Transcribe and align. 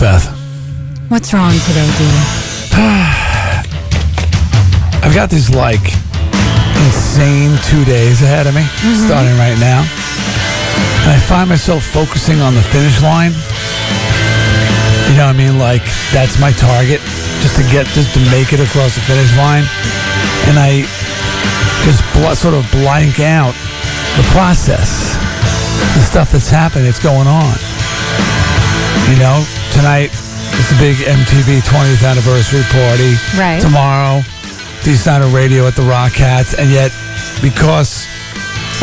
feeling 0.00 0.12
like 0.12 0.22
this, 0.22 0.24
Beth. 0.24 0.24
What's 1.10 1.32
wrong 1.32 1.52
today, 1.66 1.88
Dee? 1.98 2.20
I've 5.02 5.14
got 5.14 5.30
these 5.30 5.50
like 5.50 5.82
insane 6.86 7.58
two 7.68 7.84
days 7.84 8.22
ahead 8.22 8.46
of 8.46 8.54
me, 8.54 8.62
mm-hmm. 8.62 9.06
starting 9.06 9.36
right 9.38 9.58
now. 9.58 9.84
And 11.04 11.12
I 11.12 11.18
find 11.18 11.48
myself 11.48 11.84
focusing 11.84 12.40
on 12.40 12.54
the 12.54 12.62
finish 12.62 13.02
line. 13.02 13.32
You 15.10 15.16
know 15.16 15.26
what 15.26 15.34
I 15.34 15.38
mean? 15.38 15.58
Like, 15.58 15.82
that's 16.12 16.38
my 16.38 16.52
target, 16.52 17.00
just 17.42 17.56
to 17.56 17.62
get, 17.72 17.86
just 17.98 18.14
to 18.14 18.20
make 18.30 18.52
it 18.52 18.60
across 18.60 18.94
the 18.94 19.00
finish 19.02 19.34
line. 19.36 19.64
And 20.46 20.58
I 20.60 20.86
just 21.82 22.04
bl- 22.14 22.36
sort 22.36 22.54
of 22.54 22.70
blank 22.70 23.18
out 23.18 23.54
the 24.16 24.22
process, 24.30 25.16
the 25.96 26.04
stuff 26.06 26.30
that's 26.30 26.50
happening, 26.50 26.84
that's 26.84 27.02
going 27.02 27.26
on. 27.26 27.56
You 29.10 29.18
know, 29.18 29.42
tonight 29.80 30.12
it's 30.60 30.68
the 30.68 30.76
big 30.76 30.96
MTV 31.08 31.64
20th 31.64 32.04
anniversary 32.04 32.60
party. 32.68 33.16
Right. 33.32 33.62
Tomorrow, 33.62 34.20
D 34.84 34.92
Snider 34.92 35.32
Radio 35.32 35.64
at 35.64 35.74
the 35.74 35.82
Rock 35.88 36.12
Hats, 36.12 36.52
and 36.52 36.68
yet 36.68 36.92
because 37.40 38.04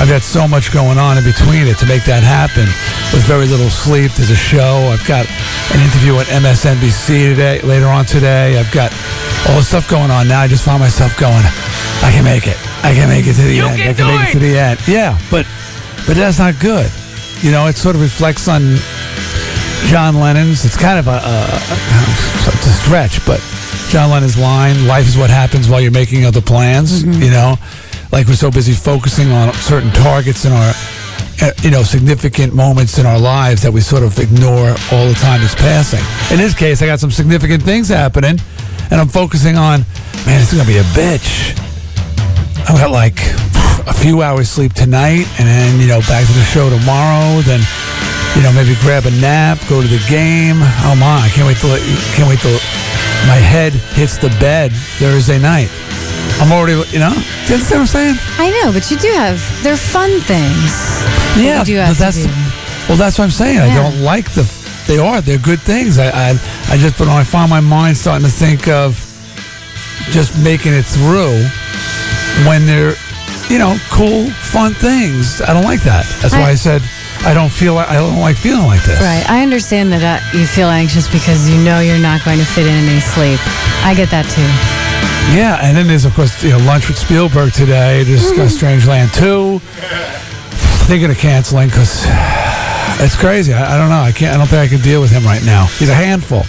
I've 0.02 0.10
got 0.10 0.24
so 0.24 0.48
much 0.48 0.74
going 0.74 0.98
on 0.98 1.20
in 1.20 1.24
between 1.24 1.70
it 1.70 1.78
to 1.80 1.86
make 1.86 2.02
that 2.10 2.26
happen, 2.26 2.66
with 3.14 3.22
very 3.30 3.46
little 3.46 3.70
sleep. 3.70 4.10
There's 4.18 4.34
a 4.34 4.36
show. 4.36 4.90
I've 4.90 5.06
got 5.06 5.30
an 5.70 5.80
interview 5.86 6.18
at 6.18 6.26
MSNBC 6.34 7.30
today, 7.30 7.62
later 7.62 7.86
on 7.94 8.06
today. 8.06 8.58
I've 8.58 8.72
got 8.74 8.90
all 9.46 9.62
the 9.62 9.68
stuff 9.70 9.86
going 9.86 10.10
on 10.10 10.28
now. 10.28 10.42
I 10.42 10.48
just 10.48 10.66
find 10.66 10.82
myself 10.82 11.14
going, 11.20 11.46
I 12.02 12.10
can 12.10 12.26
make 12.26 12.48
it. 12.48 12.58
I 12.82 12.98
can 12.98 13.06
make 13.06 13.28
it 13.28 13.38
to 13.38 13.46
the 13.46 13.62
end. 13.62 13.82
I 13.86 13.94
can 13.94 14.08
make 14.10 14.30
it 14.30 14.34
to 14.34 14.40
the 14.40 14.58
end. 14.58 14.82
Yeah, 14.88 15.14
but 15.30 15.46
but 16.10 16.18
that's 16.18 16.42
not 16.42 16.58
good. 16.58 16.90
You 17.46 17.52
know, 17.54 17.68
it 17.68 17.78
sort 17.78 17.94
of 17.94 18.02
reflects 18.02 18.48
on 18.48 18.82
John 19.86 20.20
Lennon's. 20.20 20.66
It's 20.66 20.76
kind 20.76 21.00
of 21.00 21.08
a, 21.08 21.12
a, 21.12 21.62
a, 21.62 22.74
stretch, 22.84 23.26
but 23.26 23.40
John 23.90 24.10
Lennon's 24.10 24.38
line, 24.38 24.88
"Life 24.88 25.08
is 25.08 25.18
what 25.18 25.30
happens 25.30 25.70
while 25.70 25.80
you're 25.80 25.92
making 25.92 26.26
other 26.26 26.42
plans." 26.42 27.04
You 27.04 27.32
know, 27.32 27.56
like 28.12 28.28
we're 28.28 28.34
so 28.34 28.52
busy 28.52 28.74
focusing 28.74 29.32
on 29.32 29.54
certain 29.54 29.92
targets 29.92 30.46
in 30.46 30.52
our, 30.52 30.74
uh, 31.42 31.52
you 31.62 31.72
know, 31.72 31.84
significant 31.84 32.54
moments 32.54 32.98
in 33.00 33.06
our 33.06 33.20
lives 33.20 33.62
that 33.62 33.72
we 33.72 33.82
sort 33.82 34.04
of 34.04 34.18
ignore 34.20 34.70
all 34.92 35.08
the 35.08 35.18
time 35.22 35.42
that's 35.42 35.56
passing. 35.56 36.04
In 36.32 36.38
this 36.44 36.54
case, 36.56 36.82
I 36.82 36.86
got 36.86 37.00
some 37.00 37.12
significant 37.12 37.64
things 37.64 37.90
happening, 37.90 38.40
and 38.92 39.00
I'm 39.00 39.10
focusing 39.10 39.58
on, 39.58 39.82
man, 40.26 40.42
it's 40.42 40.52
gonna 40.52 40.66
be 40.66 40.78
a 40.78 40.88
bitch. 40.96 41.58
I've 42.70 42.76
got 42.76 42.92
like 42.92 43.20
a 43.88 43.94
few 43.94 44.22
hours 44.22 44.50
sleep 44.50 44.74
tonight, 44.74 45.26
and 45.40 45.48
then 45.48 45.80
you 45.80 45.88
know 45.88 46.00
back 46.02 46.26
to 46.26 46.34
the 46.34 46.44
show 46.44 46.70
tomorrow. 46.70 47.42
Then 47.42 47.62
you 48.36 48.44
know 48.44 48.52
maybe 48.52 48.76
grab 48.82 49.06
a 49.06 49.12
nap, 49.22 49.60
go 49.70 49.82
to 49.82 49.88
the 49.88 50.04
game. 50.10 50.60
Oh 50.84 50.96
my, 51.00 51.22
I 51.24 51.30
can't 51.30 51.48
wait 51.48 51.58
till 51.58 51.76
can't 52.16 52.28
wait 52.28 52.40
till 52.40 52.60
my 53.28 53.40
head 53.40 53.74
hits 53.96 54.18
the 54.18 54.30
bed 54.40 54.72
Thursday 55.00 55.40
night. 55.40 55.70
I'm 56.40 56.52
already, 56.52 56.74
you 56.92 57.00
know, 57.00 57.10
do 57.10 57.48
you 57.50 57.56
understand 57.56 57.72
what 57.72 57.80
I'm 57.80 57.88
saying? 57.88 58.16
I 58.38 58.52
know, 58.62 58.72
but 58.72 58.92
you 58.92 58.98
do 58.98 59.10
have, 59.10 59.42
they're 59.64 59.78
fun 59.78 60.12
things. 60.22 61.02
that 61.36 61.68
you 61.68 61.76
do 61.76 61.80
have 61.80 61.98
that's 61.98 62.24
do. 62.24 62.30
well, 62.88 62.98
that's 62.98 63.18
what 63.18 63.26
I'm 63.26 63.32
saying. 63.32 63.58
I 63.58 63.74
don't 63.74 64.02
like 64.02 64.32
the. 64.34 64.46
They 64.88 64.98
are. 65.00 65.20
They're 65.20 65.38
good 65.40 65.60
things. 65.60 65.98
I, 65.98 66.08
I, 66.08 66.30
I 66.70 66.78
just, 66.78 66.98
but 66.98 67.10
I 67.10 67.24
find 67.24 67.50
my 67.50 67.60
mind 67.60 67.98
starting 67.98 68.26
to 68.26 68.32
think 68.32 68.70
of 68.70 68.96
just 70.12 70.38
making 70.42 70.74
it 70.74 70.86
through 70.86 71.44
when 72.48 72.66
they're, 72.66 72.96
you 73.50 73.60
know, 73.60 73.76
cool, 73.92 74.30
fun 74.30 74.74
things. 74.74 75.42
I 75.42 75.54
don't 75.54 75.66
like 75.66 75.82
that. 75.84 76.06
That's 76.22 76.34
why 76.34 76.52
I 76.52 76.56
said 76.56 76.82
I 77.28 77.34
don't 77.34 77.52
feel. 77.52 77.76
like 77.76 77.90
I 77.90 77.96
don't 77.96 78.20
like 78.20 78.38
feeling 78.38 78.64
like 78.66 78.82
this. 78.84 79.02
Right. 79.02 79.24
I 79.30 79.44
understand 79.44 79.92
that 79.92 80.00
uh, 80.02 80.24
you 80.38 80.48
feel 80.48 80.70
anxious 80.70 81.12
because 81.12 81.50
you 81.50 81.60
know 81.62 81.80
you're 81.84 82.00
not 82.00 82.24
going 82.24 82.40
to 82.40 82.46
fit 82.46 82.66
in 82.66 82.72
any 82.74 83.02
sleep. 83.04 83.40
I 83.84 83.92
get 83.94 84.10
that 84.16 84.24
too. 84.32 84.48
Yeah, 85.36 85.60
and 85.62 85.76
then 85.76 85.88
there's 85.88 86.06
of 86.06 86.14
course 86.16 86.32
you 86.42 86.52
know 86.52 86.60
lunch 86.64 86.88
with 86.88 86.98
Spielberg 86.98 87.52
today 87.52 88.06
to 88.06 88.10
discuss 88.10 88.56
Strangeland 88.56 89.12
two. 89.14 89.60
Thinking 90.88 91.12
of 91.12 91.18
canceling 91.18 91.68
because 91.68 92.06
it's 93.04 93.16
crazy. 93.20 93.52
I, 93.52 93.76
I 93.76 93.78
don't 93.78 93.90
know. 93.90 94.00
I 94.00 94.14
can't. 94.14 94.34
I 94.34 94.38
don't 94.38 94.48
think 94.48 94.64
I 94.64 94.68
can 94.72 94.80
deal 94.82 95.02
with 95.02 95.12
him 95.12 95.24
right 95.26 95.44
now. 95.44 95.66
He's 95.76 95.90
a 95.90 95.94
handful. 96.00 96.44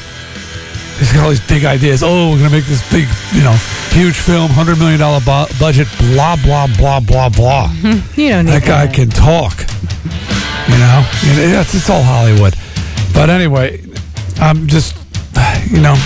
He's 1.02 1.12
got 1.12 1.24
all 1.24 1.30
these 1.30 1.42
big 1.46 1.64
ideas. 1.64 2.02
Oh, 2.06 2.30
we're 2.30 2.38
gonna 2.38 2.50
make 2.50 2.66
this 2.66 2.82
big, 2.90 3.06
you 3.34 3.42
know, 3.42 3.54
huge 3.90 4.18
film, 4.22 4.50
hundred 4.50 4.78
million 4.78 4.98
dollar 5.00 5.18
bu- 5.26 5.50
budget. 5.58 5.88
Blah 6.14 6.36
blah 6.38 6.68
blah 6.78 7.00
blah 7.00 7.28
blah. 7.30 7.66
You 8.14 8.30
don't 8.30 8.46
need 8.46 8.62
that 8.62 8.64
guy 8.64 8.86
can 8.86 9.10
talk. 9.10 9.66
You 10.68 10.78
know, 10.78 11.04
it's, 11.60 11.74
it's 11.74 11.90
all 11.90 12.02
Hollywood. 12.02 12.54
But 13.14 13.30
anyway, 13.30 13.82
I'm 14.40 14.66
just, 14.66 14.96
you 15.70 15.80
know, 15.80 15.96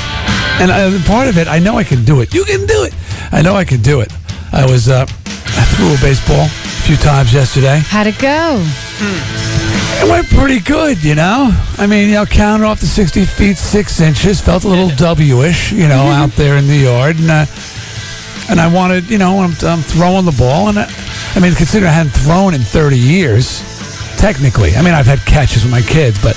and 0.60 0.70
uh, 0.70 0.98
part 1.06 1.28
of 1.28 1.38
it, 1.38 1.48
I 1.48 1.58
know 1.58 1.76
I 1.76 1.84
can 1.84 2.04
do 2.04 2.20
it. 2.20 2.32
You 2.32 2.44
can 2.44 2.66
do 2.66 2.84
it. 2.84 2.94
I 3.32 3.42
know 3.42 3.54
I 3.54 3.64
can 3.64 3.80
do 3.82 4.00
it. 4.00 4.12
I 4.52 4.64
was, 4.64 4.88
uh, 4.88 5.04
I 5.06 5.64
threw 5.76 5.94
a 5.94 5.98
baseball 6.00 6.44
a 6.46 6.82
few 6.86 6.96
times 6.96 7.32
yesterday. 7.32 7.80
How'd 7.84 8.06
it 8.06 8.18
go? 8.18 8.62
It 10.04 10.10
went 10.10 10.28
pretty 10.28 10.60
good, 10.60 11.02
you 11.02 11.14
know. 11.14 11.50
I 11.78 11.86
mean, 11.86 12.08
you 12.08 12.14
know, 12.14 12.26
counted 12.26 12.64
off 12.64 12.80
the 12.80 12.86
60 12.86 13.24
feet, 13.24 13.56
six 13.56 14.00
inches, 14.00 14.40
felt 14.40 14.64
a 14.64 14.68
little 14.68 14.88
W-ish, 14.96 15.72
you 15.72 15.88
know, 15.88 16.04
out 16.04 16.30
there 16.32 16.56
in 16.56 16.66
the 16.66 16.76
yard. 16.76 17.16
And, 17.18 17.30
uh, 17.30 17.46
and 18.50 18.60
I 18.60 18.72
wanted, 18.72 19.08
you 19.10 19.18
know, 19.18 19.40
I'm, 19.40 19.54
I'm 19.62 19.82
throwing 19.82 20.24
the 20.24 20.36
ball. 20.38 20.68
And 20.68 20.78
I, 20.78 20.92
I 21.34 21.40
mean, 21.40 21.54
considering 21.54 21.90
I 21.90 21.94
hadn't 21.94 22.12
thrown 22.12 22.54
in 22.54 22.60
30 22.60 22.98
years, 22.98 23.62
technically. 24.22 24.76
I 24.76 24.82
mean, 24.82 24.94
I've 24.94 25.06
had 25.06 25.18
catches 25.26 25.64
with 25.64 25.72
my 25.72 25.82
kids, 25.82 26.16
but, 26.22 26.36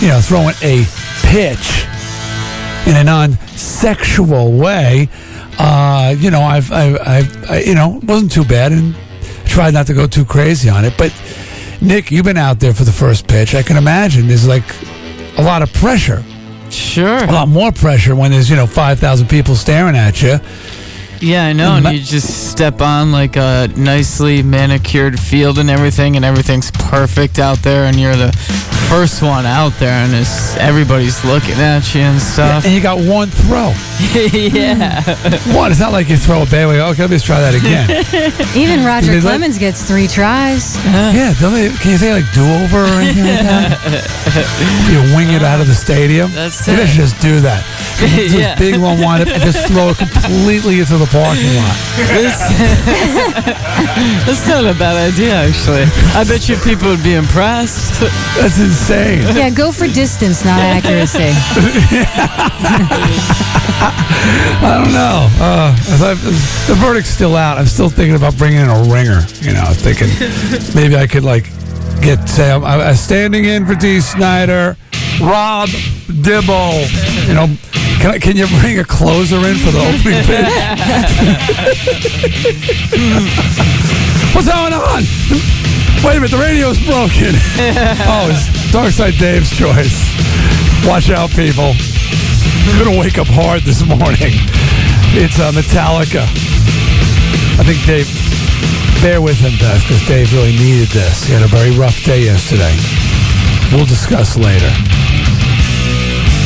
you 0.00 0.06
know, 0.06 0.20
throwing 0.20 0.54
a 0.62 0.84
pitch 1.22 1.84
in 2.86 2.94
a 2.96 3.02
non-sexual 3.02 4.52
way, 4.52 5.08
uh, 5.58 6.14
you 6.16 6.30
know, 6.30 6.40
I've, 6.40 6.70
I've, 6.70 7.00
I've 7.00 7.50
I, 7.50 7.58
you 7.62 7.74
know, 7.74 7.96
it 7.96 8.04
wasn't 8.04 8.30
too 8.30 8.44
bad 8.44 8.70
and 8.70 8.94
tried 9.44 9.74
not 9.74 9.88
to 9.88 9.94
go 9.94 10.06
too 10.06 10.24
crazy 10.24 10.68
on 10.68 10.84
it. 10.84 10.94
But 10.96 11.12
Nick, 11.80 12.12
you've 12.12 12.24
been 12.24 12.36
out 12.36 12.60
there 12.60 12.72
for 12.72 12.84
the 12.84 12.92
first 12.92 13.26
pitch. 13.26 13.56
I 13.56 13.62
can 13.64 13.76
imagine 13.76 14.28
there's 14.28 14.46
like 14.46 14.64
a 15.36 15.42
lot 15.42 15.62
of 15.62 15.72
pressure, 15.72 16.22
Sure. 16.70 17.24
a 17.24 17.32
lot 17.32 17.48
more 17.48 17.72
pressure 17.72 18.14
when 18.14 18.30
there's, 18.30 18.48
you 18.48 18.54
know, 18.54 18.68
5,000 18.68 19.26
people 19.28 19.56
staring 19.56 19.96
at 19.96 20.22
you. 20.22 20.38
Yeah, 21.20 21.46
I 21.46 21.52
know. 21.52 21.76
And 21.76 21.86
you 21.86 22.02
just 22.02 22.50
step 22.50 22.80
on 22.80 23.12
like 23.12 23.36
a 23.36 23.68
nicely 23.76 24.42
manicured 24.42 25.18
field 25.18 25.58
and 25.58 25.70
everything, 25.70 26.16
and 26.16 26.24
everything's 26.24 26.70
perfect 26.70 27.38
out 27.38 27.58
there, 27.62 27.84
and 27.84 27.98
you're 27.98 28.16
the 28.16 28.32
first 28.88 29.22
one 29.22 29.46
out 29.46 29.72
there, 29.78 29.92
and 30.04 30.14
it's, 30.14 30.56
everybody's 30.56 31.24
looking 31.24 31.54
at 31.58 31.94
you 31.94 32.02
and 32.02 32.20
stuff. 32.20 32.64
And 32.64 32.72
you 32.74 32.80
got 32.80 32.98
one 32.98 33.28
throw. 33.28 33.72
yeah. 34.30 35.02
One. 35.54 35.70
It's 35.70 35.80
not 35.80 35.92
like 35.92 36.08
you 36.08 36.16
throw 36.16 36.42
a 36.42 36.46
bailey. 36.46 36.78
Okay, 36.80 37.06
let's 37.06 37.24
try 37.24 37.40
that 37.40 37.54
again. 37.54 37.88
Even 38.56 38.84
Roger 38.84 39.12
Did 39.12 39.22
they 39.22 39.26
let- 39.26 39.38
Clemens 39.38 39.58
gets 39.58 39.82
three 39.82 40.06
tries. 40.06 40.76
yeah, 40.86 41.34
don't 41.40 41.52
they, 41.54 41.68
can 41.82 41.90
you 41.92 41.98
say 41.98 42.12
like 42.12 42.30
do 42.32 42.42
over 42.62 42.84
or 42.84 42.96
anything 43.02 43.24
like 43.26 43.42
that? 43.42 43.74
you 44.90 45.00
wing 45.16 45.32
it 45.34 45.42
out 45.42 45.60
of 45.60 45.66
the 45.66 45.74
stadium. 45.74 46.30
That's 46.32 46.66
Maybe 46.66 46.82
I 46.82 46.84
it. 46.84 46.88
should 46.88 47.00
just 47.10 47.20
do 47.20 47.40
that. 47.40 47.64
Do 47.98 48.06
Yeah. 48.38 48.54
a 48.54 48.58
big 48.58 48.76
long 48.76 48.98
windup 49.00 49.28
and 49.28 49.42
just 49.42 49.66
throw 49.68 49.90
it 49.90 49.98
completely 49.98 50.80
into 50.80 50.96
the 50.98 51.06
parking 51.10 51.50
lot. 51.56 51.76
That's 54.26 54.46
not 54.48 54.64
a 54.66 54.74
bad 54.78 54.96
idea, 54.96 55.34
actually. 55.34 55.84
I 56.14 56.24
bet 56.28 56.48
you 56.48 56.56
people 56.60 56.88
would 56.88 57.02
be 57.02 57.14
impressed. 57.14 58.00
That's 58.36 58.60
insane. 58.60 58.75
Yeah, 59.36 59.50
go 59.50 59.72
for 59.72 59.86
distance, 59.86 60.44
not 60.44 60.60
accuracy. 60.60 61.32
I 63.78 64.82
don't 64.82 64.92
know. 64.92 65.28
Uh, 65.40 65.74
the 66.66 66.74
verdict's 66.78 67.10
still 67.10 67.36
out. 67.36 67.58
I'm 67.58 67.66
still 67.66 67.88
thinking 67.88 68.16
about 68.16 68.36
bringing 68.36 68.60
in 68.60 68.68
a 68.68 68.82
ringer. 68.92 69.20
You 69.40 69.52
know, 69.54 69.64
thinking 69.72 70.08
maybe 70.74 70.96
I 70.96 71.06
could 71.06 71.24
like 71.24 71.50
get 72.00 72.28
say 72.28 72.50
I'm, 72.50 72.64
I'm 72.64 72.94
standing 72.96 73.44
in 73.44 73.66
for 73.66 73.74
D. 73.74 74.00
Snider, 74.00 74.76
Rob 75.20 75.68
Dibble. 76.22 76.86
You 77.26 77.34
know, 77.34 77.46
can 78.00 78.10
I, 78.10 78.18
can 78.18 78.36
you 78.36 78.46
bring 78.60 78.78
a 78.78 78.84
closer 78.84 79.36
in 79.46 79.56
for 79.56 79.70
the 79.70 79.80
opening 79.80 80.24
pitch? 80.26 80.46
What's 84.34 84.48
going 84.48 84.72
on? 84.72 85.04
Wait 86.06 86.18
a 86.18 86.20
minute, 86.22 86.30
the 86.30 86.38
radio's 86.38 86.78
broken. 86.86 87.34
oh, 88.06 88.30
it's 88.30 88.70
Dark 88.70 88.94
Side 88.94 89.18
Dave's 89.18 89.50
choice. 89.50 90.06
Watch 90.86 91.10
out, 91.10 91.30
people. 91.30 91.74
I'm 91.74 92.78
gonna 92.78 92.94
wake 92.96 93.18
up 93.18 93.26
hard 93.26 93.62
this 93.66 93.82
morning. 93.82 94.38
It's 95.18 95.42
uh, 95.42 95.50
Metallica. 95.50 96.22
I 97.58 97.66
think 97.66 97.82
Dave, 97.90 98.06
bear 99.02 99.20
with 99.20 99.34
him, 99.42 99.58
Beth, 99.58 99.82
because 99.82 100.06
Dave 100.06 100.32
really 100.32 100.54
needed 100.54 100.94
this. 100.94 101.26
He 101.26 101.34
had 101.34 101.42
a 101.42 101.50
very 101.50 101.74
rough 101.74 101.98
day 102.04 102.22
yesterday. 102.22 102.70
We'll 103.74 103.90
discuss 103.90 104.38
later. 104.38 104.70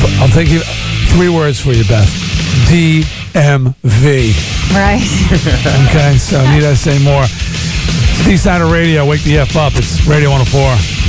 But 0.00 0.10
I'll 0.24 0.32
take 0.32 0.48
you 0.48 0.64
three 1.12 1.28
words 1.28 1.60
for 1.60 1.76
you, 1.76 1.84
Beth. 1.84 2.08
DMV. 2.64 4.32
Right. 4.72 5.04
Okay, 5.90 6.16
so 6.16 6.40
need 6.48 6.64
I 6.64 6.72
say 6.72 6.96
more? 7.04 7.26
It's 8.20 8.28
D 8.28 8.36
Side 8.36 8.60
of 8.60 8.70
Radio. 8.70 9.06
Wake 9.06 9.22
the 9.22 9.38
F 9.38 9.56
up. 9.56 9.72
It's 9.76 10.06
Radio 10.06 10.30
104. 10.30 11.00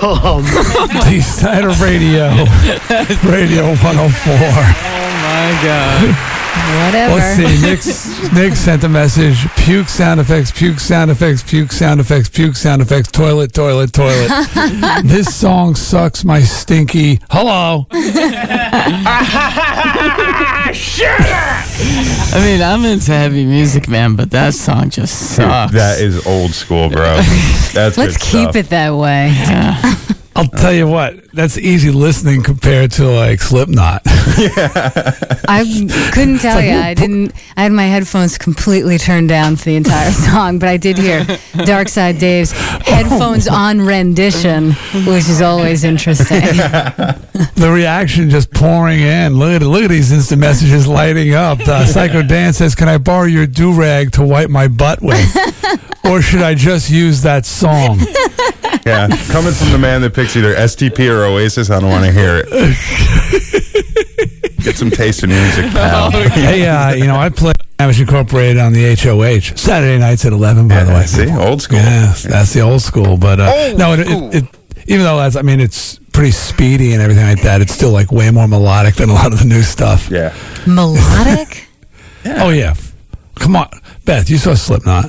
dumb. 0.00 0.42
Decider 1.10 1.70
Radio, 1.82 2.28
Radio 3.24 3.66
104. 3.68 3.82
Oh 3.82 4.36
my 5.22 5.50
god. 5.62 6.39
Whatever. 6.50 7.14
Let's 7.14 7.36
see. 7.36 8.30
Nick, 8.30 8.32
Nick 8.32 8.56
sent 8.56 8.84
a 8.84 8.88
message. 8.88 9.46
Puke 9.56 9.88
sound 9.88 10.20
effects, 10.20 10.50
puke 10.50 10.78
sound 10.80 11.10
effects, 11.10 11.42
puke 11.42 11.72
sound 11.72 12.00
effects, 12.00 12.28
puke 12.28 12.56
sound 12.56 12.82
effects, 12.82 13.10
toilet, 13.10 13.52
toilet, 13.52 13.92
toilet. 13.92 14.30
this 15.04 15.34
song 15.34 15.74
sucks 15.74 16.24
my 16.24 16.40
stinky. 16.40 17.20
Hello. 17.30 17.86
I 22.32 22.40
mean, 22.44 22.62
I'm 22.62 22.84
into 22.84 23.12
heavy 23.12 23.44
music, 23.44 23.88
man, 23.88 24.16
but 24.16 24.30
that 24.30 24.54
song 24.54 24.90
just 24.90 25.34
sucks. 25.34 25.72
That 25.72 26.00
is 26.00 26.26
old 26.26 26.52
school, 26.52 26.88
bro. 26.88 27.02
That's 27.72 27.96
Let's 27.96 28.16
good 28.16 28.20
keep 28.20 28.42
stuff. 28.50 28.56
it 28.56 28.68
that 28.70 28.90
way. 28.94 29.32
I'll 30.36 30.46
tell 30.46 30.72
you 30.72 30.86
what, 30.86 31.29
that's 31.32 31.58
easy 31.58 31.90
listening 31.90 32.42
compared 32.42 32.90
to 32.92 33.04
like 33.08 33.40
Slipknot. 33.40 34.02
yeah, 34.38 35.14
I 35.48 35.64
couldn't 36.12 36.38
tell 36.38 36.60
you. 36.60 36.72
I 36.72 36.94
didn't. 36.94 37.32
I 37.56 37.62
had 37.62 37.72
my 37.72 37.84
headphones 37.84 38.38
completely 38.38 38.98
turned 38.98 39.28
down 39.28 39.56
for 39.56 39.64
the 39.64 39.76
entire 39.76 40.10
song, 40.10 40.58
but 40.58 40.68
I 40.68 40.76
did 40.76 40.98
hear 40.98 41.26
Dark 41.64 41.88
Side 41.88 42.18
Dave's 42.18 42.52
headphones 42.52 43.46
on 43.48 43.80
rendition, 43.80 44.72
which 45.06 45.28
is 45.28 45.40
always 45.42 45.84
interesting. 45.84 46.40
the 46.40 47.70
reaction 47.72 48.30
just 48.30 48.50
pouring 48.52 49.00
in. 49.00 49.34
Look 49.34 49.62
at 49.62 49.66
look 49.66 49.84
at 49.84 49.90
these 49.90 50.12
instant 50.12 50.40
messages 50.40 50.86
lighting 50.86 51.34
up. 51.34 51.60
Uh, 51.60 51.86
Psycho 51.86 52.22
Dan 52.22 52.52
says, 52.52 52.74
"Can 52.74 52.88
I 52.88 52.98
borrow 52.98 53.26
your 53.26 53.46
do 53.46 53.72
rag 53.72 54.12
to 54.12 54.22
wipe 54.22 54.50
my 54.50 54.68
butt 54.68 55.00
with, 55.02 56.04
or 56.04 56.20
should 56.22 56.42
I 56.42 56.54
just 56.54 56.90
use 56.90 57.22
that 57.22 57.46
song?" 57.46 58.00
Yeah, 58.86 59.08
coming 59.28 59.52
from 59.52 59.72
the 59.72 59.78
man 59.78 60.00
that 60.02 60.14
picks 60.14 60.36
either 60.36 60.54
STP 60.54 61.10
or 61.10 61.19
Oasis, 61.24 61.70
I 61.70 61.80
don't 61.80 61.90
want 61.90 62.04
to 62.04 62.12
hear 62.12 62.42
it. 62.44 62.48
Get 64.62 64.76
some 64.76 64.90
taste 64.90 65.22
in 65.24 65.30
music, 65.30 65.66
pal. 65.72 66.10
hey, 66.30 66.66
uh, 66.66 66.92
you 66.94 67.06
know, 67.06 67.16
I 67.16 67.30
play 67.30 67.52
Damage 67.78 68.00
Incorporated 68.00 68.58
on 68.58 68.72
the 68.74 68.94
HOH 68.94 69.56
Saturday 69.56 69.98
nights 69.98 70.24
at 70.26 70.32
eleven. 70.32 70.68
By 70.68 70.84
the 70.84 70.92
way, 70.92 71.06
see, 71.06 71.30
old 71.34 71.62
school. 71.62 71.78
Yes, 71.78 72.24
that's 72.24 72.52
the 72.52 72.60
old 72.60 72.82
school. 72.82 73.16
But 73.16 73.40
uh, 73.40 73.52
Old 73.54 73.78
no, 73.78 73.94
it, 73.94 74.00
it, 74.00 74.34
it, 74.34 74.44
even 74.86 75.04
though 75.04 75.16
that's, 75.16 75.36
I 75.36 75.42
mean, 75.42 75.60
it's 75.60 75.98
pretty 76.12 76.32
speedy 76.32 76.92
and 76.92 77.00
everything 77.00 77.24
like 77.24 77.40
that. 77.42 77.62
It's 77.62 77.72
still 77.72 77.90
like 77.90 78.12
way 78.12 78.30
more 78.30 78.46
melodic 78.46 78.96
than 78.96 79.08
a 79.08 79.14
lot 79.14 79.32
of 79.32 79.38
the 79.38 79.46
new 79.46 79.62
stuff. 79.62 80.10
Yeah. 80.10 80.34
Melodic. 80.66 81.66
Oh 82.22 82.50
yeah, 82.50 82.74
come 83.36 83.56
on, 83.56 83.70
Beth, 84.04 84.28
you 84.28 84.36
saw 84.36 84.52
Slipknot. 84.52 85.06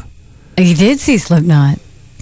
You 0.58 0.74
did 0.74 0.98
see 0.98 1.18
Slipknot. 1.18 1.78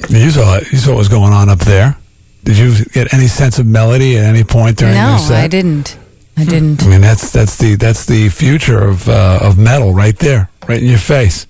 You 0.09 0.31
saw 0.31 0.57
it. 0.57 0.71
You 0.71 0.79
saw 0.79 0.93
what 0.93 0.97
was 0.97 1.09
going 1.09 1.31
on 1.31 1.47
up 1.47 1.59
there. 1.59 1.95
Did 2.43 2.57
you 2.57 2.85
get 2.85 3.13
any 3.13 3.27
sense 3.27 3.59
of 3.59 3.65
melody 3.67 4.17
at 4.17 4.23
any 4.25 4.43
point 4.43 4.77
during 4.77 4.95
No, 4.95 5.09
your 5.11 5.19
set? 5.19 5.29
No, 5.37 5.43
I 5.43 5.47
didn't. 5.47 5.97
I 6.37 6.45
didn't. 6.45 6.83
I 6.83 6.87
mean, 6.87 7.01
that's 7.01 7.31
that's 7.31 7.57
the 7.57 7.75
that's 7.75 8.05
the 8.05 8.29
future 8.29 8.81
of 8.81 9.07
uh, 9.09 9.39
of 9.41 9.57
metal 9.57 9.93
right 9.93 10.17
there, 10.17 10.49
right 10.69 10.81
in 10.81 10.87
your 10.87 10.97
face. 10.97 11.45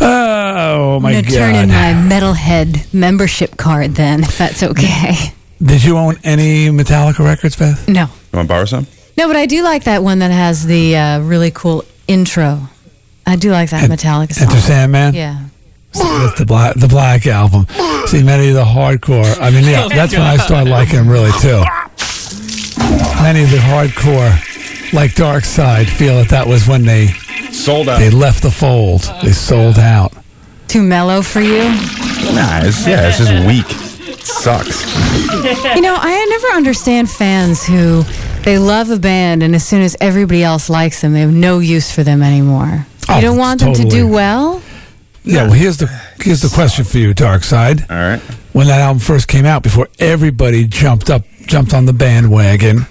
Oh 0.00 0.98
my 1.00 1.10
I'm 1.12 1.22
gonna 1.22 1.36
turn 1.36 1.54
in 1.54 1.68
god! 1.68 1.96
my 2.08 2.14
metalhead 2.16 2.92
membership 2.94 3.56
card 3.56 3.94
then, 3.94 4.22
if 4.24 4.38
that's 4.38 4.62
okay. 4.62 5.14
Did 5.62 5.84
you 5.84 5.98
own 5.98 6.16
any 6.24 6.68
Metallica 6.70 7.18
records, 7.22 7.56
Beth? 7.56 7.86
No, 7.86 8.04
You 8.04 8.08
want 8.38 8.48
to 8.48 8.54
borrow 8.54 8.64
some? 8.64 8.86
no, 9.18 9.26
but 9.26 9.36
I 9.36 9.44
do 9.44 9.62
like 9.62 9.84
that 9.84 10.02
one 10.02 10.20
that 10.20 10.30
has 10.30 10.64
the 10.64 10.96
uh, 10.96 11.20
really 11.20 11.50
cool 11.50 11.84
intro. 12.08 12.62
I 13.26 13.36
do 13.36 13.50
like 13.50 13.68
that 13.70 13.82
En- 13.82 13.90
Metallica 13.90 14.32
song. 14.32 14.48
Enter 14.48 14.60
Sandman. 14.62 15.12
Yeah. 15.14 15.44
That's 15.92 16.38
the 16.38 16.46
black 16.46 16.76
the 16.76 16.88
Black 16.88 17.26
album. 17.26 17.66
See, 18.06 18.22
many 18.22 18.48
of 18.48 18.54
the 18.54 18.64
hardcore. 18.64 19.38
I 19.40 19.50
mean, 19.50 19.64
yeah, 19.64 19.88
that's 19.88 20.12
when 20.12 20.22
I 20.22 20.36
started 20.36 20.70
liking 20.70 20.96
them 20.96 21.08
really 21.08 21.32
too. 21.40 21.62
Many 23.22 23.42
of 23.42 23.50
the 23.50 23.58
hardcore, 23.58 24.92
like 24.92 25.14
Dark 25.14 25.44
Side, 25.44 25.88
feel 25.88 26.16
that 26.16 26.28
that 26.30 26.46
was 26.46 26.66
when 26.66 26.84
they 26.84 27.08
Sold 27.52 27.88
out. 27.88 27.98
they 27.98 28.10
left 28.10 28.42
the 28.42 28.50
fold. 28.50 29.02
They 29.22 29.32
sold 29.32 29.78
out. 29.78 30.12
Too 30.68 30.82
mellow 30.82 31.20
for 31.22 31.40
you? 31.40 31.64
Nah, 32.34 32.60
it's, 32.62 32.86
yeah, 32.86 33.08
it's 33.08 33.18
just 33.18 33.32
weak. 33.46 33.66
It 34.08 34.24
sucks. 34.26 34.84
You 35.74 35.82
know, 35.82 35.96
I 35.98 36.26
never 36.30 36.56
understand 36.56 37.10
fans 37.10 37.66
who 37.66 38.04
they 38.44 38.58
love 38.58 38.90
a 38.90 38.98
band 38.98 39.42
and 39.42 39.54
as 39.54 39.66
soon 39.66 39.82
as 39.82 39.96
everybody 40.00 40.42
else 40.42 40.70
likes 40.70 41.00
them, 41.02 41.12
they 41.12 41.20
have 41.20 41.32
no 41.32 41.58
use 41.58 41.92
for 41.92 42.02
them 42.02 42.22
anymore. 42.22 42.86
Oh, 43.08 43.16
you 43.16 43.22
don't 43.22 43.38
want 43.38 43.60
them 43.60 43.74
to 43.74 43.84
do 43.84 44.06
well? 44.08 44.62
Yeah, 45.24 45.44
well, 45.44 45.52
here's 45.52 45.76
the 45.76 45.86
here's 46.18 46.40
the 46.40 46.48
question 46.48 46.84
for 46.84 46.98
you, 46.98 47.12
Dark 47.12 47.44
Side. 47.44 47.82
All 47.90 47.96
right. 47.96 48.20
When 48.52 48.66
that 48.68 48.80
album 48.80 49.00
first 49.00 49.28
came 49.28 49.44
out, 49.46 49.62
before 49.62 49.88
everybody 49.98 50.66
jumped 50.66 51.10
up, 51.10 51.22
jumped 51.46 51.74
on 51.74 51.84
the 51.86 51.92
bandwagon, 51.92 52.86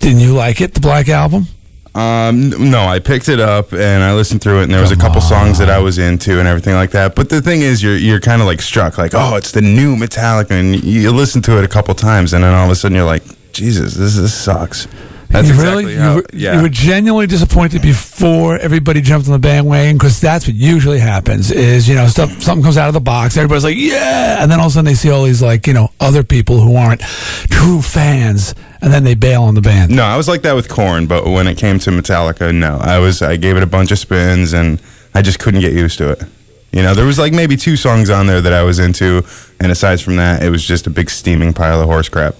didn't 0.00 0.20
you 0.20 0.34
like 0.34 0.60
it, 0.60 0.74
the 0.74 0.80
Black 0.80 1.08
Album? 1.08 1.46
Um, 1.94 2.70
no, 2.70 2.80
I 2.80 2.98
picked 2.98 3.28
it 3.28 3.38
up 3.38 3.72
and 3.72 4.02
I 4.02 4.14
listened 4.14 4.42
through 4.42 4.60
it, 4.60 4.62
and 4.64 4.72
there 4.72 4.80
was 4.80 4.90
a 4.90 4.96
couple 4.96 5.20
songs 5.20 5.58
that 5.58 5.70
I 5.70 5.78
was 5.78 5.98
into 5.98 6.40
and 6.40 6.48
everything 6.48 6.74
like 6.74 6.90
that. 6.90 7.14
But 7.14 7.28
the 7.28 7.40
thing 7.40 7.62
is, 7.62 7.82
you're 7.84 7.96
you're 7.96 8.20
kind 8.20 8.42
of 8.42 8.46
like 8.48 8.60
struck, 8.60 8.98
like, 8.98 9.12
oh, 9.14 9.36
it's 9.36 9.52
the 9.52 9.62
new 9.62 9.94
Metallica, 9.94 10.50
and 10.50 10.74
you, 10.84 11.02
you 11.02 11.12
listen 11.12 11.40
to 11.42 11.56
it 11.58 11.64
a 11.64 11.68
couple 11.68 11.94
times, 11.94 12.32
and 12.32 12.42
then 12.42 12.52
all 12.52 12.64
of 12.64 12.70
a 12.70 12.74
sudden 12.74 12.96
you're 12.96 13.06
like, 13.06 13.22
Jesus, 13.52 13.94
this 13.94 14.16
this 14.16 14.34
sucks. 14.34 14.88
That's 15.34 15.48
you 15.48 15.54
exactly 15.54 15.84
really, 15.86 15.96
how. 15.96 16.10
you, 16.10 16.16
were, 16.16 16.26
yeah. 16.32 16.56
you 16.56 16.62
were 16.62 16.68
genuinely 16.68 17.26
disappointed 17.26 17.82
before 17.82 18.56
everybody 18.56 19.00
jumped 19.00 19.26
on 19.26 19.32
the 19.32 19.40
bandwagon 19.40 19.96
because 19.96 20.20
that's 20.20 20.46
what 20.46 20.54
usually 20.54 21.00
happens. 21.00 21.50
Is 21.50 21.88
you 21.88 21.96
know 21.96 22.06
stuff 22.06 22.40
something 22.40 22.62
comes 22.62 22.76
out 22.76 22.86
of 22.86 22.94
the 22.94 23.00
box, 23.00 23.36
everybody's 23.36 23.64
like 23.64 23.76
yeah, 23.76 24.40
and 24.40 24.48
then 24.48 24.60
all 24.60 24.66
of 24.66 24.70
a 24.70 24.74
sudden 24.74 24.84
they 24.84 24.94
see 24.94 25.10
all 25.10 25.24
these 25.24 25.42
like 25.42 25.66
you 25.66 25.72
know 25.72 25.90
other 25.98 26.22
people 26.22 26.60
who 26.60 26.76
aren't 26.76 27.00
true 27.00 27.82
fans, 27.82 28.54
and 28.80 28.92
then 28.92 29.02
they 29.02 29.16
bail 29.16 29.42
on 29.42 29.56
the 29.56 29.60
band. 29.60 29.90
No, 29.90 30.04
I 30.04 30.16
was 30.16 30.28
like 30.28 30.42
that 30.42 30.54
with 30.54 30.68
Korn, 30.68 31.08
but 31.08 31.24
when 31.26 31.48
it 31.48 31.58
came 31.58 31.80
to 31.80 31.90
Metallica, 31.90 32.54
no, 32.54 32.78
I 32.80 33.00
was 33.00 33.20
I 33.20 33.34
gave 33.36 33.56
it 33.56 33.64
a 33.64 33.66
bunch 33.66 33.90
of 33.90 33.98
spins 33.98 34.52
and 34.52 34.80
I 35.14 35.22
just 35.22 35.40
couldn't 35.40 35.62
get 35.62 35.72
used 35.72 35.98
to 35.98 36.10
it. 36.10 36.22
You 36.70 36.82
know, 36.82 36.94
there 36.94 37.06
was 37.06 37.18
like 37.18 37.32
maybe 37.32 37.56
two 37.56 37.76
songs 37.76 38.08
on 38.08 38.28
there 38.28 38.40
that 38.40 38.52
I 38.52 38.62
was 38.62 38.78
into, 38.78 39.24
and 39.58 39.72
aside 39.72 40.00
from 40.00 40.14
that, 40.16 40.44
it 40.44 40.50
was 40.50 40.64
just 40.64 40.86
a 40.86 40.90
big 40.90 41.10
steaming 41.10 41.52
pile 41.52 41.80
of 41.80 41.86
horse 41.86 42.08
crap. 42.08 42.36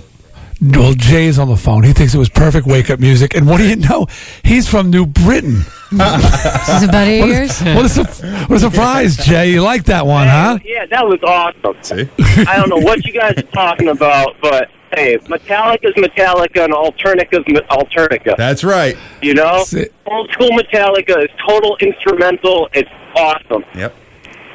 Well, 0.73 0.95
Jay's 0.95 1.39
on 1.39 1.49
the 1.49 1.57
phone. 1.57 1.83
He 1.83 1.93
thinks 1.93 2.15
it 2.15 2.19
was 2.19 2.29
perfect 2.31 2.67
wake 2.67 2.89
up 2.91 2.99
music, 3.01 3.35
and 3.35 3.47
what 3.47 3.59
do 3.59 3.69
you 3.69 3.77
know? 3.77 4.07
He's 4.43 4.69
from 4.69 4.91
New 4.91 5.05
Britain. 5.07 5.63
This 5.93 6.69
is 6.69 6.83
a 6.85 6.89
buddy 6.89 7.21
of 7.21 7.29
yours? 7.29 7.61
What 7.61 7.97
a, 7.99 8.47
what 8.47 8.57
a 8.57 8.59
surprise, 8.61 9.17
Jay! 9.19 9.51
You 9.51 9.63
like 9.63 9.85
that 9.85 10.07
one, 10.07 10.27
huh? 10.27 10.59
Yeah, 10.65 10.87
that 10.87 11.07
was 11.07 11.21
awesome. 11.23 11.77
See, 11.83 12.09
I 12.49 12.57
don't 12.57 12.69
know 12.69 12.79
what 12.85 13.05
you 13.05 13.13
guys 13.13 13.35
are 13.37 13.43
talking 13.43 13.89
about, 13.89 14.35
but 14.43 14.71
hey, 14.95 15.19
Metallica's 15.19 15.95
Metallica 15.95 16.65
and 16.65 16.73
Alternica's 16.73 17.47
Me- 17.47 17.61
Alternica. 17.71 18.37
that's 18.37 18.65
right. 18.65 18.97
You 19.23 19.35
know, 19.35 19.63
See- 19.65 19.87
old 20.07 20.31
school 20.33 20.51
Metallica 20.51 21.23
is 21.23 21.31
total 21.47 21.77
instrumental. 21.81 22.69
It's 22.73 22.91
awesome. 23.17 23.65
Yep, 23.75 23.95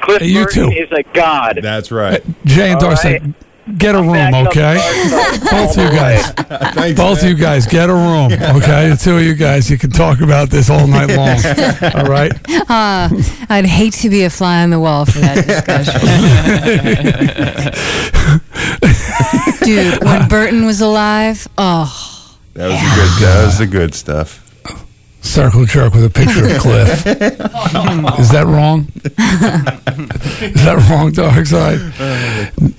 Cliff 0.02 0.20
Hey, 0.22 0.28
you 0.28 0.44
Burton 0.44 0.70
too. 0.70 0.76
is 0.76 0.90
a 0.92 1.02
god. 1.14 1.60
that's 1.62 1.90
right. 1.90 2.22
Jay 2.44 2.72
and 2.72 2.82
All 2.82 2.90
Darcy, 2.90 3.08
right. 3.12 3.22
Get 3.78 3.94
a 3.94 4.02
room, 4.02 4.34
okay? 4.46 4.74
the 4.74 5.08
Dark 5.10 5.34
Side 5.34 5.50
Both 5.50 5.78
all 5.78 5.84
you 5.84 5.90
guys. 5.90 6.30
Thanks, 6.74 7.00
Both 7.00 7.18
of 7.18 7.24
man. 7.24 7.36
you 7.36 7.40
guys, 7.42 7.66
get 7.66 7.88
a 7.90 7.94
room, 7.94 8.32
okay? 8.32 8.90
The 8.90 8.96
two 9.00 9.16
of 9.18 9.22
you 9.22 9.34
guys, 9.34 9.70
you 9.70 9.78
can 9.78 9.90
talk 9.90 10.20
about 10.20 10.50
this 10.50 10.68
all 10.70 10.86
night 10.86 11.06
long. 11.16 11.38
All 11.94 12.04
right? 12.10 12.32
Uh, 12.70 13.08
I'd 13.48 13.66
hate 13.66 13.92
to 13.94 14.08
be 14.10 14.24
a 14.24 14.30
fly 14.30 14.62
on 14.62 14.70
the 14.70 14.80
wall 14.80 15.04
for 15.06 15.18
that 15.20 15.46
discussion. 15.46 16.00
Dude, 19.64 20.02
when 20.04 20.28
Burton 20.28 20.64
was 20.66 20.80
alive, 20.80 21.46
oh, 21.58 22.36
That 22.54 22.68
was 22.68 22.80
the 22.80 22.88
good. 22.96 23.26
That 23.28 23.44
was 23.46 23.58
the 23.58 23.66
good 23.66 23.94
stuff. 23.94 24.49
Circle 25.22 25.66
jerk 25.66 25.94
with 25.94 26.04
a 26.04 26.10
picture 26.10 26.46
of 26.46 26.60
Cliff. 26.60 27.06
Is 28.18 28.30
that 28.30 28.46
wrong? 28.46 28.88
Is 30.42 30.64
that 30.64 30.88
wrong, 30.90 31.12
Dark 31.12 31.46
Side? 31.46 31.78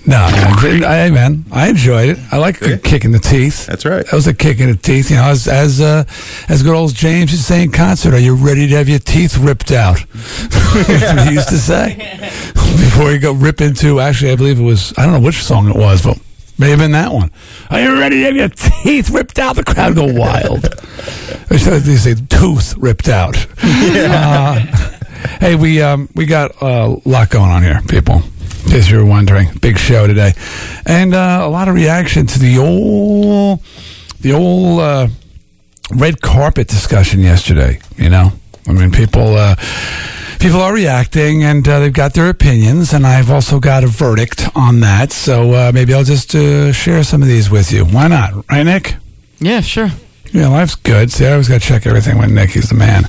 No, 0.07 0.17
man. 0.17 0.83
I, 0.83 1.09
man, 1.11 1.45
I 1.51 1.69
enjoyed 1.69 2.09
it. 2.09 2.17
I 2.31 2.37
like 2.37 2.61
a 2.61 2.77
kick 2.77 3.05
in 3.05 3.11
the 3.11 3.19
teeth. 3.19 3.67
That's 3.67 3.85
right. 3.85 4.03
That 4.05 4.13
was 4.13 4.27
a 4.27 4.33
kick 4.33 4.59
in 4.59 4.69
the 4.69 4.75
teeth. 4.75 5.11
You 5.11 5.17
know, 5.17 5.25
as 5.25 5.47
as 5.47 5.79
uh, 5.79 6.03
as 6.49 6.63
good 6.63 6.75
old 6.75 6.95
James 6.95 7.31
used 7.31 7.45
saying, 7.45 7.71
concert, 7.71 8.13
"Are 8.13 8.19
you 8.19 8.35
ready 8.35 8.67
to 8.67 8.75
have 8.75 8.89
your 8.89 8.99
teeth 8.99 9.37
ripped 9.37 9.71
out?" 9.71 10.03
That's 10.13 11.13
what 11.13 11.27
he 11.27 11.33
used 11.35 11.49
to 11.49 11.57
say 11.57 11.95
before 12.53 13.11
he 13.11 13.19
go 13.19 13.33
rip 13.33 13.61
into. 13.61 13.99
Actually, 13.99 14.31
I 14.31 14.35
believe 14.35 14.59
it 14.59 14.63
was. 14.63 14.93
I 14.97 15.05
don't 15.05 15.13
know 15.13 15.25
which 15.25 15.43
song 15.43 15.69
it 15.69 15.75
was, 15.75 16.03
but 16.03 16.19
may 16.61 16.69
have 16.69 16.79
been 16.79 16.91
that 16.91 17.11
one. 17.11 17.31
Are 17.71 17.81
you 17.81 17.99
ready 17.99 18.17
to 18.17 18.25
have 18.25 18.35
your 18.35 18.49
teeth 18.49 19.09
ripped 19.09 19.39
out? 19.39 19.55
The 19.55 19.63
crowd 19.63 19.95
go 19.95 20.05
wild. 20.05 20.63
They 21.49 21.57
say 21.57 22.15
tooth 22.29 22.77
ripped 22.77 23.09
out. 23.09 23.35
Uh, 23.61 24.55
hey, 25.41 25.55
we 25.55 25.81
um, 25.81 26.07
we 26.15 26.25
got 26.25 26.51
a 26.61 26.95
lot 27.03 27.29
going 27.29 27.51
on 27.51 27.61
here, 27.61 27.81
people. 27.89 28.21
In 28.63 28.71
case 28.71 28.89
you 28.89 28.97
were 28.99 29.05
wondering, 29.05 29.49
big 29.59 29.77
show 29.77 30.07
today, 30.07 30.31
and 30.85 31.13
uh, 31.13 31.41
a 31.43 31.49
lot 31.49 31.67
of 31.67 31.75
reaction 31.75 32.25
to 32.25 32.39
the 32.39 32.57
old, 32.57 33.59
the 34.21 34.31
old 34.31 34.79
uh, 34.79 35.07
red 35.93 36.21
carpet 36.21 36.69
discussion 36.69 37.19
yesterday. 37.19 37.81
You 37.97 38.09
know, 38.09 38.31
I 38.65 38.71
mean, 38.71 38.91
people 38.91 39.35
uh, 39.35 39.55
people 40.41 40.59
are 40.59 40.73
reacting 40.73 41.43
and 41.43 41.67
uh, 41.67 41.79
they've 41.79 41.93
got 41.93 42.15
their 42.15 42.27
opinions, 42.29 42.93
and 42.93 43.05
I've 43.05 43.29
also 43.29 43.59
got 43.59 43.83
a 43.83 43.87
verdict 43.87 44.49
on 44.55 44.79
that. 44.79 45.11
So 45.11 45.53
uh, 45.53 45.71
maybe 45.71 45.93
I'll 45.93 46.03
just 46.03 46.33
uh, 46.33 46.71
share 46.73 47.03
some 47.03 47.21
of 47.21 47.27
these 47.27 47.51
with 47.51 47.71
you. 47.71 47.85
Why 47.85 48.07
not? 48.07 48.49
Right, 48.49 48.63
Nick? 48.63 48.95
Yeah, 49.39 49.61
sure. 49.61 49.89
Yeah, 50.31 50.47
life's 50.47 50.75
good. 50.75 51.11
See, 51.11 51.27
I 51.27 51.33
always 51.33 51.47
got 51.47 51.61
to 51.61 51.67
check 51.67 51.85
everything 51.85 52.17
when 52.17 52.33
Nick 52.33 52.55
is 52.55 52.69
the 52.69 52.75
man. 52.75 53.03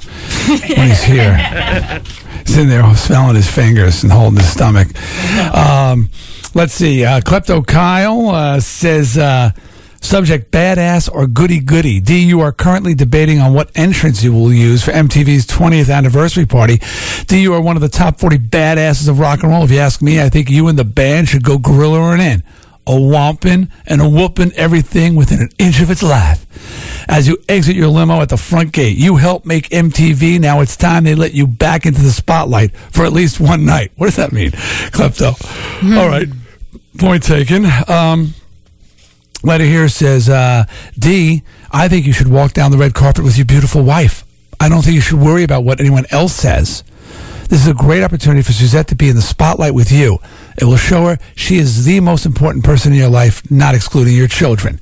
when 0.47 0.89
he's 0.89 1.03
here. 1.03 1.35
Sitting 2.45 2.69
there 2.69 2.95
smelling 2.97 3.37
his 3.37 3.51
fingers 3.51 4.03
and 4.03 4.12
holding 4.12 4.39
his 4.39 4.51
stomach. 4.51 4.89
Um, 5.55 6.09
let's 6.55 6.73
see. 6.73 7.05
Uh, 7.05 7.21
Klepto 7.21 7.67
Kyle 7.67 8.29
uh, 8.29 8.61
says, 8.61 9.19
uh, 9.19 9.51
subject 10.03 10.51
badass 10.51 11.11
or 11.11 11.27
goody 11.27 11.61
goody. 11.61 12.01
D, 12.01 12.23
you 12.23 12.41
are 12.41 12.53
currently 12.53 12.95
debating 12.95 13.41
on 13.41 13.55
what 13.55 13.71
entrance 13.75 14.23
you 14.23 14.33
will 14.33 14.53
use 14.53 14.85
for 14.85 14.91
MTV's 14.91 15.47
20th 15.47 15.93
anniversary 15.93 16.45
party. 16.45 16.81
D, 17.27 17.41
you 17.41 17.55
are 17.55 17.61
one 17.61 17.77
of 17.77 17.83
the 17.83 17.89
top 17.89 18.19
40 18.19 18.39
badasses 18.39 19.09
of 19.09 19.19
rock 19.19 19.43
and 19.43 19.51
roll. 19.51 19.65
If 19.65 19.71
you 19.71 19.79
ask 19.79 20.03
me, 20.03 20.21
I 20.21 20.29
think 20.29 20.51
you 20.51 20.69
and 20.69 20.79
the 20.79 20.85
band 20.85 21.29
should 21.29 21.45
go 21.45 21.57
gorilla 21.57 22.19
in 22.19 22.43
a 22.87 22.91
whomping 22.91 23.71
and 23.87 24.01
a 24.01 24.09
whooping 24.09 24.53
everything 24.55 25.15
within 25.15 25.41
an 25.41 25.51
inch 25.59 25.81
of 25.81 25.91
its 25.91 26.03
life. 26.03 26.47
As 27.09 27.29
you 27.29 27.39
exit 27.49 27.77
your 27.77 27.89
limo 27.89 28.21
at 28.21 28.29
the 28.29 28.37
front 28.37 28.73
gate, 28.73 28.97
you 28.97 29.17
help 29.17 29.47
make 29.47 29.69
MTV. 29.69 30.41
Now 30.41 30.61
it's 30.61 30.77
time 30.77 31.05
they 31.05 31.15
let 31.15 31.33
you 31.33 31.47
back 31.47 31.87
into 31.87 32.03
the 32.03 32.11
spotlight 32.11 32.77
for 32.77 33.05
at 33.05 33.13
least 33.13 33.41
one 33.41 33.65
night. 33.65 33.93
What 33.97 34.07
does 34.07 34.17
that 34.17 34.33
mean, 34.33 34.51
Klepto? 34.51 35.35
Hmm. 35.81 35.97
All 35.97 36.09
right, 36.09 36.29
point 36.99 37.23
taken. 37.23 37.67
Um, 37.89 38.35
letter 39.43 39.65
here 39.65 39.89
says, 39.89 40.29
uh, 40.29 40.65
D, 40.99 41.43
I 41.71 41.89
think 41.89 42.07
you 42.07 42.13
should 42.13 42.29
walk 42.29 42.53
down 42.53 42.71
the 42.71 42.79
red 42.79 42.95
carpet 42.95 43.25
with 43.25 43.37
your 43.37 43.47
beautiful 43.47 43.83
wife. 43.83 44.25
I 44.61 44.69
don't 44.69 44.83
think 44.83 44.95
you 44.95 45.01
should 45.01 45.21
worry 45.21 45.43
about 45.43 45.65
what 45.65 45.81
anyone 45.81 46.07
else 46.11 46.35
says. 46.35 46.85
This 47.49 47.61
is 47.61 47.69
a 47.69 47.75
great 47.75 48.03
opportunity 48.03 48.43
for 48.43 48.53
Suzette 48.53 48.89
to 48.89 48.95
be 48.95 49.09
in 49.09 49.17
the 49.17 49.23
spotlight 49.23 49.75
with 49.75 49.93
you. 49.93 50.19
It 50.57 50.65
will 50.65 50.77
show 50.77 51.07
her 51.07 51.19
she 51.35 51.57
is 51.57 51.85
the 51.85 52.01
most 52.01 52.25
important 52.25 52.65
person 52.65 52.93
in 52.93 52.99
your 52.99 53.11
life, 53.11 53.51
not 53.51 53.75
excluding 53.75 54.15
your 54.15 54.29
children. 54.29 54.81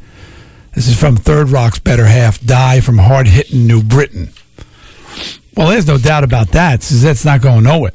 This 0.75 0.87
is 0.87 0.99
from 0.99 1.17
Third 1.17 1.49
Rock's 1.49 1.81
Better 1.81 2.07
Half, 2.07 2.41
Die 2.43 2.81
from 2.81 2.99
Hard 2.99 3.27
Hitting 3.27 3.67
New 3.67 3.83
Britain. 3.83 4.31
Well, 5.57 5.69
there's 5.69 5.89
no 5.89 5.99
doubt 5.99 6.23
about 6.23 6.49
that. 6.53 6.83
Suzette's 6.83 7.25
not 7.25 7.43
going 7.43 7.65
nowhere. 7.65 7.91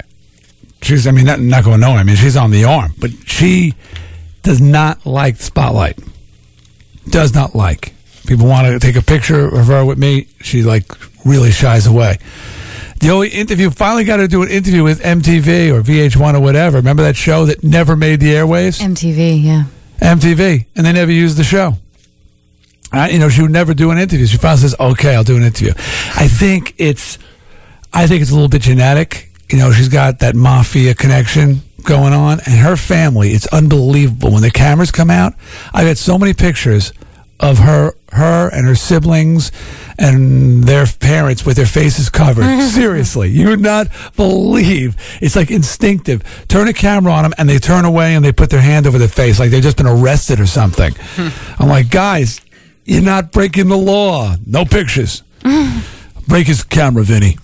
She's, 0.82 1.06
I 1.06 1.10
mean, 1.10 1.24
not, 1.24 1.40
not 1.40 1.64
going 1.64 1.80
nowhere. 1.80 2.00
I 2.00 2.04
mean, 2.04 2.16
she's 2.16 2.36
on 2.36 2.50
the 2.50 2.64
arm, 2.64 2.92
but 2.98 3.10
she 3.24 3.74
does 4.42 4.60
not 4.60 5.06
like 5.06 5.38
the 5.38 5.44
spotlight. 5.44 5.98
Does 7.08 7.34
not 7.34 7.54
like. 7.54 7.94
People 8.26 8.46
want 8.46 8.66
to 8.66 8.78
take 8.78 8.96
a 8.96 9.02
picture 9.02 9.46
of 9.46 9.66
her 9.68 9.84
with 9.84 9.98
me. 9.98 10.28
She 10.40 10.62
like 10.62 10.90
really 11.24 11.50
shies 11.52 11.86
away. 11.86 12.18
The 13.00 13.10
only 13.10 13.28
interview 13.28 13.70
finally 13.70 14.04
got 14.04 14.16
to 14.16 14.28
do 14.28 14.42
an 14.42 14.48
interview 14.48 14.82
with 14.82 15.02
MTV 15.02 15.70
or 15.72 15.82
VH1 15.82 16.34
or 16.34 16.40
whatever. 16.40 16.78
Remember 16.78 17.02
that 17.02 17.14
show 17.16 17.44
that 17.46 17.62
never 17.62 17.94
made 17.94 18.20
the 18.20 18.32
airwaves? 18.32 18.80
MTV, 18.80 19.42
yeah. 19.44 19.64
MTV, 20.00 20.66
and 20.74 20.86
they 20.86 20.92
never 20.92 21.12
used 21.12 21.36
the 21.36 21.44
show. 21.44 21.74
You 22.92 23.18
know, 23.18 23.28
she 23.28 23.42
would 23.42 23.50
never 23.50 23.74
do 23.74 23.90
an 23.90 23.98
interview. 23.98 24.26
She 24.26 24.38
finally 24.38 24.62
says, 24.62 24.74
"Okay, 24.80 25.14
I'll 25.14 25.24
do 25.24 25.36
an 25.36 25.42
interview." 25.42 25.72
I 26.16 26.28
think 26.28 26.74
it's, 26.78 27.18
I 27.92 28.06
think 28.06 28.22
it's 28.22 28.30
a 28.30 28.34
little 28.34 28.48
bit 28.48 28.62
genetic. 28.62 29.30
You 29.50 29.58
know, 29.58 29.70
she's 29.72 29.88
got 29.88 30.20
that 30.20 30.34
mafia 30.34 30.94
connection 30.94 31.62
going 31.86 32.12
on, 32.12 32.40
and 32.40 32.54
her 32.58 32.76
family. 32.76 33.30
It's 33.30 33.46
unbelievable 33.46 34.32
when 34.32 34.42
the 34.42 34.50
cameras 34.50 34.90
come 34.90 35.10
out. 35.10 35.34
I 35.72 35.84
got 35.84 35.96
so 35.96 36.18
many 36.18 36.34
pictures 36.34 36.92
of 37.38 37.58
her, 37.58 37.94
her 38.12 38.48
and 38.48 38.66
her 38.66 38.74
siblings 38.74 39.52
and 39.98 40.64
their 40.64 40.86
parents 40.86 41.44
with 41.44 41.56
their 41.56 41.66
faces 41.66 42.08
covered. 42.08 42.60
Seriously, 42.70 43.30
you 43.30 43.48
would 43.48 43.60
not 43.60 43.88
believe. 44.16 44.96
It's 45.20 45.36
like 45.36 45.50
instinctive. 45.50 46.22
Turn 46.48 46.68
a 46.68 46.72
camera 46.72 47.12
on 47.12 47.24
them 47.24 47.34
and 47.38 47.48
they 47.48 47.58
turn 47.58 47.84
away 47.84 48.14
and 48.14 48.24
they 48.24 48.32
put 48.32 48.50
their 48.50 48.60
hand 48.60 48.86
over 48.86 48.98
their 48.98 49.08
face 49.08 49.38
like 49.38 49.50
they've 49.50 49.62
just 49.62 49.76
been 49.76 49.86
arrested 49.86 50.40
or 50.40 50.46
something. 50.46 50.94
I'm 51.58 51.68
like, 51.68 51.90
guys, 51.90 52.40
you're 52.84 53.02
not 53.02 53.32
breaking 53.32 53.68
the 53.68 53.76
law. 53.76 54.36
No 54.46 54.64
pictures. 54.64 55.22
Break 56.28 56.46
his 56.46 56.64
camera, 56.64 57.04
Vinny. 57.04 57.38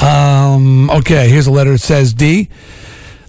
Um, 0.00 0.90
okay, 0.90 1.28
here's 1.28 1.46
a 1.46 1.52
letter 1.52 1.72
that 1.72 1.78
says 1.78 2.12
D. 2.12 2.48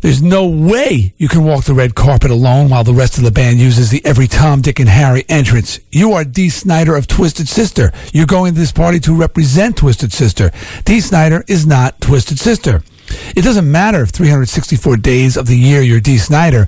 There's 0.01 0.23
no 0.23 0.47
way 0.47 1.13
you 1.17 1.27
can 1.27 1.43
walk 1.43 1.65
the 1.65 1.75
red 1.75 1.93
carpet 1.93 2.31
alone 2.31 2.69
while 2.69 2.83
the 2.83 2.91
rest 2.91 3.19
of 3.19 3.23
the 3.23 3.29
band 3.29 3.59
uses 3.59 3.91
the 3.91 4.03
every 4.03 4.25
Tom, 4.25 4.61
Dick, 4.61 4.79
and 4.79 4.89
Harry 4.89 5.23
entrance. 5.29 5.79
You 5.91 6.13
are 6.13 6.23
Dee 6.23 6.49
Snider 6.49 6.95
of 6.95 7.05
Twisted 7.05 7.47
Sister. 7.47 7.91
You're 8.11 8.25
going 8.25 8.55
to 8.55 8.59
this 8.59 8.71
party 8.71 8.99
to 9.01 9.15
represent 9.15 9.77
Twisted 9.77 10.11
Sister. 10.11 10.49
Dee 10.85 11.01
Snider 11.01 11.43
is 11.47 11.67
not 11.67 12.01
Twisted 12.01 12.39
Sister. 12.39 12.81
It 13.35 13.43
doesn't 13.43 13.71
matter 13.71 14.01
if 14.01 14.09
364 14.09 14.97
days 14.97 15.37
of 15.37 15.45
the 15.45 15.57
year 15.57 15.81
you're 15.81 15.99
Dee 15.99 16.17
Snider. 16.17 16.67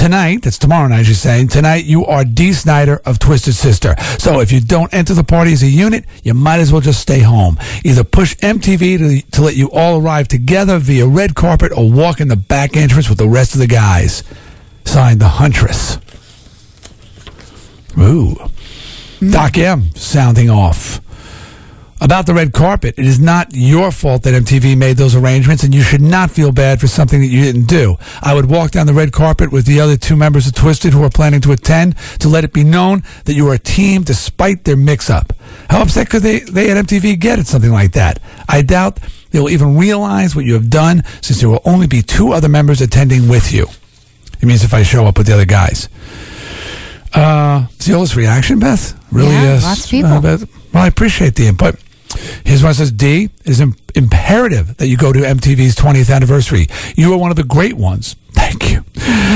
Tonight, 0.00 0.40
that's 0.40 0.56
tomorrow 0.56 0.88
night, 0.88 1.04
you're 1.04 1.14
saying, 1.14 1.48
tonight 1.48 1.84
you 1.84 2.06
are 2.06 2.24
Dee 2.24 2.54
Snider 2.54 3.02
of 3.04 3.18
Twisted 3.18 3.54
Sister. 3.54 3.94
So 4.18 4.40
if 4.40 4.50
you 4.50 4.58
don't 4.58 4.94
enter 4.94 5.12
the 5.12 5.22
party 5.22 5.52
as 5.52 5.62
a 5.62 5.66
unit, 5.66 6.06
you 6.22 6.32
might 6.32 6.58
as 6.58 6.72
well 6.72 6.80
just 6.80 7.00
stay 7.02 7.18
home. 7.20 7.58
Either 7.84 8.02
push 8.02 8.34
MTV 8.36 8.96
to, 8.96 9.30
to 9.32 9.42
let 9.42 9.56
you 9.56 9.70
all 9.70 10.00
arrive 10.00 10.26
together 10.26 10.78
via 10.78 11.06
red 11.06 11.34
carpet 11.34 11.70
or 11.76 11.92
walk 11.92 12.18
in 12.18 12.28
the 12.28 12.36
back 12.36 12.78
entrance 12.78 13.10
with 13.10 13.18
the 13.18 13.28
rest 13.28 13.52
of 13.52 13.58
the 13.58 13.66
guys. 13.66 14.24
Signed, 14.86 15.20
The 15.20 15.28
Huntress. 15.28 15.98
Ooh. 17.98 18.36
Doc 19.30 19.58
M 19.58 19.94
sounding 19.96 20.48
off. 20.48 21.02
About 22.02 22.24
the 22.24 22.32
red 22.32 22.54
carpet, 22.54 22.94
it 22.98 23.04
is 23.04 23.20
not 23.20 23.48
your 23.52 23.90
fault 23.90 24.22
that 24.22 24.32
MTV 24.32 24.74
made 24.76 24.96
those 24.96 25.14
arrangements, 25.14 25.62
and 25.64 25.74
you 25.74 25.82
should 25.82 26.00
not 26.00 26.30
feel 26.30 26.50
bad 26.50 26.80
for 26.80 26.86
something 26.86 27.20
that 27.20 27.26
you 27.26 27.42
didn't 27.42 27.66
do. 27.66 27.98
I 28.22 28.32
would 28.32 28.46
walk 28.46 28.70
down 28.70 28.86
the 28.86 28.94
red 28.94 29.12
carpet 29.12 29.52
with 29.52 29.66
the 29.66 29.80
other 29.80 29.98
two 29.98 30.16
members 30.16 30.46
of 30.46 30.54
Twisted 30.54 30.94
who 30.94 31.02
are 31.04 31.10
planning 31.10 31.42
to 31.42 31.52
attend 31.52 31.96
to 32.20 32.28
let 32.28 32.42
it 32.42 32.54
be 32.54 32.64
known 32.64 33.02
that 33.26 33.34
you 33.34 33.46
are 33.48 33.54
a 33.54 33.58
team 33.58 34.02
despite 34.02 34.64
their 34.64 34.76
mix 34.78 35.10
up. 35.10 35.34
How 35.68 35.82
upset 35.82 36.08
could 36.08 36.22
they, 36.22 36.38
they 36.40 36.70
at 36.70 36.82
MTV 36.86 37.18
get 37.20 37.38
at 37.38 37.46
something 37.46 37.70
like 37.70 37.92
that? 37.92 38.18
I 38.48 38.62
doubt 38.62 38.98
they 39.30 39.38
will 39.38 39.50
even 39.50 39.76
realize 39.76 40.34
what 40.34 40.46
you 40.46 40.54
have 40.54 40.70
done 40.70 41.02
since 41.20 41.40
there 41.40 41.50
will 41.50 41.62
only 41.66 41.86
be 41.86 42.00
two 42.00 42.32
other 42.32 42.48
members 42.48 42.80
attending 42.80 43.28
with 43.28 43.52
you. 43.52 43.66
It 44.40 44.46
means 44.46 44.64
if 44.64 44.72
I 44.72 44.84
show 44.84 45.04
up 45.04 45.18
with 45.18 45.26
the 45.26 45.34
other 45.34 45.44
guys. 45.44 45.90
Uh, 47.12 47.66
see 47.78 47.92
all 47.92 48.00
this 48.00 48.16
reaction, 48.16 48.58
Beth? 48.58 48.98
Really? 49.12 49.32
Yeah, 49.32 49.58
uh, 49.58 49.68
lots 49.68 49.84
of 49.84 49.90
people. 49.90 50.10
uh, 50.12 50.20
Beth? 50.22 50.72
Well, 50.72 50.84
I 50.84 50.86
appreciate 50.86 51.34
the 51.34 51.46
input. 51.46 51.76
Here's 52.44 52.62
one 52.62 52.74
says 52.74 52.90
D 52.92 53.24
it 53.24 53.48
is 53.48 53.60
im- 53.60 53.76
imperative 53.94 54.76
that 54.78 54.88
you 54.88 54.96
go 54.96 55.12
to 55.12 55.20
MTV's 55.20 55.76
20th 55.76 56.14
anniversary. 56.14 56.66
You 56.96 57.12
are 57.12 57.18
one 57.18 57.30
of 57.30 57.36
the 57.36 57.44
great 57.44 57.74
ones. 57.74 58.16
Thank 58.32 58.70
you. 58.70 58.84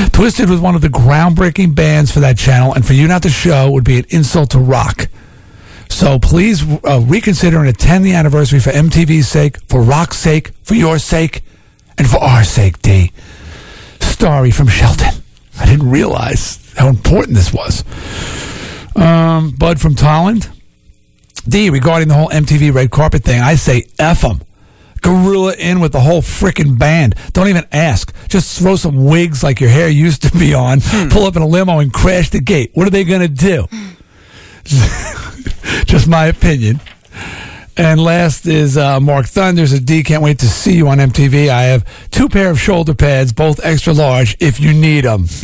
Twisted 0.09 0.49
was 0.49 0.59
one 0.59 0.75
of 0.75 0.81
the 0.81 0.89
groundbreaking 0.89 1.75
bands 1.75 2.11
for 2.11 2.19
that 2.21 2.37
channel, 2.37 2.73
and 2.73 2.85
for 2.85 2.93
you 2.93 3.07
not 3.07 3.23
to 3.23 3.29
show 3.29 3.71
would 3.71 3.83
be 3.83 3.99
an 3.99 4.05
insult 4.09 4.51
to 4.51 4.59
rock. 4.59 5.07
So 5.89 6.19
please 6.19 6.63
uh, 6.83 7.01
reconsider 7.05 7.59
and 7.59 7.69
attend 7.69 8.05
the 8.05 8.13
anniversary 8.13 8.59
for 8.59 8.71
MTV's 8.71 9.27
sake, 9.29 9.57
for 9.69 9.81
rock's 9.81 10.17
sake, 10.17 10.51
for 10.63 10.73
your 10.73 10.99
sake, 10.99 11.43
and 11.97 12.07
for 12.09 12.17
our 12.17 12.43
sake, 12.43 12.81
D. 12.81 13.11
Starry 14.01 14.51
from 14.51 14.67
Shelton. 14.67 15.13
I 15.57 15.65
didn't 15.65 15.89
realize 15.89 16.73
how 16.75 16.87
important 16.89 17.37
this 17.37 17.53
was. 17.53 17.83
Um, 18.95 19.51
Bud 19.51 19.79
from 19.79 19.95
Tolland. 19.95 20.49
D, 21.47 21.69
regarding 21.69 22.07
the 22.07 22.15
whole 22.15 22.29
MTV 22.29 22.73
red 22.73 22.91
carpet 22.91 23.23
thing, 23.23 23.41
I 23.41 23.55
say 23.55 23.87
F 23.99 24.21
them. 24.21 24.41
Gorilla 25.01 25.53
in 25.53 25.79
with 25.79 25.91
the 25.91 25.99
whole 25.99 26.21
frickin' 26.21 26.79
band. 26.79 27.13
Don't 27.33 27.47
even 27.47 27.65
ask. 27.71 28.11
Just 28.27 28.59
throw 28.59 28.75
some 28.75 29.05
wigs 29.05 29.43
like 29.43 29.59
your 29.59 29.69
hair 29.69 29.87
used 29.87 30.23
to 30.23 30.31
be 30.31 30.55
on, 30.55 30.81
pull 31.11 31.25
up 31.25 31.35
in 31.35 31.43
a 31.43 31.47
limo 31.47 31.77
and 31.79 31.93
crash 31.93 32.31
the 32.31 32.39
gate. 32.39 32.71
What 32.73 32.87
are 32.87 32.89
they 32.89 33.03
going 33.03 33.21
to 33.21 33.27
do? 33.27 33.67
Just 35.85 36.07
my 36.07 36.25
opinion. 36.25 36.79
And 37.77 38.01
last 38.01 38.47
is 38.47 38.77
uh, 38.77 38.99
Mark 38.99 39.27
Thunders. 39.27 39.73
A 39.73 39.79
D 39.79 40.01
can't 40.01 40.23
wait 40.23 40.39
to 40.39 40.47
see 40.47 40.75
you 40.75 40.87
on 40.87 40.97
MTV. 40.97 41.49
I 41.49 41.63
have 41.63 42.09
two 42.09 42.27
pair 42.29 42.49
of 42.49 42.59
shoulder 42.59 42.95
pads, 42.95 43.31
both 43.33 43.59
extra 43.63 43.93
large, 43.93 44.37
if 44.39 44.59
you 44.59 44.73
need 44.73 45.01
them. 45.03 45.25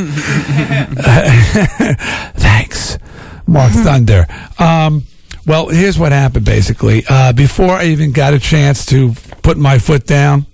Thanks, 2.36 2.98
Mark 3.46 3.74
Thunder. 3.74 4.26
Um, 4.58 5.04
well, 5.46 5.70
here's 5.70 5.98
what 5.98 6.12
happened 6.12 6.46
basically. 6.46 7.04
Uh, 7.10 7.34
before 7.34 7.72
I 7.72 7.86
even 7.86 8.12
got 8.12 8.34
a 8.34 8.40
chance 8.40 8.86
to 8.88 9.14
put 9.42 9.58
my 9.58 9.80
foot 9.80 10.06
down, 10.06 10.46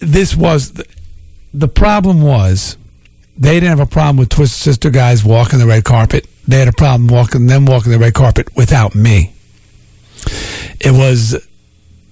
this 0.00 0.36
was 0.36 0.72
the, 0.72 0.86
the 1.52 1.68
problem 1.68 2.22
was 2.22 2.76
they 3.36 3.54
didn't 3.54 3.70
have 3.70 3.80
a 3.80 3.86
problem 3.86 4.16
with 4.16 4.28
Twisted 4.28 4.60
Sister 4.60 4.90
guys 4.90 5.24
walking 5.24 5.58
the 5.58 5.66
red 5.66 5.84
carpet. 5.84 6.26
They 6.46 6.58
had 6.58 6.68
a 6.68 6.72
problem 6.72 7.08
walking 7.08 7.46
them 7.46 7.64
walking 7.64 7.92
the 7.92 7.98
red 7.98 8.14
carpet 8.14 8.54
without 8.56 8.94
me. 8.94 9.32
It 10.80 10.92
was 10.92 11.46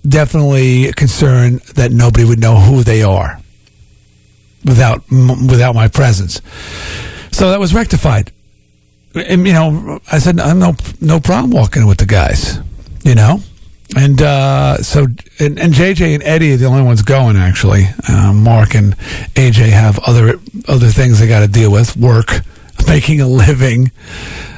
definitely 0.06 0.88
a 0.88 0.92
concern 0.92 1.60
that 1.74 1.92
nobody 1.92 2.24
would 2.24 2.40
know 2.40 2.56
who 2.56 2.82
they 2.82 3.02
are 3.02 3.40
without 4.64 5.02
without 5.10 5.74
my 5.74 5.88
presence. 5.88 6.40
So 7.30 7.50
that 7.50 7.60
was 7.60 7.74
rectified. 7.74 8.32
And, 9.14 9.46
you 9.46 9.52
know, 9.52 10.00
I 10.10 10.18
said, 10.18 10.40
I'm 10.40 10.58
no 10.58 10.74
no 11.00 11.20
problem 11.20 11.50
walking 11.50 11.86
with 11.86 11.98
the 11.98 12.06
guys. 12.06 12.58
You 13.04 13.14
know, 13.16 13.40
and 13.96 14.22
uh, 14.22 14.78
so 14.78 15.06
and, 15.38 15.58
and 15.58 15.74
JJ 15.74 16.14
and 16.14 16.22
Eddie 16.22 16.54
are 16.54 16.56
the 16.56 16.66
only 16.66 16.82
ones 16.82 17.02
going. 17.02 17.36
Actually, 17.36 17.84
uh, 18.08 18.32
Mark 18.32 18.74
and 18.74 18.96
AJ 19.34 19.70
have 19.70 19.98
other 20.00 20.38
other 20.68 20.88
things 20.88 21.18
they 21.18 21.28
got 21.28 21.40
to 21.40 21.48
deal 21.48 21.70
with: 21.70 21.96
work, 21.96 22.40
making 22.86 23.20
a 23.20 23.26
living, 23.26 23.90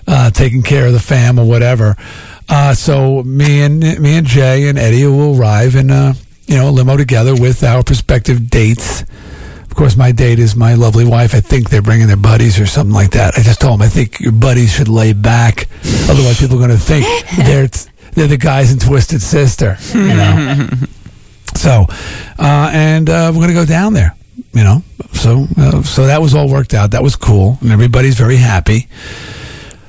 uh, 0.06 0.30
taking 0.30 0.62
care 0.62 0.86
of 0.86 0.92
the 0.92 1.00
fam, 1.00 1.38
or 1.38 1.46
whatever. 1.46 1.96
Uh, 2.48 2.74
so 2.74 3.22
me 3.22 3.62
and 3.62 3.80
me 3.98 4.18
and 4.18 4.26
Jay 4.26 4.68
and 4.68 4.78
Eddie 4.78 5.06
will 5.06 5.38
arrive 5.38 5.74
in 5.74 5.90
a 5.90 6.14
you 6.46 6.56
know 6.56 6.70
limo 6.70 6.96
together 6.96 7.34
with 7.34 7.64
our 7.64 7.82
prospective 7.82 8.50
dates. 8.50 9.04
Of 9.74 9.78
course, 9.78 9.96
my 9.96 10.12
date 10.12 10.38
is 10.38 10.54
my 10.54 10.74
lovely 10.74 11.04
wife. 11.04 11.34
I 11.34 11.40
think 11.40 11.68
they're 11.68 11.82
bringing 11.82 12.06
their 12.06 12.16
buddies 12.16 12.60
or 12.60 12.64
something 12.64 12.94
like 12.94 13.10
that. 13.10 13.36
I 13.36 13.42
just 13.42 13.60
told 13.60 13.72
them 13.72 13.82
I 13.82 13.88
think 13.88 14.20
your 14.20 14.30
buddies 14.30 14.72
should 14.72 14.86
lay 14.86 15.12
back, 15.12 15.68
otherwise 16.08 16.38
people 16.38 16.54
are 16.54 16.64
going 16.68 16.70
to 16.70 16.76
think 16.76 17.04
they're 17.44 17.66
they're 18.12 18.28
the 18.28 18.36
guys 18.36 18.72
in 18.72 18.78
Twisted 18.78 19.20
Sister. 19.20 19.76
You 19.92 20.14
know. 20.14 20.68
so, 21.56 21.86
uh, 22.38 22.70
and 22.72 23.10
uh, 23.10 23.32
we're 23.34 23.40
going 23.40 23.48
to 23.48 23.54
go 23.54 23.64
down 23.64 23.94
there. 23.94 24.14
You 24.52 24.62
know, 24.62 24.84
so 25.12 25.48
uh, 25.58 25.82
so 25.82 26.06
that 26.06 26.22
was 26.22 26.36
all 26.36 26.48
worked 26.48 26.72
out. 26.72 26.92
That 26.92 27.02
was 27.02 27.16
cool, 27.16 27.58
and 27.60 27.72
everybody's 27.72 28.16
very 28.16 28.36
happy. 28.36 28.86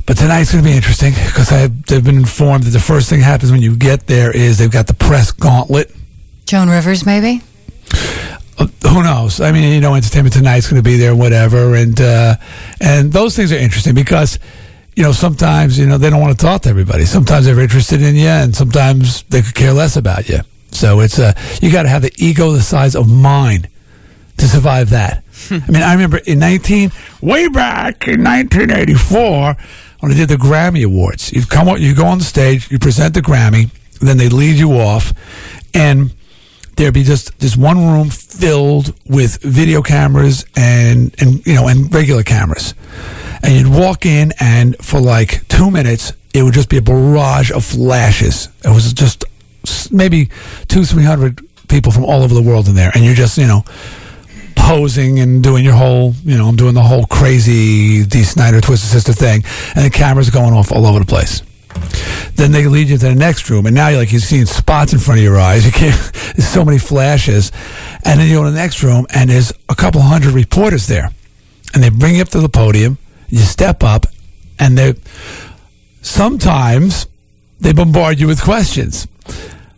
But 0.08 0.18
tonight's 0.18 0.52
going 0.52 0.64
to 0.64 0.68
be 0.68 0.76
interesting 0.76 1.14
because 1.14 1.52
I've 1.52 1.86
they've 1.86 2.04
been 2.04 2.18
informed 2.18 2.64
that 2.64 2.72
the 2.72 2.80
first 2.80 3.08
thing 3.08 3.22
happens 3.22 3.52
when 3.52 3.62
you 3.62 3.78
get 3.78 4.08
there 4.08 4.36
is 4.36 4.58
they've 4.58 4.72
got 4.72 4.88
the 4.88 4.96
press 4.96 5.32
gauntlet. 5.32 5.92
Joan 6.48 6.70
Rivers, 6.70 7.06
maybe. 7.06 7.44
Uh, 8.58 8.68
who 8.88 9.04
knows? 9.04 9.42
I 9.42 9.52
mean, 9.52 9.74
you 9.74 9.82
know, 9.82 9.96
Entertainment 9.96 10.34
Tonight's 10.34 10.70
going 10.70 10.82
to 10.82 10.90
be 10.90 10.98
there, 10.98 11.16
whatever, 11.16 11.76
and 11.76 12.00
uh, 12.00 12.36
and 12.80 13.12
those 13.12 13.36
things 13.36 13.52
are 13.52 13.58
interesting 13.58 13.94
because 13.94 14.40
you 14.96 15.04
know 15.04 15.12
sometimes 15.12 15.78
you 15.78 15.86
know 15.86 15.98
they 15.98 16.10
don't 16.10 16.22
want 16.22 16.38
to 16.38 16.46
talk 16.46 16.62
to 16.64 16.70
everybody. 16.70 17.06
Sometimes 17.06 17.46
they're 17.46 17.60
interested 17.60 18.02
in 18.02 18.16
you, 18.16 18.28
and 18.28 18.56
sometimes 18.56 19.24
they 19.24 19.42
could 19.42 19.56
care 19.56 19.74
less 19.74 19.98
about 19.98 20.30
you. 20.30 20.40
So 20.72 21.02
it's 21.02 21.20
uh, 21.20 21.34
you 21.62 21.72
got 21.72 21.84
to 21.84 21.90
have 21.90 22.02
the 22.02 22.14
ego 22.18 22.52
the 22.52 22.62
size 22.62 22.96
of 22.96 23.10
mine 23.10 23.68
to 24.38 24.48
survive 24.48 24.90
that. 24.92 25.24
I 25.52 25.72
mean, 25.72 25.82
I 25.84 25.94
remember 25.94 26.18
in 26.18 26.40
19 26.40 26.92
way 27.22 27.48
back 27.48 28.08
in 28.08 28.24
1984 28.24 29.56
when 30.00 30.12
I 30.12 30.16
did 30.16 30.30
the 30.30 30.36
Grammy 30.36 30.86
Awards. 30.86 31.32
You 31.32 31.46
come 31.46 31.68
on, 31.70 31.82
you 31.82 31.96
go 31.96 32.06
on 32.06 32.20
the 32.20 32.24
stage, 32.24 32.70
you 32.72 32.80
present 32.80 33.14
the 33.14 33.22
Grammy, 33.22 33.70
then 34.00 34.18
they 34.18 34.30
lead 34.30 34.58
you 34.58 34.74
off, 34.74 35.14
and 35.74 36.14
there'd 36.76 36.94
be 36.94 37.04
just 37.04 37.38
this 37.40 37.56
one 37.56 37.78
room 37.78 38.10
filled 38.10 38.94
with 39.08 39.42
video 39.42 39.82
cameras 39.82 40.46
and 40.56 41.16
and 41.22 41.46
you 41.46 41.56
know 41.56 41.68
and 41.68 41.94
regular 41.94 42.24
cameras, 42.24 42.74
and 43.44 43.54
you'd 43.54 43.68
walk 43.68 44.06
in, 44.06 44.34
and 44.40 44.76
for 44.84 45.00
like 45.00 45.48
two 45.48 45.72
minutes, 45.72 46.14
it 46.34 46.44
would 46.44 46.54
just 46.54 46.70
be 46.70 46.78
a 46.78 46.82
barrage 46.82 47.52
of 47.52 47.64
flashes. 47.64 48.50
It 48.64 48.70
was 48.70 48.94
just 48.94 49.26
maybe 49.92 50.30
two, 50.68 50.84
three 50.84 51.04
hundred 51.04 51.42
people 51.68 51.92
from 51.92 52.06
all 52.06 52.24
over 52.24 52.34
the 52.34 52.42
world 52.42 52.68
in 52.68 52.76
there, 52.76 52.92
and 52.94 53.04
you're 53.04 53.16
just 53.16 53.38
you 53.38 53.48
know 53.48 53.64
posing 54.56 55.20
and 55.20 55.44
doing 55.44 55.64
your 55.64 55.76
whole, 55.76 56.14
you 56.24 56.36
know, 56.36 56.48
I'm 56.48 56.56
doing 56.56 56.74
the 56.74 56.82
whole 56.82 57.06
crazy 57.06 58.04
D. 58.04 58.24
Snider 58.24 58.62
Twisted 58.62 58.90
Sister 58.90 59.14
thing, 59.14 59.44
and 59.76 59.86
the 59.86 59.90
cameras 59.90 60.30
going 60.30 60.54
off 60.54 60.72
all 60.72 60.86
over 60.88 61.00
the 61.00 61.06
place. 61.06 61.44
Then 62.36 62.52
they 62.52 62.68
lead 62.68 62.90
you 62.90 62.98
to 62.98 63.08
the 63.08 63.16
next 63.16 63.50
room, 63.50 63.66
and 63.66 63.74
now 63.76 63.88
you're 63.88 64.00
like 64.00 64.12
you're 64.12 64.22
seeing 64.22 64.46
spots 64.46 64.94
in 64.94 65.00
front 65.00 65.20
of 65.20 65.24
your 65.24 65.40
eyes. 65.40 65.66
You 65.66 65.72
can't. 65.72 66.14
There's 66.36 66.48
so 66.48 66.66
many 66.66 66.78
flashes, 66.78 67.52
and 68.04 68.20
then 68.20 68.28
you 68.28 68.36
go 68.36 68.44
to 68.44 68.52
the 68.52 68.58
next 68.58 68.84
room, 68.84 69.08
and 69.14 69.30
there's 69.30 69.54
a 69.70 69.76
couple 69.76 70.02
hundred 70.02 70.34
reporters 70.34 70.88
there, 70.88 71.10
and 71.74 71.82
they 71.82 71.90
bring 71.90 72.16
you 72.16 72.22
up 72.22 72.30
to 72.30 72.40
the 72.40 72.50
podium. 72.50 72.98
You 73.30 73.40
step 73.40 73.84
up, 73.84 74.06
and 74.60 74.78
they 74.78 74.96
sometimes 76.02 77.08
they 77.60 77.74
bombard 77.74 78.20
you 78.20 78.28
with 78.28 78.42
questions. 78.42 79.08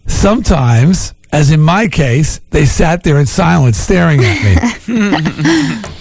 Sometimes, 0.07 1.13
as 1.31 1.51
in 1.51 1.60
my 1.62 1.88
case, 1.88 2.39
they 2.49 2.65
sat 2.65 3.03
there 3.03 3.19
in 3.19 3.25
silence 3.25 3.77
staring 3.77 4.19
at 4.23 4.43
me. 4.88 5.89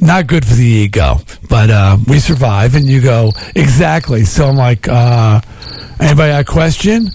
Not 0.00 0.26
good 0.26 0.44
for 0.44 0.54
the 0.54 0.64
ego, 0.64 1.16
but 1.48 1.70
uh, 1.70 1.96
we 2.08 2.18
survive, 2.18 2.74
and 2.74 2.86
you 2.86 3.00
go 3.00 3.30
exactly. 3.54 4.24
So 4.24 4.46
I'm 4.46 4.56
like, 4.56 4.88
uh, 4.88 5.40
anybody 6.00 6.32
got 6.32 6.42
a 6.42 6.44
question? 6.44 7.10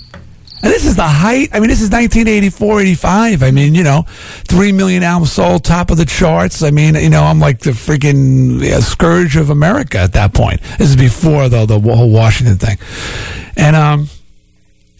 And 0.61 0.73
this 0.73 0.85
is 0.85 0.95
the 0.97 1.03
height. 1.03 1.49
I 1.53 1.59
mean, 1.59 1.69
this 1.69 1.81
is 1.81 1.89
1984, 1.89 2.81
85. 2.81 3.43
I 3.43 3.51
mean, 3.51 3.75
you 3.75 3.83
know, 3.83 4.03
three 4.45 4.73
million 4.73 5.03
albums 5.03 5.31
sold, 5.31 5.63
top 5.63 5.89
of 5.89 5.97
the 5.97 6.05
charts. 6.05 6.63
I 6.63 6.71
mean, 6.71 6.95
you 6.95 7.09
know, 7.09 7.23
I'm 7.23 7.39
like 7.39 7.59
the 7.59 7.71
freaking 7.71 8.61
yeah, 8.61 8.79
scourge 8.79 9.37
of 9.37 9.51
America 9.51 9.99
at 9.99 10.13
that 10.13 10.33
point. 10.33 10.61
This 10.77 10.89
is 10.89 10.95
before 10.97 11.47
though 11.47 11.65
the 11.65 11.79
whole 11.79 12.09
Washington 12.09 12.57
thing, 12.57 12.77
and 13.55 13.75
um, 13.75 14.09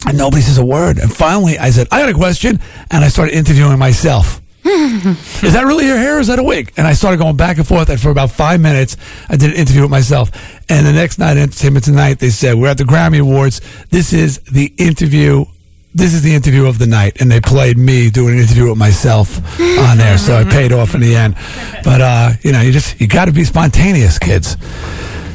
and 0.06 0.16
nobody 0.16 0.42
says 0.42 0.56
a 0.56 0.64
word. 0.64 0.98
And 0.98 1.14
finally, 1.14 1.58
I 1.58 1.70
said, 1.70 1.88
I 1.90 2.00
got 2.00 2.08
a 2.08 2.14
question, 2.14 2.58
and 2.90 3.04
I 3.04 3.08
started 3.08 3.34
interviewing 3.34 3.78
myself. 3.78 4.40
is 5.42 5.52
that 5.52 5.64
really 5.66 5.86
your 5.86 5.96
hair 5.96 6.18
or 6.18 6.20
is 6.20 6.28
that 6.28 6.38
a 6.38 6.42
wig? 6.42 6.72
And 6.76 6.86
I 6.86 6.92
started 6.92 7.18
going 7.18 7.36
back 7.36 7.58
and 7.58 7.66
forth. 7.66 7.88
And 7.88 8.00
for 8.00 8.10
about 8.10 8.30
five 8.30 8.60
minutes, 8.60 8.96
I 9.28 9.36
did 9.36 9.50
an 9.50 9.56
interview 9.56 9.82
with 9.82 9.90
myself. 9.90 10.30
And 10.70 10.86
the 10.86 10.92
next 10.92 11.18
night, 11.18 11.36
Entertainment 11.36 11.84
Tonight, 11.84 12.18
they 12.20 12.30
said, 12.30 12.54
We're 12.56 12.68
at 12.68 12.78
the 12.78 12.84
Grammy 12.84 13.20
Awards. 13.20 13.60
This 13.90 14.12
is 14.12 14.38
the 14.40 14.72
interview. 14.78 15.44
This 15.92 16.14
is 16.14 16.22
the 16.22 16.34
interview 16.34 16.66
of 16.66 16.78
the 16.78 16.86
night. 16.86 17.20
And 17.20 17.30
they 17.30 17.40
played 17.40 17.76
me 17.76 18.10
doing 18.10 18.34
an 18.34 18.40
interview 18.40 18.68
with 18.68 18.78
myself 18.78 19.38
on 19.60 19.98
there. 19.98 20.18
So 20.18 20.36
I 20.36 20.44
paid 20.44 20.72
off 20.72 20.94
in 20.94 21.00
the 21.00 21.16
end. 21.16 21.34
But, 21.82 22.00
uh, 22.00 22.30
you 22.42 22.52
know, 22.52 22.60
you 22.60 22.70
just, 22.70 23.00
you 23.00 23.08
got 23.08 23.24
to 23.24 23.32
be 23.32 23.44
spontaneous, 23.44 24.18
kids. 24.18 24.56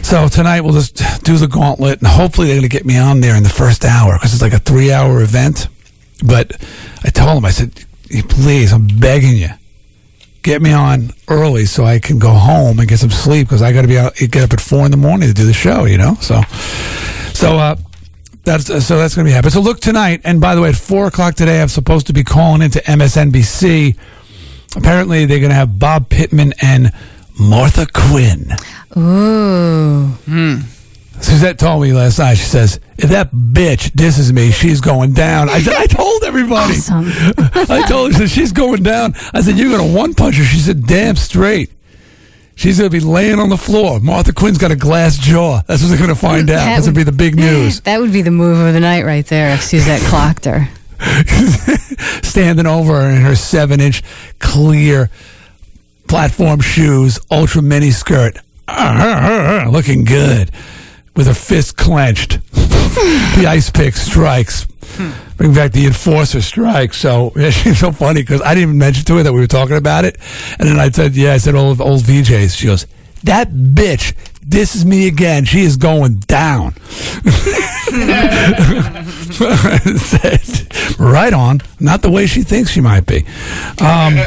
So 0.06 0.28
tonight 0.28 0.62
we'll 0.62 0.74
just 0.74 0.96
do 1.24 1.36
the 1.36 1.48
gauntlet, 1.48 1.98
and 1.98 2.08
hopefully 2.08 2.48
they're 2.48 2.58
going 2.58 2.70
to 2.70 2.70
get 2.70 2.86
me 2.86 3.00
on 3.00 3.22
there 3.22 3.36
in 3.36 3.42
the 3.42 3.50
first 3.50 3.84
hour 3.84 4.14
because 4.14 4.34
it's 4.34 4.42
like 4.42 4.54
a 4.54 4.60
three-hour 4.60 5.22
event. 5.24 5.68
But 6.24 6.62
I 7.04 7.10
told 7.10 7.38
them, 7.38 7.46
I 7.46 7.50
said, 7.50 7.86
please, 8.30 8.72
I'm 8.74 8.88
begging 8.88 9.36
you, 9.38 9.50
get 10.44 10.62
me 10.62 10.72
on 10.74 11.12
early 11.28 11.66
so 11.66 11.84
I 11.84 12.00
can 12.00 12.20
go 12.20 12.32
home 12.32 12.80
and 12.80 12.88
get 12.88 13.00
some 13.00 13.10
sleep 13.10 13.48
because 13.48 13.62
I 13.62 13.74
got 13.74 13.82
to 13.82 13.88
be 13.88 13.98
out, 13.98 14.16
get 14.16 14.44
up 14.44 14.54
at 14.54 14.62
four 14.62 14.86
in 14.86 14.92
the 14.92 14.98
morning 14.98 15.28
to 15.28 15.34
do 15.34 15.46
the 15.46 15.54
show. 15.54 15.86
You 15.86 15.98
know, 15.98 16.16
so 16.22 16.42
so 17.34 17.58
uh, 17.58 17.76
that's 18.44 18.66
so 18.66 18.98
that's 18.98 19.16
going 19.16 19.26
to 19.26 19.30
be 19.30 19.34
happening. 19.34 19.52
So 19.52 19.62
look 19.62 19.80
tonight, 19.80 20.22
and 20.24 20.40
by 20.40 20.56
the 20.56 20.62
way, 20.62 20.70
at 20.70 20.76
four 20.76 21.08
o'clock 21.08 21.36
today, 21.36 21.62
I'm 21.62 21.68
supposed 21.68 22.08
to 22.08 22.14
be 22.14 22.24
calling 22.24 22.62
into 22.62 22.80
MSNBC. 22.80 23.98
Apparently, 24.76 25.26
they're 25.26 25.40
going 25.40 25.52
to 25.52 25.56
have 25.56 25.80
Bob 25.80 26.10
Pittman 26.10 26.54
and 26.62 26.92
Martha 27.40 27.88
Quinn. 27.92 28.52
Ooh. 28.98 30.12
Suzette 31.22 31.58
told 31.58 31.82
me 31.82 31.94
last 31.94 32.20
night. 32.20 32.36
She 32.36 32.44
says, 32.46 32.80
"If 32.98 33.10
that 33.10 33.32
bitch 33.32 33.94
disses 33.96 34.32
me, 34.32 34.52
she's 34.52 34.82
going 34.82 35.14
down." 35.14 35.50
I 35.50 35.60
said, 35.62 35.74
"I 35.76 35.86
told 35.86 36.24
everybody." 36.24 36.74
Awesome. 36.74 37.06
I 37.38 37.86
told 37.88 38.14
her, 38.16 38.28
"She's 38.28 38.52
going 38.52 38.84
down." 38.84 39.16
I 39.34 39.42
said, 39.42 39.58
"You're 39.58 39.70
going 39.76 39.90
to 39.90 39.96
one 39.98 40.14
punch 40.14 40.36
her." 40.36 40.44
She 40.44 40.60
said, 40.60 40.86
"Damn 40.86 41.16
straight." 41.16 41.72
She's 42.58 42.78
going 42.78 42.90
to 42.90 42.98
be 42.98 43.04
laying 43.04 43.40
on 43.40 43.50
the 43.50 43.58
floor. 43.58 44.00
Martha 44.00 44.32
Quinn's 44.32 44.58
got 44.58 44.72
a 44.72 44.78
glass 44.78 45.18
jaw. 45.18 45.62
That's 45.68 45.82
what 45.82 45.90
they're 45.90 45.98
going 45.98 46.10
to 46.10 46.16
find 46.16 46.50
out. 46.50 46.56
That 46.56 46.66
That's 46.76 46.86
going 46.86 46.94
to 46.94 47.00
be 47.00 47.04
the 47.04 47.12
big 47.12 47.36
news. 47.36 47.82
That 47.82 48.00
would 48.00 48.14
be 48.14 48.22
the 48.22 48.32
move 48.32 48.58
of 48.66 48.74
the 48.74 48.80
night 48.80 49.04
right 49.04 49.26
there 49.26 49.54
if 49.54 49.62
Suzette 49.62 50.00
clocked 50.04 50.46
her. 50.46 50.70
Standing 52.24 52.66
over 52.66 53.02
her 53.02 53.10
in 53.10 53.22
her 53.24 53.36
seven-inch 53.36 54.04
clear 54.40 55.10
platform 56.08 56.62
shoes, 56.62 57.20
ultra 57.30 57.62
mini 57.62 57.92
skirt, 57.92 58.38
looking 59.70 60.06
good, 60.06 60.52
with 61.16 61.28
her 61.28 61.34
fist 61.34 61.78
clenched. 61.78 62.40
the 62.52 63.46
ice 63.48 63.70
pick 63.70 63.96
strikes. 63.96 64.66
Bring 65.38 65.54
back 65.54 65.74
the 65.74 65.86
enforcer 65.86 66.42
strike. 66.42 66.94
So 66.94 67.34
it's 67.36 67.80
so 67.80 67.92
funny 67.92 68.22
because 68.22 68.42
I 68.42 68.54
didn't 68.54 68.70
even 68.70 68.78
mention 68.78 69.04
to 69.06 69.18
her 69.18 69.24
that 69.24 69.34
we 69.34 69.40
were 69.40 69.48
talking 69.48 69.76
about 69.76 70.06
it, 70.06 70.18
and 70.60 70.70
then 70.70 70.80
I 70.80 70.90
said, 70.90 71.16
"Yeah," 71.16 71.34
I 71.34 71.38
said, 71.38 71.56
"Old 71.56 71.82
old 71.82 72.04
VJs." 72.04 72.58
She 72.58 72.68
goes, 72.68 72.86
"That 73.24 73.50
bitch." 73.52 74.14
This 74.48 74.76
is 74.76 74.86
me 74.86 75.08
again. 75.08 75.44
She 75.44 75.62
is 75.62 75.76
going 75.76 76.18
down. 76.18 76.76
Said, 79.98 81.00
right 81.00 81.34
on. 81.34 81.62
Not 81.80 82.04
the 82.04 82.12
way 82.12 82.28
she 82.28 82.44
thinks 82.44 82.70
she 82.70 82.80
might 82.80 83.08
be. 83.08 83.26
Um, 83.82 84.20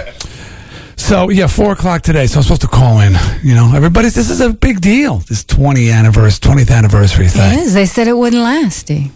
so 0.99 1.31
yeah, 1.31 1.47
four 1.47 1.73
o'clock 1.73 2.03
today. 2.03 2.27
So 2.27 2.39
I'm 2.39 2.43
supposed 2.43 2.61
to 2.63 2.69
call 2.69 3.01
in. 3.01 3.15
You 3.43 3.55
know, 3.55 3.73
everybody's. 3.75 4.15
This 4.15 4.31
is 4.31 4.41
a 4.41 4.53
big 4.53 4.81
deal. 4.81 5.19
This 5.19 5.45
20 5.45 5.91
anniversary, 5.91 6.53
20th 6.53 6.71
anniversary 6.71 7.29
thing. 7.29 7.59
is. 7.61 7.73
They 7.75 7.87
said 7.87 8.09
it 8.09 8.17
wouldn't 8.17 8.43
last. 8.43 8.81
Steve. 8.81 9.13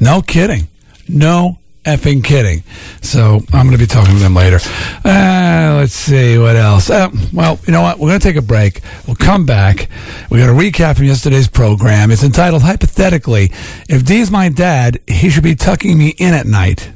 No 0.00 0.22
kidding. 0.22 0.68
No 1.08 1.58
effing 1.84 2.24
kidding. 2.24 2.62
So 3.02 3.40
I'm 3.52 3.66
going 3.66 3.72
to 3.72 3.78
be 3.78 3.86
talking 3.86 4.14
to 4.14 4.20
them 4.20 4.34
later. 4.34 4.58
Uh, 5.04 5.76
let's 5.80 5.92
see 5.92 6.38
what 6.38 6.56
else. 6.56 6.88
Uh, 6.88 7.10
well, 7.32 7.58
you 7.66 7.72
know 7.72 7.82
what? 7.82 7.98
We're 7.98 8.08
going 8.08 8.20
to 8.20 8.26
take 8.26 8.36
a 8.36 8.42
break. 8.42 8.80
We'll 9.06 9.16
come 9.16 9.44
back. 9.44 9.90
We're 10.30 10.46
going 10.46 10.56
to 10.58 10.78
recap 10.80 10.96
from 10.96 11.04
yesterday's 11.04 11.48
program. 11.48 12.10
It's 12.10 12.24
entitled 12.24 12.62
Hypothetically, 12.62 13.50
If 13.88 14.04
D's 14.06 14.30
my 14.30 14.48
dad, 14.48 15.00
he 15.06 15.28
should 15.28 15.42
be 15.44 15.54
tucking 15.54 15.98
me 15.98 16.14
in 16.16 16.32
at 16.32 16.46
night. 16.46 16.90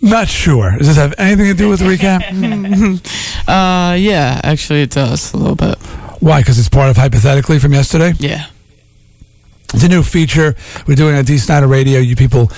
Not 0.00 0.28
sure. 0.28 0.76
Does 0.78 0.86
this 0.86 0.96
have 0.96 1.14
anything 1.18 1.46
to 1.46 1.54
do 1.54 1.68
with 1.68 1.80
the 1.80 1.86
recap? 1.86 2.22
Uh, 3.48 3.94
yeah, 3.98 4.38
actually 4.44 4.82
it 4.82 4.90
does 4.90 5.32
a 5.32 5.36
little 5.38 5.56
bit. 5.56 5.78
Why? 6.20 6.40
Because 6.42 6.58
it's 6.58 6.68
part 6.68 6.90
of 6.90 6.98
hypothetically 6.98 7.58
from 7.58 7.72
yesterday. 7.72 8.12
Yeah. 8.18 8.44
It's 9.72 9.84
a 9.84 9.88
new 9.88 10.02
feature 10.02 10.54
we're 10.86 10.96
doing 10.96 11.16
on 11.16 11.24
D 11.24 11.38
Snider 11.38 11.66
Radio. 11.66 11.98
You 11.98 12.14
people 12.14 12.52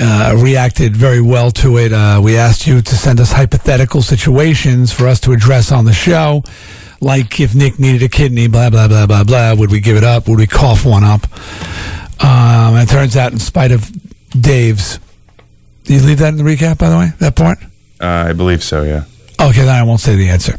uh, 0.00 0.34
reacted 0.42 0.96
very 0.96 1.20
well 1.20 1.50
to 1.52 1.76
it. 1.76 1.92
Uh, 1.92 2.20
we 2.24 2.38
asked 2.38 2.66
you 2.66 2.80
to 2.80 2.94
send 2.94 3.20
us 3.20 3.32
hypothetical 3.32 4.00
situations 4.00 4.92
for 4.92 5.06
us 5.06 5.20
to 5.20 5.32
address 5.32 5.72
on 5.72 5.84
the 5.84 5.92
show, 5.92 6.42
like 7.02 7.38
if 7.38 7.54
Nick 7.54 7.78
needed 7.78 8.02
a 8.02 8.08
kidney, 8.08 8.46
blah 8.48 8.70
blah 8.70 8.88
blah 8.88 9.06
blah 9.06 9.24
blah. 9.24 9.54
Would 9.54 9.70
we 9.70 9.80
give 9.80 9.98
it 9.98 10.04
up? 10.04 10.26
Would 10.26 10.38
we 10.38 10.46
cough 10.46 10.86
one 10.86 11.04
up? 11.04 11.26
Um, 12.22 12.76
and 12.76 12.88
it 12.88 12.92
turns 12.92 13.16
out, 13.16 13.32
in 13.32 13.38
spite 13.38 13.72
of 13.72 13.90
Dave's, 14.30 14.98
did 15.90 16.02
you 16.02 16.06
leave 16.06 16.18
that 16.18 16.28
in 16.28 16.36
the 16.36 16.44
recap? 16.44 16.78
By 16.78 16.88
the 16.88 16.96
way, 16.96 17.08
that 17.18 17.34
part. 17.34 17.58
Uh, 18.00 18.28
I 18.28 18.32
believe 18.32 18.62
so. 18.62 18.84
Yeah. 18.84 19.06
Okay, 19.40 19.62
then 19.64 19.74
I 19.74 19.82
won't 19.82 19.98
say 19.98 20.14
the 20.14 20.28
answer. 20.28 20.56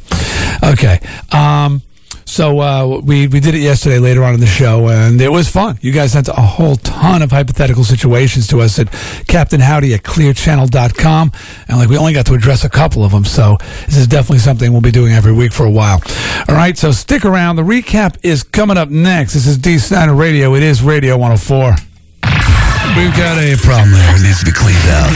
Okay. 0.61 0.99
Um, 1.31 1.81
so 2.25 2.59
uh, 2.59 2.99
we 3.01 3.27
we 3.27 3.39
did 3.39 3.55
it 3.55 3.61
yesterday 3.61 3.99
later 3.99 4.25
on 4.25 4.33
in 4.33 4.41
the 4.41 4.45
show, 4.45 4.89
and 4.89 5.21
it 5.21 5.29
was 5.29 5.47
fun. 5.47 5.79
You 5.79 5.93
guys 5.93 6.11
sent 6.11 6.27
a 6.27 6.33
whole 6.33 6.75
ton 6.75 7.21
of 7.21 7.31
hypothetical 7.31 7.85
situations 7.85 8.45
to 8.47 8.59
us 8.59 8.77
at 8.77 8.91
Captain 9.29 9.61
Howdy 9.61 9.93
at 9.93 10.03
clearchannel.com. 10.03 11.31
And 11.69 11.77
like 11.77 11.87
we 11.87 11.97
only 11.97 12.11
got 12.11 12.25
to 12.25 12.33
address 12.33 12.65
a 12.65 12.69
couple 12.69 13.05
of 13.05 13.13
them, 13.13 13.23
so 13.23 13.55
this 13.85 13.95
is 13.95 14.07
definitely 14.07 14.39
something 14.39 14.69
we'll 14.73 14.81
be 14.81 14.91
doing 14.91 15.13
every 15.13 15.31
week 15.31 15.53
for 15.53 15.65
a 15.65 15.71
while. 15.71 16.01
All 16.49 16.55
right, 16.55 16.77
so 16.77 16.91
stick 16.91 17.23
around. 17.23 17.55
The 17.55 17.63
recap 17.63 18.17
is 18.21 18.43
coming 18.43 18.75
up 18.75 18.89
next. 18.89 19.33
This 19.33 19.47
is 19.47 19.57
D 19.57 19.77
Snider 19.77 20.13
Radio. 20.13 20.55
It 20.55 20.63
is 20.63 20.83
Radio 20.83 21.13
104. 21.17 21.90
We've 22.97 23.15
got 23.15 23.37
a 23.39 23.55
problem 23.55 23.91
there. 23.91 24.15
It 24.15 24.21
needs 24.21 24.39
to 24.39 24.45
be 24.45 24.51
cleaned 24.51 24.75
out. 24.91 25.07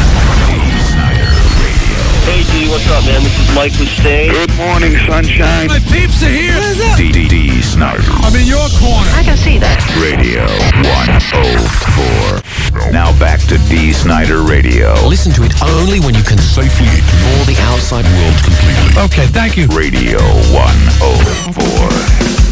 Hey, 2.23 2.43
D, 2.47 2.69
what's 2.71 2.87
up, 2.87 3.03
man? 3.03 3.21
This 3.21 3.37
is 3.37 3.53
Mike 3.53 3.73
Mustaine. 3.73 4.31
Good 4.31 4.55
morning, 4.55 4.95
sunshine. 5.05 5.67
My 5.67 5.79
peeps 5.91 6.23
are 6.23 6.31
here. 6.31 6.55
DDD 6.95 7.61
Snider 7.61 8.01
I'm 8.23 8.33
in 8.33 8.47
your 8.47 8.63
corner. 8.79 9.11
I 9.11 9.23
can 9.27 9.35
see 9.35 9.57
that. 9.59 9.75
Radio 9.99 10.47
104. 10.87 12.91
Now 12.91 13.11
back 13.19 13.41
to 13.51 13.57
D 13.67 13.91
Snider 13.91 14.41
Radio. 14.41 14.93
Listen 15.05 15.33
to 15.33 15.43
it 15.43 15.51
only 15.61 15.99
when 15.99 16.15
you 16.15 16.23
can 16.23 16.37
safely 16.39 16.87
ignore 16.87 17.43
the 17.43 17.59
outside 17.75 18.05
world 18.07 18.39
completely. 18.41 19.03
Okay, 19.03 19.27
thank 19.27 19.57
you. 19.57 19.67
Radio 19.75 20.19
104. 20.55 22.44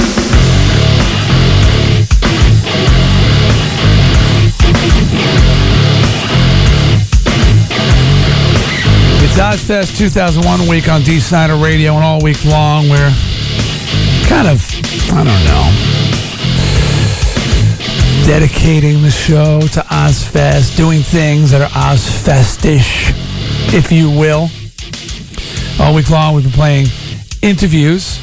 It's 9.35 9.41
Ozzfest 9.41 9.97
2001 9.97 10.69
week 10.69 10.87
on 10.87 11.01
D 11.01 11.19
Snider 11.19 11.55
Radio, 11.55 11.95
and 11.95 12.03
all 12.03 12.21
week 12.21 12.45
long 12.45 12.87
we're 12.87 13.11
kind 14.29 14.47
of, 14.47 14.63
I 15.11 15.23
don't 15.23 15.43
know, 15.49 15.71
dedicating 18.27 19.01
the 19.01 19.09
show 19.09 19.59
to 19.59 19.79
Ozzfest, 19.89 20.77
doing 20.77 21.01
things 21.01 21.49
that 21.49 21.61
are 21.61 21.69
Ozzfestish, 21.69 23.09
if 23.73 23.91
you 23.91 24.11
will. 24.11 24.51
All 25.79 25.95
week 25.95 26.11
long 26.11 26.35
we've 26.35 26.43
been 26.43 26.53
playing 26.53 26.85
interviews 27.41 28.19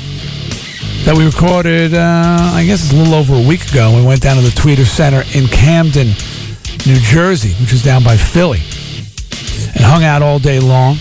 that 1.04 1.16
we 1.18 1.26
recorded, 1.26 1.92
uh, 1.92 2.52
I 2.54 2.62
guess 2.64 2.84
it's 2.84 2.92
a 2.92 2.96
little 2.96 3.14
over 3.14 3.34
a 3.34 3.42
week 3.48 3.68
ago. 3.68 3.96
We 3.96 4.06
went 4.06 4.22
down 4.22 4.36
to 4.36 4.42
the 4.42 4.50
Tweeter 4.50 4.86
Center 4.86 5.24
in 5.36 5.48
Camden, 5.48 6.14
New 6.86 7.00
Jersey, 7.00 7.54
which 7.60 7.72
is 7.72 7.82
down 7.82 8.04
by 8.04 8.16
Philly 8.16 8.60
and 9.74 9.84
hung 9.84 10.04
out 10.04 10.22
all 10.22 10.38
day 10.38 10.60
long. 10.60 10.96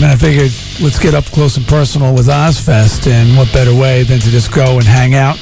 And 0.00 0.06
I 0.06 0.16
figured, 0.16 0.50
let's 0.80 0.98
get 0.98 1.14
up 1.14 1.24
close 1.26 1.56
and 1.56 1.66
personal 1.66 2.14
with 2.14 2.26
Ozzfest, 2.26 3.06
and 3.10 3.36
what 3.36 3.52
better 3.52 3.74
way 3.74 4.04
than 4.04 4.20
to 4.20 4.30
just 4.30 4.52
go 4.54 4.76
and 4.76 4.84
hang 4.84 5.14
out? 5.14 5.36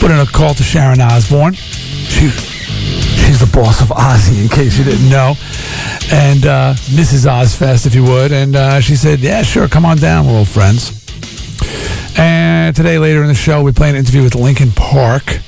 Put 0.00 0.10
in 0.10 0.18
a 0.18 0.26
call 0.26 0.54
to 0.54 0.62
Sharon 0.62 1.00
Osbourne. 1.00 1.52
She, 1.54 2.30
she's 3.28 3.40
the 3.40 3.50
boss 3.52 3.82
of 3.82 3.88
Ozzy, 3.88 4.42
in 4.42 4.48
case 4.48 4.78
you 4.78 4.84
didn't 4.84 5.10
know, 5.10 5.34
and 6.10 6.46
uh, 6.46 6.74
Mrs. 6.96 7.26
Ozzfest, 7.26 7.86
if 7.86 7.94
you 7.94 8.04
would. 8.04 8.32
And 8.32 8.56
uh, 8.56 8.80
she 8.80 8.96
said, 8.96 9.20
"Yeah, 9.20 9.42
sure, 9.42 9.68
come 9.68 9.84
on 9.84 9.98
down. 9.98 10.26
We're 10.26 10.38
old 10.38 10.48
friends." 10.48 10.98
And 12.18 12.74
today, 12.74 12.98
later 12.98 13.22
in 13.22 13.28
the 13.28 13.34
show, 13.34 13.62
we 13.62 13.72
play 13.72 13.90
an 13.90 13.96
interview 13.96 14.22
with 14.22 14.34
Linkin 14.34 14.72
Park, 14.72 15.40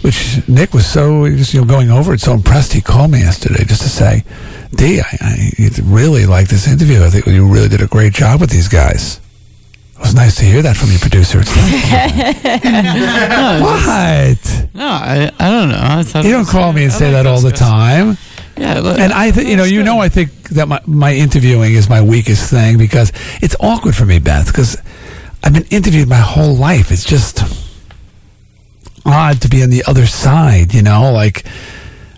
which 0.00 0.40
Nick 0.48 0.72
was 0.72 0.86
so 0.86 1.20
was, 1.20 1.52
you 1.52 1.60
know 1.60 1.66
going 1.66 1.90
over 1.90 2.14
it, 2.14 2.20
so 2.20 2.32
impressed. 2.32 2.72
He 2.72 2.80
called 2.80 3.10
me 3.10 3.18
yesterday 3.18 3.64
just 3.64 3.82
to 3.82 3.88
say, 3.88 4.24
"D, 4.74 5.00
I, 5.00 5.16
I 5.20 5.52
really 5.84 6.26
like 6.26 6.48
this 6.48 6.66
interview. 6.68 7.04
I 7.04 7.10
think 7.10 7.26
you 7.26 7.46
really 7.46 7.68
did 7.68 7.80
a 7.82 7.86
great 7.86 8.12
job 8.12 8.40
with 8.40 8.50
these 8.50 8.68
guys." 8.68 9.20
It 9.96 10.00
was 10.00 10.14
nice 10.14 10.36
to 10.36 10.44
hear 10.44 10.60
that 10.60 10.76
from 10.76 10.90
your 10.90 10.98
producer. 10.98 11.38
Like, 11.38 11.46
what? 13.62 14.68
No, 14.74 14.86
I, 14.86 15.32
I 15.38 15.50
don't 15.50 15.70
know. 15.70 15.78
I 15.80 16.04
You 16.22 16.32
don't 16.32 16.46
call 16.46 16.72
me 16.74 16.84
and 16.84 16.92
say 16.92 17.12
that 17.12 17.26
all 17.26 17.40
the 17.40 17.50
time. 17.50 18.18
Yeah, 18.58 18.80
look, 18.80 18.98
And 18.98 19.12
I, 19.12 19.30
th- 19.30 19.46
you 19.46 19.56
know, 19.56 19.64
you 19.64 19.82
know, 19.82 20.00
I 20.00 20.08
think 20.10 20.30
that 20.50 20.68
my, 20.68 20.80
my 20.86 21.14
interviewing 21.14 21.74
is 21.74 21.88
my 21.88 22.02
weakest 22.02 22.50
thing 22.50 22.76
because 22.78 23.10
it's 23.42 23.56
awkward 23.60 23.94
for 23.96 24.04
me, 24.04 24.18
Beth, 24.18 24.46
because 24.46 24.76
I've 25.42 25.54
been 25.54 25.66
interviewed 25.70 26.08
my 26.08 26.16
whole 26.16 26.54
life. 26.54 26.90
It's 26.90 27.04
just 27.04 27.42
odd 29.04 29.40
to 29.42 29.48
be 29.48 29.62
on 29.62 29.70
the 29.70 29.84
other 29.86 30.06
side, 30.06 30.74
you 30.74 30.82
know, 30.82 31.12
like 31.12 31.44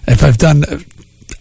if 0.06 0.24
I've 0.24 0.38
done 0.38 0.64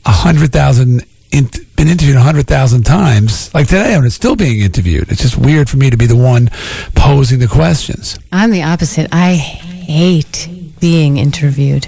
a 0.07 0.11
hundred 0.11 0.51
thousand, 0.51 1.05
in, 1.31 1.49
been 1.75 1.87
interviewed 1.87 2.15
a 2.15 2.21
hundred 2.21 2.47
thousand 2.47 2.83
times, 2.83 3.53
like 3.53 3.67
today, 3.67 3.93
I'm 3.93 4.09
still 4.09 4.35
being 4.35 4.61
interviewed. 4.61 5.11
It's 5.11 5.21
just 5.21 5.37
weird 5.37 5.69
for 5.69 5.77
me 5.77 5.89
to 5.89 5.97
be 5.97 6.05
the 6.05 6.15
one 6.15 6.49
posing 6.95 7.39
the 7.39 7.47
questions. 7.47 8.17
I'm 8.31 8.51
the 8.51 8.63
opposite. 8.63 9.09
I 9.11 9.35
hate 9.35 10.49
being 10.79 11.17
interviewed. 11.17 11.87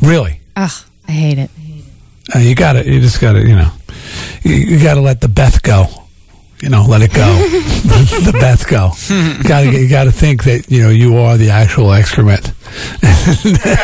Really. 0.00 0.40
Ugh, 0.56 0.70
I 1.06 1.12
hate 1.12 1.38
it. 1.38 1.50
Uh, 2.34 2.38
you 2.38 2.54
got 2.54 2.74
to 2.74 2.86
You 2.90 3.00
just 3.00 3.20
got 3.20 3.32
to. 3.34 3.40
You 3.40 3.56
know. 3.56 3.70
You, 4.42 4.54
you 4.54 4.82
got 4.82 4.94
to 4.94 5.00
let 5.00 5.20
the 5.20 5.28
Beth 5.28 5.62
go. 5.62 5.86
You 6.60 6.68
know, 6.68 6.84
let 6.88 7.02
it 7.02 7.12
go. 7.12 7.26
the 8.24 8.36
Beth 8.40 8.66
go. 8.66 8.92
got 9.48 9.62
to. 9.62 9.70
You 9.70 9.88
got 9.88 10.04
to 10.04 10.12
think 10.12 10.44
that 10.44 10.70
you 10.70 10.82
know 10.82 10.90
you 10.90 11.18
are 11.18 11.36
the 11.36 11.50
actual 11.50 11.92
excrement. 11.92 12.52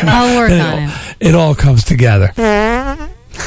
I'll 0.03 0.37
work 0.37 0.51
it, 0.51 0.59
on 0.59 0.83
all, 0.83 0.89
it. 0.89 1.17
it 1.19 1.35
all 1.35 1.55
comes 1.55 1.83
together. 1.83 2.31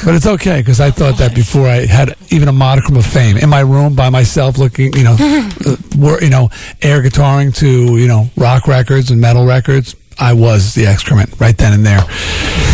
But 0.05 0.15
it's 0.15 0.27
okay 0.27 0.61
because 0.61 0.81
I 0.81 0.91
thought 0.91 1.19
that 1.19 1.35
before 1.35 1.69
I 1.69 1.87
had 1.87 2.17
even 2.31 2.49
a 2.49 2.53
modicum 2.53 2.97
of 2.97 3.05
fame 3.07 3.37
in 3.37 3.49
my 3.49 3.61
room 3.61 3.95
by 3.95 4.09
myself, 4.11 4.59
looking, 4.59 4.93
you 4.95 5.05
know, 5.05 5.17
uh, 5.67 5.77
wor- 5.97 6.21
you 6.23 6.31
know, 6.31 6.49
air 6.81 7.03
guitaring 7.03 7.55
to 7.57 7.97
you 7.99 8.09
know 8.09 8.29
rock 8.37 8.67
records 8.67 9.11
and 9.11 9.21
metal 9.21 9.45
records. 9.45 9.95
I 10.19 10.33
was 10.35 10.75
the 10.75 10.87
excrement 10.87 11.39
right 11.41 11.57
then 11.57 11.73
and 11.73 11.85
there. 11.87 12.01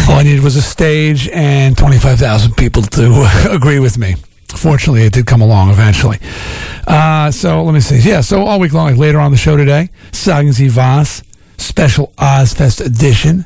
All 0.08 0.18
I 0.18 0.22
needed 0.22 0.42
was 0.42 0.56
a 0.56 0.62
stage 0.62 1.28
and 1.28 1.76
twenty 1.76 1.98
five 1.98 2.18
thousand 2.18 2.56
people 2.56 2.82
to 2.82 3.28
agree 3.50 3.78
with 3.80 3.98
me. 3.98 4.14
Fortunately, 4.56 5.02
it 5.02 5.12
did 5.12 5.26
come 5.26 5.42
along 5.42 5.70
eventually. 5.70 6.18
Uh, 6.86 7.30
so 7.30 7.62
let 7.62 7.74
me 7.74 7.80
see. 7.80 7.98
Yeah, 7.98 8.22
so 8.22 8.42
all 8.46 8.58
week 8.58 8.72
long, 8.72 8.86
like 8.88 8.96
later 8.96 9.20
on 9.20 9.30
the 9.30 9.36
show 9.36 9.56
today, 9.56 9.90
Sagen 10.12 10.52
Sie 10.52 10.70
Was, 10.70 11.22
special 11.58 12.12
Ozzfest 12.16 12.84
edition. 12.84 13.44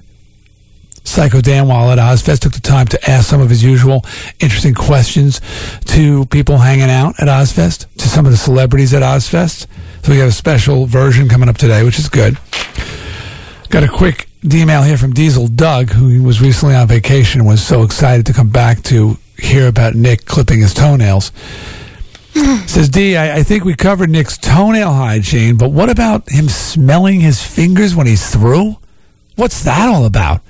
Psycho 1.05 1.41
Dan 1.41 1.67
while 1.67 1.91
at 1.91 1.99
Ozzfest 1.99 2.41
took 2.41 2.53
the 2.53 2.61
time 2.61 2.87
to 2.87 3.11
ask 3.11 3.29
some 3.29 3.41
of 3.41 3.51
his 3.51 3.65
usual 3.65 4.05
interesting 4.39 4.75
questions 4.75 5.41
to 5.87 6.25
people 6.27 6.59
hanging 6.59 6.91
out 6.91 7.15
at 7.19 7.27
Ozzfest, 7.27 7.93
to 7.97 8.09
some 8.09 8.25
of 8.25 8.31
the 8.31 8.39
celebrities 8.39 8.95
at 8.95 9.03
Ozzfest. 9.03 9.67
So 10.05 10.13
we 10.13 10.19
have 10.19 10.29
a 10.29 10.33
special 10.33 10.87
version 10.87 11.29
coming 11.29 11.49
up 11.49 11.59
today, 11.59 11.83
which 11.83 11.99
is 11.99 12.09
good. 12.09 12.39
Got 13.69 13.85
a 13.85 13.89
quick 13.89 14.29
email 14.45 14.83
here 14.83 14.97
from 14.97 15.13
Diesel 15.13 15.49
Doug, 15.49 15.91
who 15.91 16.23
was 16.23 16.41
recently 16.41 16.75
on 16.75 16.87
vacation 16.87 17.41
and 17.41 17.49
was 17.49 17.65
so 17.65 17.83
excited 17.83 18.27
to 18.27 18.33
come 18.33 18.49
back 18.49 18.83
to 18.85 19.17
hear 19.39 19.67
about 19.67 19.95
Nick 19.95 20.25
clipping 20.25 20.61
his 20.61 20.75
toenails. 20.75 21.33
Says 22.67 22.89
D, 22.89 23.17
I, 23.17 23.39
I 23.39 23.43
think 23.43 23.65
we 23.65 23.75
covered 23.75 24.09
Nick's 24.11 24.39
toenail 24.39 24.93
hygiene, 24.93 25.57
but 25.57 25.71
what 25.71 25.91
about 25.91 26.29
him 26.31 26.49
smelling 26.49 27.21
his 27.21 27.43
fingers 27.45 27.95
when 27.95 28.07
he's 28.07 28.31
through? 28.33 28.77
What's 29.37 29.63
that 29.65 29.89
all 29.89 30.07
about? 30.07 30.41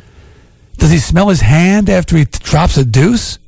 Does 0.78 0.90
he 0.90 0.98
smell 0.98 1.28
his 1.28 1.40
hand 1.40 1.90
after 1.90 2.16
he 2.16 2.24
t- 2.24 2.38
drops 2.42 2.76
a 2.76 2.84
deuce? 2.84 3.38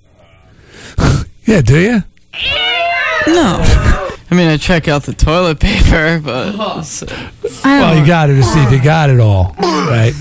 yeah, 1.44 1.60
do 1.60 1.78
you? 1.78 2.02
No. 3.26 3.58
I 4.30 4.34
mean, 4.36 4.48
I 4.48 4.56
check 4.56 4.88
out 4.88 5.04
the 5.04 5.12
toilet 5.14 5.60
paper, 5.60 6.20
but 6.22 6.54
it's, 6.78 7.02
uh, 7.04 7.30
Well, 7.64 7.96
you 7.98 8.04
got 8.06 8.30
it 8.30 8.34
to 8.36 8.42
see 8.42 8.60
if 8.64 8.72
you 8.72 8.82
got 8.82 9.10
it 9.10 9.20
all, 9.20 9.54
right? 9.58 10.12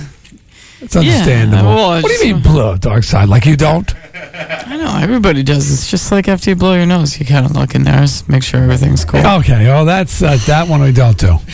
It's 0.81 0.95
understandable. 0.95 1.63
well, 1.75 1.87
what 1.89 2.01
do 2.03 2.09
it's- 2.11 2.23
you 2.27 2.35
mean, 2.35 2.43
blue 2.43 2.77
dark 2.77 3.03
side? 3.03 3.27
Like 3.29 3.45
you 3.45 3.55
don't? 3.55 3.91
I 4.33 4.77
know 4.77 4.97
everybody 5.01 5.43
does. 5.43 5.71
It's 5.71 5.89
just 5.89 6.11
like 6.11 6.27
after 6.27 6.49
you 6.49 6.55
blow 6.55 6.73
your 6.75 6.85
nose, 6.87 7.19
you 7.19 7.25
kind 7.25 7.45
of 7.45 7.51
look 7.51 7.75
in 7.75 7.83
there, 7.83 7.99
s- 8.03 8.27
make 8.27 8.41
sure 8.43 8.61
everything's 8.63 9.05
cool. 9.05 9.19
Okay, 9.25 9.65
well, 9.65 9.85
that's 9.85 10.21
uh, 10.23 10.37
that 10.47 10.67
one 10.67 10.81
we 10.81 10.91
don't 10.91 11.17
do. 11.17 11.37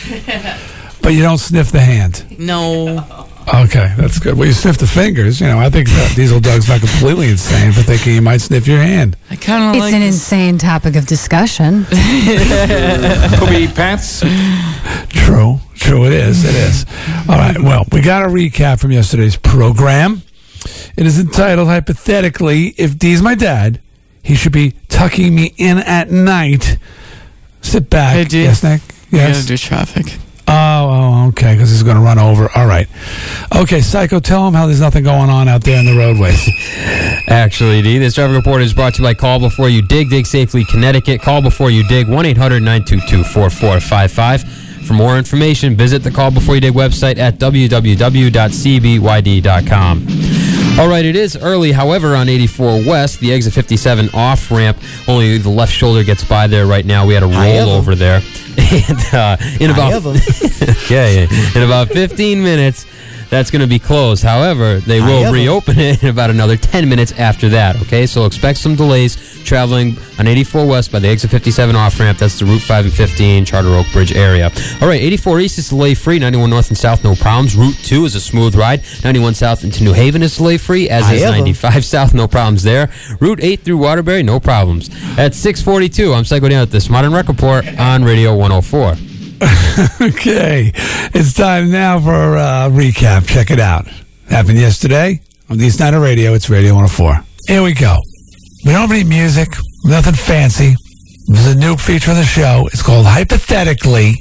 But 1.02 1.14
you 1.14 1.22
don't 1.22 1.38
sniff 1.38 1.72
the 1.72 1.80
hand. 1.80 2.38
No. 2.38 2.98
Okay, 3.48 3.94
that's 3.98 4.20
good. 4.20 4.38
Well, 4.38 4.48
you 4.48 4.54
sniff 4.54 4.78
the 4.78 4.86
fingers. 4.86 5.40
You 5.40 5.48
know, 5.48 5.58
I 5.58 5.70
think 5.70 5.88
that 5.88 6.12
Diesel 6.14 6.42
Doug's 6.42 6.68
not 6.68 6.82
completely 6.82 7.30
insane 7.30 7.72
for 7.72 7.82
thinking 7.84 8.16
you 8.16 8.22
might 8.22 8.42
sniff 8.42 8.68
your 8.68 8.80
hand. 8.82 9.16
I 9.32 9.38
kind 9.38 9.64
of 9.70 9.76
It's 9.76 9.82
like 9.86 9.94
an 9.94 10.02
this- 10.02 10.16
insane 10.16 10.58
topic 10.58 10.98
of 10.98 11.08
discussion. 11.08 11.86
Kobe 13.40 13.68
Pats. 13.74 14.20
True, 15.08 15.60
True, 15.76 16.06
it 16.06 16.12
is. 16.14 16.44
It 16.44 16.54
is. 16.56 16.86
All 17.30 17.38
right. 17.38 17.58
Well, 17.58 17.86
we 17.94 18.02
got 18.02 18.24
a 18.24 18.28
recap 18.28 18.82
from 18.82 18.92
yesterday's 18.92 19.38
program. 19.38 20.22
It 20.98 21.06
is 21.06 21.20
entitled 21.20 21.68
Hypothetically, 21.68 22.74
if 22.78 22.98
D's 22.98 23.22
my 23.22 23.36
dad, 23.36 23.80
he 24.24 24.36
should 24.36 24.52
be 24.52 24.74
tucking 24.88 25.34
me 25.34 25.54
in 25.58 25.78
at 25.80 26.12
night. 26.12 26.78
Sit 27.62 27.90
back. 27.90 28.16
Hey, 28.16 28.24
D. 28.26 28.44
Yes, 28.44 28.64
Nick? 28.64 28.82
We 29.12 29.18
Yes. 29.20 29.38
gotta 29.38 29.48
do 29.48 29.58
traffic. 29.58 30.18
Oh, 30.52 30.54
oh, 30.54 31.28
okay, 31.28 31.54
because 31.54 31.70
he's 31.70 31.84
going 31.84 31.96
to 31.96 32.02
run 32.02 32.18
over. 32.18 32.50
All 32.56 32.66
right. 32.66 32.88
Okay, 33.56 33.82
Psycho, 33.82 34.20
tell 34.20 34.48
him 34.48 34.56
how 34.56 34.66
there's 34.66 34.80
nothing 34.82 35.04
going 35.04 35.30
on 35.30 35.48
out 35.48 35.64
there 35.64 35.78
in 35.78 35.86
the 35.86 35.96
roadways. 35.96 36.50
Actually, 37.28 37.84
D, 37.84 38.00
this 38.00 38.16
traffic 38.16 38.36
report 38.36 38.64
is 38.64 38.74
brought 38.74 38.96
to 38.96 39.02
you 39.04 39.08
by 39.08 39.14
Call 39.14 39.40
Before 39.40 39.70
You 39.70 39.84
Dig, 39.84 40.10
Dig 40.10 40.26
Safely, 40.26 40.66
Connecticut. 40.66 41.22
Call 41.22 41.44
Before 41.44 41.70
You 41.70 41.84
Dig, 41.88 42.08
1 42.08 42.26
800 42.26 42.62
922 42.64 43.24
4455. 43.26 44.69
For 44.90 44.96
more 44.96 45.20
information, 45.20 45.76
visit 45.76 46.02
the 46.02 46.10
Call 46.10 46.32
Before 46.32 46.56
You 46.56 46.62
Dig 46.62 46.74
website 46.74 47.20
at 47.20 47.36
www.cbyd.com. 47.36 47.90
All 50.80 50.90
right, 50.90 51.06
it 51.06 51.16
is 51.16 51.38
early. 51.38 51.72
However, 51.72 52.16
on 52.16 52.28
84 52.28 52.88
West, 52.88 53.20
the 53.20 53.32
exit 53.32 53.54
57 53.54 54.10
off 54.16 54.50
ramp, 54.50 54.80
only 55.08 55.38
the 55.38 55.52
left 55.52 55.72
shoulder 55.72 56.04
gets 56.04 56.24
by 56.24 56.48
there 56.48 56.66
right 56.66 56.84
now. 56.88 57.06
We 57.06 57.14
had 57.14 57.22
a 57.22 57.28
roll 57.28 57.70
over 57.70 57.94
there. 57.94 58.22
And 58.72 59.14
uh, 59.14 59.38
in 59.60 59.70
about 59.72 60.04
yeah, 60.92 61.08
yeah, 61.10 61.28
in 61.56 61.64
about 61.64 61.88
15 61.88 62.44
minutes, 62.44 62.86
that's 63.30 63.52
going 63.52 63.62
to 63.62 63.68
be 63.68 63.80
closed. 63.80 64.24
However, 64.24 64.80
they 64.80 65.00
will 65.02 65.32
reopen 65.32 65.76
it 65.80 66.04
in 66.04 66.10
about 66.10 66.30
another 66.30 66.58
10 66.58 66.90
minutes 66.90 67.12
after 67.14 67.50
that. 67.50 67.80
Okay, 67.84 68.06
so 68.06 68.26
expect 68.26 68.60
some 68.60 68.76
delays 68.76 69.18
traveling 69.44 69.98
on 70.18 70.28
84 70.28 70.66
West 70.68 70.92
by 70.92 71.00
the 71.00 71.08
exit 71.08 71.32
57 71.32 71.76
off 71.76 72.00
ramp. 72.00 72.18
That's 72.18 72.40
the 72.40 72.46
Route 72.46 72.62
5 72.62 72.86
and 72.86 72.94
15 72.94 73.46
Charter 73.46 73.70
Oak 73.70 73.88
Bridge 73.92 74.14
area. 74.14 74.52
All 74.82 74.88
right, 74.88 75.02
84 75.02 75.40
East 75.40 75.58
is 75.58 75.70
delay 75.70 75.94
free. 75.94 76.20
91 76.20 76.50
North 76.50 76.70
and 76.70 76.78
South, 76.78 77.04
no 77.04 77.16
problems. 77.16 77.56
Route 77.56 77.78
2 77.84 78.06
is 78.06 78.16
a 78.16 78.22
smooth 78.22 78.56
ride. 78.56 78.84
91 79.04 79.36
South 79.36 79.64
into 79.64 79.84
New 79.84 79.94
Haven 79.94 80.22
is 80.24 80.38
delay 80.38 80.58
free, 80.58 80.90
as 80.90 81.10
is 81.12 81.24
95 81.24 81.86
South, 81.86 82.14
no 82.14 82.28
problems 82.28 82.64
there. 82.64 82.90
Route 83.20 83.40
8 83.42 83.62
through 83.62 83.78
Waterbury, 83.78 84.24
no 84.24 84.40
problems. 84.40 84.90
At 85.18 85.36
642, 85.36 86.14
I'm 86.14 86.26
Psycho 86.26 86.50
Dan 86.50 86.62
with 86.62 86.72
this 86.72 86.90
Modern 86.90 87.14
Rec 87.14 87.28
Report 87.28 87.66
on 87.80 88.04
Radio 88.04 88.36
104. 88.36 89.09
okay, 90.02 90.72
it's 91.14 91.34
time 91.34 91.72
now 91.72 92.00
for 92.00 92.36
a 92.36 92.68
recap. 92.70 93.28
Check 93.28 93.52
it 93.52 93.60
out. 93.60 93.88
Happened 94.28 94.60
yesterday 94.60 95.22
on 95.50 95.58
the 95.58 95.66
East 95.66 95.80
Nighter 95.80 96.00
Radio. 96.00 96.34
It's 96.34 96.50
Radio 96.50 96.74
104. 96.74 97.24
Here 97.48 97.64
we 97.64 97.74
go. 97.74 97.96
We 98.66 98.74
don't 98.74 98.82
have 98.82 98.92
any 98.92 99.06
music, 99.06 99.48
nothing 99.86 100.14
fancy. 100.14 100.76
There's 101.28 101.48
a 101.48 101.56
new 101.56 101.78
feature 101.78 102.12
on 102.12 102.18
the 102.18 102.24
show. 102.24 102.68
It's 102.74 102.82
called 102.82 103.06
Hypothetically. 103.06 104.16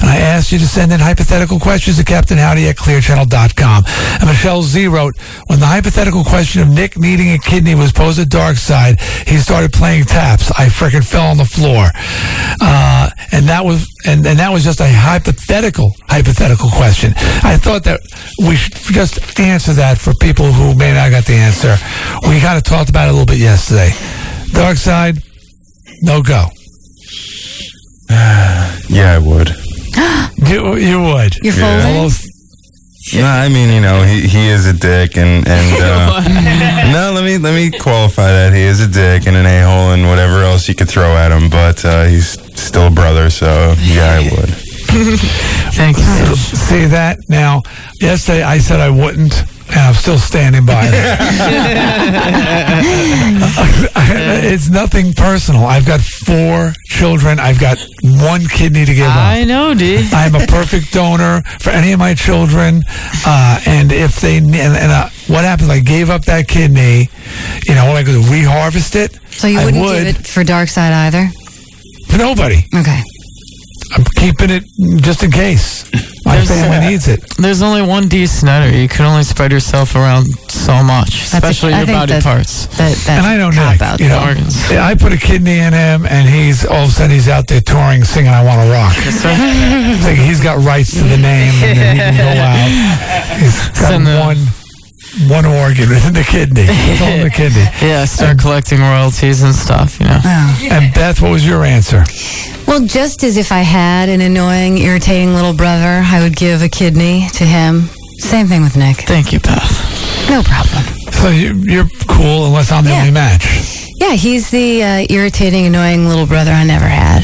And 0.00 0.10
I 0.10 0.16
asked 0.16 0.52
you 0.52 0.58
to 0.58 0.66
send 0.66 0.92
in 0.92 1.00
hypothetical 1.00 1.58
questions 1.58 1.96
to 1.96 2.04
Captain 2.04 2.38
Howdy 2.38 2.68
at 2.68 2.76
clearchannel.com. 2.76 3.84
And 4.20 4.28
Michelle 4.28 4.62
Z 4.62 4.86
wrote, 4.88 5.14
when 5.46 5.60
the 5.60 5.66
hypothetical 5.66 6.22
question 6.22 6.62
of 6.62 6.68
Nick 6.68 6.98
needing 6.98 7.32
a 7.32 7.38
kidney 7.38 7.74
was 7.74 7.92
posed 7.92 8.18
at 8.18 8.28
Dark 8.28 8.56
Side, 8.56 9.00
he 9.26 9.38
started 9.38 9.72
playing 9.72 10.04
taps. 10.04 10.50
I 10.52 10.66
frickin' 10.66 11.04
fell 11.04 11.26
on 11.26 11.38
the 11.38 11.44
floor. 11.44 11.86
Uh, 12.60 12.93
and 13.32 13.46
that 13.48 13.64
was, 13.64 13.86
and, 14.06 14.26
and 14.26 14.38
that 14.38 14.50
was 14.52 14.64
just 14.64 14.80
a 14.80 14.88
hypothetical, 14.88 15.92
hypothetical 16.08 16.70
question. 16.70 17.12
I 17.42 17.56
thought 17.56 17.84
that 17.84 18.00
we 18.46 18.56
should 18.56 18.74
just 18.94 19.38
answer 19.40 19.72
that 19.74 19.98
for 19.98 20.12
people 20.20 20.52
who 20.52 20.74
may 20.76 20.92
not 20.94 21.10
got 21.10 21.24
the 21.24 21.34
answer. 21.34 21.76
We 22.28 22.40
kind 22.40 22.56
of 22.56 22.62
talked 22.64 22.90
about 22.90 23.06
it 23.08 23.10
a 23.10 23.12
little 23.12 23.26
bit 23.26 23.38
yesterday. 23.38 23.90
Dark 24.52 24.76
Side, 24.76 25.18
no 26.02 26.22
go. 26.22 26.48
Yeah, 28.88 29.14
I 29.14 29.18
would. 29.18 29.50
You, 30.46 30.76
you 30.76 31.00
would. 31.00 31.34
You're 31.42 31.54
Yeah. 31.54 31.80
folding? 31.80 31.96
Almost- 31.96 32.26
No, 33.14 33.24
I 33.26 33.48
mean, 33.48 33.72
you 33.72 33.80
know, 33.80 34.02
he, 34.02 34.26
he 34.26 34.48
is 34.48 34.66
a 34.66 34.72
dick, 34.74 35.16
and 35.16 35.46
and 35.46 35.82
uh, 35.82 36.20
no, 36.92 37.12
let 37.14 37.24
me 37.24 37.38
let 37.38 37.54
me 37.54 37.70
qualify 37.78 38.26
that 38.30 38.52
he 38.52 38.60
is 38.62 38.80
a 38.80 38.88
dick 38.88 39.26
and 39.26 39.36
an 39.36 39.46
a 39.46 39.62
hole 39.64 39.92
and 39.92 40.06
whatever 40.08 40.42
else 40.42 40.68
you 40.68 40.74
could 40.74 40.88
throw 40.88 41.16
at 41.16 41.30
him, 41.32 41.48
but 41.48 41.84
uh, 41.84 42.04
he's 42.04 42.36
still 42.54 42.88
a 42.88 42.90
brother, 42.90 43.30
so 43.30 43.74
yeah, 43.80 44.20
I 44.20 44.30
would. 44.30 44.50
Thank 45.74 45.98
you. 45.98 46.36
See 46.36 46.84
that? 46.86 47.18
Now, 47.28 47.62
yesterday 48.00 48.42
I 48.42 48.58
said 48.58 48.78
I 48.78 48.90
wouldn't, 48.90 49.34
and 49.70 49.80
I'm 49.80 49.94
still 49.94 50.18
standing 50.18 50.64
by 50.64 50.86
it. 50.86 50.94
it's 54.44 54.70
nothing 54.70 55.12
personal. 55.14 55.64
I've 55.64 55.86
got 55.86 56.00
four 56.00 56.72
children. 56.86 57.40
I've 57.40 57.58
got 57.58 57.78
one 58.02 58.46
kidney 58.46 58.84
to 58.84 58.94
give 58.94 59.06
up. 59.06 59.16
I 59.16 59.42
up. 59.42 59.48
know, 59.48 59.70
I'm 60.12 60.34
a 60.36 60.46
perfect 60.46 60.92
donor 60.92 61.42
for 61.60 61.70
any 61.70 61.92
of 61.92 61.98
my 61.98 62.14
children. 62.14 62.82
Uh, 63.26 63.60
and 63.66 63.90
if 63.90 64.20
they, 64.20 64.36
and, 64.36 64.54
and 64.54 64.92
uh, 64.92 65.08
what 65.26 65.44
happens? 65.44 65.70
I 65.70 65.80
gave 65.80 66.08
up 66.08 66.24
that 66.26 66.46
kidney. 66.46 67.08
You 67.66 67.74
know, 67.74 67.86
what 67.86 67.92
am 67.92 67.96
I 67.96 68.02
going 68.04 68.22
to 68.22 68.28
reharvest 68.30 68.94
it? 68.94 69.18
So 69.32 69.48
you 69.48 69.58
wouldn't 69.64 69.82
would. 69.82 70.04
give 70.04 70.20
it 70.20 70.26
for 70.26 70.44
Dark 70.44 70.68
Side 70.68 70.92
either? 70.92 71.30
For 72.14 72.18
nobody. 72.18 72.62
Okay. 72.72 73.00
I'm 73.96 74.04
keeping 74.16 74.50
it 74.50 74.62
just 75.02 75.24
in 75.24 75.32
case 75.32 75.82
my 76.24 76.36
There's- 76.36 76.48
family 76.48 76.78
needs 76.90 77.08
it. 77.08 77.24
There's 77.38 77.60
only 77.60 77.82
one 77.82 78.06
D 78.06 78.24
Snider. 78.26 78.70
You 78.76 78.86
can 78.88 79.04
only 79.04 79.24
spread 79.24 79.50
yourself 79.50 79.96
around 79.96 80.26
so 80.48 80.82
much, 80.84 81.10
That's 81.30 81.34
a- 81.34 81.36
especially 81.38 81.74
I 81.74 81.78
your 81.78 81.86
body 81.88 82.12
that- 82.14 82.22
parts. 82.22 82.66
That, 82.78 82.94
that's 82.94 83.08
and 83.08 83.26
I 83.26 83.36
know 83.36 83.50
cop 83.50 83.72
Nick. 83.72 83.82
out. 83.82 84.00
you 84.00 84.08
know, 84.08 84.22
organs. 84.24 84.56
I 84.70 84.94
put 84.94 85.12
a 85.12 85.16
kidney 85.16 85.58
in 85.58 85.72
him, 85.72 86.06
and 86.06 86.28
he's 86.28 86.64
all 86.64 86.84
of 86.84 86.90
a 86.90 86.92
sudden 86.92 87.10
he's 87.10 87.28
out 87.28 87.48
there 87.48 87.60
touring, 87.60 88.04
singing 88.04 88.30
"I 88.32 88.42
Want 88.44 88.62
to 88.62 88.70
Rock." 88.70 88.94
Like 90.04 90.16
he's 90.16 90.40
got 90.40 90.62
rights 90.64 90.92
to 90.92 91.02
the 91.02 91.18
name, 91.18 91.52
and 91.64 91.78
then 91.78 91.96
he 91.96 92.00
can 92.00 92.16
go 92.16 92.40
out. 93.34 93.38
He's 93.40 93.58
got 93.80 93.88
Send 93.90 94.06
the- 94.06 94.18
one 94.20 94.38
one 95.28 95.46
organ 95.46 95.90
in 95.92 96.12
the 96.12 96.26
kidney. 96.28 96.66
It's 96.68 97.00
all 97.02 97.08
in 97.08 97.22
the 97.22 97.30
kidney. 97.30 97.64
Yeah, 97.84 98.04
start 98.06 98.38
collecting 98.38 98.80
royalties 98.80 99.42
and 99.42 99.54
stuff, 99.54 99.98
you 100.00 100.06
know. 100.06 100.18
Oh. 100.24 100.68
And 100.70 100.92
Beth, 100.94 101.20
what 101.20 101.30
was 101.32 101.46
your 101.46 101.64
answer? 101.64 102.04
Well, 102.66 102.80
just 102.86 103.22
as 103.22 103.36
if 103.36 103.52
I 103.52 103.60
had 103.60 104.08
an 104.08 104.20
annoying, 104.20 104.78
irritating 104.78 105.34
little 105.34 105.52
brother, 105.54 106.02
I 106.04 106.20
would 106.22 106.34
give 106.36 106.62
a 106.62 106.68
kidney 106.68 107.28
to 107.34 107.44
him. 107.44 107.88
Same 108.18 108.46
thing 108.46 108.62
with 108.62 108.76
Nick. 108.76 108.96
Thank 108.98 109.32
you, 109.32 109.40
Beth. 109.40 110.30
No 110.30 110.42
problem. 110.42 110.82
So 111.12 111.28
you, 111.28 111.52
you're 111.64 111.88
cool 112.08 112.46
unless 112.46 112.72
I'm 112.72 112.84
the 112.84 112.90
Yeah. 112.90 113.00
only 113.00 113.10
match. 113.12 113.44
Yeah, 114.00 114.14
he's 114.14 114.50
the 114.50 114.82
uh, 114.82 115.06
irritating, 115.10 115.66
annoying 115.66 116.08
little 116.08 116.26
brother 116.26 116.50
I 116.50 116.64
never 116.64 116.86
had. 116.88 117.22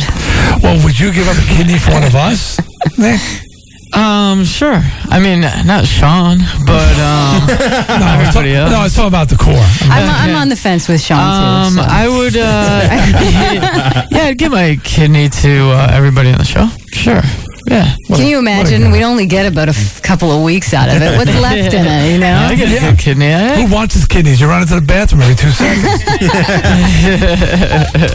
Well, 0.62 0.82
would 0.84 0.98
you 0.98 1.12
give 1.12 1.26
up 1.28 1.36
a 1.36 1.46
kidney 1.56 1.78
for 1.78 1.92
one 1.92 2.04
of 2.04 2.14
us? 2.14 2.58
Nick? 2.98 3.20
Um, 3.92 4.44
sure. 4.44 4.80
I 5.10 5.18
mean, 5.20 5.40
not 5.40 5.84
Sean, 5.86 6.38
but 6.64 6.94
um, 6.98 7.46
No, 8.00 8.06
I 8.06 8.16
was 8.24 8.28
talking, 8.34 8.52
Everybody 8.52 8.54
else? 8.54 8.70
no, 8.72 8.84
it's 8.84 8.98
all 8.98 9.08
about 9.08 9.28
the 9.28 9.36
core. 9.36 9.54
I'm, 9.90 10.30
I'm 10.30 10.36
on 10.36 10.48
the 10.48 10.56
fence 10.56 10.88
with 10.88 11.00
Sean 11.02 11.18
um, 11.18 11.72
too. 11.72 11.80
so. 11.80 11.86
I 11.88 12.08
would, 12.08 12.36
uh, 12.36 14.06
yeah, 14.10 14.24
I'd 14.26 14.38
give 14.38 14.52
my 14.52 14.76
kidney 14.84 15.28
to 15.28 15.70
uh, 15.72 15.88
everybody 15.92 16.30
on 16.30 16.38
the 16.38 16.44
show. 16.44 16.68
Sure. 16.92 17.20
Yeah. 17.66 17.94
Can 18.08 18.26
you 18.26 18.38
imagine? 18.38 18.90
We'd 18.90 19.02
only 19.04 19.26
get 19.26 19.46
about 19.46 19.68
a 19.68 19.70
f- 19.76 20.00
couple 20.02 20.32
of 20.32 20.42
weeks 20.42 20.72
out 20.74 20.88
of 20.88 21.00
it. 21.02 21.16
What's 21.16 21.34
left 21.40 21.72
in 21.74 21.86
it? 21.86 22.12
You 22.12 22.18
know. 22.18 22.34
I 22.50 22.54
get 22.56 22.68
a 22.68 22.72
Yeah. 22.72 22.90
good 22.90 22.98
kidney. 22.98 23.32
I, 23.32 23.62
Who 23.62 23.72
wants 23.72 23.94
his 23.94 24.06
kidneys? 24.06 24.40
You 24.40 24.48
run 24.48 24.62
into 24.62 24.74
the 24.74 24.80
bathroom 24.80 25.22
every 25.22 25.36
two 25.36 25.50
seconds. 25.50 26.02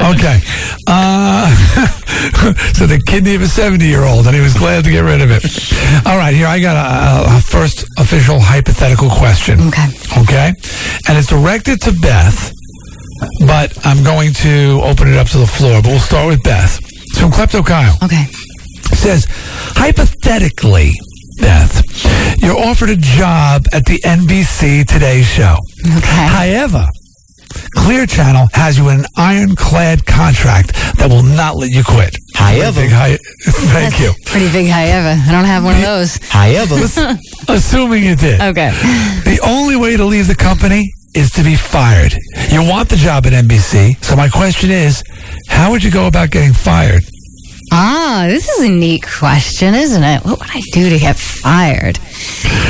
okay. 0.02 0.40
Uh, 0.88 1.56
so 2.74 2.86
the 2.88 3.02
kidney 3.06 3.36
of 3.36 3.42
a 3.42 3.48
70 3.48 3.86
year 3.86 4.04
old, 4.04 4.28
and 4.28 4.36
he 4.36 4.42
was 4.42 4.54
glad 4.54 4.84
to 4.86 4.92
get 4.92 5.02
rid 5.02 5.22
of 5.22 5.30
it. 5.32 5.44
All 6.06 6.18
right, 6.18 6.34
here 6.34 6.48
I 6.48 6.60
got 6.60 6.76
a, 6.76 7.38
a 7.38 7.42
first 7.42 7.86
official 7.98 8.40
hypothetical 8.40 9.10
question. 9.10 9.60
Okay. 9.68 9.88
Okay. 10.24 10.54
And 11.08 11.18
it's 11.18 11.28
directed 11.28 11.82
to 11.82 11.94
Beth, 12.02 12.52
but 13.46 13.78
I'm 13.86 14.04
going 14.04 14.34
to 14.46 14.82
open 14.84 15.08
it 15.08 15.18
up 15.18 15.28
to 15.30 15.38
the 15.38 15.48
floor. 15.48 15.82
But 15.82 15.90
we'll 15.90 16.00
start 16.00 16.28
with 16.28 16.44
Beth. 16.44 16.80
It's 16.82 17.20
from 17.20 17.32
Klepto 17.32 17.66
Kyle. 17.66 17.98
Okay. 18.04 18.26
It 18.92 18.98
says, 18.98 19.26
hypothetically, 19.76 20.92
Beth, 21.40 21.84
you're 22.42 22.58
offered 22.58 22.90
a 22.90 22.96
job 22.96 23.66
at 23.74 23.86
the 23.86 24.00
NBC 24.00 24.86
Today 24.86 25.22
Show. 25.22 25.58
Okay. 25.86 26.00
However, 26.02 26.88
Clear 27.76 28.06
Channel 28.06 28.48
has 28.54 28.78
you 28.78 28.90
in 28.90 29.00
an 29.02 29.06
ironclad 29.18 30.06
contract 30.06 30.74
that 30.98 31.08
will 31.10 31.24
not 31.24 31.56
let 31.58 31.70
you 31.70 31.84
quit. 31.84 32.16
However. 32.34 32.82
Big 32.82 32.92
hi- 32.92 33.18
thank 33.72 34.00
you. 34.00 34.12
Pretty 34.26 34.52
big 34.52 34.70
high 34.70 34.88
ever. 34.88 35.20
I 35.22 35.32
don't 35.32 35.46
have 35.46 35.64
one 35.64 35.76
of 35.76 35.82
those. 35.82 36.18
However, 36.30 36.76
Assuming 37.48 38.04
you 38.04 38.16
did. 38.16 38.42
Okay. 38.42 38.70
The 39.26 39.40
only 39.46 39.76
way 39.76 39.98
to 39.98 40.06
leave 40.06 40.28
the 40.28 40.36
company 40.36 40.92
is 41.14 41.32
to 41.32 41.44
be 41.44 41.56
fired. 41.56 42.14
You 42.52 42.62
want 42.64 42.90
the 42.90 42.98
job 42.98 43.26
at 43.26 43.34
NBC, 43.34 44.04
so 44.04 44.16
my 44.16 44.28
question 44.28 44.70
is, 44.70 45.02
how 45.48 45.72
would 45.72 45.84
you 45.84 45.92
go 45.92 46.08
about 46.08 46.32
getting 46.32 46.54
fired? 46.54 47.04
Ah, 47.72 48.26
this 48.28 48.48
is 48.48 48.66
a 48.66 48.70
neat 48.72 49.04
question, 49.04 49.74
isn't 49.74 50.04
it? 50.04 50.24
What 50.24 50.40
would 50.40 50.50
I 50.54 50.62
do 50.72 50.90
to 50.90 51.00
get 51.00 51.16
fired? 51.18 51.98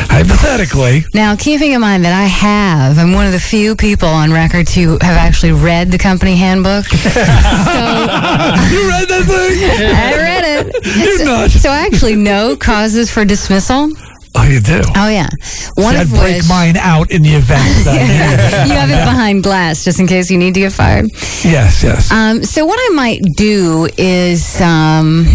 Hypothetically, 0.09 1.03
Now, 1.13 1.35
keeping 1.35 1.73
in 1.73 1.81
mind 1.81 2.05
that 2.05 2.13
I 2.13 2.25
have, 2.25 2.97
I'm 2.97 3.11
one 3.13 3.25
of 3.25 3.31
the 3.33 3.39
few 3.39 3.75
people 3.75 4.07
on 4.07 4.31
record 4.31 4.67
to 4.67 4.91
have 5.01 5.17
actually 5.17 5.51
read 5.51 5.91
the 5.91 5.97
company 5.97 6.35
handbook. 6.35 6.85
so 6.85 7.09
you 7.09 8.87
read 8.87 9.07
that 9.09 9.23
thing? 9.27 9.95
I 9.95 10.15
read 10.15 10.43
it. 10.65 10.85
You're 10.97 11.17
so, 11.17 11.23
not. 11.25 11.51
so 11.51 11.69
I 11.69 11.85
actually 11.85 12.15
know 12.15 12.55
causes 12.55 13.11
for 13.11 13.25
dismissal. 13.25 13.89
Oh, 14.37 14.43
you 14.43 14.59
do. 14.59 14.81
Oh 14.95 15.09
yeah, 15.09 15.29
one 15.75 15.93
See, 15.93 15.99
I'd 15.99 16.07
of 16.07 16.09
break 16.11 16.41
mine 16.49 16.77
out 16.77 17.11
in 17.11 17.21
the 17.21 17.35
event. 17.35 17.63
That 17.85 18.65
you 18.67 18.73
have 18.75 18.89
it 18.89 19.03
behind 19.05 19.43
glass 19.43 19.83
just 19.83 19.99
in 19.99 20.07
case 20.07 20.29
you 20.29 20.37
need 20.37 20.53
to 20.55 20.59
get 20.59 20.73
fired. 20.73 21.11
yes, 21.43 21.81
yes. 21.83 22.11
Um, 22.11 22.43
so 22.43 22.65
what 22.65 22.79
I 22.79 22.93
might 22.95 23.21
do 23.35 23.87
is 23.97 24.59
um, 24.61 25.25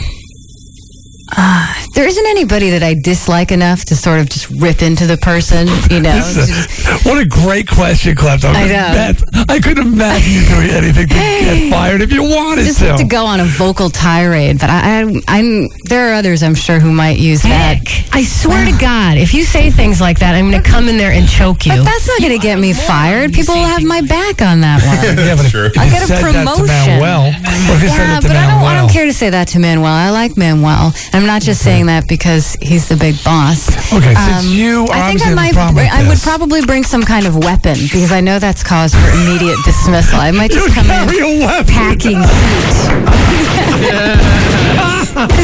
uh, 1.37 1.75
there 1.95 2.07
isn't 2.07 2.27
anybody 2.27 2.71
that 2.71 2.83
I 2.83 2.95
dislike 2.95 3.53
enough 3.53 3.85
to 3.87 3.97
sort 3.97 4.21
of 4.21 4.29
just 4.29 4.51
rip 4.51 4.83
into 4.83 5.07
the 5.07 5.17
person, 5.17 5.67
you 5.91 6.01
know. 6.01 6.11
A- 6.19 7.09
what 7.09 7.19
a 7.19 7.27
great 7.27 7.69
question, 7.69 8.15
Clapton. 8.17 8.55
I 8.57 8.65
know. 8.67 8.71
Bet- 9.15 9.23
I 9.51 9.61
couldn't 9.61 9.87
imagine 9.87 10.33
you 10.33 10.45
doing 10.47 10.71
anything 10.71 11.09
to 11.09 11.15
get 11.15 11.71
fired 11.71 12.03
if 12.03 12.13
you 12.13 12.23
wanted 12.23 12.63
to. 12.63 12.67
just 12.67 12.81
to. 12.81 12.97
to 12.99 13.05
go 13.05 13.25
on 13.27 13.41
a 13.41 13.45
vocal 13.45 13.91
tirade, 13.91 14.59
but 14.61 14.71
I, 14.71 15.03
I, 15.03 15.21
I'm 15.29 15.69
there 15.85 16.11
are 16.11 16.15
others 16.15 16.43
I'm 16.43 16.55
sure 16.55 16.79
who 16.81 16.93
might 16.93 17.19
use 17.19 17.43
that. 17.43 17.79
I 18.13 18.23
swear 18.25 18.65
to 18.71 18.77
God, 18.79 19.17
if 19.19 19.35
you 19.35 19.45
say 19.45 19.71
things 19.71 20.01
like 20.01 20.19
that, 20.21 20.35
I'm 20.35 20.51
going 20.51 20.63
to 20.63 20.69
come 20.69 20.89
in 20.89 20.97
there 20.97 21.13
and 21.13 21.29
choke 21.29 21.67
you. 21.67 21.73
But 21.73 21.85
that's 21.85 22.07
not 22.09 22.19
going 22.21 22.33
to 22.33 22.39
get 22.43 22.59
me 22.59 22.73
fired. 22.73 23.33
People 23.33 23.55
will 23.55 23.65
have 23.67 23.83
my 23.85 24.01
back 24.03 24.43
on 24.43 24.61
that 24.63 24.83
one. 24.87 25.17
yeah, 25.27 25.37
but 25.37 25.51
Sure. 25.51 25.71
I'll 25.79 25.91
get 25.91 26.03
a 26.03 26.07
said 26.07 26.23
that 26.23 26.47
promotion. 26.47 26.67
Manuel, 26.67 27.27
or 27.27 27.75
if 27.77 27.83
you 27.83 27.89
said 27.89 28.07
Yeah, 28.07 28.21
but 28.21 28.31
I 28.31 28.35
don't, 28.35 28.51
I 28.51 28.63
Manuel, 28.63 28.87
don't 28.87 28.93
care 28.93 29.07
to 29.07 29.13
say 29.13 29.31
that 29.31 29.49
to 29.49 29.59
Manuel. 29.59 29.87
I 29.87 30.11
like 30.11 30.37
Manuel. 30.37 30.93
I'm 31.21 31.27
not 31.27 31.43
just 31.43 31.63
saying 31.63 31.85
that 31.93 32.09
because 32.09 32.57
he's 32.63 32.89
the 32.89 32.97
big 32.97 33.23
boss. 33.23 33.69
Okay, 33.93 34.15
since 34.15 34.47
you 34.47 34.87
are 34.89 34.97
I 34.97 35.09
think 35.13 35.21
I 35.21 35.35
might. 35.35 35.55
I 35.55 36.09
would 36.09 36.17
probably 36.17 36.65
bring 36.65 36.83
some 36.83 37.03
kind 37.03 37.27
of 37.27 37.37
weapon 37.37 37.75
because 37.75 38.11
I 38.11 38.23
know 38.23 38.39
that's 38.39 38.63
cause 38.63 38.95
for 38.95 39.07
immediate 39.11 39.59
dismissal. 39.63 40.19
I 40.19 40.31
might 40.31 40.51
you 40.51 40.65
just 40.65 40.75
come 40.75 40.89
in 40.89 41.41
weapon. 41.41 41.67
packing 41.67 42.21
heat. 42.25 42.81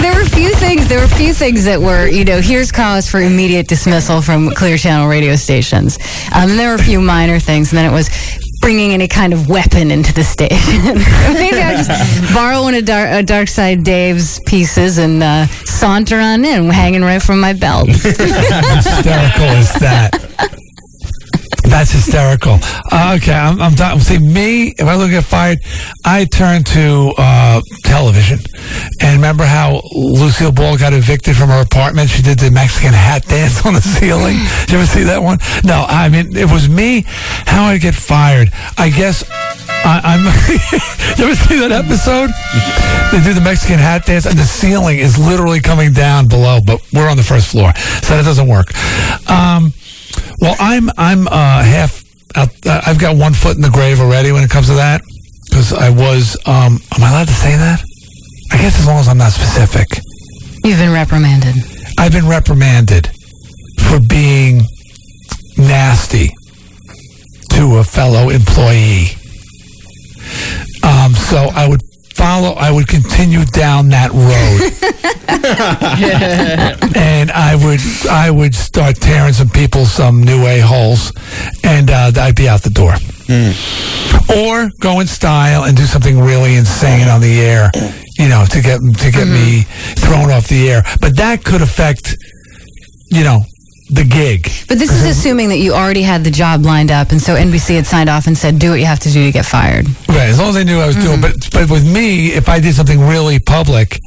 there 0.01 0.15
were 0.15 0.23
a 0.23 0.31
few 0.31 0.55
things. 0.55 0.89
There 0.89 0.99
were 0.99 1.05
a 1.05 1.09
few 1.09 1.35
things 1.35 1.67
that 1.67 1.79
were, 1.79 2.09
you 2.09 2.25
know, 2.25 2.41
here's 2.41 2.73
cause 2.73 3.07
for 3.07 3.21
immediate 3.21 3.69
dismissal 3.69 4.23
from 4.23 4.53
Clear 4.53 4.79
Channel 4.79 5.09
radio 5.09 5.37
stations. 5.37 5.99
Um, 6.33 6.49
and 6.49 6.59
there 6.59 6.71
were 6.71 6.77
a 6.77 6.83
few 6.83 7.03
minor 7.03 7.39
things, 7.39 7.71
and 7.71 7.77
then 7.77 7.85
it 7.85 7.93
was 7.93 8.09
bringing 8.67 8.91
any 8.91 9.07
kind 9.07 9.33
of 9.33 9.49
weapon 9.49 9.93
into 9.93 10.13
the 10.13 10.25
station. 10.25 10.83
Maybe 11.35 11.61
I 11.61 11.77
just 11.77 12.35
borrow 12.35 12.63
one 12.63 12.75
of 12.75 12.85
Dark, 12.85 13.11
uh, 13.11 13.23
Darkside 13.23 13.85
Dave's 13.85 14.41
pieces 14.41 14.99
and 14.99 15.23
uh, 15.23 15.47
saunter 15.47 16.19
on 16.19 16.45
in, 16.45 16.69
hanging 16.69 17.03
right 17.03 17.23
from 17.23 17.39
my 17.39 17.53
belt. 17.53 17.87
hysterical 17.91 18.25
is 19.55 19.73
that? 19.75 20.59
That's 21.69 21.91
hysterical. 21.91 22.59
Uh, 22.93 23.19
okay, 23.19 23.35
I'm, 23.35 23.61
I'm 23.61 23.75
done. 23.75 24.01
See, 24.01 24.19
me, 24.19 24.69
if 24.79 24.87
I 24.87 24.95
look 24.95 25.11
at 25.11 25.25
fired, 25.25 25.59
I 26.05 26.25
turn 26.25 26.63
to 26.65 27.13
uh, 27.19 27.61
television. 27.85 28.39
And 29.01 29.17
remember 29.17 29.45
how 29.45 29.83
Lucille 29.93 30.53
Ball 30.53 30.79
got 30.79 30.93
evicted 30.93 31.37
from 31.37 31.49
her 31.49 31.61
apartment? 31.61 32.09
She 32.09 32.23
did 32.23 32.39
the 32.39 32.51
Mexican 32.51 32.93
hat 32.93 33.25
dance 33.29 33.67
on 33.67 33.75
the 33.75 33.83
ceiling. 33.83 34.37
Did 34.67 34.71
you 34.71 34.79
ever 34.79 34.87
see 34.87 35.03
that 35.05 35.23
one? 35.23 35.39
No, 35.65 35.85
I 35.89 36.09
mean, 36.09 36.37
it 36.37 36.51
was 36.51 36.69
me. 36.69 37.05
How 37.07 37.65
I 37.65 37.79
get 37.79 37.95
fired? 37.95 38.51
I 38.79 38.91
guess 38.91 39.25
I, 39.85 40.01
I'm. 40.03 40.25
Did 40.25 41.19
you 41.19 41.25
ever 41.25 41.35
see 41.35 41.59
that 41.61 41.73
episode? 41.73 42.31
They 43.13 43.23
do 43.23 43.35
the 43.35 43.41
Mexican 43.41 43.79
hat 43.79 44.07
dance, 44.07 44.27
and 44.27 44.39
the 44.39 44.45
ceiling 44.45 44.99
is 44.99 45.19
literally 45.19 45.61
coming 45.61 45.93
down 45.93 46.29
below, 46.29 46.61
but 46.65 46.81
we're 46.93 47.09
on 47.09 47.17
the 47.17 47.23
first 47.23 47.51
floor, 47.51 47.73
so 48.03 48.17
that 48.17 48.25
doesn't 48.25 48.49
work. 48.49 48.75
Um, 49.29 49.73
well, 50.41 50.57
I'm 50.59 50.91
I'm 50.97 51.27
uh, 51.29 51.63
half. 51.63 52.05
Out, 52.35 52.51
uh, 52.67 52.83
I've 52.87 52.99
got 52.99 53.17
one 53.17 53.33
foot 53.33 53.57
in 53.57 53.63
the 53.63 53.71
grave 53.71 54.01
already 54.01 54.31
when 54.31 54.45
it 54.45 54.51
comes 54.51 54.67
to 54.67 54.75
that, 54.75 55.01
because 55.49 55.73
I 55.73 55.91
was. 55.91 56.37
Um, 56.47 56.79
am 56.95 57.05
I 57.05 57.11
allowed 57.11 57.29
to 57.29 57.35
say 57.35 57.57
that? 57.57 57.83
I 58.53 58.59
guess 58.59 58.79
as 58.79 58.87
long 58.87 58.99
as 58.99 59.09
I'm 59.09 59.19
not 59.19 59.33
specific. 59.33 59.87
You've 60.65 60.79
been 60.79 60.93
reprimanded. 60.93 61.55
I've 61.99 62.13
been 62.13 62.29
reprimanded 62.29 63.11
for 63.81 64.01
being 64.09 64.63
nasty 65.57 66.31
to 67.51 67.77
a 67.77 67.85
fellow 67.85 68.29
employee. 68.29 69.09
Um, 70.83 71.15
so 71.15 71.49
I 71.55 71.67
would 71.69 71.81
follow, 72.17 72.53
I 72.55 72.71
would 72.71 72.89
continue 72.89 73.45
down 73.45 73.91
that 73.91 74.11
road. 74.13 74.73
and 76.97 77.31
I 77.31 77.55
would, 77.55 77.81
I 78.11 78.31
would 78.31 78.55
start 78.55 78.97
tearing 78.97 79.35
some 79.35 79.51
people 79.51 79.85
some 79.85 80.23
new 80.23 80.47
a-holes 80.47 81.13
and 81.63 81.91
uh, 81.91 82.13
I'd 82.17 82.35
be 82.35 82.49
out 82.49 82.63
the 82.63 82.71
door. 82.71 82.95
Or 84.35 84.71
go 84.81 85.01
in 85.01 85.07
style 85.07 85.65
and 85.65 85.77
do 85.77 85.85
something 85.85 86.19
really 86.19 86.55
insane 86.57 87.09
on 87.09 87.21
the 87.21 87.41
air, 87.41 87.71
you 88.19 88.29
know, 88.29 88.45
to 88.51 88.61
get 88.63 88.81
to 88.81 89.11
get 89.11 89.27
me 89.27 89.63
thrown 89.97 90.31
off 90.31 90.49
the 90.49 90.71
air. 90.71 90.83
But 91.01 91.17
that 91.17 91.45
could 91.45 91.61
affect, 91.61 92.17
you 93.11 93.25
know, 93.25 93.43
the 93.89 94.05
gig. 94.05 94.51
But 94.69 94.79
this 94.79 94.91
is 94.91 95.05
assuming 95.05 95.49
that 95.51 95.59
you 95.59 95.73
already 95.73 96.03
had 96.03 96.25
the 96.25 96.31
job 96.31 96.65
lined 96.65 96.91
up, 96.91 97.11
and 97.13 97.21
so 97.21 97.35
NBC 97.35 97.77
had 97.77 97.87
signed 97.87 98.09
off 98.09 98.27
and 98.27 98.37
said, 98.37 98.59
"Do 98.59 98.71
what 98.71 98.81
you 98.81 98.87
have 98.87 99.01
to 99.01 99.11
do 99.11 99.25
to 99.25 99.33
get 99.33 99.47
fired." 99.47 99.87
Right, 100.09 100.29
as 100.29 100.39
long 100.39 100.51
as 100.51 100.57
I 100.57 100.65
knew 100.65 100.79
I 100.79 100.87
was 100.87 100.97
doing. 100.97 101.21
But 101.21 101.35
but 101.53 101.71
with 101.71 101.87
me, 101.87 102.33
if 102.33 102.49
I 102.49 102.61
did 102.61 102.75
something 102.75 103.01
really 103.01 103.39
public, 103.39 104.01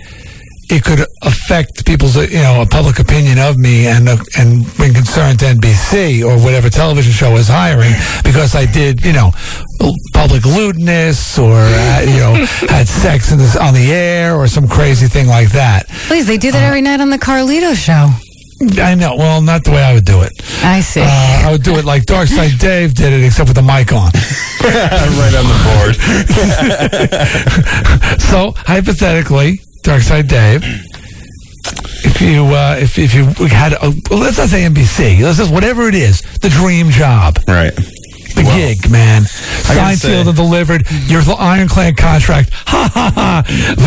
it 0.70 0.84
could 0.84 1.06
affect 1.24 1.86
people's 1.86 2.15
uh, 2.18 2.22
you 2.22 2.39
know 2.39 2.62
a 2.62 2.65
public 2.65 3.00
opinion 3.00 3.39
of 3.39 3.58
me 3.58 3.88
and 3.88 4.08
uh, 4.08 4.18
and 4.38 4.65
bring 4.76 4.94
concern 4.94 5.38
to 5.38 5.46
NBC 5.46 6.24
or 6.24 6.38
whatever 6.44 6.70
television 6.70 7.12
show 7.12 7.36
is 7.38 7.48
hiring 7.48 7.94
because 8.24 8.56
I 8.56 8.65
did 8.65 9.04
you 9.04 9.13
know 9.13 9.32
public 10.13 10.46
lewdness 10.46 11.39
or 11.39 11.56
uh, 11.56 12.02
you 12.02 12.20
know 12.20 12.34
had 12.68 12.88
sex 12.88 13.32
in 13.32 13.39
this, 13.39 13.56
on 13.56 13.74
the 13.74 13.92
air 13.92 14.36
or 14.36 14.48
some 14.48 14.68
crazy 14.68 15.08
thing 15.08 15.28
like 15.28 15.50
that. 15.54 15.88
Please, 16.08 16.28
they 16.28 16.38
do 16.38 16.52
that 16.52 16.63
every 16.63 16.82
night 16.82 17.00
on 17.02 17.10
the 17.10 17.20
Carlito 17.20 17.76
show. 17.76 18.10
I 18.82 18.95
know. 18.95 19.15
Well, 19.15 19.41
not 19.41 19.63
the 19.63 19.72
way 19.72 19.82
I 19.82 19.93
would 19.93 20.06
do 20.06 20.22
it. 20.22 20.34
I 20.63 20.82
see. 20.82 21.02
Uh, 21.02 21.06
I 21.08 21.52
would 21.52 21.63
do 21.63 21.78
it 21.78 21.86
like 21.86 22.04
Darkside 22.04 22.60
Dave 22.67 22.93
did 22.93 23.13
it, 23.13 23.24
except 23.26 23.48
with 23.48 23.56
the 23.56 23.63
mic 23.63 23.93
on. 23.93 24.12
right 24.62 25.34
on 25.36 25.45
the 25.48 25.60
board. 25.65 25.95
So 28.30 28.52
hypothetically, 28.56 29.60
Darkside 29.84 30.28
Dave, 30.28 30.63
if 32.06 32.22
you 32.22 32.45
uh, 32.45 32.78
if 32.80 32.98
if 33.00 33.13
you 33.15 33.26
had 33.48 33.74
a, 33.74 33.91
well, 34.10 34.19
let's 34.19 34.38
not 34.38 34.50
say 34.50 34.63
NBC, 34.63 35.22
let's 35.22 35.38
just 35.38 35.52
whatever 35.52 35.88
it 35.88 35.95
is, 35.95 36.22
the 36.41 36.50
dream 36.50 36.89
job, 36.91 37.39
right. 37.48 37.74
The 38.43 38.52
gig, 38.56 38.89
man, 38.91 39.23
I 39.67 39.75
gotta 39.75 39.97
say- 39.97 40.23
delivered. 40.32 40.86
Your 41.08 41.21
ironclad 41.38 41.97
contract, 41.97 42.49
ha 42.54 42.89
ha 42.93 43.12
ha, 43.15 43.43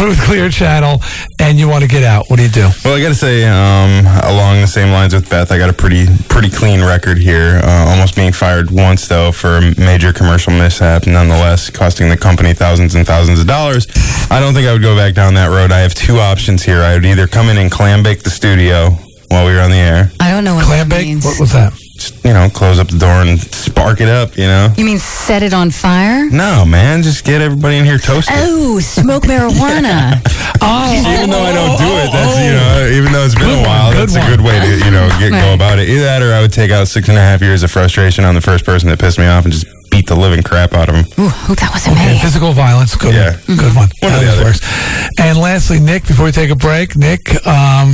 with 0.06 0.20
Clear 0.22 0.48
Channel, 0.50 1.02
and 1.40 1.58
you 1.58 1.68
want 1.68 1.82
to 1.82 1.88
get 1.88 2.02
out. 2.04 2.26
What 2.28 2.36
do 2.36 2.42
you 2.42 2.48
do? 2.50 2.68
Well, 2.84 2.94
I 2.94 3.00
got 3.00 3.08
to 3.08 3.14
say, 3.14 3.44
um, 3.44 4.06
along 4.24 4.60
the 4.60 4.66
same 4.66 4.90
lines 4.92 5.14
with 5.14 5.28
Beth, 5.28 5.50
I 5.50 5.58
got 5.58 5.70
a 5.70 5.72
pretty 5.72 6.06
pretty 6.28 6.50
clean 6.50 6.80
record 6.82 7.18
here. 7.18 7.60
Uh, 7.62 7.90
almost 7.90 8.14
being 8.14 8.32
fired 8.32 8.70
once 8.70 9.08
though 9.08 9.32
for 9.32 9.58
a 9.58 9.74
major 9.80 10.12
commercial 10.12 10.52
mishap, 10.52 11.06
nonetheless 11.06 11.70
costing 11.70 12.08
the 12.08 12.16
company 12.16 12.54
thousands 12.54 12.94
and 12.94 13.06
thousands 13.06 13.40
of 13.40 13.46
dollars. 13.46 13.86
I 14.30 14.40
don't 14.40 14.54
think 14.54 14.66
I 14.68 14.72
would 14.72 14.82
go 14.82 14.96
back 14.96 15.14
down 15.14 15.34
that 15.34 15.48
road. 15.48 15.72
I 15.72 15.80
have 15.80 15.94
two 15.94 16.18
options 16.18 16.62
here. 16.62 16.82
I 16.82 16.94
would 16.94 17.04
either 17.04 17.26
come 17.26 17.48
in 17.48 17.58
and 17.58 17.70
clam 17.70 18.02
bake 18.02 18.22
the 18.22 18.30
studio 18.30 18.90
while 19.28 19.46
we 19.46 19.52
were 19.52 19.60
on 19.60 19.70
the 19.70 19.76
air. 19.76 20.10
I 20.20 20.30
don't 20.30 20.44
know 20.44 20.54
what 20.54 20.66
Clam 20.66 20.88
bake? 20.88 21.06
means. 21.06 21.24
What 21.24 21.40
was 21.40 21.52
that? 21.52 21.72
Just, 21.94 22.24
you 22.24 22.32
know, 22.32 22.48
close 22.48 22.78
up 22.78 22.88
the 22.88 22.98
door 22.98 23.20
and 23.22 23.38
spark 23.40 24.00
it 24.00 24.08
up. 24.08 24.36
You 24.36 24.46
know. 24.46 24.72
You 24.76 24.84
mean 24.84 24.98
set 24.98 25.42
it 25.42 25.52
on 25.52 25.70
fire? 25.70 26.28
No, 26.30 26.64
man, 26.66 27.02
just 27.02 27.24
get 27.24 27.40
everybody 27.42 27.76
in 27.76 27.84
here 27.84 27.98
toasted. 27.98 28.34
Oh, 28.38 28.78
smoke 28.80 29.24
marijuana. 29.24 30.20
Oh, 30.64 30.94
even 30.94 31.28
though 31.30 31.42
I 31.42 31.52
don't 31.52 31.76
do 31.76 31.90
it, 32.06 32.12
that's 32.12 32.38
you 32.38 32.52
know, 32.54 32.86
even 32.96 33.12
though 33.12 33.24
it's 33.24 33.34
been 33.34 33.48
Good 33.50 33.64
a 33.64 33.68
while, 33.68 33.90
good 33.90 34.08
that's 34.10 34.14
a 34.14 34.30
good 34.30 34.40
way 34.40 34.60
to 34.60 34.84
you 34.84 34.92
know 34.92 35.08
get 35.18 35.30
go 35.32 35.54
about 35.54 35.80
it. 35.80 35.88
Either 35.88 36.04
that, 36.04 36.22
or 36.22 36.32
I 36.32 36.40
would 36.40 36.52
take 36.52 36.70
out 36.70 36.86
six 36.86 37.08
and 37.08 37.18
a 37.18 37.20
half 37.20 37.40
years 37.42 37.64
of 37.64 37.72
frustration 37.72 38.24
on 38.24 38.36
the 38.36 38.40
first 38.40 38.64
person 38.64 38.88
that 38.88 39.00
pissed 39.00 39.18
me 39.18 39.26
off 39.26 39.42
and 39.42 39.52
just 39.52 39.66
beat 39.90 40.06
the 40.06 40.14
living 40.14 40.40
crap 40.40 40.72
out 40.74 40.88
of 40.88 40.94
him. 40.94 41.04
Ooh, 41.18 41.54
that 41.56 41.70
wasn't 41.74 41.96
Okay, 41.96 42.12
me. 42.14 42.20
physical 42.20 42.52
violence, 42.52 42.94
good 42.94 43.12
Yeah. 43.12 43.32
one, 43.48 43.56
good 43.58 43.74
one. 43.74 43.90
One 43.98 44.12
or 44.12 44.18
That 44.20 44.20
the 44.22 44.38
always 44.38 44.60
other. 44.62 45.30
And 45.30 45.38
lastly, 45.38 45.80
Nick, 45.80 46.06
before 46.06 46.26
we 46.26 46.32
take 46.32 46.50
a 46.50 46.54
break, 46.56 46.94
Nick, 46.94 47.34
um, 47.44 47.92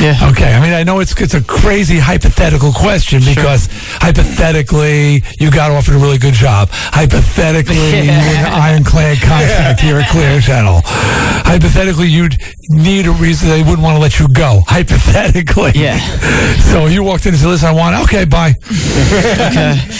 Yeah. 0.00 0.30
Okay, 0.32 0.52
I 0.52 0.60
mean, 0.60 0.72
I 0.72 0.82
know 0.82 1.00
it's 1.00 1.18
it's 1.20 1.34
a 1.34 1.42
crazy 1.42 1.98
hypothetical 1.98 2.72
question 2.72 3.20
because 3.24 3.68
hypothetically 4.00 5.22
you 5.38 5.50
got 5.50 5.70
offered 5.70 5.94
a 5.94 5.98
really 5.98 6.18
good 6.18 6.34
job. 6.34 6.68
Hypothetically, 6.70 7.76
you 8.04 8.10
had 8.10 8.46
an 8.46 8.52
ironclad 8.52 9.18
contract 9.20 9.80
here 9.80 9.98
at 9.98 10.08
Clear 10.10 10.40
Channel. 10.40 10.80
Hypothetically, 10.84 12.08
you'd 12.08 12.36
need 12.70 13.06
a 13.06 13.12
reason 13.12 13.48
they 13.50 13.62
wouldn't 13.62 13.82
want 13.82 13.96
to 13.96 14.00
let 14.00 14.18
you 14.18 14.26
go. 14.34 14.60
Hypothetically, 14.66 15.72
Yeah. 15.74 15.98
So 16.74 16.86
you 16.86 17.02
walked 17.04 17.26
in 17.26 17.32
and 17.34 17.40
said, 17.40 17.48
"Listen, 17.48 17.68
I 17.68 17.72
want." 17.72 17.96
Okay, 18.04 18.24
bye. 18.24 18.54
Okay. 18.64 19.78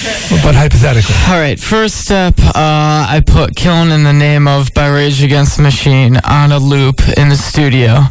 But 0.43 0.55
hypothetically, 0.55 1.15
All 1.29 1.39
right. 1.39 1.61
First 1.61 1.97
step, 2.01 2.35
uh, 2.41 2.53
I 3.09 3.23
put 3.25 3.55
"Killing 3.55 3.91
in 3.91 4.03
the 4.05 4.13
Name 4.13 4.49
of" 4.49 4.73
by 4.75 4.89
Rage 4.89 5.23
Against 5.23 5.57
the 5.59 5.63
Machine 5.63 6.17
on 6.25 6.51
a 6.51 6.59
loop 6.59 7.01
in 7.17 7.29
the 7.29 7.37
studio. 7.37 8.09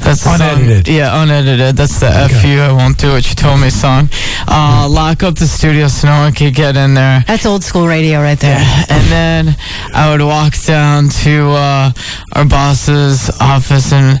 That's 0.00 0.22
the 0.24 0.38
song- 0.38 0.60
Unedited. 0.60 0.88
yeah, 0.88 1.15
unedited. 1.22 1.76
That's 1.76 1.98
the 2.00 2.06
F 2.08 2.44
you, 2.44 2.60
I 2.60 2.72
won't 2.72 2.98
do 2.98 3.10
what 3.12 3.28
you 3.28 3.34
told 3.34 3.60
me 3.60 3.70
song. 3.70 4.08
Uh, 4.48 4.86
lock 4.90 5.22
up 5.22 5.34
the 5.36 5.46
studio 5.46 5.88
so 5.88 6.08
no 6.08 6.18
one 6.20 6.32
could 6.32 6.54
get 6.54 6.76
in 6.76 6.94
there. 6.94 7.24
That's 7.26 7.46
old 7.46 7.64
school 7.64 7.86
radio 7.86 8.20
right 8.20 8.38
there. 8.38 8.60
And 8.88 9.04
then 9.10 9.56
I 9.94 10.10
would 10.10 10.22
walk 10.22 10.54
down 10.64 11.08
to 11.24 11.50
uh, 11.50 11.90
our 12.34 12.44
boss's 12.44 13.30
office 13.40 13.92
and 13.92 14.20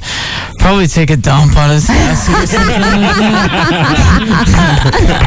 probably 0.58 0.86
take 0.86 1.10
a 1.10 1.16
dump 1.16 1.56
on 1.56 1.70
his 1.70 1.86
desk 1.86 2.30
or 2.30 2.46
something 2.46 2.80
like 2.80 3.16
that. 3.16 4.36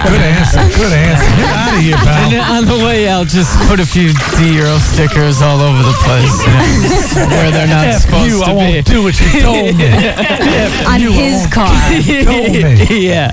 Good 0.07 0.21
answer. 0.21 0.63
Good 0.75 0.93
answer. 0.93 1.29
Get 1.37 1.49
out 1.49 1.73
of 1.75 1.81
here, 1.83 1.95
And 1.95 2.07
pal. 2.07 2.29
then 2.29 2.43
on 2.51 2.63
the 2.65 2.79
way 2.85 3.07
out, 3.07 3.27
just 3.27 3.51
put 3.67 3.79
a 3.79 3.85
few 3.85 4.11
D 4.37 4.55
Euro 4.57 4.77
stickers 4.79 5.41
all 5.41 5.59
over 5.61 5.81
the 5.83 5.95
place 6.03 6.35
you 6.43 6.51
know, 6.51 7.27
where 7.39 7.51
they're 7.51 7.67
not 7.67 7.87
F 7.87 8.01
supposed 8.03 8.25
you, 8.27 8.39
to 8.39 8.45
I 8.45 8.51
be. 8.51 8.55
won't 8.57 8.85
do 8.85 9.03
what 9.03 9.15
you 9.19 9.29
told 9.41 9.75
me. 9.77 9.87
On 10.89 10.99
his 10.99 11.45
car. 11.53 11.58
told 12.25 12.51
me. 12.51 13.07
yeah. 13.07 13.31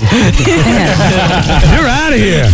You're 1.73 1.89
out 1.89 2.13
of 2.13 2.19
here. 2.19 2.47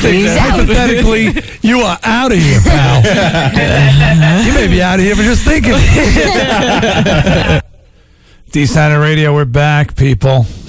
He's 0.00 0.30
out. 0.36 0.50
Hypothetically, 0.50 1.42
you 1.62 1.80
are 1.80 1.98
out 2.04 2.32
of 2.32 2.38
here, 2.38 2.60
pal. 2.60 3.02
you 4.44 4.54
may 4.54 4.68
be 4.68 4.80
out 4.82 4.98
of 4.98 5.04
here 5.04 5.16
for 5.16 5.22
just 5.22 5.44
thinking. 5.44 5.72
D 8.52 8.64
Snider 8.66 9.00
Radio, 9.00 9.34
we're 9.34 9.44
back, 9.44 9.96
people. 9.96 10.46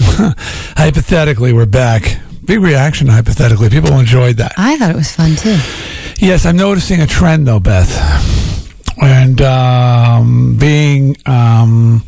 hypothetically, 0.75 1.53
we're 1.53 1.65
back. 1.65 2.19
Big 2.43 2.59
reaction, 2.59 3.07
hypothetically. 3.07 3.69
People 3.69 3.99
enjoyed 3.99 4.37
that. 4.37 4.53
I 4.57 4.77
thought 4.77 4.89
it 4.91 4.95
was 4.95 5.11
fun 5.15 5.35
too. 5.35 5.57
Yes, 6.19 6.45
I'm 6.45 6.57
noticing 6.57 7.01
a 7.01 7.07
trend, 7.07 7.47
though, 7.47 7.59
Beth. 7.59 7.91
And 9.01 9.39
um, 9.41 10.57
being, 10.57 11.15
um, 11.27 12.03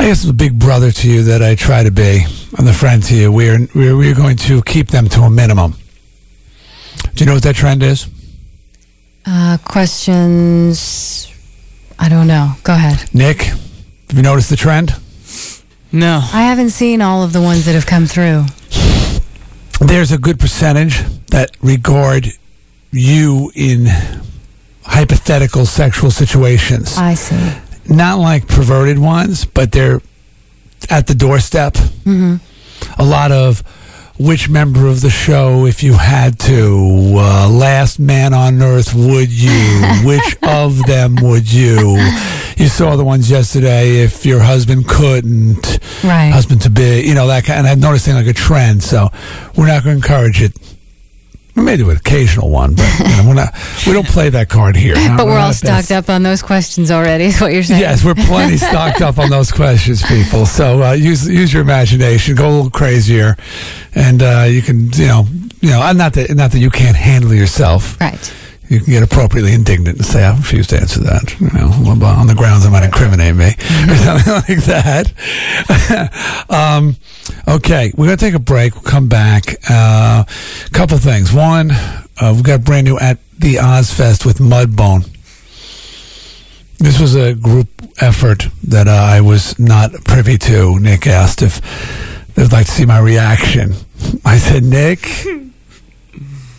I 0.00 0.04
guess, 0.04 0.22
the 0.22 0.32
big 0.32 0.58
brother 0.58 0.90
to 0.90 1.10
you 1.10 1.24
that 1.24 1.42
I 1.42 1.54
try 1.54 1.82
to 1.82 1.90
be, 1.90 2.24
and 2.56 2.66
the 2.66 2.72
friend 2.72 3.02
to 3.02 3.14
you, 3.14 3.30
we're, 3.30 3.68
we're, 3.74 3.94
we're 3.94 4.14
going 4.14 4.38
to 4.38 4.62
keep 4.62 4.88
them 4.88 5.10
to 5.10 5.20
a 5.20 5.30
minimum. 5.30 5.74
Do 7.14 7.22
you 7.22 7.26
know 7.26 7.34
what 7.34 7.42
that 7.42 7.54
trend 7.54 7.82
is? 7.82 8.08
Uh, 9.26 9.58
questions. 9.62 11.30
I 11.98 12.08
don't 12.08 12.26
know. 12.26 12.54
Go 12.62 12.72
ahead. 12.72 13.14
Nick, 13.14 13.42
have 13.42 14.14
you 14.14 14.22
noticed 14.22 14.48
the 14.48 14.56
trend? 14.56 14.94
No. 15.92 16.20
I 16.32 16.44
haven't 16.44 16.70
seen 16.70 17.02
all 17.02 17.22
of 17.22 17.34
the 17.34 17.42
ones 17.42 17.66
that 17.66 17.74
have 17.74 17.84
come 17.84 18.06
through. 18.06 18.46
There's 19.86 20.12
a 20.12 20.18
good 20.18 20.40
percentage 20.40 21.02
that 21.26 21.50
regard 21.60 22.28
you 22.90 23.52
in 23.54 23.84
hypothetical 24.82 25.66
sexual 25.66 26.10
situations. 26.10 26.96
I 26.96 27.12
see. 27.12 27.69
Not 27.90 28.18
like 28.18 28.46
perverted 28.46 28.98
ones, 28.98 29.44
but 29.44 29.72
they're 29.72 30.00
at 30.88 31.06
the 31.06 31.14
doorstep. 31.14 31.76
hmm 32.04 32.36
a 32.98 33.04
lot 33.04 33.30
of 33.30 33.60
which 34.18 34.48
member 34.48 34.86
of 34.86 35.00
the 35.02 35.10
show, 35.10 35.66
if 35.66 35.82
you 35.82 35.92
had 35.94 36.38
to, 36.38 37.12
uh, 37.16 37.48
last 37.48 37.98
man 37.98 38.32
on 38.34 38.60
earth, 38.62 38.94
would 38.94 39.30
you? 39.30 39.82
which 40.04 40.36
of 40.42 40.82
them 40.86 41.16
would 41.20 41.50
you? 41.52 41.96
You 42.56 42.68
saw 42.68 42.96
the 42.96 43.04
ones 43.04 43.30
yesterday. 43.30 44.00
If 44.02 44.24
your 44.26 44.40
husband 44.40 44.86
couldn't, 44.88 45.78
Right. 46.02 46.30
husband 46.30 46.62
to 46.62 46.70
be, 46.70 47.02
you 47.06 47.14
know 47.14 47.26
that 47.28 47.44
kind. 47.44 47.60
And 47.60 47.68
I'm 47.68 47.80
noticing 47.80 48.14
like 48.14 48.26
a 48.26 48.32
trend. 48.34 48.82
So 48.82 49.10
we're 49.56 49.66
not 49.66 49.84
going 49.84 50.00
to 50.00 50.02
encourage 50.06 50.42
it. 50.42 50.52
We 51.60 51.66
may 51.66 51.76
do 51.76 51.90
an 51.90 51.98
occasional 51.98 52.48
one, 52.48 52.74
but 52.74 52.88
you 53.00 53.04
know, 53.04 53.24
we're 53.28 53.34
not. 53.34 53.54
We 53.86 53.92
don't 53.92 54.06
play 54.06 54.30
that 54.30 54.48
card 54.48 54.76
here. 54.76 54.94
But 54.94 55.26
we're 55.26 55.38
all 55.38 55.52
stocked 55.52 55.90
up 55.90 56.08
on 56.08 56.22
those 56.22 56.40
questions 56.40 56.90
already, 56.90 57.24
is 57.24 57.38
what 57.38 57.52
you're 57.52 57.62
saying. 57.62 57.82
Yes, 57.82 58.02
we're 58.02 58.14
plenty 58.14 58.56
stocked 58.70 59.02
up 59.02 59.18
on 59.18 59.28
those 59.28 59.52
questions, 59.52 60.02
people. 60.02 60.46
So 60.46 60.82
uh, 60.82 60.92
use 60.92 61.28
use 61.28 61.52
your 61.52 61.60
imagination, 61.60 62.34
go 62.34 62.48
a 62.48 62.50
little 62.50 62.70
crazier, 62.70 63.36
and 63.94 64.22
uh, 64.22 64.46
you 64.48 64.62
can, 64.62 64.90
you 64.94 65.06
know, 65.06 65.26
you 65.60 65.68
know, 65.68 65.92
not 65.92 66.14
that 66.14 66.34
not 66.34 66.52
that 66.52 66.60
you 66.60 66.70
can't 66.70 66.96
handle 66.96 67.34
yourself. 67.34 68.00
Right. 68.00 68.34
You 68.70 68.78
can 68.78 68.92
get 68.92 69.02
appropriately 69.02 69.52
indignant 69.52 69.96
and 69.96 70.06
say, 70.06 70.22
"I 70.22 70.30
refuse 70.30 70.68
to 70.68 70.80
answer 70.80 71.00
that." 71.00 71.34
You 71.40 71.50
know, 71.50 71.70
on 72.06 72.28
the 72.28 72.36
grounds 72.36 72.64
it 72.64 72.70
might 72.70 72.84
incriminate 72.84 73.34
me, 73.34 73.48
or 73.88 73.96
something 73.96 74.32
like 74.32 74.64
that. 74.64 76.46
um, 76.48 76.96
okay, 77.48 77.92
we're 77.96 78.06
gonna 78.06 78.16
take 78.16 78.34
a 78.34 78.38
break. 78.38 78.74
We'll 78.74 78.84
come 78.84 79.08
back. 79.08 79.54
A 79.68 79.72
uh, 79.72 80.24
couple 80.72 80.98
things. 80.98 81.32
One, 81.32 81.72
uh, 81.72 82.32
we've 82.32 82.44
got 82.44 82.62
brand 82.64 82.86
new 82.86 82.96
at 82.96 83.18
the 83.36 83.54
Ozzfest 83.56 84.24
with 84.24 84.38
Mudbone. 84.38 85.04
This 86.78 87.00
was 87.00 87.16
a 87.16 87.34
group 87.34 87.68
effort 88.00 88.46
that 88.68 88.86
uh, 88.86 88.92
I 88.92 89.20
was 89.20 89.58
not 89.58 89.92
privy 90.04 90.38
to. 90.38 90.78
Nick 90.78 91.08
asked 91.08 91.42
if 91.42 91.60
they'd 92.34 92.52
like 92.52 92.66
to 92.66 92.72
see 92.72 92.86
my 92.86 93.00
reaction. 93.00 93.74
I 94.24 94.38
said, 94.38 94.62
Nick, 94.62 95.00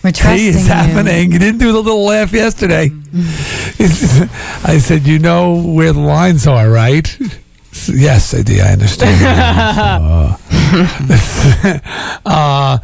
We're 0.03 0.11
trusting 0.11 0.37
hey, 0.37 0.47
it's 0.47 0.63
you. 0.63 0.73
happening. 0.73 1.31
You 1.31 1.39
didn't 1.39 1.59
do 1.59 1.71
the 1.71 1.79
little 1.79 2.03
laugh 2.05 2.33
yesterday. 2.33 2.89
I 4.63 4.79
said, 4.79 5.05
you 5.05 5.19
know 5.19 5.61
where 5.61 5.93
the 5.93 5.99
lines 5.99 6.47
are, 6.47 6.69
right? 6.69 7.17
Yes, 7.87 8.33
I 8.33 8.41
do. 8.41 8.59
I 8.59 8.73
understand. 8.73 9.25
uh, 12.25 12.25
uh, 12.25 12.77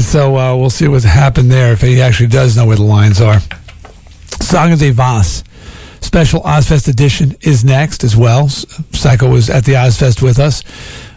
so 0.00 0.36
uh, 0.36 0.56
we'll 0.56 0.70
see 0.70 0.88
what's 0.88 1.04
happened 1.04 1.52
there 1.52 1.74
if 1.74 1.82
he 1.82 2.00
actually 2.00 2.28
does 2.28 2.56
know 2.56 2.64
where 2.66 2.76
the 2.76 2.82
lines 2.82 3.20
are. 3.20 3.38
Sagen 4.40 4.76
Zie 4.78 4.90
Vas. 4.92 5.44
Special 6.00 6.40
Ozzfest 6.40 6.88
edition 6.88 7.36
is 7.42 7.64
next 7.64 8.02
as 8.02 8.16
well. 8.16 8.48
Psycho 8.48 9.28
was 9.30 9.50
at 9.50 9.64
the 9.66 9.72
Ozzfest 9.74 10.22
with 10.22 10.38
us, 10.38 10.62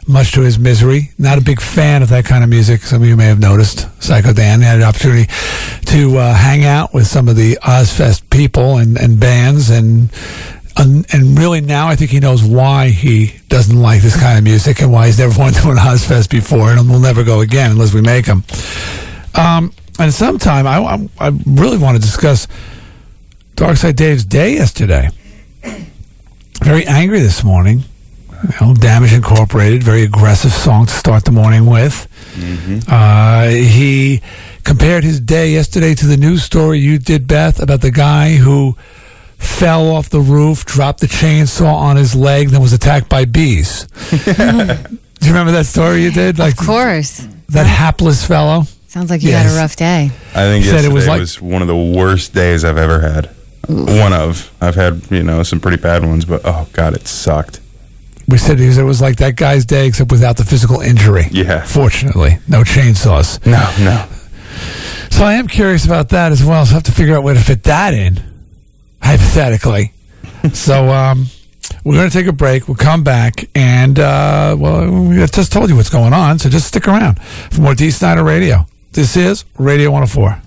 much 0.08 0.34
to 0.34 0.42
his 0.42 0.60
misery. 0.60 1.12
Not 1.18 1.38
a 1.38 1.42
big 1.42 1.62
fan 1.62 2.02
of 2.02 2.10
that 2.10 2.26
kind 2.26 2.44
of 2.44 2.50
music. 2.50 2.82
Some 2.82 3.02
of 3.02 3.08
you 3.08 3.16
may 3.16 3.26
have 3.26 3.40
noticed. 3.40 3.88
Psycho 4.02 4.34
Dan 4.34 4.62
had 4.62 4.78
an 4.78 4.84
opportunity 4.84 5.32
to 5.86 6.18
uh, 6.18 6.34
hang 6.34 6.66
out 6.66 6.94
with 6.94 7.08
some 7.08 7.28
of 7.28 7.36
the 7.36 7.58
Ozzfest 7.64 8.30
people 8.30 8.78
and, 8.78 8.98
and 8.98 9.20
bands, 9.20 9.70
and, 9.70 10.12
and 10.78 11.06
and 11.14 11.38
really 11.38 11.62
now 11.62 11.88
I 11.88 11.96
think 11.96 12.12
he 12.12 12.20
knows 12.20 12.44
why 12.44 12.90
he 12.90 13.34
doesn't 13.50 13.80
like 13.80 14.02
this 14.02 14.20
kind 14.20 14.38
of 14.38 14.44
music 14.44 14.82
and 14.82 14.92
why 14.92 15.08
he's 15.08 15.20
never 15.20 15.38
wanted 15.40 15.62
to 15.62 15.70
an 15.72 15.78
Ozzfest 15.78 16.30
before, 16.30 16.72
and 16.72 16.90
we'll 16.90 17.00
never 17.00 17.24
go 17.24 17.42
again 17.42 17.72
unless 17.72 17.94
we 17.94 18.02
make 18.02 18.26
him. 18.26 18.44
Um, 19.36 19.72
and 20.00 20.14
sometime 20.14 20.68
I, 20.68 20.78
I, 20.80 21.10
I 21.20 21.32
really 21.46 21.78
want 21.78 21.96
to 21.96 22.02
discuss 22.02 22.48
Darkside 23.56 23.96
Dave's 23.96 24.26
day 24.26 24.54
yesterday. 24.54 25.10
Very 26.62 26.86
angry 26.86 27.20
this 27.20 27.44
morning. 27.44 27.84
You 28.44 28.68
know, 28.68 28.74
Damage 28.74 29.14
Incorporated, 29.14 29.84
very 29.84 30.04
aggressive 30.04 30.52
song 30.52 30.86
to 30.86 30.92
start 30.94 31.24
the 31.26 31.32
morning 31.32 31.66
with. 31.66 32.08
Uh, 32.90 33.48
he 33.48 34.22
compared 34.64 35.04
his 35.04 35.20
day 35.22 35.52
yesterday 35.52 35.94
to 35.96 36.06
the 36.06 36.18
news 36.18 36.44
story 36.44 36.80
you 36.80 37.00
did, 37.00 37.26
Beth, 37.28 37.62
about 37.62 37.82
the 37.82 37.92
guy 37.92 38.36
who 38.36 38.76
fell 39.38 39.90
off 39.90 40.10
the 40.10 40.20
roof, 40.20 40.66
dropped 40.66 41.00
the 41.00 41.08
chainsaw 41.08 41.74
on 41.74 41.96
his 41.96 42.16
leg, 42.16 42.50
then 42.50 42.62
was 42.62 42.74
attacked 42.74 43.08
by 43.08 43.24
bees. 43.26 43.86
Do 44.10 45.30
you 45.30 45.32
remember 45.32 45.54
that 45.54 45.66
story 45.66 46.04
you 46.04 46.12
did? 46.12 46.38
Like 46.38 46.60
Of 46.60 46.66
course. 46.66 47.26
that 47.50 47.66
hapless 47.66 48.26
fellow. 48.26 48.64
Sounds 48.88 49.10
like 49.10 49.24
you 49.24 49.30
Yes. 49.30 49.46
had 49.46 49.58
a 49.58 49.62
rough 49.62 49.76
day. 49.78 50.12
I 50.36 50.44
think 50.44 50.66
Said 50.66 50.84
it 50.86 50.92
yesterday 50.92 50.94
was 50.94 51.08
was, 51.08 51.42
one 51.42 51.62
of 51.62 51.68
the 51.70 51.76
worst 51.78 52.34
days 52.34 52.66
I've 52.66 52.78
ever 52.78 53.00
had. 53.00 53.30
One 53.70 54.12
of. 54.12 54.52
I've 54.60 54.76
had, 54.76 55.02
you 55.10 55.24
know, 55.24 55.44
some 55.44 55.62
pretty 55.62 55.78
bad 55.78 56.06
ones, 56.06 56.26
but 56.26 56.42
oh 56.44 56.68
god, 56.74 56.94
it 56.94 57.08
sucked. 57.08 57.62
We 58.28 58.38
said 58.38 58.60
it 58.60 58.68
was, 58.68 58.78
it 58.78 58.84
was 58.84 59.02
like 59.02 59.18
that 59.18 59.36
guy's 59.36 59.66
day, 59.66 59.88
except 59.88 60.12
without 60.12 60.38
the 60.38 60.46
physical 60.46 60.82
injury. 60.82 61.26
Yeah. 61.32 61.64
Fortunately, 61.66 62.38
no 62.48 62.64
chainsaws. 62.64 63.46
No, 63.46 63.74
no. 63.84 64.08
So 65.10 65.24
I 65.26 65.34
am 65.34 65.48
curious 65.48 65.86
about 65.86 66.10
that 66.10 66.32
as 66.32 66.44
well. 66.44 66.66
So 66.66 66.72
I 66.72 66.74
have 66.76 66.84
to 66.84 66.92
figure 66.92 67.16
out 67.16 67.24
where 67.24 67.34
to 67.34 67.40
fit 67.40 67.64
that 67.64 67.94
in, 67.94 68.20
hypothetically. 69.02 69.92
so 70.54 70.90
um, 70.90 71.28
we're 71.84 71.96
going 71.96 72.10
to 72.10 72.18
take 72.18 72.28
a 72.28 72.34
break. 72.34 72.68
We'll 72.68 72.78
come 72.78 73.04
back, 73.04 73.50
and 73.54 74.00
uh, 74.00 74.56
well, 74.58 74.90
we 74.90 75.22
I've 75.22 75.32
just 75.32 75.52
told 75.52 75.70
you 75.70 75.76
what's 75.76 75.90
going 75.90 76.14
on. 76.14 76.40
So 76.40 76.50
just 76.50 76.68
stick 76.68 76.88
around 76.88 77.22
for 77.22 77.62
more 77.62 77.76
D 77.76 77.92
Snider 77.92 78.24
Radio. 78.24 78.66
This 78.92 79.18
is 79.18 79.44
Radio 79.58 79.92
104. 79.92 80.43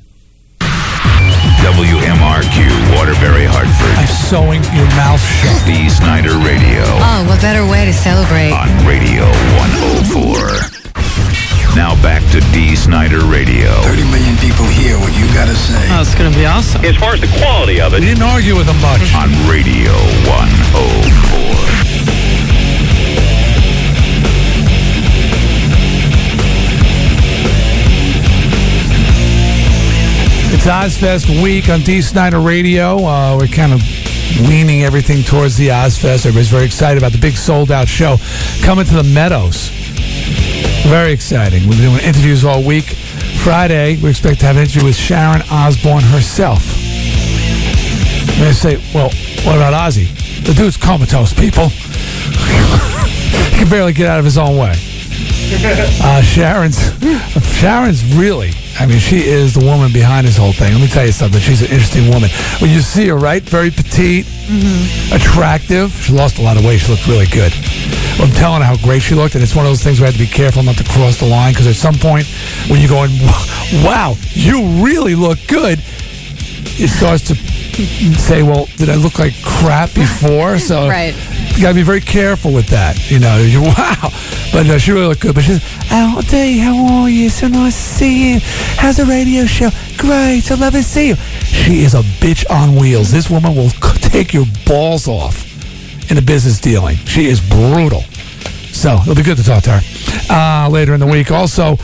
WMRQ, 1.67 2.63
Waterbury, 2.95 3.43
Hartford. 3.43 3.99
I'm 3.99 4.07
sewing 4.07 4.63
your 4.71 4.87
mouth 4.95 5.19
shut. 5.19 5.59
D. 5.67 5.91
Snider 5.91 6.39
Radio. 6.39 6.87
Oh, 7.03 7.27
what 7.27 7.43
better 7.43 7.67
way 7.67 7.83
to 7.85 7.93
celebrate? 7.93 8.55
On 8.55 8.71
Radio 8.87 9.27
104. 10.07 10.63
Now 11.75 11.99
back 12.07 12.23
to 12.31 12.39
D. 12.55 12.77
Snider 12.79 13.19
Radio. 13.27 13.69
30 13.83 14.07
million 14.15 14.39
people 14.39 14.63
hear 14.79 14.95
what 15.03 15.11
you 15.19 15.27
gotta 15.35 15.59
say. 15.59 15.83
Oh, 15.91 16.01
it's 16.07 16.15
going 16.15 16.31
to 16.31 16.39
be 16.39 16.47
awesome. 16.47 16.85
As 16.87 16.95
far 17.03 17.19
as 17.19 17.21
the 17.21 17.29
quality 17.43 17.81
of 17.83 17.93
it, 17.95 18.01
We 18.01 18.07
didn't 18.15 18.23
argue 18.23 18.55
with 18.55 18.71
him 18.71 18.79
much. 18.81 19.03
on 19.19 19.27
Radio 19.51 19.91
104. 20.31 21.56
Ozzfest 30.67 31.43
week 31.43 31.69
on 31.69 31.81
D 31.81 32.03
Snider 32.03 32.41
Radio. 32.41 32.97
Uh, 32.99 33.37
we're 33.39 33.47
kind 33.47 33.73
of 33.73 33.81
leaning 34.49 34.83
everything 34.83 35.23
towards 35.23 35.57
the 35.57 35.69
Ozzfest. 35.69 36.27
Everybody's 36.27 36.51
very 36.51 36.65
excited 36.65 36.99
about 36.99 37.13
the 37.13 37.19
big 37.19 37.35
sold 37.35 37.71
out 37.71 37.87
show 37.89 38.17
coming 38.63 38.85
to 38.87 38.95
the 38.95 39.05
Meadows. 39.05 39.69
Very 40.89 41.13
exciting. 41.13 41.69
We've 41.69 41.79
been 41.79 41.93
doing 41.93 42.03
interviews 42.03 42.45
all 42.45 42.65
week. 42.65 42.85
Friday, 43.45 43.97
we 44.03 44.11
expect 44.11 44.41
to 44.41 44.47
have 44.47 44.57
an 44.57 44.63
interview 44.63 44.87
with 44.87 44.97
Sharon 44.97 45.43
Osbourne 45.51 46.03
herself. 46.03 46.65
They 48.39 48.53
say, 48.53 48.77
well, 48.93 49.11
what 49.45 49.57
about 49.57 49.73
Ozzy? 49.73 50.09
The 50.45 50.53
dude's 50.53 50.77
comatose, 50.77 51.33
people. 51.33 51.69
he 51.69 53.59
can 53.59 53.69
barely 53.69 53.93
get 53.93 54.09
out 54.09 54.19
of 54.19 54.25
his 54.25 54.37
own 54.37 54.57
way. 54.57 54.75
Uh, 56.03 56.21
Sharon's 56.23 56.79
Sharon's 57.57 58.03
really, 58.17 58.51
I 58.79 58.87
mean, 58.87 58.99
she 58.99 59.21
is 59.25 59.55
the 59.55 59.65
woman 59.65 59.93
behind 59.93 60.27
this 60.27 60.37
whole 60.37 60.53
thing. 60.53 60.73
Let 60.73 60.81
me 60.81 60.89
tell 60.89 61.07
you 61.07 61.13
something. 61.13 61.41
She's 61.41 61.63
an 61.63 61.71
interesting 61.71 62.11
woman. 62.11 62.31
When 62.61 62.71
you 62.71 62.81
see 62.81 63.09
her, 63.09 63.17
right, 63.17 63.43
very 63.43 63.71
petite, 63.71 64.27
attractive. 65.13 65.93
She 65.93 66.13
lost 66.13 66.39
a 66.39 66.43
lot 66.43 66.57
of 66.57 66.65
weight. 66.65 66.81
She 66.81 66.91
looked 66.93 67.07
really 67.07 67.27
good. 67.27 67.53
I'm 68.19 68.31
telling 68.33 68.63
her 68.63 68.67
how 68.67 68.77
great 68.83 69.03
she 69.03 69.15
looked, 69.15 69.35
and 69.35 69.43
it's 69.45 69.55
one 69.55 69.67
of 69.67 69.71
those 69.71 69.83
things 69.83 70.01
where 70.01 70.09
I 70.09 70.11
have 70.11 70.19
to 70.21 70.25
be 70.27 70.31
careful 70.31 70.63
not 70.63 70.77
to 70.79 70.85
cross 70.85 71.19
the 71.19 71.27
line 71.27 71.53
because 71.53 71.67
at 71.67 71.77
some 71.77 71.95
point 71.95 72.27
when 72.69 72.81
you're 72.81 72.89
going, 72.89 73.11
wow, 73.85 74.15
you 74.31 74.85
really 74.85 75.15
look 75.15 75.39
good, 75.47 75.79
it 76.79 76.89
starts 76.89 77.27
to 77.29 77.56
say, 77.85 78.43
well, 78.43 78.67
did 78.77 78.89
I 78.89 78.95
look 78.97 79.19
like 79.19 79.35
crap 79.45 79.93
before? 79.95 80.59
So 80.59 80.89
Right. 80.89 81.15
you 81.57 81.63
got 81.63 81.69
to 81.71 81.75
be 81.75 81.83
very 81.83 82.01
careful 82.01 82.53
with 82.53 82.69
that. 82.69 83.11
You 83.11 83.19
know, 83.19 83.37
you 83.39 83.61
wow. 83.63 84.11
But 84.53 84.67
uh, 84.71 84.79
she 84.79 84.93
really 84.93 85.07
looked 85.09 85.21
good. 85.21 85.35
But 85.35 85.45
she's, 85.45 85.61
oh, 85.91 86.23
Dee, 86.31 86.59
how 86.59 87.03
are 87.03 87.09
you? 87.11 87.29
So 87.29 87.49
nice 87.49 87.75
to 87.77 87.95
see 87.99 88.35
you. 88.35 88.41
How's 88.77 88.97
the 88.97 89.05
radio 89.05 89.45
show? 89.45 89.71
Great. 89.99 90.51
I 90.51 90.55
love 90.55 90.73
to 90.73 90.83
see 90.83 91.09
you. 91.09 91.17
She 91.45 91.83
is 91.83 91.95
a 91.95 92.03
bitch 92.21 92.45
on 92.51 92.77
wheels. 92.77 93.11
This 93.11 93.29
woman 93.31 93.55
will 93.55 93.71
c- 93.71 93.99
take 94.11 94.33
your 94.33 94.47
balls 94.67 95.09
off 95.09 95.45
in 96.11 96.17
a 96.19 96.23
business 96.23 96.61
dealing. 96.61 96.97
She 96.97 97.27
is 97.27 97.41
brutal. 97.41 98.03
So 98.73 98.95
it'll 99.03 99.15
be 99.15 99.23
good 99.23 99.39
to 99.39 99.43
talk 99.45 99.63
to 99.65 99.71
her 99.81 99.81
uh, 100.31 100.69
later 100.69 100.93
in 100.95 101.01
the 101.01 101.07
week. 101.07 101.31
Also, 101.31 101.77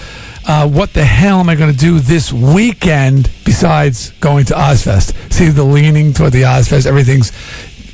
uh, 0.46 0.68
what 0.68 0.92
the 0.92 1.04
hell 1.04 1.38
am 1.38 1.48
I 1.48 1.54
going 1.54 1.72
to 1.72 1.78
do 1.78 2.00
this 2.00 2.32
weekend 2.32 3.30
besides 3.44 4.10
going 4.20 4.44
to 4.46 4.54
Ozzfest? 4.54 5.32
See 5.32 5.48
the 5.48 5.64
leaning 5.64 6.12
toward 6.12 6.32
the 6.32 6.42
Ozzfest. 6.42 6.86
Everything's, 6.86 7.32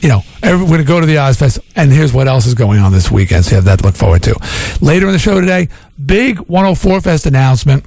you 0.03 0.09
know, 0.09 0.23
every, 0.43 0.63
we're 0.63 0.71
going 0.71 0.81
to 0.81 0.87
go 0.87 1.01
to 1.01 1.07
the 1.07 1.17
Ozzfest, 1.17 1.61
and 1.77 1.93
here's 1.93 2.13
what 2.13 2.27
else 2.27 2.47
is 2.47 2.55
going 2.55 2.81
on 2.81 2.93
this 2.93 3.11
weekend. 3.11 3.45
So 3.45 3.51
you 3.51 3.57
have 3.57 3.65
that 3.67 3.81
to 3.81 3.85
look 3.85 3.97
forward 3.97 4.23
to. 4.25 4.35
Later 4.81 5.07
in 5.07 5.13
the 5.13 5.19
show 5.19 5.41
today, 5.41 5.69
big 6.05 6.39
104 6.39 7.01
Fest 7.03 7.27
announcement. 7.27 7.85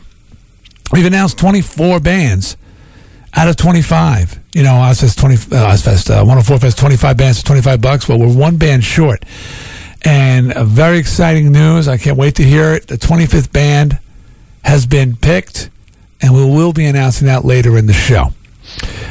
We've 0.91 1.05
announced 1.05 1.39
24 1.39 1.99
bands 1.99 2.57
out 3.33 3.47
of 3.47 3.55
25. 3.55 4.39
You 4.53 4.63
know, 4.63 4.71
Ozzfest 4.71 5.17
20, 5.19 5.35
uh, 5.35 5.71
Ozzfest, 5.71 6.11
uh, 6.11 6.19
104 6.19 6.59
Fest, 6.59 6.77
25 6.77 7.17
bands 7.17 7.39
for 7.39 7.47
25 7.47 7.81
bucks. 7.81 8.07
Well, 8.07 8.19
we're 8.19 8.35
one 8.35 8.57
band 8.57 8.83
short. 8.83 9.23
And 10.03 10.51
a 10.53 10.65
very 10.65 10.97
exciting 10.97 11.51
news. 11.51 11.87
I 11.87 11.97
can't 11.97 12.17
wait 12.17 12.35
to 12.35 12.43
hear 12.43 12.73
it. 12.73 12.87
The 12.87 12.97
25th 12.97 13.51
band 13.51 13.99
has 14.63 14.85
been 14.85 15.15
picked, 15.15 15.69
and 16.21 16.33
we 16.33 16.43
will 16.43 16.73
be 16.73 16.85
announcing 16.85 17.27
that 17.27 17.45
later 17.45 17.77
in 17.77 17.85
the 17.87 17.93
show. 17.93 18.29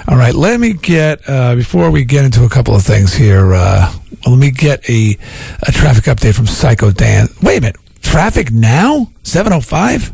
All 0.08 0.16
right, 0.16 0.34
let 0.34 0.58
me 0.58 0.72
get, 0.72 1.20
uh, 1.28 1.54
before 1.54 1.90
we 1.90 2.04
get 2.04 2.24
into 2.24 2.44
a 2.44 2.48
couple 2.48 2.74
of 2.74 2.82
things 2.82 3.12
here, 3.14 3.52
uh, 3.54 3.92
let 4.26 4.38
me 4.38 4.50
get 4.50 4.88
a, 4.88 5.16
a 5.66 5.72
traffic 5.72 6.04
update 6.04 6.34
from 6.34 6.46
Psycho 6.46 6.90
Dan. 6.90 7.28
Wait 7.42 7.58
a 7.58 7.60
minute. 7.60 7.76
Traffic 8.02 8.50
now? 8.50 9.10
705? 9.22 10.12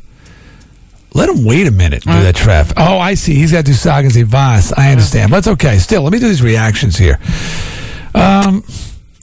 Let 1.14 1.30
him 1.30 1.46
wait 1.46 1.66
a 1.66 1.70
minute 1.70 2.02
do 2.02 2.10
that 2.10 2.34
traffic. 2.36 2.76
Oh, 2.78 2.98
I 2.98 3.14
see. 3.14 3.36
He's 3.36 3.50
got 3.50 3.64
to 3.64 3.70
do 3.70 3.72
Sagen 3.72 4.10
Zie 4.10 4.24
Vas. 4.24 4.74
I 4.76 4.90
understand. 4.90 5.30
But 5.30 5.38
it's 5.38 5.48
okay. 5.48 5.78
Still, 5.78 6.02
let 6.02 6.12
me 6.12 6.18
do 6.18 6.28
these 6.28 6.42
reactions 6.42 6.98
here. 6.98 7.18
Um, 8.14 8.62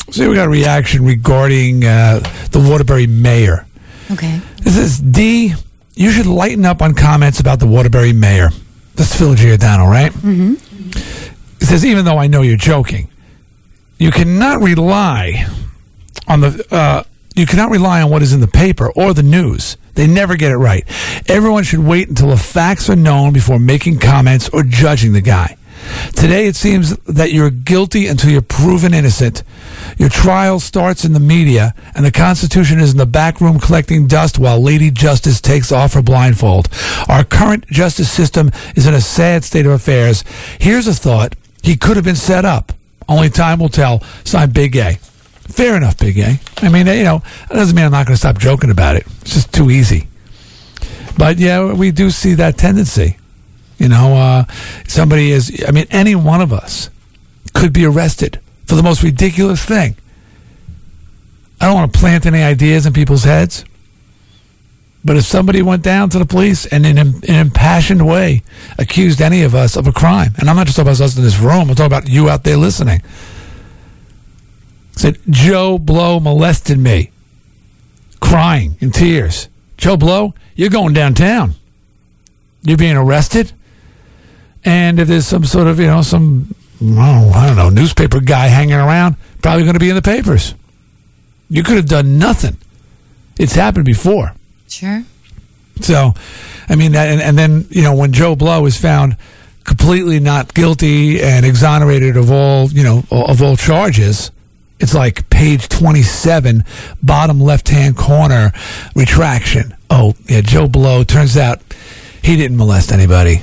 see, 0.09 0.27
we 0.27 0.33
got 0.33 0.47
a 0.47 0.49
reaction 0.49 1.05
regarding 1.05 1.85
uh, 1.85 2.21
the 2.51 2.59
Waterbury 2.67 3.05
mayor. 3.05 3.67
Okay. 4.09 4.41
This 4.61 4.75
is 4.75 4.99
D. 4.99 5.53
You 5.95 6.11
should 6.11 6.25
lighten 6.25 6.65
up 6.65 6.81
on 6.81 6.93
comments 6.95 7.39
about 7.39 7.59
the 7.59 7.67
Waterbury 7.67 8.13
mayor. 8.13 8.49
That's 8.95 9.15
Phil 9.17 9.35
Giordano, 9.35 9.85
right? 9.85 10.11
Mm-hmm. 10.11 10.53
It 11.61 11.65
says, 11.65 11.85
even 11.85 12.05
though 12.05 12.17
I 12.17 12.27
know 12.27 12.41
you're 12.41 12.57
joking, 12.57 13.09
you 13.97 14.11
cannot 14.11 14.61
rely 14.61 15.47
on 16.27 16.41
the 16.41 16.65
uh, 16.71 17.03
you 17.35 17.45
cannot 17.45 17.71
rely 17.71 18.01
on 18.01 18.09
what 18.11 18.21
is 18.21 18.33
in 18.33 18.41
the 18.41 18.47
paper 18.47 18.91
or 18.91 19.13
the 19.13 19.23
news. 19.23 19.77
They 19.95 20.07
never 20.07 20.35
get 20.35 20.51
it 20.51 20.57
right. 20.57 20.83
Everyone 21.29 21.63
should 21.63 21.79
wait 21.79 22.09
until 22.09 22.29
the 22.29 22.37
facts 22.37 22.89
are 22.89 22.95
known 22.95 23.33
before 23.33 23.59
making 23.59 23.99
comments 23.99 24.49
or 24.49 24.63
judging 24.63 25.13
the 25.13 25.21
guy. 25.21 25.57
Today, 26.15 26.47
it 26.47 26.55
seems 26.55 26.95
that 26.99 27.31
you're 27.31 27.49
guilty 27.49 28.07
until 28.07 28.29
you're 28.29 28.41
proven 28.41 28.93
innocent. 28.93 29.43
Your 29.97 30.09
trial 30.09 30.59
starts 30.59 31.05
in 31.05 31.13
the 31.13 31.19
media, 31.19 31.73
and 31.95 32.05
the 32.05 32.11
Constitution 32.11 32.79
is 32.79 32.91
in 32.91 32.97
the 32.97 33.05
back 33.05 33.41
room 33.41 33.59
collecting 33.59 34.07
dust 34.07 34.39
while 34.39 34.61
Lady 34.61 34.91
Justice 34.91 35.41
takes 35.41 35.71
off 35.71 35.93
her 35.93 36.01
blindfold. 36.01 36.69
Our 37.07 37.23
current 37.23 37.67
justice 37.67 38.11
system 38.11 38.51
is 38.75 38.87
in 38.87 38.93
a 38.93 39.01
sad 39.01 39.43
state 39.43 39.65
of 39.65 39.71
affairs. 39.71 40.23
Here's 40.59 40.87
a 40.87 40.93
thought 40.93 41.35
he 41.61 41.75
could 41.75 41.95
have 41.95 42.05
been 42.05 42.15
set 42.15 42.45
up. 42.45 42.73
Only 43.07 43.29
time 43.29 43.59
will 43.59 43.69
tell. 43.69 44.01
Signed 44.23 44.53
Big 44.53 44.75
A. 44.75 44.93
Fair 44.93 45.75
enough, 45.75 45.97
Big 45.97 46.17
A. 46.19 46.39
I 46.61 46.69
mean, 46.69 46.87
you 46.87 47.03
know, 47.03 47.21
that 47.49 47.55
doesn't 47.55 47.75
mean 47.75 47.85
I'm 47.85 47.91
not 47.91 48.05
going 48.05 48.15
to 48.15 48.19
stop 48.19 48.37
joking 48.37 48.71
about 48.71 48.95
it. 48.95 49.05
It's 49.21 49.33
just 49.33 49.53
too 49.53 49.69
easy. 49.69 50.07
But 51.17 51.37
yeah, 51.37 51.73
we 51.73 51.91
do 51.91 52.09
see 52.09 52.33
that 52.35 52.57
tendency. 52.57 53.17
You 53.77 53.89
know, 53.89 54.15
uh, 54.15 54.45
somebody 54.87 55.31
is, 55.31 55.63
I 55.67 55.71
mean, 55.71 55.87
any 55.89 56.15
one 56.15 56.41
of 56.41 56.53
us 56.53 56.89
could 57.53 57.73
be 57.73 57.85
arrested 57.85 58.39
for 58.65 58.75
the 58.75 58.83
most 58.83 59.03
ridiculous 59.03 59.63
thing. 59.63 59.95
I 61.59 61.67
don't 61.67 61.75
want 61.75 61.93
to 61.93 61.99
plant 61.99 62.25
any 62.25 62.41
ideas 62.41 62.85
in 62.85 62.93
people's 62.93 63.23
heads. 63.23 63.65
But 65.05 65.17
if 65.17 65.25
somebody 65.25 65.61
went 65.61 65.83
down 65.83 66.09
to 66.11 66.19
the 66.19 66.25
police 66.25 66.65
and 66.65 66.85
in 66.85 66.97
an 66.97 67.23
impassioned 67.23 68.07
way 68.07 68.41
accused 68.77 69.21
any 69.21 69.43
of 69.43 69.53
us 69.53 69.75
of 69.75 69.85
a 69.85 69.91
crime, 69.91 70.33
and 70.37 70.49
I'm 70.49 70.55
not 70.55 70.65
just 70.65 70.77
talking 70.77 70.89
about 70.89 71.01
us 71.01 71.17
in 71.17 71.23
this 71.23 71.39
room, 71.39 71.69
I'm 71.69 71.75
talking 71.75 71.85
about 71.85 72.07
you 72.07 72.29
out 72.29 72.43
there 72.43 72.55
listening, 72.55 73.01
said, 74.93 75.19
Joe 75.29 75.77
Blow 75.77 76.19
molested 76.21 76.77
me, 76.77 77.11
crying 78.21 78.77
in 78.79 78.91
tears. 78.91 79.49
Joe 79.77 79.97
Blow, 79.97 80.33
you're 80.55 80.69
going 80.69 80.93
downtown. 80.93 81.55
You're 82.61 82.77
being 82.77 82.95
arrested. 82.95 83.51
And 84.65 84.99
if 84.99 85.07
there's 85.07 85.27
some 85.27 85.45
sort 85.45 85.67
of, 85.67 85.79
you 85.79 85.87
know, 85.87 86.01
some, 86.01 86.55
oh, 86.81 87.31
I 87.33 87.47
don't 87.47 87.55
know, 87.55 87.69
newspaper 87.69 88.19
guy 88.19 88.47
hanging 88.47 88.75
around, 88.75 89.15
probably 89.41 89.63
going 89.63 89.73
to 89.73 89.79
be 89.79 89.89
in 89.89 89.95
the 89.95 90.01
papers. 90.01 90.55
You 91.49 91.63
could 91.63 91.75
have 91.75 91.87
done 91.87 92.17
nothing. 92.17 92.57
It's 93.37 93.55
happened 93.55 93.85
before. 93.85 94.33
Sure. 94.67 95.03
So, 95.81 96.13
I 96.69 96.75
mean, 96.75 96.93
that, 96.93 97.09
and, 97.09 97.21
and 97.21 97.37
then, 97.37 97.67
you 97.69 97.81
know, 97.81 97.95
when 97.95 98.13
Joe 98.13 98.35
Blow 98.35 98.65
is 98.65 98.79
found 98.79 99.17
completely 99.63 100.19
not 100.19 100.53
guilty 100.53 101.21
and 101.21 101.45
exonerated 101.45 102.17
of 102.17 102.31
all, 102.31 102.69
you 102.69 102.83
know, 102.83 103.03
of 103.11 103.41
all 103.41 103.57
charges, 103.57 104.31
it's 104.79 104.93
like 104.93 105.29
page 105.29 105.69
27, 105.69 106.63
bottom 107.01 107.39
left 107.39 107.69
hand 107.69 107.97
corner, 107.97 108.51
retraction. 108.95 109.75
Oh, 109.89 110.15
yeah, 110.25 110.41
Joe 110.41 110.67
Blow, 110.67 111.03
turns 111.03 111.37
out 111.37 111.61
he 112.21 112.35
didn't 112.35 112.57
molest 112.57 112.91
anybody. 112.91 113.41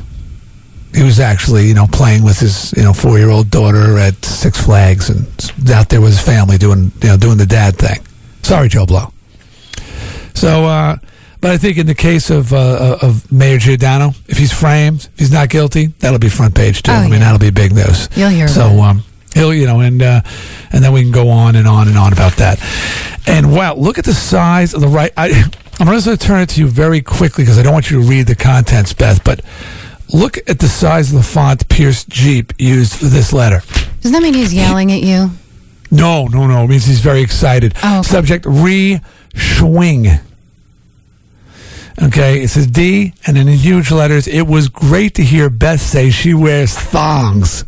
He 0.95 1.03
was 1.03 1.21
actually, 1.21 1.69
you 1.69 1.75
know, 1.75 1.87
playing 1.87 2.25
with 2.25 2.41
his, 2.41 2.73
you 2.77 2.83
know, 2.83 2.93
four 2.93 3.19
year 3.19 3.31
old 3.31 3.51
daughter 3.51 3.97
at 3.99 4.25
Six 4.25 4.61
Flags 4.61 5.09
and 5.09 5.27
out 5.71 5.89
there 5.89 6.01
with 6.01 6.11
his 6.11 6.21
family 6.21 6.59
doing, 6.59 6.93
you 7.03 7.09
know, 7.09 7.17
doing 7.17 7.39
the 7.39 7.47
dad 7.47 7.77
thing. 7.77 8.05
Sorry, 8.43 8.69
Joe 8.69 8.87
Blow. 8.87 9.13
So, 10.35 10.65
uh, 10.65 10.97
but 11.41 11.53
I 11.53 11.59
think 11.59 11.79
in 11.79 11.87
the 11.87 11.95
case 11.95 12.31
of 12.31 12.53
uh, 12.53 12.99
of 13.01 13.31
Mayor 13.31 13.59
Giordano, 13.59 14.13
if 14.27 14.37
he's 14.37 14.53
framed, 14.53 15.09
if 15.15 15.19
he's 15.19 15.33
not 15.33 15.49
guilty, 15.49 15.87
that'll 16.01 16.19
be 16.19 16.29
front 16.29 16.55
page 16.55 16.83
too. 16.83 16.93
Oh, 16.93 16.97
I 16.97 17.03
mean, 17.05 17.13
yeah. 17.13 17.19
that'll 17.21 17.39
be 17.39 17.51
big 17.51 17.73
news. 17.73 18.09
You'll 18.17 18.31
hear 18.31 18.49
So, 18.49 18.81
um, 18.81 19.03
he'll, 19.35 19.55
you 19.55 19.67
know, 19.67 19.81
and 19.81 20.03
uh, 20.03 20.21
and 20.73 20.85
then 20.85 20.93
we 20.93 21.03
can 21.03 21.13
go 21.13 21.29
on 21.31 21.57
and 21.57 21.67
on 21.67 21.89
and 21.89 21.97
on 21.97 22.13
about 22.13 22.37
that. 22.37 22.59
And 23.27 23.55
wow, 23.55 23.75
look 23.75 23.99
at 23.99 24.05
the 24.05 24.15
size 24.15 24.75
of 24.75 24.81
the 24.81 24.89
right. 24.89 25.13
I, 25.17 25.45
I'm 25.79 25.87
going 25.87 26.01
to 26.01 26.17
turn 26.17 26.43
it 26.43 26.51
to 26.51 26.61
you 26.61 26.67
very 26.67 27.01
quickly 27.01 27.45
because 27.45 27.59
I 27.59 27.63
don't 27.63 27.73
want 27.73 27.91
you 27.91 28.03
to 28.03 28.07
read 28.07 28.27
the 28.27 28.35
contents, 28.35 28.93
Beth. 28.93 29.25
But 29.25 29.43
look 30.13 30.39
at 30.49 30.59
the 30.59 30.69
size 30.69 31.11
of 31.13 31.17
the 31.19 31.23
font 31.25 31.69
Pierce 31.69 32.05
Jeep 32.05 32.53
used 32.59 32.95
for 32.95 33.07
this 33.07 33.33
letter. 33.33 33.63
Doesn't 34.01 34.13
that 34.13 34.23
mean 34.23 34.35
he's 34.35 34.53
yelling 34.55 34.91
at 34.93 35.01
you? 35.03 35.31
No, 35.91 36.27
no, 36.27 36.47
no. 36.47 36.65
It 36.65 36.69
means 36.69 36.85
he's 36.87 37.01
very 37.01 37.21
excited. 37.21 37.75
Oh, 37.83 38.01
okay. 38.01 38.09
Subject 38.09 38.45
re 38.47 39.01
swing. 39.35 40.07
Okay, 42.03 42.43
it 42.43 42.49
says 42.49 42.67
D, 42.67 43.13
and 43.27 43.37
in 43.37 43.47
huge 43.49 43.91
letters, 43.91 44.27
it 44.27 44.43
was 44.47 44.69
great 44.69 45.15
to 45.17 45.23
hear 45.23 45.51
Beth 45.51 45.81
say 45.81 46.11
she 46.11 46.33
wears 46.33 46.73
thongs. 46.75 47.65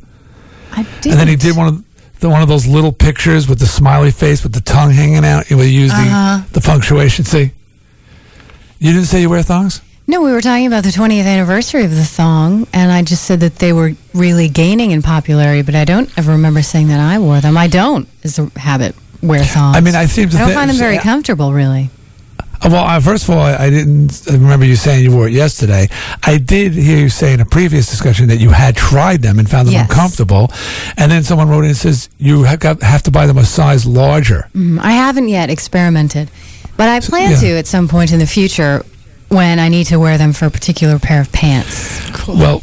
I 0.72 0.84
did. 1.02 1.12
And 1.12 1.20
then 1.20 1.28
he 1.28 1.36
did 1.36 1.54
one 1.56 1.66
of 1.68 2.20
the, 2.20 2.30
one 2.30 2.40
of 2.40 2.48
those 2.48 2.66
little 2.66 2.92
pictures 2.92 3.46
with 3.46 3.58
the 3.58 3.66
smiley 3.66 4.10
face 4.10 4.42
with 4.42 4.54
the 4.54 4.60
tongue 4.62 4.90
hanging 4.90 5.24
out. 5.24 5.46
He 5.46 5.54
would 5.54 5.68
use 5.68 5.90
Uh-huh. 5.92 6.44
the, 6.50 6.60
the 6.60 6.66
punctuation. 6.66 7.26
See, 7.26 7.50
you 8.78 8.92
didn't 8.92 9.06
say 9.06 9.20
you 9.20 9.28
wear 9.28 9.42
thongs. 9.42 9.82
No, 10.06 10.20
we 10.22 10.32
were 10.32 10.40
talking 10.40 10.66
about 10.66 10.82
the 10.82 10.90
20th 10.90 11.24
anniversary 11.24 11.84
of 11.84 11.90
the 11.90 12.04
song, 12.04 12.66
and 12.72 12.90
I 12.90 13.02
just 13.02 13.24
said 13.24 13.40
that 13.40 13.56
they 13.56 13.72
were 13.72 13.92
really 14.12 14.48
gaining 14.48 14.90
in 14.90 15.00
popularity, 15.00 15.62
but 15.62 15.74
I 15.74 15.84
don't 15.84 16.10
ever 16.18 16.32
remember 16.32 16.60
saying 16.62 16.88
that 16.88 17.00
I 17.00 17.18
wore 17.18 17.40
them. 17.40 17.56
I 17.56 17.68
don't, 17.68 18.08
is 18.22 18.38
a 18.38 18.50
habit, 18.58 18.96
wear 19.22 19.44
thongs. 19.44 19.76
I 19.76 19.80
mean, 19.80 19.94
I 19.94 20.06
seem 20.06 20.28
to 20.30 20.36
I 20.36 20.40
don't 20.40 20.48
thi- 20.48 20.54
find 20.54 20.70
them 20.70 20.76
very 20.76 20.96
yeah. 20.96 21.02
comfortable, 21.02 21.52
really. 21.52 21.88
Uh, 22.38 22.68
Well, 22.70 22.84
uh, 22.84 22.98
first 23.00 23.24
of 23.24 23.30
all, 23.30 23.40
I, 23.42 23.54
I 23.66 23.70
didn't 23.70 24.22
remember 24.26 24.66
you 24.66 24.74
saying 24.76 25.04
you 25.04 25.12
wore 25.12 25.28
it 25.28 25.32
yesterday. 25.32 25.88
I 26.24 26.36
did 26.36 26.72
hear 26.72 26.98
you 26.98 27.08
say 27.08 27.32
in 27.32 27.40
a 27.40 27.46
previous 27.46 27.88
discussion 27.88 28.26
that 28.28 28.38
you 28.38 28.50
had 28.50 28.76
tried 28.76 29.22
them 29.22 29.38
and 29.38 29.48
found 29.48 29.68
them 29.68 29.72
Yes. 29.74 29.88
uncomfortable. 29.88 30.50
And 30.96 31.10
then 31.12 31.22
someone 31.22 31.48
wrote 31.48 31.60
in 31.62 31.66
and 31.70 31.76
says 31.76 32.08
you 32.18 32.42
have, 32.42 32.58
got, 32.58 32.82
have 32.82 33.04
to 33.04 33.10
buy 33.12 33.26
them 33.26 33.38
a 33.38 33.44
size 33.44 33.86
larger. 33.86 34.48
Mm, 34.54 34.80
I 34.80 34.92
haven't 34.92 35.28
yet 35.28 35.48
experimented, 35.48 36.28
but 36.76 36.88
I 36.88 36.98
plan 37.00 37.30
yeah. 37.30 37.40
to 37.40 37.46
at 37.58 37.66
some 37.68 37.86
point 37.88 38.12
in 38.12 38.18
the 38.18 38.26
future 38.26 38.84
when 39.32 39.58
I 39.58 39.68
need 39.68 39.84
to 39.86 39.96
wear 39.98 40.18
them 40.18 40.32
for 40.32 40.44
a 40.46 40.50
particular 40.50 40.98
pair 40.98 41.20
of 41.22 41.32
pants. 41.32 42.00
Well, 42.28 42.62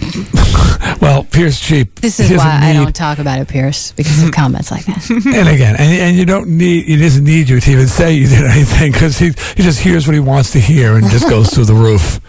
well, 1.00 1.24
Pierce 1.24 1.60
Cheap. 1.60 1.94
This 2.00 2.20
is 2.20 2.28
he 2.28 2.34
doesn't 2.34 2.48
why 2.48 2.60
I 2.70 2.72
don't 2.72 2.94
talk 2.94 3.18
about 3.18 3.38
it, 3.38 3.48
Pierce, 3.48 3.92
because 3.92 4.22
of 4.22 4.32
comments 4.32 4.70
like 4.70 4.84
that. 4.86 5.08
And 5.10 5.48
again, 5.48 5.76
and, 5.78 6.00
and 6.00 6.16
you 6.16 6.26
don't 6.26 6.48
need, 6.58 6.84
he 6.84 6.96
doesn't 6.96 7.24
need 7.24 7.48
you 7.48 7.60
to 7.60 7.70
even 7.70 7.86
say 7.86 8.12
you 8.14 8.28
did 8.28 8.44
anything 8.44 8.92
because 8.92 9.16
he, 9.18 9.26
he 9.56 9.62
just 9.62 9.80
hears 9.80 10.06
what 10.06 10.14
he 10.14 10.20
wants 10.20 10.52
to 10.52 10.60
hear 10.60 10.96
and 10.96 11.08
just 11.08 11.28
goes 11.28 11.50
through 11.50 11.64
the 11.66 11.74
roof. 11.74 12.20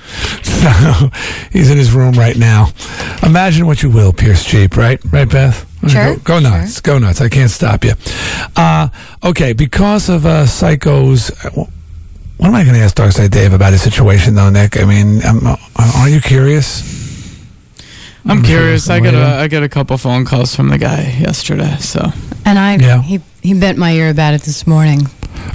So 0.63 1.09
he's 1.51 1.69
in 1.69 1.77
his 1.77 1.91
room 1.91 2.13
right 2.13 2.37
now. 2.37 2.69
Imagine 3.21 3.65
what 3.67 3.83
you 3.83 3.89
will, 3.89 4.13
Pierce 4.13 4.45
Cheap, 4.45 4.77
right? 4.77 4.97
Right, 5.11 5.29
Beth? 5.29 5.69
Sure, 5.89 6.15
Go, 6.15 6.19
go 6.23 6.39
nuts. 6.39 6.79
Go 6.79 6.99
nuts. 6.99 7.19
I 7.19 7.27
can't 7.27 7.51
stop 7.51 7.83
you. 7.83 7.91
Uh, 8.55 8.87
okay, 9.25 9.51
because 9.51 10.07
of 10.07 10.25
uh, 10.25 10.45
Psycho's. 10.45 11.31
uh, 11.43 11.65
What 12.37 12.47
am 12.49 12.55
I 12.55 12.63
going 12.63 12.75
to 12.75 12.81
ask 12.81 12.95
Darkside 12.95 13.29
Dave 13.31 13.53
about 13.53 13.71
his 13.73 13.81
situation, 13.81 14.35
though, 14.35 14.49
Nick? 14.49 14.77
I 14.77 14.85
mean, 14.85 15.23
um, 15.25 15.45
uh, 15.45 15.55
are 15.77 16.09
you 16.09 16.19
curious? 16.19 16.81
I'm 18.25 18.39
I'm 18.39 18.43
curious. 18.43 18.89
I 18.89 18.99
got 18.99 19.13
later. 19.13 19.17
a 19.25 19.41
I 19.41 19.47
got 19.47 19.63
a 19.63 19.69
couple 19.69 19.97
phone 19.97 20.23
calls 20.25 20.55
from 20.55 20.69
the 20.69 20.77
guy 20.77 21.15
yesterday. 21.19 21.75
So 21.79 22.09
And 22.45 22.57
I, 22.57 22.75
Yeah. 22.77 23.01
he, 23.01 23.19
he 23.41 23.53
bent 23.53 23.77
my 23.77 23.91
ear 23.91 24.09
about 24.09 24.33
it 24.33 24.41
this 24.43 24.65
morning. 24.65 25.07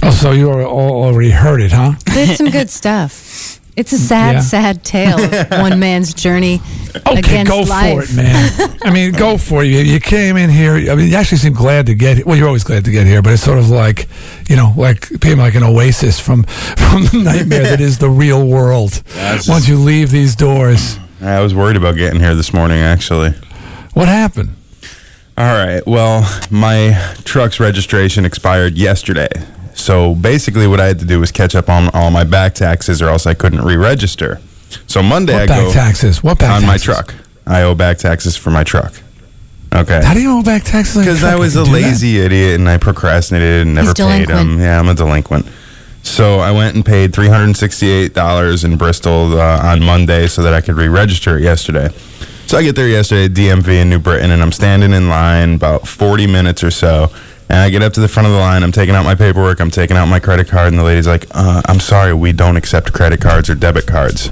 Oh, 0.03 0.11
so 0.11 0.31
you 0.31 0.51
al- 0.51 0.65
all 0.67 1.03
already 1.05 1.31
heard 1.31 1.61
it, 1.61 1.71
huh? 1.71 1.93
It's 2.07 2.37
some 2.37 2.49
good 2.51 2.69
stuff. 2.69 3.58
It's 3.79 3.93
a 3.93 3.97
sad, 3.97 4.33
Yeah. 4.35 4.39
sad 4.41 4.83
tale 4.83 5.17
of 5.19 5.51
one 5.61 5.79
man's 5.79 6.13
journey 6.13 6.59
Okay, 7.07 7.19
against 7.19 7.49
go 7.51 7.61
life. 7.61 8.07
for 8.09 8.11
it, 8.11 8.15
man. 8.15 8.77
I 8.83 8.91
mean, 8.91 9.13
go 9.13 9.37
for 9.47 9.63
it. 9.63 9.67
You, 9.67 9.77
you 9.79 9.99
came 10.01 10.35
in 10.35 10.49
here. 10.49 10.73
I 10.91 10.95
mean, 10.95 11.07
you 11.09 11.15
actually 11.15 11.37
seem 11.37 11.53
glad 11.53 11.85
to 11.85 11.95
get. 11.95 12.25
Well, 12.25 12.35
you're 12.35 12.47
always 12.47 12.65
glad 12.65 12.83
to 12.85 12.91
get 12.91 13.07
here, 13.07 13.21
but 13.21 13.31
it's 13.33 13.41
sort 13.43 13.57
of 13.57 13.69
like, 13.69 14.07
you 14.49 14.57
know, 14.57 14.73
like 14.75 15.07
being 15.21 15.37
like 15.37 15.55
an 15.55 15.63
oasis 15.63 16.19
from 16.19 16.43
from 16.77 17.05
the 17.05 17.21
nightmare 17.23 17.63
that 17.63 17.79
is 17.79 17.97
the 17.99 18.09
real 18.09 18.45
world. 18.45 19.01
Yeah, 19.15 19.35
it's 19.35 19.47
Once 19.47 19.65
just- 19.65 19.69
you 19.69 19.77
leave 19.79 20.11
these 20.11 20.35
doors, 20.35 20.97
I 21.21 21.39
was 21.39 21.53
worried 21.55 21.77
about 21.77 21.95
getting 21.95 22.19
here 22.19 22.35
this 22.35 22.53
morning, 22.53 22.79
actually. 22.79 23.33
what 23.93 24.07
happened? 24.09 24.55
All 25.37 25.45
right. 25.65 25.81
Well, 25.87 26.23
my 26.49 27.13
truck's 27.23 27.59
registration 27.61 28.25
expired 28.25 28.77
yesterday. 28.77 29.29
So 29.79 30.13
basically, 30.13 30.67
what 30.67 30.79
I 30.79 30.87
had 30.87 30.99
to 30.99 31.05
do 31.05 31.19
was 31.19 31.31
catch 31.31 31.55
up 31.55 31.69
on 31.69 31.89
all 31.93 32.11
my 32.11 32.23
back 32.23 32.53
taxes, 32.53 33.01
or 33.01 33.07
else 33.09 33.25
I 33.25 33.33
couldn't 33.33 33.61
re-register. 33.63 34.39
So 34.87 35.01
Monday, 35.01 35.33
What 35.33 35.43
I 35.43 35.45
back 35.47 35.65
go 35.65 35.71
taxes? 35.73 36.23
What 36.23 36.37
back 36.39 36.51
on 36.51 36.65
my 36.67 36.77
truck. 36.77 37.15
I 37.47 37.61
owe 37.63 37.73
back 37.75 37.97
taxes 37.97 38.35
for 38.37 38.51
my 38.51 38.63
truck. 38.63 38.93
Okay. 39.73 40.01
How 40.03 40.13
do 40.13 40.21
you 40.21 40.37
owe 40.37 40.43
back 40.43 40.63
taxes? 40.63 40.97
Because 40.97 41.23
I 41.23 41.35
was 41.35 41.55
You 41.55 41.61
a 41.61 41.63
can 41.63 41.73
that? 41.73 41.81
lazy 41.81 42.19
idiot 42.19 42.59
and 42.59 42.67
I 42.69 42.77
procrastinated 42.77 43.61
and 43.67 43.75
never 43.75 43.87
He's 43.95 44.05
paid 44.05 44.27
them. 44.27 44.59
Yeah, 44.59 44.79
I'm 44.79 44.89
a 44.89 44.93
delinquent. 44.93 45.47
So 46.03 46.39
I 46.39 46.51
went 46.51 46.75
and 46.75 46.85
paid 46.85 47.11
$368 47.13 48.63
in 48.65 48.77
Bristol 48.77 49.39
uh, 49.39 49.59
on 49.63 49.83
Monday 49.83 50.27
so 50.27 50.41
that 50.43 50.53
I 50.53 50.61
could 50.61 50.75
re-register 50.75 51.37
it 51.37 51.43
yesterday. 51.43 51.89
So 52.47 52.57
I 52.57 52.63
get 52.63 52.75
there 52.75 52.87
yesterday 52.87 53.27
DMV 53.33 53.81
in 53.81 53.89
New 53.89 53.99
Britain 53.99 54.31
and 54.31 54.41
I'm 54.41 54.51
standing 54.51 54.91
in 54.91 55.07
line 55.09 55.55
about 55.55 55.87
40 55.87 56.25
minutes 56.27 56.63
or 56.63 56.71
so. 56.71 57.11
And 57.49 57.57
I 57.57 57.69
get 57.71 57.81
up 57.81 57.93
to 57.93 57.99
the 57.99 58.07
front 58.07 58.27
of 58.27 58.33
the 58.33 58.39
line. 58.39 58.61
I'm 58.63 58.71
taking 58.71 58.93
out 58.95 59.03
my 59.03 59.15
paperwork. 59.15 59.59
I'm 59.59 59.71
taking 59.71 59.97
out 59.97 60.05
my 60.05 60.19
credit 60.19 60.47
card. 60.47 60.67
And 60.67 60.77
the 60.77 60.83
lady's 60.83 61.07
like, 61.07 61.25
uh, 61.31 61.61
I'm 61.67 61.79
sorry, 61.79 62.13
we 62.13 62.31
don't 62.31 62.57
accept 62.57 62.93
credit 62.93 63.19
cards 63.21 63.49
or 63.49 63.55
debit 63.55 63.87
cards. 63.87 64.29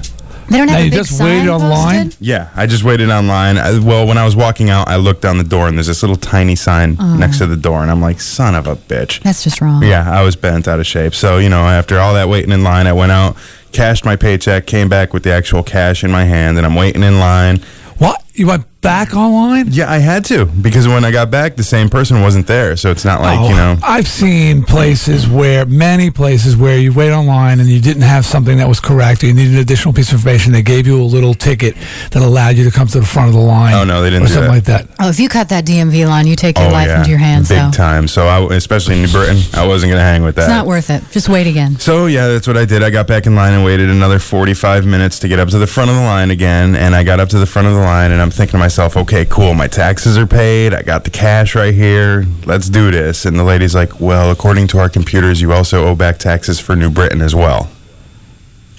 They 0.48 0.56
don't 0.56 0.66
Now 0.68 0.74
have 0.74 0.80
a 0.80 0.84
you 0.86 0.90
big 0.92 0.98
just 1.00 1.18
sign 1.18 1.26
waited 1.26 1.48
online? 1.50 2.04
posted? 2.06 2.26
Yeah, 2.26 2.48
I 2.56 2.66
just 2.66 2.82
waited 2.84 3.10
online. 3.10 3.58
I, 3.58 3.78
well, 3.80 4.06
when 4.06 4.16
I 4.16 4.24
was 4.24 4.34
walking 4.34 4.70
out, 4.70 4.88
I 4.88 4.96
looked 4.96 5.20
down 5.20 5.36
the 5.36 5.44
door 5.44 5.68
and 5.68 5.76
there's 5.76 5.88
this 5.88 6.02
little 6.02 6.16
tiny 6.16 6.54
sign 6.56 6.94
next 7.18 7.36
to 7.38 7.46
the 7.46 7.56
door, 7.56 7.82
and 7.82 7.90
I'm 7.90 8.00
like, 8.00 8.18
"Son 8.18 8.54
of 8.54 8.66
a 8.66 8.74
bitch!" 8.74 9.20
That's 9.20 9.44
just 9.44 9.60
wrong. 9.60 9.82
Yeah, 9.82 10.10
I 10.10 10.22
was 10.22 10.36
bent 10.36 10.66
out 10.66 10.80
of 10.80 10.86
shape. 10.86 11.14
So 11.14 11.36
you 11.36 11.50
know, 11.50 11.64
after 11.68 11.98
all 11.98 12.14
that 12.14 12.30
waiting 12.30 12.50
in 12.52 12.62
line, 12.64 12.86
I 12.86 12.94
went 12.94 13.12
out, 13.12 13.36
cashed 13.72 14.06
my 14.06 14.16
paycheck, 14.16 14.66
came 14.66 14.88
back 14.88 15.12
with 15.12 15.22
the 15.22 15.34
actual 15.34 15.62
cash 15.62 16.02
in 16.02 16.10
my 16.10 16.24
hand, 16.24 16.56
and 16.56 16.64
I'm 16.64 16.74
waiting 16.76 17.02
in 17.02 17.18
line. 17.20 17.58
What? 17.98 18.22
You 18.32 18.46
went 18.46 18.64
back 18.80 19.14
online? 19.14 19.66
Yeah, 19.70 19.90
I 19.90 19.98
had 19.98 20.24
to 20.26 20.46
because 20.46 20.86
when 20.86 21.04
I 21.04 21.10
got 21.10 21.30
back, 21.30 21.56
the 21.56 21.62
same 21.64 21.88
person 21.88 22.20
wasn't 22.22 22.46
there. 22.46 22.76
So 22.76 22.90
it's 22.90 23.04
not 23.04 23.20
like 23.20 23.38
Oh, 23.40 23.48
you 23.48 23.56
know. 23.56 23.76
I've 23.82 24.06
seen 24.08 24.62
places 24.62 25.28
where, 25.28 25.66
many 25.66 26.10
places 26.10 26.56
where 26.56 26.78
you 26.78 26.92
wait 26.92 27.12
online 27.12 27.60
and 27.60 27.68
you 27.68 27.80
didn't 27.80 28.02
have 28.02 28.24
something 28.24 28.56
that 28.58 28.68
was 28.68 28.80
correct, 28.80 29.22
or 29.22 29.26
you 29.26 29.34
needed 29.34 29.54
an 29.54 29.58
additional 29.60 29.92
piece 29.92 30.08
of 30.08 30.14
information. 30.14 30.52
They 30.52 30.62
gave 30.62 30.86
you 30.86 31.00
a 31.00 31.04
little 31.04 31.34
ticket 31.34 31.74
that 32.12 32.22
allowed 32.22 32.56
you 32.56 32.64
to 32.64 32.70
come 32.70 32.86
to 32.88 33.00
the 33.00 33.06
front 33.06 33.28
of 33.28 33.34
the 33.34 33.40
line. 33.40 33.74
Oh, 33.74 33.84
no, 33.84 34.00
they 34.02 34.10
didn't 34.10 34.24
Or 34.24 34.28
do 34.28 34.34
something 34.34 34.50
that. 34.52 34.56
like 34.56 34.86
that. 34.88 34.96
Oh, 35.00 35.08
if 35.08 35.18
you 35.20 35.28
cut 35.28 35.48
that 35.50 35.64
DMV 35.66 36.06
line, 36.06 36.26
you 36.26 36.36
take 36.36 36.56
your 36.58 36.68
oh 36.68 36.72
life 36.72 36.86
yeah, 36.88 36.98
into 36.98 37.10
your 37.10 37.18
hands. 37.18 37.48
big 37.48 37.58
so 37.58 37.70
time. 37.70 38.06
So 38.08 38.26
I, 38.26 38.54
especially 38.54 38.94
in 38.96 39.02
New 39.02 39.08
Britain, 39.12 39.38
I 39.54 39.66
wasn't 39.66 39.90
gonna 39.90 40.02
hang 40.02 40.22
with 40.22 40.36
that. 40.36 40.42
it's 40.42 40.48
not 40.50 40.66
worth 40.66 40.90
it. 40.90 41.02
Just 41.10 41.28
wait 41.28 41.46
again. 41.46 41.78
So 41.78 42.06
yeah, 42.06 42.28
that's 42.28 42.46
what 42.46 42.56
I 42.56 42.64
did. 42.64 42.82
I 42.82 42.90
got 42.90 43.06
back 43.06 43.26
in 43.26 43.34
line 43.34 43.52
and 43.54 43.64
waited 43.64 43.90
another 43.90 44.18
45 44.18 44.86
minutes 44.86 45.18
to 45.20 45.28
get 45.28 45.38
up 45.40 45.48
to 45.50 45.58
the 45.58 45.66
front 45.66 45.90
of 45.90 45.96
the 45.96 46.02
line 46.02 46.30
again. 46.30 46.74
And 46.76 46.94
I 46.94 47.02
got 47.02 47.18
up 47.20 47.28
to 47.30 47.38
the 47.38 47.46
front 47.46 47.68
of 47.68 47.74
the 47.74 47.80
line 47.80 48.12
and 48.12 48.20
I'm 48.22 48.30
thinking 48.30 48.52
to 48.52 48.58
myself, 48.58 48.67
okay, 48.76 49.24
cool. 49.24 49.54
My 49.54 49.68
taxes 49.68 50.18
are 50.18 50.26
paid. 50.26 50.74
I 50.74 50.82
got 50.82 51.04
the 51.04 51.10
cash 51.10 51.54
right 51.54 51.72
here. 51.72 52.26
Let's 52.44 52.68
do 52.68 52.90
this. 52.90 53.24
And 53.24 53.38
the 53.38 53.44
lady's 53.44 53.74
like, 53.74 54.00
well, 54.00 54.30
according 54.30 54.66
to 54.68 54.78
our 54.78 54.88
computers, 54.88 55.40
you 55.40 55.52
also 55.52 55.86
owe 55.86 55.94
back 55.94 56.18
taxes 56.18 56.58
for 56.58 56.74
New 56.76 56.90
Britain 56.90 57.20
as 57.22 57.34
well. 57.34 57.70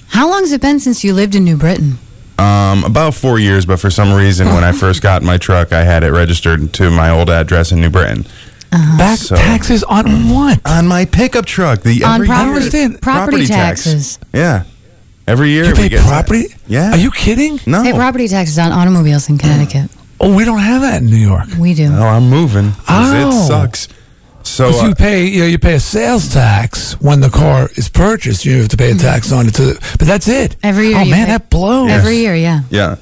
How 0.08 0.28
long 0.28 0.40
has 0.40 0.52
it 0.52 0.60
been 0.60 0.80
since 0.80 1.02
you 1.04 1.14
lived 1.14 1.34
in 1.34 1.44
New 1.44 1.56
Britain? 1.56 1.98
Um, 2.38 2.84
about 2.84 3.14
four 3.14 3.38
years, 3.38 3.66
but 3.66 3.78
for 3.80 3.90
some 3.90 4.12
reason, 4.12 4.48
when 4.48 4.64
I 4.64 4.72
first 4.72 5.02
got 5.02 5.22
my 5.22 5.36
truck, 5.38 5.72
I 5.72 5.82
had 5.84 6.04
it 6.04 6.10
registered 6.12 6.72
to 6.74 6.90
my 6.90 7.10
old 7.10 7.28
address 7.30 7.70
in 7.72 7.80
New 7.80 7.90
Britain. 7.90 8.26
Back 8.70 9.18
So- 9.18 9.36
taxes 9.36 9.82
on 9.84 10.28
what? 10.30 10.60
On 10.64 10.86
my 10.86 11.04
pickup 11.04 11.44
truck. 11.46 11.82
The 11.82 12.04
On 12.04 12.14
every 12.14 12.26
property- 12.28 12.46
year- 12.48 12.56
understand. 12.56 13.02
property 13.02 13.46
tax. 13.46 13.84
taxes. 13.84 14.18
Yeah. 14.32 14.62
Every 15.30 15.50
year 15.50 15.64
You 15.64 15.70
we 15.70 15.76
pay 15.76 15.88
get 15.88 15.98
that. 15.98 16.08
property? 16.08 16.46
Yeah. 16.66 16.90
Are 16.90 16.96
you 16.96 17.10
kidding? 17.12 17.60
No. 17.66 17.82
Pay 17.82 17.92
property 17.92 18.26
taxes 18.28 18.58
on 18.58 18.72
automobiles 18.72 19.28
in 19.28 19.38
Connecticut. 19.38 19.90
Oh, 20.18 20.34
we 20.34 20.44
don't 20.44 20.58
have 20.58 20.82
that 20.82 21.02
in 21.02 21.06
New 21.06 21.16
York. 21.16 21.46
We 21.58 21.72
do. 21.74 21.88
Oh, 21.92 22.02
I'm 22.06 22.28
moving. 22.28 22.72
Oh. 22.88 23.28
It 23.28 23.46
sucks. 23.46 23.88
So 24.42 24.66
Because 24.68 24.82
uh, 24.82 24.86
you 24.88 24.94
pay, 24.94 25.26
you 25.26 25.40
know, 25.42 25.46
you 25.46 25.58
pay 25.58 25.74
a 25.74 25.80
sales 25.80 26.32
tax 26.32 27.00
when 27.00 27.20
the 27.20 27.28
car 27.30 27.68
is 27.76 27.88
purchased. 27.88 28.44
You 28.44 28.58
have 28.62 28.68
to 28.70 28.76
pay 28.76 28.90
a 28.90 28.94
tax 28.96 29.30
on 29.32 29.46
it, 29.46 29.54
to, 29.54 29.78
but 29.98 30.08
that's 30.08 30.26
it. 30.28 30.56
Every 30.62 30.88
year 30.88 30.98
Oh 30.98 31.02
you 31.02 31.10
man, 31.12 31.26
pay- 31.26 31.32
that 31.32 31.48
blows. 31.50 31.90
Every 31.90 32.16
year, 32.16 32.34
yeah. 32.34 32.62
Yeah. 32.70 32.96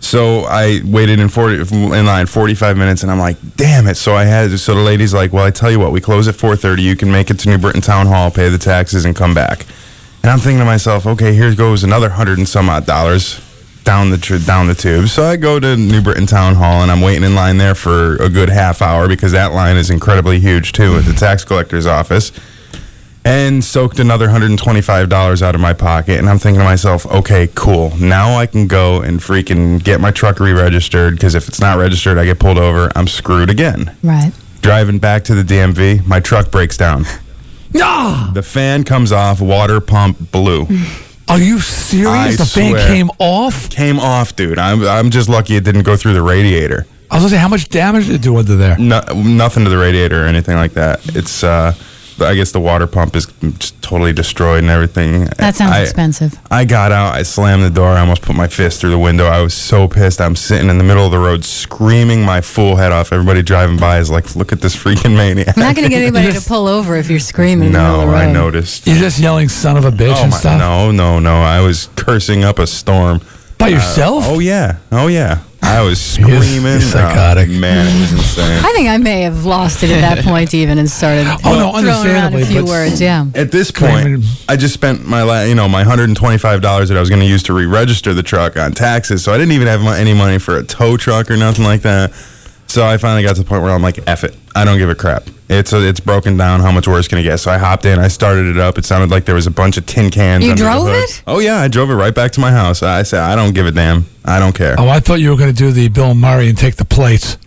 So 0.00 0.44
I 0.44 0.80
waited 0.84 1.20
in 1.20 1.28
forty 1.28 1.56
in 1.60 2.06
line 2.06 2.26
forty 2.26 2.54
five 2.54 2.76
minutes, 2.76 3.02
and 3.02 3.10
I'm 3.12 3.18
like, 3.18 3.36
"Damn 3.56 3.86
it!" 3.88 3.96
So 3.96 4.14
I 4.14 4.24
had 4.24 4.56
so 4.58 4.74
the 4.74 4.80
lady's 4.80 5.12
like, 5.12 5.32
"Well, 5.32 5.44
I 5.44 5.50
tell 5.50 5.70
you 5.70 5.78
what, 5.80 5.90
we 5.92 6.00
close 6.00 6.28
at 6.28 6.36
four 6.36 6.54
thirty. 6.56 6.82
You 6.82 6.94
can 6.96 7.10
make 7.10 7.30
it 7.30 7.38
to 7.40 7.48
New 7.48 7.58
Britain 7.58 7.80
Town 7.82 8.06
Hall, 8.06 8.30
pay 8.30 8.48
the 8.48 8.58
taxes, 8.58 9.04
and 9.04 9.14
come 9.16 9.34
back." 9.34 9.66
And 10.22 10.30
I'm 10.32 10.38
thinking 10.38 10.58
to 10.58 10.64
myself, 10.64 11.06
"Okay, 11.06 11.34
here 11.34 11.54
goes 11.54 11.84
another 11.84 12.10
hundred 12.10 12.38
and 12.38 12.48
some 12.48 12.68
odd 12.68 12.86
dollars 12.86 13.40
down 13.84 14.10
the 14.10 14.18
tr- 14.18 14.36
down 14.38 14.66
the 14.66 14.74
tube." 14.74 15.08
So 15.08 15.24
I 15.24 15.36
go 15.36 15.58
to 15.60 15.76
New 15.76 16.00
Britain 16.02 16.26
Town 16.26 16.54
Hall, 16.56 16.82
and 16.82 16.90
I'm 16.90 17.00
waiting 17.00 17.24
in 17.24 17.34
line 17.34 17.58
there 17.58 17.74
for 17.74 18.16
a 18.16 18.28
good 18.28 18.48
half 18.50 18.82
hour 18.82 19.08
because 19.08 19.32
that 19.32 19.52
line 19.52 19.76
is 19.76 19.90
incredibly 19.90 20.38
huge 20.40 20.72
too 20.72 20.96
at 20.96 21.04
the 21.04 21.12
tax 21.14 21.44
collector's 21.44 21.86
office 21.86 22.32
and 23.24 23.62
soaked 23.62 23.98
another 23.98 24.28
$125 24.28 25.42
out 25.42 25.54
of 25.54 25.60
my 25.60 25.72
pocket. 25.74 26.18
And 26.18 26.30
I'm 26.30 26.38
thinking 26.38 26.60
to 26.60 26.64
myself, 26.64 27.04
okay, 27.06 27.48
cool. 27.54 27.94
Now 27.98 28.38
I 28.38 28.46
can 28.46 28.66
go 28.66 29.02
and 29.02 29.20
freaking 29.20 29.82
get 29.82 30.00
my 30.00 30.10
truck 30.10 30.40
re 30.40 30.52
registered 30.52 31.14
because 31.14 31.34
if 31.34 31.46
it's 31.48 31.60
not 31.60 31.76
registered, 31.78 32.16
I 32.16 32.24
get 32.24 32.38
pulled 32.38 32.56
over. 32.58 32.90
I'm 32.96 33.06
screwed 33.06 33.50
again. 33.50 33.94
Right. 34.02 34.32
Driving 34.62 34.98
back 34.98 35.24
to 35.24 35.34
the 35.34 35.42
DMV, 35.42 36.06
my 36.06 36.20
truck 36.20 36.50
breaks 36.50 36.76
down. 36.76 37.04
Ah, 37.76 38.30
The 38.34 38.42
fan 38.42 38.84
comes 38.84 39.12
off, 39.12 39.40
water 39.40 39.80
pump 39.80 40.30
blew. 40.32 40.66
are 41.28 41.38
you 41.38 41.60
serious? 41.60 42.08
I 42.08 42.30
the 42.32 42.44
fan 42.46 42.70
swear. 42.72 42.86
came 42.88 43.10
off. 43.18 43.70
Came 43.70 43.98
off, 43.98 44.34
dude. 44.36 44.58
I'm, 44.58 44.82
I'm 44.86 45.10
just 45.10 45.28
lucky 45.28 45.56
it 45.56 45.64
didn't 45.64 45.82
go 45.82 45.96
through 45.96 46.14
the 46.14 46.22
radiator. 46.22 46.86
I 47.10 47.14
was 47.16 47.22
gonna 47.24 47.30
say, 47.30 47.36
how 47.38 47.48
much 47.48 47.68
damage 47.70 48.06
did 48.06 48.16
it 48.16 48.22
do 48.22 48.36
under 48.36 48.56
there? 48.56 48.76
No, 48.78 49.00
nothing 49.14 49.64
to 49.64 49.70
the 49.70 49.78
radiator 49.78 50.24
or 50.24 50.26
anything 50.26 50.56
like 50.56 50.72
that. 50.72 51.00
It's 51.16 51.42
uh, 51.42 51.72
I 52.20 52.34
guess 52.34 52.52
the 52.52 52.60
water 52.60 52.86
pump 52.86 53.14
is 53.16 53.26
just 53.58 53.80
totally 53.82 54.12
destroyed 54.12 54.58
and 54.62 54.70
everything. 54.70 55.24
That 55.38 55.54
sounds 55.54 55.72
I, 55.72 55.82
expensive. 55.82 56.38
I 56.50 56.64
got 56.64 56.90
out. 56.92 57.14
I 57.14 57.22
slammed 57.22 57.62
the 57.62 57.70
door. 57.70 57.88
I 57.90 58.00
almost 58.00 58.22
put 58.22 58.34
my 58.36 58.48
fist 58.48 58.80
through 58.80 58.90
the 58.90 58.98
window. 58.98 59.26
I 59.26 59.40
was 59.40 59.54
so 59.54 59.88
pissed. 59.88 60.20
I'm 60.20 60.36
sitting 60.36 60.68
in 60.68 60.78
the 60.78 60.84
middle 60.84 61.04
of 61.04 61.10
the 61.12 61.18
road 61.18 61.44
screaming 61.44 62.22
my 62.22 62.40
fool 62.40 62.76
head 62.76 62.92
off. 62.92 63.12
Everybody 63.12 63.42
driving 63.42 63.76
by 63.78 63.98
is 63.98 64.10
like, 64.10 64.34
"Look 64.36 64.52
at 64.52 64.60
this 64.60 64.74
freaking 64.76 65.16
maniac!" 65.16 65.56
I'm 65.56 65.62
not 65.62 65.74
going 65.76 65.84
to 65.86 65.90
get 65.90 66.02
anybody 66.02 66.32
to 66.32 66.40
pull 66.48 66.66
over 66.66 66.96
if 66.96 67.08
you're 67.08 67.18
screaming. 67.20 67.68
in 67.68 67.72
the 67.72 67.78
middle 67.78 67.96
No, 67.98 68.02
of 68.04 68.10
the 68.10 68.16
I 68.16 68.32
noticed. 68.32 68.86
You're 68.86 68.96
just 68.98 69.18
yelling 69.20 69.48
"son 69.48 69.76
of 69.76 69.84
a 69.84 69.90
bitch" 69.90 70.14
Oh 70.16 70.22
and 70.22 70.30
my, 70.30 70.36
stuff 70.38 70.58
no, 70.58 70.90
no, 70.90 71.18
no! 71.20 71.36
I 71.42 71.60
was 71.60 71.88
cursing 71.96 72.44
up 72.44 72.58
a 72.58 72.66
storm 72.66 73.20
by 73.58 73.66
Uh, 73.66 73.70
yourself. 73.70 74.24
oh 74.26 74.38
yeah, 74.40 74.78
oh 74.92 75.06
yeah! 75.06 75.42
I 75.70 75.82
was 75.82 76.00
screaming. 76.00 76.62
you're 76.64 76.80
psychotic. 76.80 77.48
Oh, 77.50 77.60
man, 77.60 77.86
it 77.86 78.00
was 78.00 78.12
insane. 78.12 78.64
I 78.64 78.72
think 78.72 78.88
I 78.88 78.96
may 78.96 79.22
have 79.22 79.44
lost 79.44 79.82
it 79.82 79.90
at 79.90 80.00
that 80.00 80.24
point 80.24 80.54
even 80.54 80.78
and 80.78 80.88
started 80.90 81.26
Oh, 81.44 81.52
no, 81.52 81.70
throwing 81.72 81.86
around 81.86 82.34
understandably, 82.34 82.42
a 82.42 82.46
few 82.46 82.60
but- 82.62 82.68
words. 82.68 83.00
Yeah. 83.00 83.26
At 83.34 83.52
this 83.52 83.70
point, 83.70 84.24
I 84.48 84.56
just 84.56 84.74
spent 84.74 85.06
my 85.06 85.22
la- 85.22 85.42
you 85.42 85.54
know 85.54 85.68
my 85.68 85.84
hundred 85.84 86.04
and 86.08 86.16
twenty 86.16 86.38
five 86.38 86.62
dollars 86.62 86.88
that 86.88 86.96
I 86.96 87.00
was 87.00 87.08
going 87.10 87.20
to 87.20 87.26
use 87.28 87.42
to 87.44 87.52
re 87.52 87.66
register 87.66 88.14
the 88.14 88.22
truck 88.22 88.56
on 88.56 88.72
taxes, 88.72 89.22
so 89.22 89.32
I 89.32 89.36
didn't 89.38 89.52
even 89.52 89.66
have 89.68 89.82
mo- 89.82 89.92
any 89.92 90.14
money 90.14 90.38
for 90.38 90.56
a 90.56 90.62
tow 90.64 90.96
truck 90.96 91.30
or 91.30 91.36
nothing 91.36 91.64
like 91.64 91.82
that. 91.82 92.12
So 92.68 92.86
I 92.86 92.98
finally 92.98 93.22
got 93.22 93.34
to 93.36 93.42
the 93.42 93.48
point 93.48 93.62
where 93.62 93.72
I'm 93.72 93.82
like, 93.82 93.98
"F 94.06 94.24
it, 94.24 94.36
I 94.54 94.64
don't 94.64 94.78
give 94.78 94.90
a 94.90 94.94
crap." 94.94 95.24
It's 95.48 95.72
it's 95.72 96.00
broken 96.00 96.36
down. 96.36 96.60
How 96.60 96.70
much 96.70 96.86
worse 96.86 97.08
can 97.08 97.16
it 97.16 97.22
get? 97.22 97.38
So 97.38 97.50
I 97.50 97.56
hopped 97.56 97.86
in. 97.86 97.98
I 97.98 98.08
started 98.08 98.46
it 98.46 98.58
up. 98.58 98.76
It 98.76 98.84
sounded 98.84 99.10
like 99.10 99.24
there 99.24 99.34
was 99.34 99.46
a 99.46 99.50
bunch 99.50 99.78
of 99.78 99.86
tin 99.86 100.10
cans. 100.10 100.44
You 100.44 100.50
under 100.50 100.62
the 100.62 100.70
drove 100.70 100.86
hood. 100.86 101.04
it? 101.04 101.22
Oh 101.26 101.38
yeah, 101.38 101.56
I 101.60 101.68
drove 101.68 101.88
it 101.90 101.94
right 101.94 102.14
back 102.14 102.32
to 102.32 102.40
my 102.40 102.50
house. 102.50 102.82
I 102.82 103.02
said, 103.04 103.20
"I 103.20 103.34
don't 103.34 103.54
give 103.54 103.66
a 103.66 103.70
damn. 103.70 104.04
I 104.26 104.38
don't 104.38 104.54
care." 104.54 104.76
Oh, 104.78 104.88
I 104.88 105.00
thought 105.00 105.20
you 105.20 105.30
were 105.30 105.36
going 105.36 105.50
to 105.50 105.56
do 105.56 105.72
the 105.72 105.88
Bill 105.88 106.14
Murray 106.14 106.50
and 106.50 106.58
take 106.58 106.76
the 106.76 106.84
plates. 106.84 107.38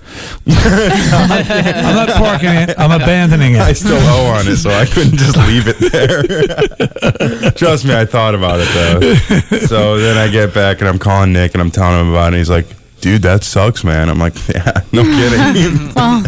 I'm, 0.48 0.54
not, 1.30 1.52
I'm 1.52 1.96
not 1.96 2.10
parking 2.10 2.50
it. 2.50 2.76
I'm 2.80 2.92
abandoning 2.92 3.54
it. 3.56 3.62
I 3.62 3.74
still 3.74 3.98
owe 3.98 4.34
on 4.38 4.48
it, 4.48 4.58
so 4.58 4.72
I 4.72 4.86
couldn't 4.86 5.18
just 5.18 5.38
leave 5.38 5.68
it 5.68 5.78
there. 5.92 7.52
Trust 7.52 7.86
me, 7.86 7.96
I 7.96 8.06
thought 8.06 8.34
about 8.34 8.60
it 8.60 8.68
though. 8.74 9.58
So 9.68 10.00
then 10.00 10.18
I 10.18 10.28
get 10.30 10.54
back 10.54 10.80
and 10.80 10.90
I'm 10.90 11.00
calling 11.00 11.32
Nick 11.32 11.54
and 11.54 11.62
I'm 11.62 11.72
telling 11.72 12.00
him 12.02 12.10
about 12.10 12.26
it. 12.26 12.28
And 12.28 12.36
he's 12.38 12.50
like, 12.50 12.66
"Dude, 13.02 13.22
that 13.24 13.44
sucks, 13.44 13.84
man." 13.84 14.10
I'm 14.10 14.20
like, 14.20 14.36
"Yeah, 14.48 14.82
no 14.92 15.04
kidding. 15.04 15.92
Well, 15.96 16.24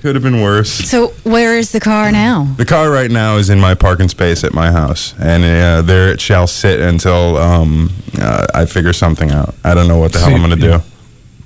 Could 0.00 0.14
have 0.16 0.22
been 0.22 0.42
worse." 0.42 0.70
so 0.70 1.08
where 1.24 1.56
is 1.58 1.72
the 1.72 1.80
car 1.80 2.12
now? 2.12 2.44
The 2.56 2.64
car 2.66 2.90
right 2.90 3.10
now 3.10 3.36
is 3.36 3.48
in 3.50 3.58
my 3.60 3.74
parking 3.74 4.08
space 4.08 4.44
at 4.44 4.52
my 4.54 4.70
house, 4.70 5.14
and 5.18 5.42
uh, 5.44 5.82
there 5.82 6.08
it 6.08 6.20
shall 6.20 6.46
sit 6.46 6.80
until 6.80 7.36
um, 7.38 7.90
uh, 8.20 8.46
I 8.54 8.66
figure 8.66 8.92
something 8.92 9.30
out. 9.30 9.54
I 9.64 9.74
don't 9.74 9.88
know 9.88 9.98
what 9.98 10.12
the 10.12 10.18
So 10.18 10.26
hell 10.26 10.34
I'm 10.34 10.42
you- 10.50 10.56
gonna 10.56 10.78
do. 10.80 10.84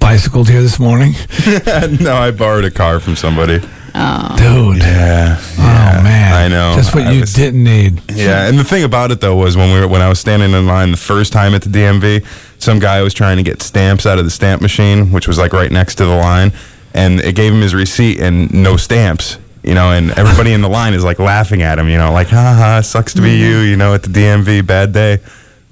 Bicycled 0.00 0.48
here 0.48 0.62
this 0.62 0.78
morning, 0.78 1.12
no, 2.00 2.14
I 2.16 2.30
borrowed 2.30 2.64
a 2.64 2.70
car 2.70 3.00
from 3.00 3.16
somebody. 3.16 3.60
Oh. 4.00 4.36
dude. 4.36 4.82
Yeah. 4.82 5.36
Oh 5.58 6.02
man, 6.02 6.32
I 6.32 6.48
know. 6.48 6.74
Just 6.76 6.94
what 6.94 7.04
I 7.04 7.12
you 7.12 7.20
was- 7.20 7.32
didn't 7.32 7.64
need. 7.64 8.00
Yeah, 8.12 8.46
and 8.48 8.58
the 8.58 8.64
thing 8.64 8.84
about 8.84 9.10
it 9.10 9.20
though 9.20 9.36
was 9.36 9.56
when 9.56 9.72
we 9.72 9.80
were 9.80 9.88
when 9.88 10.02
I 10.02 10.08
was 10.08 10.20
standing 10.20 10.52
in 10.52 10.66
line 10.66 10.92
the 10.92 10.96
first 10.96 11.32
time 11.32 11.54
at 11.54 11.62
the 11.62 11.68
DMV, 11.68 12.24
some 12.58 12.78
guy 12.78 13.02
was 13.02 13.12
trying 13.12 13.38
to 13.38 13.42
get 13.42 13.60
stamps 13.62 14.06
out 14.06 14.18
of 14.18 14.24
the 14.24 14.30
stamp 14.30 14.62
machine, 14.62 15.10
which 15.12 15.26
was 15.26 15.38
like 15.38 15.52
right 15.52 15.70
next 15.70 15.96
to 15.96 16.04
the 16.04 16.14
line, 16.14 16.52
and 16.94 17.20
it 17.20 17.34
gave 17.34 17.52
him 17.52 17.60
his 17.60 17.74
receipt 17.74 18.20
and 18.20 18.52
no 18.52 18.76
stamps. 18.76 19.38
You 19.64 19.74
know, 19.74 19.90
and 19.90 20.12
everybody 20.12 20.52
in 20.52 20.62
the 20.62 20.68
line 20.68 20.94
is 20.94 21.02
like 21.04 21.18
laughing 21.18 21.62
at 21.62 21.78
him. 21.78 21.88
You 21.88 21.98
know, 21.98 22.12
like, 22.12 22.28
ha 22.28 22.54
ha, 22.56 22.80
sucks 22.80 23.14
to 23.14 23.20
be 23.20 23.30
mm-hmm. 23.30 23.50
you. 23.50 23.58
You 23.60 23.76
know, 23.76 23.92
at 23.92 24.04
the 24.04 24.08
DMV, 24.08 24.64
bad 24.64 24.92
day, 24.92 25.18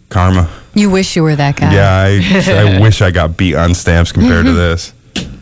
karma. 0.08 0.50
You 0.74 0.90
wish 0.90 1.16
you 1.16 1.22
were 1.22 1.36
that 1.36 1.56
guy. 1.56 1.72
Yeah, 1.72 1.90
I, 2.52 2.76
I 2.76 2.80
wish 2.82 3.00
I 3.00 3.10
got 3.10 3.36
beat 3.36 3.54
on 3.54 3.74
stamps 3.74 4.12
compared 4.12 4.44
to 4.44 4.52
this. 4.52 4.92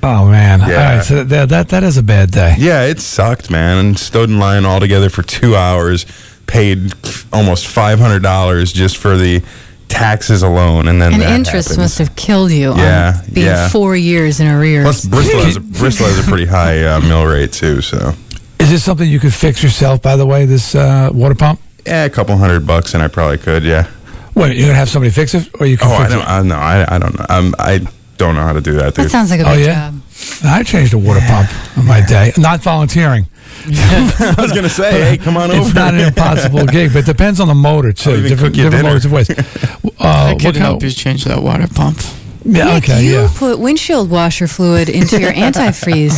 Oh 0.06 0.28
man. 0.30 0.60
Yeah. 0.60 0.66
All 0.66 0.96
right, 0.96 1.04
so 1.04 1.24
that, 1.24 1.48
that 1.48 1.68
that 1.70 1.82
is 1.82 1.96
a 1.96 2.02
bad 2.02 2.30
day. 2.30 2.54
Yeah, 2.58 2.84
it 2.84 3.00
sucked, 3.00 3.50
man. 3.50 3.78
And 3.78 3.98
stood 3.98 4.28
in 4.28 4.38
line 4.38 4.64
all 4.66 4.78
together 4.80 5.08
for 5.08 5.22
two 5.22 5.56
hours, 5.56 6.04
paid 6.46 6.92
almost 7.32 7.66
five 7.66 7.98
hundred 7.98 8.22
dollars 8.22 8.72
just 8.72 8.98
for 8.98 9.16
the 9.16 9.42
taxes 9.88 10.42
alone, 10.42 10.88
and 10.88 11.00
then 11.00 11.14
And 11.14 11.22
that 11.22 11.30
interest 11.32 11.68
happens. 11.68 11.78
must 11.78 11.98
have 11.98 12.14
killed 12.16 12.50
you. 12.50 12.72
on 12.72 12.78
Yeah, 12.78 13.20
being 13.32 13.46
yeah. 13.46 13.68
four 13.68 13.96
years 13.96 14.40
in 14.40 14.46
arrears. 14.46 14.84
Plus, 14.84 15.04
Bristol 15.06 15.40
has 15.42 15.56
a, 15.56 15.60
Bristol 15.60 16.06
has 16.06 16.18
a 16.18 16.28
pretty 16.28 16.46
high 16.46 16.84
uh, 16.84 17.00
mill 17.00 17.24
rate 17.26 17.52
too. 17.52 17.80
So 17.80 18.12
Is 18.58 18.70
this 18.70 18.82
something 18.84 19.08
you 19.08 19.20
could 19.20 19.32
fix 19.34 19.62
yourself? 19.62 20.02
By 20.02 20.16
the 20.16 20.26
way, 20.26 20.44
this 20.46 20.74
uh, 20.74 21.10
water 21.14 21.34
pump. 21.34 21.60
yeah, 21.86 22.04
a 22.04 22.10
couple 22.10 22.36
hundred 22.36 22.66
bucks, 22.66 22.92
and 22.94 23.02
I 23.02 23.08
probably 23.08 23.38
could. 23.38 23.62
Yeah. 23.64 23.88
Wait, 24.34 24.56
you're 24.56 24.66
gonna 24.66 24.78
have 24.78 24.88
somebody 24.90 25.10
fix 25.12 25.32
it, 25.34 25.48
or 25.60 25.66
you 25.66 25.76
can 25.78 25.88
Oh, 25.88 25.94
I 25.94 26.08
don't. 26.08 26.20
it? 26.20 26.28
I 26.28 26.42
know. 26.42 26.56
I, 26.56 26.94
I 26.96 26.98
don't 26.98 27.18
know. 27.18 27.26
I'm, 27.28 27.54
I 27.58 27.80
don't 28.16 28.34
know 28.34 28.42
how 28.42 28.52
to 28.52 28.60
do 28.60 28.72
that, 28.74 28.94
that 28.94 29.02
dude. 29.02 29.10
sounds 29.10 29.30
like 29.30 29.40
a 29.40 29.48
Oh, 29.50 29.54
big 29.54 29.66
yeah? 29.66 29.90
job. 29.90 30.00
I 30.44 30.62
changed 30.62 30.94
a 30.94 30.98
water 30.98 31.20
pump 31.26 31.48
on 31.78 31.86
my 31.86 32.00
day. 32.04 32.32
Not 32.38 32.60
volunteering. 32.62 33.26
I 33.66 34.34
was 34.38 34.52
gonna 34.52 34.68
say, 34.68 34.90
hey, 34.92 35.16
come 35.16 35.36
on 35.36 35.50
over. 35.50 35.60
It's 35.62 35.74
not 35.74 35.94
an 35.94 36.00
impossible 36.00 36.66
gig, 36.66 36.92
but 36.92 37.00
it 37.00 37.06
depends 37.06 37.40
on 37.40 37.48
the 37.48 37.54
motor 37.54 37.92
too. 37.92 38.22
different 38.22 38.54
cook 38.54 38.56
you 38.56 38.64
different 38.64 38.82
dinner. 38.84 38.94
modes 38.94 39.04
of 39.04 39.12
ways. 39.12 39.30
Uh, 39.96 40.06
I 40.06 40.32
what 40.34 40.42
could 40.42 40.56
help 40.56 40.78
of- 40.78 40.82
you 40.82 40.90
change 40.90 41.24
that 41.24 41.40
water 41.42 41.66
pump. 41.68 41.98
Yeah, 42.44 42.74
Nick, 42.74 42.84
okay, 42.84 43.04
you 43.04 43.12
yeah. 43.12 43.30
put 43.34 43.58
windshield 43.58 44.10
washer 44.10 44.46
fluid 44.46 44.90
into 44.90 45.18
your 45.18 45.32
antifreeze. 45.32 46.12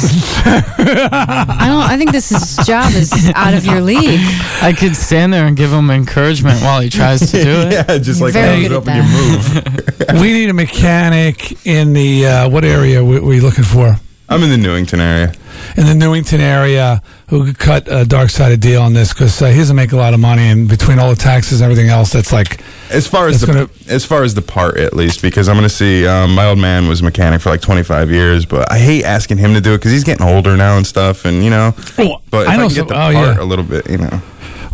I 0.45 1.68
don't. 1.68 1.83
I 1.83 1.97
think 1.97 2.11
this 2.11 2.33
is, 2.33 2.66
job 2.66 2.93
is 2.95 3.31
out 3.37 3.55
of 3.55 3.64
your 3.64 3.81
league. 3.81 4.20
I 4.61 4.74
could 4.77 4.97
stand 4.97 5.33
there 5.33 5.47
and 5.47 5.57
give 5.57 5.72
him 5.72 5.89
encouragement 5.89 6.61
while 6.62 6.81
he 6.81 6.91
tries 6.91 7.20
to 7.31 7.45
do 7.45 7.61
it. 7.61 7.72
yeah, 7.89 7.99
just 7.99 8.18
You're 8.18 8.29
like 8.29 8.33
very 8.33 8.66
thumbs 8.66 8.68
good 8.68 8.77
up 8.77 8.89
at 8.89 8.97
and 8.97 10.09
you 10.09 10.14
move. 10.14 10.20
we 10.20 10.33
need 10.33 10.51
a 10.51 10.55
mechanic 10.55 11.64
in 11.64 11.93
the 11.93 12.27
uh, 12.27 12.49
what 12.49 12.64
area 12.64 13.05
we, 13.05 13.20
we 13.20 13.41
looking 13.41 13.64
for? 13.64 13.97
I'm 14.29 14.43
in 14.43 14.51
the 14.51 14.57
Newington 14.57 15.01
area. 15.01 15.33
In 15.77 15.87
the 15.87 15.95
Newington 15.95 16.41
area, 16.41 17.01
who 17.29 17.45
could 17.45 17.59
cut 17.59 17.89
a 17.91 18.05
dark 18.05 18.29
sided 18.31 18.61
deal 18.61 18.83
on 18.83 18.93
this 18.93 19.12
because 19.12 19.41
uh, 19.41 19.47
he 19.47 19.59
doesn't 19.59 19.77
make 19.77 19.93
a 19.93 19.97
lot 19.97 20.14
of 20.14 20.20
money, 20.20 20.43
and 20.43 20.68
between 20.68 20.99
all 20.99 21.11
the 21.11 21.16
taxes 21.16 21.61
and 21.61 21.70
everything 21.70 21.91
else, 21.91 22.11
that's 22.12 22.33
like 22.33 22.61
As 22.91 23.07
far 23.07 23.29
as 23.29 23.41
the 23.41 23.47
gonna- 23.47 23.68
as 23.89 24.05
far 24.05 24.24
as 24.24 24.35
the 24.35 24.43
part, 24.43 24.79
at 24.79 24.95
least, 24.95 25.22
because 25.22 25.49
I'm 25.49 25.55
going 25.57 25.68
to 25.68 25.74
see. 25.74 26.07
Um, 26.07 26.35
my 26.35 26.47
old 26.47 26.59
man 26.59 26.89
was 26.89 27.01
a 27.01 27.05
mechanic 27.05 27.41
for 27.41 27.51
like 27.51 27.61
25 27.61 28.11
years, 28.11 28.45
but 28.45 28.70
I 28.70 28.79
hate 28.79 29.05
asking 29.05 29.39
him 29.39 29.55
to 29.55 29.61
do 29.61 29.74
it 29.74 29.79
because 29.79 29.93
he's 29.93 30.05
getting 30.05 30.27
older 30.27 30.57
now 30.57 30.77
and 30.77 30.87
stuff, 30.87 31.24
and 31.24 31.45
you 31.45 31.51
know. 31.51 31.74
Oh, 31.99 32.20
But 32.31 32.43
if 32.43 32.49
I 32.49 32.55
I, 32.55 32.57
know 32.57 32.62
can 32.64 32.70
some- 32.70 32.87
get 32.87 32.89
the 32.89 32.95
oh, 32.95 33.12
part 33.12 33.14
yeah. 33.37 33.43
a 33.43 33.45
little 33.45 33.64
bit, 33.64 33.89
you 33.89 33.99
know. 33.99 34.20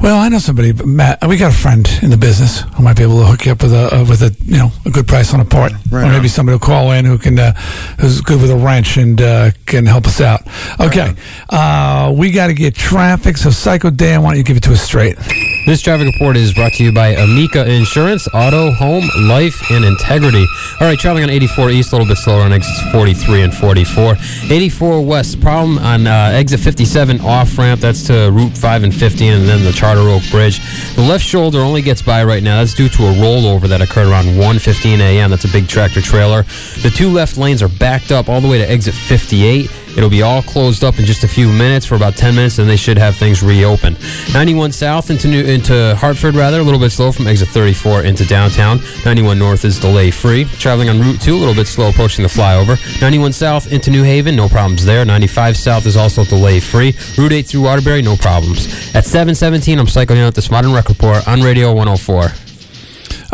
Well, 0.03 0.19
I 0.19 0.29
know 0.29 0.39
somebody, 0.39 0.73
Matt. 0.73 1.25
We 1.29 1.37
got 1.37 1.53
a 1.53 1.57
friend 1.57 1.89
in 2.03 2.11
the 2.11 2.17
business 2.17 2.63
who 2.75 2.83
might 2.83 2.97
be 2.97 3.05
able 3.05 3.21
to 3.21 3.25
hook 3.25 3.47
you 3.47 3.53
up 3.53 3.63
with 3.63 3.73
a 3.73 3.95
uh, 4.01 4.05
with 4.05 4.21
a 4.23 4.35
you 4.45 4.59
know 4.59 4.73
a 4.85 4.91
good 4.91 5.07
price 5.07 5.33
on 5.33 5.39
a 5.39 5.45
part, 5.45 5.71
Right 5.93 6.03
or 6.05 6.09
maybe 6.11 6.25
on. 6.25 6.29
somebody 6.29 6.55
will 6.55 6.67
call 6.67 6.91
in 6.91 7.05
who 7.05 7.19
can 7.19 7.39
uh, 7.39 7.53
who's 8.01 8.21
good 8.21 8.41
with 8.41 8.51
a 8.51 8.57
wrench 8.57 8.97
and 8.97 9.21
uh, 9.23 9.53
can 9.65 9.87
help 9.87 10.07
us 10.07 10.21
out. 10.21 10.41
Okay, 10.81 11.15
uh, 11.51 12.13
we 12.17 12.33
got 12.33 12.49
to 12.49 12.55
get 12.55 12.75
traffic. 12.75 13.37
So, 13.37 13.51
Psycho 13.51 13.91
Dan, 13.91 14.23
why 14.23 14.31
don't 14.31 14.39
you 14.39 14.45
give 14.45 14.57
it 14.57 14.65
to 14.65 14.73
us 14.73 14.83
straight? 14.83 15.17
This 15.65 15.81
traffic 15.81 16.07
report 16.13 16.37
is 16.37 16.53
brought 16.53 16.73
to 16.75 16.85
you 16.85 16.91
by 16.91 17.11
Amica 17.11 17.65
Insurance, 17.71 18.27
Auto, 18.35 18.73
Home, 18.73 19.09
Life, 19.29 19.71
and 19.71 19.85
Integrity. 19.85 20.45
All 20.81 20.89
right, 20.89 20.99
traveling 20.99 21.23
on 21.23 21.31
84 21.31 21.71
East, 21.71 21.93
a 21.93 21.97
little 21.97 22.09
bit 22.09 22.19
slower 22.19 22.43
on 22.43 22.53
exits 22.53 22.81
43 22.91 23.43
and 23.43 23.55
44. 23.55 24.17
84 24.51 25.07
West, 25.07 25.41
problem 25.41 25.79
on 25.79 26.09
uh, 26.09 26.31
exit 26.35 26.59
57 26.59 27.21
off 27.21 27.57
ramp. 27.57 27.81
That's 27.81 28.05
to 28.09 28.31
Route 28.33 28.59
5 28.59 28.83
and 28.83 28.93
15, 28.93 29.33
and 29.35 29.49
then 29.49 29.63
the 29.63 29.71
Charter 29.71 30.01
Oak 30.01 30.25
Bridge. 30.33 30.59
The 30.97 31.03
left 31.03 31.25
shoulder 31.25 31.61
only 31.61 31.81
gets 31.81 32.03
by 32.03 32.25
right 32.25 32.43
now. 32.43 32.59
That's 32.59 32.75
due 32.75 32.89
to 32.89 33.03
a 33.05 33.13
rollover 33.13 33.69
that 33.69 33.81
occurred 33.81 34.09
around 34.09 34.27
1:15 34.27 34.99
a.m. 34.99 35.31
That's 35.31 35.45
a 35.45 35.53
big 35.53 35.69
tractor 35.69 36.01
trailer. 36.01 36.43
The 36.83 36.93
two 36.93 37.09
left 37.09 37.39
lanes 37.39 37.63
are 37.63 37.69
backed 37.69 38.11
up 38.11 38.29
all 38.29 38.41
the 38.41 38.49
way 38.49 38.59
to 38.59 38.69
exit 38.69 38.95
58. 38.95 39.71
It'll 39.97 40.11
be 40.11 40.23
all 40.23 40.43
closed 40.43 40.85
up 40.85 40.99
in 40.99 41.05
just 41.05 41.25
a 41.25 41.29
few 41.29 41.53
minutes 41.53 41.87
for 41.87 41.95
about 41.95 42.17
10 42.17 42.35
minutes, 42.35 42.59
and 42.59 42.69
they 42.69 42.77
should 42.77 42.99
have 42.99 43.17
things 43.17 43.43
reopened. 43.43 43.99
91 44.33 44.73
South 44.73 45.11
into 45.11 45.29
New, 45.29 45.45
into 45.45 45.95
Hartford, 45.97 46.35
rather, 46.35 46.61
a 46.61 46.63
little 46.63 46.81
bit 46.81 46.91
slow 46.91 47.13
from 47.13 47.27
exit 47.27 47.49
34 47.49 48.03
into 48.03 48.25
downtown. 48.27 48.81
91 49.05 49.39
North 49.39 49.65
is 49.65 49.79
delay 49.79 50.11
free. 50.11 50.45
Traveling 50.45 50.89
on 50.89 51.01
Route 51.01 51.21
2, 51.21 51.35
a 51.35 51.37
little 51.37 51.55
bit 51.55 51.67
slow 51.67 51.91
approaching 51.91 52.23
the 52.23 52.29
flyover. 52.29 52.79
91 53.01 53.33
South 53.33 53.71
into 53.73 53.91
New 53.91 54.03
Haven, 54.03 54.37
no 54.37 54.49
problems 54.49 54.85
there. 54.85 55.05
95 55.05 55.57
South 55.57 55.87
is 55.87 55.97
also 55.97 56.25
delay 56.25 56.61
free. 56.61 56.95
Route 57.19 57.33
8 57.33 57.47
through 57.47 57.63
Waterbury, 57.63 58.03
no 58.03 58.17
problems. 58.17 58.67
At 58.95 59.05
717, 59.05 59.79
I'm 59.79 59.87
cycling 59.87 60.21
out 60.21 60.35
this 60.35 60.51
Modern 60.51 60.73
Rec 60.73 60.89
Report 60.89 61.27
on 61.29 61.43
Radio 61.43 61.73
104. 61.73 62.42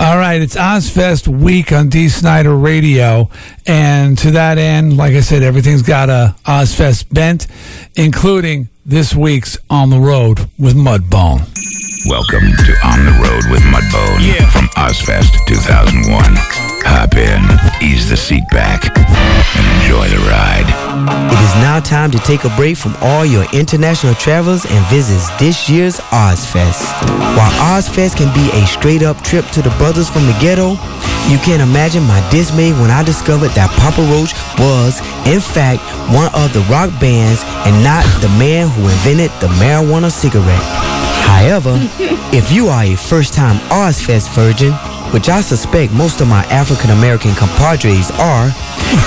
All 0.00 0.16
right, 0.16 0.40
it's 0.40 0.54
Ozzfest 0.54 1.26
week 1.26 1.72
on 1.72 1.88
D 1.88 2.08
Snider 2.08 2.56
Radio, 2.56 3.30
and 3.66 4.16
to 4.18 4.30
that 4.30 4.56
end, 4.56 4.96
like 4.96 5.14
I 5.14 5.20
said, 5.20 5.42
everything's 5.42 5.82
got 5.82 6.08
a 6.08 6.36
Ozzfest 6.44 7.12
bent, 7.12 7.48
including 7.96 8.68
this 8.86 9.12
week's 9.12 9.58
On 9.68 9.90
the 9.90 9.98
Road 9.98 10.48
with 10.56 10.76
Mudbone. 10.76 11.40
Welcome 12.06 12.54
to 12.54 12.72
On 12.86 13.04
the 13.04 13.12
Road 13.18 13.50
with 13.50 13.62
Mudbone 13.62 14.22
from 14.52 14.68
Ozzfest 14.76 15.34
2001. 15.46 16.06
Hop 16.86 17.16
in, 17.16 17.42
ease 17.82 18.08
the 18.08 18.16
seat 18.16 18.44
back, 18.50 18.86
and 18.86 19.64
enjoy 19.82 20.06
the 20.06 20.22
ride. 20.30 20.68
It 21.32 21.40
is 21.42 21.54
now 21.64 21.80
time 21.80 22.10
to 22.12 22.18
take 22.20 22.44
a 22.44 22.54
break 22.56 22.76
from 22.76 22.94
all 23.00 23.26
your 23.26 23.46
international 23.52 24.14
travels 24.14 24.64
and 24.64 24.86
visits 24.86 25.28
this 25.38 25.68
year's 25.68 25.98
Ozzfest. 26.14 26.86
While 27.36 27.50
Ozzfest 27.74 28.16
can 28.16 28.32
be 28.32 28.48
a 28.56 28.66
straight 28.66 29.02
up 29.02 29.20
trip 29.22 29.46
to 29.52 29.62
the 29.62 29.74
brothers 29.78 30.08
from 30.08 30.26
the 30.26 30.36
ghetto, 30.40 30.78
you 31.26 31.38
can 31.42 31.60
imagine 31.60 32.04
my 32.04 32.20
dismay 32.30 32.72
when 32.72 32.90
I 32.90 33.02
discovered 33.02 33.50
that 33.58 33.74
Papa 33.74 34.02
Roach 34.06 34.32
was, 34.60 35.00
in 35.26 35.40
fact, 35.40 35.82
one 36.14 36.32
of 36.32 36.52
the 36.52 36.62
rock 36.70 36.90
bands 37.00 37.42
and 37.66 37.82
not 37.82 38.04
the 38.22 38.30
man 38.38 38.68
who 38.68 38.82
invented 38.88 39.32
the 39.40 39.48
marijuana 39.58 40.12
cigarette. 40.12 40.97
However, 41.28 41.76
if 42.32 42.50
you 42.50 42.68
are 42.68 42.84
a 42.84 42.96
first 42.96 43.34
time 43.34 43.56
Ozzfest 43.68 44.34
virgin, 44.34 44.72
which 45.12 45.28
I 45.28 45.40
suspect 45.40 45.92
most 45.92 46.20
of 46.20 46.28
my 46.28 46.44
African 46.46 46.90
American 46.90 47.34
compadres 47.34 48.10
are, 48.12 48.48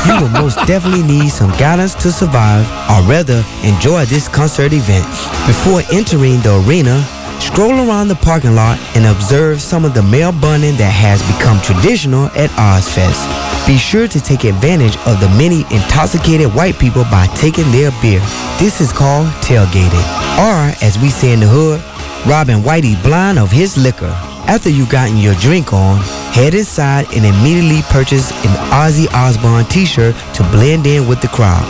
you 0.06 0.14
will 0.22 0.30
most 0.42 0.56
definitely 0.68 1.04
need 1.04 1.30
some 1.30 1.50
guidance 1.58 1.96
to 1.96 2.12
survive, 2.12 2.66
or 2.90 3.02
rather, 3.10 3.44
enjoy 3.64 4.06
this 4.06 4.28
concert 4.28 4.74
event. 4.74 5.06
Before 5.46 5.82
entering 5.92 6.40
the 6.42 6.62
arena, 6.66 7.04
stroll 7.40 7.74
around 7.90 8.08
the 8.08 8.16
parking 8.16 8.56
lot 8.56 8.78
and 8.96 9.06
observe 9.06 9.60
some 9.62 9.84
of 9.84 9.94
the 9.94 10.04
male 10.04 10.32
bunning 10.32 10.78
that 10.78 10.94
has 10.94 11.22
become 11.36 11.60
traditional 11.62 12.26
at 12.38 12.50
Ozzfest. 12.52 13.26
Be 13.68 13.78
sure 13.78 14.08
to 14.08 14.20
take 14.20 14.44
advantage 14.44 14.96
of 15.06 15.20
the 15.20 15.30
many 15.38 15.62
intoxicated 15.74 16.54
white 16.54 16.78
people 16.80 17.04
by 17.06 17.28
taking 17.36 17.70
their 17.72 17.92
beer. 18.02 18.22
This 18.58 18.82
is 18.82 18.92
called 18.92 19.28
tailgating, 19.42 20.06
or 20.38 20.74
as 20.82 20.98
we 20.98 21.10
say 21.10 21.34
in 21.34 21.40
the 21.42 21.48
hood, 21.48 21.82
robbing 22.28 22.62
Whitey 22.64 23.02
blind 23.04 23.40
of 23.40 23.52
his 23.52 23.78
liquor. 23.78 24.14
After 24.48 24.70
you've 24.70 24.90
gotten 24.90 25.18
your 25.18 25.36
drink 25.36 25.74
on, 25.74 26.00
head 26.34 26.54
inside 26.54 27.06
and 27.14 27.26
immediately 27.26 27.82
purchase 27.84 28.32
an 28.46 28.54
Ozzy 28.72 29.08
Osbourne 29.14 29.66
t-shirt 29.66 30.16
to 30.36 30.44
blend 30.52 30.88
in 30.88 31.08
with 31.08 31.22
the 31.22 31.28
crowd. 31.28 31.64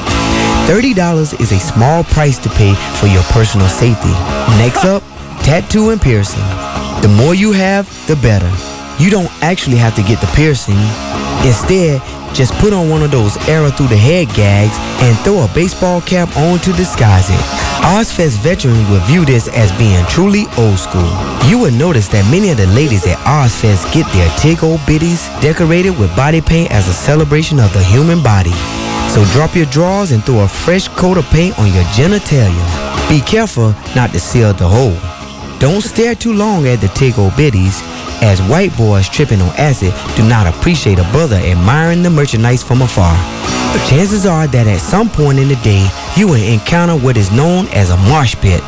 $30 0.67 1.39
is 1.39 1.51
a 1.51 1.59
small 1.59 2.03
price 2.05 2.37
to 2.39 2.49
pay 2.49 2.73
for 2.99 3.07
your 3.07 3.23
personal 3.23 3.67
safety. 3.67 4.11
Next 4.57 4.85
up, 4.93 5.03
tattoo 5.43 5.89
and 5.89 6.01
piercing. 6.01 6.43
The 7.01 7.13
more 7.17 7.35
you 7.35 7.51
have, 7.51 7.87
the 8.07 8.15
better. 8.15 8.49
You 9.01 9.09
don't 9.09 9.31
actually 9.41 9.77
have 9.77 9.95
to 9.95 10.03
get 10.03 10.21
the 10.21 10.27
piercing. 10.35 10.77
Instead, 11.41 12.03
just 12.35 12.53
put 12.61 12.71
on 12.71 12.87
one 12.87 13.01
of 13.01 13.09
those 13.09 13.35
arrow 13.49 13.71
through 13.71 13.87
the 13.87 13.97
head 13.97 14.27
gags 14.35 14.77
and 15.01 15.17
throw 15.25 15.41
a 15.41 15.49
baseball 15.55 16.01
cap 16.01 16.29
on 16.37 16.59
to 16.59 16.71
disguise 16.73 17.27
it. 17.27 17.41
Ozzfest 17.81 18.37
veterans 18.37 18.87
will 18.91 18.99
view 19.07 19.25
this 19.25 19.47
as 19.47 19.71
being 19.79 20.05
truly 20.05 20.45
old 20.55 20.77
school. 20.77 21.09
You 21.49 21.57
will 21.57 21.71
notice 21.71 22.09
that 22.09 22.29
many 22.29 22.51
of 22.51 22.57
the 22.57 22.67
ladies 22.67 23.07
at 23.07 23.17
Ozzfest 23.25 23.91
get 23.91 24.05
their 24.13 24.29
tig 24.37 24.63
old 24.63 24.79
bitties 24.81 25.25
decorated 25.41 25.97
with 25.97 26.15
body 26.15 26.39
paint 26.39 26.69
as 26.69 26.87
a 26.87 26.93
celebration 26.93 27.59
of 27.59 27.73
the 27.73 27.83
human 27.83 28.21
body. 28.21 28.53
So 29.09 29.25
drop 29.33 29.55
your 29.55 29.65
drawers 29.65 30.11
and 30.11 30.23
throw 30.23 30.41
a 30.41 30.47
fresh 30.47 30.87
coat 30.89 31.17
of 31.17 31.25
paint 31.33 31.57
on 31.57 31.73
your 31.73 31.85
genitalia. 31.97 33.09
Be 33.09 33.19
careful 33.19 33.73
not 33.95 34.11
to 34.11 34.19
seal 34.19 34.53
the 34.53 34.67
hole. 34.67 34.95
Don't 35.57 35.81
stare 35.81 36.13
too 36.13 36.33
long 36.33 36.67
at 36.67 36.81
the 36.81 36.87
tig 36.89 37.17
old 37.17 37.33
bitties 37.33 37.81
as 38.21 38.41
white 38.43 38.75
boys 38.77 39.09
tripping 39.09 39.41
on 39.41 39.49
acid 39.57 39.93
do 40.15 40.27
not 40.27 40.47
appreciate 40.47 40.99
a 40.99 41.09
brother 41.11 41.37
admiring 41.37 42.03
the 42.03 42.09
merchandise 42.09 42.63
from 42.63 42.81
afar. 42.81 43.15
Chances 43.91 44.25
are 44.25 44.47
that 44.47 44.67
at 44.67 44.79
some 44.79 45.09
point 45.09 45.37
in 45.37 45.49
the 45.49 45.55
day, 45.57 45.85
you 46.15 46.25
will 46.25 46.41
encounter 46.41 46.95
what 46.95 47.17
is 47.17 47.29
known 47.31 47.67
as 47.69 47.89
a 47.89 47.97
mosh 47.97 48.35
pit. 48.35 48.61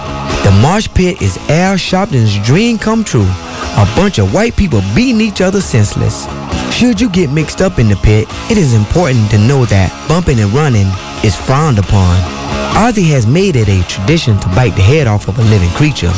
The 0.44 0.52
mosh 0.62 0.90
pit 0.94 1.22
is 1.22 1.38
Al 1.50 1.78
Sharpton's 1.78 2.38
dream 2.40 2.78
come 2.78 3.06
true. 3.06 3.28
A 3.78 3.88
bunch 3.96 4.20
of 4.20 4.34
white 4.34 4.58
people 4.58 4.82
beating 4.94 5.22
each 5.22 5.40
other 5.40 5.62
senseless. 5.62 6.28
Should 6.74 7.00
you 7.00 7.10
get 7.10 7.32
mixed 7.32 7.62
up 7.62 7.80
in 7.80 7.88
the 7.88 7.96
pit, 7.96 8.28
it 8.52 8.58
is 8.58 8.74
important 8.74 9.32
to 9.32 9.38
know 9.38 9.64
that 9.66 9.92
bumping 10.10 10.42
and 10.42 10.52
running 10.52 10.88
is 11.24 11.36
frowned 11.36 11.80
upon. 11.80 12.18
Ozzy 12.76 13.08
has 13.12 13.26
made 13.26 13.56
it 13.56 13.70
a 13.70 13.88
tradition 13.88 14.38
to 14.40 14.48
bite 14.50 14.76
the 14.76 14.82
head 14.82 15.08
off 15.08 15.30
of 15.30 15.40
a 15.40 15.44
living 15.44 15.70
creature. 15.70 16.12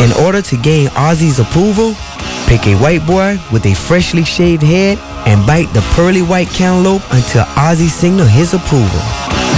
In 0.00 0.12
order 0.24 0.40
to 0.40 0.56
gain 0.56 0.88
Ozzy's 0.90 1.40
approval, 1.40 1.94
pick 2.46 2.66
a 2.68 2.76
white 2.76 3.04
boy 3.04 3.36
with 3.52 3.66
a 3.66 3.74
freshly 3.74 4.24
shaved 4.24 4.62
head 4.62 4.96
and 5.26 5.44
bite 5.44 5.66
the 5.74 5.80
pearly 5.96 6.22
white 6.22 6.48
cantaloupe 6.48 7.02
until 7.10 7.44
Ozzy 7.58 7.88
signal 7.88 8.26
his 8.26 8.54
approval. 8.54 9.02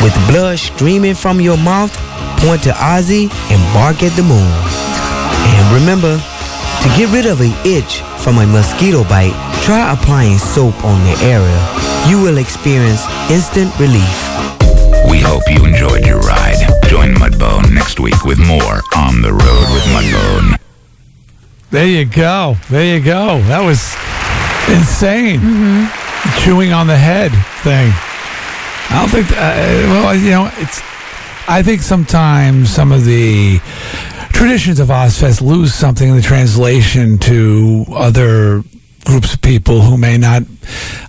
With 0.03 0.15
blood 0.31 0.59
streaming 0.59 1.15
from 1.15 1.43
your 1.43 1.59
mouth, 1.59 1.95
point 2.41 2.63
to 2.63 2.71
Ozzy 2.71 3.29
and 3.53 3.75
bark 3.75 4.03
at 4.03 4.17
the 4.17 4.23
moon. 4.23 4.51
And 5.53 5.75
remember, 5.75 6.17
to 6.17 6.89
get 6.97 7.13
rid 7.13 7.27
of 7.27 7.43
an 7.43 7.53
itch 7.67 8.01
from 8.25 8.39
a 8.39 8.47
mosquito 8.47 9.05
bite, 9.05 9.37
try 9.63 9.93
applying 9.93 10.39
soap 10.39 10.75
on 10.83 11.05
the 11.05 11.17
area. 11.21 11.61
You 12.09 12.19
will 12.23 12.39
experience 12.39 13.05
instant 13.29 13.79
relief. 13.79 14.40
We 15.09 15.21
hope 15.21 15.43
you 15.49 15.65
enjoyed 15.65 16.05
your 16.07 16.21
ride. 16.21 16.57
Join 16.89 17.15
Mudbone 17.15 17.73
next 17.73 18.01
week 18.01 18.25
with 18.25 18.39
more 18.39 18.81
On 18.97 19.23
the 19.23 19.33
Road 19.33 19.67
with 19.73 19.85
Mudbone. 19.95 20.59
There 21.71 21.87
you 21.87 22.05
go. 22.05 22.57
There 22.69 22.97
you 22.97 23.03
go. 23.03 23.41
That 23.43 23.61
was 23.65 23.95
insane. 24.69 25.41
Chewing 26.43 26.73
on 26.73 26.87
the 26.87 26.97
head 26.97 27.31
thing. 27.63 27.93
I 28.93 28.99
don't 29.01 29.09
think. 29.09 29.31
Uh, 29.31 30.03
well, 30.03 30.15
you 30.15 30.31
know, 30.31 30.51
it's. 30.57 30.81
I 31.49 31.63
think 31.63 31.81
sometimes 31.81 32.71
some 32.71 32.93
of 32.93 33.05
the 33.05 33.59
traditions 34.33 34.81
of 34.81 34.89
Ozzfest 34.89 35.41
lose 35.41 35.75
something 35.75 36.09
in 36.09 36.17
the 36.17 36.23
translation 36.23 37.19
to 37.19 37.85
other 37.93 38.63
groups 39.05 39.35
of 39.35 39.43
people 39.43 39.81
who 39.81 39.97
may 39.97 40.19
not 40.19 40.43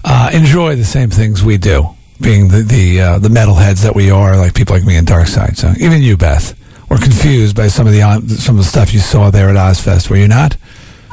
uh, 0.04 0.32
enjoy 0.34 0.76
the 0.76 0.86
same 0.86 1.10
things 1.10 1.44
we 1.44 1.58
do. 1.58 1.89
Being 2.22 2.47
the 2.49 2.61
the 2.61 3.01
uh, 3.01 3.19
the 3.19 3.30
metalheads 3.30 3.82
that 3.84 3.95
we 3.95 4.11
are, 4.11 4.38
like 4.38 4.53
people 4.53 4.76
like 4.76 4.86
me 4.86 4.95
and 4.95 5.07
Darkside. 5.07 5.57
So 5.57 5.74
even 5.80 6.01
you, 6.01 6.17
Beth, 6.17 6.55
were 6.89 6.97
confused 6.97 7.55
by 7.55 7.67
some 7.67 7.88
of 7.88 7.93
the 7.93 8.01
uh, 8.01 8.19
some 8.22 8.55
of 8.57 8.63
the 8.63 8.69
stuff 8.69 8.93
you 8.93 8.99
saw 8.99 9.32
there 9.32 9.49
at 9.49 9.55
Ozzfest. 9.55 10.09
Were 10.09 10.17
you 10.17 10.28
not? 10.28 10.55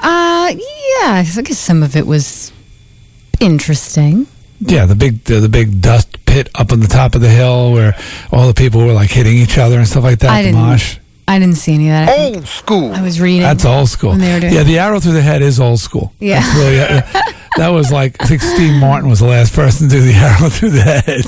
Uh, 0.02 0.52
yeah, 0.54 1.24
I 1.24 1.42
guess 1.44 1.58
some 1.58 1.82
of 1.82 1.96
it 1.96 2.06
was 2.06 2.52
interesting. 3.40 4.26
Yeah, 4.60 4.86
the 4.86 4.94
big 4.96 5.24
the, 5.24 5.40
the 5.40 5.48
big 5.48 5.80
dust 5.80 6.24
pit 6.26 6.48
up 6.54 6.72
on 6.72 6.80
the 6.80 6.88
top 6.88 7.14
of 7.14 7.20
the 7.20 7.28
hill 7.30 7.72
where 7.72 7.94
all 8.32 8.46
the 8.46 8.54
people 8.54 8.84
were 8.84 8.92
like 8.92 9.10
hitting 9.10 9.36
each 9.36 9.56
other 9.58 9.78
and 9.78 9.86
stuff 9.88 10.04
like 10.04 10.18
that. 10.20 10.30
I 10.30 10.42
the 10.42 10.48
didn't. 10.48 10.60
mosh. 10.60 10.98
I 11.26 11.38
didn't 11.38 11.56
see 11.56 11.74
any 11.74 11.88
of 11.88 11.92
that. 12.06 12.18
Old 12.36 12.46
school. 12.46 12.92
I 12.92 13.02
was 13.02 13.20
reading. 13.20 13.42
That's 13.42 13.64
old 13.66 13.88
school. 13.90 14.10
When 14.10 14.20
they 14.20 14.32
were 14.32 14.40
doing 14.40 14.54
Yeah, 14.54 14.62
the 14.62 14.78
arrow 14.78 14.98
through 14.98 15.12
the 15.12 15.20
head 15.22 15.42
is 15.42 15.60
old 15.60 15.78
school. 15.78 16.12
Yeah. 16.20 16.40
That's 16.40 16.56
really, 16.56 17.34
that 17.58 17.68
was 17.68 17.92
like 17.92 18.22
I 18.22 18.26
think 18.26 18.40
Steve 18.42 18.74
Martin 18.80 19.08
was 19.10 19.18
the 19.20 19.26
last 19.26 19.52
person 19.54 19.88
to 19.88 19.94
do 19.96 20.00
the 20.02 20.14
arrow 20.14 20.48
through 20.50 20.70
the 20.70 20.82
head. 20.82 21.24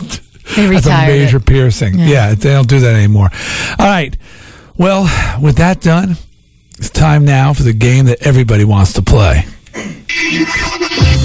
They 0.56 0.66
That's 0.66 0.86
a 0.86 1.06
major 1.06 1.36
it. 1.36 1.46
piercing. 1.46 1.98
Yeah. 1.98 2.06
Yeah. 2.06 2.34
they 2.34 2.50
don't 2.50 2.68
do 2.68 2.80
that 2.80 2.94
anymore. 2.94 3.30
All 3.78 3.86
right. 3.86 4.16
Well, 4.76 5.02
with 5.40 5.56
that 5.56 5.80
done, 5.80 6.16
it's 6.78 6.90
time 6.90 7.24
now 7.24 7.52
for 7.52 7.62
the 7.62 7.72
game 7.72 8.06
that 8.06 8.26
everybody 8.26 8.64
wants 8.64 8.94
to 8.94 9.02
play. 9.02 9.44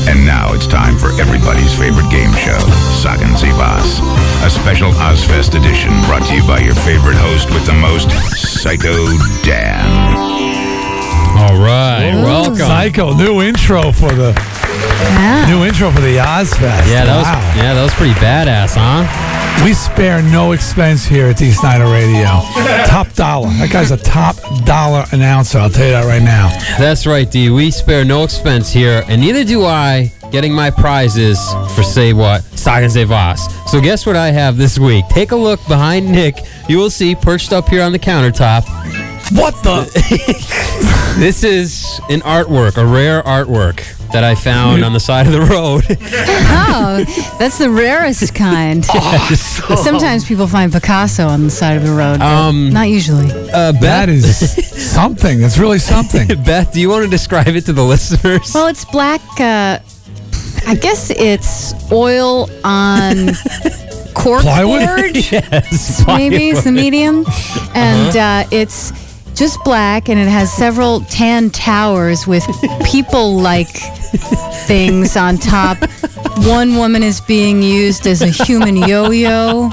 And 0.08 0.26
now 0.26 0.54
it's 0.54 0.68
time 0.68 0.98
for 0.98 1.10
everybody's 1.20 1.74
favorite 1.78 2.10
game 2.12 2.32
show, 2.34 2.60
Sagen 3.02 3.34
Vas. 3.58 4.00
A 4.46 4.50
special 4.50 4.92
Ozzfest 4.92 5.58
edition 5.60 5.90
brought 6.06 6.22
to 6.28 6.36
you 6.36 6.46
by 6.46 6.60
your 6.60 6.76
favorite 6.76 7.16
host 7.18 7.50
with 7.50 7.66
the 7.66 7.74
most, 7.74 8.12
Psycho 8.62 8.94
Dan. 9.44 9.86
All 11.38 11.58
right, 11.58 12.14
welcome. 12.24 12.56
Psycho, 12.56 13.14
new 13.14 13.42
intro 13.42 13.92
for 13.92 14.12
the 14.14 14.34
new 15.48 15.64
intro 15.64 15.92
for 15.92 16.02
the 16.02 16.18
Ozzfest. 16.18 16.90
Yeah, 16.90 17.06
that 17.06 17.18
was 17.18 17.58
yeah, 17.58 17.74
that 17.74 17.84
was 17.84 17.94
pretty 17.94 18.14
badass, 18.14 18.76
huh? 18.78 19.64
We 19.64 19.74
spare 19.74 20.22
no 20.22 20.52
expense 20.52 21.06
here 21.06 21.28
at 21.28 21.38
D 21.38 21.52
Snider 21.52 21.86
Radio. 21.86 22.26
top 22.86 23.12
dollar. 23.14 23.50
That 23.50 23.70
guy's 23.72 23.92
a 23.92 23.98
top 23.98 24.36
dollar 24.66 25.06
announcer. 25.12 25.60
I'll 25.60 25.70
tell 25.70 25.86
you 25.86 25.92
that 25.94 26.06
right 26.06 26.22
now. 26.22 26.50
That's 26.78 27.08
right, 27.08 27.30
D. 27.30 27.50
We 27.50 27.72
spare 27.72 28.04
no 28.04 28.24
expense 28.24 28.72
here, 28.72 29.04
and 29.08 29.22
neither 29.22 29.44
do 29.44 29.64
I 29.66 30.12
getting 30.32 30.54
my 30.54 30.72
prizes 30.72 31.40
for 31.76 31.84
say 31.84 32.14
what? 32.14 32.44
Sagen 32.58 32.90
Zie 32.90 33.06
Vas. 33.06 33.48
So 33.72 33.80
guess 33.80 34.06
what 34.06 34.16
I 34.16 34.32
have 34.32 34.58
this 34.58 34.78
week? 34.78 35.06
Take 35.10 35.32
a 35.32 35.36
look 35.36 35.66
behind 35.68 36.12
Nick. 36.12 36.40
You 36.68 36.78
will 36.78 36.90
see 36.90 37.16
perched 37.16 37.54
up 37.54 37.70
here 37.70 37.82
on 37.82 37.92
the 37.92 38.00
countertop. 38.00 38.66
What 39.32 39.56
the? 39.64 39.86
this 41.18 41.44
is 41.44 42.00
an 42.10 42.22
artwork, 42.22 42.78
a 42.78 42.86
rare 42.86 43.24
artwork 43.24 43.96
that 44.16 44.24
I 44.24 44.34
found 44.34 44.86
on 44.86 44.94
the 44.94 45.00
side 45.00 45.28
of 45.28 45.34
the 45.34 45.42
road. 45.42 45.84
Oh, 46.78 47.04
that's 47.40 47.58
the 47.58 47.70
rarest 47.70 48.34
kind. 48.34 48.86
Yes. 48.94 49.62
Sometimes 49.84 50.24
people 50.26 50.48
find 50.48 50.72
Picasso 50.72 51.28
on 51.28 51.44
the 51.44 51.50
side 51.50 51.76
of 51.78 51.84
the 51.84 51.92
road. 51.92 52.22
Um, 52.22 52.70
not 52.72 52.88
usually. 52.90 53.30
Uh, 53.32 53.72
Beth, 53.74 53.82
That 53.82 54.10
is 54.10 54.94
something. 54.94 55.40
That's 55.40 55.58
really 55.58 55.80
something. 55.80 56.28
Beth, 56.46 56.72
do 56.74 56.80
you 56.80 56.90
want 56.90 57.04
to 57.04 57.10
describe 57.10 57.48
it 57.50 57.66
to 57.66 57.74
the 57.74 57.84
listeners? 57.84 58.54
Well, 58.54 58.68
it's 58.68 58.86
black. 58.86 59.22
Uh, 59.40 59.80
I 60.68 60.76
guess 60.76 61.10
it's 61.12 61.74
oil 61.92 62.50
on 62.64 63.32
cork 64.14 64.42
Plywood? 64.44 64.86
board. 64.86 65.16
yes, 65.16 66.04
maybe 66.08 66.50
it's 66.50 66.64
the 66.64 66.72
medium, 66.72 67.26
and 67.74 68.16
uh, 68.16 68.48
it's 68.52 68.92
just 69.36 69.64
black, 69.64 70.10
and 70.10 70.20
it 70.20 70.28
has 70.28 70.52
several 70.52 71.02
tan 71.02 71.50
towers 71.50 72.26
with 72.26 72.44
people-like 72.86 73.70
things 74.66 75.18
on 75.18 75.38
top. 75.38 75.78
One 76.40 76.76
woman 76.76 77.04
is 77.04 77.22
being 77.22 77.62
used 77.62 78.08
as 78.08 78.22
a 78.22 78.28
human 78.28 78.76
yo-yo. 78.76 79.70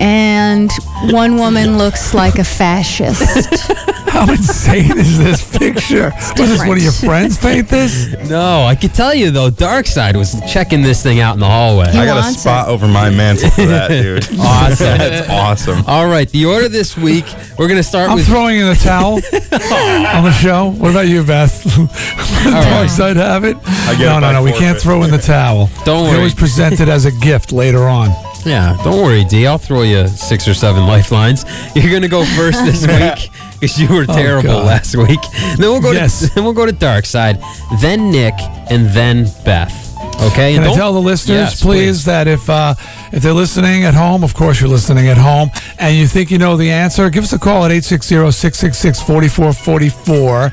And 0.00 0.70
one 1.10 1.36
woman 1.36 1.78
looks 1.78 2.14
like 2.14 2.38
a 2.38 2.44
fascist. 2.44 3.72
How 4.10 4.28
insane 4.30 4.98
is 4.98 5.18
this 5.18 5.56
picture? 5.56 6.10
Was 6.36 6.50
this 6.50 6.58
one 6.66 6.76
of 6.76 6.82
your 6.82 6.92
friends 6.92 7.38
paint 7.38 7.68
this? 7.68 8.12
No, 8.28 8.64
I 8.64 8.74
could 8.74 8.92
tell 8.92 9.14
you 9.14 9.30
though. 9.30 9.50
Darkside 9.50 10.16
was 10.16 10.36
checking 10.52 10.82
this 10.82 11.02
thing 11.02 11.20
out 11.20 11.34
in 11.34 11.40
the 11.40 11.46
hallway. 11.46 11.86
I 11.86 12.04
got 12.04 12.18
a 12.28 12.32
spot 12.36 12.68
over 12.68 12.86
my 12.88 13.08
mantle 13.10 13.50
for 13.50 13.66
that, 13.66 13.88
dude. 14.02 14.24
Awesome. 14.38 14.86
That's 14.98 15.30
awesome. 15.30 15.84
All 15.86 16.08
right, 16.08 16.28
the 16.30 16.44
order 16.44 16.68
this 16.68 16.96
week, 16.96 17.24
we're 17.56 17.68
going 17.68 17.78
to 17.78 17.84
start 17.84 18.10
I'm 18.10 18.16
with. 18.16 18.26
throwing 18.26 18.58
in 18.58 18.66
a 18.66 18.74
towel 18.74 19.14
on 19.14 20.24
the 20.24 20.32
show. 20.42 20.70
What 20.72 20.90
about 20.90 21.06
you, 21.08 21.24
Beth? 21.24 21.62
Darkside 21.64 23.16
have 23.16 23.44
it? 23.44 23.56
I 23.64 23.94
get 23.96 24.06
no, 24.06 24.18
it 24.18 24.20
no, 24.20 24.26
by 24.26 24.32
no. 24.32 24.42
We 24.42 24.50
can't 24.52 24.76
forfeit. 24.76 24.82
throw 24.82 25.02
in 25.04 25.10
the 25.10 25.18
towel. 25.18 25.70
Don't 25.84 26.02
We 26.04 26.08
worry. 26.08 26.16
always 26.18 26.34
present 26.34 26.80
it 26.80 26.88
as 26.88 27.04
a 27.04 27.12
gift 27.12 27.52
later 27.52 27.84
on. 27.88 28.10
Yeah, 28.44 28.76
don't 28.82 29.00
worry, 29.02 29.24
D. 29.24 29.46
I'll 29.46 29.58
throw 29.58 29.82
you 29.82 30.08
six 30.08 30.48
or 30.48 30.54
seven 30.54 30.86
lifelines. 30.86 31.44
You're 31.74 31.90
going 31.90 32.02
to 32.02 32.08
go 32.08 32.24
first 32.24 32.64
this 32.64 32.86
week 33.20 33.30
because 33.60 33.78
you 33.78 33.88
were 33.88 34.04
Oh, 34.08 34.14
terrible 34.14 34.48
God. 34.50 34.66
last 34.66 34.96
week. 34.96 35.20
Then 35.58 35.70
we'll 35.70 35.80
go 35.80 35.92
Yes. 35.92 36.20
to 36.20 36.28
then 36.34 36.44
we'll 36.44 36.52
go 36.54 36.66
to 36.66 36.72
Darkside, 36.72 37.40
then 37.80 38.10
Nick, 38.10 38.34
and 38.70 38.88
then 38.90 39.26
Beth. 39.44 39.76
Okay. 40.22 40.54
Can 40.54 40.62
and 40.64 40.72
I 40.72 40.74
tell 40.74 40.92
the 40.92 41.00
listeners, 41.00 41.38
Yes, 41.38 41.62
please, 41.62 42.04
that 42.06 42.26
if 42.28 42.48
uh, 42.50 42.74
if 43.12 43.22
they're 43.22 43.32
listening 43.32 43.84
at 43.84 43.94
home, 43.94 44.22
of 44.24 44.34
course 44.34 44.60
you're 44.60 44.68
listening 44.68 45.08
at 45.08 45.16
home, 45.16 45.50
and 45.78 45.96
you 45.96 46.06
think 46.06 46.30
you 46.30 46.36
know 46.38 46.56
the 46.56 46.70
answer, 46.70 47.08
give 47.10 47.24
us 47.24 47.32
a 47.32 47.38
call 47.38 47.64
at 47.64 47.70
860-666-4444. 47.70 50.52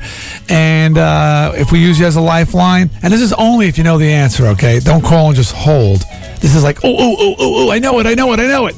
And 0.50 0.96
uh, 0.98 1.52
if 1.56 1.70
we 1.72 1.78
use 1.80 1.98
you 2.00 2.06
as 2.06 2.16
a 2.16 2.20
lifeline, 2.20 2.90
and 3.02 3.12
this 3.12 3.20
is 3.20 3.32
only 3.34 3.68
if 3.68 3.76
you 3.78 3.84
know 3.84 3.98
the 3.98 4.10
answer, 4.10 4.46
okay? 4.48 4.80
Don't 4.80 5.04
call 5.04 5.28
and 5.28 5.36
just 5.36 5.54
hold. 5.54 6.02
This 6.40 6.54
is 6.54 6.62
like, 6.62 6.84
oh, 6.84 6.94
oh, 6.98 7.16
oh, 7.18 7.34
oh, 7.38 7.66
oh, 7.66 7.70
I 7.70 7.78
know 7.78 7.98
it, 7.98 8.06
I 8.06 8.14
know 8.14 8.32
it, 8.32 8.40
I 8.40 8.46
know 8.46 8.66
it. 8.66 8.76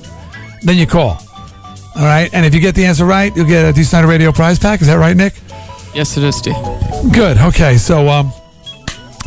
Then 0.63 0.77
you 0.77 0.87
call. 0.87 1.19
All 1.97 2.03
right? 2.05 2.31
And 2.33 2.47
if 2.47 2.55
you 2.55 2.61
get 2.61 2.75
the 2.75 2.85
answer 2.85 3.05
right, 3.05 3.35
you'll 3.37 3.47
get 3.47 3.65
a 3.65 3.73
D 3.73 3.83
Snider 3.83 4.07
Radio 4.07 4.33
prize 4.33 4.59
pack. 4.59 4.81
Is 4.81 4.87
that 4.87 4.95
right, 4.95 5.17
Nick? 5.17 5.35
Yes, 5.95 6.17
it 6.17 6.23
is, 6.23 6.41
D. 6.41 6.53
Good. 7.13 7.39
Okay, 7.39 7.77
so 7.77 8.09
um, 8.09 8.33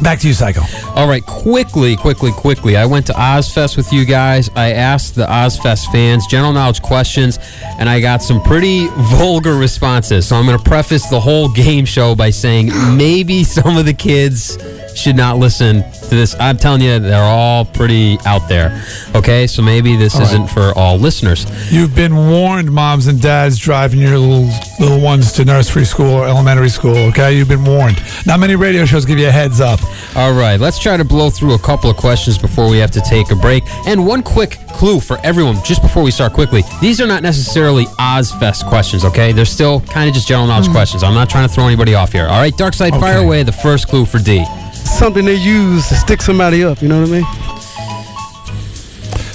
back 0.04 0.20
to 0.20 0.28
you, 0.28 0.34
Psycho. 0.34 0.62
All 0.96 1.08
right, 1.08 1.26
quickly, 1.26 1.96
quickly, 1.96 2.32
quickly. 2.32 2.78
I 2.78 2.86
went 2.86 3.08
to 3.08 3.14
Ozzfest 3.14 3.78
with 3.78 3.92
you 3.94 4.06
guys. 4.06 4.50
I 4.56 4.74
asked 4.74 5.16
the 5.16 5.26
Ozzfest 5.26 5.92
fans 5.92 6.28
general 6.28 6.54
knowledge 6.54 6.82
questions, 6.82 7.40
and 7.80 7.90
I 7.90 8.00
got 8.00 8.22
some 8.22 8.42
pretty 8.42 8.88
vulgar 9.18 9.56
responses. 9.56 10.28
So 10.28 10.36
I'm 10.36 10.46
going 10.46 10.58
to 10.58 10.64
preface 10.64 11.08
the 11.08 11.20
whole 11.20 11.52
game 11.52 11.86
show 11.86 12.16
by 12.16 12.30
saying 12.30 12.68
maybe 12.98 13.44
some 13.44 13.78
of 13.78 13.86
the 13.86 13.94
kids 13.94 14.58
should 14.96 15.16
not 15.16 15.38
listen 15.38 15.84
to 15.84 16.10
this. 16.10 16.36
I'm 16.40 16.58
telling 16.58 16.82
you, 16.82 17.00
they're 17.00 17.22
all 17.22 17.66
pretty 17.66 18.18
out 18.26 18.48
there. 18.48 18.84
Okay, 19.16 19.48
so 19.48 19.62
maybe 19.62 19.96
this 19.96 20.16
right. 20.16 20.24
isn't 20.24 20.48
for 20.48 20.72
all 20.76 20.98
listeners. 20.98 21.46
You've 21.72 21.96
been 21.96 22.16
warned, 22.16 22.72
moms 22.72 23.08
and 23.08 23.22
dads 23.22 23.58
driving 23.58 24.00
your 24.00 24.18
little 24.18 24.50
little 24.80 25.00
ones 25.00 25.32
to 25.34 25.46
nursery 25.46 25.86
school 25.86 26.12
or 26.12 26.28
elementary 26.28 26.70
school. 26.70 26.96
Okay, 27.10 27.38
you've 27.38 27.48
been 27.48 27.66
warned. 27.66 28.02
Not 28.26 28.40
many 28.40 28.56
radio 28.56 28.86
shows 28.86 29.06
give 29.06 29.20
you 29.20 29.28
a 29.28 29.32
heads 29.32 29.60
up. 29.60 29.80
All 30.16 30.34
right, 30.34 30.60
let's 30.60 30.80
try 30.80 30.98
to 30.98 31.04
blow 31.04 31.30
through 31.30 31.54
a 31.54 31.60
couple 31.60 31.90
of 31.90 31.98
questions 31.98 32.38
before 32.38 32.70
we 32.70 32.78
have 32.78 32.92
to 32.92 33.02
take 33.02 33.32
a 33.32 33.36
break. 33.36 33.64
And 33.88 34.06
one 34.06 34.22
quick 34.24 34.58
clue 34.70 35.00
for 35.00 35.18
everyone, 35.24 35.64
just 35.64 35.82
before 35.82 36.04
we 36.04 36.12
start 36.12 36.34
quickly. 36.34 36.64
These 36.82 37.02
are 37.02 37.08
not 37.08 37.24
necessarily 37.24 37.86
Ozzfest 38.00 38.68
questions, 38.68 39.06
okay? 39.06 39.32
They're 39.32 39.46
still 39.46 39.82
kind 39.82 40.08
of 40.10 40.16
just 40.16 40.28
general 40.28 40.48
knowledge 40.48 40.66
mm-hmm. 40.66 40.74
questions. 40.74 41.04
I'm 41.04 41.14
not 41.14 41.30
trying 41.30 41.48
to 41.48 41.54
throw 41.54 41.68
anybody 41.68 41.96
off 41.96 42.12
here. 42.12 42.28
All 42.28 42.40
right, 42.40 42.54
Darkside, 42.54 43.00
fire 43.00 43.20
away 43.20 43.44
the 43.44 43.52
first 43.52 43.88
clue 43.88 44.06
for 44.06 44.20
D. 44.20 44.46
Something 44.74 45.26
they 45.26 45.36
use 45.36 45.88
to 45.90 45.96
stick 45.96 46.22
somebody 46.22 46.64
up. 46.64 46.82
You 46.82 46.90
know 46.90 47.02
what 47.02 47.10
I 47.10 47.12
mean? 47.12 47.26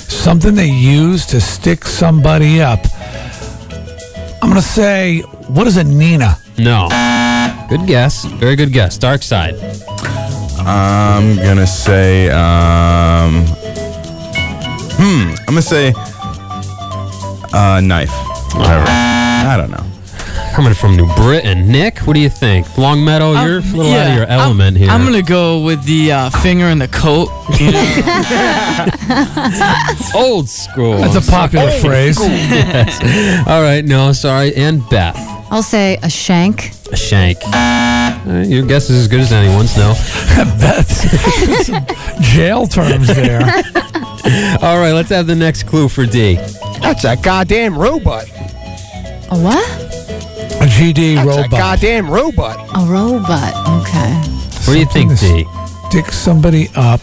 Something 0.08 0.54
they 0.54 0.70
use 0.70 1.26
to 1.26 1.40
stick 1.40 1.84
somebody 1.84 2.60
up. 2.60 2.80
I'm 4.40 4.48
gonna 4.48 4.62
say, 4.62 5.20
what 5.48 5.66
is 5.66 5.76
a 5.76 5.84
Nina? 5.84 6.38
No. 6.58 6.88
Good 7.68 7.86
guess. 7.86 8.24
Very 8.24 8.56
good 8.56 8.72
guess. 8.72 8.98
Darkside. 8.98 9.56
I'm 10.68 11.36
gonna 11.36 11.66
say, 11.66 12.28
um, 12.30 13.44
hmm, 14.98 15.30
I'm 15.40 15.44
gonna 15.46 15.62
say, 15.62 15.92
uh, 17.52 17.80
knife. 17.80 18.10
Whatever. 18.54 18.84
I 18.86 19.56
don't 19.56 19.70
know. 19.70 19.84
Coming 20.54 20.74
from 20.74 20.96
New 20.96 21.06
Britain. 21.14 21.68
Nick, 21.70 22.00
what 22.00 22.14
do 22.14 22.20
you 22.20 22.28
think? 22.28 22.76
Long 22.76 23.04
Meadow, 23.04 23.34
Um, 23.34 23.46
you're 23.46 23.58
a 23.58 23.60
little 23.62 23.80
out 23.82 23.86
of 23.86 23.92
yeah, 24.08 24.16
your 24.16 24.28
I'm- 24.28 24.40
element 24.40 24.76
here. 24.76 24.90
I'm 24.90 25.04
gonna 25.04 25.22
go 25.22 25.60
with 25.62 25.82
the 25.84 26.10
uh, 26.12 26.30
finger 26.30 26.66
in 26.66 26.78
the 26.78 26.88
coat. 26.88 27.28
You 27.60 27.72
know? 27.72 27.84
Old 30.20 30.48
school. 30.48 30.98
That's 30.98 31.26
a 31.26 31.30
popular 31.30 31.70
phrase. 31.70 32.18
Yes. 32.28 33.46
All 33.48 33.62
right, 33.62 33.84
no, 33.84 34.12
sorry. 34.12 34.54
And 34.54 34.86
Beth. 34.90 35.16
I'll 35.50 35.62
say 35.62 35.98
a 36.02 36.10
shank. 36.10 36.72
A 36.92 36.96
shank. 36.96 37.38
Uh, 37.44 38.44
your 38.46 38.64
guess 38.66 38.88
is 38.90 39.00
as 39.02 39.08
good 39.08 39.20
as 39.20 39.32
anyone's, 39.32 39.76
no. 39.76 39.92
That's 40.56 41.66
some 41.66 41.84
jail 42.20 42.66
terms 42.66 43.08
there. 43.08 43.40
All 44.62 44.78
right, 44.78 44.92
let's 44.92 45.10
have 45.10 45.26
the 45.26 45.36
next 45.36 45.64
clue 45.64 45.88
for 45.88 46.06
D. 46.06 46.36
That's 46.80 47.04
a 47.04 47.16
goddamn 47.16 47.76
robot. 47.78 48.24
A 49.30 49.36
what? 49.38 49.68
A 50.60 50.66
GD 50.66 51.16
That's 51.16 51.26
a 51.36 51.42
robot. 51.42 51.50
goddamn 51.50 52.10
robot. 52.10 52.58
A 52.76 52.86
robot. 52.86 53.54
Okay. 53.82 54.12
What 54.66 54.72
do 54.74 54.78
you 54.78 54.86
think, 54.86 55.12
Something 55.12 55.36
D? 55.38 55.44
to 55.44 55.88
Stick 55.90 56.06
somebody 56.12 56.68
up, 56.74 57.00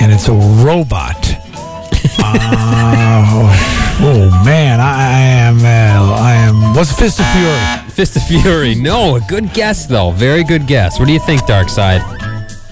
and 0.00 0.12
it's 0.12 0.28
a 0.28 0.32
robot. 0.64 1.16
Uh, 2.18 3.85
oh 4.00 4.42
man, 4.44 4.80
I, 4.80 4.92
I 4.92 5.18
am. 5.46 5.58
Uh, 5.58 6.14
I 6.14 6.32
am. 6.34 6.74
What's 6.74 6.92
Fist 6.92 7.18
of 7.20 7.26
Fury? 7.32 7.90
Fist 7.90 8.16
of 8.16 8.22
Fury. 8.24 8.74
No, 8.74 9.16
a 9.16 9.20
good 9.20 9.52
guess, 9.54 9.86
though. 9.86 10.10
Very 10.10 10.44
good 10.44 10.66
guess. 10.66 10.98
What 10.98 11.06
do 11.06 11.12
you 11.12 11.20
think, 11.20 11.42
Darkside? 11.42 12.02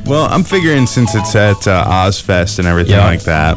Well, 0.07 0.27
I'm 0.27 0.45
figuring 0.45 0.87
since 0.87 1.15
it's 1.15 1.35
at 1.35 1.67
uh, 1.67 1.85
Ozzfest 1.87 2.59
and 2.59 2.69
everything 2.69 2.93
Yeah. 2.97 3.07
like 3.07 3.23
that, 3.23 3.57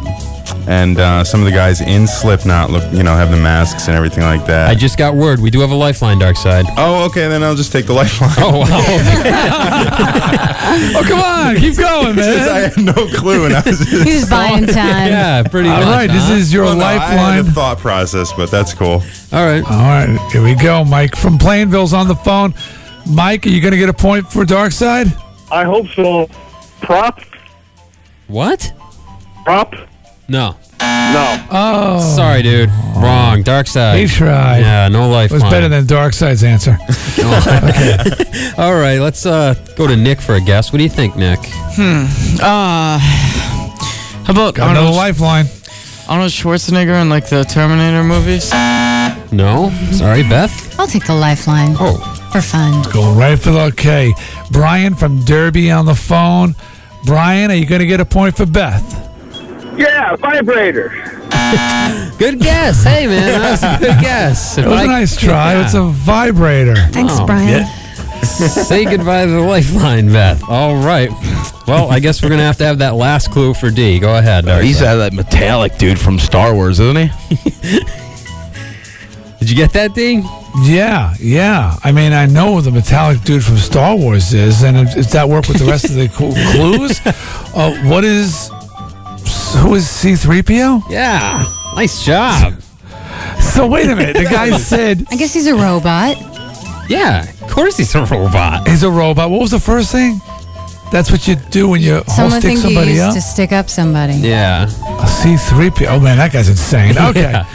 and 0.68 1.00
uh, 1.00 1.24
some 1.24 1.40
of 1.42 1.46
the 1.46 1.52
guys 1.52 1.82
in 1.82 2.08
Slipknot 2.08 2.70
look, 2.72 2.84
you 2.94 3.04
know, 3.04 3.16
have 3.16 3.32
the 3.32 3.38
masks 3.38 3.88
and 3.88 3.96
everything 3.96 4.24
like 4.24 4.46
that. 4.48 4.70
I 4.70 4.76
just 4.76 4.98
got 4.98 5.16
word. 5.16 5.40
We 5.40 5.50
do 5.50 5.60
have 5.62 5.72
a 5.72 5.76
lifeline, 5.76 6.20
Darkside. 6.20 6.66
oh, 6.78 7.06
okay, 7.06 7.28
then 7.28 7.44
I'll 7.44 7.56
just 7.56 7.72
take 7.72 7.86
the 7.86 7.94
lifeline. 7.94 8.32
Oh, 8.38 8.60
wow. 8.60 8.68
Oh 10.70 11.04
come 11.08 11.20
on, 11.20 11.56
keep 11.56 11.78
going, 11.78 12.16
Since 12.18 12.48
I 12.48 12.60
man. 12.60 12.72
had 12.72 12.78
no 12.96 13.08
clue, 13.18 13.46
and 13.46 13.54
I 13.56 13.62
was 13.62 13.80
just, 13.86 14.04
He's 14.08 14.30
buying 14.30 14.66
time. 14.68 15.08
yeah, 15.08 15.44
pretty 15.44 15.70
All 15.70 15.78
much. 15.80 15.88
right, 15.88 16.08
this 16.08 16.30
is 16.30 16.54
your 16.54 16.66
Well, 16.66 16.76
no, 16.76 16.84
I 16.86 16.94
had 16.94 17.16
lifeline. 17.16 17.40
a 17.40 17.44
thought 17.52 17.78
process, 17.80 18.34
but 18.34 18.52
that's 18.52 18.74
cool. 18.74 19.02
All 19.32 19.46
right. 19.46 19.64
All 19.64 19.72
right, 19.72 20.30
here 20.32 20.44
we 20.44 20.56
go. 20.56 20.84
Mike 20.84 21.16
from 21.16 21.38
Plainville's 21.38 21.94
on 21.94 22.08
the 22.08 22.16
phone. 22.16 22.54
Mike, 23.10 23.46
are 23.46 23.50
you 23.50 23.62
going 23.62 23.72
to 23.72 23.78
get 23.78 23.90
a 23.90 23.94
point 23.94 24.30
for 24.32 24.44
Darkside? 24.46 25.08
I 25.52 25.64
hope 25.64 25.88
so. 25.96 26.30
Prop? 26.82 27.22
What? 28.28 28.74
Prop? 29.46 29.74
No. 30.30 30.56
No. 30.80 31.46
Oh, 31.50 32.14
Sorry, 32.16 32.42
dude. 32.42 32.70
Wrong. 32.98 33.42
Darkside. 33.44 34.00
He 34.00 34.08
tried. 34.08 34.60
Yeah, 34.60 34.88
no 34.90 35.06
It 35.06 35.14
lifeline. 35.14 35.42
was 35.42 35.52
better 35.52 35.70
than 35.70 35.86
Darkside's 35.86 36.44
answer. 36.44 36.78
All 38.62 38.76
right, 38.76 39.00
let's 39.00 39.26
uh, 39.26 39.54
go 39.78 39.88
to 39.88 39.96
Nick 39.96 40.20
for 40.20 40.36
a 40.36 40.42
guess. 40.42 40.72
What 40.74 40.78
do 40.80 40.84
you 40.84 40.90
think, 40.90 41.16
Nick? 41.16 41.40
Hmm. 41.44 42.06
Uh, 42.42 42.98
how 43.00 44.32
about 44.34 44.56
Got 44.56 44.72
another 44.72 44.80
Arnold, 44.88 44.96
lifeline. 44.96 45.46
Arnold 46.10 46.32
Schwarzenegger 46.32 47.02
in 47.02 47.10
like 47.10 47.30
the 47.30 47.44
Terminator 47.46 48.04
movies? 48.04 48.52
No. 49.32 49.72
Sorry, 49.92 50.24
Beth. 50.24 50.78
I'll 50.80 50.88
take 50.88 51.06
the 51.06 51.16
lifeline 51.16 51.76
Oh, 51.80 51.98
for 52.34 52.42
fun. 52.42 52.84
Going 52.92 53.18
right 53.18 53.40
for 53.40 53.52
the 53.52 53.62
okay. 53.74 54.14
Brian 54.52 54.94
from 54.96 55.24
Derby 55.24 55.72
on 55.72 55.86
the 55.86 55.96
phone. 55.96 56.56
Brian, 57.06 57.50
are 57.52 57.56
you 57.56 57.66
going 57.66 57.80
to 57.80 57.88
get 57.88 58.00
a 58.02 58.06
point 58.06 58.36
for 58.36 58.46
Beth? 58.46 58.84
Yeah, 59.78 60.16
vibrator. 60.16 60.90
good 62.18 62.40
guess. 62.40 62.84
Hey, 62.84 63.06
man, 63.08 63.22
that 63.40 63.52
was 63.52 63.64
a 63.64 63.78
good 63.80 64.02
guess. 64.02 64.58
If 64.58 64.66
It 64.66 64.70
was 64.70 64.80
I- 64.80 64.84
a 64.84 64.88
nice 64.88 65.16
try. 65.16 65.54
Yeah. 65.54 65.64
It's 65.66 65.74
a 65.76 65.84
vibrator. 65.84 66.76
Thanks, 66.92 67.14
Oh, 67.16 67.26
Brian. 67.26 67.66
Say 68.24 68.84
goodbye 68.86 69.26
to 69.26 69.32
the 69.32 69.40
lifeline, 69.42 70.08
Beth. 70.12 70.42
All 70.50 70.76
right. 70.76 71.10
Well, 71.68 71.90
I 71.92 72.00
guess 72.00 72.22
we're 72.22 72.30
gonna 72.30 72.44
have 72.44 72.58
to 72.58 72.66
have 72.66 72.80
that 72.80 72.96
last 72.96 73.32
clue 73.32 73.54
for 73.54 73.70
D. 73.70 74.00
Go 74.00 74.18
ahead. 74.18 74.46
Dark 74.46 74.64
He's 74.64 74.80
Side. 74.80 74.96
that 74.96 75.14
metallic 75.14 75.78
dude 75.78 76.00
from 76.00 76.18
Star 76.20 76.54
Wars, 76.54 76.80
isn't 76.80 76.98
he? 76.98 77.10
Did 79.40 79.50
you 79.52 79.56
get 79.56 79.72
that, 79.74 79.94
D? 79.94 80.24
Yeah, 80.64 81.14
yeah. 81.20 81.76
I 81.84 81.92
mean, 81.92 82.12
I 82.12 82.26
know 82.26 82.52
what 82.52 82.64
the 82.64 82.72
metallic 82.72 83.22
dude 83.22 83.44
from 83.44 83.58
Star 83.58 83.96
Wars 83.96 84.34
is, 84.34 84.64
and 84.64 84.76
it- 84.78 84.96
does 84.96 85.12
that 85.12 85.30
work 85.30 85.48
with 85.48 85.60
the 85.60 85.66
rest 85.66 85.86
of 85.86 85.94
the 85.96 86.08
cl- 86.10 86.34
clues? 86.54 87.00
Uh, 87.56 87.76
what 87.90 88.04
is? 88.04 88.50
Who 89.56 89.76
is 89.76 89.90
C-3PO? 89.90 90.90
Yeah. 90.90 91.46
Nice 91.76 92.04
job. 92.06 92.62
So 93.40 93.68
wait 93.68 93.90
a 93.90 93.96
minute. 93.96 94.18
The 94.18 94.24
guy 94.26 94.52
said 94.58 95.06
I 95.12 95.16
guess 95.16 95.34
he's 95.34 95.48
a 95.48 95.56
robot. 95.56 96.18
Yeah. 96.90 97.30
Of 97.42 97.50
course 97.52 97.78
he's 97.78 97.94
a 97.96 98.02
robot. 98.06 98.68
he's 98.68 98.84
a 98.84 98.92
robot. 98.92 99.30
What 99.30 99.42
was 99.42 99.52
the 99.52 99.60
first 99.60 99.92
thing? 99.92 100.20
That's 100.92 101.12
what 101.12 101.28
you 101.28 101.36
do 101.36 101.68
when 101.68 101.82
you 101.82 102.02
Someone 102.08 102.40
stick 102.40 102.44
think 102.44 102.56
you 102.60 102.62
somebody 102.64 102.92
used 102.92 103.02
up. 103.04 103.14
to 103.16 103.22
stick 103.22 103.52
up 103.52 103.70
somebody. 103.70 104.14
Yeah. 104.14 104.64
A 104.64 105.06
C3P. 105.06 105.86
Oh 105.90 106.00
man, 106.00 106.18
that 106.18 106.32
guy's 106.32 106.48
insane. 106.50 106.96
Okay. 107.10 107.22
Yeah. 107.22 107.46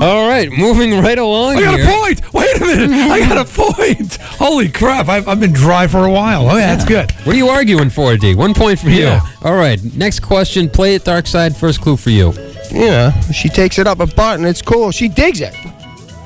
All 0.00 0.28
right, 0.28 0.50
moving 0.50 0.98
right 1.00 1.16
along 1.18 1.56
I 1.56 1.60
got 1.62 1.78
here. 1.78 1.88
a 1.88 2.00
point. 2.00 2.34
Wait 2.34 2.45
a 2.56 2.60
minute. 2.76 2.90
I 3.10 3.20
got 3.20 3.38
a 3.46 3.50
point. 3.50 4.16
Holy 4.38 4.68
crap. 4.70 5.08
I've, 5.08 5.28
I've 5.28 5.40
been 5.40 5.52
dry 5.52 5.86
for 5.86 6.04
a 6.04 6.10
while. 6.12 6.48
Oh, 6.48 6.56
yeah, 6.56 6.74
that's 6.74 6.84
good. 6.84 7.10
What 7.24 7.34
are 7.34 7.38
you 7.38 7.48
arguing 7.48 7.90
for, 7.90 8.16
D? 8.16 8.34
One 8.34 8.54
point 8.54 8.78
for 8.78 8.88
you. 8.90 9.02
Yeah. 9.04 9.20
All 9.42 9.54
right, 9.56 9.80
next 9.94 10.20
question. 10.20 10.68
Play 10.68 10.94
it 10.96 11.04
Darkside. 11.04 11.56
First 11.56 11.80
clue 11.80 11.96
for 11.96 12.10
you. 12.10 12.32
Yeah, 12.72 13.18
she 13.30 13.48
takes 13.48 13.78
it 13.78 13.86
up 13.86 14.00
a 14.00 14.06
butt 14.06 14.38
and 14.38 14.46
it's 14.46 14.60
cool. 14.60 14.90
She 14.90 15.08
digs 15.08 15.40
it. 15.40 15.54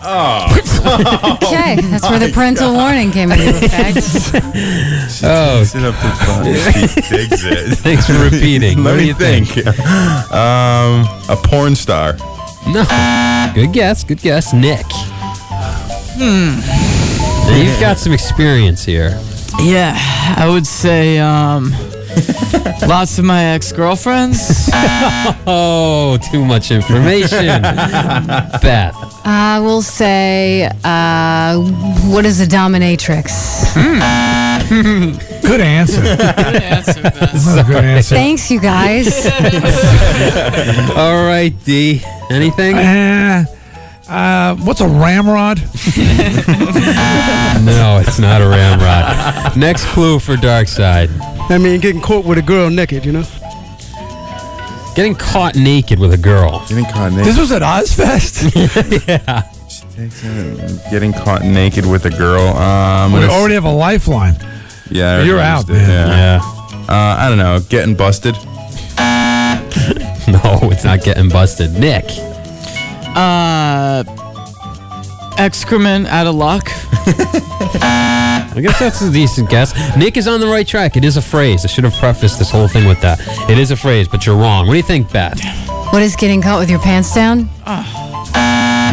Oh. 0.03 0.47
Okay, 1.43 1.77
that's 1.83 2.09
where 2.09 2.19
the 2.19 2.31
parental 2.33 2.73
warning 2.73 3.11
came 3.11 3.31
into 3.31 3.49
effect. 3.63 3.99
Oh, 5.23 5.63
Sit 5.65 5.85
up 5.85 5.95
the 5.97 6.09
butt. 6.27 7.05
She 7.05 7.15
digs 7.15 7.45
it. 7.45 7.77
Thanks 7.79 8.07
for 8.07 8.15
repeating. 8.15 8.83
Let 8.83 8.93
What 8.93 8.97
do 8.97 9.03
me 9.03 9.09
you 9.09 9.15
think? 9.15 9.67
um, 10.33 11.05
a 11.29 11.37
porn 11.45 11.77
star. 11.77 12.15
no. 12.73 12.85
Good 13.55 13.73
guess. 13.75 14.03
Good 14.05 14.21
guess. 14.23 14.55
Nick. 14.55 14.87
Hmm. 16.23 16.61
You've 17.59 17.81
got 17.81 17.97
some 17.97 18.13
experience 18.13 18.85
here. 18.85 19.19
Yeah, 19.63 19.95
I 20.37 20.47
would 20.49 20.67
say 20.67 21.19
um, 21.19 21.71
lots 22.87 23.19
of 23.19 23.25
my 23.25 23.43
ex 23.55 23.73
girlfriends. 23.73 24.71
Oh, 25.47 26.19
too 26.31 26.45
much 26.45 26.71
information. 26.71 27.47
Beth. 27.63 28.95
I 29.25 29.59
will 29.61 29.83
say, 29.83 30.71
uh, 30.85 31.59
what 32.13 32.25
is 32.25 32.41
a 32.41 32.47
dominatrix? 32.47 33.75
Good 35.43 35.61
answer. 35.61 36.01
Good 36.03 36.63
answer, 36.63 37.03
Beth. 37.03 37.33
This 37.33 37.57
a 37.57 37.65
good 37.65 37.85
answer. 37.85 38.15
Thanks, 38.15 38.51
you 38.51 38.61
guys. 38.61 39.27
All 40.97 41.25
right, 41.27 41.53
D. 41.65 42.03
Anything? 42.31 42.77
Uh, 42.77 43.45
uh, 44.11 44.57
what's 44.57 44.81
a 44.81 44.89
ramrod? 44.89 45.59
No, 47.61 47.99
it's 48.05 48.19
not 48.19 48.41
a 48.41 48.49
ramrod. 48.49 49.57
Next 49.57 49.85
clue 49.89 50.19
for 50.19 50.35
Darkside. 50.37 51.11
I 51.51 51.59
mean, 51.59 51.79
getting 51.81 52.01
caught 52.01 52.25
with 52.25 52.39
a 52.39 52.43
girl 52.43 52.71
naked, 52.71 53.05
you 53.05 53.13
know? 53.13 53.25
Getting 54.97 55.15
caught 55.15 55.57
naked 55.57 55.99
with 55.99 56.13
a 56.15 56.19
girl. 56.19 56.65
Getting 56.69 56.85
caught 56.87 57.13
naked. 57.13 57.27
This 57.27 57.39
was 57.39 57.53
at 57.53 57.61
Ozzfest? 57.63 58.55
yeah. 59.09 59.43
She 59.69 59.83
takes 59.95 60.23
it. 60.25 60.91
Getting 60.91 61.13
caught 61.13 61.43
naked 61.45 61.85
with 61.85 62.07
a 62.07 62.11
girl. 62.11 62.41
Um, 62.57 63.13
we 63.13 63.25
already 63.25 63.55
have 63.55 63.65
a 63.65 63.71
lifeline. 63.73 64.37
yeah, 64.91 65.23
You're 65.23 65.39
out, 65.39 65.69
it, 65.69 65.73
man. 65.75 65.89
Yeah. 66.09 66.41
Yeah. 66.41 66.87
Uh, 66.89 67.17
I 67.19 67.29
don't 67.29 67.39
know. 67.39 67.61
Getting 67.69 67.95
busted. 67.95 68.37
No, 70.31 70.59
it's 70.71 70.85
not 70.85 71.03
getting 71.03 71.29
busted. 71.29 71.73
Nick. 71.73 72.05
Uh, 73.17 74.05
excrement 75.39 76.07
out 76.09 76.27
of 76.27 76.35
luck. 76.35 76.65
I 77.83 78.61
guess 78.63 78.79
that's 78.79 79.01
a 79.03 79.11
decent 79.11 79.49
guess. 79.49 79.73
Nick 79.97 80.17
is 80.17 80.27
on 80.29 80.41
the 80.41 80.47
right 80.47 80.67
track. 80.67 80.97
It 80.97 81.05
is 81.05 81.17
a 81.17 81.23
phrase. 81.23 81.65
I 81.65 81.69
should 81.69 81.85
have 81.85 81.95
prefaced 81.95 82.39
this 82.39 82.51
whole 82.51 82.69
thing 82.69 82.87
with 82.87 83.01
that. 83.01 83.21
It 83.51 83.59
is 83.59 83.71
a 83.71 83.77
phrase, 83.77 84.09
but 84.09 84.27
you're 84.27 84.37
wrong. 84.37 84.67
What 84.67 84.73
do 84.75 84.77
you 84.79 84.83
think, 84.83 85.11
Beth? 85.13 85.41
what 85.93 86.03
is 86.03 86.15
getting 86.15 86.41
caught 86.41 86.61
with 86.61 86.71
your 86.71 86.79
pants 86.81 87.13
down? 87.15 87.49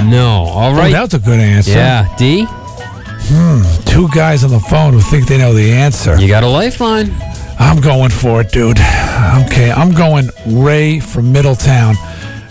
No. 0.10 0.46
All 0.50 0.72
Oh, 0.74 0.78
right. 0.78 0.92
that's 0.92 1.14
a 1.14 1.20
good 1.20 1.40
answer. 1.40 1.72
yeah. 1.72 2.08
D. 2.18 2.46
Hmm, 2.50 3.62
Two 3.86 4.08
guys 4.10 4.44
on 4.44 4.52
the 4.52 4.60
phone 4.60 4.94
who 4.94 5.02
think 5.02 5.28
they 5.28 5.38
know 5.38 5.54
the 5.54 5.72
answer. 5.74 6.18
You 6.20 6.28
got 6.28 6.44
a 6.44 6.48
lifeline. 6.48 7.14
I'm 7.60 7.82
going 7.82 8.10
for 8.12 8.42
it, 8.42 8.52
dude. 8.52 8.78
Okay, 8.80 9.72
I'm 9.76 9.92
going 9.92 10.30
Ray 10.48 11.00
from 11.00 11.32
Middletown. 11.32 11.96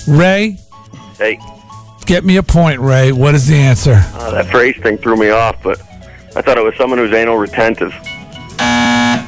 Ray, 0.08 0.58
Hey, 1.18 1.38
get 2.06 2.24
me 2.24 2.36
a 2.36 2.42
point, 2.42 2.80
Ray. 2.80 3.12
What 3.12 3.34
is 3.34 3.46
the 3.46 3.56
answer? 3.56 3.94
uh, 4.14 4.30
that 4.30 4.46
phrase 4.50 4.76
thing 4.82 4.98
threw 4.98 5.16
me 5.16 5.30
off, 5.30 5.56
but 5.62 5.80
I 6.36 6.42
thought 6.42 6.56
it 6.58 6.64
was 6.64 6.74
someone 6.76 6.98
who's 6.98 7.12
anal 7.12 7.36
retentive. 7.36 7.92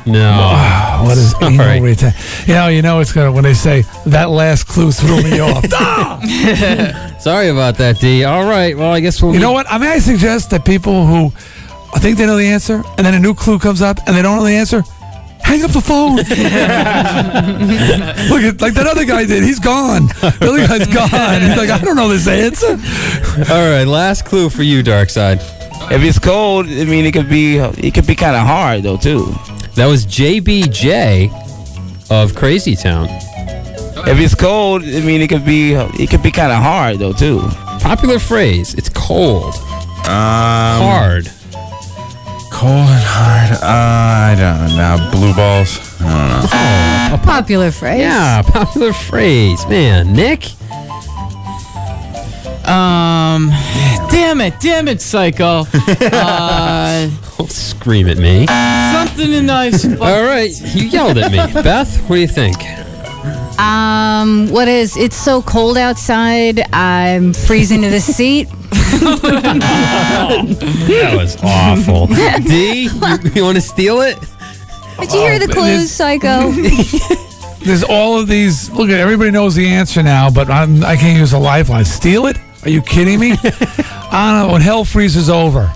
No. 0.07 0.65
What 0.99 1.17
is 1.17 1.33
anal 1.43 1.59
Sorry. 1.65 1.81
retain? 1.81 2.13
You 2.47 2.55
know, 2.55 2.67
you 2.69 2.83
know 2.83 2.99
it's 3.01 3.13
gonna 3.13 3.31
when 3.31 3.45
they 3.45 3.55
say 3.55 3.83
that 4.07 4.31
last 4.31 4.65
clue 4.67 4.91
threw 4.91 5.23
me 5.23 5.39
off. 5.49 5.65
Ah! 5.73 7.17
Sorry 7.21 7.49
about 7.49 7.77
that, 7.79 7.99
D. 8.01 8.25
All 8.25 8.45
right. 8.45 8.77
Well, 8.77 8.93
I 8.93 9.01
guess 9.01 9.23
we'll. 9.23 9.33
You 9.33 9.39
know 9.41 9.53
what? 9.53 9.67
I 9.71 9.79
mean, 9.79 9.89
I 9.91 9.99
suggest 10.01 10.51
that 10.51 10.65
people 10.65 11.07
who 11.07 11.27
I 11.95 11.99
think 12.01 12.19
they 12.19 12.27
know 12.27 12.37
the 12.37 12.47
answer, 12.47 12.83
and 12.97 13.07
then 13.07 13.15
a 13.15 13.19
new 13.21 13.33
clue 13.35 13.59
comes 13.59 13.81
up, 13.81 13.99
and 14.07 14.17
they 14.17 14.23
don't 14.23 14.37
know 14.39 14.45
the 14.45 14.53
answer. 14.53 14.83
Hang 15.49 15.65
up 15.65 15.71
the 15.71 15.81
phone. 15.81 16.17
Look 18.29 18.43
at 18.43 18.61
like 18.61 18.75
that 18.75 18.87
other 18.87 19.07
guy 19.07 19.25
did. 19.25 19.43
He's 19.43 19.59
gone. 19.59 20.07
The 20.07 20.37
other 20.43 20.67
guy's 20.67 20.87
gone. 20.95 21.41
He's 21.41 21.57
like, 21.57 21.71
I 21.71 21.79
don't 21.83 21.97
know 21.97 22.09
this 22.09 22.29
answer. 22.29 22.73
All 23.53 23.71
right. 23.71 23.85
Last 23.85 24.27
clue 24.27 24.51
for 24.51 24.63
you, 24.63 24.83
Darkside. 24.83 25.41
If 25.91 26.03
it's 26.03 26.19
cold, 26.19 26.67
I 26.67 26.85
mean, 26.85 27.07
it 27.07 27.13
could 27.13 27.31
be 27.31 27.57
it 27.57 27.95
could 27.95 28.07
be 28.07 28.15
kind 28.15 28.37
of 28.37 28.47
hard 28.47 28.83
though 28.83 28.99
too. 28.99 29.33
That 29.75 29.87
was 29.87 30.05
JBJ 30.05 31.31
of 32.11 32.35
Crazy 32.35 32.77
Town. 32.77 33.07
If 34.07 34.19
it's 34.19 34.35
cold, 34.35 34.83
I 34.83 35.01
mean, 35.01 35.23
it 35.23 35.29
could 35.29 35.47
be 35.47 35.73
it 35.75 36.11
could 36.11 36.23
be 36.23 36.31
kind 36.31 36.53
of 36.53 36.63
hard 36.63 36.99
though 36.99 37.15
too. 37.15 37.41
Popular 37.81 38.19
phrase. 38.19 38.75
It's 38.75 38.91
cold. 38.91 39.55
Um, 40.09 40.83
Hard. 40.83 41.31
Cold 42.59 42.73
and 42.73 43.05
hard. 43.05 43.53
Uh, 43.53 43.59
I 43.63 44.35
don't 44.37 44.77
know. 44.77 45.11
Blue 45.13 45.33
balls. 45.33 45.79
I 46.01 47.13
don't 47.13 47.13
know. 47.13 47.15
a 47.15 47.25
Popular 47.25 47.71
phrase. 47.71 48.01
Yeah, 48.01 48.43
popular 48.43 48.93
phrase. 48.93 49.65
Man, 49.69 50.13
Nick. 50.13 50.45
Um, 52.67 53.49
damn 54.11 54.41
it, 54.41 54.55
damn 54.61 54.89
it, 54.89 55.01
psycho. 55.01 55.65
Uh, 56.01 57.09
Don't 57.39 57.51
scream 57.53 58.09
at 58.09 58.19
me. 58.19 58.47
something 58.47 59.33
in 59.33 59.47
nice. 59.47 59.85
All 60.01 60.23
right, 60.25 60.51
you 60.75 60.89
yelled 60.89 61.17
at 61.17 61.31
me. 61.31 61.39
Beth, 61.63 61.97
what 62.09 62.17
do 62.17 62.21
you 62.21 62.27
think? 62.27 62.57
Um, 63.59 64.49
what 64.51 64.69
is? 64.69 64.97
It's 64.97 65.17
so 65.17 65.43
cold 65.43 65.77
outside. 65.77 66.61
I'm 66.73 67.35
freezing 67.35 67.83
to 67.83 67.91
the 67.91 68.01
seat. 68.01 68.49
That 70.89 71.15
was 71.15 71.37
awful. 71.43 72.07
D, 72.47 72.85
you, 72.85 72.91
you 73.35 73.43
want 73.45 73.57
to 73.57 73.61
steal 73.61 74.01
it? 74.01 74.19
Did 75.01 75.13
you 75.13 75.21
hear 75.21 75.39
the 75.39 75.49
clues, 75.49 75.91
Psycho? 75.91 76.51
There's 77.65 77.85
all 77.85 78.19
of 78.19 78.29
these. 78.29 78.71
Look 78.71 78.91
at 78.91 79.01
everybody 79.01 79.31
knows 79.31 79.55
the 79.55 79.67
answer 79.67 80.03
now, 80.03 80.31
but 80.31 80.51
I'm, 80.51 80.85
I 80.85 80.97
can't 80.97 81.19
use 81.19 81.33
a 81.33 81.39
lifeline. 81.39 81.85
Steal 81.85 82.27
it? 82.27 82.37
Are 82.65 82.71
you 82.71 82.83
kidding 82.83 83.21
me? 83.21 83.33
I 83.33 84.39
don't 84.41 84.49
know. 84.49 84.53
When 84.53 84.61
hell 84.61 84.85
freezes 84.85 85.29
over. 85.31 85.67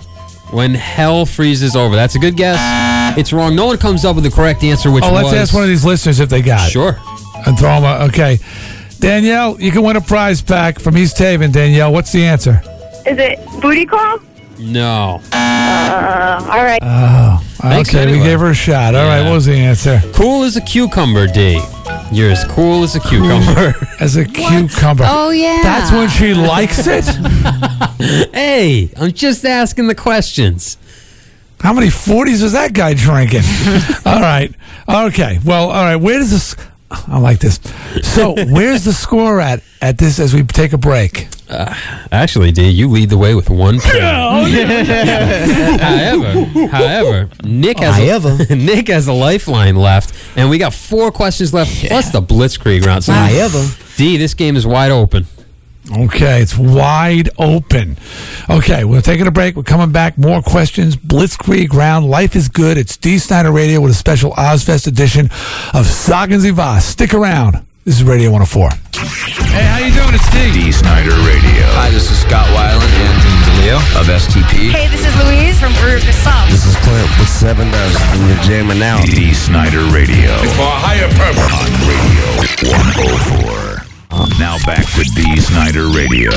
When 0.51 0.73
hell 0.73 1.25
freezes 1.25 1.75
over. 1.75 1.95
That's 1.95 2.15
a 2.15 2.19
good 2.19 2.35
guess. 2.35 3.17
It's 3.17 3.31
wrong. 3.33 3.55
No 3.55 3.65
one 3.65 3.77
comes 3.77 4.05
up 4.05 4.15
with 4.15 4.23
the 4.23 4.31
correct 4.31 4.63
answer, 4.63 4.91
which 4.91 5.03
oh, 5.03 5.11
let's 5.11 5.25
was. 5.25 5.33
ask 5.33 5.53
one 5.53 5.63
of 5.63 5.69
these 5.69 5.85
listeners 5.85 6.19
if 6.19 6.29
they 6.29 6.41
got 6.41 6.67
it. 6.67 6.71
Sure. 6.71 6.97
And 7.45 7.57
throw 7.57 7.81
them. 7.81 7.83
A, 7.83 8.05
okay, 8.05 8.39
Danielle, 8.99 9.59
you 9.59 9.71
can 9.71 9.83
win 9.83 9.95
a 9.97 10.01
prize 10.01 10.41
pack 10.41 10.79
from 10.79 10.97
East 10.97 11.17
Haven. 11.17 11.51
Danielle, 11.51 11.91
what's 11.91 12.11
the 12.11 12.23
answer? 12.23 12.61
Is 13.05 13.17
it 13.17 13.39
booty 13.61 13.85
call? 13.85 14.19
No. 14.59 15.19
Uh, 15.33 16.47
all 16.49 16.63
right. 16.63 16.79
Oh, 16.81 17.43
Thanks 17.55 17.89
okay. 17.89 18.03
anyway. 18.03 18.19
We 18.19 18.23
gave 18.23 18.39
her 18.39 18.51
a 18.51 18.53
shot. 18.53 18.95
All 18.95 19.05
right, 19.05 19.19
Yeah. 19.19 19.25
what 19.29 19.33
was 19.35 19.45
the 19.45 19.55
answer? 19.55 20.01
Cool 20.13 20.43
as 20.43 20.55
a 20.55 20.61
cucumber, 20.61 21.27
D. 21.27 21.61
You're 22.13 22.29
as 22.31 22.45
cool 22.45 22.83
as 22.83 22.95
a 22.95 22.99
cucumber. 22.99 23.73
As 23.99 24.15
a 24.17 24.25
cucumber. 24.25 25.03
Oh 25.07 25.31
yeah. 25.31 25.61
That's 25.63 25.91
when 25.91 26.09
she 26.09 26.33
likes 26.35 26.85
it. 26.85 27.05
hey, 28.33 28.91
I'm 28.97 29.11
just 29.13 29.43
asking 29.45 29.87
the 29.87 29.95
questions. 29.95 30.77
How 31.59 31.73
many 31.73 31.87
40s 31.87 32.43
was 32.43 32.51
that 32.51 32.73
guy 32.73 32.93
drinking? 32.93 33.41
all 34.05 34.19
right. 34.19 34.53
Okay. 34.87 35.39
Well, 35.43 35.69
all 35.71 35.83
right. 35.85 35.95
Where 35.95 36.19
does 36.19 36.29
this? 36.31 36.55
I 37.07 37.17
like 37.19 37.39
this. 37.39 37.59
So, 38.03 38.33
where's 38.49 38.83
the 38.85 38.93
score 38.93 39.39
at 39.41 39.61
at 39.81 39.97
this 39.97 40.19
as 40.19 40.33
we 40.33 40.43
take 40.43 40.73
a 40.73 40.77
break? 40.77 41.27
Uh, 41.49 41.73
actually, 42.11 42.51
D, 42.51 42.69
you 42.69 42.87
lead 42.87 43.09
the 43.09 43.17
way 43.17 43.35
with 43.35 43.49
one 43.49 43.79
point. 43.79 43.95
Oh, 43.95 44.45
however, 45.79 46.67
however, 46.67 47.29
Nick 47.43 47.79
has 47.79 47.95
However. 47.95 48.37
a, 48.49 48.55
Nick 48.55 48.87
has 48.87 49.07
a 49.07 49.13
lifeline 49.13 49.75
left, 49.75 50.13
and 50.35 50.49
we 50.49 50.57
got 50.57 50.73
four 50.73 51.11
questions 51.11 51.53
left 51.53 51.85
plus 51.87 52.11
the 52.11 52.21
blitzkrieg 52.21 52.85
round. 52.85 53.03
So, 53.03 53.13
However. 53.13 53.65
D, 53.97 54.17
this 54.17 54.33
game 54.33 54.55
is 54.55 54.65
wide 54.65 54.91
open. 54.91 55.27
Okay, 55.91 56.41
it's 56.41 56.57
wide 56.57 57.29
open. 57.37 57.97
Okay, 58.49 58.85
we're 58.85 59.01
taking 59.01 59.27
a 59.27 59.31
break. 59.31 59.55
We're 59.55 59.63
coming 59.63 59.91
back. 59.91 60.17
More 60.17 60.41
questions. 60.41 60.95
Blitzkrieg 60.95 61.73
round. 61.73 62.09
Life 62.09 62.35
is 62.35 62.47
good. 62.47 62.77
It's 62.77 62.95
D 62.95 63.17
Snider 63.17 63.51
Radio 63.51 63.81
with 63.81 63.91
a 63.91 63.95
special 63.95 64.31
Ozzfest 64.31 64.87
edition 64.87 65.29
of 65.73 65.85
Sagen 65.85 66.39
Voss. 66.53 66.85
Stick 66.85 67.13
around. 67.13 67.65
This 67.83 67.99
is 67.99 68.05
Radio 68.05 68.31
104. 68.31 68.69
Hey, 69.51 69.67
how 69.67 69.77
you 69.83 69.91
doing? 69.91 70.15
It's 70.15 70.29
D. 70.31 70.53
D. 70.55 70.71
Snider 70.71 71.11
Radio. 71.27 71.67
Hi, 71.75 71.89
this 71.91 72.09
is 72.09 72.17
Scott 72.17 72.47
Weiland, 72.55 72.87
and 72.87 73.43
Radio 73.59 73.75
of 73.99 74.07
STP. 74.07 74.71
Hey, 74.71 74.87
this 74.87 75.03
is 75.03 75.13
Louise 75.19 75.59
from 75.59 75.75
Group 75.83 75.99
Song. 76.23 76.47
This 76.47 76.65
is 76.65 76.77
Clint 76.79 77.11
with 77.19 77.27
Seven 77.27 77.69
Dust, 77.71 77.99
and 77.99 78.27
you're 78.29 78.43
jamming 78.47 78.81
out. 78.81 79.03
D. 79.03 79.33
Snider 79.33 79.83
Radio. 79.91 80.31
For 80.55 80.63
a 80.63 80.79
higher 80.79 81.11
purpose. 81.11 81.43
On 81.51 81.71
Radio 81.83 83.43
104. 83.51 83.72
Now 84.37 84.57
back 84.65 84.85
to 84.93 85.03
D. 85.03 85.39
Snider 85.41 85.87
Radio. 85.89 86.31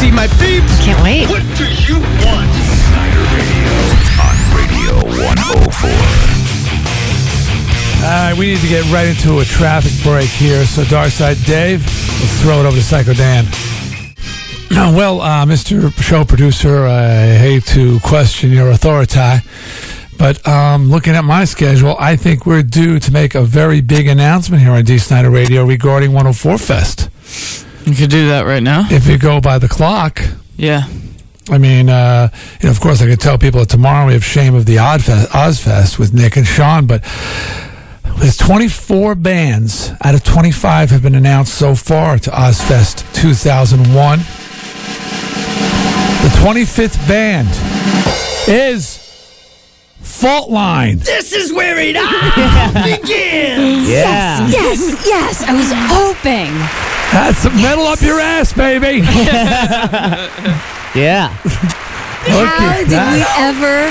See 0.00 0.10
my 0.10 0.26
peeps. 0.42 0.82
Can't 0.84 1.00
wait. 1.02 1.28
What 1.28 1.42
do 1.56 1.64
you 1.86 2.00
want? 2.26 2.50
Snider 2.90 3.24
Radio. 3.38 3.70
On 4.18 4.36
Radio 4.58 4.94
104. 5.30 5.90
All 8.02 8.06
right, 8.06 8.34
we 8.36 8.46
need 8.46 8.60
to 8.60 8.68
get 8.68 8.84
right 8.90 9.06
into 9.06 9.38
a 9.38 9.44
traffic 9.44 9.92
break 10.02 10.28
here. 10.28 10.64
So, 10.64 10.82
Darkside 10.84 11.44
Dave, 11.46 11.84
let's 11.84 12.42
throw 12.42 12.60
it 12.60 12.66
over 12.66 12.76
to 12.76 12.82
Psycho 12.82 13.14
Dan. 13.14 13.44
Well, 14.72 15.20
uh, 15.20 15.44
Mr. 15.46 15.92
Show 16.00 16.24
Producer, 16.24 16.86
I 16.86 17.34
hate 17.34 17.64
to 17.66 17.98
question 18.00 18.50
your 18.50 18.70
authority, 18.70 19.44
but 20.16 20.46
um, 20.48 20.88
looking 20.90 21.14
at 21.14 21.24
my 21.24 21.44
schedule, 21.44 21.96
I 21.98 22.16
think 22.16 22.46
we're 22.46 22.62
due 22.62 22.98
to 23.00 23.12
make 23.12 23.34
a 23.34 23.42
very 23.42 23.80
big 23.80 24.06
announcement 24.06 24.62
here 24.62 24.72
on 24.72 24.84
D. 24.84 24.96
Snider 24.98 25.28
Radio 25.30 25.64
regarding 25.66 26.12
104 26.12 26.56
Fest. 26.56 27.10
You 27.84 27.94
could 27.94 28.10
do 28.10 28.28
that 28.28 28.44
right 28.46 28.62
now. 28.62 28.86
If 28.90 29.06
you 29.06 29.18
go 29.18 29.40
by 29.40 29.58
the 29.58 29.68
clock, 29.68 30.20
Yeah. 30.56 30.84
I 31.50 31.58
mean, 31.58 31.88
uh, 31.88 32.28
you 32.60 32.66
know, 32.68 32.70
of 32.70 32.80
course, 32.80 33.02
I 33.02 33.06
could 33.06 33.18
tell 33.18 33.36
people 33.38 33.60
that 33.60 33.68
tomorrow 33.70 34.06
we 34.06 34.12
have 34.12 34.24
Shame 34.24 34.54
of 34.54 34.66
the 34.66 34.78
Odd 34.78 35.00
Ozzfest 35.00 35.98
with 35.98 36.12
Nick 36.14 36.36
and 36.36 36.46
Sean, 36.46 36.86
but 36.86 37.02
there's 38.18 38.36
24 38.36 39.14
bands 39.16 39.90
out 40.04 40.14
of 40.14 40.22
25 40.22 40.90
have 40.90 41.02
been 41.02 41.14
announced 41.16 41.54
so 41.54 41.74
far 41.74 42.18
to 42.18 42.30
Ozzfest 42.30 43.02
2001. 43.14 44.18
The 46.20 46.28
25th 46.38 47.08
band 47.08 47.48
is 48.46 48.98
Fault 50.02 50.50
Line. 50.50 50.98
This 50.98 51.32
is 51.32 51.52
where 51.52 51.78
it 51.78 51.96
all 51.96 52.72
begins. 52.84 53.88
Yes, 53.88 54.52
yes, 54.52 55.06
yes. 55.06 55.42
I 55.42 55.52
was 55.54 55.72
hoping. 55.72 56.89
That's 57.12 57.38
some 57.38 57.56
metal 57.56 57.86
up 57.86 58.00
your 58.02 58.20
ass, 58.20 58.52
baby. 58.52 58.98
yeah. 60.94 61.28
How 62.22 62.76
did 62.76 62.90
we 62.90 63.24
ever 63.36 63.90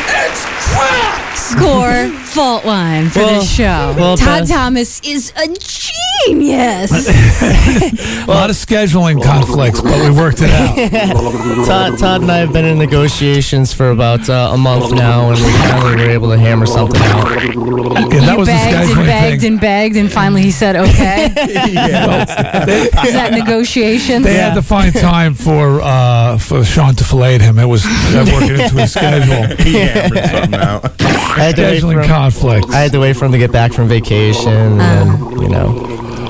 score 1.36 2.08
fault 2.26 2.66
line 2.66 3.10
for 3.10 3.20
Well- 3.20 3.40
this 3.40 3.52
show? 3.52 3.94
well, 3.98 4.18
Todd 4.18 4.41
Beth- 4.41 4.50
Thomas 4.50 5.00
is 5.04 5.32
a 5.36 5.48
genius. 5.48 6.91
a 7.41 8.26
lot 8.28 8.50
of 8.50 8.56
scheduling 8.56 9.24
conflicts, 9.24 9.82
but 9.82 10.00
we 10.04 10.12
worked 10.12 10.40
it 10.41 10.50
out. 10.52 10.76
Todd, 11.66 11.98
Todd 11.98 12.22
and 12.22 12.32
I 12.32 12.38
have 12.38 12.54
been 12.54 12.66
in 12.66 12.78
negotiations 12.78 13.74
for 13.74 13.90
about 13.91 14.30
uh, 14.30 14.52
a 14.54 14.58
month 14.58 14.91
now, 14.94 15.30
and 15.32 15.38
we 15.40 15.52
finally 15.52 15.96
were 15.96 16.12
able 16.12 16.30
to 16.30 16.38
hammer 16.38 16.66
something 16.66 17.02
out. 17.02 17.30
Yeah, 17.30 18.22
that 18.22 18.34
you 18.34 18.38
was 18.38 18.48
the 18.48 18.54
begged 18.54 18.74
and 18.76 18.90
scheduling 18.90 19.06
begged 19.06 19.41
thing. 19.41 19.52
and 19.54 19.62
begged, 19.62 19.96
and 19.96 20.12
finally 20.12 20.41
he 20.41 20.52
said, 20.52 20.76
"Okay." 20.76 21.26
is 21.38 23.14
that 23.14 23.30
negotiation? 23.32 24.22
They 24.22 24.36
had 24.36 24.54
to 24.56 24.62
find 24.62 24.94
time 24.94 25.34
for 25.34 25.82
uh, 25.82 26.38
for 26.38 26.64
Sean 26.64 26.96
to 26.96 27.04
fillet 27.04 27.40
him. 27.40 27.58
It 27.60 27.66
was 27.66 27.86
uh, 27.86 28.26
working 28.34 28.60
into 28.60 28.76
his 28.76 28.91
schedule. 28.91 29.56
He 29.64 29.74
hammered 29.74 30.26
something 30.26 30.59
out. 30.60 31.02
I 31.02 31.44
had 31.44 31.56
to 31.56 31.61
wait 31.64 31.81
Scheduling 31.81 31.94
for 31.94 32.02
him- 32.02 32.07
conflict. 32.07 32.69
I 32.69 32.80
had 32.81 32.91
to 32.94 32.99
wait 32.99 33.15
for 33.15 33.26
him 33.26 33.31
to 33.31 33.38
get 33.38 33.52
back 33.52 33.73
from 33.73 33.88
vacation, 33.88 34.80
uh-huh. 34.80 35.27
and 35.31 35.41
you 35.41 35.49
know. 35.49 35.86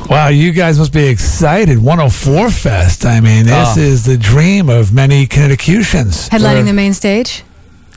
Wow, 0.10 0.30
you 0.30 0.52
guys 0.52 0.80
must 0.80 0.92
be 0.92 1.06
excited. 1.08 1.78
104 1.78 2.50
Fest. 2.50 3.06
I 3.06 3.20
mean, 3.20 3.46
this 3.46 3.78
Oh. 3.78 3.80
is 3.80 4.06
the 4.06 4.18
dream 4.18 4.68
of 4.68 4.92
many 4.92 5.28
Connecticutians. 5.28 6.28
Headlining 6.30 6.66
the 6.66 6.74
main 6.74 6.94
stage. 6.96 7.44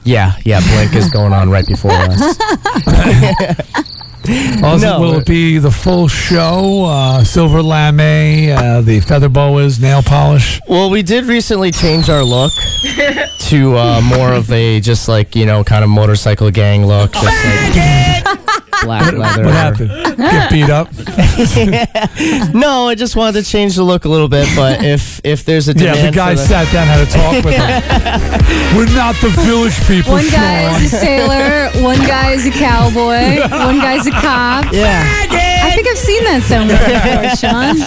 Yeah, 0.04 0.34
yeah, 0.44 0.60
Blink 0.60 0.94
is 0.94 1.08
going 1.10 1.32
on 1.32 1.48
right 1.48 1.66
before 1.66 1.92
us. 1.92 2.36
Also, 4.62 4.86
No, 4.86 5.00
will 5.00 5.14
it 5.18 5.26
be 5.26 5.58
the 5.58 5.70
full 5.70 6.06
show? 6.08 6.84
Uh, 6.86 7.24
silver 7.24 7.62
lame, 7.62 8.56
uh, 8.56 8.80
the 8.80 9.00
feather 9.00 9.28
boas, 9.28 9.80
nail 9.80 10.02
polish. 10.02 10.60
Well, 10.68 10.90
we 10.90 11.02
did 11.02 11.24
recently 11.24 11.72
change 11.72 12.08
our 12.08 12.22
look 12.22 12.52
to 13.48 13.76
uh, 13.76 14.00
more 14.00 14.32
of 14.32 14.50
a 14.52 14.80
just 14.80 15.08
like 15.08 15.34
you 15.34 15.44
know 15.46 15.64
kind 15.64 15.82
of 15.84 15.90
motorcycle 15.90 16.50
gang 16.50 16.86
look, 16.86 17.12
just 17.12 17.24
like 17.24 18.62
black 18.84 19.12
leather. 19.12 19.44
What 19.44 19.54
happened? 19.54 19.90
Get 20.16 20.50
beat 20.50 20.70
up? 20.70 20.88
no, 22.54 22.88
I 22.88 22.94
just 22.96 23.16
wanted 23.16 23.42
to 23.44 23.50
change 23.50 23.76
the 23.76 23.84
look 23.84 24.04
a 24.04 24.08
little 24.08 24.28
bit, 24.28 24.48
but 24.54 24.82
if 24.84 25.20
if 25.24 25.44
there's 25.44 25.68
a 25.68 25.72
Yeah, 25.72 26.10
the 26.10 26.12
guy 26.12 26.34
for 26.34 26.40
the, 26.40 26.46
sat 26.46 26.72
down, 26.72 26.86
had 26.86 27.00
a 27.00 27.10
talk 27.10 27.44
with 27.44 27.54
him. 27.54 28.76
We're 28.76 28.94
not 28.94 29.14
the 29.16 29.28
village 29.42 29.78
people, 29.86 30.12
One 30.12 30.28
guy 30.30 30.70
Sean. 30.72 30.82
is 30.82 30.92
a 30.92 30.96
sailor, 30.96 31.82
one 31.82 31.98
guy 32.06 32.32
is 32.32 32.46
a 32.46 32.50
cowboy, 32.50 33.40
one 33.50 33.78
guy's 33.78 34.06
a 34.06 34.10
cop. 34.10 34.72
Yeah. 34.72 35.02
I 35.64 35.74
think 35.74 35.86
I've 35.88 35.98
seen 35.98 36.24
that 36.24 36.42
somewhere 36.42 36.76
before, 36.76 37.36
Sean. 37.40 37.78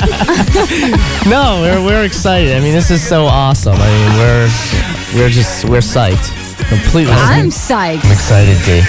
no, 1.30 1.62
we're 1.62 1.84
we're 1.86 2.04
excited. 2.06 2.56
I 2.56 2.60
mean, 2.60 2.74
this 2.74 2.90
is 2.90 3.06
so 3.06 3.26
awesome. 3.26 3.76
I 3.78 3.88
mean, 3.88 4.12
we're 4.20 5.22
we're 5.24 5.30
just 5.30 5.66
we're 5.66 5.80
psyched, 5.82 6.32
completely. 6.58 7.14
I'm 7.14 7.48
psyched. 7.50 8.04
I'm 8.06 8.12
excited, 8.12 8.58
D. 8.66 8.82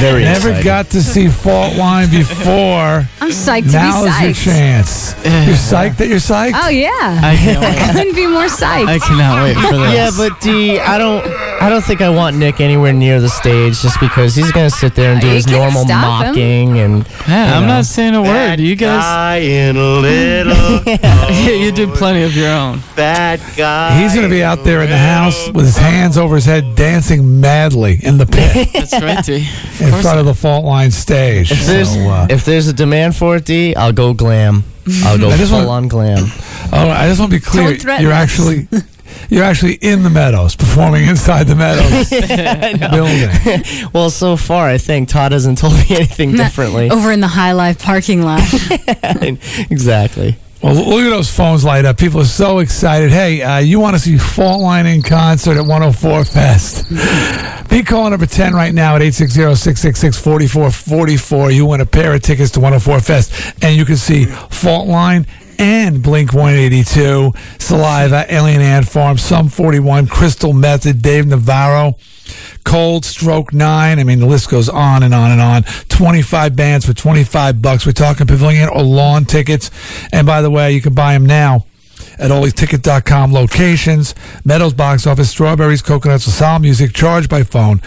Very 0.00 0.22
Never 0.24 0.48
excited. 0.50 0.64
got 0.64 0.86
to 0.90 1.02
see 1.02 1.28
Fault 1.28 1.76
Line 1.76 2.10
before. 2.10 3.06
I'm 3.20 3.30
psyched 3.30 3.66
to 3.70 3.72
Now's 3.78 4.18
be 4.18 4.24
your 4.26 4.34
chance. 4.34 5.14
You're 5.24 5.56
psyched 5.56 5.96
that 5.98 6.08
you're 6.08 6.18
psyched? 6.18 6.52
Oh 6.54 6.68
yeah. 6.68 7.20
I 7.22 7.36
can't 7.36 7.60
wait. 7.62 7.96
couldn't 7.96 8.14
be 8.16 8.26
more 8.26 8.46
psyched. 8.46 8.86
I 8.88 8.98
cannot 8.98 9.42
wait 9.44 9.54
for 9.56 9.76
this. 9.78 9.94
Yeah, 9.94 10.10
but 10.16 10.40
D, 10.40 10.78
I 10.80 10.98
don't, 10.98 11.24
I 11.62 11.68
don't 11.68 11.82
think 11.84 12.00
I 12.00 12.08
want 12.10 12.36
Nick 12.36 12.60
anywhere 12.60 12.92
near 12.92 13.20
the 13.20 13.28
stage 13.28 13.80
just 13.80 13.98
because 14.00 14.34
he's 14.34 14.50
gonna 14.52 14.70
sit 14.70 14.94
there 14.94 15.12
and 15.12 15.20
do 15.20 15.28
You 15.28 15.34
his 15.34 15.46
can't 15.46 15.58
normal 15.58 15.84
stop 15.84 16.24
him. 16.24 16.28
mocking 16.32 16.78
and. 16.78 17.06
Yeah, 17.28 17.48
you 17.50 17.54
I'm 17.54 17.62
know. 17.62 17.68
not 17.68 17.84
saying 17.84 18.14
a 18.14 18.22
word. 18.22 18.58
You 18.60 18.74
guys. 18.76 19.02
I 19.04 19.36
in 19.38 19.76
a 19.76 19.80
little 20.00 20.82
yeah, 20.86 21.50
you 21.50 21.70
did 21.72 21.90
plenty 21.90 22.22
of 22.22 22.34
your 22.36 22.48
own. 22.48 22.80
bad 22.96 23.40
guy. 23.56 24.00
He's 24.02 24.12
going 24.14 24.26
to 24.26 24.30
be 24.34 24.42
out 24.42 24.64
there 24.64 24.82
in 24.82 24.90
the 24.90 24.98
house 24.98 25.48
with 25.52 25.64
his 25.66 25.76
hands 25.76 26.18
over 26.18 26.34
his 26.36 26.44
head, 26.44 26.74
dancing 26.74 27.21
madly 27.22 27.98
in 28.02 28.18
the 28.18 28.26
pit 28.26 28.68
That's 28.72 28.92
right, 28.92 29.24
D. 29.24 29.36
in 29.80 30.02
front 30.02 30.18
of 30.18 30.26
the 30.26 30.34
Fault 30.34 30.64
Line 30.64 30.90
stage. 30.90 31.50
If 31.52 31.64
there's, 31.66 31.90
So, 31.92 32.00
uh, 32.00 32.26
if 32.30 32.44
there's 32.44 32.68
a 32.68 32.72
demand 32.72 33.16
for 33.16 33.36
it, 33.36 33.44
D, 33.44 33.74
I'll 33.74 33.92
go 33.92 34.12
glam. 34.14 34.64
I'll 35.04 35.18
go 35.18 35.30
I 35.30 35.36
just 35.36 35.50
full 35.50 35.60
want- 35.66 35.84
on 35.84 35.88
glam. 35.88 36.26
oh, 36.72 36.88
I 36.90 37.06
just 37.08 37.20
want 37.20 37.32
to 37.32 37.38
be 37.38 37.44
clear. 37.44 37.70
You're 38.00 38.12
us. 38.12 38.30
actually, 38.30 38.68
you're 39.30 39.44
actually 39.44 39.74
in 39.74 40.02
the 40.02 40.10
meadows, 40.10 40.56
performing 40.56 41.06
inside 41.06 41.44
the 41.46 41.54
meadows 41.54 42.10
building. 42.90 43.90
well, 43.92 44.10
so 44.10 44.36
far, 44.36 44.66
I 44.68 44.78
think 44.78 45.08
Todd 45.08 45.32
hasn't 45.32 45.58
told 45.58 45.74
me 45.74 45.84
anything 45.90 46.32
differently. 46.32 46.90
Over 46.90 47.12
in 47.12 47.20
the 47.20 47.28
High 47.28 47.52
Life 47.52 47.78
parking 47.80 48.22
lot. 48.22 48.40
exactly. 49.70 50.36
Well, 50.62 50.74
look 50.74 51.00
at 51.00 51.10
those 51.10 51.28
phones 51.28 51.64
light 51.64 51.84
up. 51.84 51.98
People 51.98 52.20
are 52.20 52.24
so 52.24 52.60
excited. 52.60 53.10
Hey, 53.10 53.42
uh, 53.42 53.58
you 53.58 53.80
want 53.80 53.96
to 53.96 54.00
see 54.00 54.16
Fault 54.16 54.60
Line 54.60 54.86
in 54.86 55.02
concert 55.02 55.56
at 55.56 55.66
104 55.66 56.24
Fest? 56.24 56.88
Be 57.68 57.82
calling 57.82 58.12
number 58.12 58.26
10 58.26 58.52
right 58.52 58.72
now 58.72 58.94
at 58.94 59.02
860-666-4444. 59.02 61.52
You 61.52 61.66
win 61.66 61.80
a 61.80 61.86
pair 61.86 62.14
of 62.14 62.22
tickets 62.22 62.52
to 62.52 62.60
104 62.60 63.00
Fest, 63.00 63.56
and 63.64 63.76
you 63.76 63.84
can 63.84 63.96
see 63.96 64.26
Fault 64.26 64.86
Line 64.86 65.26
and 65.58 66.00
Blink 66.00 66.32
182, 66.32 67.32
Saliva, 67.58 68.24
Alien 68.32 68.60
Ant 68.60 68.86
Farm, 68.86 69.18
Sum 69.18 69.48
41, 69.48 70.06
Crystal 70.06 70.52
Method, 70.52 71.02
Dave 71.02 71.26
Navarro. 71.26 71.96
Cold 72.64 73.04
Stroke 73.04 73.52
9. 73.52 73.98
I 73.98 74.04
mean, 74.04 74.20
the 74.20 74.26
list 74.26 74.50
goes 74.50 74.68
on 74.68 75.02
and 75.02 75.14
on 75.14 75.30
and 75.30 75.40
on. 75.40 75.62
25 75.88 76.56
bands 76.56 76.86
for 76.86 76.94
25 76.94 77.62
bucks. 77.62 77.86
We're 77.86 77.92
talking 77.92 78.26
pavilion 78.26 78.68
or 78.68 78.82
lawn 78.82 79.24
tickets. 79.24 79.70
And 80.12 80.26
by 80.26 80.42
the 80.42 80.50
way, 80.50 80.72
you 80.72 80.80
can 80.80 80.94
buy 80.94 81.14
them 81.14 81.26
now 81.26 81.66
at 82.18 82.30
alwaysticket.com 82.30 83.32
locations. 83.32 84.14
Meadows 84.44 84.74
box 84.74 85.06
office, 85.06 85.30
strawberries, 85.30 85.82
coconuts, 85.82 86.26
LaSalle 86.26 86.60
music, 86.60 86.92
charged 86.92 87.28
by 87.28 87.42
phone 87.42 87.78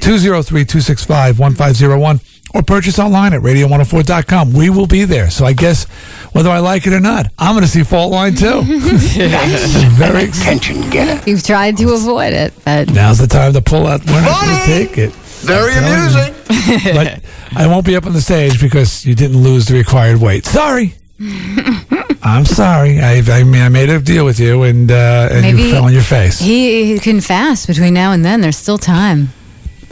203-265-1501 0.00 2.31
or 2.54 2.62
purchase 2.62 2.98
online 2.98 3.32
at 3.32 3.42
radio104.com. 3.42 4.52
We 4.52 4.70
will 4.70 4.86
be 4.86 5.04
there. 5.04 5.30
So 5.30 5.44
I 5.44 5.52
guess 5.52 5.84
whether 6.32 6.50
I 6.50 6.58
like 6.58 6.86
it 6.86 6.92
or 6.92 7.00
not, 7.00 7.26
I'm 7.38 7.54
going 7.54 7.64
to 7.64 7.70
see 7.70 7.82
Fault 7.82 8.12
Line 8.12 8.34
too. 8.34 8.62
Very 8.62 10.24
Attention 10.24 10.88
getter. 10.90 11.28
You've 11.28 11.42
tried 11.42 11.76
to 11.78 11.92
avoid 11.92 12.32
it, 12.32 12.52
but 12.64 12.90
Now's 12.92 13.18
the 13.18 13.26
time 13.26 13.52
to 13.52 13.62
pull 13.62 13.86
out. 13.86 14.04
We're 14.06 14.20
not 14.20 14.44
going 14.44 14.60
to 14.60 14.66
take 14.66 14.98
it. 14.98 15.12
Very 15.42 15.72
amusing. 15.74 16.94
but 16.94 17.20
I 17.56 17.66
won't 17.66 17.84
be 17.84 17.96
up 17.96 18.06
on 18.06 18.12
the 18.12 18.20
stage 18.20 18.60
because 18.60 19.04
you 19.04 19.14
didn't 19.14 19.42
lose 19.42 19.66
the 19.66 19.74
required 19.74 20.18
weight. 20.18 20.46
Sorry. 20.46 20.94
I'm 22.22 22.44
sorry. 22.44 23.00
I, 23.00 23.22
I 23.26 23.42
mean, 23.42 23.60
I 23.62 23.68
made 23.68 23.90
a 23.90 24.00
deal 24.00 24.24
with 24.24 24.38
you, 24.38 24.62
and 24.62 24.90
uh, 24.90 25.28
and 25.30 25.42
maybe 25.42 25.62
you 25.62 25.70
fell 25.72 25.84
on 25.84 25.92
your 25.92 26.02
face. 26.02 26.38
He, 26.38 26.92
he 26.92 26.98
can 27.00 27.20
fast 27.20 27.66
between 27.66 27.94
now 27.94 28.12
and 28.12 28.24
then. 28.24 28.40
There's 28.40 28.56
still 28.56 28.78
time. 28.78 29.30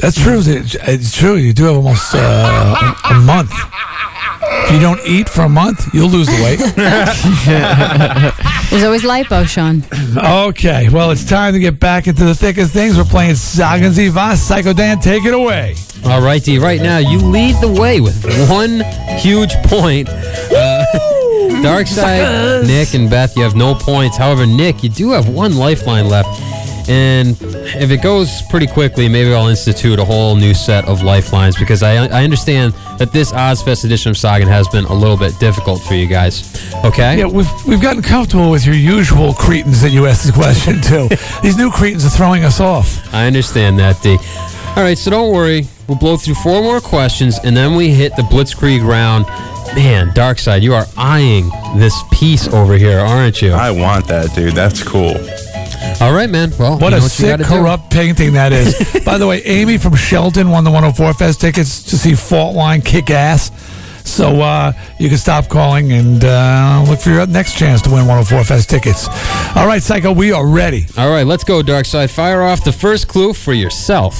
That's 0.01 0.21
true. 0.21 0.41
It's, 0.41 0.75
it's 0.75 1.17
true. 1.17 1.37
You 1.37 1.53
do 1.53 1.65
have 1.65 1.77
almost 1.77 2.15
uh, 2.15 2.95
a, 3.05 3.13
a 3.13 3.21
month. 3.21 3.53
If 4.43 4.73
you 4.75 4.81
don't 4.81 5.01
eat 5.07 5.29
for 5.29 5.43
a 5.43 5.49
month, 5.49 5.93
you'll 5.93 6.09
lose 6.09 6.27
the 6.27 6.43
weight. 6.43 6.59
There's 8.71 8.85
always 8.85 9.03
lipo, 9.03 9.47
Sean. 9.47 9.83
Okay, 10.49 10.89
well, 10.89 11.11
it's 11.11 11.25
time 11.25 11.53
to 11.55 11.59
get 11.59 11.79
back 11.81 12.07
into 12.07 12.25
the 12.25 12.35
thick 12.35 12.57
of 12.59 12.71
things. 12.71 12.97
We're 12.97 13.05
playing 13.05 13.35
Sagen 13.35 13.93
Zie 13.93 14.09
Vas. 14.09 14.41
Psycho 14.41 14.73
Dan, 14.73 15.01
take 15.01 15.25
it 15.25 15.35
away. 15.35 15.75
All 16.05 16.23
right, 16.23 16.43
D. 16.43 16.59
Right 16.59 16.81
now, 16.81 16.99
you 16.99 17.19
lead 17.19 17.57
the 17.57 17.69
way 17.69 18.01
with 18.01 18.25
one 18.49 18.81
huge 19.19 19.53
point. 19.65 20.09
Uh, 20.09 20.85
Darkside, 21.63 22.67
Nick 22.67 22.95
and 22.95 23.11
Beth, 23.11 23.37
you 23.37 23.43
have 23.43 23.55
no 23.55 23.75
points. 23.75 24.17
However, 24.17 24.47
Nick, 24.47 24.83
you 24.83 24.89
do 24.89 25.11
have 25.11 25.29
one 25.29 25.57
lifeline 25.57 26.09
left. 26.09 26.29
And 26.91 27.37
if 27.41 27.93
it 27.93 28.03
goes 28.03 28.43
pretty 28.51 28.67
quickly, 28.67 29.09
maybe 29.09 29.33
I'll 29.33 29.47
institute 29.47 30.01
a 30.01 30.05
whole 30.05 30.35
new 30.35 30.53
set 30.53 30.87
of 30.87 31.03
lifelines 31.05 31.57
because 31.57 31.85
I, 31.85 32.07
I 32.07 32.25
understand 32.25 32.73
that 32.99 33.13
this 33.13 33.31
Ozzfest 33.31 33.85
edition 33.85 34.11
of 34.11 34.17
Sagen 34.17 34.49
has 34.49 34.67
been 34.67 34.87
a 34.87 34.93
little 34.93 35.17
bit 35.17 35.39
difficult 35.39 35.81
for 35.83 35.95
you 35.95 36.09
guys. 36.09 36.53
Okay? 36.85 37.21
Yeah, 37.21 37.27
we've 37.27 37.49
we've 37.65 37.81
gotten 37.81 38.03
comfortable 38.03 38.51
with 38.51 38.67
your 38.67 38.75
usual 38.75 39.33
cretins 39.35 39.83
that 39.83 39.91
you 39.91 40.09
ask 40.09 40.27
the 40.27 40.33
question 40.33 40.81
to. 40.81 41.17
These 41.45 41.57
new 41.57 41.71
cretins 41.71 42.05
are 42.05 42.11
throwing 42.11 42.43
us 42.43 42.59
off. 42.59 43.15
I 43.15 43.29
understand 43.29 43.79
that, 43.79 44.03
D. 44.03 44.17
All 44.77 44.83
right, 44.83 44.99
so 44.99 45.13
don't 45.13 45.33
worry. 45.33 45.69
We'll 45.87 45.99
blow 45.99 46.17
through 46.17 46.35
four 46.35 46.61
more 46.61 46.81
questions, 46.81 47.39
and 47.45 47.57
then 47.57 47.77
we 47.77 47.91
hit 47.91 48.17
the 48.17 48.23
Blitzkrieg 48.23 48.85
round. 48.85 49.27
Man, 49.77 50.09
Darkside, 50.09 50.63
you 50.63 50.75
are 50.75 50.87
eyeing 50.97 51.51
this 51.77 51.95
piece 52.11 52.49
over 52.49 52.75
here, 52.77 52.99
aren't 52.99 53.41
you? 53.43 53.53
I 53.53 53.71
want 53.71 54.09
that, 54.09 54.35
dude. 54.35 54.55
That's 54.55 54.83
cool. 54.83 55.15
All 56.01 56.13
right, 56.15 56.31
man. 56.31 56.51
Well, 56.59 56.79
What 56.79 56.85
you 56.85 56.91
know 56.93 56.97
a 56.97 57.01
what 57.03 57.11
sick, 57.11 57.27
gotta 57.29 57.43
do. 57.45 57.49
corrupt 57.51 57.91
painting 57.91 58.33
that 58.33 58.53
is. 58.53 58.75
By 59.05 59.19
the 59.19 59.27
way, 59.27 59.43
Amy 59.45 59.77
from 59.77 59.95
Shelton 59.95 60.49
won 60.51 60.65
the 60.65 60.71
104 60.71 61.13
Fest 61.15 61.41
tickets 61.41 61.83
to 61.85 61.99
see 61.99 62.15
Fault 62.15 62.57
Line 62.57 62.81
kick 62.81 63.11
ass. 63.11 63.51
So 64.03 64.41
uh, 64.41 64.73
you 64.99 65.11
can 65.11 65.19
stop 65.19 65.49
calling 65.49 65.93
and 65.93 66.25
uh, 66.25 66.85
look 66.89 67.01
for 67.01 67.11
your 67.11 67.27
next 67.27 67.57
chance 67.59 67.83
to 67.83 67.91
win 67.91 68.07
104 68.07 68.45
Fest 68.45 68.71
tickets. 68.71 69.09
All 69.55 69.67
right, 69.67 69.83
Psycho, 69.83 70.11
we 70.13 70.33
are 70.33 70.47
ready. 70.49 70.87
All 70.97 71.11
right, 71.11 71.27
let's 71.27 71.45
go, 71.45 71.61
Darkside. 71.63 72.09
Fire 72.11 72.43
off 72.43 72.65
the 72.65 72.73
first 72.73 73.07
clue 73.07 73.35
for 73.35 73.53
yourself. 73.53 74.19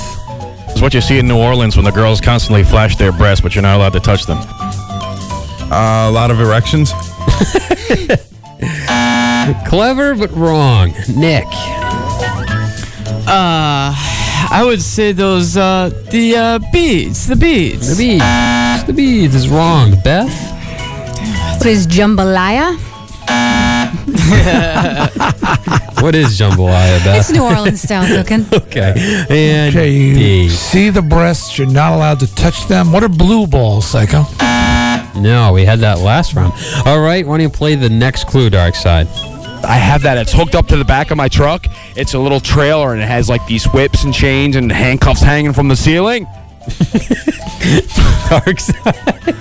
It's 0.69 0.83
what 0.83 0.93
you 0.93 1.01
see 1.01 1.19
in 1.19 1.27
New 1.27 1.39
Orleans 1.39 1.77
when 1.77 1.85
the 1.87 1.91
girls 1.93 2.21
constantly 2.21 2.63
flash 2.63 2.97
their 2.97 3.11
breasts, 3.11 3.41
but 3.43 3.55
you're 3.55 3.63
not 3.63 3.77
allowed 3.79 3.95
to 3.95 4.01
touch 4.01 4.27
them. 4.27 4.39
Uh, 4.39 6.09
a 6.09 6.11
lot 6.11 6.31
of 6.31 6.41
erections. 6.41 6.93
Clever 9.67 10.15
but 10.15 10.31
wrong. 10.33 10.93
Nick. 11.17 11.47
Uh, 13.27 13.95
I 14.53 14.63
would 14.65 14.83
say 14.83 15.13
those, 15.13 15.57
uh, 15.57 15.91
the, 16.11 16.37
uh, 16.37 16.59
beads. 16.73 17.27
The 17.27 17.37
beads. 17.37 17.97
The 17.97 18.05
beads. 18.05 18.87
The 18.87 18.93
beads 18.93 19.35
is 19.35 19.49
wrong. 19.49 19.95
Beth? 20.03 20.29
What 21.59 21.67
is 21.67 21.87
jambalaya? 21.87 22.77
What 26.01 26.15
is 26.15 26.39
jambalaya, 26.39 27.05
Beth? 27.05 27.19
It's 27.21 27.31
New 27.31 27.43
Orleans 27.45 27.83
style 27.83 28.07
cooking. 28.07 28.47
okay. 28.55 28.95
And 29.29 29.77
Okay, 29.77 29.91
you 29.93 30.15
D. 30.15 30.49
see 30.49 30.89
the 30.89 31.03
breasts, 31.03 31.59
you're 31.59 31.69
not 31.69 31.93
allowed 31.93 32.21
to 32.21 32.35
touch 32.35 32.67
them. 32.69 32.91
What 32.91 33.03
are 33.05 33.09
blue 33.11 33.47
balls, 33.47 33.85
Psycho? 33.87 34.25
No, 35.17 35.53
we 35.53 35.65
had 35.65 35.81
that 35.81 35.99
last 35.99 36.35
round. 36.35 36.53
All 36.87 37.01
right, 37.01 37.27
why 37.27 37.39
don't 37.39 37.41
you 37.41 37.51
play 37.51 37.75
the 37.75 37.91
next 37.91 38.27
clue, 38.27 38.51
Darkside? 38.51 39.07
I 39.65 39.77
have 39.77 40.03
that. 40.03 40.17
It's 40.19 40.33
hooked 40.33 40.55
up 40.55 40.67
to 40.69 40.77
the 40.77 40.85
back 40.85 41.11
of 41.11 41.17
my 41.17 41.29
truck. 41.29 41.67
It's 41.97 42.15
a 42.15 42.19
little 42.19 42.41
trailer 42.41 42.93
and 42.93 43.03
it 43.03 43.07
has 43.07 43.29
like 43.29 43.45
these 43.47 43.65
whips 43.67 44.05
and 44.05 44.15
chains 44.15 44.57
and 44.57 44.73
handcuffs 44.73 45.21
hanging 45.21 45.53
from 45.53 45.69
the 45.69 45.77
ceiling. 45.77 46.27
Darkside. 48.31 49.37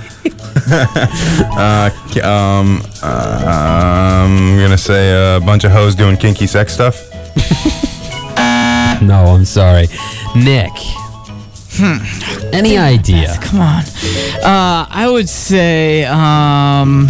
uh, 0.71 1.89
um, 2.27 2.81
uh, 3.01 4.25
I'm 4.25 4.59
gonna 4.59 4.77
say 4.77 5.35
a 5.35 5.39
bunch 5.39 5.63
of 5.63 5.71
hoes 5.71 5.95
doing 5.95 6.17
kinky 6.17 6.47
sex 6.47 6.73
stuff. 6.73 7.09
No, 9.01 9.25
I'm 9.27 9.45
sorry. 9.45 9.87
Nick. 10.35 10.71
Any 12.53 12.77
idea? 12.77 13.35
Come 13.41 13.60
on. 13.61 13.84
Uh, 14.43 14.85
I 14.89 15.07
would 15.11 15.30
say, 15.30 16.03
um, 16.06 17.07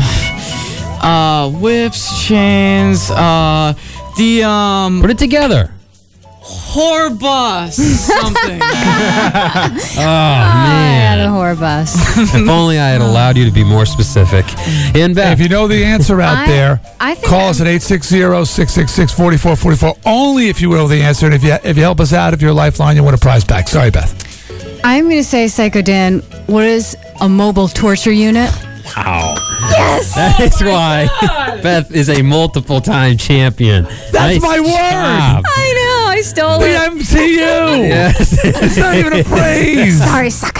uh, 1.02 1.50
whips, 1.52 2.26
chains, 2.28 3.10
uh, 3.12 3.74
the, 4.18 4.44
um. 4.44 5.02
Put 5.02 5.12
it 5.12 5.18
together. 5.18 5.72
Whore 6.41 7.10
bus, 7.20 7.76
something. 7.76 8.60
Oh, 8.62 10.02
Yeah, 10.02 11.16
the 11.18 11.24
man. 11.24 11.30
whore 11.34 11.56
bus. 11.60 11.96
if 12.34 12.48
only 12.50 12.80
I 12.80 12.90
had 12.90 13.02
allowed 13.02 13.38
you 13.38 13.46
to 13.46 13.52
be 13.52 13.64
more 13.64 13.86
specific. 13.86 14.46
And 14.96 15.14
Beth. 15.16 15.34
If 15.34 15.40
you 15.41 15.50
know 15.50 15.68
the 15.68 15.84
answer 15.86 16.20
out 16.22 16.38
I- 16.38 16.48
there, 16.48 16.80
I 17.00 17.14
think 17.16 17.28
call 17.28 17.50
us 17.50 17.62
at 17.62 17.68
860-666-4444. 17.68 19.98
Only 20.06 20.50
if 20.50 20.62
you 20.62 20.70
know 20.72 20.88
the 20.88 21.02
answer. 21.02 21.26
And 21.28 21.36
if 21.36 21.44
you, 21.44 21.54
if 21.64 21.78
you 21.78 21.84
help 21.84 22.00
us 22.00 22.14
out, 22.14 22.34
if 22.34 22.41
you're 22.41 22.52
a 22.52 22.54
lifeline, 22.54 22.96
you 22.96 23.04
win 23.04 23.14
a 23.14 23.18
prize 23.18 23.44
back. 23.44 23.68
Sorry, 23.68 23.91
Beth. 23.91 24.26
I'm 24.84 25.06
going 25.06 25.18
to 25.18 25.24
say, 25.24 25.48
Psycho 25.48 25.82
Dan, 25.82 26.20
what 26.48 26.64
is 26.66 26.96
a 27.22 27.30
mobile 27.30 27.68
torture 27.68 28.12
unit? 28.12 28.50
Wow. 28.96 29.36
Yes. 29.72 30.16
That 30.16 30.40
is 30.40 30.62
oh 30.62 30.72
why 30.72 31.08
Beth 31.62 31.92
is 31.92 32.10
a 32.10 32.22
multiple 32.24 32.82
time 32.82 33.18
champion. 33.18 33.84
That's 34.12 34.42
my 34.42 34.60
word. 34.60 34.70
I 34.72 35.42
know, 35.42 35.79
I 36.20 36.22
stole 36.22 36.60
The 36.60 36.66
it. 36.72 36.91
MTU. 36.91 37.88
Yes. 37.88 38.38
It's 38.44 38.76
not 38.78 38.96
even 38.96 39.14
a 39.14 39.24
phrase. 39.24 40.04
Sorry, 40.04 40.30
sucker. 40.30 40.60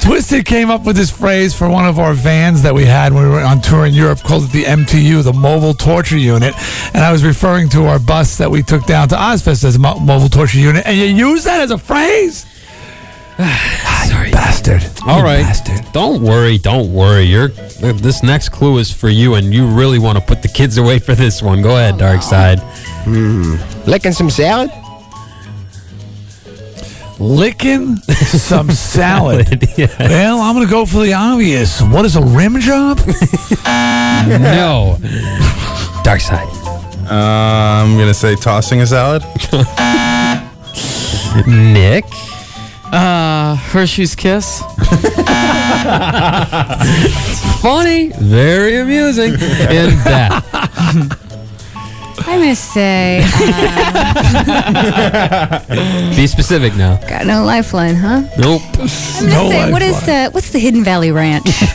Twisted 0.00 0.44
came 0.46 0.70
up 0.70 0.84
with 0.84 0.94
this 0.96 1.10
phrase 1.10 1.52
for 1.52 1.68
one 1.68 1.84
of 1.84 1.98
our 1.98 2.14
vans 2.14 2.62
that 2.62 2.72
we 2.72 2.84
had 2.84 3.12
when 3.12 3.24
we 3.24 3.28
were 3.30 3.40
on 3.40 3.60
tour 3.60 3.86
in 3.86 3.94
Europe, 3.94 4.20
called 4.22 4.44
it 4.44 4.52
the 4.52 4.62
MTU, 4.64 5.24
the 5.24 5.32
Mobile 5.32 5.74
Torture 5.74 6.16
Unit. 6.16 6.54
And 6.94 7.02
I 7.02 7.10
was 7.10 7.24
referring 7.24 7.68
to 7.70 7.86
our 7.86 7.98
bus 7.98 8.38
that 8.38 8.48
we 8.50 8.62
took 8.62 8.86
down 8.86 9.08
to 9.08 9.16
Ozzfest 9.16 9.64
as 9.64 9.74
a 9.74 9.78
mo- 9.80 9.98
Mobile 9.98 10.28
Torture 10.28 10.58
Unit. 10.58 10.86
And 10.86 10.96
you 10.96 11.06
use 11.30 11.42
that 11.44 11.60
as 11.60 11.72
a 11.72 11.78
phrase? 11.78 12.46
Sorry. 14.08 14.30
Bastard. 14.32 14.82
All 15.06 15.22
right. 15.22 15.42
Bastard. 15.42 15.92
Don't 15.92 16.22
worry. 16.22 16.58
Don't 16.58 16.92
worry. 16.92 17.24
You're 17.24 17.48
this 17.48 18.22
next 18.22 18.48
clue 18.48 18.78
is 18.78 18.92
for 18.92 19.08
you, 19.08 19.34
and 19.34 19.54
you 19.54 19.66
really 19.66 19.98
want 19.98 20.18
to 20.18 20.24
put 20.24 20.42
the 20.42 20.48
kids 20.48 20.76
away 20.78 20.98
for 20.98 21.14
this 21.14 21.40
one. 21.42 21.62
Go 21.62 21.76
ahead, 21.76 21.94
Darkside. 21.94 22.58
Licking 23.86 24.12
some 24.12 24.28
salad? 24.30 24.70
Licking 27.20 27.96
some 27.96 28.70
salad. 28.72 29.68
Yes. 29.76 29.96
Well, 29.98 30.40
I'm 30.40 30.54
going 30.54 30.66
to 30.66 30.70
go 30.70 30.84
for 30.86 31.04
the 31.04 31.12
obvious. 31.14 31.80
What 31.80 32.04
is 32.04 32.16
a 32.16 32.22
rim 32.22 32.58
job? 32.60 32.98
no. 34.26 34.96
Darkside. 36.04 36.48
Uh, 37.10 37.82
I'm 37.82 37.96
gonna 37.96 38.12
say 38.12 38.34
tossing 38.36 38.82
a 38.82 38.86
salad. 38.86 39.22
Nick. 41.46 42.04
Uh, 42.92 43.54
Hershey's 43.56 44.14
Kiss. 44.14 44.60
Funny. 47.62 48.12
Very 48.18 48.76
amusing. 48.78 49.32
And 49.32 49.92
that. 50.04 50.44
I'm 52.20 52.40
to 52.42 52.56
say, 52.56 53.22
uh, 55.70 56.14
Be 56.16 56.26
specific 56.26 56.74
now. 56.76 56.96
got 57.08 57.26
no 57.26 57.44
lifeline, 57.44 57.94
huh? 57.94 58.22
Nope. 58.38 58.62
I'm 58.78 58.86
to 58.88 59.26
No 59.26 59.50
say, 59.50 59.72
what 59.72 59.82
is 59.82 60.04
the, 60.04 60.28
what's 60.32 60.50
the 60.50 60.58
Hidden 60.58 60.84
Valley 60.84 61.10
Ranch? 61.10 61.46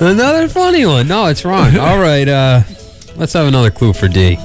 Another 0.00 0.48
funny 0.48 0.86
one. 0.86 1.06
No, 1.06 1.26
it's 1.26 1.44
wrong. 1.44 1.76
All 1.78 1.98
right. 1.98 2.26
Uh, 2.26 2.62
let's 3.16 3.32
have 3.34 3.46
another 3.46 3.70
clue 3.70 3.92
for 3.92 4.08
D. 4.08 4.36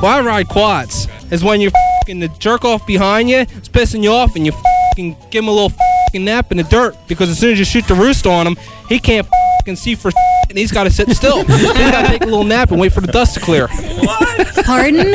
Why 0.00 0.20
ride 0.20 0.48
quads. 0.48 1.06
Is 1.30 1.44
when 1.44 1.60
you're 1.60 1.70
fing 2.06 2.20
the 2.20 2.28
jerk 2.28 2.64
off 2.64 2.86
behind 2.86 3.28
you, 3.28 3.38
it's 3.38 3.68
pissing 3.68 4.02
you 4.02 4.12
off, 4.12 4.36
and 4.36 4.46
you 4.46 4.52
fing 4.94 5.16
give 5.30 5.44
him 5.44 5.48
a 5.48 5.52
little 5.52 5.72
fing 6.12 6.24
nap 6.24 6.50
in 6.50 6.58
the 6.58 6.64
dirt 6.64 6.96
because 7.08 7.28
as 7.30 7.38
soon 7.38 7.52
as 7.52 7.58
you 7.58 7.64
shoot 7.64 7.86
the 7.86 7.94
roost 7.94 8.26
on 8.26 8.46
him, 8.46 8.56
he 8.88 8.98
can't 8.98 9.26
fing 9.64 9.76
see 9.76 9.94
for 9.94 10.10
and 10.50 10.58
he's 10.58 10.72
got 10.72 10.84
to 10.84 10.90
sit 10.90 11.08
still. 11.10 11.44
he's 11.44 11.62
got 11.62 12.02
to 12.02 12.08
take 12.08 12.22
a 12.22 12.26
little 12.26 12.44
nap 12.44 12.72
and 12.72 12.80
wait 12.80 12.92
for 12.92 13.00
the 13.00 13.12
dust 13.12 13.34
to 13.34 13.40
clear. 13.40 13.68
What? 13.68 14.64
Pardon? 14.64 15.06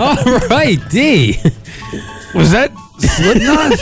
All 0.00 0.38
right, 0.48 0.78
D. 0.90 1.38
Was 2.34 2.50
that 2.52 2.72
Slipknot? 2.98 3.76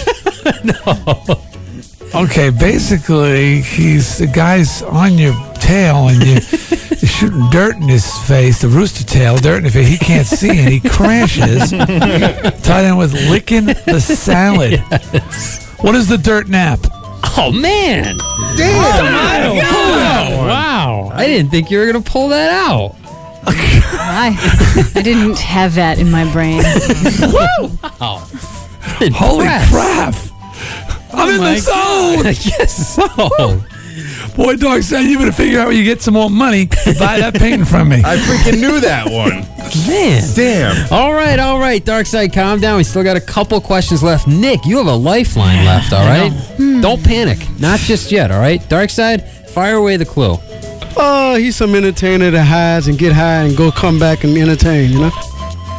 no. 0.65 2.20
Okay, 2.23 2.51
basically, 2.51 3.61
he's 3.61 4.19
the 4.19 4.27
guy's 4.27 4.82
on 4.82 5.19
your 5.19 5.35
tail 5.69 6.09
and 6.09 6.24
you, 6.24 6.32
you're 6.32 6.40
shooting 7.19 7.51
dirt 7.51 7.77
in 7.77 7.82
his 7.82 8.07
face, 8.27 8.62
the 8.62 8.69
rooster 8.69 9.05
tail, 9.05 9.36
dirt 9.36 9.59
in 9.59 9.65
his 9.65 9.74
face. 9.74 9.89
He 9.89 9.99
can't 9.99 10.27
see 10.27 10.59
and 10.59 10.69
he 10.69 10.81
crashes. 10.81 11.70
Tied 12.62 12.86
in 12.86 12.97
with 12.97 13.12
licking 13.28 13.66
the 13.66 14.01
salad. 14.01 14.81
What 15.81 15.95
is 15.95 16.09
the 16.09 16.16
dirt 16.16 16.49
nap? 16.49 16.81
Oh 17.36 17.53
man! 17.53 18.16
Damn! 18.57 19.59
Oh, 19.59 20.47
wow! 20.47 21.11
I 21.12 21.27
didn't 21.27 21.51
think 21.51 21.70
you 21.70 21.78
were 21.78 21.86
gonna 21.86 22.01
pull 22.01 22.28
that 22.28 22.51
out. 22.51 22.97
I, 23.47 24.35
I 24.95 25.03
didn't 25.03 25.39
have 25.39 25.74
that 25.74 25.99
in 25.99 26.11
my 26.11 26.31
brain. 26.32 26.62
Oh. 28.01 28.31
Holy 29.12 29.45
crap! 29.45 30.15
I'm 31.12 31.28
oh, 31.28 31.35
in 31.35 31.40
the 31.40 31.59
zone! 31.59 32.24
yes, 32.24 32.95
so. 32.95 33.61
Boy, 34.37 34.57
dog 34.57 34.83
said 34.83 35.03
you 35.03 35.19
better 35.19 35.33
figure 35.33 35.61
out 35.61 35.66
where 35.69 35.77
you 35.77 35.85
get 35.85 36.03
some 36.03 36.15
more 36.15 36.31
money 36.31 36.66
to 36.66 36.95
buy 36.99 37.19
that 37.19 37.35
painting 37.35 37.65
from 37.65 37.89
me. 37.89 38.03
I 38.05 38.16
freaking 38.16 38.61
knew 38.61 38.81
that 38.81 39.07
one. 39.11 39.47
Man. 39.87 40.23
Damn. 40.35 40.93
All 40.93 41.12
right, 41.12 41.39
all 41.39 41.59
right, 41.59 41.85
Darkside, 41.85 42.33
calm 42.33 42.61
down. 42.61 42.79
We 42.79 42.85
still 42.85 43.05
got 43.05 43.16
a 43.16 43.20
couple 43.20 43.61
questions 43.61 44.03
left. 44.03 44.27
Nick, 44.27 44.65
you 44.65 44.79
have 44.79 44.87
a 44.87 44.95
lifeline 44.95 45.65
left, 45.65 45.93
all 45.93 46.07
right? 46.07 46.33
Hmm. 46.33 46.81
Don't 46.81 47.03
panic. 47.05 47.39
Not 47.59 47.81
just 47.81 48.11
yet, 48.11 48.31
all 48.31 48.41
right? 48.41 48.61
Darkside, 48.62 49.29
fire 49.51 49.77
away 49.77 49.97
the 49.97 50.07
clue. 50.07 50.37
Oh, 50.97 51.37
he's 51.37 51.57
some 51.57 51.75
entertainer 51.75 52.31
that 52.31 52.45
hides 52.45 52.89
and 52.89 52.99
get 52.99 53.12
high 53.12 53.43
and 53.45 53.57
go 53.57 53.70
come 53.70 53.99
back 53.99 54.25
and 54.25 54.37
entertain, 54.37 54.91
you 54.91 55.01
know? 55.01 55.11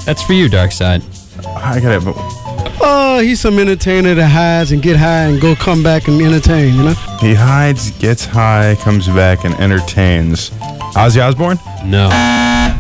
That's 0.06 0.22
for 0.22 0.34
you, 0.34 0.50
Darkside. 0.50 1.04
I 1.46 1.80
got 1.80 2.02
it. 2.02 2.49
Oh, 2.82 3.20
he's 3.22 3.40
some 3.40 3.60
entertainer 3.60 4.16
that 4.16 4.28
hides 4.28 4.72
and 4.72 4.82
get 4.82 4.96
high 4.96 5.24
and 5.24 5.42
go 5.42 5.56
come 5.56 5.84
back 5.84 6.08
and 6.08 6.22
entertain, 6.22 6.76
you 6.76 6.84
know? 6.84 6.94
He 7.20 7.34
hides, 7.34 7.92
gets 8.00 8.26
high, 8.26 8.76
comes 8.82 9.08
back, 9.08 9.44
and 9.44 9.54
entertains. 9.56 10.52
Ozzy 10.96 11.22
Osbourne? 11.22 11.60
No. 11.86 12.10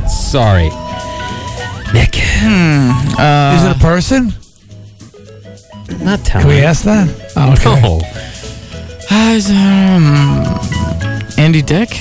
Sorry. 0.08 0.70
Nick. 1.94 2.16
Uh, 3.20 3.56
Is 3.58 3.64
it 3.66 3.76
a 3.76 3.80
person? 3.80 4.34
Not 6.04 6.24
Can 6.24 6.48
we 6.48 6.60
ask 6.60 6.84
that? 6.86 7.10
Oh, 7.36 7.54
okay. 7.54 7.82
No. 7.82 8.00
Uh, 9.12 9.34
is, 9.34 9.50
um, 9.50 10.46
Andy 11.38 11.62
Dick? 11.62 11.90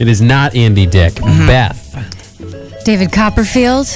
It 0.00 0.08
is 0.08 0.20
not 0.20 0.56
Andy 0.56 0.84
Dick. 0.86 1.12
Mm-hmm. 1.12 1.46
Beth. 1.46 2.84
David 2.84 3.12
Copperfield. 3.12 3.86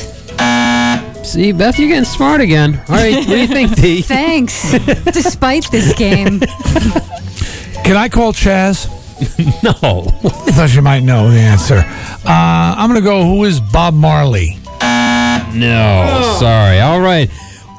See, 1.26 1.50
Beth, 1.50 1.76
you're 1.78 1.88
getting 1.88 2.04
smart 2.04 2.40
again. 2.40 2.80
All 2.88 2.94
right, 2.94 3.16
what 3.16 3.26
do 3.26 3.40
you 3.40 3.48
think, 3.48 3.74
D? 3.74 4.00
Thanks. 4.02 4.72
Despite 5.04 5.68
this 5.72 5.92
game. 5.94 6.38
Can 7.84 7.96
I 7.96 8.08
call 8.08 8.32
Chaz? 8.32 8.86
no. 9.62 10.04
I 10.24 10.52
thought 10.52 10.72
you 10.72 10.82
might 10.82 11.02
know 11.02 11.28
the 11.30 11.40
answer. 11.40 11.78
Uh, 12.24 12.74
I'm 12.78 12.88
going 12.88 13.00
to 13.02 13.04
go, 13.04 13.24
who 13.24 13.42
is 13.44 13.60
Bob 13.60 13.94
Marley? 13.94 14.56
No. 15.52 16.36
Sorry. 16.38 16.80
All 16.80 17.00
right. 17.00 17.28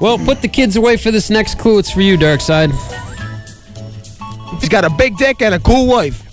Well, 0.01 0.17
put 0.17 0.41
the 0.41 0.47
kids 0.47 0.75
away 0.75 0.97
for 0.97 1.11
this 1.11 1.29
next 1.29 1.57
clue. 1.57 1.79
It's 1.79 1.91
for 1.91 2.01
you, 2.01 2.17
Darkside. 2.17 2.71
He's 4.59 4.69
got 4.69 4.83
a 4.83 4.89
big 4.89 5.17
dick 5.17 5.41
and 5.41 5.55
a 5.55 5.59
cool 5.59 5.87
wife. 5.87 6.23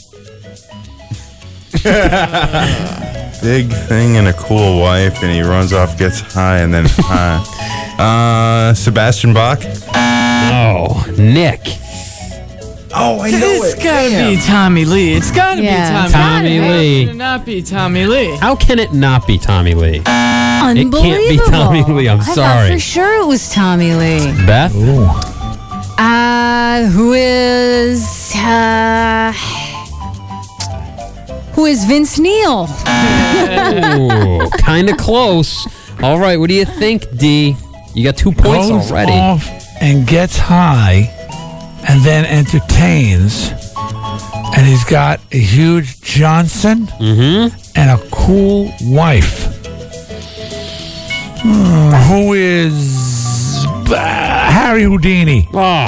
Big 3.45 3.69
thing 3.71 4.17
and 4.17 4.27
a 4.29 4.33
cool 4.33 4.81
wife, 4.81 5.23
and 5.23 5.31
he 5.31 5.43
runs 5.43 5.75
off, 5.75 5.99
gets 5.99 6.21
high, 6.21 6.61
and 6.61 6.73
then 6.73 6.87
high. 6.89 7.43
Uh, 8.71 8.73
Sebastian 8.73 9.35
Bach? 9.35 9.61
No. 9.93 11.03
Nick. 11.23 11.61
Oh, 12.97 13.21
I 13.21 13.31
know. 13.33 13.61
It's 13.65 13.75
gotta 13.85 14.09
be 14.31 14.41
Tommy 14.47 14.87
Lee. 14.87 15.13
It's 15.15 15.31
gotta 15.31 15.63
Yeah, 15.63 16.01
be 16.01 16.05
it's 16.07 16.13
Tommy, 16.15 16.49
Tommy 16.49 16.57
How 16.57 16.73
Lee. 16.79 17.05
can 17.05 17.09
it 17.11 17.17
not 17.19 17.45
be 17.45 17.63
Tommy 17.63 18.07
Lee? 18.07 18.37
How 18.37 18.57
can 18.57 18.79
it 18.79 18.93
not 18.95 19.27
be 19.27 19.37
Tommy 19.37 19.75
Lee? 19.75 19.99
It 19.99 20.09
Unbelievable. 20.09 21.03
can't 21.03 21.29
be 21.29 21.37
Tommy 21.51 21.83
Lee. 21.85 22.09
I'm 22.09 22.21
I 22.21 22.25
thought 22.25 22.35
sorry. 22.37 22.73
for 22.73 22.79
sure 22.79 23.21
it 23.23 23.27
was 23.27 23.53
Tommy 23.53 23.93
Lee. 23.95 24.33
Beth? 24.47 24.73
Uh, 25.99 26.87
who 26.87 27.13
is 27.13 28.33
uh, 28.37 29.33
who 31.55 31.67
is 31.67 31.85
Vince 31.85 32.19
Neil? 32.19 32.65
Ooh, 32.65 34.49
kind 34.59 34.89
of 34.91 34.97
close. 34.97 35.67
All 36.03 36.19
right, 36.19 36.37
what 36.39 36.49
do 36.49 36.55
you 36.55 36.65
think, 36.65 37.05
D? 37.17 37.57
You 37.95 38.05
got 38.05 38.17
two 38.17 38.33
points 38.33 38.69
Goes 38.69 38.91
already. 38.91 39.13
off 39.13 39.49
and 39.81 40.07
gets 40.07 40.37
high 40.37 41.11
and 41.89 42.03
then 42.03 42.25
entertains. 42.25 43.51
And 44.57 44.67
he's 44.67 44.85
got 44.85 45.21
a 45.33 45.39
huge 45.39 46.01
Johnson 46.01 46.87
Mm-hmm. 46.87 47.79
and 47.79 47.91
a 47.91 48.03
cool 48.11 48.73
wife. 48.83 49.51
Hmm, 51.43 51.91
who 52.09 52.33
is 52.33 53.67
uh, 53.91 54.49
Harry 54.51 54.85
Houdini? 54.85 55.49
Oh, 55.53 55.85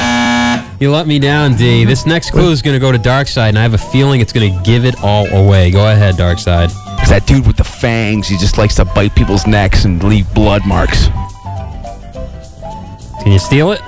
you 0.81 0.91
let 0.91 1.07
me 1.07 1.19
down, 1.19 1.57
D. 1.57 1.85
This 1.85 2.07
next 2.07 2.31
clue 2.31 2.51
is 2.51 2.63
going 2.63 2.75
to 2.75 2.81
go 2.81 2.93
to 2.93 2.99
Darkside, 2.99 3.51
and 3.51 3.59
I 3.59 3.63
have 3.63 3.75
a 3.75 3.79
feeling 3.79 4.21
it's 4.21 4.33
going 4.33 4.53
to 4.53 4.63
give 4.63 4.85
it 4.85 4.95
all 5.03 5.27
away. 5.29 5.71
Go 5.71 5.91
ahead, 5.91 6.17
Darkside. 6.17 6.71
It's 7.01 7.11
that 7.11 7.27
dude 7.27 7.47
with 7.47 7.57
the 7.57 7.65
fangs. 7.65 8.29
He 8.29 8.37
just 8.37 8.59
likes 8.59 8.75
to 8.77 8.85
bite 8.85 9.15
people's 9.15 9.47
necks 9.47 9.85
and 9.85 10.03
leave 10.03 10.33
blood 10.35 10.67
marks. 10.67 11.09
Can 13.23 13.33
you 13.33 13.39
steal 13.39 13.73
it? 13.73 13.81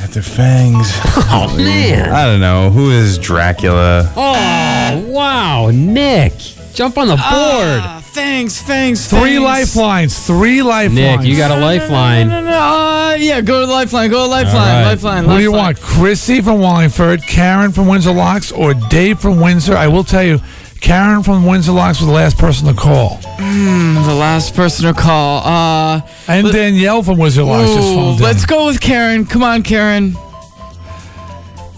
At 0.00 0.10
the 0.10 0.22
fangs. 0.22 0.90
Oh, 1.34 1.54
man. 1.56 2.10
I 2.10 2.26
don't 2.26 2.40
know. 2.40 2.68
Who 2.68 2.90
is 2.90 3.16
Dracula? 3.16 4.12
Oh, 4.16 5.04
wow. 5.08 5.70
Nick, 5.72 6.34
jump 6.74 6.98
on 6.98 7.06
the 7.08 7.14
board. 7.14 7.22
Ah, 7.24 8.01
thanks, 8.12 8.60
thanks, 8.62 9.08
Three 9.08 9.38
thanks. 9.38 9.42
lifelines. 9.76 10.26
Three 10.26 10.62
lifelines. 10.62 10.94
Nick, 11.20 11.26
you 11.26 11.36
got 11.36 11.50
a 11.50 11.60
lifeline. 11.60 12.28
No, 12.28 12.40
no, 12.40 12.50
no. 12.50 12.58
Uh, 12.58 13.14
yeah, 13.18 13.40
go 13.40 13.60
to 13.66 13.70
Lifeline. 13.70 14.10
Go 14.10 14.24
to 14.24 14.26
Lifeline. 14.30 14.54
right. 14.54 14.84
Lifeline. 14.84 15.24
Who 15.24 15.36
do 15.36 15.42
you 15.42 15.52
want? 15.52 15.80
Chrissy 15.80 16.40
from 16.40 16.60
Wallingford, 16.60 17.22
Karen 17.22 17.70
from 17.72 17.86
Windsor 17.86 18.12
Locks, 18.12 18.50
or 18.52 18.72
Dave 18.74 19.18
from 19.20 19.38
Windsor? 19.40 19.76
I 19.76 19.86
will 19.88 20.04
tell 20.04 20.22
you, 20.22 20.40
Karen 20.80 21.22
from 21.22 21.44
Windsor 21.46 21.72
Locks 21.72 22.00
was 22.00 22.06
the 22.08 22.14
last 22.14 22.38
person 22.38 22.66
to 22.68 22.74
call. 22.74 23.18
Mm, 23.38 24.04
the 24.06 24.14
last 24.14 24.54
person 24.54 24.86
to 24.86 24.98
call. 24.98 25.42
Uh, 25.46 26.00
And 26.28 26.46
let- 26.46 26.54
Danielle 26.54 27.02
from 27.02 27.18
Windsor 27.18 27.42
Locks 27.44 27.68
just 27.68 27.88
ooh, 27.88 27.94
phoned 27.94 28.16
in. 28.18 28.24
let's 28.24 28.46
go 28.46 28.66
with 28.66 28.80
Karen. 28.80 29.26
Come 29.26 29.42
on, 29.42 29.62
Karen. 29.62 30.16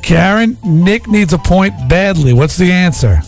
Karen, 0.03 0.57
Nick 0.63 1.07
needs 1.09 1.33
a 1.33 1.39
point 1.39 1.73
badly. 1.89 2.33
What's 2.33 2.57
the 2.57 2.71
answer? 2.71 3.23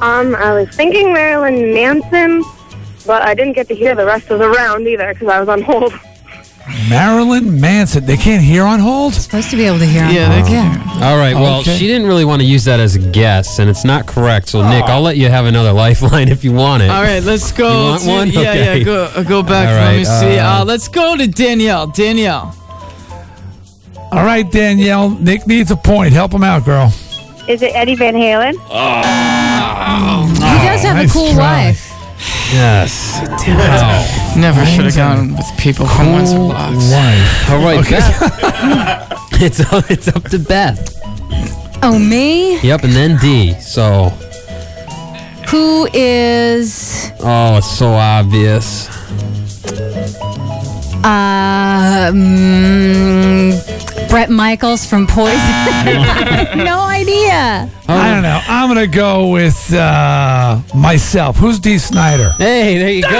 Um, 0.00 0.34
I 0.34 0.54
was 0.54 0.68
thinking 0.74 1.12
Marilyn 1.12 1.74
Manson, 1.74 2.42
but 3.06 3.22
I 3.22 3.34
didn't 3.34 3.52
get 3.54 3.68
to 3.68 3.74
hear 3.74 3.94
the 3.94 4.06
rest 4.06 4.30
of 4.30 4.38
the 4.38 4.48
round 4.48 4.86
either 4.86 5.12
because 5.12 5.28
I 5.28 5.40
was 5.40 5.48
on 5.48 5.62
hold. 5.62 5.92
Marilyn 6.88 7.60
Manson. 7.60 8.06
They 8.06 8.16
can't 8.16 8.42
hear 8.42 8.62
on 8.64 8.78
hold? 8.78 9.12
Supposed 9.14 9.50
to 9.50 9.56
be 9.56 9.64
able 9.64 9.78
to 9.80 9.86
hear. 9.86 10.04
on 10.04 10.14
Yeah, 10.14 10.28
they 10.28 10.36
hold. 10.40 10.46
can. 10.48 11.02
All 11.02 11.16
right, 11.18 11.34
well, 11.34 11.60
Okay. 11.60 11.76
she 11.76 11.86
didn't 11.86 12.06
really 12.06 12.24
want 12.24 12.40
to 12.42 12.46
use 12.46 12.64
that 12.64 12.78
as 12.80 12.94
a 12.94 12.98
guess, 12.98 13.58
and 13.58 13.68
it's 13.68 13.84
not 13.84 14.06
correct. 14.06 14.48
So, 14.50 14.66
Nick, 14.68 14.84
I'll 14.84 15.00
let 15.02 15.16
you 15.16 15.28
have 15.28 15.46
another 15.46 15.72
lifeline 15.84 16.28
if 16.28 16.44
you 16.44 16.52
want 16.52 16.82
it. 16.82 16.90
All 16.90 17.02
right, 17.02 17.22
let's 17.22 17.50
go. 17.52 17.68
You 17.68 17.88
want 17.90 18.02
to- 18.02 18.08
one? 18.10 18.30
Yeah, 18.30 18.40
Okay. 18.40 18.78
yeah. 18.78 18.84
Go, 18.84 19.04
uh, 19.16 19.22
go 19.24 19.42
back. 19.42 19.68
All 19.68 19.74
Let 19.74 19.92
me 19.92 19.98
right, 19.98 20.06
see. 20.06 20.38
uh, 20.38 20.60
Uh, 20.60 20.64
let's 20.64 20.88
go 20.88 21.16
to 21.16 21.26
Danielle. 21.26 21.88
Danielle. 21.88 22.54
All 24.12 24.24
right, 24.24 24.50
Danielle. 24.50 25.10
Nick 25.10 25.46
needs 25.46 25.70
a 25.70 25.76
point. 25.76 26.12
Help 26.12 26.32
him 26.32 26.44
out, 26.44 26.64
girl. 26.64 26.92
Is 27.48 27.62
it 27.62 27.72
Eddie 27.74 27.96
Van 27.96 28.14
Halen? 28.14 28.54
He 29.80 30.66
does 30.66 30.82
have 30.82 30.96
nice 30.96 31.10
a 31.10 31.12
cool 31.12 31.32
try. 31.32 31.66
wife. 31.66 31.86
Yes. 32.52 33.20
Wow. 33.46 34.34
Never 34.36 34.66
should 34.66 34.84
have 34.84 34.96
gone 34.96 35.36
with 35.36 35.46
people 35.58 35.86
from 35.86 36.12
Windsor 36.14 36.38
Locks. 36.38 36.92
Wife. 36.92 37.50
All 37.50 37.62
right, 37.62 37.88
Beth. 37.88 39.32
it's, 39.40 39.60
up, 39.72 39.90
it's 39.90 40.08
up 40.08 40.24
to 40.24 40.38
Beth. 40.38 40.98
Oh, 41.82 41.98
me? 41.98 42.60
Yep, 42.60 42.84
and 42.84 42.92
then 42.92 43.16
D. 43.18 43.54
So, 43.54 44.10
Who 45.48 45.88
is 45.94 47.10
oh, 47.20 47.56
it's 47.56 47.70
so 47.70 47.88
obvious. 47.88 48.88
Uh, 51.02 52.12
mm, 52.12 54.08
Bret 54.10 54.28
Michaels 54.30 54.84
from 54.84 55.06
Poison? 55.06 55.38
no 56.64 56.80
idea. 56.82 57.70
I 57.88 58.12
don't 58.12 58.22
know. 58.22 58.40
I'm 58.46 58.68
going 58.72 58.90
to 58.90 58.96
go 58.96 59.28
with 59.28 59.72
uh, 59.72 60.60
myself. 60.74 61.36
Who's 61.36 61.58
D. 61.58 61.78
Snider? 61.78 62.32
Hey, 62.38 62.78
there 62.78 62.90
you 62.90 63.02
go. 63.02 63.10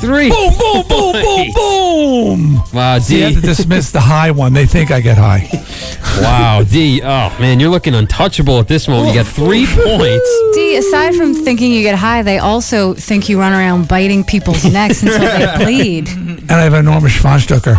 D. 0.00 0.06
Three. 0.06 0.28
Boom, 0.30 0.52
boom, 0.58 0.82
boom, 0.88 1.12
boom, 1.12 1.52
boom. 1.54 2.62
Wow, 2.72 2.98
See, 2.98 3.18
you 3.18 3.24
have 3.24 3.34
to 3.34 3.40
D. 3.40 3.46
dismiss 3.46 3.90
the 3.90 4.00
high 4.00 4.30
one. 4.30 4.52
They 4.52 4.66
think 4.66 4.90
I 4.90 5.00
get 5.00 5.18
high. 5.18 5.48
Wow, 6.20 6.64
D. 6.64 7.00
Oh, 7.02 7.34
man, 7.40 7.60
you're 7.60 7.70
looking 7.70 7.94
untouchable 7.94 8.58
at 8.58 8.68
this 8.68 8.88
moment. 8.88 9.14
You 9.14 9.22
got 9.22 9.26
three 9.32 9.64
points. 9.70 10.40
D, 10.54 10.76
aside 10.76 11.14
from 11.14 11.32
thinking 11.34 11.72
you 11.72 11.82
get 11.82 11.94
high, 11.94 12.22
they 12.22 12.38
also 12.38 12.94
think 12.94 13.28
you 13.28 13.38
run 13.38 13.52
around 13.52 13.86
biting 13.88 14.24
people's 14.24 14.64
necks 14.64 15.02
until 15.02 15.18
they 15.20 15.64
bleed. 15.64 16.08
And 16.08 16.50
I 16.50 16.62
have 16.62 16.74
an 16.74 16.80
enormous 16.80 17.12
Schwanstucker. 17.12 17.76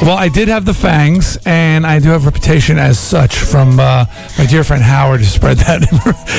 Well, 0.00 0.16
I 0.16 0.28
did 0.28 0.48
have 0.48 0.64
the 0.64 0.72
fangs, 0.74 1.38
and 1.44 1.84
I 1.86 1.98
do 1.98 2.10
have 2.10 2.22
a 2.22 2.26
reputation 2.26 2.78
as 2.78 2.98
such 2.98 3.36
from 3.36 3.80
uh, 3.80 4.06
my 4.38 4.46
dear 4.46 4.62
friend 4.62 4.82
Howard 4.82 5.20
who 5.20 5.26
spread 5.26 5.56
that 5.58 5.82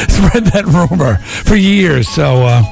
spread 0.09 0.45
that 0.45 0.65
rumor 0.65 1.17
for 1.17 1.55
years. 1.55 2.07
So, 2.07 2.43
uh, 2.45 2.63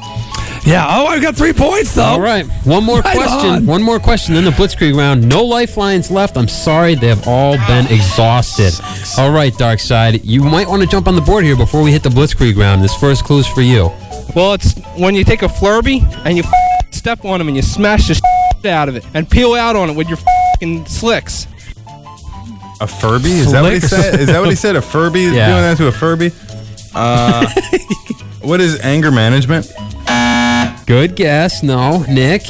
yeah. 0.65 0.85
Oh, 0.89 1.05
I've 1.07 1.21
got 1.21 1.35
three 1.35 1.53
points 1.53 1.95
though. 1.95 2.03
All 2.03 2.19
right, 2.21 2.45
one 2.65 2.83
more 2.83 2.99
Right 3.01 3.15
question. 3.15 3.49
on. 3.49 3.65
One 3.65 3.83
more 3.83 3.99
question. 3.99 4.33
Then 4.35 4.43
the 4.45 4.51
Blitzkrieg 4.51 4.95
round. 4.95 5.27
No 5.27 5.43
lifelines 5.43 6.09
left. 6.11 6.37
I'm 6.37 6.47
sorry, 6.47 6.95
they 6.95 7.07
have 7.07 7.27
all 7.27 7.57
been 7.67 7.85
exhausted. 7.87 8.73
All 9.17 9.31
right, 9.31 9.53
Darkside. 9.53 10.21
You 10.23 10.43
might 10.43 10.67
want 10.67 10.81
to 10.81 10.87
jump 10.87 11.07
on 11.07 11.15
the 11.15 11.21
board 11.21 11.43
here 11.45 11.55
before 11.55 11.81
we 11.83 11.91
hit 11.91 12.03
the 12.03 12.09
Blitzkrieg 12.09 12.55
round. 12.57 12.83
This 12.83 12.95
first 12.95 13.23
clue 13.23 13.39
is 13.39 13.47
for 13.47 13.61
you. 13.61 13.91
Well, 14.35 14.53
it's 14.53 14.73
when 14.97 15.15
you 15.15 15.23
take 15.23 15.43
a 15.43 15.47
Flurby 15.49 16.01
and 16.25 16.35
you 16.37 16.43
step 16.91 17.23
on 17.25 17.39
them 17.39 17.47
and 17.47 17.55
you 17.55 17.61
smash 17.63 18.07
the 18.07 18.21
out 18.71 18.89
of 18.89 18.95
it 18.95 19.05
and 19.13 19.29
peel 19.29 19.53
out 19.53 19.75
on 19.75 19.89
it 19.89 19.95
with 19.95 20.09
your 20.09 20.17
slicks. 20.87 21.47
A 22.81 22.87
Furby? 22.87 23.31
Is 23.31 23.51
that 23.53 23.61
what 23.61 23.71
he 23.71 23.79
said? 23.79 24.19
Is 24.19 24.27
that 24.27 24.39
what 24.41 24.49
he 24.49 24.55
said? 24.55 24.75
A 24.75 24.81
Furby 24.81 25.21
Yeah. 25.33 25.47
doing 25.47 25.61
that 25.61 25.77
to 25.77 25.87
a 25.87 25.91
Furby? 25.93 26.31
Uh, 26.93 27.45
what 28.45 28.61
is 28.61 28.79
anger 28.81 29.11
management? 29.11 29.71
Good 30.85 31.15
guess. 31.15 31.63
No, 31.63 32.03
Nick. 32.03 32.43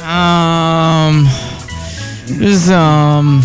Um, 0.00 1.26
is 2.28 2.70
um. 2.70 3.42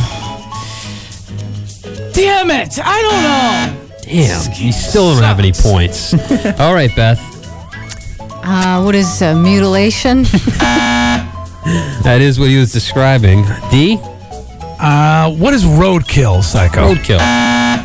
Damn 2.13 2.51
it! 2.51 2.79
I 2.83 3.01
don't 3.01 3.23
know. 3.23 3.97
Damn, 4.01 4.53
you 4.55 4.71
still 4.71 5.13
don't 5.13 5.23
have 5.23 5.39
any 5.39 5.51
points. 5.51 6.13
All 6.59 6.73
right, 6.73 6.93
Beth. 6.95 7.19
Uh, 8.43 8.81
what 8.81 8.95
is 8.95 9.21
uh, 9.21 9.35
mutilation? 9.35 10.25
That 12.01 12.21
is 12.21 12.39
what 12.39 12.49
he 12.49 12.57
was 12.57 12.73
describing. 12.73 13.45
D. 13.69 13.99
Uh, 14.01 15.31
what 15.35 15.53
is 15.53 15.63
roadkill, 15.63 16.43
Psycho? 16.43 16.95
Roadkill. 16.95 17.19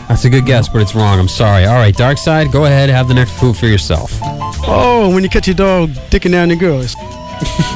That's 0.08 0.24
a 0.24 0.30
good 0.30 0.46
guess, 0.46 0.68
but 0.68 0.80
it's 0.82 0.94
wrong. 0.94 1.18
I'm 1.18 1.28
sorry. 1.28 1.64
All 1.66 1.74
right, 1.74 1.94
Darkside, 1.94 2.52
go 2.52 2.64
ahead. 2.64 2.88
Have 2.90 3.08
the 3.08 3.14
next 3.14 3.32
clue 3.38 3.52
for 3.52 3.66
yourself. 3.66 4.18
Oh, 4.68 5.10
when 5.12 5.22
you 5.24 5.28
catch 5.28 5.46
your 5.48 5.56
dog 5.56 5.90
dicking 6.10 6.32
down 6.32 6.48
the 6.48 6.56
girls. 6.56 6.94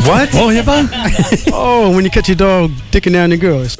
What? 0.06 0.30
Oh, 0.32 0.48
yeah, 0.48 0.64
bud? 0.64 0.88
Oh, 1.52 1.94
when 1.94 2.04
you 2.04 2.10
catch 2.10 2.28
your 2.28 2.36
dog 2.36 2.70
dicking 2.90 3.12
down 3.12 3.28
the 3.30 3.36
girls. 3.36 3.76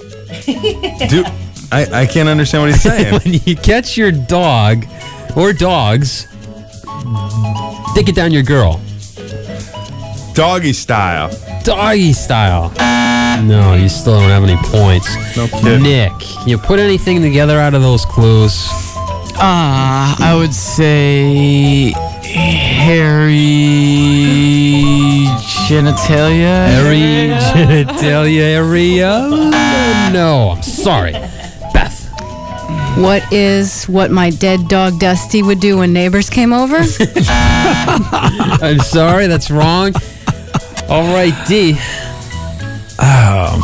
Dude, 1.09 1.27
I, 1.73 2.03
I 2.03 2.07
can't 2.07 2.29
understand 2.29 2.63
what 2.65 2.71
he's 2.73 2.83
saying. 2.91 3.15
when 3.15 3.41
you 3.47 3.57
catch 3.57 3.97
your 3.97 4.13
dog 4.13 4.85
or 5.37 5.53
dogs, 5.55 6.27
dick 7.95 8.09
it 8.11 8.15
down 8.15 8.31
your 8.33 8.43
girl. 8.43 8.81
Doggy 10.35 10.73
style. 10.73 11.31
Doggy 11.65 12.13
style. 12.13 12.73
No, 13.43 13.75
you 13.75 13.89
still 13.89 14.21
don't 14.21 14.31
have 14.31 14.45
any 14.45 14.57
points. 14.57 15.09
No 15.37 15.47
kidding. 15.49 15.83
Nick, 15.83 16.13
you 16.47 16.59
put 16.59 16.79
anything 16.79 17.21
together 17.23 17.59
out 17.59 17.75
of 17.75 17.83
those 17.83 18.05
clues? 18.05 18.69
Ah, 19.43 20.17
I 20.21 20.35
would 20.37 20.55
say 20.55 21.93
hairy 22.23 23.27
genitalia. 25.67 26.67
Hairy 26.67 27.31
genitalia 27.53 28.43
area? 28.43 29.29
No, 30.13 30.51
I'm 30.51 30.63
sorry. 30.63 31.13
Beth. 31.73 32.11
what 32.99 33.23
is 33.33 33.85
what 33.85 34.11
my 34.11 34.31
dead 34.31 34.69
dog 34.69 34.99
Dusty 34.99 35.43
would 35.43 35.61
do 35.61 35.79
when 35.79 35.93
neighbors 35.93 36.29
came 36.29 36.53
over? 36.53 36.77
I'm 38.63 38.79
sorry, 38.81 39.27
that's 39.27 39.51
wrong. 39.51 39.95
All 40.91 41.05
right, 41.15 41.33
D. 41.47 41.73
Um, 42.99 43.63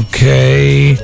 okay. 0.00 0.96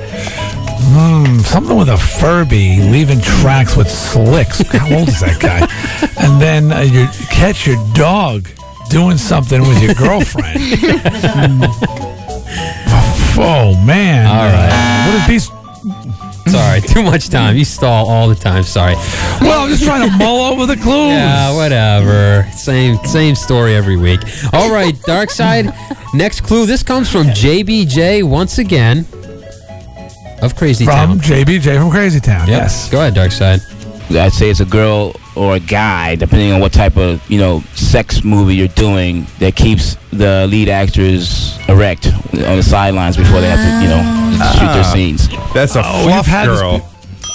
Hmm, 0.93 1.39
something 1.40 1.77
with 1.77 1.90
a 1.90 1.98
Furby 1.98 2.81
leaving 2.90 3.20
tracks 3.20 3.77
with 3.77 3.90
slicks. 3.90 4.62
How 4.73 4.97
old 4.97 5.09
is 5.09 5.20
that 5.20 5.39
guy? 5.40 5.66
And 6.20 6.40
then 6.40 6.70
uh, 6.70 6.81
you 6.81 7.07
catch 7.31 7.66
your 7.66 7.77
dog 7.94 8.47
doing 8.90 9.16
something 9.16 9.61
with 9.62 9.82
your 9.82 9.94
girlfriend. 9.94 10.61
Oh 13.43 13.74
man! 13.86 14.27
All 14.27 14.52
right. 14.52 15.07
What 15.07 15.15
is 15.23 15.27
these? 15.48 15.60
Sorry, 16.47 16.81
too 16.95 17.03
much 17.03 17.29
time. 17.29 17.57
You 17.57 17.65
stall 17.65 18.09
all 18.09 18.29
the 18.29 18.35
time. 18.35 18.62
Sorry. 18.62 18.95
Well, 19.41 19.62
I'm 19.62 19.69
just 19.71 19.85
trying 19.85 20.09
to 20.09 20.17
mull 20.17 20.41
over 20.53 20.67
the 20.67 20.77
clues. 20.77 21.11
Yeah, 21.11 21.55
whatever. 21.55 22.49
Same 22.53 22.97
same 23.05 23.35
story 23.35 23.75
every 23.75 23.97
week. 23.97 24.21
All 24.53 24.71
right, 24.73 24.95
Darkside. 25.07 25.75
Next 26.15 26.41
clue. 26.43 26.67
This 26.67 26.83
comes 26.83 27.11
from 27.11 27.27
JBJ 27.29 28.23
once 28.23 28.59
again 28.59 29.07
of 30.43 30.57
Crazy 30.57 30.85
From 30.85 31.19
Town. 31.19 31.21
JBJ 31.21 31.79
from 31.79 31.91
Crazy 31.91 32.21
Town. 32.21 32.49
Yep. 32.49 32.59
Yes. 32.59 32.91
Go 32.91 33.01
ahead, 33.01 33.15
Darkside. 33.15 33.61
I'd 34.11 34.32
say 34.32 34.51
it's 34.51 34.61
a 34.61 34.65
girl 34.65 35.15
or 35.37 35.57
a 35.57 35.61
guy, 35.61 36.16
depending 36.16 36.53
on 36.53 36.61
what 36.61 36.73
type 36.73 36.97
of 36.97 37.28
you 37.31 37.39
know 37.39 37.61
sex 37.74 38.24
movie 38.24 38.57
you're 38.57 38.69
doing, 38.69 39.27
that 39.39 39.55
keeps 39.57 39.97
the 40.12 40.47
lead 40.49 40.69
actors 40.69 41.57
erect 41.69 42.07
on 42.07 42.57
the 42.57 42.62
sidelines 42.62 43.16
before 43.16 43.41
they 43.41 43.49
have 43.49 43.59
to 43.61 43.82
you 43.85 43.89
know 43.89 44.03
ah. 44.05 44.57
shoot 44.59 44.73
their 44.73 44.85
scenes. 44.85 45.28
That's 45.55 45.77
a 45.77 45.82
Oh, 45.85 46.05
fluff 46.05 46.27
you've 46.27 46.51
this 46.51 46.61
girl. 46.61 46.87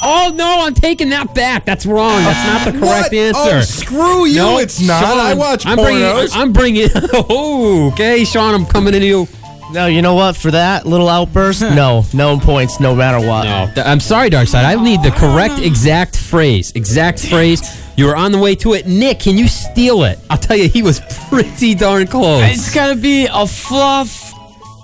Oh 0.07 0.31
no, 0.35 0.65
I'm 0.65 0.73
taking 0.75 1.09
that 1.09 1.33
back. 1.33 1.65
That's 1.65 1.85
wrong. 1.85 2.21
That's 2.23 2.65
not 2.65 2.73
the 2.73 2.79
correct 2.79 3.11
What? 3.11 3.13
answer. 3.15 3.57
Oh, 3.57 3.61
screw 3.61 4.25
you, 4.25 4.35
No, 4.35 4.57
it's 4.59 4.79
not. 4.85 5.01
Sean, 5.01 5.17
I 5.17 5.33
watch 5.33 5.65
I'm 5.65 5.77
pornos. 5.77 5.83
bringing. 5.83 6.29
I'm 6.33 6.53
bringing. 6.53 6.89
Oh, 7.13 7.89
okay, 7.93 8.23
Sean. 8.25 8.53
I'm 8.53 8.65
coming 8.67 8.91
to 8.93 9.03
you. 9.03 9.27
No, 9.71 9.87
you 9.87 10.01
know 10.01 10.13
what? 10.13 10.35
For 10.35 10.51
that 10.51 10.85
little 10.85 11.09
outburst, 11.09 11.61
no, 11.61 12.05
no 12.13 12.39
points, 12.39 12.79
no 12.79 12.95
matter 12.95 13.25
what. 13.25 13.43
No, 13.75 13.83
I'm 13.83 13.99
sorry, 13.99 14.29
Darkside. 14.29 14.63
I 14.63 14.81
need 14.81 15.01
the 15.01 15.11
correct 15.11 15.55
ah. 15.57 15.63
exact 15.63 16.17
phrase. 16.17 16.71
Exact 16.75 17.19
phrase. 17.25 17.61
You 17.97 18.05
were 18.05 18.15
on 18.15 18.31
the 18.31 18.39
way 18.39 18.55
to 18.55 18.73
it. 18.73 18.87
Nick, 18.87 19.21
can 19.21 19.37
you 19.37 19.47
steal 19.47 20.03
it? 20.03 20.19
I'll 20.29 20.37
tell 20.37 20.57
you, 20.57 20.67
he 20.67 20.83
was 20.83 20.99
pretty 21.29 21.75
darn 21.75 22.07
close. 22.07 22.43
It's 22.43 22.73
gotta 22.73 22.95
be 22.95 23.25
a 23.25 23.47
fluff 23.47 24.33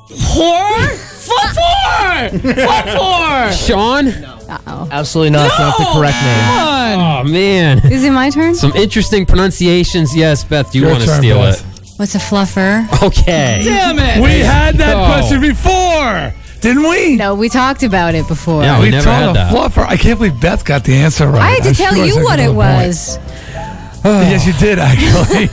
whore. 0.09 0.89
Fluff 1.21 1.55
whore. 1.55 2.41
Fluff 2.41 2.85
whore. 2.85 3.67
Sean? 3.67 4.07
Uh-oh. 4.07 4.87
Absolutely 4.91 5.29
not. 5.29 5.47
It's 5.47 5.59
not 5.59 5.77
the 5.77 5.85
correct 5.93 6.17
name. 6.21 6.39
Come 6.39 6.67
on. 6.67 7.27
Oh, 7.27 7.29
man. 7.31 7.91
Is 7.91 8.03
it 8.03 8.11
my 8.11 8.29
turn? 8.29 8.55
Some 8.55 8.71
interesting 8.73 9.25
pronunciations. 9.25 10.15
Yes, 10.15 10.43
Beth, 10.43 10.71
do 10.71 10.79
you 10.79 10.85
Your 10.85 10.93
want 10.93 11.03
to 11.03 11.09
turn, 11.09 11.21
steal 11.21 11.37
Beth. 11.37 11.80
it? 11.80 11.80
What's 12.02 12.15
a 12.15 12.18
fluffer? 12.18 12.88
Okay. 13.03 13.61
Damn 13.64 13.99
it. 13.99 14.23
We 14.23 14.40
had 14.40 14.76
that 14.80 14.95
Oh. 14.98 15.06
question 15.06 15.40
before, 15.40 16.34
didn't 16.60 16.82
we? 16.90 17.15
No, 17.15 17.36
we 17.36 17.48
talked 17.48 17.84
about 17.84 18.15
it 18.15 18.28
before. 18.28 18.64
Yeah, 18.64 18.80
we 18.80 18.86
we 18.86 18.90
never 18.90 19.03
told 19.03 19.15
had 19.18 19.30
a 19.30 19.34
that. 19.34 19.53
fluffer. 19.53 19.86
I 19.88 19.98
can't 19.98 20.18
believe 20.18 20.40
Beth 20.40 20.65
got 20.65 20.84
the 20.84 20.95
answer 20.95 21.28
right. 21.28 21.41
I 21.44 21.49
had 21.52 21.61
to 21.61 21.69
I'm 21.69 21.76
tell 21.76 21.94
sure 21.94 22.03
I 22.03 22.07
you 22.07 22.14
took 22.15 22.23
what 22.23 22.40
it 22.40 22.49
another 22.49 22.56
point. 22.56 22.88
was. 22.88 23.19
yes, 24.03 24.48
you 24.48 24.53
did 24.53 24.80
actually. 24.80 25.45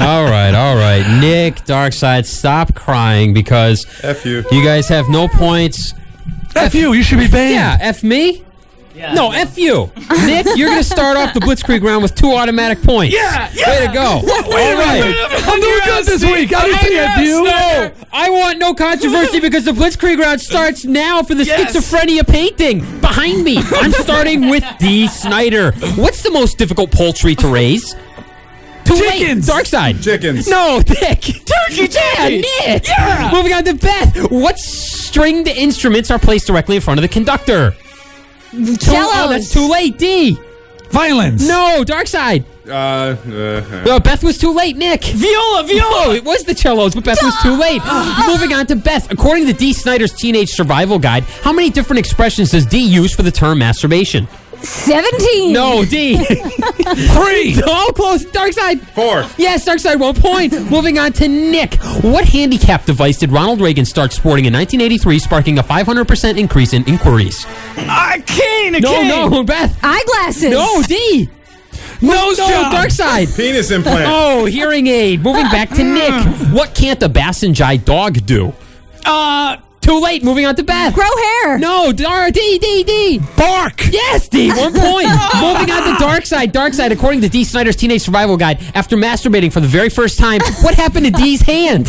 all 0.00 0.24
right, 0.26 0.54
all 0.54 0.76
right. 0.76 1.18
Nick, 1.20 1.56
Darkside, 1.64 2.24
stop 2.26 2.76
crying 2.76 3.34
because 3.34 3.84
F 4.04 4.24
you. 4.24 4.44
you 4.52 4.64
guys 4.64 4.86
have 4.88 5.08
no 5.08 5.26
points. 5.26 5.92
F 6.54 6.72
you. 6.76 6.92
You 6.92 7.02
should 7.02 7.18
be 7.18 7.26
banned. 7.26 7.52
Yeah, 7.54 7.78
F 7.80 8.04
me? 8.04 8.44
No, 8.94 9.32
F 9.32 9.58
you. 9.58 9.90
Nick, 10.24 10.46
you're 10.56 10.68
going 10.68 10.78
to 10.80 10.84
start 10.84 11.16
off 11.16 11.34
the 11.34 11.40
Blitzkrieg 11.40 11.82
round 11.82 12.02
with 12.02 12.14
two 12.14 12.32
automatic 12.32 12.80
points. 12.82 13.14
Yeah, 13.14 13.50
yeah. 13.52 13.68
Way 13.80 13.86
to 13.88 13.92
go. 13.92 14.20
Wait 14.22 14.30
a 14.30 14.44
All 14.44 14.74
right. 14.78 15.00
minute. 15.00 15.48
I'm 15.48 15.60
doing 15.60 15.80
good 15.84 16.04
this 16.06 16.22
week. 16.24 16.54
I 16.54 16.64
didn't 16.64 16.80
say 16.80 16.98
F 16.98 17.18
you. 17.20 17.44
No, 17.44 17.92
I 18.12 18.30
want 18.30 18.58
no 18.58 18.72
controversy 18.74 19.40
because 19.46 19.64
the 19.64 19.72
Blitzkrieg 19.72 20.18
round 20.18 20.40
starts 20.40 20.84
now 20.84 21.22
for 21.22 21.34
the 21.34 21.44
Yes. 21.44 21.74
schizophrenia 21.76 22.26
painting 22.26 22.80
behind 23.00 23.42
me. 23.44 23.58
I'm 23.58 23.92
starting 23.92 24.48
with 24.48 24.64
D. 24.78 25.08
Snider. 25.08 25.72
What's 25.96 26.22
the 26.22 26.30
most 26.30 26.56
difficult 26.58 26.92
poultry 26.92 27.34
to 27.36 27.48
raise? 27.48 27.94
Too 28.84 28.96
Chickens. 28.96 29.48
late. 29.48 29.64
Darkside. 29.66 30.02
Chickens. 30.04 30.46
No, 30.46 30.76
Nick. 30.88 31.20
Turkey. 31.22 31.88
Yeah. 31.90 32.28
Nick. 32.28 32.86
Yeah. 32.86 33.30
Moving 33.32 33.52
on 33.54 33.64
to 33.64 33.74
Beth. 33.74 34.30
What 34.30 34.58
stringed 34.58 35.48
instruments 35.48 36.10
are 36.10 36.18
placed 36.18 36.46
directly 36.46 36.76
in 36.76 36.82
front 36.82 36.98
of 36.98 37.02
the 37.02 37.08
conductor? 37.08 37.74
Too- 38.54 38.92
Oh, 38.96 39.28
that's 39.28 39.52
too 39.52 39.68
late. 39.68 39.98
D. 39.98 40.38
Violence. 40.90 41.46
No, 41.46 41.82
Darkside. 41.84 42.44
Uh, 42.66 42.70
uh, 42.72 43.82
No, 43.84 43.98
Beth 44.00 44.22
was 44.22 44.38
too 44.38 44.52
late, 44.54 44.76
Nick. 44.76 45.02
Viola, 45.04 45.64
viola. 45.64 46.06
No, 46.06 46.12
it 46.12 46.24
was 46.24 46.44
the 46.44 46.54
cellos, 46.54 46.94
but 46.94 47.04
Beth 47.04 47.22
was 47.22 47.34
too 47.42 47.54
late. 47.56 47.82
Moving 48.26 48.52
on 48.54 48.66
to 48.68 48.76
Beth. 48.76 49.10
According 49.10 49.46
to 49.46 49.52
D. 49.52 49.72
Snider's 49.72 50.12
Teenage 50.12 50.50
Survival 50.50 50.98
Guide, 50.98 51.24
how 51.24 51.52
many 51.52 51.68
different 51.68 51.98
expressions 51.98 52.52
does 52.52 52.64
D 52.64 52.78
use 52.78 53.12
for 53.14 53.22
the 53.22 53.30
term 53.30 53.58
masturbation? 53.58 54.28
17. 54.64 55.52
No, 55.52 55.84
D. 55.84 56.16
Three. 56.24 57.60
oh, 57.64 57.92
close. 57.94 58.24
Darkside. 58.26 58.80
Four. 58.94 59.24
Yes, 59.38 59.66
Darkside, 59.68 59.98
one 59.98 60.14
point. 60.14 60.52
Moving 60.70 60.98
on 60.98 61.12
to 61.14 61.28
Nick. 61.28 61.74
What 62.02 62.24
handicap 62.26 62.84
device 62.84 63.18
did 63.18 63.30
Ronald 63.32 63.60
Reagan 63.60 63.84
start 63.84 64.12
sporting 64.12 64.44
in 64.46 64.52
1983, 64.52 65.18
sparking 65.18 65.58
a 65.58 65.62
500% 65.62 66.38
increase 66.38 66.72
in 66.72 66.84
inquiries? 66.88 67.44
A 67.76 68.22
cane. 68.26 68.74
A 68.74 68.80
No, 68.80 68.92
cane. 68.92 69.08
no, 69.08 69.44
Beth. 69.44 69.78
Eyeglasses. 69.82 70.50
No, 70.50 70.82
D. 70.82 71.28
Nose 72.02 72.38
no, 72.38 72.48
job. 72.48 72.72
Darkside. 72.72 73.34
Penis 73.36 73.70
implant. 73.70 74.06
Oh, 74.08 74.44
hearing 74.44 74.86
aid. 74.88 75.22
Moving 75.22 75.44
back 75.44 75.70
to 75.70 75.84
Nick. 75.84 76.12
What 76.54 76.74
can't 76.74 77.00
the 77.00 77.08
Basenji 77.08 77.84
dog 77.84 78.24
do? 78.26 78.52
Uh, 79.04 79.56
Too 79.84 80.00
late. 80.00 80.24
Moving 80.24 80.46
on 80.46 80.54
to 80.56 80.62
Beth. 80.62 80.94
Grow 80.94 81.04
hair. 81.04 81.58
No, 81.58 81.92
Dar- 81.92 82.30
D, 82.30 82.58
D, 82.58 82.84
D. 82.84 83.18
Bark. 83.36 83.82
Yes, 83.90 84.28
D. 84.28 84.48
One 84.48 84.72
point. 84.72 85.08
Moving 85.08 85.70
on 85.70 85.84
to 85.84 86.02
Darkside. 86.02 86.52
Dark 86.52 86.72
Side, 86.72 86.90
according 86.90 87.20
to 87.20 87.28
D. 87.28 87.44
Snider's 87.44 87.76
Teenage 87.76 88.00
Survival 88.00 88.38
Guide, 88.38 88.60
after 88.74 88.96
masturbating 88.96 89.52
for 89.52 89.60
the 89.60 89.68
very 89.68 89.90
first 89.90 90.18
time, 90.18 90.40
what 90.62 90.74
happened 90.74 91.04
to 91.04 91.12
D's 91.12 91.42
hand? 91.42 91.86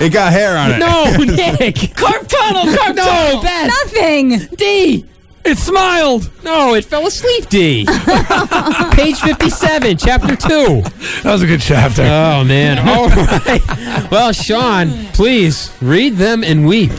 It 0.00 0.12
got 0.12 0.32
hair 0.32 0.56
on 0.58 0.72
it. 0.72 0.78
No, 0.80 1.14
Nick. 1.60 1.94
carp 1.94 2.26
tunnel. 2.26 2.76
Carp 2.76 2.96
No, 2.96 3.04
tunnel. 3.04 3.42
Beth. 3.42 3.68
Nothing. 3.68 4.38
D. 4.56 5.04
It 5.44 5.58
smiled. 5.58 6.28
No, 6.42 6.74
it 6.74 6.84
fell 6.84 7.06
asleep, 7.06 7.48
D. 7.48 7.86
Page 8.92 9.20
57, 9.20 9.96
chapter 9.98 10.34
2. 10.34 10.82
That 11.22 11.22
was 11.24 11.42
a 11.42 11.46
good 11.46 11.60
chapter. 11.60 12.02
Oh, 12.02 12.42
man. 12.42 12.80
All 12.80 13.06
right. 13.08 14.10
Well, 14.10 14.32
Sean, 14.32 14.90
please 15.12 15.70
read 15.80 16.16
them 16.16 16.42
and 16.42 16.66
weep. 16.66 16.90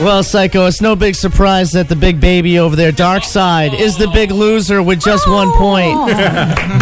Well, 0.00 0.24
Psycho, 0.24 0.66
it's 0.66 0.80
no 0.80 0.96
big 0.96 1.14
surprise 1.14 1.70
that 1.72 1.88
the 1.88 1.94
big 1.94 2.20
baby 2.20 2.58
over 2.58 2.74
there, 2.74 2.90
Darkside, 2.90 3.78
is 3.78 3.96
the 3.96 4.08
big 4.08 4.32
loser 4.32 4.82
with 4.82 5.00
just 5.00 5.28
one 5.28 5.46
oh. 5.48 5.56
point. 5.56 6.08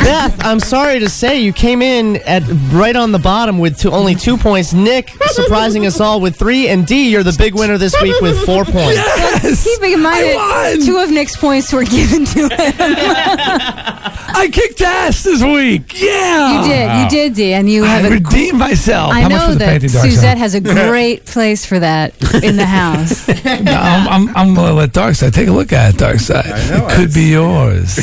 Beth, 0.03 0.35
I'm 0.43 0.59
sorry 0.59 0.99
to 0.99 1.11
say 1.11 1.39
you 1.39 1.53
came 1.53 1.83
in 1.83 2.17
at 2.27 2.43
right 2.73 2.97
on 2.97 3.13
the 3.13 3.19
bottom 3.19 3.59
with 3.59 3.79
two, 3.79 3.91
only 3.91 4.15
two 4.15 4.39
points. 4.39 4.73
Nick 4.73 5.11
surprising 5.27 5.85
us 5.85 6.01
all 6.01 6.23
with 6.23 6.37
three, 6.37 6.69
and 6.69 6.87
D, 6.87 7.11
you're 7.11 7.23
the 7.23 7.35
big 7.37 7.55
winner 7.55 7.77
this 7.77 7.95
week 8.01 8.19
with 8.23 8.39
four 8.47 8.65
points. 8.65 8.97
Yes! 8.97 9.63
Keeping 9.63 9.93
in 9.93 10.03
mind 10.03 10.25
that 10.25 10.83
two 10.83 10.97
of 10.97 11.11
Nick's 11.11 11.37
points 11.37 11.71
were 11.71 11.85
given 11.85 12.25
to 12.25 12.41
him. 12.49 12.51
I 14.35 14.49
kicked 14.51 14.81
ass 14.81 15.23
this 15.23 15.43
week. 15.43 16.01
Yeah. 16.01 16.63
You 16.63 16.69
did, 16.69 17.03
you 17.03 17.09
did, 17.11 17.35
D, 17.35 17.53
and 17.53 17.69
you 17.69 17.85
I 17.85 17.89
have 17.89 18.11
a 18.11 18.15
redeemed 18.15 18.59
myself. 18.59 19.13
I 19.13 19.21
How 19.21 19.29
much 19.29 19.39
know 19.39 19.47
for 19.49 19.53
the 19.53 19.59
that 19.59 19.81
painting, 19.81 19.91
Darkside? 19.91 20.11
Suzette 20.11 20.39
has 20.39 20.55
a 20.55 20.61
great 20.61 21.27
place 21.27 21.67
for 21.67 21.79
that 21.79 22.15
in 22.43 22.57
the 22.57 22.65
house. 22.67 23.02
No, 23.63 23.73
I'm, 23.73 24.09
I'm, 24.09 24.29
I'm 24.37 24.55
gonna 24.55 24.73
let 24.75 24.93
Darkside 24.93 25.33
take 25.33 25.49
a 25.49 25.53
look 25.53 25.73
at 25.73 25.95
it. 25.95 25.99
Darkside. 25.99 26.45
it 26.47 26.91
could 26.97 27.13
be 27.15 27.31
yours. 27.31 27.99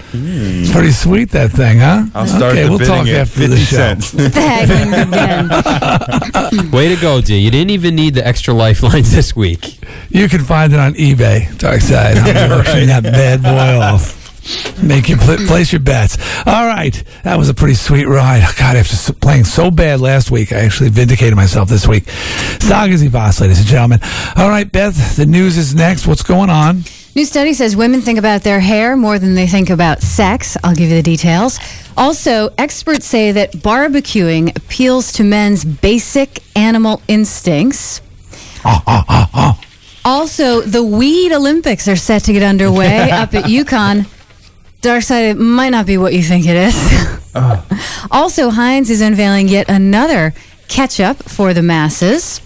Hmm. 0.10 0.62
it's 0.64 0.72
pretty 0.72 0.90
sweet 0.90 1.30
that 1.30 1.52
thing, 1.52 1.78
huh? 1.78 2.04
I'll 2.16 2.26
start 2.26 2.52
okay, 2.54 2.64
the 2.64 2.70
we'll 2.70 2.78
talk 2.80 3.04
bidding 3.04 3.14
at 3.14 3.20
after 3.28 3.46
the 3.46 3.56
50 3.56 3.64
show. 3.64 3.76
cents. 3.76 4.12
Way 6.72 6.88
to 6.94 7.00
go, 7.00 7.20
D. 7.20 7.38
You 7.38 7.50
didn't 7.52 7.70
even 7.70 7.94
need 7.94 8.14
the 8.14 8.26
extra 8.26 8.52
lifelines 8.52 9.12
this 9.14 9.36
week. 9.36 9.78
You 10.10 10.28
can 10.28 10.40
find 10.44 10.72
it 10.72 10.80
on 10.80 10.94
eBay, 10.94 11.46
Darkside. 11.58 12.16
I'm 12.16 12.50
auctioning 12.58 12.88
that 12.88 13.04
bad 13.04 13.40
boy 13.42 13.78
off. 13.80 14.19
Make 14.82 15.08
you 15.08 15.16
pl- 15.16 15.46
place 15.46 15.72
your 15.72 15.80
bets. 15.80 16.16
All 16.46 16.66
right, 16.66 17.02
that 17.24 17.36
was 17.36 17.48
a 17.48 17.54
pretty 17.54 17.74
sweet 17.74 18.06
ride. 18.06 18.42
Oh, 18.44 18.54
God, 18.58 18.76
after 18.76 19.12
playing 19.12 19.44
so 19.44 19.70
bad 19.70 20.00
last 20.00 20.30
week, 20.30 20.52
I 20.52 20.60
actually 20.60 20.88
vindicated 20.90 21.36
myself 21.36 21.68
this 21.68 21.86
week. 21.86 22.08
Sagas 22.08 23.02
Voss, 23.04 23.40
ladies 23.40 23.58
and 23.58 23.68
gentlemen. 23.68 24.00
All 24.36 24.48
right, 24.48 24.70
Beth, 24.70 25.16
the 25.16 25.26
news 25.26 25.58
is 25.58 25.74
next. 25.74 26.06
What's 26.06 26.22
going 26.22 26.50
on? 26.50 26.84
New 27.14 27.24
study 27.24 27.52
says 27.54 27.76
women 27.76 28.00
think 28.00 28.18
about 28.18 28.42
their 28.42 28.60
hair 28.60 28.96
more 28.96 29.18
than 29.18 29.34
they 29.34 29.46
think 29.46 29.68
about 29.68 30.00
sex. 30.00 30.56
I'll 30.62 30.74
give 30.74 30.90
you 30.90 30.96
the 30.96 31.02
details. 31.02 31.58
Also, 31.96 32.50
experts 32.56 33.04
say 33.04 33.32
that 33.32 33.52
barbecuing 33.52 34.56
appeals 34.56 35.12
to 35.14 35.24
men's 35.24 35.64
basic 35.64 36.42
animal 36.56 37.02
instincts. 37.08 38.00
Also, 40.02 40.62
the 40.62 40.82
Weed 40.82 41.30
Olympics 41.30 41.86
are 41.86 41.94
set 41.96 42.24
to 42.24 42.32
get 42.32 42.42
underway 42.42 43.10
up 43.10 43.34
at 43.34 43.48
Yukon. 43.50 44.06
Darkside, 44.80 45.30
it 45.32 45.34
might 45.38 45.70
not 45.70 45.86
be 45.86 45.98
what 45.98 46.14
you 46.14 46.22
think 46.22 46.46
it 46.46 46.56
is. 46.56 46.74
also, 48.10 48.50
Heinz 48.50 48.88
is 48.88 49.00
unveiling 49.00 49.48
yet 49.48 49.68
another 49.68 50.32
ketchup 50.68 51.22
for 51.24 51.52
the 51.52 51.62
masses. 51.62 52.40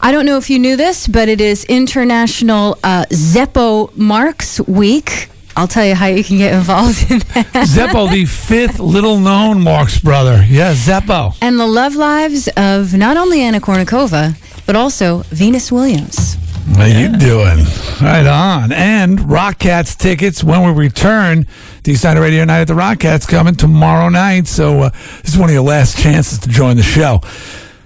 I 0.00 0.10
don't 0.10 0.26
know 0.26 0.36
if 0.36 0.50
you 0.50 0.58
knew 0.58 0.76
this, 0.76 1.06
but 1.06 1.28
it 1.28 1.40
is 1.40 1.64
International 1.66 2.76
uh, 2.82 3.04
Zeppo 3.10 3.96
Marx 3.96 4.60
Week. 4.62 5.28
I'll 5.56 5.68
tell 5.68 5.86
you 5.86 5.94
how 5.94 6.06
you 6.06 6.24
can 6.24 6.38
get 6.38 6.52
involved 6.54 7.08
in 7.10 7.20
that. 7.20 7.46
Zeppo, 7.68 8.10
the 8.10 8.24
fifth 8.48 8.80
little 8.80 9.18
known 9.20 9.62
Marx 9.62 10.00
brother. 10.00 10.44
Yeah, 10.48 10.74
Zeppo. 10.74 11.36
and 11.40 11.60
the 11.60 11.66
love 11.66 11.94
lives 11.94 12.48
of 12.56 12.92
not 12.94 13.16
only 13.16 13.40
Anna 13.42 13.60
Kournikova, 13.60 14.36
but 14.66 14.74
also 14.74 15.18
Venus 15.30 15.70
Williams. 15.70 16.36
How 16.72 16.86
you 16.86 17.16
doing? 17.16 17.64
Right 18.00 18.26
on. 18.26 18.72
And 18.72 19.30
Rock 19.30 19.58
Cats 19.58 19.94
tickets 19.94 20.42
when 20.42 20.64
we 20.64 20.72
return. 20.72 21.46
D-Side 21.82 22.18
Radio 22.18 22.44
Night 22.44 22.60
at 22.60 22.68
the 22.68 22.74
Rock 22.74 23.00
Cats 23.00 23.26
coming 23.26 23.54
tomorrow 23.54 24.08
night. 24.08 24.46
So 24.46 24.80
uh, 24.80 24.90
this 25.22 25.34
is 25.34 25.38
one 25.38 25.50
of 25.50 25.54
your 25.54 25.62
last 25.62 25.98
chances 25.98 26.38
to 26.40 26.48
join 26.48 26.76
the 26.76 26.82
show. 26.82 27.20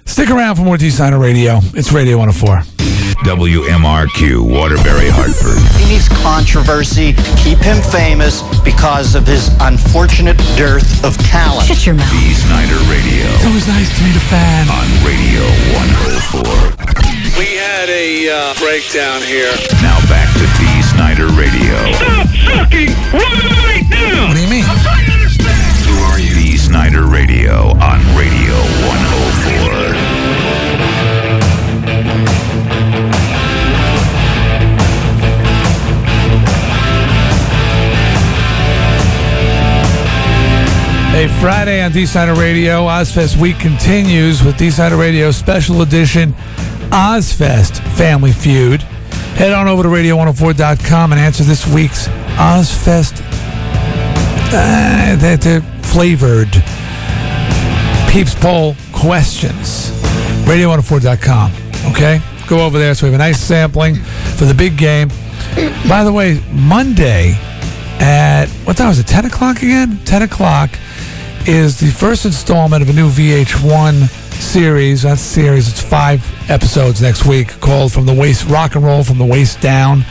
Stick 0.09 0.31
around 0.31 0.57
for 0.57 0.63
more 0.63 0.77
D 0.77 0.91
Snider 0.91 1.19
Radio. 1.19 1.61
It's 1.77 1.93
Radio 1.93 2.17
104. 2.19 2.65
WMRQ, 3.29 4.41
Waterbury, 4.41 5.11
Hartford. 5.13 5.61
He 5.79 5.85
needs 5.93 6.09
controversy 6.25 7.13
to 7.13 7.31
keep 7.37 7.59
him 7.59 7.77
famous 7.93 8.41
because 8.65 9.15
of 9.15 9.27
his 9.27 9.53
unfortunate 9.61 10.39
dearth 10.57 11.05
of 11.05 11.15
talent. 11.29 11.69
Shut 11.69 11.85
your 11.85 11.95
mouth. 11.95 12.11
D. 12.11 12.33
Snider 12.35 12.81
Radio. 12.89 13.29
It's 13.37 13.47
always 13.47 13.69
nice 13.69 13.91
to 13.95 14.01
meet 14.03 14.17
a 14.17 14.25
fan. 14.33 14.65
On 14.73 14.89
Radio 15.05 15.45
104. 15.77 16.89
We 17.37 17.61
had 17.61 17.87
a 17.93 18.33
uh, 18.33 18.55
breakdown 18.59 19.21
here. 19.23 19.53
Now 19.85 20.01
back 20.09 20.27
to 20.41 20.47
D. 20.59 20.65
Snider 20.83 21.29
Radio. 21.37 21.77
Stop 21.95 22.27
sucking 22.49 22.91
right 23.13 23.87
now! 23.91 24.29
What 24.33 24.35
do 24.35 24.43
you 24.43 24.51
mean? 24.51 24.65
Hey, 41.19 41.27
Friday 41.41 41.83
on 41.83 41.91
D-Sider 41.91 42.35
Radio, 42.35 42.85
Ozzfest 42.85 43.39
Week 43.39 43.59
continues 43.59 44.41
with 44.45 44.57
D-Sider 44.57 44.97
Radio 44.97 45.33
Special 45.33 45.83
Edition 45.83 46.33
Ozzfest 46.91 47.81
Family 47.97 48.31
Feud. 48.31 48.83
Head 49.35 49.53
on 49.53 49.67
over 49.67 49.83
to 49.83 49.89
radio104.com 49.89 51.11
and 51.11 51.21
answer 51.21 51.43
this 51.43 51.67
week's 51.75 52.07
Ozzfest 52.37 53.21
uh, 54.53 55.61
flavored 55.89 56.53
Peeps 58.13 58.37
Poll 58.37 58.77
questions. 58.93 59.91
Radio104.com. 60.47 61.53
Okay? 61.91 62.21
Go 62.47 62.65
over 62.65 62.79
there 62.79 62.95
so 62.95 63.09
we 63.09 63.13
have 63.13 63.21
a 63.21 63.25
nice 63.25 63.41
sampling 63.41 63.97
for 63.97 64.45
the 64.45 64.55
big 64.55 64.77
game. 64.77 65.09
By 65.89 66.05
the 66.05 66.13
way, 66.13 66.41
Monday 66.53 67.35
at 67.99 68.47
what 68.63 68.77
time 68.77 68.87
was 68.87 69.01
it? 69.01 69.09
10 69.09 69.25
o'clock 69.25 69.57
again? 69.57 69.99
10 70.05 70.23
o'clock 70.23 70.71
is 71.49 71.81
the 71.81 71.87
first 71.87 72.27
installment 72.27 72.83
of 72.83 72.91
a 72.91 72.93
new 72.93 73.09
VH1 73.09 74.07
series. 74.35 75.03
That 75.03 75.19
series, 75.19 75.67
it's 75.67 75.81
five 75.81 76.23
episodes 76.51 77.01
next 77.01 77.25
week 77.25 77.49
called 77.61 77.91
From 77.91 78.05
the 78.05 78.13
Waist 78.13 78.47
Rock 78.49 78.75
and 78.75 78.85
Roll 78.85 79.03
from 79.03 79.17
the 79.17 79.25
Waist 79.25 79.59
Down. 79.63 80.05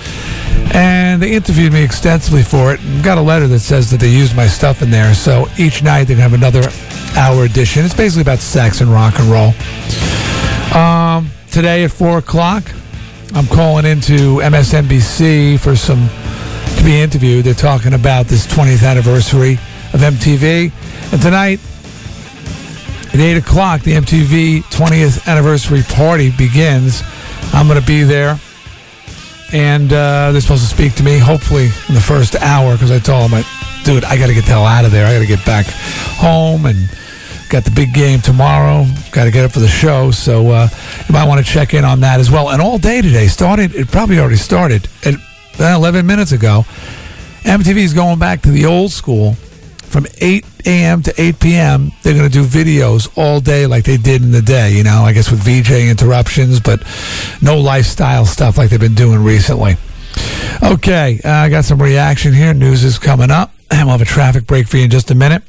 And 0.73 1.22
they 1.22 1.34
interviewed 1.34 1.73
me 1.73 1.84
extensively 1.84 2.41
for 2.41 2.73
it 2.73 2.84
and 2.84 3.03
got 3.03 3.19
a 3.19 3.22
letter 3.22 3.45
that 3.49 3.59
says 3.59 3.91
that 3.91 3.99
they 3.99 4.09
used 4.09 4.35
my 4.35 4.47
stuff 4.47 4.81
in 4.81 4.89
there. 4.89 5.14
So 5.14 5.45
each 5.59 5.84
night 5.84 6.05
they're 6.05 6.18
have 6.18 6.34
another 6.34 6.64
hour 7.15 7.45
edition. 7.45 7.85
It's 7.85 7.93
basically 7.93 8.23
about 8.23 8.39
sex 8.39 8.81
and 8.81 8.89
rock 8.89 9.14
and 9.19 9.30
roll. 9.30 9.53
Um, 10.76 11.30
today 11.51 11.84
at 11.84 11.91
4 11.91 12.18
o'clock, 12.18 12.64
I'm 13.35 13.45
calling 13.45 13.85
into 13.85 14.39
MSNBC 14.39 15.59
for 15.59 15.76
some 15.76 16.09
to 16.77 16.84
be 16.84 16.99
interviewed. 16.99 17.45
They're 17.45 17.53
talking 17.53 17.93
about 17.93 18.26
this 18.26 18.47
20th 18.47 18.84
anniversary 18.84 19.53
of 19.93 20.01
MTV. 20.01 20.72
And 21.11 21.21
tonight 21.21 21.59
at 23.13 23.19
8 23.19 23.38
o'clock, 23.38 23.81
the 23.81 23.93
MTV 23.93 24.63
20th 24.63 25.25
anniversary 25.25 25.81
party 25.84 26.31
begins. 26.38 27.01
I'm 27.53 27.67
going 27.67 27.79
to 27.79 27.88
be 27.88 28.03
there. 28.03 28.38
And 29.53 29.93
uh, 29.93 30.34
they're 30.34 30.41
supposed 30.41 30.67
to 30.67 30.69
speak 30.69 30.95
to 30.95 31.03
me, 31.03 31.17
hopefully, 31.17 31.69
in 31.88 31.95
the 31.95 32.01
first 32.01 32.35
hour, 32.35 32.73
because 32.73 32.91
I 32.91 32.99
told 32.99 33.31
them, 33.31 33.41
I, 33.41 33.81
dude, 33.85 34.03
I 34.03 34.17
got 34.17 34.27
to 34.27 34.34
get 34.34 34.43
the 34.43 34.51
hell 34.51 34.65
out 34.65 34.84
of 34.84 34.91
there. 34.91 35.07
I 35.07 35.13
got 35.13 35.21
to 35.21 35.25
get 35.27 35.45
back 35.45 35.65
home 35.65 36.65
and 36.65 36.89
got 37.49 37.63
the 37.63 37.71
big 37.71 37.93
game 37.93 38.19
tomorrow. 38.19 38.85
Got 39.13 39.23
to 39.23 39.31
get 39.31 39.45
up 39.45 39.51
for 39.53 39.61
the 39.61 39.67
show. 39.69 40.11
So 40.11 40.51
uh, 40.51 40.67
you 41.07 41.13
might 41.13 41.25
want 41.25 41.43
to 41.43 41.49
check 41.49 41.73
in 41.73 41.85
on 41.85 42.01
that 42.01 42.19
as 42.19 42.29
well. 42.29 42.49
And 42.49 42.61
all 42.61 42.77
day 42.77 43.01
today, 43.01 43.27
started, 43.27 43.73
it 43.75 43.88
probably 43.88 44.19
already 44.19 44.35
started 44.35 44.89
at 45.05 45.13
uh, 45.59 45.77
11 45.77 46.05
minutes 46.05 46.34
ago. 46.34 46.65
MTV 47.43 47.77
is 47.77 47.93
going 47.93 48.19
back 48.19 48.41
to 48.41 48.51
the 48.51 48.65
old 48.65 48.91
school 48.91 49.38
from 49.88 50.05
8 50.19 50.45
a.m. 50.65 51.01
to 51.03 51.22
8 51.22 51.39
p.m. 51.39 51.91
They're 52.03 52.14
going 52.14 52.30
to 52.30 52.34
do 52.34 52.45
videos 52.45 53.09
all 53.18 53.39
day 53.39 53.65
like 53.65 53.85
they 53.85 53.97
did 53.97 54.22
in 54.22 54.31
the 54.31 54.41
day, 54.41 54.72
you 54.73 54.84
know, 54.84 55.03
I 55.03 55.14
guess 55.14 55.31
with 55.31 55.39
VJ 55.39 55.89
interruptions, 55.89 56.59
but 56.59 56.84
no 57.41 57.59
lifestyle 57.59 58.26
stuff 58.26 58.57
like 58.57 58.69
they've 58.69 58.80
been 58.80 58.95
doing 58.95 59.23
recently. 59.23 59.77
Okay, 60.64 61.19
uh, 61.23 61.31
I 61.31 61.49
got 61.49 61.65
some 61.65 61.81
reaction 61.81 62.34
here. 62.34 62.53
News 62.53 62.84
is 62.84 62.97
coming 62.99 63.31
up. 63.31 63.51
And 63.69 63.80
we'll 63.88 63.97
have 63.97 64.01
a 64.01 64.05
traffic 64.05 64.47
break 64.47 64.68
for 64.68 64.77
you 64.77 64.85
in 64.85 64.89
just 64.89 65.11
a 65.11 65.15
minute. 65.15 65.43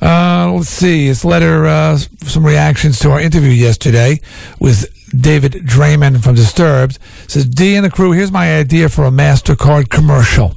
Uh, 0.00 0.52
let's 0.52 0.68
see. 0.68 1.08
It's 1.08 1.24
letter 1.24 1.66
uh, 1.66 1.96
some 1.96 2.44
reactions 2.44 2.98
to 3.00 3.10
our 3.10 3.20
interview 3.20 3.50
yesterday 3.50 4.20
with 4.60 4.86
David 5.18 5.52
Draiman 5.52 6.22
from 6.22 6.34
Disturbed. 6.34 6.98
It 7.24 7.30
says 7.30 7.46
D 7.46 7.76
and 7.76 7.84
the 7.84 7.90
crew. 7.90 8.12
Here's 8.12 8.32
my 8.32 8.58
idea 8.58 8.88
for 8.88 9.04
a 9.04 9.10
Mastercard 9.10 9.88
commercial. 9.88 10.56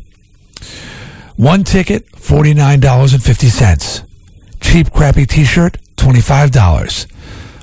One 1.37 1.63
ticket, 1.63 2.15
forty 2.15 2.53
nine 2.53 2.79
dollars 2.79 3.13
and 3.13 3.23
fifty 3.23 3.47
cents. 3.47 4.01
Cheap, 4.59 4.91
crappy 4.91 5.25
twenty 5.95 6.21
five 6.21 6.51
dollars. 6.51 7.07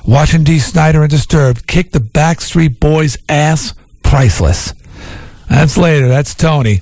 Watching 0.06 0.44
D. 0.44 0.58
Snider 0.58 1.02
and 1.02 1.10
Disturbed 1.10 1.66
kick 1.66 1.90
the 1.90 1.98
Backstreet 1.98 2.78
Boys' 2.78 3.18
ass, 3.28 3.74
priceless. 4.02 4.74
That's 5.48 5.76
later. 5.76 6.08
That's 6.08 6.34
Tony. 6.34 6.80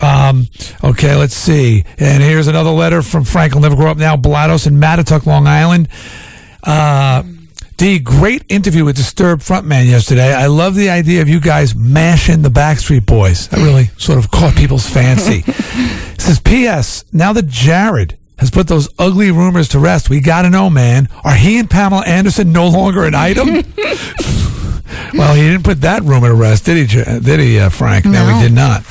Um, 0.00 0.46
okay, 0.84 1.14
let's 1.16 1.34
see. 1.34 1.84
And 1.98 2.22
here's 2.22 2.46
another 2.46 2.70
letter 2.70 3.02
from 3.02 3.24
Frank. 3.24 3.54
I'll 3.54 3.60
never 3.60 3.76
grow 3.76 3.90
up 3.90 3.96
now. 3.96 4.16
Blados 4.16 4.66
in 4.66 4.74
Mattituck, 4.74 5.26
Long 5.26 5.46
Island. 5.46 5.88
Uh, 6.62 7.22
D, 7.76 7.98
great 7.98 8.42
interview 8.48 8.86
with 8.86 8.96
Disturbed 8.96 9.42
frontman 9.42 9.86
yesterday. 9.86 10.32
I 10.32 10.46
love 10.46 10.74
the 10.74 10.88
idea 10.88 11.20
of 11.20 11.28
you 11.28 11.40
guys 11.40 11.74
mashing 11.74 12.40
the 12.40 12.48
Backstreet 12.48 13.04
Boys. 13.04 13.48
That 13.48 13.58
really 13.58 13.90
sort 13.98 14.18
of 14.18 14.30
caught 14.30 14.56
people's 14.56 14.88
fancy. 14.88 15.44
It 15.46 16.20
says, 16.20 16.40
P.S. 16.40 17.04
Now 17.12 17.34
that 17.34 17.48
Jared 17.48 18.16
has 18.38 18.50
put 18.50 18.66
those 18.66 18.88
ugly 18.98 19.30
rumors 19.30 19.68
to 19.68 19.78
rest, 19.78 20.08
we 20.08 20.20
got 20.20 20.42
to 20.42 20.50
know, 20.50 20.70
man, 20.70 21.10
are 21.22 21.34
he 21.34 21.58
and 21.58 21.68
Pamela 21.68 22.02
Anderson 22.06 22.50
no 22.50 22.66
longer 22.66 23.04
an 23.04 23.14
item? 23.14 23.48
well, 25.12 25.34
he 25.34 25.42
didn't 25.42 25.64
put 25.64 25.82
that 25.82 26.02
rumor 26.02 26.28
to 26.28 26.34
rest, 26.34 26.64
did 26.64 26.88
he, 26.88 27.04
did 27.20 27.40
he, 27.40 27.58
uh, 27.58 27.68
Frank? 27.68 28.06
No. 28.06 28.26
No. 28.26 28.36
he 28.36 28.42
did 28.42 28.52
not. 28.52 28.86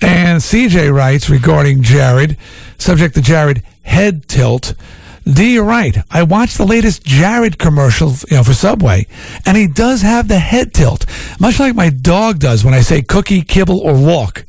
And 0.00 0.40
CJ 0.40 0.94
writes 0.94 1.28
regarding 1.28 1.82
Jared, 1.82 2.36
subject 2.78 3.16
to 3.16 3.20
Jared 3.20 3.64
head 3.82 4.28
tilt. 4.28 4.74
D, 5.24 5.54
you're 5.54 5.64
right. 5.64 5.96
I 6.10 6.22
watched 6.22 6.56
the 6.58 6.64
latest 6.66 7.04
Jared 7.04 7.58
commercial, 7.58 8.14
you 8.30 8.36
know, 8.38 8.42
for 8.42 8.54
Subway, 8.54 9.06
and 9.46 9.56
he 9.56 9.66
does 9.66 10.02
have 10.02 10.28
the 10.28 10.38
head 10.38 10.72
tilt, 10.74 11.06
much 11.38 11.60
like 11.60 11.74
my 11.74 11.90
dog 11.90 12.38
does 12.38 12.64
when 12.64 12.74
I 12.74 12.80
say 12.80 13.02
cookie, 13.02 13.42
kibble, 13.42 13.80
or 13.80 13.94
walk. 13.94 14.44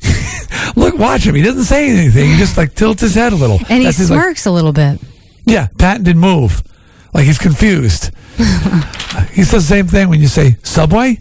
Look, 0.76 0.96
watch 0.98 1.26
him. 1.26 1.34
He 1.34 1.42
doesn't 1.42 1.64
say 1.64 1.90
anything. 1.90 2.30
He 2.30 2.36
just 2.38 2.56
like 2.56 2.74
tilts 2.74 3.00
his 3.02 3.14
head 3.14 3.32
a 3.32 3.36
little. 3.36 3.58
And 3.68 3.78
he 3.80 3.84
That's 3.84 3.98
his, 3.98 4.10
like, 4.10 4.20
smirks 4.20 4.46
a 4.46 4.50
little 4.50 4.72
bit. 4.72 5.00
yeah, 5.46 5.68
patented 5.78 6.16
move. 6.16 6.62
Like 7.12 7.24
he's 7.26 7.38
confused. 7.38 8.10
he 9.32 9.44
says 9.44 9.50
the 9.50 9.60
same 9.62 9.86
thing 9.86 10.08
when 10.08 10.20
you 10.20 10.26
say 10.28 10.56
Subway. 10.62 11.20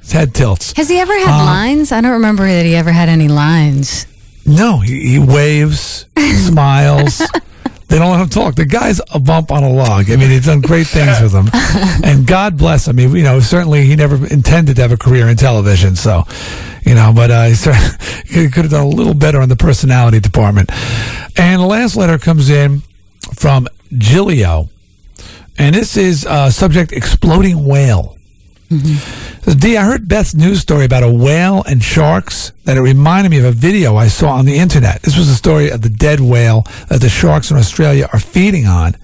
His 0.00 0.12
head 0.12 0.34
tilts. 0.34 0.72
Has 0.76 0.88
he 0.88 0.98
ever 0.98 1.12
had 1.18 1.40
Uh, 1.42 1.44
lines? 1.44 1.92
I 1.92 2.00
don't 2.02 2.12
remember 2.12 2.46
that 2.46 2.64
he 2.66 2.74
ever 2.76 2.92
had 2.92 3.08
any 3.08 3.28
lines. 3.28 4.06
No, 4.46 4.78
he, 4.80 5.00
he 5.12 5.18
waves, 5.18 6.06
smiles. 6.46 7.22
They 7.94 8.00
don't 8.00 8.10
let 8.10 8.22
him 8.22 8.28
talk. 8.28 8.56
The 8.56 8.64
guy's 8.64 9.00
a 9.12 9.20
bump 9.20 9.52
on 9.52 9.62
a 9.62 9.70
log. 9.70 10.10
I 10.10 10.16
mean, 10.16 10.28
he's 10.28 10.46
done 10.46 10.60
great 10.60 10.88
things 10.88 11.20
with 11.20 11.32
him, 11.32 11.48
and 12.02 12.26
God 12.26 12.58
bless 12.58 12.88
him. 12.88 12.98
He, 12.98 13.04
you 13.04 13.22
know, 13.22 13.38
certainly 13.38 13.86
he 13.86 13.94
never 13.94 14.16
intended 14.26 14.74
to 14.74 14.82
have 14.82 14.90
a 14.90 14.96
career 14.96 15.28
in 15.28 15.36
television. 15.36 15.94
So, 15.94 16.24
you 16.84 16.96
know, 16.96 17.12
but 17.14 17.30
uh, 17.30 17.44
he, 17.44 18.48
could 18.50 18.64
have 18.64 18.72
done 18.72 18.84
a 18.84 18.88
little 18.88 19.14
better 19.14 19.40
on 19.40 19.48
the 19.48 19.54
personality 19.54 20.18
department. 20.18 20.70
And 21.38 21.62
the 21.62 21.66
last 21.66 21.94
letter 21.94 22.18
comes 22.18 22.50
in 22.50 22.82
from 23.32 23.68
Gilio, 23.92 24.70
and 25.56 25.72
this 25.76 25.96
is 25.96 26.26
uh, 26.26 26.50
subject 26.50 26.90
exploding 26.90 27.64
whale. 27.64 28.18
Says, 28.78 29.56
D, 29.56 29.76
I 29.76 29.84
heard 29.84 30.08
Beth's 30.08 30.34
news 30.34 30.60
story 30.60 30.84
about 30.84 31.02
a 31.02 31.12
whale 31.12 31.62
and 31.66 31.82
sharks 31.82 32.52
that 32.64 32.76
it 32.76 32.80
reminded 32.80 33.30
me 33.30 33.38
of 33.38 33.44
a 33.44 33.52
video 33.52 33.96
I 33.96 34.08
saw 34.08 34.30
on 34.30 34.46
the 34.46 34.56
internet. 34.56 35.02
This 35.02 35.16
was 35.16 35.28
the 35.28 35.34
story 35.34 35.70
of 35.70 35.82
the 35.82 35.88
dead 35.88 36.20
whale 36.20 36.62
that 36.88 37.00
the 37.00 37.08
sharks 37.08 37.50
in 37.50 37.56
Australia 37.56 38.08
are 38.12 38.18
feeding 38.18 38.66
on. 38.66 38.94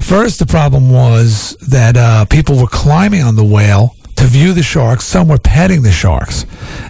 First, 0.00 0.40
the 0.40 0.46
problem 0.46 0.90
was 0.90 1.56
that 1.68 1.96
uh, 1.96 2.24
people 2.26 2.58
were 2.58 2.66
climbing 2.66 3.22
on 3.22 3.36
the 3.36 3.44
whale 3.44 3.96
to 4.16 4.24
view 4.24 4.52
the 4.52 4.62
sharks. 4.62 5.04
Some 5.04 5.28
were 5.28 5.38
petting 5.38 5.82
the 5.82 5.92
sharks. 5.92 6.44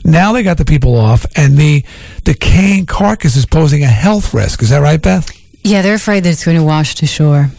Now 0.05 0.33
they 0.33 0.43
got 0.43 0.59
the 0.59 0.65
people 0.65 0.97
off, 0.97 1.25
and 1.37 1.57
the 1.57 1.85
decaying 2.25 2.87
carcass 2.87 3.37
is 3.37 3.47
posing 3.47 3.85
a 3.85 3.89
health 3.89 4.35
risk. 4.35 4.63
Is 4.63 4.71
that 4.71 4.79
right, 4.79 5.01
Beth? 5.01 5.31
Yeah, 5.63 5.83
they're 5.83 5.95
afraid 5.95 6.25
that 6.25 6.31
it's 6.31 6.45
going 6.45 6.57
to 6.57 6.65
wash 6.65 6.95
to 6.97 7.07
shore. 7.07 7.51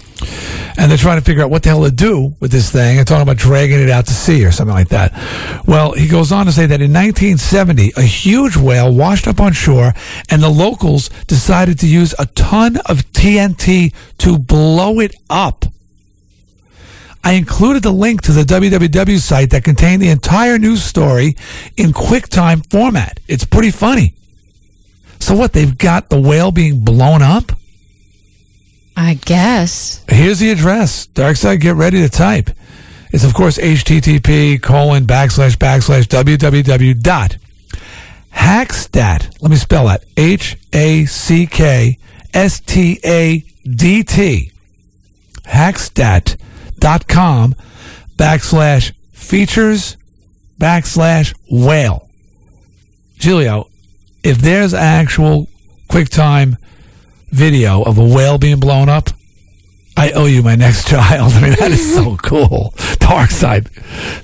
And 0.78 0.90
they're 0.90 0.98
trying 0.98 1.20
to 1.20 1.24
figure 1.24 1.44
out 1.44 1.50
what 1.50 1.64
the 1.64 1.70
hell 1.70 1.84
to 1.84 1.92
do 1.92 2.36
with 2.40 2.52
this 2.52 2.72
thing 2.72 2.98
and 2.98 3.08
talking 3.08 3.24
about 3.24 3.38
dragging 3.38 3.80
it 3.80 3.90
out 3.90 4.06
to 4.08 4.14
sea 4.14 4.46
or 4.46 4.52
something 4.52 4.76
like 4.76 4.90
that. 4.90 5.14
Well, 5.68 5.94
he 5.94 6.08
goes 6.08 6.32
on 6.32 6.46
to 6.46 6.52
say 6.52 6.66
that 6.66 6.82
in 6.82 6.92
1970, 6.92 7.94
a 7.96 8.02
huge 8.02 8.58
whale 8.58 8.94
washed 8.94 9.28
up 9.28 9.40
on 9.40 9.54
shore, 9.54 9.94
and 10.30 10.42
the 10.42 10.50
locals 10.50 11.10
decided 11.28 11.80
to 11.80 11.88
use 11.88 12.14
a 12.18 12.26
ton 12.28 12.78
of 12.86 13.04
TNT 13.14 13.94
to 14.20 14.38
blow 14.38 15.00
it 15.00 15.16
up. 15.30 15.66
I 17.26 17.34
included 17.34 17.84
the 17.84 17.92
link 17.92 18.22
to 18.24 18.34
the 18.34 18.44
www 18.44 19.20
site 19.20 19.52
that 19.52 19.64
contained 19.64 20.02
the 20.02 20.10
entire 20.10 20.60
news 20.60 20.84
story 20.84 21.38
in 21.78 21.94
QuickTime 21.94 22.70
format. 22.70 23.20
It's 23.30 23.46
pretty 23.46 23.72
funny. 23.72 24.14
So 25.20 25.34
what? 25.34 25.54
They've 25.54 25.78
got 25.78 26.10
the 26.10 26.20
whale 26.20 26.52
being 26.52 26.84
blown 26.84 27.22
up. 27.22 27.54
I 28.96 29.16
guess. 29.16 30.04
Here's 30.08 30.40
the 30.40 30.52
address. 30.52 31.08
Darkside, 31.08 31.62
get 31.62 31.76
ready 31.76 32.02
to 32.02 32.10
type. 32.10 32.50
It's 33.12 33.24
of 33.24 33.34
course 33.36 33.58
http 33.60 34.62
colon 34.62 35.06
backslash 35.06 35.56
backslash 35.56 36.06
www 36.08 37.02
dot 37.02 37.38
hackstadt. 38.34 39.42
Let 39.42 39.52
me 39.52 39.58
spell 39.58 39.86
that. 39.86 40.04
H 40.18 40.58
A 40.74 41.06
C 41.06 41.46
K 41.46 42.00
S 42.34 42.60
T 42.60 43.00
A 43.06 43.44
D 43.64 44.04
T. 44.04 44.52
Hackstadt 45.46 46.38
dot 46.80 47.08
com 47.08 47.54
backslash 48.16 48.94
features 49.12 49.98
backslash 50.60 51.34
whale. 51.50 52.10
Julio, 53.20 53.70
if 54.24 54.40
there's 54.40 54.74
actual 54.74 55.48
QuickTime 55.90 56.58
video 57.34 57.84
of 57.84 57.98
a 57.98 58.04
whale 58.04 58.38
being 58.38 58.60
blown 58.60 58.90
up, 58.90 59.10
I 59.98 60.12
owe 60.12 60.26
you 60.26 60.42
my 60.44 60.56
next 60.56 60.88
child. 60.90 61.34
I 61.34 61.42
mean, 61.42 61.56
that 61.60 61.72
is 61.72 61.96
so 61.96 62.16
cool. 62.24 62.74
Darkside. 63.00 63.68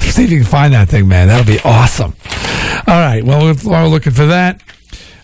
See 0.01 0.23
if 0.23 0.31
you 0.31 0.37
can 0.39 0.47
find 0.47 0.73
that 0.73 0.89
thing, 0.89 1.07
man. 1.07 1.27
That'll 1.27 1.45
be 1.45 1.59
awesome. 1.63 2.15
All 2.87 2.99
right. 2.99 3.23
Well, 3.23 3.53
we're 3.63 3.87
looking 3.87 4.13
for 4.13 4.27
that, 4.27 4.61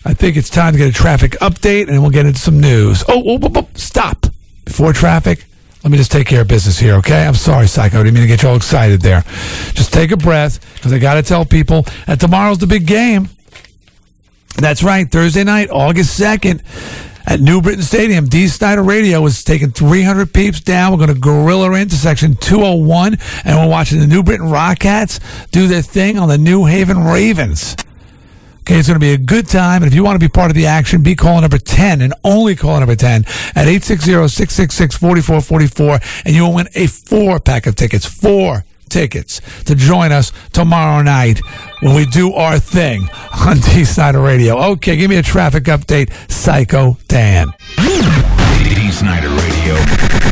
I 0.06 0.14
think 0.14 0.36
it's 0.36 0.48
time 0.48 0.72
to 0.72 0.78
get 0.78 0.88
a 0.88 0.92
traffic 0.92 1.32
update 1.40 1.88
and 1.88 2.00
we'll 2.00 2.12
get 2.12 2.26
into 2.26 2.38
some 2.38 2.60
news. 2.60 3.02
Oh, 3.08 3.24
oh, 3.26 3.38
oh, 3.42 3.50
oh, 3.56 3.68
stop. 3.74 4.26
Before 4.64 4.92
traffic, 4.92 5.44
let 5.82 5.90
me 5.90 5.98
just 5.98 6.12
take 6.12 6.28
care 6.28 6.42
of 6.42 6.48
business 6.48 6.78
here, 6.78 6.94
okay? 6.94 7.26
I'm 7.26 7.34
sorry, 7.34 7.66
Psycho. 7.66 7.98
I 7.98 8.02
didn't 8.04 8.14
mean 8.14 8.22
to 8.22 8.28
get 8.28 8.44
you 8.44 8.50
all 8.50 8.56
excited 8.56 9.00
there. 9.00 9.22
Just 9.74 9.92
take 9.92 10.12
a 10.12 10.16
breath 10.16 10.60
because 10.74 10.92
I 10.92 11.00
got 11.00 11.14
to 11.14 11.22
tell 11.22 11.44
people 11.44 11.86
that 12.06 12.20
tomorrow's 12.20 12.58
the 12.58 12.68
big 12.68 12.86
game. 12.86 13.28
That's 14.58 14.84
right. 14.84 15.10
Thursday 15.10 15.42
night, 15.42 15.70
August 15.70 16.20
2nd, 16.20 16.62
at 17.26 17.40
New 17.40 17.60
Britain 17.60 17.82
Stadium. 17.82 18.26
D. 18.26 18.46
Snider 18.48 18.82
Radio 18.82 19.26
is 19.26 19.44
taking 19.44 19.72
300 19.72 20.32
peeps 20.32 20.60
down. 20.60 20.92
We're 20.92 20.98
going 20.98 21.12
to 21.14 21.20
gorilla 21.20 21.72
into 21.72 21.96
section 21.96 22.36
201, 22.36 23.18
and 23.44 23.58
we're 23.58 23.68
watching 23.68 23.98
the 24.00 24.06
New 24.06 24.22
Britain 24.22 24.48
Rock 24.50 24.78
Cats 24.78 25.20
do 25.50 25.66
their 25.66 25.82
thing 25.82 26.18
on 26.18 26.28
the 26.28 26.38
New 26.38 26.64
Haven 26.66 27.04
Ravens. 27.04 27.74
Okay, 28.60 28.78
it's 28.80 28.88
going 28.88 28.98
to 28.98 29.00
be 29.00 29.12
a 29.12 29.18
good 29.18 29.46
time. 29.46 29.84
And 29.84 29.92
if 29.92 29.94
you 29.94 30.02
want 30.02 30.20
to 30.20 30.24
be 30.24 30.28
part 30.28 30.50
of 30.50 30.56
the 30.56 30.66
action, 30.66 31.00
be 31.00 31.14
caller 31.14 31.42
number 31.42 31.58
10 31.58 32.00
and 32.00 32.12
only 32.24 32.56
caller 32.56 32.80
number 32.80 32.96
10 32.96 33.24
at 33.54 33.68
860-666-4444 33.68 36.24
and 36.24 36.34
you 36.34 36.42
will 36.42 36.52
win 36.52 36.66
a 36.74 36.88
four 36.88 37.38
pack 37.38 37.68
of 37.68 37.76
tickets. 37.76 38.06
Four 38.06 38.64
tickets 38.88 39.40
to 39.64 39.74
join 39.74 40.12
us 40.12 40.32
tomorrow 40.52 41.02
night 41.02 41.40
when 41.80 41.94
we 41.94 42.06
do 42.06 42.32
our 42.34 42.58
thing 42.58 43.08
on 43.46 43.58
D 43.58 43.84
Snider 43.84 44.20
Radio. 44.20 44.56
Okay, 44.72 44.96
give 44.96 45.10
me 45.10 45.16
a 45.16 45.22
traffic 45.22 45.64
update, 45.64 46.10
Psycho 46.30 46.96
Dan. 47.08 47.52
D. 48.86 48.90
Snider 48.90 49.28
Radio 49.28 49.74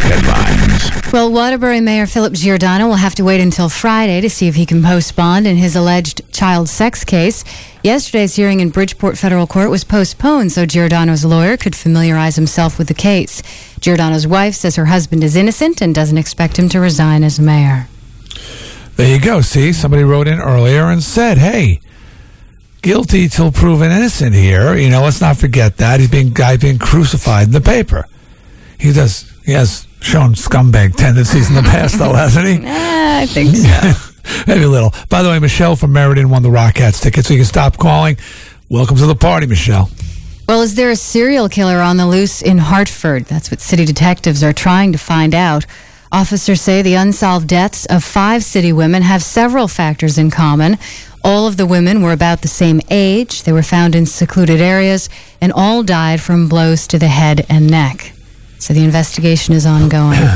headlines. 0.05 1.13
Well, 1.13 1.33
Waterbury 1.33 1.81
Mayor 1.81 2.07
Philip 2.07 2.33
Giordano 2.35 2.87
will 2.87 2.97
have 2.97 3.15
to 3.17 3.25
wait 3.25 3.41
until 3.41 3.69
Friday 3.69 4.21
to 4.21 4.29
see 4.29 4.49
if 4.49 4.55
he 4.55 4.67
can 4.67 4.83
post 4.83 5.17
bond 5.17 5.47
in 5.47 5.57
his 5.57 5.77
alleged 5.77 6.21
child 6.33 6.69
sex 6.69 7.05
case. 7.05 7.45
Yesterday's 7.83 8.37
hearing 8.37 8.61
in 8.61 8.71
Bridgeport 8.71 9.17
Federal 9.17 9.47
Court 9.47 9.71
was 9.71 9.85
postponed 9.85 10.53
so 10.53 10.67
Giordano's 10.67 11.25
lawyer 11.25 11.57
could 11.57 11.77
familiarize 11.77 12.37
himself 12.37 12.79
with 12.79 12.89
the 12.89 12.95
case. 12.95 13.43
Giordano's 13.81 14.27
wife 14.27 14.55
says 14.55 14.77
her 14.77 14.87
husband 14.87 15.23
is 15.25 15.37
innocent 15.37 15.81
and 15.81 15.95
doesn't 15.95 16.19
expect 16.19 16.59
him 16.59 16.69
to 16.71 16.81
resign 16.81 17.23
as 17.25 17.39
mayor. 17.41 17.89
There 18.97 19.13
you 19.13 19.21
go. 19.21 19.41
See, 19.41 19.73
somebody 19.73 20.05
wrote 20.05 20.29
in 20.29 20.41
earlier 20.41 20.85
and 20.85 21.03
said, 21.03 21.39
"Hey, 21.39 21.81
guilty 22.83 23.29
till 23.29 23.51
proven 23.51 23.91
innocent." 23.91 24.35
Here, 24.35 24.75
you 24.77 24.89
know, 24.89 25.03
let's 25.03 25.21
not 25.21 25.37
forget 25.37 25.79
that 25.79 26.01
he's 26.01 26.11
being 26.11 26.31
guy 26.31 26.57
being 26.57 26.79
crucified 26.79 27.49
in 27.49 27.53
the 27.53 27.61
paper. 27.61 28.07
He 28.79 28.93
does. 28.93 29.31
He 29.45 29.53
has 29.53 29.87
shown 30.01 30.35
scumbag 30.35 30.97
tendencies 30.97 31.49
in 31.49 31.55
the 31.55 31.63
past, 31.63 31.99
though, 31.99 32.13
hasn't 32.13 32.47
he? 32.47 32.61
I 32.67 33.27
think 33.27 33.57
so. 33.57 34.11
Maybe 34.47 34.65
a 34.65 34.69
little. 34.69 34.93
By 35.09 35.23
the 35.23 35.29
way, 35.29 35.39
Michelle 35.39 35.77
from 35.77 35.93
Meriden 35.93 36.31
won 36.31 36.43
the 36.43 36.51
Rock 36.51 36.75
Cats 36.75 37.01
ticket, 37.01 37.27
so 37.27 37.35
you 37.35 37.41
can 37.41 37.47
stop 37.47 37.77
calling. 37.77 38.17
Welcome 38.69 38.97
to 38.99 39.07
the 39.07 39.15
party, 39.15 39.47
Michelle. 39.47 39.91
Well, 40.49 40.63
is 40.63 40.75
there 40.75 40.91
a 40.91 40.97
serial 40.97 41.49
killer 41.49 41.81
on 41.81 41.97
the 41.97 42.07
loose 42.07 42.43
in 42.43 42.59
Hartford? 42.59 43.25
That's 43.25 43.51
what 43.51 43.61
city 43.61 43.85
detectives 43.85 44.43
are 44.43 44.53
trying 44.53 44.93
to 44.93 44.99
find 44.99 45.35
out. 45.35 45.65
Officers 46.15 46.61
say 46.61 46.81
the 46.81 46.95
unsolved 46.95 47.49
deaths 47.49 47.87
of 47.87 48.05
five 48.05 48.45
city 48.45 48.73
women 48.73 49.03
have 49.03 49.21
several 49.21 49.67
factors 49.67 50.17
in 50.17 50.31
common. 50.31 50.79
All 51.25 51.49
of 51.49 51.57
the 51.57 51.67
women 51.67 52.03
were 52.03 52.13
about 52.13 52.43
the 52.43 52.49
same 52.49 52.81
age, 52.89 53.43
they 53.43 53.53
were 53.53 53.65
found 53.65 53.97
in 53.97 54.07
secluded 54.07 54.61
areas, 54.61 55.09
and 55.41 55.53
all 55.53 55.83
died 55.83 56.21
from 56.21 56.49
blows 56.49 56.87
to 56.89 56.99
the 57.01 57.09
head 57.09 57.45
and 57.49 57.69
neck. 57.69 58.13
So 58.61 58.73
the 58.75 58.85
investigation 58.85 59.55
is 59.55 59.67
ongoing. 59.67 60.21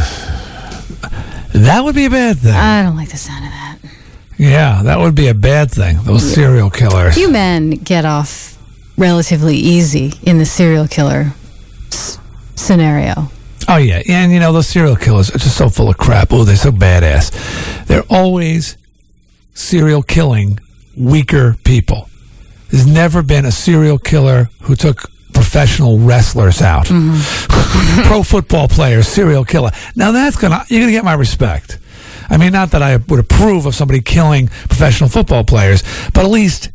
That 1.53 1.83
would 1.83 1.95
be 1.95 2.05
a 2.05 2.11
bad 2.11 2.39
thing. 2.39 2.53
I 2.55 2.83
don't 2.83 2.95
like 2.97 3.09
the 3.11 3.17
sound 3.17 3.45
of 3.45 3.51
that. 3.51 3.79
Yeah, 4.37 4.83
that 4.85 4.99
would 4.99 5.15
be 5.15 5.29
a 5.29 5.35
bad 5.35 5.71
thing. 5.71 5.97
Those 6.05 6.23
serial 6.35 6.71
killers. 6.71 7.15
Few 7.15 7.31
men 7.31 7.71
get 7.71 8.05
off 8.05 8.59
relatively 8.97 9.57
easy 9.57 10.13
in 10.23 10.39
the 10.39 10.45
serial 10.45 10.87
killer 10.87 11.33
s- 11.91 12.19
scenario. 12.55 13.31
Oh 13.69 13.77
yeah, 13.77 14.03
and 14.09 14.33
you 14.33 14.41
know 14.41 14.53
those 14.53 14.67
serial 14.67 14.97
killers 14.97 15.29
are 15.31 15.39
just 15.39 15.57
so 15.57 15.69
full 15.69 15.91
of 15.91 15.99
crap. 15.99 16.33
Oh, 16.33 16.45
they're 16.45 16.57
so 16.57 16.71
badass. 16.71 17.87
They're 17.87 18.05
always 18.09 18.79
serial 19.55 20.03
killing 20.03 20.59
weaker 20.97 21.55
people. 21.65 22.09
There's 22.71 22.87
never 22.87 23.23
been 23.23 23.45
a 23.45 23.51
serial 23.51 23.99
killer 23.99 24.51
who 24.63 24.75
took 24.75 25.11
professional 25.33 25.99
wrestlers 25.99 26.63
out. 26.63 26.87
Mm-hmm. 26.87 28.03
Pro 28.09 28.23
football 28.23 28.69
player, 28.69 29.03
serial 29.03 29.45
killer. 29.45 29.71
Now 29.95 30.13
that's 30.13 30.37
gonna 30.37 30.65
you're 30.69 30.81
gonna 30.81 30.93
get 30.93 31.05
my 31.05 31.15
respect. 31.15 31.79
I 32.31 32.37
mean, 32.37 32.53
not 32.53 32.71
that 32.73 32.83
I 32.83 32.97
would 32.97 33.21
approve 33.21 33.67
of 33.67 33.75
somebody 33.75 34.01
killing 34.01 34.49
professional 34.49 35.09
football 35.09 35.45
players, 35.45 35.83
but 36.13 36.25
at 36.25 36.31
least 36.31 36.71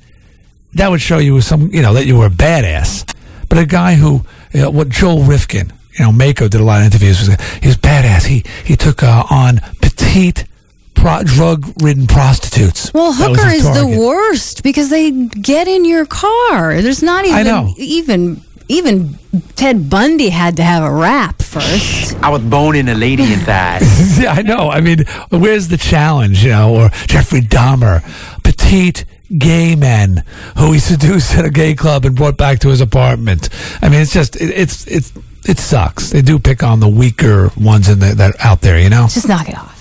that 0.73 0.89
would 0.89 1.01
show 1.01 1.19
you 1.19 1.41
some, 1.41 1.71
you 1.71 1.81
know, 1.81 1.93
that 1.93 2.05
you 2.05 2.17
were 2.17 2.25
a 2.25 2.31
badass. 2.31 3.13
But 3.49 3.59
a 3.59 3.65
guy 3.65 3.95
who, 3.95 4.25
you 4.51 4.61
know, 4.61 4.71
what 4.71 4.89
Joel 4.89 5.23
Rifkin, 5.23 5.71
you 5.97 6.05
know, 6.05 6.11
Mako 6.11 6.47
did 6.47 6.61
a 6.61 6.63
lot 6.63 6.79
of 6.81 6.85
interviews. 6.85 7.19
He 7.61 7.67
was 7.67 7.77
badass. 7.77 8.25
He 8.25 8.43
he 8.65 8.75
took 8.75 9.03
uh, 9.03 9.23
on 9.29 9.57
petite, 9.81 10.45
pro- 10.93 11.23
drug-ridden 11.23 12.07
prostitutes. 12.07 12.91
Well, 12.93 13.13
hooker 13.13 13.47
is 13.47 13.63
the 13.63 13.87
worst 13.99 14.63
because 14.63 14.89
they 14.89 15.11
get 15.11 15.67
in 15.67 15.85
your 15.85 16.05
car. 16.05 16.81
There's 16.81 17.03
not 17.03 17.25
even 17.25 17.37
I 17.37 17.43
know. 17.43 17.73
even 17.77 18.41
even 18.69 19.19
Ted 19.55 19.89
Bundy 19.89 20.29
had 20.29 20.55
to 20.57 20.63
have 20.63 20.83
a 20.83 20.91
rap 20.91 21.41
first. 21.41 22.15
I 22.23 22.29
was 22.29 22.41
boning 22.41 22.87
a 22.89 22.95
lady 22.95 23.31
in 23.33 23.39
that. 23.41 23.81
yeah, 24.19 24.31
I 24.31 24.41
know. 24.41 24.69
I 24.69 24.81
mean, 24.81 25.05
where's 25.29 25.67
the 25.67 25.77
challenge, 25.77 26.43
you 26.43 26.51
know? 26.51 26.75
Or 26.75 26.89
Jeffrey 27.07 27.41
Dahmer, 27.41 28.01
petite 28.43 29.05
gay 29.37 29.75
men 29.75 30.23
who 30.57 30.71
he 30.71 30.79
seduced 30.79 31.35
at 31.35 31.45
a 31.45 31.49
gay 31.49 31.75
club 31.75 32.05
and 32.05 32.15
brought 32.15 32.37
back 32.37 32.59
to 32.59 32.69
his 32.69 32.81
apartment. 32.81 33.49
I 33.81 33.89
mean, 33.89 34.01
it's 34.01 34.13
just 34.13 34.35
it, 34.35 34.49
it's 34.49 34.87
it's 34.87 35.13
it 35.45 35.59
sucks. 35.59 36.11
They 36.11 36.21
do 36.21 36.39
pick 36.39 36.63
on 36.63 36.79
the 36.79 36.87
weaker 36.87 37.51
ones 37.57 37.89
in 37.89 37.99
the, 37.99 38.15
that 38.15 38.35
out 38.39 38.61
there, 38.61 38.79
you 38.79 38.89
know. 38.89 39.07
Just 39.09 39.27
knock 39.27 39.49
it 39.49 39.57
off. 39.57 39.73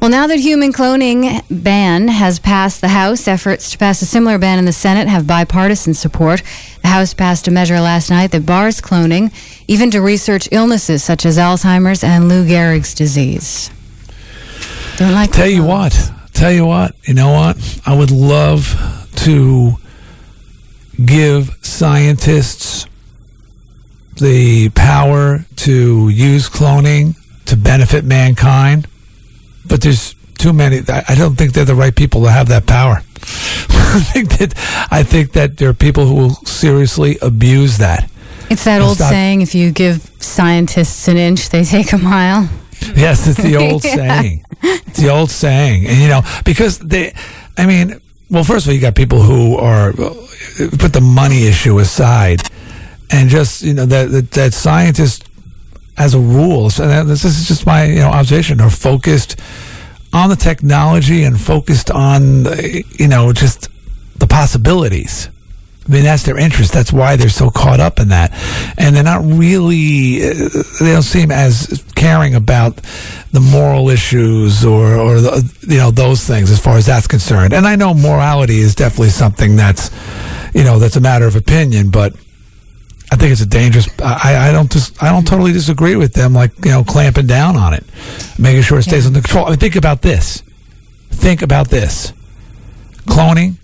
Well, 0.00 0.10
now 0.10 0.28
that 0.28 0.38
human 0.38 0.72
cloning 0.72 1.42
ban 1.50 2.06
has 2.06 2.38
passed 2.38 2.80
the 2.80 2.88
House, 2.88 3.26
efforts 3.26 3.72
to 3.72 3.78
pass 3.78 4.00
a 4.00 4.06
similar 4.06 4.38
ban 4.38 4.60
in 4.60 4.64
the 4.64 4.72
Senate 4.72 5.08
have 5.08 5.26
bipartisan 5.26 5.92
support. 5.92 6.40
The 6.82 6.88
House 6.88 7.14
passed 7.14 7.48
a 7.48 7.50
measure 7.50 7.80
last 7.80 8.08
night 8.08 8.30
that 8.30 8.46
bars 8.46 8.80
cloning, 8.80 9.32
even 9.66 9.90
to 9.90 10.00
research 10.00 10.48
illnesses 10.52 11.02
such 11.02 11.26
as 11.26 11.36
Alzheimer's 11.36 12.04
and 12.04 12.28
Lou 12.28 12.46
Gehrig's 12.46 12.94
disease. 12.94 13.70
Don't 14.98 15.14
like 15.14 15.32
Tell 15.32 15.48
you 15.48 15.64
what, 15.64 16.12
tell 16.38 16.52
you 16.52 16.64
what, 16.66 16.94
you 17.04 17.14
know 17.14 17.32
what? 17.32 17.80
I 17.84 17.96
would 17.96 18.10
love 18.10 19.10
to 19.16 19.72
give 21.04 21.50
scientists 21.62 22.86
the 24.16 24.68
power 24.70 25.44
to 25.56 26.08
use 26.08 26.48
cloning 26.48 27.16
to 27.46 27.56
benefit 27.56 28.04
mankind, 28.04 28.86
but 29.66 29.80
there's 29.82 30.14
too 30.38 30.52
many. 30.52 30.78
I 30.88 31.14
don't 31.16 31.36
think 31.36 31.52
they're 31.52 31.64
the 31.64 31.74
right 31.74 31.94
people 31.94 32.22
to 32.24 32.30
have 32.30 32.48
that 32.48 32.66
power. 32.66 32.96
I 33.20 34.00
think 34.12 34.28
that 34.38 34.54
I 34.90 35.02
think 35.02 35.32
that 35.32 35.56
there 35.56 35.68
are 35.70 35.74
people 35.74 36.06
who 36.06 36.14
will 36.14 36.34
seriously 36.46 37.18
abuse 37.22 37.78
that. 37.78 38.10
It's 38.50 38.64
that 38.64 38.80
old 38.80 38.98
not- 39.00 39.08
saying 39.10 39.40
if 39.42 39.54
you 39.54 39.72
give 39.72 40.10
scientists 40.20 41.08
an 41.08 41.16
inch, 41.16 41.48
they 41.50 41.64
take 41.64 41.92
a 41.92 41.98
mile. 41.98 42.48
Yes, 42.94 43.26
it's 43.26 43.42
the 43.42 43.56
old 43.56 43.84
Yeah. 43.84 43.94
saying. 43.96 44.44
It's 44.62 44.98
the 45.02 45.10
old 45.10 45.30
saying, 45.30 45.86
and 45.86 45.98
you 45.98 46.08
know 46.08 46.22
because 46.44 46.78
they, 46.78 47.14
I 47.56 47.66
mean, 47.66 48.00
well, 48.30 48.44
first 48.44 48.66
of 48.66 48.70
all, 48.70 48.74
you 48.74 48.80
got 48.80 48.94
people 48.94 49.22
who 49.22 49.56
are 49.56 49.90
uh, 49.90 50.14
put 50.78 50.92
the 50.92 51.00
money 51.00 51.46
issue 51.46 51.78
aside, 51.78 52.42
and 53.10 53.28
just 53.28 53.62
you 53.62 53.74
know 53.74 53.86
that 53.86 54.10
that, 54.10 54.30
that 54.32 54.54
scientists, 54.54 55.24
as 55.96 56.14
a 56.14 56.20
rule, 56.20 56.70
so 56.70 57.04
this 57.04 57.24
is 57.24 57.46
just 57.46 57.66
my 57.66 57.84
you 57.84 58.00
know 58.00 58.08
observation, 58.08 58.60
are 58.60 58.70
focused 58.70 59.40
on 60.12 60.30
the 60.30 60.36
technology 60.36 61.24
and 61.24 61.40
focused 61.40 61.90
on 61.90 62.44
the, 62.44 62.84
you 62.98 63.08
know 63.08 63.32
just 63.32 63.68
the 64.18 64.26
possibilities. 64.26 65.28
I 65.88 65.92
mean, 65.92 66.04
that's 66.04 66.24
their 66.24 66.36
interest. 66.36 66.72
That's 66.72 66.92
why 66.92 67.16
they're 67.16 67.30
so 67.30 67.48
caught 67.48 67.80
up 67.80 67.98
in 67.98 68.08
that. 68.08 68.32
And 68.76 68.94
they're 68.94 69.02
not 69.02 69.24
really, 69.24 70.22
uh, 70.22 70.34
they 70.80 70.92
don't 70.92 71.02
seem 71.02 71.30
as 71.30 71.82
caring 71.96 72.34
about 72.34 72.76
the 73.32 73.40
moral 73.40 73.88
issues 73.88 74.66
or, 74.66 74.96
or 74.96 75.20
the, 75.20 75.54
you 75.66 75.78
know, 75.78 75.90
those 75.90 76.24
things 76.24 76.50
as 76.50 76.60
far 76.60 76.76
as 76.76 76.86
that's 76.86 77.06
concerned. 77.06 77.54
And 77.54 77.66
I 77.66 77.76
know 77.76 77.94
morality 77.94 78.58
is 78.58 78.74
definitely 78.74 79.10
something 79.10 79.56
that's, 79.56 79.90
you 80.54 80.62
know, 80.62 80.78
that's 80.78 80.96
a 80.96 81.00
matter 81.00 81.26
of 81.26 81.36
opinion, 81.36 81.90
but 81.90 82.14
I 83.10 83.16
think 83.16 83.32
it's 83.32 83.40
a 83.40 83.46
dangerous. 83.46 83.88
I, 84.00 84.48
I 84.48 84.52
don't 84.52 84.70
just. 84.70 85.02
I 85.02 85.10
don't 85.10 85.26
totally 85.26 85.52
disagree 85.52 85.96
with 85.96 86.12
them. 86.12 86.34
Like 86.34 86.52
you 86.62 86.70
know, 86.70 86.84
clamping 86.84 87.26
down 87.26 87.56
on 87.56 87.72
it, 87.72 87.82
making 88.38 88.62
sure 88.62 88.78
it 88.78 88.82
stays 88.82 89.06
under 89.06 89.22
control. 89.22 89.46
I 89.46 89.50
mean, 89.50 89.58
think 89.58 89.76
about 89.76 90.02
this. 90.02 90.42
Think 91.08 91.40
about 91.40 91.68
this. 91.68 92.12
Cloning, 93.06 93.56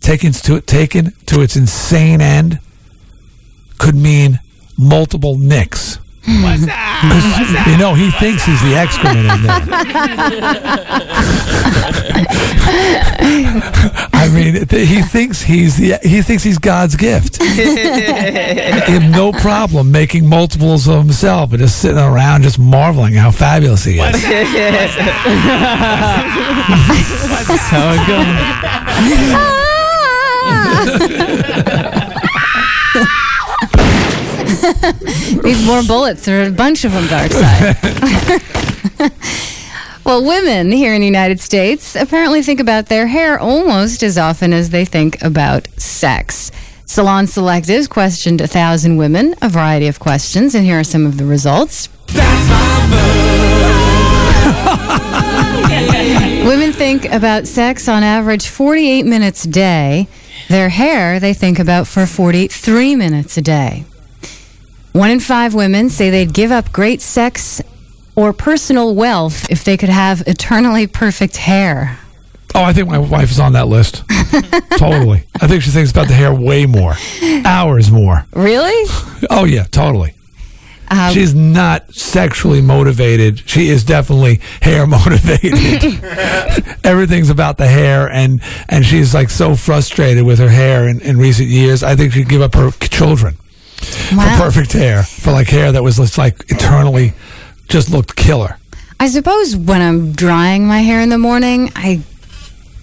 taken 0.00 0.32
to 0.32 0.60
taken 0.60 1.12
to 1.26 1.40
its 1.40 1.56
insane 1.56 2.20
end, 2.20 2.58
could 3.78 3.94
mean 3.94 4.40
multiple 4.76 5.38
nicks. 5.38 5.98
What's 6.26 6.66
Because, 7.00 7.66
You 7.66 7.78
know, 7.78 7.94
he 7.94 8.10
thinks 8.10 8.44
he's 8.44 8.60
the 8.60 8.74
excrement 8.74 9.26
in 9.26 9.42
there. 9.42 9.60
I 14.12 14.28
mean, 14.34 14.66
th- 14.66 14.86
he 14.88 15.00
thinks 15.00 15.40
he's 15.40 15.78
the 15.78 15.98
he 16.02 16.20
thinks 16.20 16.42
he's 16.42 16.58
God's 16.58 16.94
gift. 16.94 17.42
he 17.42 17.64
have 17.64 19.10
no 19.10 19.32
problem 19.32 19.90
making 19.90 20.28
multiples 20.28 20.88
of 20.88 20.98
himself 20.98 21.52
and 21.52 21.60
just 21.60 21.80
sitting 21.80 21.96
around 21.98 22.42
just 22.42 22.58
marveling 22.58 23.14
how 23.14 23.30
fabulous 23.30 23.84
he 23.84 23.98
is. 23.98 24.22
how 27.70 27.92
it 27.94 29.56
Need 35.42 35.64
more 35.64 35.82
bullets 35.82 36.28
or 36.28 36.42
a 36.42 36.50
bunch 36.50 36.84
of 36.84 36.92
them, 36.92 37.04
Darkside. 37.04 37.76
well, 40.04 40.24
women 40.24 40.70
here 40.70 40.94
in 40.94 41.00
the 41.00 41.06
United 41.06 41.40
States 41.40 41.96
apparently 41.96 42.42
think 42.42 42.60
about 42.60 42.86
their 42.86 43.06
hair 43.06 43.38
almost 43.38 44.02
as 44.02 44.18
often 44.18 44.52
as 44.52 44.70
they 44.70 44.84
think 44.84 45.22
about 45.22 45.68
sex. 45.78 46.50
Salon 46.84 47.26
Selectives 47.26 47.88
questioned 47.88 48.40
a 48.40 48.46
thousand 48.46 48.96
women, 48.96 49.34
a 49.40 49.48
variety 49.48 49.86
of 49.86 50.00
questions, 50.00 50.54
and 50.54 50.64
here 50.64 50.80
are 50.80 50.84
some 50.84 51.06
of 51.06 51.16
the 51.16 51.24
results. 51.24 51.88
Women 56.44 56.72
think 56.72 57.04
about 57.04 57.46
sex 57.46 57.88
on 57.88 58.02
average 58.02 58.48
48 58.48 59.06
minutes 59.06 59.44
a 59.44 59.48
day. 59.48 60.08
Their 60.50 60.68
hair, 60.68 61.20
they 61.20 61.32
think 61.32 61.60
about 61.60 61.86
for 61.86 62.06
43 62.06 62.96
minutes 62.96 63.36
a 63.36 63.40
day. 63.40 63.84
One 64.90 65.08
in 65.08 65.20
five 65.20 65.54
women 65.54 65.90
say 65.90 66.10
they'd 66.10 66.34
give 66.34 66.50
up 66.50 66.72
great 66.72 67.00
sex 67.00 67.62
or 68.16 68.32
personal 68.32 68.96
wealth 68.96 69.48
if 69.48 69.62
they 69.62 69.76
could 69.76 69.90
have 69.90 70.24
eternally 70.26 70.88
perfect 70.88 71.36
hair. 71.36 72.00
Oh, 72.52 72.64
I 72.64 72.72
think 72.72 72.88
my 72.88 72.98
wife 72.98 73.30
is 73.30 73.38
on 73.38 73.52
that 73.52 73.68
list. 73.68 74.02
totally. 74.76 75.22
I 75.40 75.46
think 75.46 75.62
she 75.62 75.70
thinks 75.70 75.92
about 75.92 76.08
the 76.08 76.14
hair 76.14 76.34
way 76.34 76.66
more, 76.66 76.94
hours 77.44 77.92
more. 77.92 78.26
Really? 78.32 78.90
Oh 79.30 79.44
yeah, 79.44 79.66
totally. 79.70 80.14
Um, 80.90 81.14
She's 81.14 81.34
not 81.34 81.94
sexually 81.94 82.60
motivated. 82.60 83.48
She 83.48 83.68
is 83.68 83.84
definitely 83.84 84.40
hair 84.60 84.86
motivated. 84.88 85.54
Everything's 86.84 87.30
about 87.30 87.58
the 87.58 87.68
hair, 87.68 88.10
and 88.10 88.42
and 88.68 88.84
she's 88.84 89.14
like 89.14 89.30
so 89.30 89.54
frustrated 89.54 90.24
with 90.24 90.40
her 90.40 90.48
hair 90.48 90.88
in, 90.88 91.00
in 91.00 91.16
recent 91.16 91.48
years. 91.48 91.84
I 91.84 91.94
think 91.94 92.12
she'd 92.12 92.28
give 92.28 92.42
up 92.42 92.54
her 92.54 92.72
children 92.72 93.34
for 93.76 94.16
perfect 94.36 94.72
hair, 94.72 95.04
for 95.04 95.30
like 95.30 95.48
hair 95.48 95.70
that 95.70 95.82
was 95.82 95.96
just 95.96 96.18
like 96.18 96.44
eternally 96.50 97.12
just 97.68 97.90
looked 97.90 98.16
killer. 98.16 98.56
I 98.98 99.08
suppose 99.08 99.56
when 99.56 99.80
I'm 99.80 100.12
drying 100.12 100.66
my 100.66 100.80
hair 100.80 101.00
in 101.00 101.08
the 101.08 101.18
morning, 101.18 101.70
I 101.76 102.02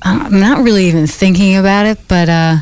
I'm 0.01 0.39
not 0.39 0.63
really 0.63 0.85
even 0.85 1.07
thinking 1.07 1.57
about 1.57 1.85
it, 1.85 1.99
but 2.07 2.29
uh, 2.29 2.57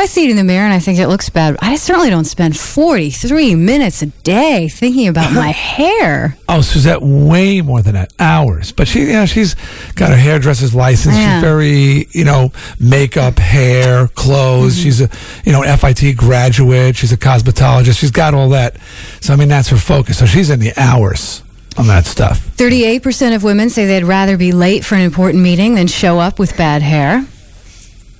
I 0.00 0.06
see 0.06 0.24
it 0.24 0.30
in 0.30 0.36
the 0.36 0.44
mirror 0.44 0.64
and 0.64 0.72
I 0.72 0.78
think 0.78 0.98
it 0.98 1.08
looks 1.08 1.28
bad, 1.28 1.58
I 1.60 1.76
certainly 1.76 2.08
don't 2.08 2.24
spend 2.24 2.56
43 2.56 3.54
minutes 3.54 4.00
a 4.00 4.06
day 4.06 4.66
thinking 4.68 5.08
about 5.08 5.30
my 5.34 5.48
hair. 5.48 6.38
Oh, 6.48 6.62
Suzette, 6.62 7.02
way 7.02 7.60
more 7.60 7.82
than 7.82 7.92
that, 7.92 8.14
hours. 8.18 8.72
But 8.72 8.88
she, 8.88 9.04
yeah, 9.04 9.26
she's 9.26 9.54
got 9.96 10.08
her 10.08 10.16
hairdresser's 10.16 10.74
license. 10.74 11.16
Yeah. 11.16 11.34
She's 11.34 11.42
very, 11.42 12.08
you 12.12 12.24
know, 12.24 12.50
makeup, 12.78 13.38
hair, 13.38 14.08
clothes. 14.08 14.74
Mm-hmm. 14.76 14.82
She's 14.82 15.00
a, 15.02 15.10
you 15.44 15.52
know, 15.52 15.62
FIT 15.76 16.16
graduate. 16.16 16.96
She's 16.96 17.12
a 17.12 17.18
cosmetologist. 17.18 17.98
She's 17.98 18.10
got 18.10 18.32
all 18.32 18.48
that. 18.50 18.78
So 19.20 19.34
I 19.34 19.36
mean, 19.36 19.48
that's 19.48 19.68
her 19.68 19.76
focus. 19.76 20.18
So 20.18 20.24
she's 20.24 20.48
in 20.48 20.60
the 20.60 20.72
hours 20.78 21.42
on 21.76 21.88
that 21.88 22.06
stuff. 22.06 22.40
38% 22.56 23.34
of 23.34 23.44
women 23.44 23.68
say 23.68 23.84
they'd 23.84 24.04
rather 24.04 24.38
be 24.38 24.52
late 24.52 24.82
for 24.82 24.94
an 24.94 25.02
important 25.02 25.42
meeting 25.42 25.74
than 25.74 25.86
show 25.86 26.18
up 26.18 26.38
with 26.38 26.56
bad 26.56 26.80
hair. 26.80 27.26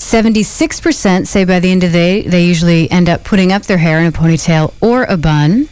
76% 0.00 1.26
say 1.26 1.44
by 1.44 1.60
the 1.60 1.70
end 1.70 1.84
of 1.84 1.92
the 1.92 1.98
day, 1.98 2.22
they 2.22 2.44
usually 2.44 2.90
end 2.90 3.08
up 3.08 3.22
putting 3.22 3.52
up 3.52 3.62
their 3.62 3.78
hair 3.78 4.00
in 4.00 4.06
a 4.06 4.12
ponytail 4.12 4.72
or 4.80 5.04
a 5.04 5.16
bun. 5.16 5.68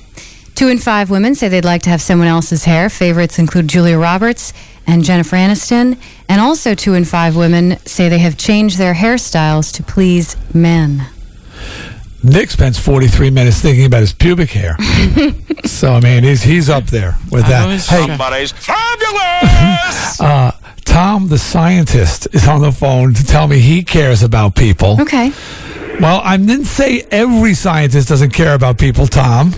Two 0.55 0.69
in 0.69 0.79
five 0.79 1.09
women 1.11 1.35
say 1.35 1.49
they'd 1.49 1.65
like 1.65 1.83
to 1.83 1.91
have 1.91 2.03
someone 2.03 2.29
else's 2.29 2.65
hair. 2.65 2.91
Favorites 2.91 3.39
include 3.39 3.69
Julia 3.69 3.99
Roberts 3.99 4.53
and 4.87 5.03
Jennifer 5.03 5.37
Aniston. 5.37 5.97
And 6.29 6.41
also, 6.41 6.75
two 6.75 6.95
in 6.95 7.05
five 7.05 7.37
women 7.37 7.79
say 7.87 8.09
they 8.09 8.19
have 8.19 8.37
changed 8.37 8.77
their 8.77 8.95
hairstyles 8.95 9.73
to 9.75 9.83
please 9.83 10.37
men. 10.55 11.07
Nick 12.23 12.51
spends 12.51 12.79
43 12.79 13.31
minutes 13.31 13.61
thinking 13.61 13.87
about 13.87 14.01
his 14.01 14.13
pubic 14.13 14.51
hair. 14.51 14.77
so, 15.65 15.93
I 15.93 16.01
mean, 16.01 16.25
he's, 16.25 16.43
he's 16.43 16.69
up 16.69 16.85
there 16.87 17.17
with 17.31 17.47
that. 17.47 17.71
Hey, 17.71 17.79
Somebody's 17.79 18.53
fabulous! 18.53 20.21
uh, 20.21 20.53
Tom, 20.89 21.29
the 21.29 21.39
scientist, 21.39 22.29
is 22.33 22.49
on 22.49 22.63
the 22.63 22.73
phone 22.73 23.13
to 23.15 23.25
tell 23.25 23.47
me 23.47 23.59
he 23.59 23.83
cares 23.83 24.23
about 24.23 24.55
people. 24.57 25.01
Okay. 25.01 25.33
Well, 26.01 26.21
I 26.25 26.37
didn't 26.39 26.65
say 26.65 27.03
every 27.11 27.55
scientist 27.55 28.09
doesn't 28.09 28.31
care 28.31 28.55
about 28.55 28.79
people, 28.79 29.07
Tom. 29.07 29.53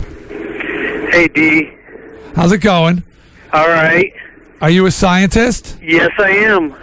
Hey, 1.13 1.29
D. 1.33 1.71
How's 2.35 2.53
it 2.53 2.59
going? 2.59 3.05
All 3.53 3.69
right. 3.69 4.13
Are 4.61 4.71
you 4.71 4.87
a 4.87 4.91
scientist? 4.91 5.77
Yes, 5.81 6.11
I 6.19 6.31
am. 6.31 6.75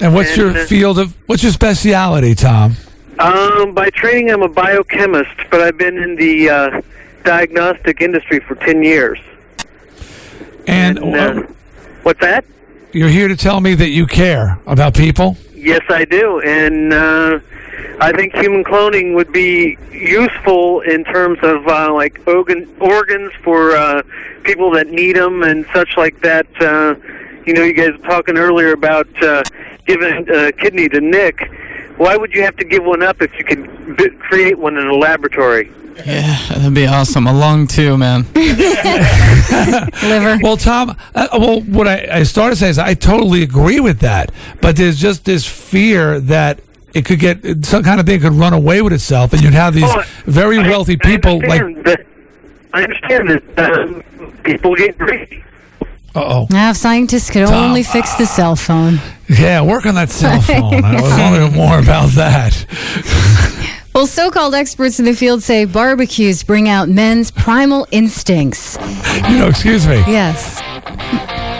And 0.00 0.14
what's 0.14 0.36
your 0.36 0.48
And, 0.48 0.58
uh, 0.58 0.64
field 0.66 0.98
of, 0.98 1.14
what's 1.26 1.42
your 1.42 1.52
specialty, 1.52 2.34
Tom? 2.34 2.76
Um, 3.18 3.74
by 3.74 3.90
training, 3.90 4.30
I'm 4.30 4.42
a 4.42 4.48
biochemist, 4.48 5.34
but 5.50 5.60
I've 5.60 5.76
been 5.76 5.98
in 5.98 6.16
the 6.16 6.48
uh, 6.48 6.80
diagnostic 7.24 8.00
industry 8.00 8.40
for 8.40 8.54
10 8.54 8.82
years. 8.82 9.18
And, 10.66 10.98
uh, 10.98 11.42
what's 12.04 12.20
that? 12.20 12.44
You're 12.92 13.08
here 13.08 13.28
to 13.28 13.36
tell 13.36 13.60
me 13.60 13.74
that 13.74 13.90
you 13.90 14.04
care 14.06 14.58
about 14.66 14.94
people? 14.94 15.36
Yes, 15.54 15.82
I 15.88 16.04
do. 16.04 16.40
And 16.40 16.92
uh, 16.92 17.38
I 18.00 18.10
think 18.12 18.34
human 18.34 18.64
cloning 18.64 19.14
would 19.14 19.32
be 19.32 19.78
useful 19.92 20.80
in 20.80 21.04
terms 21.04 21.38
of 21.42 21.68
uh, 21.68 21.94
like 21.94 22.20
organ, 22.26 22.68
organs 22.80 23.32
for 23.44 23.76
uh, 23.76 24.02
people 24.42 24.72
that 24.72 24.88
need 24.88 25.14
them 25.14 25.44
and 25.44 25.66
such 25.72 25.96
like 25.96 26.20
that. 26.22 26.46
Uh, 26.60 26.96
you 27.46 27.54
know, 27.54 27.62
you 27.62 27.74
guys 27.74 27.92
were 27.92 28.08
talking 28.08 28.36
earlier 28.36 28.72
about 28.72 29.06
uh, 29.22 29.44
giving 29.86 30.28
a 30.28 30.50
kidney 30.50 30.88
to 30.88 31.00
Nick. 31.00 31.48
Why 32.00 32.16
would 32.16 32.32
you 32.32 32.40
have 32.42 32.56
to 32.56 32.64
give 32.64 32.82
one 32.82 33.02
up 33.02 33.20
if 33.20 33.30
you 33.38 33.44
could 33.44 33.96
b- 33.98 34.08
create 34.20 34.58
one 34.58 34.78
in 34.78 34.86
a 34.86 34.94
laboratory? 34.94 35.70
Yeah, 36.06 36.38
that'd 36.48 36.72
be 36.72 36.86
awesome. 36.86 37.26
A 37.26 37.32
lung 37.32 37.66
too, 37.66 37.98
man. 37.98 38.24
Liver. 38.34 40.38
Well, 40.42 40.56
Tom, 40.56 40.96
uh, 41.14 41.28
well, 41.34 41.60
what 41.60 41.86
I, 41.86 42.08
I 42.10 42.22
started 42.22 42.54
to 42.54 42.60
say 42.60 42.70
is 42.70 42.78
I 42.78 42.94
totally 42.94 43.42
agree 43.42 43.80
with 43.80 43.98
that, 44.00 44.32
but 44.62 44.76
there's 44.76 44.98
just 44.98 45.26
this 45.26 45.44
fear 45.44 46.20
that 46.20 46.60
it 46.94 47.04
could 47.04 47.18
get 47.18 47.66
some 47.66 47.82
kind 47.82 48.00
of 48.00 48.06
thing 48.06 48.18
could 48.20 48.32
run 48.32 48.54
away 48.54 48.80
with 48.80 48.94
itself, 48.94 49.34
and 49.34 49.42
you'd 49.42 49.52
have 49.52 49.74
these 49.74 49.84
Oh, 49.86 50.02
very 50.24 50.56
wealthy 50.58 50.96
people 50.96 51.38
like. 51.46 51.60
understand 51.60 51.84
that, 51.84 52.06
I 52.72 52.82
understand 52.82 53.28
that 53.28 53.42
um, 53.78 54.02
people 54.42 54.74
get 54.74 54.96
greedy. 54.96 55.44
Uh 56.14 56.24
oh. 56.24 56.46
Now, 56.50 56.70
if 56.70 56.76
scientists 56.76 57.30
could 57.30 57.46
Tom. 57.46 57.54
only 57.70 57.82
fix 57.82 58.14
the 58.14 58.26
cell 58.26 58.56
phone. 58.56 58.98
Yeah, 59.28 59.62
work 59.62 59.86
on 59.86 59.94
that 59.94 60.10
cell 60.10 60.40
phone. 60.42 60.84
I 60.84 61.00
was 61.00 61.10
wondering 61.18 61.52
more 61.52 61.78
about 61.78 62.10
that. 62.10 62.66
Well, 63.92 64.06
so 64.06 64.30
called 64.30 64.54
experts 64.54 65.00
in 65.00 65.04
the 65.04 65.14
field 65.14 65.42
say 65.42 65.64
barbecues 65.64 66.44
bring 66.44 66.68
out 66.68 66.88
men's 66.88 67.32
primal 67.32 67.88
instincts. 67.90 68.78
You 69.28 69.38
know, 69.38 69.48
excuse 69.48 69.84
me. 69.84 69.96
Yes. 70.06 70.60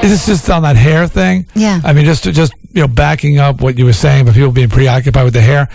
Is 0.05 0.11
this 0.11 0.27
just 0.27 0.49
on 0.49 0.63
that 0.63 0.77
hair 0.77 1.09
thing? 1.09 1.47
Yeah. 1.55 1.81
I 1.85 1.93
mean, 1.93 2.05
just 2.05 2.23
just 2.23 2.53
you 2.73 2.83
know, 2.83 2.89
backing 2.89 3.39
up 3.39 3.61
what 3.61 3.77
you 3.79 3.85
were 3.85 3.93
saying, 3.93 4.23
about 4.23 4.35
people 4.35 4.53
being 4.53 4.69
preoccupied 4.69 5.25
with 5.25 5.35
the 5.35 5.41
hair. 5.41 5.69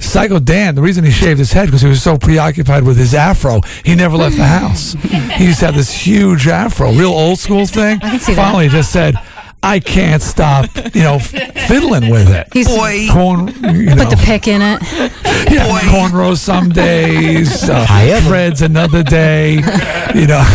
Psycho 0.00 0.38
Dan, 0.40 0.74
the 0.74 0.82
reason 0.82 1.04
he 1.04 1.10
shaved 1.10 1.38
his 1.38 1.52
head 1.52 1.66
because 1.66 1.82
he 1.82 1.88
was 1.88 2.02
so 2.02 2.18
preoccupied 2.18 2.82
with 2.82 2.96
his 2.96 3.14
afro, 3.14 3.60
he 3.84 3.94
never 3.94 4.16
left 4.16 4.36
the 4.36 4.44
house. 4.44 4.94
he 5.02 5.44
used 5.44 5.60
to 5.60 5.66
have 5.66 5.76
this 5.76 5.92
huge 5.92 6.48
afro, 6.48 6.90
real 6.92 7.10
old 7.10 7.38
school 7.38 7.66
thing. 7.66 7.98
I 8.02 8.10
can 8.10 8.20
see. 8.20 8.34
Finally, 8.34 8.64
he 8.64 8.70
just 8.70 8.92
said, 8.92 9.14
"I 9.62 9.80
can't 9.80 10.22
stop," 10.22 10.66
you 10.94 11.02
know, 11.02 11.18
fiddling 11.18 12.10
with 12.10 12.30
it. 12.30 12.48
He's 12.52 12.68
corn, 12.68 13.48
you 13.48 13.94
know, 13.94 14.04
put 14.04 14.10
the 14.10 14.22
pick 14.24 14.48
in 14.48 14.62
it. 14.62 14.82
yeah, 15.50 15.78
cornrows 15.90 16.38
some 16.38 16.70
days, 16.70 17.68
uh, 17.68 17.86
threads 18.26 18.62
another 18.62 19.02
day, 19.02 19.54
you 20.14 20.26
know. 20.26 20.42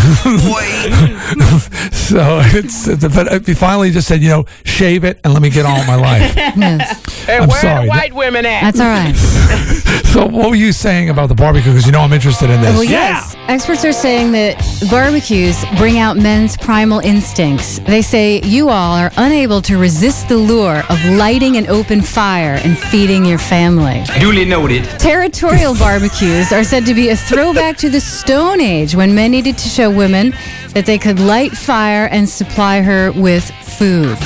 so 1.91 2.39
it's, 2.43 2.87
it's 2.87 3.15
but 3.15 3.45
he 3.45 3.53
finally 3.53 3.91
just 3.91 4.07
said, 4.07 4.21
you 4.21 4.29
know, 4.29 4.45
shave 4.63 5.03
it 5.03 5.19
and 5.23 5.33
let 5.33 5.41
me 5.41 5.49
get 5.49 5.65
on 5.65 5.77
with 5.77 5.87
my 5.87 5.95
life. 5.95 6.35
Hey, 7.25 7.37
I'm 7.37 7.49
where 7.49 7.59
sorry. 7.59 7.85
the 7.85 7.89
white 7.89 8.13
women 8.13 8.45
at? 8.45 8.61
That's 8.61 8.79
all 8.79 8.85
right. 8.85 9.15
So 10.13 10.27
what 10.27 10.49
were 10.49 10.55
you 10.55 10.71
saying 10.71 11.09
about 11.09 11.27
the 11.27 11.33
barbecue? 11.33 11.71
Because 11.71 11.87
you 11.87 11.91
know 11.91 12.01
I'm 12.01 12.13
interested 12.13 12.51
in 12.51 12.61
this. 12.61 12.75
Well, 12.75 12.83
yes. 12.83 13.35
Experts 13.47 13.83
are 13.83 13.91
saying 13.91 14.31
that 14.33 14.59
barbecues 14.91 15.65
bring 15.77 15.97
out 15.97 16.17
men's 16.17 16.55
primal 16.55 16.99
instincts. 16.99 17.79
They 17.79 18.03
say 18.03 18.41
you 18.41 18.69
all 18.69 18.94
are 18.95 19.11
unable 19.17 19.61
to 19.61 19.77
resist 19.77 20.29
the 20.29 20.37
lure 20.37 20.83
of 20.89 21.03
lighting 21.05 21.57
an 21.57 21.67
open 21.67 22.01
fire 22.01 22.59
and 22.63 22.77
feeding 22.77 23.25
your 23.25 23.37
family. 23.37 24.03
Duly 24.19 24.45
noted. 24.45 24.85
Territorial 24.99 25.75
barbecues 25.79 26.51
are 26.53 26.63
said 26.63 26.85
to 26.85 26.93
be 26.93 27.09
a 27.09 27.15
throwback 27.15 27.75
to 27.77 27.89
the 27.89 27.99
Stone 27.99 28.61
Age 28.61 28.95
when 28.95 29.13
men 29.13 29.31
needed 29.31 29.57
to 29.57 29.67
show 29.67 29.91
women 29.91 30.33
that 30.69 30.85
they 30.85 30.97
could 30.97 31.19
light 31.19 31.51
fire 31.51 32.07
and 32.07 32.27
supply 32.27 32.81
her 32.81 33.11
with 33.11 33.43
food. 33.61 34.17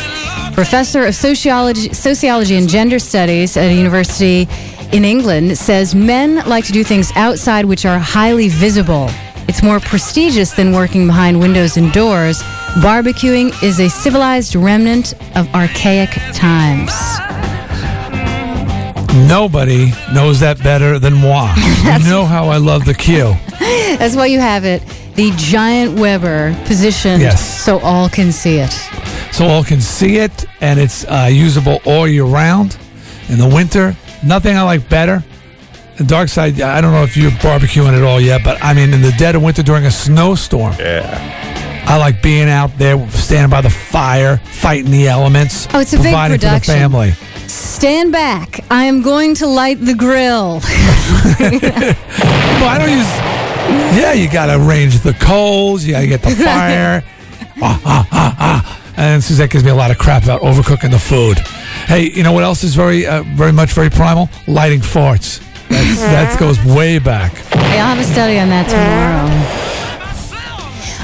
Professor 0.54 1.06
of 1.06 1.16
sociology, 1.16 1.92
sociology 1.94 2.56
and 2.56 2.70
gender 2.70 3.00
studies 3.00 3.58
at 3.58 3.72
a 3.72 3.74
university 3.74 4.48
in 4.92 5.04
England 5.04 5.58
says 5.58 5.96
men 5.96 6.48
like 6.48 6.66
to 6.66 6.72
do 6.72 6.84
things 6.84 7.12
outside 7.16 7.66
which 7.66 7.86
are 7.86 7.98
highly 7.98 8.50
visible. 8.50 9.10
It's 9.48 9.64
more 9.64 9.80
prestigious 9.80 10.52
than 10.52 10.74
working 10.74 11.08
behind 11.08 11.40
windows 11.40 11.76
and 11.78 11.92
doors. 11.92 12.42
Barbecuing 12.78 13.52
is 13.64 13.80
a 13.80 13.90
civilized 13.90 14.56
remnant 14.56 15.14
of 15.36 15.54
archaic 15.54 16.12
times. 16.34 16.92
Nobody 19.28 19.92
knows 20.14 20.40
that 20.40 20.62
better 20.64 20.98
than 21.00 21.14
moi. 21.16 21.54
you 21.84 22.10
know 22.10 22.24
how 22.26 22.48
I 22.48 22.58
love 22.58 22.86
the 22.86 22.94
cue. 22.94 23.34
That's 23.60 24.16
why 24.16 24.28
you 24.28 24.40
have 24.40 24.64
it. 24.66 24.82
The 25.16 25.32
giant 25.36 26.00
Weber 26.00 26.56
positioned 26.66 27.22
Yes. 27.22 27.64
so 27.64 27.80
all 27.80 28.08
can 28.08 28.32
see 28.32 28.60
it. 28.60 28.72
So 29.34 29.46
all 29.46 29.64
can 29.64 29.82
see 29.82 30.18
it, 30.18 30.46
and 30.62 30.80
it's 30.80 31.04
uh, 31.06 31.28
usable 31.30 31.80
all 31.86 32.08
year 32.08 32.24
round. 32.24 32.78
In 33.28 33.38
the 33.40 33.48
winter, 33.48 33.96
nothing 34.24 34.56
I 34.56 34.62
like 34.62 34.88
better. 34.88 35.24
The 35.98 36.04
Darkside, 36.06 36.62
I 36.62 36.80
don't 36.80 36.94
know 36.94 37.04
if 37.04 37.18
you're 37.18 37.32
barbecuing 37.32 37.94
at 37.98 38.04
all 38.04 38.22
yet, 38.22 38.42
but 38.44 38.64
I 38.64 38.74
mean, 38.74 38.94
in 38.94 39.02
the 39.02 39.12
dead 39.18 39.36
of 39.36 39.44
winter 39.44 39.64
during 39.64 39.86
a 39.86 39.92
snowstorm. 39.92 40.76
Yeah. 40.80 41.49
I 41.90 41.98
like 41.98 42.22
being 42.22 42.48
out 42.48 42.78
there, 42.78 42.98
standing 43.10 43.50
by 43.50 43.62
the 43.62 43.70
fire, 43.72 44.38
fighting 44.38 44.92
the 44.92 45.08
elements, 45.08 45.68
Oh, 45.74 45.80
it's 45.80 45.92
a 45.94 45.98
big 45.98 46.04
providing 46.04 46.38
for 46.38 46.42
the 46.46 46.48
production. 46.52 46.74
family. 46.76 47.12
Stand 47.48 48.12
back. 48.12 48.64
I 48.70 48.84
am 48.86 49.02
going 49.02 49.34
to 49.36 49.48
light 49.48 49.84
the 49.84 49.96
grill. 49.96 50.62
Well, 52.60 52.68
I 52.68 52.78
don't 52.78 52.90
use. 52.90 53.08
Yeah, 53.98 54.12
you 54.14 54.30
got 54.30 54.48
to 54.48 54.58
arrange 54.62 55.00
the 55.00 55.14
coals. 55.14 55.86
You 55.86 55.94
got 55.94 56.02
to 56.02 56.08
get 56.08 56.22
the 56.22 56.32
fire. 56.32 57.04
ah, 57.62 57.82
ah, 57.86 58.08
ah, 58.12 58.36
ah. 58.40 58.94
And 58.98 59.24
Suzette 59.24 59.50
gives 59.50 59.64
me 59.64 59.70
a 59.72 59.76
lot 59.76 59.92
of 59.92 59.98
crap 59.98 60.24
about 60.24 60.42
overcooking 60.42 60.92
the 60.92 61.00
food. 61.00 61.38
Hey, 61.88 62.12
you 62.12 62.22
know 62.24 62.34
what 62.34 62.44
else 62.44 62.64
is 62.66 62.76
very, 62.76 63.08
uh, 63.08 63.24
very 63.36 63.54
much 63.54 63.72
very 63.72 63.90
primal? 63.90 64.30
Lighting 64.48 64.82
farts. 64.82 65.40
That 65.70 66.38
goes 66.40 66.62
way 66.66 67.00
back. 67.00 67.34
Yeah, 67.56 67.88
I'll 67.88 67.96
have 67.96 68.00
a 68.00 68.04
study 68.04 68.38
on 68.40 68.50
that 68.50 68.68
tomorrow. 68.68 69.89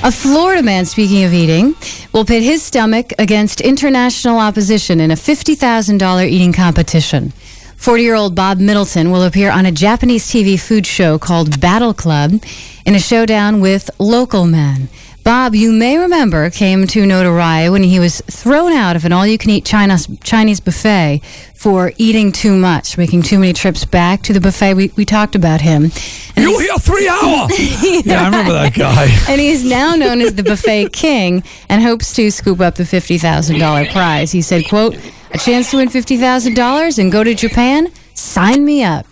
A 0.03 0.11
Florida 0.11 0.61
man, 0.61 0.85
speaking 0.85 1.23
of 1.23 1.33
eating, 1.33 1.73
will 2.13 2.25
pit 2.25 2.43
his 2.43 2.61
stomach 2.61 3.11
against 3.17 3.61
international 3.61 4.37
opposition 4.37 4.99
in 4.99 5.09
a 5.09 5.15
$50,000 5.15 6.29
eating 6.29 6.53
competition. 6.53 7.31
40 7.77 8.03
year 8.03 8.15
old 8.15 8.35
Bob 8.35 8.59
Middleton 8.59 9.09
will 9.11 9.23
appear 9.23 9.49
on 9.51 9.65
a 9.65 9.71
Japanese 9.71 10.27
TV 10.27 10.59
food 10.59 10.85
show 10.85 11.17
called 11.17 11.59
Battle 11.59 11.93
Club 11.93 12.43
in 12.85 12.93
a 12.93 12.99
showdown 12.99 13.61
with 13.61 13.89
local 13.99 14.45
men. 14.45 14.89
Bob, 15.25 15.55
you 15.55 15.71
may 15.71 15.97
remember, 15.97 16.51
came 16.51 16.85
to 16.85 17.03
notoriety 17.03 17.67
when 17.71 17.81
he 17.81 17.99
was 17.99 18.21
thrown 18.27 18.71
out 18.71 18.95
of 18.95 19.05
an 19.05 19.11
all 19.11 19.25
you 19.25 19.39
can 19.39 19.49
eat 19.49 19.65
Chinese, 19.65 20.07
Chinese 20.23 20.59
buffet 20.59 21.19
for 21.55 21.91
eating 21.97 22.31
too 22.31 22.55
much, 22.55 22.95
making 22.95 23.23
too 23.23 23.39
many 23.39 23.51
trips 23.51 23.85
back 23.85 24.21
to 24.21 24.33
the 24.33 24.39
buffet. 24.39 24.75
We, 24.75 24.91
we 24.95 25.03
talked 25.03 25.33
about 25.33 25.61
him. 25.61 25.89
You 26.37 26.53
were 26.53 26.61
here 26.61 26.77
three 26.77 27.07
hours. 27.07 27.49
yeah, 28.05 28.21
I 28.21 28.25
remember 28.25 28.53
that 28.53 28.75
guy. 28.75 29.05
and 29.27 29.41
he's 29.41 29.65
now 29.65 29.95
known 29.95 30.21
as 30.21 30.35
the 30.35 30.43
buffet 30.43 30.89
king 30.93 31.43
and 31.69 31.81
hopes 31.81 32.13
to 32.17 32.29
scoop 32.29 32.59
up 32.59 32.75
the 32.75 32.83
$50,000 32.83 33.91
prize. 33.91 34.31
He 34.31 34.43
said, 34.43 34.69
quote, 34.69 34.95
a 35.31 35.39
chance 35.39 35.71
to 35.71 35.77
win 35.77 35.89
$50,000 35.89 36.99
and 36.99 37.11
go 37.11 37.23
to 37.23 37.33
Japan? 37.33 37.91
Sign 38.13 38.63
me 38.63 38.83
up. 38.83 39.07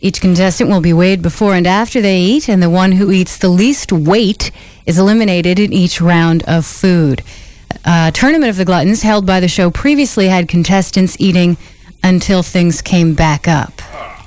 Each 0.00 0.22
contestant 0.22 0.70
will 0.70 0.80
be 0.80 0.94
weighed 0.94 1.20
before 1.20 1.54
and 1.54 1.66
after 1.66 2.00
they 2.00 2.18
eat, 2.18 2.48
and 2.48 2.62
the 2.62 2.70
one 2.70 2.92
who 2.92 3.10
eats 3.10 3.36
the 3.36 3.50
least 3.50 3.92
weight 3.92 4.50
is 4.90 4.98
eliminated 4.98 5.60
in 5.60 5.72
each 5.72 6.00
round 6.00 6.42
of 6.48 6.66
food. 6.66 7.22
Uh, 7.84 8.10
Tournament 8.10 8.50
of 8.50 8.56
the 8.56 8.64
Gluttons, 8.64 9.02
held 9.02 9.24
by 9.24 9.38
the 9.38 9.46
show, 9.46 9.70
previously 9.70 10.26
had 10.26 10.48
contestants 10.48 11.16
eating 11.20 11.56
until 12.02 12.42
things 12.42 12.82
came 12.82 13.14
back 13.14 13.46
up. 13.46 13.72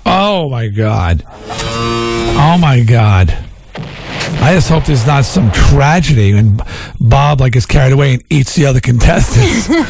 Oh 0.05 0.49
my 0.49 0.69
god. 0.69 1.25
Oh 1.27 2.57
my 2.61 2.81
god. 2.81 3.37
I 3.75 4.53
just 4.53 4.69
hope 4.69 4.85
there's 4.85 5.05
not 5.05 5.25
some 5.25 5.51
tragedy 5.51 6.31
and 6.31 6.61
Bob 6.99 7.41
like 7.41 7.53
gets 7.53 7.65
carried 7.65 7.91
away 7.91 8.13
and 8.13 8.23
eats 8.29 8.55
the 8.55 8.65
other 8.65 8.79
contestants. 8.79 9.67
that 9.67 9.83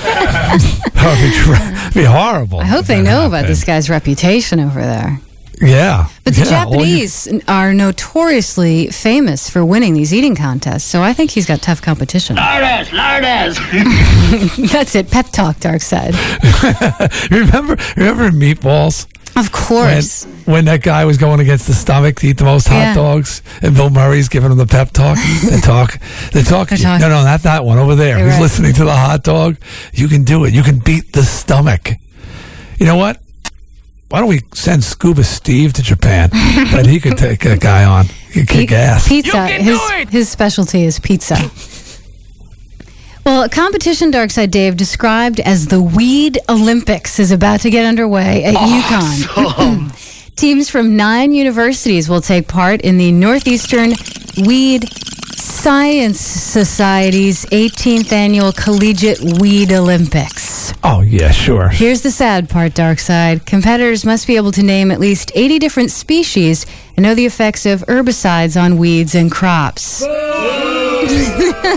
would 1.05 1.21
be, 1.21 1.35
tra- 1.37 2.01
be 2.01 2.05
horrible. 2.05 2.59
I 2.59 2.65
hope 2.65 2.87
they 2.87 3.01
know 3.01 3.27
about 3.27 3.45
this 3.45 3.63
guy's 3.63 3.91
reputation 3.91 4.59
over 4.59 4.81
there. 4.81 5.19
Yeah. 5.61 6.07
But 6.23 6.35
the 6.35 6.45
Yeah, 6.49 6.65
all 6.65 6.85
you- 6.85 7.07
Japanese 7.07 7.41
are 7.47 7.73
notoriously 7.73 8.87
famous 8.87 9.49
for 9.49 9.63
winning 9.65 9.93
these 9.93 10.13
eating 10.13 10.35
contests, 10.35 10.83
so 10.83 11.01
I 11.01 11.13
think 11.13 11.31
he's 11.31 11.45
got 11.45 11.61
tough 11.61 11.81
competition. 11.81 12.35
Lardas, 12.37 12.87
Lardas. 12.87 13.57
That's 14.71 14.95
it. 14.95 15.09
Pep 15.11 15.27
talk, 15.31 15.57
Darkside. 15.57 16.13
remember, 17.31 17.77
remember 17.95 18.29
Meatballs? 18.31 19.07
Of 19.35 19.51
course. 19.51 20.25
When, 20.45 20.53
when 20.55 20.65
that 20.65 20.83
guy 20.83 21.05
was 21.05 21.17
going 21.17 21.39
against 21.39 21.65
the 21.65 21.73
stomach 21.73 22.17
to 22.19 22.27
eat 22.27 22.37
the 22.37 22.43
most 22.45 22.67
hot 22.67 22.75
Yeah. 22.75 22.93
dogs, 22.93 23.41
and 23.63 23.73
Bill 23.75 23.89
Murray's 23.89 24.29
giving 24.29 24.51
him 24.51 24.57
the 24.59 24.67
pep 24.67 24.91
talk. 24.91 25.17
They 25.49 25.59
talk. 25.59 25.97
They 26.33 26.43
talk. 26.43 26.69
They're 26.69 26.99
No, 26.99 27.09
no, 27.09 27.23
not 27.23 27.41
that 27.41 27.65
one 27.65 27.79
over 27.79 27.95
there. 27.95 28.17
You're 28.19 28.27
He's 28.27 28.35
right. 28.35 28.41
listening 28.43 28.73
to 28.73 28.83
the 28.85 28.95
hot 28.95 29.23
dog. 29.23 29.57
You 29.91 30.07
can 30.07 30.23
do 30.23 30.45
it. 30.45 30.53
You 30.53 30.61
can 30.61 30.77
beat 30.77 31.13
the 31.13 31.23
stomach. 31.23 31.89
You 32.79 32.85
know 32.85 32.95
what? 32.95 33.22
Why 34.13 34.19
don't 34.19 34.29
we 34.29 34.41
send 34.53 34.83
Scuba 34.83 35.23
Steve 35.23 35.73
to 35.73 35.81
Japan? 35.81 36.29
and 36.33 36.85
he 36.85 36.99
could 36.99 37.17
take 37.17 37.45
a 37.45 37.57
guy 37.57 37.83
on. 37.83 38.05
He 38.05 38.41
could 38.41 38.47
kick 38.47 38.71
ass. 38.71 39.07
Pizza. 39.07 39.47
His, 39.47 39.81
his 40.11 40.29
specialty 40.29 40.83
is 40.83 40.99
pizza. 40.99 41.35
Well, 43.25 43.41
a 43.41 43.49
competition 43.49 44.11
Darkside 44.11 44.51
Dave 44.51 44.77
described 44.77 45.39
as 45.39 45.65
the 45.65 45.81
Weed 45.81 46.37
Olympics 46.47 47.17
is 47.17 47.31
about 47.31 47.61
to 47.61 47.71
get 47.71 47.87
underway 47.87 48.43
at 48.43 48.53
UConn. 48.53 50.35
Teams 50.35 50.69
from 50.69 50.95
nine 50.95 51.31
universities 51.31 52.07
will 52.07 52.21
take 52.21 52.47
part 52.47 52.81
in 52.81 52.99
the 52.99 53.11
Northeastern 53.11 53.93
Weed 54.45 54.91
Science 55.63 56.19
Society's 56.19 57.45
18th 57.45 58.11
annual 58.11 58.51
Collegiate 58.51 59.21
Weed 59.39 59.71
Olympics. 59.71 60.73
Oh 60.83 60.99
yeah, 60.99 61.31
sure. 61.31 61.69
Here's 61.69 62.01
the 62.01 62.11
sad 62.11 62.49
part, 62.49 62.73
Darkside. 62.73 63.45
Competitors 63.45 64.03
must 64.03 64.27
be 64.27 64.35
able 64.35 64.51
to 64.51 64.61
name 64.61 64.91
at 64.91 64.99
least 64.99 65.31
80 65.33 65.59
different 65.59 65.91
species 65.91 66.65
and 66.95 67.03
know 67.03 67.15
the 67.15 67.25
effects 67.25 67.65
of 67.65 67.81
herbicides 67.81 68.61
on 68.61 68.77
weeds 68.77 69.15
and 69.15 69.31
crops. 69.31 70.03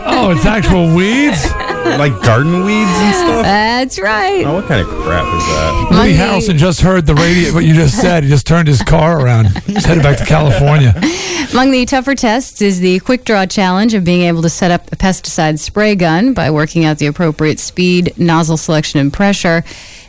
Oh, 0.09 0.33
it's 0.35 0.45
actual 0.45 0.95
weeds? 0.95 1.51
like 1.99 2.13
garden 2.23 2.65
weeds 2.65 2.91
and 2.91 3.15
stuff? 3.15 3.43
That's 3.43 3.99
right. 3.99 4.45
Oh, 4.45 4.55
what 4.55 4.67
kind 4.67 4.81
of 4.81 4.87
crap 4.87 5.25
is 5.35 5.43
that? 5.47 5.89
Woody 5.91 6.15
Harrelson 6.15 6.57
just 6.57 6.81
heard 6.81 7.07
the 7.07 7.15
radio, 7.15 7.55
what 7.55 7.65
you 7.65 7.75
just 7.75 8.01
said. 8.01 8.25
He 8.25 8.29
just 8.29 8.47
turned 8.47 8.69
his 8.69 8.83
car 8.83 9.21
around. 9.21 9.47
He's 9.67 9.85
headed 9.85 10.03
back 10.03 10.19
to 10.19 10.25
California. 10.25 10.95
Among 11.53 11.71
the 11.71 11.87
tougher 11.87 12.15
tests 12.15 12.61
is 12.61 12.81
the 12.81 12.99
quick 13.01 13.25
draw 13.25 13.47
challenge 13.47 13.95
of 13.95 14.05
being 14.05 14.23
able 14.23 14.43
to 14.43 14.49
set 14.51 14.71
up 14.71 14.93
a 14.93 14.97
pesticide 14.97 15.59
spray 15.59 15.95
gun 15.95 16.35
by 16.35 16.51
working 16.51 16.85
out 16.85 16.99
the 16.99 17.07
appropriate 17.07 17.61
speed, 17.61 18.19
nozzle 18.19 18.57
selection, 18.57 19.01
and 19.01 19.13
pressure. 19.13 19.65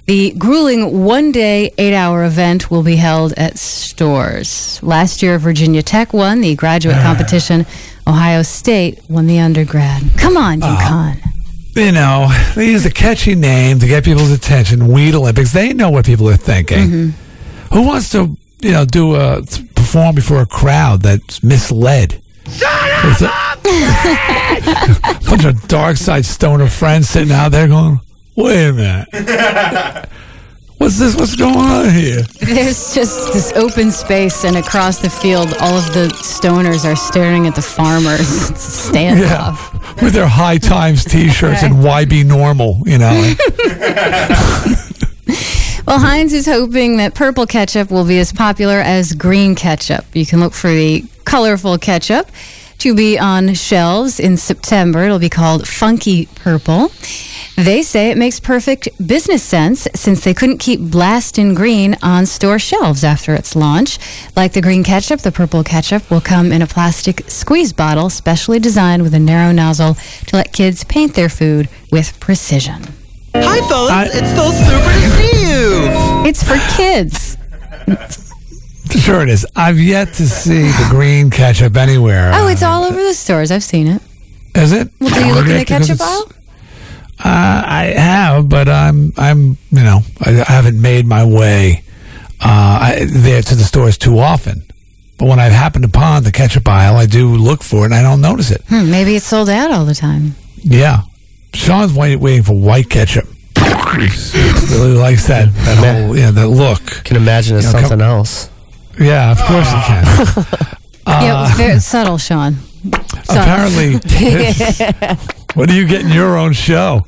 The 0.08 0.32
grueling 0.38 1.04
one 1.04 1.34
day, 1.34 1.74
eight 1.78 1.94
hour 1.94 2.24
event 2.24 2.72
will 2.72 2.82
be 2.82 2.96
held 2.96 3.34
at 3.34 3.58
Storrs. 3.58 4.82
Last 4.82 5.22
year, 5.22 5.38
Virginia 5.38 5.84
Tech 5.84 6.14
won 6.14 6.40
the 6.40 6.56
graduate 6.56 6.96
competition. 7.04 7.66
Ohio 8.08 8.42
State 8.42 9.02
won 9.10 9.28
the 9.28 9.40
undergrad. 9.40 10.04
Come 10.18 10.38
on, 10.38 10.62
UConn. 10.62 11.20
Ah. 11.22 11.32
You 11.76 11.92
know, 11.92 12.30
they 12.56 12.72
use 12.72 12.86
a 12.86 12.90
catchy 12.90 13.36
name 13.36 13.80
to 13.80 13.86
get 13.86 14.06
people's 14.06 14.32
attention. 14.32 14.88
Weed 14.88 15.14
Olympics. 15.14 15.52
They 15.52 15.74
know 15.74 15.90
what 15.90 16.06
people 16.06 16.30
are 16.30 16.38
thinking. 16.38 16.78
Mm-hmm. 16.88 17.76
Who 17.76 17.82
wants 17.86 18.10
to, 18.14 18.38
you 18.62 18.72
know, 18.72 18.86
do 18.86 19.14
a 19.16 19.42
perform 19.76 20.16
before 20.16 20.42
a 20.42 20.46
crowd 20.46 21.02
that's 21.02 21.44
misled? 21.44 22.22
Shut 22.50 23.22
up! 23.24 23.60
A 23.66 25.20
bunch 25.30 25.44
of 25.44 25.56
Darkside 25.68 26.24
stoner 26.24 26.68
friends 26.68 27.10
sitting 27.10 27.34
out 27.34 27.50
there 27.50 27.68
going, 27.68 28.00
"Wait 28.38 28.68
a 28.70 28.74
minute, 28.74 29.10
what's 30.78 30.98
this? 31.00 31.16
What's 31.16 31.36
going 31.36 31.56
on 31.58 31.90
here?" 31.90 32.22
There's 32.40 32.94
just 32.96 33.34
this 33.34 33.52
open 33.54 33.92
space, 33.92 34.46
and 34.46 34.56
across 34.56 35.00
the 35.00 35.10
field, 35.10 35.54
all 35.60 35.74
of 35.78 35.94
the 35.94 36.08
stoners 36.24 36.86
are 36.86 36.96
staring 36.96 37.48
at 37.48 37.56
the 37.56 37.62
farmers. 37.62 38.50
It's 38.52 38.90
a 38.90 38.92
standoff. 38.94 40.02
with 40.02 40.14
their 40.14 40.28
high 40.28 40.58
times 40.58 41.04
T-shirts 41.04 41.64
and 41.64 41.84
why 41.84 42.06
be 42.06 42.24
normal, 42.24 42.82
you 42.86 42.98
know. 43.00 43.34
Well, 45.86 46.00
Heinz 46.00 46.34
is 46.34 46.46
hoping 46.46 46.98
that 46.98 47.16
purple 47.16 47.46
ketchup 47.46 47.92
will 47.92 48.04
be 48.04 48.20
as 48.20 48.34
popular 48.34 48.80
as 48.82 49.14
green 49.14 49.56
ketchup. 49.56 50.04
You 50.14 50.26
can 50.26 50.42
look 50.42 50.52
for 50.54 50.68
the 50.70 51.06
colorful 51.24 51.78
ketchup 51.78 52.30
to 52.80 52.94
be 52.94 53.18
on 53.18 53.54
shelves 53.54 54.20
in 54.20 54.38
September. 54.38 55.04
It'll 55.04 55.20
be 55.20 55.30
called 55.30 55.68
Funky 55.68 56.28
Purple. 56.36 56.92
They 57.56 57.82
say 57.82 58.12
it 58.12 58.18
makes 58.18 58.40
perfect 58.40 58.88
business 59.06 59.42
sense 59.42 59.88
since 59.96 60.24
they 60.24 60.34
couldn't 60.34 60.60
keep 60.60 60.80
Blastin' 60.80 61.56
Green 61.56 61.96
on 62.04 62.28
store 62.28 62.60
shelves 62.60 63.04
after 63.04 63.34
its 63.34 63.56
launch. 63.56 63.98
Like 64.36 64.54
the 64.54 64.62
green 64.62 64.84
ketchup, 64.84 65.22
the 65.22 65.32
purple 65.32 65.64
ketchup 65.64 66.10
will 66.12 66.22
come 66.22 66.52
in 66.52 66.62
a 66.62 66.68
plastic 66.68 67.24
squeeze 67.30 67.74
bottle 67.74 68.12
specially 68.12 68.60
designed 68.60 69.02
with 69.02 69.14
a 69.16 69.20
narrow 69.20 69.52
nozzle 69.52 69.96
to 70.28 70.36
let 70.36 70.54
kids 70.54 70.84
paint 70.84 71.16
their 71.16 71.30
food 71.30 71.68
with 71.92 72.20
precision. 72.20 72.84
Hi, 73.34 73.68
fellas. 73.68 74.14
it's 74.14 74.36
so 74.36 74.52
super 74.52 74.94
to 74.94 75.10
see 75.18 75.50
you. 75.50 76.28
It's 76.28 76.44
for 76.44 76.58
kids. 76.78 77.38
Sure 78.92 79.22
it 79.22 79.30
is. 79.30 79.46
I've 79.56 79.80
yet 79.80 80.14
to 80.14 80.28
see 80.28 80.64
the 80.64 80.88
green 80.90 81.30
ketchup 81.30 81.76
anywhere. 81.78 82.32
Oh, 82.34 82.48
it's 82.48 82.64
all 82.64 82.84
over 82.84 82.98
the 83.02 83.14
stores. 83.14 83.52
I've 83.52 83.64
seen 83.64 83.88
it. 83.88 84.02
Is 84.56 84.72
it? 84.72 84.90
Well, 85.00 85.14
do 85.14 85.26
you 85.26 85.34
look 85.34 85.48
in 85.48 85.58
the 85.58 85.66
ketchup 85.66 86.00
aisle? 86.02 86.32
Uh, 87.20 87.64
I 87.66 87.84
have, 87.96 88.48
but 88.50 88.68
I'm, 88.70 89.12
I'm, 89.18 89.58
you 89.72 89.84
know, 89.84 90.02
I, 90.24 90.42
I 90.42 90.52
haven't 90.52 90.80
made 90.82 91.06
my 91.06 91.26
way 91.26 91.84
uh, 92.42 92.80
I, 92.82 93.06
there 93.10 93.42
to 93.42 93.56
the 93.56 93.64
stores 93.64 93.98
too 93.98 94.20
often. 94.20 94.64
But 95.18 95.26
when 95.28 95.40
I 95.40 95.46
happen 95.46 95.84
upon 95.84 96.24
the 96.24 96.32
ketchup 96.32 96.68
aisle, 96.68 96.96
I 96.96 97.08
do 97.08 97.30
look 97.36 97.64
for 97.64 97.82
it, 97.82 97.86
and 97.86 97.96
I 97.96 98.04
don't 98.04 98.22
notice 98.22 98.52
it. 98.52 98.62
Hmm, 98.70 98.92
maybe 98.92 99.16
it's 99.16 99.26
sold 99.26 99.50
out 99.50 99.72
all 99.72 99.84
the 99.86 99.96
time. 99.96 100.36
Yeah, 100.58 101.02
Sean's 101.54 101.94
waiting, 101.94 102.20
waiting 102.20 102.44
for 102.44 102.54
white 102.54 102.90
ketchup. 102.90 103.26
He 103.98 104.76
really 104.76 104.94
likes 104.94 105.26
that 105.28 105.52
that 105.54 105.78
whole 105.78 106.16
yeah 106.16 106.30
that 106.30 106.50
look. 106.50 106.84
Can 107.04 107.18
imagine 107.18 107.58
it's 107.58 107.66
You 107.68 107.74
know, 107.74 107.80
something 107.80 108.00
come- 108.00 108.02
else. 108.02 108.50
Yeah, 109.00 109.32
of 109.32 109.40
course 109.40 109.72
you 109.72 109.80
can. 109.86 110.06
yeah, 111.08 111.36
Uh, 111.42 111.48
it's 111.48 111.58
very 111.58 111.80
subtle, 111.80 112.18
Sean. 112.18 112.56
Subtle. 113.24 113.42
apparently, 113.42 113.94
what 115.56 115.70
do 115.70 115.76
you 115.76 115.88
get 115.88 116.02
in 116.02 116.10
your 116.12 116.38
own 116.38 116.54
show? 116.54 117.06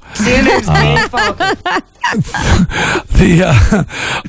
the 2.10 3.44
uh, 3.46 3.84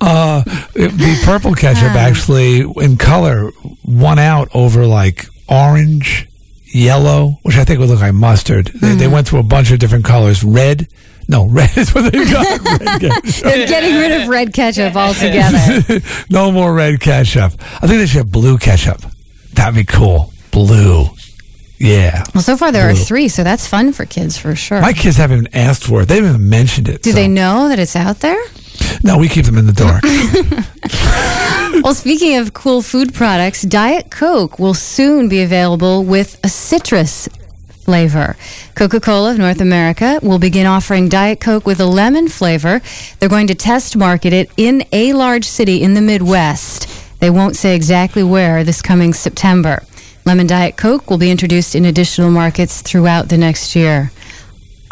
uh, 0.05 0.43
the 0.75 1.23
purple 1.25 1.55
ketchup 1.55 1.93
actually 1.95 2.61
in 2.85 2.97
color 2.97 3.51
won 3.85 4.19
out 4.19 4.49
over 4.55 4.87
like 4.87 5.27
orange, 5.49 6.29
yellow, 6.67 7.39
which 7.43 7.57
I 7.57 7.65
think 7.65 7.81
would 7.81 7.89
look 7.89 8.01
like 8.01 8.15
mustard. 8.15 8.67
They, 8.69 8.95
they 8.95 9.09
went 9.09 9.27
through 9.29 9.41
a 9.41 9.45
bunch 9.45 9.71
of 9.71 9.79
different 9.79 10.05
colors. 10.05 10.45
Red, 10.45 10.89
no, 11.31 11.47
red 11.47 11.71
is 11.79 11.95
what 11.95 12.13
they 12.13 12.25
got. 12.25 12.61
They're 13.43 13.69
getting 13.69 13.95
rid 13.95 14.21
of 14.21 14.29
red 14.29 14.53
ketchup 14.53 14.97
altogether. 14.97 16.01
no 16.31 16.51
more 16.51 16.75
red 16.75 17.01
ketchup. 17.01 17.53
I 17.77 17.87
think 17.87 18.01
they 18.01 18.07
should 18.07 18.19
have 18.19 18.33
blue 18.33 18.59
ketchup. 18.59 19.01
That'd 19.53 19.77
be 19.77 19.85
cool. 19.85 20.33
Blue. 20.51 21.07
Yeah. 21.79 22.25
well, 22.35 22.43
so 22.43 22.57
far 22.57 22.73
there 22.73 22.91
are 22.91 22.95
three, 22.95 23.29
so 23.29 23.45
that's 23.45 23.65
fun 23.67 23.93
for 23.93 24.05
kids 24.05 24.37
for 24.37 24.57
sure. 24.57 24.81
My 24.81 24.93
kids 24.93 25.17
haven't 25.17 25.39
even 25.39 25.55
asked 25.55 25.85
for 25.85 26.03
it. 26.03 26.07
They 26.09 26.17
haven't 26.17 26.31
even 26.35 26.49
mentioned 26.49 26.89
it. 26.89 27.03
Do 27.03 27.11
so- 27.13 27.17
they 27.17 27.29
know 27.29 27.69
that 27.69 27.79
it's 27.79 27.95
out 27.95 28.19
there? 28.19 28.43
No, 29.05 29.17
we 29.17 29.29
keep 29.29 29.45
them 29.45 29.57
in 29.57 29.67
the 29.67 29.73
dark. 29.73 30.03
well, 31.85 31.95
speaking 31.95 32.39
of 32.39 32.55
cool 32.55 32.83
food 32.83 33.15
products, 33.15 33.63
Diet 33.63 34.11
Coke 34.11 34.59
will 34.59 34.75
soon 34.75 35.29
be 35.29 35.43
available 35.43 36.03
with 36.03 36.41
a 36.43 36.49
citrus 36.49 37.29
flavor. 37.91 38.37
Coca 38.77 39.01
Cola 39.01 39.33
of 39.33 39.39
North 39.39 39.61
America 39.61 40.21
will 40.23 40.39
begin 40.39 40.65
offering 40.65 41.09
Diet 41.09 41.41
Coke 41.41 41.67
with 41.67 41.81
a 41.81 41.87
lemon 41.87 42.29
flavor. 42.29 42.81
They're 43.19 43.29
going 43.29 43.49
to 43.49 43.55
test 43.57 43.97
market 43.97 44.33
it 44.33 44.49
in 44.57 44.85
a 44.93 45.13
large 45.13 45.45
city 45.45 45.83
in 45.83 45.95
the 45.95 46.01
Midwest. 46.01 46.89
They 47.19 47.31
won't 47.31 47.57
say 47.57 47.75
exactly 47.75 48.23
where 48.23 48.63
this 48.63 48.81
coming 48.81 49.13
September. 49.13 49.83
Lemon 50.25 50.47
Diet 50.47 50.77
Coke 50.77 51.11
will 51.11 51.19
be 51.19 51.33
introduced 51.33 51.75
in 51.75 51.85
additional 51.85 52.31
markets 52.31 52.81
throughout 52.81 53.29
the 53.29 53.37
next 53.37 53.75
year. 53.75 54.13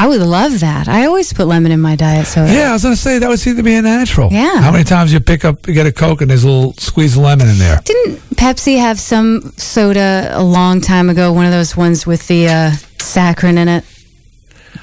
I 0.00 0.06
would 0.06 0.20
love 0.20 0.60
that. 0.60 0.86
I 0.86 1.06
always 1.06 1.32
put 1.32 1.48
lemon 1.48 1.72
in 1.72 1.80
my 1.80 1.96
diet 1.96 2.28
soda. 2.28 2.52
yeah, 2.52 2.70
I 2.70 2.72
was 2.72 2.84
going 2.84 2.94
to 2.94 3.00
say 3.00 3.18
that 3.18 3.28
would 3.28 3.40
seem 3.40 3.56
to 3.56 3.64
be 3.64 3.74
a 3.74 3.82
natural. 3.82 4.30
Yeah. 4.30 4.60
How 4.60 4.70
many 4.70 4.84
times 4.84 5.12
you 5.12 5.18
pick 5.18 5.44
up, 5.44 5.66
you 5.66 5.74
get 5.74 5.86
a 5.86 5.92
Coke 5.92 6.20
and 6.20 6.30
there's 6.30 6.44
a 6.44 6.48
little 6.48 6.72
squeeze 6.74 7.16
of 7.16 7.24
lemon 7.24 7.48
in 7.48 7.58
there? 7.58 7.80
Didn't 7.84 8.20
Pepsi 8.36 8.78
have 8.78 9.00
some 9.00 9.52
soda 9.56 10.30
a 10.32 10.42
long 10.42 10.80
time 10.80 11.10
ago? 11.10 11.32
One 11.32 11.46
of 11.46 11.50
those 11.50 11.76
ones 11.76 12.06
with 12.06 12.28
the 12.28 12.46
uh, 12.46 12.70
saccharin 12.98 13.56
in 13.58 13.68
it 13.68 13.84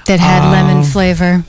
that 0.08 0.20
had 0.20 0.50
lemon 0.52 0.78
Um, 0.78 0.84
flavor. 0.84 1.44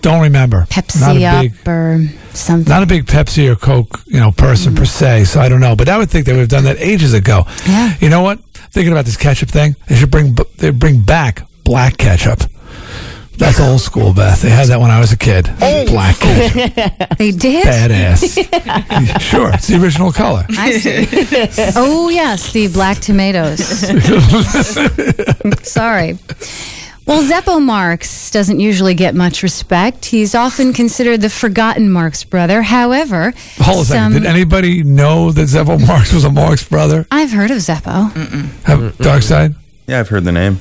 Don't 0.00 0.22
remember. 0.22 0.60
not 0.60 0.68
Pepsi 0.68 1.16
a 1.38 1.42
big, 1.42 1.52
up 1.60 1.68
or 1.68 2.08
something. 2.32 2.70
not 2.70 2.82
a 2.82 2.86
big 2.86 3.04
Pepsi 3.06 3.48
or 3.50 3.56
Coke, 3.56 4.00
you 4.06 4.18
know, 4.18 4.32
person 4.32 4.74
per 4.74 4.84
se. 4.86 5.24
So 5.24 5.40
I 5.40 5.48
don't 5.48 5.60
know, 5.60 5.76
but 5.76 5.88
I 5.88 5.98
would 5.98 6.10
think 6.10 6.26
they 6.26 6.32
would 6.32 6.40
have 6.40 6.48
done 6.48 6.64
that 6.64 6.78
ages 6.78 7.12
ago. 7.12 7.44
Yeah. 7.66 7.94
You 8.00 8.08
know 8.08 8.22
what? 8.22 8.38
thinking 8.72 8.90
about 8.92 9.04
this 9.04 9.18
ketchup 9.18 9.50
thing. 9.50 9.76
They 9.86 9.96
should 9.96 10.10
bring 10.10 10.34
they 10.56 10.70
bring 10.70 11.02
back 11.02 11.46
black 11.62 11.98
ketchup. 11.98 12.40
That's 13.42 13.58
old 13.58 13.80
school, 13.80 14.14
Beth. 14.14 14.40
They 14.40 14.50
had 14.50 14.68
that 14.68 14.80
when 14.80 14.92
I 14.92 15.00
was 15.00 15.10
a 15.10 15.16
kid. 15.16 15.50
Black. 15.58 16.16
They 17.18 17.32
did? 17.32 17.66
Badass. 17.66 19.20
sure, 19.30 19.50
it's 19.52 19.66
the 19.66 19.82
original 19.82 20.12
color. 20.12 20.46
I 20.50 20.70
see. 20.72 21.06
oh, 21.76 22.08
yes, 22.08 22.52
the 22.52 22.68
black 22.68 22.98
tomatoes. 22.98 23.58
Sorry. 25.68 26.18
Well, 27.04 27.22
Zeppo 27.24 27.60
Marx 27.60 28.30
doesn't 28.30 28.60
usually 28.60 28.94
get 28.94 29.14
much 29.16 29.42
respect. 29.42 30.04
He's 30.06 30.34
often 30.36 30.72
considered 30.72 31.20
the 31.20 31.30
forgotten 31.30 31.90
Marx 31.90 32.22
brother. 32.24 32.62
However, 32.62 33.34
Hold 33.58 33.82
a 33.82 33.86
second. 33.86 34.12
Did 34.12 34.26
anybody 34.26 34.84
know 34.84 35.32
that 35.32 35.48
Zeppo 35.48 35.84
Marx 35.84 36.12
was 36.12 36.22
a 36.24 36.30
Marx 36.30 36.62
brother? 36.68 37.06
I've 37.10 37.32
heard 37.32 37.50
of 37.50 37.58
Zeppo. 37.58 38.12
Have, 38.62 38.96
Darkside? 38.98 39.56
Yeah, 39.88 39.98
I've 40.00 40.08
heard 40.08 40.22
the 40.24 40.32
name. 40.32 40.60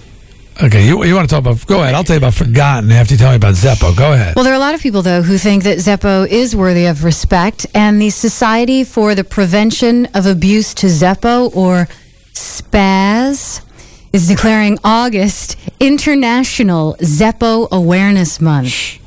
Okay, 0.64 0.86
you, 0.86 1.04
you 1.04 1.16
want 1.16 1.28
to 1.28 1.34
talk 1.36 1.44
about? 1.44 1.66
Go 1.66 1.82
ahead. 1.82 1.96
I'll 1.96 2.04
tell 2.04 2.16
you 2.16 2.20
about 2.20 2.36
Forgotten 2.36 2.92
after 2.92 3.16
you 3.16 3.18
tell 3.18 3.32
me 3.32 3.38
about 3.38 3.56
Zeppo. 3.56 3.98
Go 3.98 4.14
ahead. 4.14 4.36
Well, 4.36 4.46
there 4.46 4.54
are 4.54 4.58
a 4.58 4.60
lot 4.60 4.76
of 4.76 4.82
people, 4.82 5.02
though, 5.02 5.24
who 5.24 5.40
think 5.40 5.64
that 5.64 5.80
Zeppo 5.80 6.28
is 6.28 6.56
worthy 6.56 6.86
of 6.86 7.04
respect, 7.04 7.66
and 7.74 8.00
the 8.00 8.12
Society 8.12 8.84
for 8.84 9.16
the 9.16 9.24
Prevention 9.24 10.06
of 10.14 10.28
Abuse 10.28 10.76
to 10.76 10.86
Zeppo, 10.86 11.56
or 11.56 11.88
SPAZ, 12.34 13.66
is 14.14 14.28
declaring 14.28 14.78
August 14.84 15.58
International 15.80 16.96
Zeppo 17.00 17.68
Awareness 17.72 18.40
Month. 18.40 19.01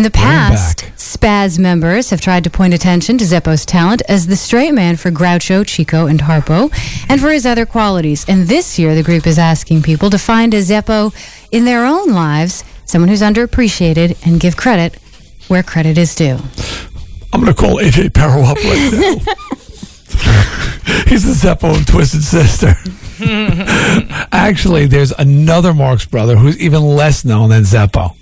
In 0.00 0.04
the 0.04 0.10
past, 0.10 0.86
Spaz 0.96 1.58
members 1.58 2.08
have 2.08 2.22
tried 2.22 2.44
to 2.44 2.50
point 2.50 2.72
attention 2.72 3.18
to 3.18 3.24
Zeppo's 3.26 3.66
talent 3.66 4.00
as 4.08 4.26
the 4.26 4.34
straight 4.34 4.72
man 4.72 4.96
for 4.96 5.10
Groucho, 5.10 5.62
Chico, 5.66 6.06
and 6.06 6.20
Harpo, 6.20 6.72
and 7.10 7.20
for 7.20 7.30
his 7.30 7.44
other 7.44 7.66
qualities. 7.66 8.24
And 8.26 8.48
this 8.48 8.78
year, 8.78 8.94
the 8.94 9.02
group 9.02 9.26
is 9.26 9.38
asking 9.38 9.82
people 9.82 10.08
to 10.08 10.16
find 10.16 10.54
a 10.54 10.62
Zeppo 10.62 11.14
in 11.52 11.66
their 11.66 11.84
own 11.84 12.14
lives, 12.14 12.64
someone 12.86 13.10
who's 13.10 13.20
underappreciated, 13.20 14.16
and 14.26 14.40
give 14.40 14.56
credit 14.56 14.94
where 15.48 15.62
credit 15.62 15.98
is 15.98 16.14
due. 16.14 16.38
I'm 17.34 17.42
going 17.42 17.52
to 17.52 17.60
call 17.60 17.76
AJ 17.76 18.14
Pero 18.14 18.40
up 18.40 18.56
right 18.56 18.92
now. 18.92 19.34
He's 21.08 21.24
the 21.26 21.34
Zeppo 21.34 21.78
of 21.78 21.84
Twisted 21.84 22.22
Sister. 22.22 22.74
Actually, 24.32 24.86
there's 24.86 25.12
another 25.12 25.74
Marx 25.74 26.06
brother 26.06 26.36
who's 26.36 26.58
even 26.58 26.80
less 26.80 27.22
known 27.22 27.50
than 27.50 27.64
Zeppo. 27.64 28.16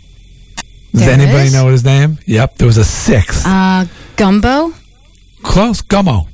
Does 0.99 1.07
There 1.07 1.15
anybody 1.19 1.47
is? 1.47 1.53
know 1.55 1.69
his 1.69 1.85
name? 1.85 2.19
Yep, 2.27 2.57
there 2.57 2.67
was 2.67 2.77
a 2.77 2.85
sixth. 2.85 3.45
Uh, 3.47 3.85
Gumbo? 4.17 4.73
Close, 5.43 5.81
Gummo. 5.83 6.27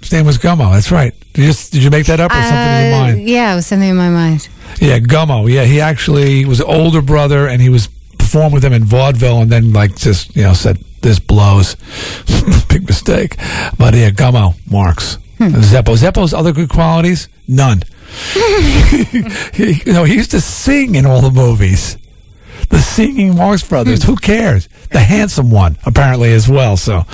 His 0.00 0.12
name 0.12 0.26
was 0.26 0.36
Gummo. 0.38 0.72
That's 0.72 0.90
right. 0.90 1.14
Did 1.32 1.44
you, 1.46 1.52
did 1.70 1.82
you 1.82 1.90
make 1.90 2.06
that 2.06 2.20
up 2.20 2.30
or 2.30 2.34
something 2.34 2.52
in 2.58 2.90
your 2.90 2.94
Uh, 2.94 3.00
mind? 3.00 3.28
Yeah, 3.28 3.52
it 3.52 3.56
was 3.56 3.66
something 3.66 3.88
in 3.88 3.96
my 3.96 4.10
mind. 4.10 4.48
Yeah, 4.80 4.98
Gummo. 4.98 5.50
Yeah, 5.50 5.64
he 5.64 5.80
actually 5.80 6.44
was 6.44 6.60
an 6.60 6.66
older 6.66 7.00
brother, 7.02 7.46
and 7.46 7.62
he 7.62 7.68
was 7.68 7.88
performed 8.18 8.52
with 8.54 8.64
him 8.64 8.72
in 8.72 8.84
vaudeville, 8.84 9.40
and 9.40 9.50
then 9.50 9.72
like 9.72 9.96
just 9.96 10.34
you 10.36 10.42
know 10.42 10.54
said 10.54 10.78
this 11.02 11.18
blows, 11.18 11.76
big 12.68 12.86
mistake. 12.86 13.36
But 13.78 13.94
yeah, 13.94 14.10
Gummo 14.10 14.54
Marx, 14.70 15.18
Zeppo. 15.38 15.96
Zeppo's 15.96 16.34
other 16.34 16.52
good 16.52 16.68
qualities, 16.68 17.28
none. 17.48 17.82
you 19.54 19.92
know, 19.92 20.04
he 20.04 20.14
used 20.14 20.30
to 20.32 20.40
sing 20.40 20.94
in 20.96 21.06
all 21.06 21.20
the 21.22 21.30
movies. 21.30 21.96
The 22.72 22.78
singing 22.80 23.36
Marx 23.36 23.62
Brothers. 23.68 24.02
Hmm. 24.02 24.12
Who 24.12 24.16
cares? 24.16 24.66
The 24.90 24.98
handsome 24.98 25.50
one, 25.50 25.76
apparently, 25.84 26.32
as 26.32 26.48
well. 26.48 26.78
So, 26.78 27.04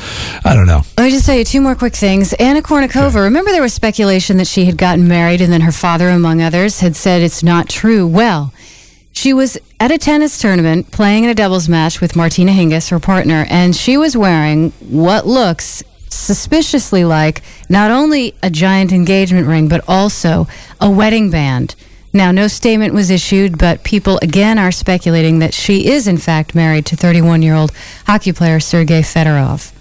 I 0.44 0.54
don't 0.54 0.68
know. 0.68 0.82
Let 0.96 1.06
me 1.06 1.10
just 1.10 1.26
tell 1.26 1.34
you 1.36 1.42
two 1.42 1.60
more 1.60 1.74
quick 1.74 1.96
things. 1.96 2.32
Anna 2.34 2.62
Kournikova, 2.62 3.24
remember 3.24 3.50
there 3.50 3.60
was 3.60 3.74
speculation 3.74 4.36
that 4.36 4.46
she 4.46 4.66
had 4.66 4.76
gotten 4.78 5.08
married 5.08 5.40
and 5.40 5.52
then 5.52 5.62
her 5.62 5.72
father, 5.72 6.10
among 6.10 6.40
others, 6.40 6.78
had 6.78 6.94
said 6.94 7.22
it's 7.22 7.42
not 7.42 7.68
true. 7.68 8.06
Well, 8.06 8.52
she 9.10 9.32
was 9.32 9.58
at 9.80 9.90
a 9.90 9.98
tennis 9.98 10.38
tournament 10.38 10.92
playing 10.92 11.24
in 11.24 11.30
a 11.30 11.34
doubles 11.34 11.68
match 11.68 12.00
with 12.00 12.14
Martina 12.14 12.52
Hingis, 12.52 12.90
her 12.90 13.00
partner, 13.00 13.44
and 13.50 13.74
she 13.74 13.96
was 13.96 14.16
wearing 14.16 14.70
what 14.78 15.26
looks 15.26 15.82
suspiciously 16.08 17.04
like 17.04 17.42
not 17.68 17.90
only 17.90 18.36
a 18.44 18.48
giant 18.48 18.92
engagement 18.92 19.48
ring, 19.48 19.66
but 19.66 19.82
also 19.88 20.46
a 20.80 20.88
wedding 20.88 21.30
band. 21.30 21.74
Now, 22.12 22.30
no 22.30 22.48
statement 22.48 22.94
was 22.94 23.10
issued, 23.10 23.58
but 23.58 23.84
people 23.84 24.18
again 24.22 24.58
are 24.58 24.72
speculating 24.72 25.40
that 25.40 25.52
she 25.52 25.88
is, 25.88 26.08
in 26.08 26.16
fact, 26.16 26.54
married 26.54 26.86
to 26.86 26.96
31 26.96 27.42
year 27.42 27.54
old 27.54 27.72
hockey 28.06 28.32
player 28.32 28.60
Sergei 28.60 29.02
Fedorov. 29.02 29.72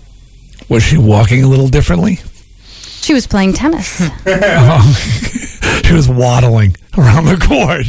Was 0.69 0.83
she 0.83 0.97
walking 0.97 1.43
a 1.43 1.47
little 1.47 1.69
differently? 1.69 2.19
She 3.07 3.13
was 3.13 3.25
playing 3.25 3.53
tennis. 3.53 4.01
Oh, 4.27 5.81
she 5.85 5.93
was 5.93 6.09
waddling 6.09 6.75
around 6.97 7.23
the 7.23 7.37
court. 7.37 7.85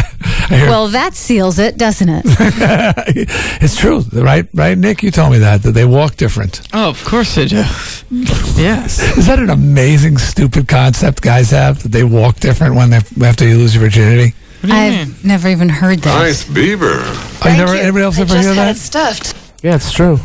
Well, 0.50 0.88
that 0.88 1.12
seals 1.14 1.58
it, 1.58 1.76
doesn't 1.76 2.08
it? 2.08 2.22
it's 3.60 3.76
true, 3.76 4.00
right? 4.14 4.48
Right, 4.54 4.78
Nick? 4.78 5.02
You 5.02 5.10
told 5.10 5.32
me 5.32 5.38
that 5.40 5.62
that 5.64 5.72
they 5.72 5.84
walk 5.84 6.16
different. 6.16 6.66
Oh, 6.72 6.88
of 6.88 7.04
course 7.04 7.34
they 7.34 7.46
do. 7.46 7.56
yes. 7.56 8.98
Is 9.18 9.26
that 9.26 9.38
an 9.38 9.50
amazing, 9.50 10.16
stupid 10.16 10.66
concept 10.66 11.20
guys 11.20 11.50
have 11.50 11.82
that 11.82 11.92
they 11.92 12.02
walk 12.04 12.36
different 12.40 12.76
when 12.76 12.88
they 12.88 13.00
after 13.26 13.46
you 13.46 13.58
lose 13.58 13.74
your 13.74 13.84
virginity? 13.84 14.34
I've 14.62 15.22
never 15.22 15.48
even 15.48 15.68
heard 15.68 15.98
that. 15.98 16.18
Nice 16.18 16.48
beaver. 16.48 16.94
Oh, 16.94 17.42
you 17.44 17.56
never, 17.58 17.74
anybody 17.74 18.04
else 18.04 18.18
ever 18.18 18.38
hear 18.40 18.54
that? 18.54 18.76
stuffed. 18.76 19.34
Yeah, 19.62 19.74
it's 19.74 19.92
true. 19.92 20.18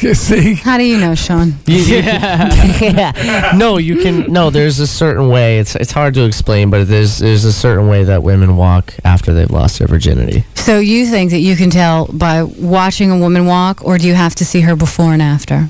You 0.00 0.14
see? 0.28 0.54
How 0.54 0.76
do 0.78 0.84
you 0.84 0.98
know, 0.98 1.14
Sean? 1.14 1.54
You- 1.66 1.76
you 1.76 2.02
can- 2.02 2.96
yeah. 2.96 3.52
No, 3.56 3.78
you 3.78 3.96
can. 4.02 4.32
No, 4.32 4.50
there's 4.50 4.80
a 4.80 4.86
certain 4.86 5.28
way. 5.28 5.58
It's 5.58 5.74
it's 5.76 5.92
hard 5.92 6.14
to 6.14 6.24
explain, 6.24 6.70
but 6.70 6.86
there's 6.88 7.18
there's 7.18 7.44
a 7.44 7.52
certain 7.52 7.88
way 7.88 8.04
that 8.04 8.22
women 8.22 8.56
walk 8.56 8.94
after 9.04 9.32
they've 9.34 9.50
lost 9.50 9.78
their 9.78 9.88
virginity. 9.88 10.44
So 10.54 10.78
you 10.78 11.06
think 11.06 11.30
that 11.30 11.38
you 11.40 11.56
can 11.56 11.70
tell 11.70 12.06
by 12.06 12.42
watching 12.42 13.10
a 13.10 13.18
woman 13.18 13.46
walk, 13.46 13.84
or 13.84 13.98
do 13.98 14.06
you 14.06 14.14
have 14.14 14.34
to 14.36 14.44
see 14.44 14.60
her 14.62 14.74
before 14.76 15.12
and 15.12 15.22
after? 15.22 15.68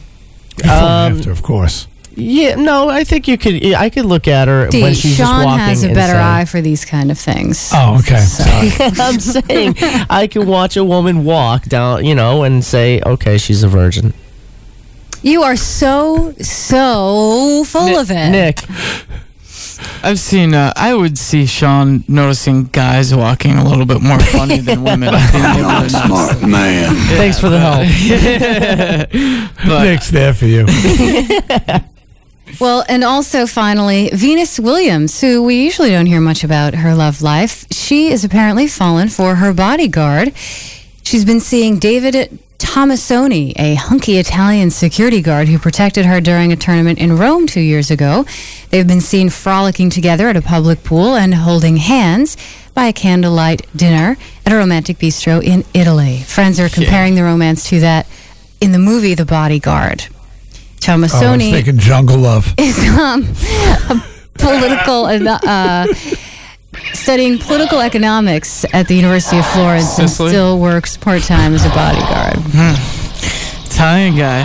Before 0.57 0.71
and 0.73 1.13
um, 1.13 1.19
after, 1.19 1.31
of 1.31 1.43
course. 1.43 1.87
Yeah, 2.17 2.55
no, 2.57 2.89
I 2.89 3.05
think 3.05 3.27
you 3.29 3.37
could. 3.37 3.63
I 3.75 3.91
could 3.91 4.05
look 4.05 4.29
at 4.29 4.47
her 4.49 4.69
D, 4.69 4.83
when 4.83 4.95
she's 4.95 5.17
Sean 5.17 5.27
just 5.27 5.47
walking. 5.47 5.59
has 5.61 5.85
a 5.85 5.89
better 5.95 6.13
say- 6.15 6.23
eye 6.23 6.45
for 6.45 6.61
these 6.61 6.85
kind 6.85 7.11
of 7.11 7.19
things. 7.19 7.71
Oh, 7.75 7.99
okay. 7.99 8.25
I'm 9.01 9.19
saying 9.21 9.75
I 10.09 10.29
can 10.31 10.47
watch 10.47 10.77
a 10.77 10.85
woman 10.85 11.25
walk 11.25 11.65
down, 11.65 12.05
you 12.05 12.15
know, 12.15 12.43
and 12.45 12.65
say, 12.65 13.01
okay, 13.05 13.37
she's 13.39 13.63
a 13.63 13.69
virgin. 13.69 14.15
You 15.23 15.43
are 15.43 15.57
so 15.57 16.33
so 16.41 17.65
full 17.67 17.97
of 17.99 18.11
it, 18.11 18.31
Nick. 18.31 18.61
I've 20.05 20.21
seen. 20.21 20.55
Uh, 20.55 20.73
I 20.77 20.95
would 20.95 21.17
see 21.19 21.47
Sean 21.47 22.05
noticing 22.07 22.65
guys 22.65 23.15
walking 23.15 23.57
a 23.57 23.65
little 23.69 23.87
bit 23.87 24.03
more 24.03 24.21
funny 24.21 24.59
than 24.59 24.85
women. 24.85 25.13
being 25.33 25.45
able 25.45 25.81
to 25.81 25.91
Smart 25.91 26.43
man. 26.43 26.95
Thanks 27.17 27.41
for 27.41 27.49
the 27.49 27.59
help. 27.59 27.89
But- 29.67 29.85
Nick's 29.85 30.11
there 30.11 30.35
for 30.35 30.45
you. 30.47 30.67
Well, 32.61 32.85
and 32.89 33.05
also 33.05 33.47
finally, 33.47 34.11
Venus 34.13 34.59
Williams, 34.59 35.21
who 35.21 35.43
we 35.43 35.63
usually 35.63 35.91
don't 35.91 36.07
hear 36.07 36.21
much 36.21 36.45
about 36.45 36.75
her 36.75 36.95
love 36.95 37.23
life, 37.23 37.67
she 37.73 38.11
is 38.13 38.25
apparently 38.25 38.67
fallen 38.67 39.09
for 39.09 39.37
her 39.37 39.53
bodyguard. 39.53 40.33
She's 41.03 41.25
been 41.25 41.41
seeing 41.41 41.79
David 41.79 42.39
Tomasoni, 42.59 43.53
a 43.57 43.75
hunky 43.75 44.19
Italian 44.19 44.71
security 44.71 45.21
guard 45.21 45.49
who 45.49 45.59
protected 45.59 46.07
her 46.07 46.21
during 46.21 46.53
a 46.53 46.57
tournament 46.57 46.99
in 46.99 47.17
Rome 47.17 47.47
two 47.47 47.61
years 47.61 47.91
ago. 47.91 48.25
They've 48.71 48.87
been 48.87 49.01
seen 49.01 49.29
frolicking 49.29 49.91
together 49.91 50.29
at 50.29 50.37
a 50.37 50.43
public 50.43 50.83
pool 50.83 51.15
and 51.15 51.35
holding 51.35 51.77
hands 51.77 52.37
by 52.73 52.87
a 52.87 52.93
candlelight 52.93 53.67
dinner 53.77 54.17
at 54.47 54.53
a 54.53 54.57
romantic 54.57 54.99
bistro 54.99 55.43
in 55.43 55.65
Italy. 55.75 56.19
Friends 56.21 56.59
are 56.59 56.69
comparing 56.69 57.15
the 57.15 57.23
romance 57.23 57.69
to 57.69 57.81
that 57.81 58.07
in 58.61 58.73
the 58.73 58.79
movie 58.79 59.15
The 59.15 59.27
Bodyguard. 59.27 60.07
Oh, 60.89 61.53
I 61.53 61.53
was 61.53 61.65
thinking 61.65 61.79
Jungle 61.79 62.19
Love. 62.19 62.55
is 62.59 62.79
um, 62.91 63.27
a 63.89 64.05
political 64.35 65.07
uh, 65.07 65.87
studying 66.93 67.39
political 67.39 67.81
economics 67.81 68.65
at 68.73 68.89
the 68.89 68.95
University 68.95 69.39
of 69.39 69.47
Florence 69.47 69.99
and 69.99 70.11
still 70.11 70.59
works 70.59 70.97
part 70.97 71.23
time 71.23 71.55
as 71.55 71.65
a 71.65 71.71
bodyguard. 71.71 72.37
Italian 73.67 74.17
guy. 74.17 74.43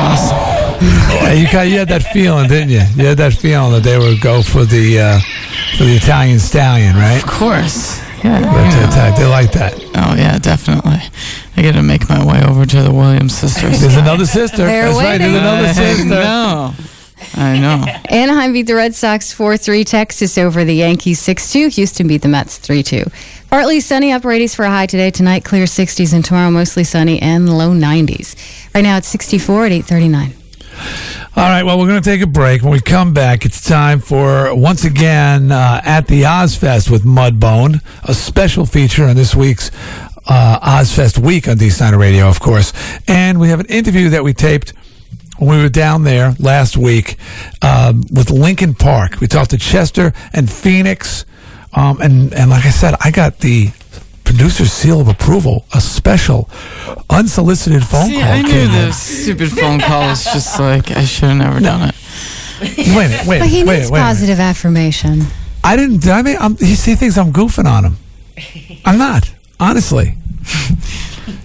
Awesome. 0.00 1.36
You, 1.36 1.50
got, 1.50 1.62
you 1.62 1.78
had 1.78 1.88
that 1.88 2.02
feeling, 2.12 2.48
didn't 2.48 2.70
you? 2.70 2.82
You 2.96 3.08
had 3.08 3.18
that 3.18 3.34
feeling 3.34 3.72
that 3.72 3.82
they 3.82 3.98
would 3.98 4.20
go 4.20 4.42
for 4.42 4.64
the 4.64 5.00
uh, 5.00 5.20
for 5.76 5.84
the 5.84 5.96
Italian 5.96 6.38
stallion, 6.38 6.96
right? 6.96 7.22
Of 7.22 7.28
course. 7.28 8.00
Yeah. 8.24 8.40
But, 8.40 8.98
uh, 8.98 9.16
they 9.16 9.26
like 9.26 9.52
that. 9.52 9.74
Oh 9.94 10.14
yeah, 10.16 10.38
definitely. 10.38 10.98
I 11.56 11.62
got 11.62 11.72
to 11.72 11.82
make 11.82 12.08
my 12.08 12.24
way 12.24 12.42
over 12.44 12.66
to 12.66 12.82
the 12.82 12.92
Williams 12.92 13.36
sisters. 13.36 13.80
There's 13.80 13.96
another 13.96 14.26
sister. 14.26 14.58
They're 14.58 14.86
That's 14.86 14.96
right. 14.96 15.18
There's 15.18 15.36
another 15.36 15.72
sister. 15.74 16.08
know. 16.08 16.74
I 17.34 17.58
know. 17.58 17.84
Anaheim 18.10 18.52
beat 18.52 18.66
the 18.66 18.74
Red 18.74 18.94
Sox 18.94 19.32
4 19.32 19.56
3. 19.56 19.84
Texas 19.84 20.38
over 20.38 20.64
the 20.64 20.74
Yankees 20.74 21.20
6 21.20 21.52
2. 21.52 21.68
Houston 21.68 22.06
beat 22.08 22.22
the 22.22 22.28
Mets 22.28 22.58
3 22.58 22.82
2. 22.82 23.04
Partly 23.50 23.80
sunny, 23.80 24.12
upper 24.12 24.28
80s 24.28 24.54
for 24.54 24.64
a 24.64 24.70
high 24.70 24.86
today. 24.86 25.10
Tonight, 25.10 25.44
clear 25.44 25.64
60s, 25.64 26.12
and 26.12 26.24
tomorrow, 26.24 26.50
mostly 26.50 26.84
sunny 26.84 27.20
and 27.20 27.48
low 27.56 27.70
90s. 27.70 28.36
Right 28.74 28.82
now, 28.82 28.98
it's 28.98 29.08
64 29.08 29.66
at 29.66 29.72
839. 29.72 30.34
All 31.38 31.44
right, 31.44 31.62
well, 31.62 31.78
we're 31.78 31.86
going 31.86 32.02
to 32.02 32.10
take 32.10 32.20
a 32.20 32.26
break. 32.26 32.62
When 32.62 32.72
we 32.72 32.80
come 32.80 33.14
back, 33.14 33.44
it's 33.44 33.64
time 33.64 34.00
for, 34.00 34.52
once 34.56 34.82
again, 34.82 35.52
uh, 35.52 35.80
at 35.84 36.08
the 36.08 36.22
Ozzfest 36.22 36.90
with 36.90 37.04
Mudbone, 37.04 37.80
a 38.02 38.12
special 38.12 38.66
feature 38.66 39.04
on 39.04 39.14
this 39.14 39.36
week's 39.36 39.70
uh, 40.26 40.58
Ozzfest 40.58 41.16
week 41.16 41.46
on 41.46 41.56
D 41.56 41.70
Snider 41.70 41.96
Radio, 41.96 42.28
of 42.28 42.40
course. 42.40 42.72
And 43.06 43.38
we 43.38 43.50
have 43.50 43.60
an 43.60 43.66
interview 43.66 44.08
that 44.08 44.24
we 44.24 44.34
taped 44.34 44.70
when 45.38 45.58
we 45.58 45.62
were 45.62 45.68
down 45.68 46.02
there 46.02 46.34
last 46.40 46.76
week 46.76 47.18
um, 47.62 48.02
with 48.10 48.30
Linkin 48.30 48.74
Park. 48.74 49.20
We 49.20 49.28
talked 49.28 49.50
to 49.50 49.58
Chester 49.58 50.12
and 50.32 50.50
Phoenix. 50.50 51.24
Um, 51.72 52.00
and, 52.00 52.34
and 52.34 52.50
like 52.50 52.66
I 52.66 52.70
said, 52.70 52.96
I 53.00 53.12
got 53.12 53.38
the 53.38 53.70
producer's 54.28 54.70
seal 54.70 55.00
of 55.00 55.08
approval, 55.08 55.64
a 55.72 55.80
special, 55.80 56.50
unsolicited 57.08 57.82
phone 57.82 58.08
See, 58.08 58.20
call. 58.20 58.30
I 58.30 58.42
knew 58.42 58.68
the 58.68 58.92
stupid 58.92 59.50
phone 59.50 59.80
call 59.80 60.02
was 60.02 60.22
just 60.24 60.60
like 60.68 60.90
I 60.90 61.04
should 61.04 61.30
have 61.30 61.38
never 61.38 61.60
done 61.60 61.88
it. 61.88 61.94
Wait 62.60 62.78
a 62.78 62.92
minute, 62.92 63.26
wait, 63.26 63.38
but 63.38 63.48
he 63.48 63.64
wait, 63.64 63.78
needs 63.78 63.90
wait 63.90 63.98
a 63.98 64.02
minute. 64.02 64.06
positive 64.06 64.38
affirmation. 64.40 65.22
I 65.64 65.76
didn't. 65.76 66.06
I 66.06 66.20
mean, 66.22 66.36
I'm, 66.38 66.56
he, 66.58 66.66
he 66.74 66.94
thinks 66.94 67.16
I'm 67.16 67.32
goofing 67.32 67.64
on 67.66 67.84
him. 67.86 67.96
I'm 68.84 68.98
not, 68.98 69.32
honestly. 69.58 70.14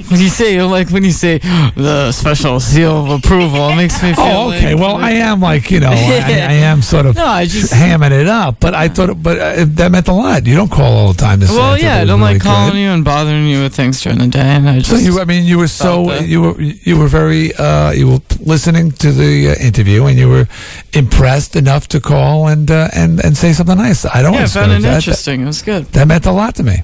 When 0.10 0.20
you 0.20 0.30
say 0.30 0.62
like 0.62 0.90
when 0.90 1.04
you 1.04 1.12
say 1.12 1.38
the 1.76 2.12
special 2.12 2.60
seal 2.60 3.06
of 3.06 3.10
approval, 3.24 3.70
it 3.70 3.76
makes 3.76 4.02
me 4.04 4.14
feel. 4.14 4.24
Oh, 4.26 4.52
okay. 4.54 4.74
like- 4.76 4.82
well, 4.82 4.96
I 4.98 5.12
am 5.12 5.40
like 5.42 5.72
you 5.72 5.80
know, 5.80 5.92
I, 5.92 5.94
I 5.94 6.54
am 6.72 6.82
sort 6.82 7.06
of 7.06 7.16
No, 7.16 7.26
I 7.26 7.46
just- 7.46 7.74
hamming 7.74 8.12
it 8.12 8.28
up, 8.28 8.60
but 8.60 8.74
I 8.74 8.88
thought, 8.90 9.22
but 9.22 9.38
uh, 9.40 9.66
that 9.68 9.92
meant 9.92 10.08
a 10.08 10.14
lot. 10.14 10.46
You 10.46 10.56
don't 10.56 10.72
call 10.72 10.92
all 10.94 11.14
the 11.14 11.20
time 11.22 11.40
to 11.40 11.48
say. 11.48 11.56
Well, 11.58 11.78
yeah, 11.78 11.98
I 12.02 12.06
don't 12.06 12.20
really 12.20 12.34
like 12.34 12.42
calling 12.44 12.74
good. 12.74 12.80
you 12.80 12.90
and 12.90 13.04
bothering 13.06 13.48
you 13.48 13.64
with 13.64 13.76
things 13.76 14.02
during 14.02 14.20
the 14.20 14.28
day, 14.28 14.40
and 14.42 14.70
I 14.70 14.80
just. 14.80 14.90
So 14.92 14.98
you, 14.98 15.20
I 15.20 15.26
mean, 15.26 15.46
you 15.46 15.58
were 15.58 15.68
so 15.68 16.14
you 16.20 16.42
were 16.42 16.62
you 16.62 16.98
were 17.00 17.08
very 17.08 17.54
uh, 17.56 17.92
you 17.92 18.08
were 18.10 18.20
listening 18.40 18.92
to 18.92 19.12
the 19.12 19.50
uh, 19.52 19.56
interview, 19.66 20.06
and 20.06 20.18
you 20.18 20.30
were 20.30 20.48
impressed 20.94 21.56
enough 21.56 21.88
to 21.90 22.00
call 22.00 22.48
and 22.48 22.70
uh, 22.70 22.90
and 22.94 23.24
and 23.24 23.36
say 23.38 23.54
something 23.54 23.78
nice. 23.78 24.06
I 24.06 24.22
don't. 24.22 24.34
yeah, 24.34 24.44
I 24.44 24.48
found 24.48 24.72
it 24.72 24.82
that, 24.82 24.96
interesting. 24.96 25.42
It 25.42 25.46
was 25.46 25.62
good. 25.62 25.86
That 25.94 26.08
meant 26.08 26.26
a 26.26 26.32
lot 26.32 26.56
to 26.56 26.64
me. 26.64 26.84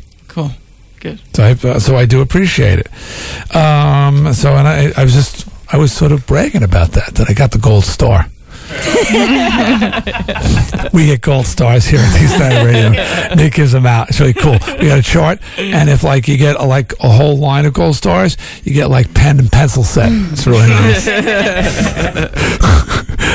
Cool. 0.99 1.11
Good. 1.11 1.19
So 1.35 1.43
I 1.43 1.51
uh, 1.51 1.79
so 1.79 1.95
I 1.95 2.05
do 2.05 2.21
appreciate 2.21 2.79
it. 2.79 2.87
Um, 3.55 4.33
so 4.33 4.55
and 4.55 4.67
I 4.67 4.91
I 4.97 5.03
was 5.03 5.13
just 5.13 5.47
I 5.71 5.77
was 5.77 5.91
sort 5.91 6.11
of 6.11 6.25
bragging 6.25 6.63
about 6.63 6.91
that 6.91 7.15
that 7.15 7.29
I 7.29 7.33
got 7.33 7.51
the 7.51 7.59
gold 7.59 7.85
star. 7.85 8.25
we 10.93 11.07
get 11.07 11.21
gold 11.21 11.47
stars 11.47 11.85
here 11.85 11.99
at 11.99 12.21
East 12.21 12.37
Side 12.37 12.63
Radio. 12.63 12.89
Nick 13.35 13.53
gives 13.53 13.71
them 13.71 13.87
out. 13.87 14.09
It's 14.09 14.19
really 14.19 14.33
cool. 14.33 14.59
We 14.79 14.87
got 14.87 14.99
a 14.99 15.01
chart, 15.01 15.39
and 15.57 15.89
if 15.89 16.03
like 16.03 16.27
you 16.27 16.37
get 16.37 16.55
a, 16.55 16.63
like 16.63 16.93
a 16.99 17.09
whole 17.09 17.35
line 17.37 17.65
of 17.65 17.73
gold 17.73 17.95
stars, 17.95 18.37
you 18.63 18.73
get 18.73 18.91
like 18.91 19.11
pen 19.15 19.39
and 19.39 19.51
pencil 19.51 19.83
set. 19.83 20.11
It's 20.11 20.45
really 20.45 20.69
nice. 20.69 21.07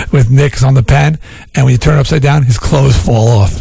With 0.12 0.30
Nick's 0.30 0.62
on 0.62 0.74
the 0.74 0.84
pen, 0.84 1.18
and 1.56 1.64
when 1.64 1.72
you 1.72 1.78
turn 1.78 1.96
it 1.98 2.00
upside 2.00 2.22
down, 2.22 2.44
his 2.44 2.58
clothes 2.58 2.96
fall 2.96 3.26
off. 3.26 3.60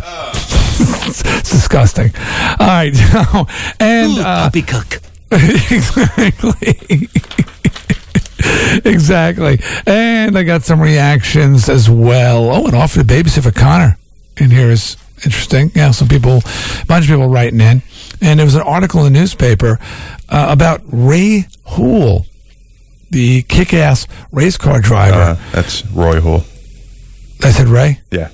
It's 0.84 1.52
disgusting. 1.52 2.12
All 2.60 2.68
right, 2.68 2.94
and 3.80 4.20
uh, 4.20 4.44
puppy 4.46 4.62
cook. 4.62 5.02
exactly. 5.32 7.10
exactly. 8.86 9.60
And 9.86 10.38
I 10.38 10.44
got 10.44 10.64
some 10.64 10.82
reactions 10.82 11.70
as 11.70 11.90
well. 11.90 12.52
Oh, 12.52 12.68
and 12.68 12.76
offered 12.76 13.08
to 13.08 13.14
babysit 13.14 13.44
for 13.44 13.52
Connor 13.52 13.98
in 14.38 14.52
here 14.52 14.70
is 14.70 14.98
interesting. 15.26 15.72
Yeah, 15.74 15.92
some 15.92 16.08
people, 16.08 16.42
a 16.82 16.86
bunch 16.86 17.06
of 17.06 17.10
people 17.10 17.30
writing 17.30 17.62
in. 17.62 17.82
And 18.22 18.40
there 18.40 18.46
was 18.46 18.56
an 18.56 18.62
article 18.62 19.06
in 19.06 19.14
the 19.14 19.20
newspaper 19.20 19.80
uh, 20.30 20.48
about 20.50 20.82
Ray 20.86 21.46
Hool, 21.66 22.26
the 23.10 23.44
kick 23.44 23.74
ass 23.74 24.08
race 24.32 24.58
car 24.58 24.82
driver. 24.82 25.16
Uh, 25.16 25.52
that's 25.52 25.86
Roy 25.88 26.20
Hool. 26.20 26.44
I 27.42 27.52
said 27.52 27.68
Ray? 27.68 28.02
Yeah. 28.12 28.30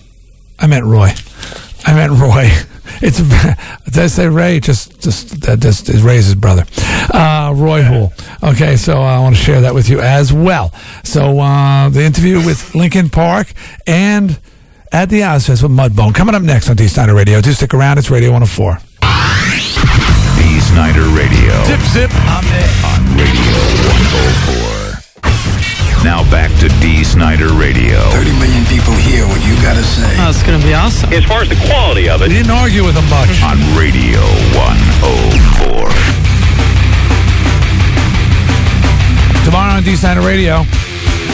I 0.59 0.67
meant 0.67 0.85
Roy. 0.85 1.11
I 1.89 1.93
meant 1.95 2.13
Roy. 2.21 2.49
It's 3.01 3.19
did 3.85 3.97
I 3.97 4.07
say 4.07 4.27
Ray? 4.27 4.59
Just 4.59 4.99
just 4.99 5.41
that 5.41 5.59
just 5.59 5.87
is 5.87 6.01
Ray's 6.01 6.25
his 6.25 6.35
brother, 6.35 6.65
uh, 7.13 7.53
Roy 7.55 7.81
Hool. 7.83 8.11
Okay, 8.43 8.75
so 8.75 8.99
I 8.99 9.19
want 9.19 9.37
to 9.37 9.41
share 9.41 9.61
that 9.61 9.73
with 9.73 9.87
you 9.87 10.01
as 10.01 10.33
well. 10.33 10.73
So 11.05 11.39
uh, 11.39 11.87
the 11.89 12.03
interview 12.03 12.43
with 12.43 12.75
Linkin 12.75 13.09
Park 13.09 13.53
and 13.87 14.37
at 14.91 15.09
the 15.09 15.21
Ozzfest 15.21 15.63
with 15.63 15.71
Mudbone 15.71 16.13
coming 16.13 16.35
up 16.35 16.41
next 16.41 16.69
on 16.69 16.75
Dee 16.75 16.87
Snider 16.87 17.13
Radio. 17.13 17.39
Do 17.39 17.53
stick 17.53 17.73
around. 17.73 17.99
It's 17.99 18.09
Radio 18.09 18.31
104. 18.31 18.79
Dee 20.35 20.59
Snider 20.59 21.07
Radio. 21.15 21.63
Zip 21.65 21.79
zip. 21.93 22.11
I'm 22.11 22.43
there. 22.43 22.69
On 22.83 22.99
Radio 23.15 23.29
104. 23.31 23.48
Now 26.03 26.23
back 26.31 26.49
to 26.59 26.69
Dee 26.79 27.03
Snider 27.03 27.51
Radio. 27.53 27.99
30 28.15 28.31
million 28.39 28.63
people 28.65 28.93
hear 28.93 29.27
what 29.27 29.43
you 29.45 29.53
gotta 29.61 29.83
say. 29.83 30.07
Oh, 30.19 30.29
it's 30.29 30.41
gonna 30.43 30.63
be 30.63 30.73
awesome. 30.73 31.11
As 31.11 31.25
far 31.25 31.41
as 31.41 31.49
the 31.49 31.59
quality 31.67 32.07
of 32.09 32.21
it. 32.21 32.29
We 32.29 32.35
didn't 32.35 32.51
argue 32.51 32.85
with 32.85 32.95
him 32.95 33.03
much. 33.09 33.43
On 33.43 33.59
Radio 33.75 34.23
104. 34.55 35.89
Tomorrow 39.43 39.75
on 39.75 39.83
Dee 39.83 39.97
Snider 39.97 40.21
Radio, 40.21 40.63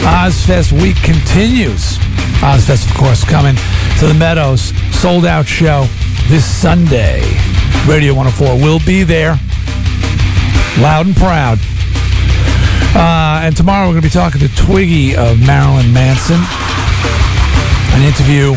Ozzfest 0.02 0.72
week 0.72 0.96
continues. 0.96 1.98
Ozzfest, 2.42 2.90
of 2.90 2.96
course, 2.96 3.22
coming 3.24 3.54
to 4.00 4.06
the 4.06 4.14
Meadows. 4.14 4.72
Sold 4.98 5.26
out 5.26 5.46
show 5.46 5.86
this 6.26 6.44
Sunday. 6.44 7.22
Radio 7.86 8.14
104 8.14 8.56
will 8.56 8.80
be 8.84 9.04
there. 9.04 9.38
Loud 10.80 11.06
and 11.06 11.16
proud. 11.16 11.58
Uh, 12.94 13.40
and 13.44 13.56
tomorrow 13.56 13.86
we're 13.86 14.00
going 14.00 14.02
to 14.02 14.08
be 14.08 14.12
talking 14.12 14.40
to 14.40 14.48
Twiggy 14.56 15.16
of 15.16 15.38
Marilyn 15.46 15.92
Manson. 15.92 16.40
An 17.96 18.02
interview 18.02 18.52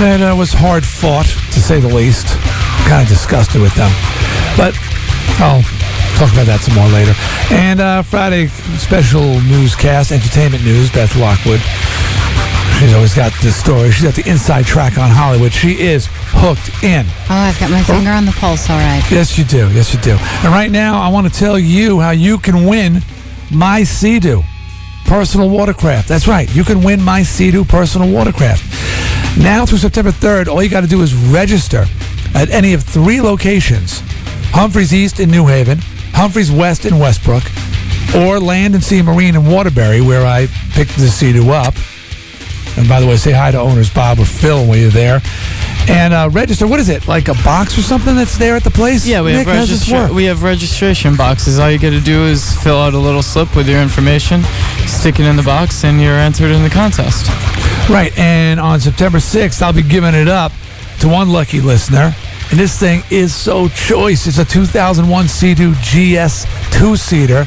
that 0.00 0.20
uh, 0.20 0.36
was 0.36 0.52
hard 0.52 0.84
fought, 0.84 1.26
to 1.52 1.60
say 1.60 1.80
the 1.80 1.88
least. 1.88 2.26
Kind 2.88 3.02
of 3.02 3.08
disgusted 3.08 3.60
with 3.60 3.74
them. 3.76 3.92
But 4.56 4.72
I'll 5.40 5.62
talk 6.16 6.32
about 6.32 6.48
that 6.48 6.60
some 6.64 6.74
more 6.74 6.88
later. 6.88 7.12
And 7.52 7.80
uh, 7.80 8.02
Friday 8.02 8.48
special 8.76 9.40
newscast, 9.44 10.12
entertainment 10.12 10.64
news, 10.64 10.90
Beth 10.92 11.14
Lockwood. 11.16 11.60
She's 12.80 12.94
always 12.94 13.14
got 13.14 13.32
the 13.42 13.52
story. 13.52 13.90
She's 13.92 14.04
got 14.04 14.14
the 14.14 14.28
inside 14.28 14.64
track 14.64 14.96
on 14.96 15.10
Hollywood. 15.10 15.52
She 15.52 15.80
is 15.80 16.08
hooked 16.32 16.82
in. 16.82 17.04
Oh, 17.28 17.36
I've 17.36 17.60
got 17.60 17.70
my 17.70 17.82
finger 17.82 18.08
on 18.10 18.24
the 18.24 18.32
pulse. 18.32 18.70
All 18.70 18.78
right. 18.78 19.04
Yes, 19.10 19.36
you 19.36 19.44
do. 19.44 19.68
Yes, 19.72 19.92
you 19.92 20.00
do. 20.00 20.16
And 20.16 20.48
right 20.48 20.70
now, 20.70 20.98
I 20.98 21.08
want 21.08 21.28
to 21.28 21.32
tell 21.32 21.58
you 21.58 22.00
how 22.00 22.10
you 22.10 22.38
can 22.38 22.64
win 22.64 23.02
my 23.50 23.84
Sea-Doo 23.84 24.42
personal 25.04 25.50
watercraft. 25.50 26.08
That's 26.08 26.28
right. 26.28 26.52
You 26.54 26.64
can 26.64 26.82
win 26.82 27.02
my 27.02 27.22
Sea-Doo 27.22 27.64
personal 27.64 28.12
watercraft. 28.12 28.64
Now 29.38 29.66
through 29.66 29.78
September 29.78 30.10
3rd, 30.10 30.48
all 30.48 30.62
you 30.62 30.68
got 30.68 30.82
to 30.82 30.86
do 30.86 31.02
is 31.02 31.14
register 31.14 31.84
at 32.34 32.50
any 32.50 32.74
of 32.74 32.84
three 32.84 33.20
locations 33.20 34.02
Humphreys 34.52 34.92
East 34.92 35.20
in 35.20 35.30
New 35.30 35.46
Haven, 35.46 35.78
Humphreys 36.12 36.50
West 36.50 36.84
in 36.84 36.98
Westbrook, 36.98 37.44
or 38.16 38.40
Land 38.40 38.74
and 38.74 38.82
Sea 38.82 39.00
Marine 39.02 39.36
in 39.36 39.46
Waterbury, 39.46 40.00
where 40.00 40.26
I 40.26 40.48
picked 40.72 40.96
the 40.96 41.08
Sea-Doo 41.08 41.50
up. 41.50 41.74
And 42.76 42.88
by 42.88 43.00
the 43.00 43.06
way, 43.06 43.16
say 43.16 43.32
hi 43.32 43.50
to 43.50 43.58
owners 43.58 43.92
Bob 43.92 44.18
or 44.18 44.24
Phil 44.24 44.66
when 44.66 44.78
you're 44.78 44.90
there. 44.90 45.20
And 45.88 46.14
uh, 46.14 46.28
register. 46.30 46.66
What 46.66 46.78
is 46.80 46.88
it? 46.88 47.08
Like 47.08 47.28
a 47.28 47.34
box 47.42 47.76
or 47.76 47.82
something 47.82 48.14
that's 48.14 48.38
there 48.38 48.54
at 48.54 48.64
the 48.64 48.70
place? 48.70 49.06
Yeah, 49.06 49.22
we 49.22 49.32
Nick, 49.32 49.46
have 49.46 49.56
how's 49.56 49.68
this 49.68 49.88
registra- 49.88 50.14
we 50.14 50.24
have 50.24 50.42
registration 50.42 51.16
boxes. 51.16 51.58
All 51.58 51.70
you 51.70 51.78
got 51.78 51.90
to 51.90 52.00
do 52.00 52.24
is 52.26 52.54
fill 52.62 52.76
out 52.78 52.94
a 52.94 52.98
little 52.98 53.22
slip 53.22 53.56
with 53.56 53.68
your 53.68 53.80
information, 53.80 54.42
stick 54.86 55.18
it 55.18 55.26
in 55.26 55.36
the 55.36 55.42
box, 55.42 55.84
and 55.84 56.00
you're 56.00 56.14
entered 56.14 56.50
in 56.52 56.62
the 56.62 56.70
contest. 56.70 57.26
Right, 57.90 58.16
and 58.16 58.60
on 58.60 58.78
September 58.78 59.18
6th, 59.18 59.62
I'll 59.62 59.72
be 59.72 59.82
giving 59.82 60.14
it 60.14 60.28
up 60.28 60.52
to 61.00 61.08
one 61.08 61.30
lucky 61.30 61.60
listener. 61.60 62.14
And 62.50 62.58
this 62.58 62.78
thing 62.78 63.02
is 63.10 63.34
so 63.34 63.68
choice. 63.68 64.26
It's 64.26 64.38
a 64.38 64.44
2001 64.44 65.28
Sea-Doo 65.28 65.72
GS 65.74 66.46
two-seater. 66.78 67.46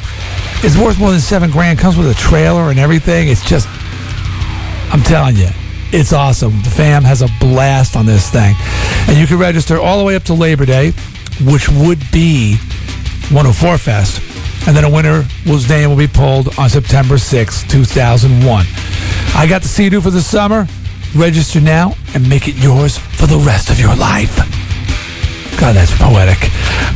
It's 0.62 0.76
worth 0.76 0.98
more 0.98 1.10
than 1.10 1.20
seven 1.20 1.50
grand. 1.50 1.78
Comes 1.78 1.96
with 1.96 2.10
a 2.10 2.14
trailer 2.14 2.70
and 2.70 2.78
everything. 2.78 3.28
It's 3.28 3.44
just, 3.44 3.68
I'm 4.94 5.02
telling 5.02 5.34
you, 5.34 5.48
it's 5.90 6.12
awesome. 6.12 6.52
The 6.62 6.70
fam 6.70 7.02
has 7.02 7.20
a 7.20 7.26
blast 7.40 7.96
on 7.96 8.06
this 8.06 8.30
thing. 8.30 8.54
And 9.08 9.18
you 9.18 9.26
can 9.26 9.40
register 9.40 9.76
all 9.76 9.98
the 9.98 10.04
way 10.04 10.14
up 10.14 10.22
to 10.24 10.34
Labor 10.34 10.64
Day, 10.64 10.92
which 11.42 11.68
would 11.68 11.98
be 12.12 12.54
104 13.34 13.76
Fest. 13.76 14.22
And 14.68 14.76
then 14.76 14.84
a 14.84 14.88
winner 14.88 15.22
whose 15.42 15.68
name 15.68 15.90
will 15.90 15.96
be 15.96 16.06
pulled 16.06 16.56
on 16.60 16.70
September 16.70 17.16
6th, 17.16 17.68
2001. 17.68 18.66
I 19.34 19.48
got 19.48 19.62
the 19.62 19.68
Sea-Doo 19.68 20.00
for 20.00 20.10
the 20.10 20.22
summer. 20.22 20.68
Register 21.16 21.60
now 21.60 21.96
and 22.14 22.30
make 22.30 22.46
it 22.46 22.54
yours 22.54 22.96
for 22.96 23.26
the 23.26 23.38
rest 23.38 23.70
of 23.70 23.80
your 23.80 23.96
life. 23.96 24.36
God, 25.58 25.74
that's 25.74 25.90
poetic. 25.98 26.38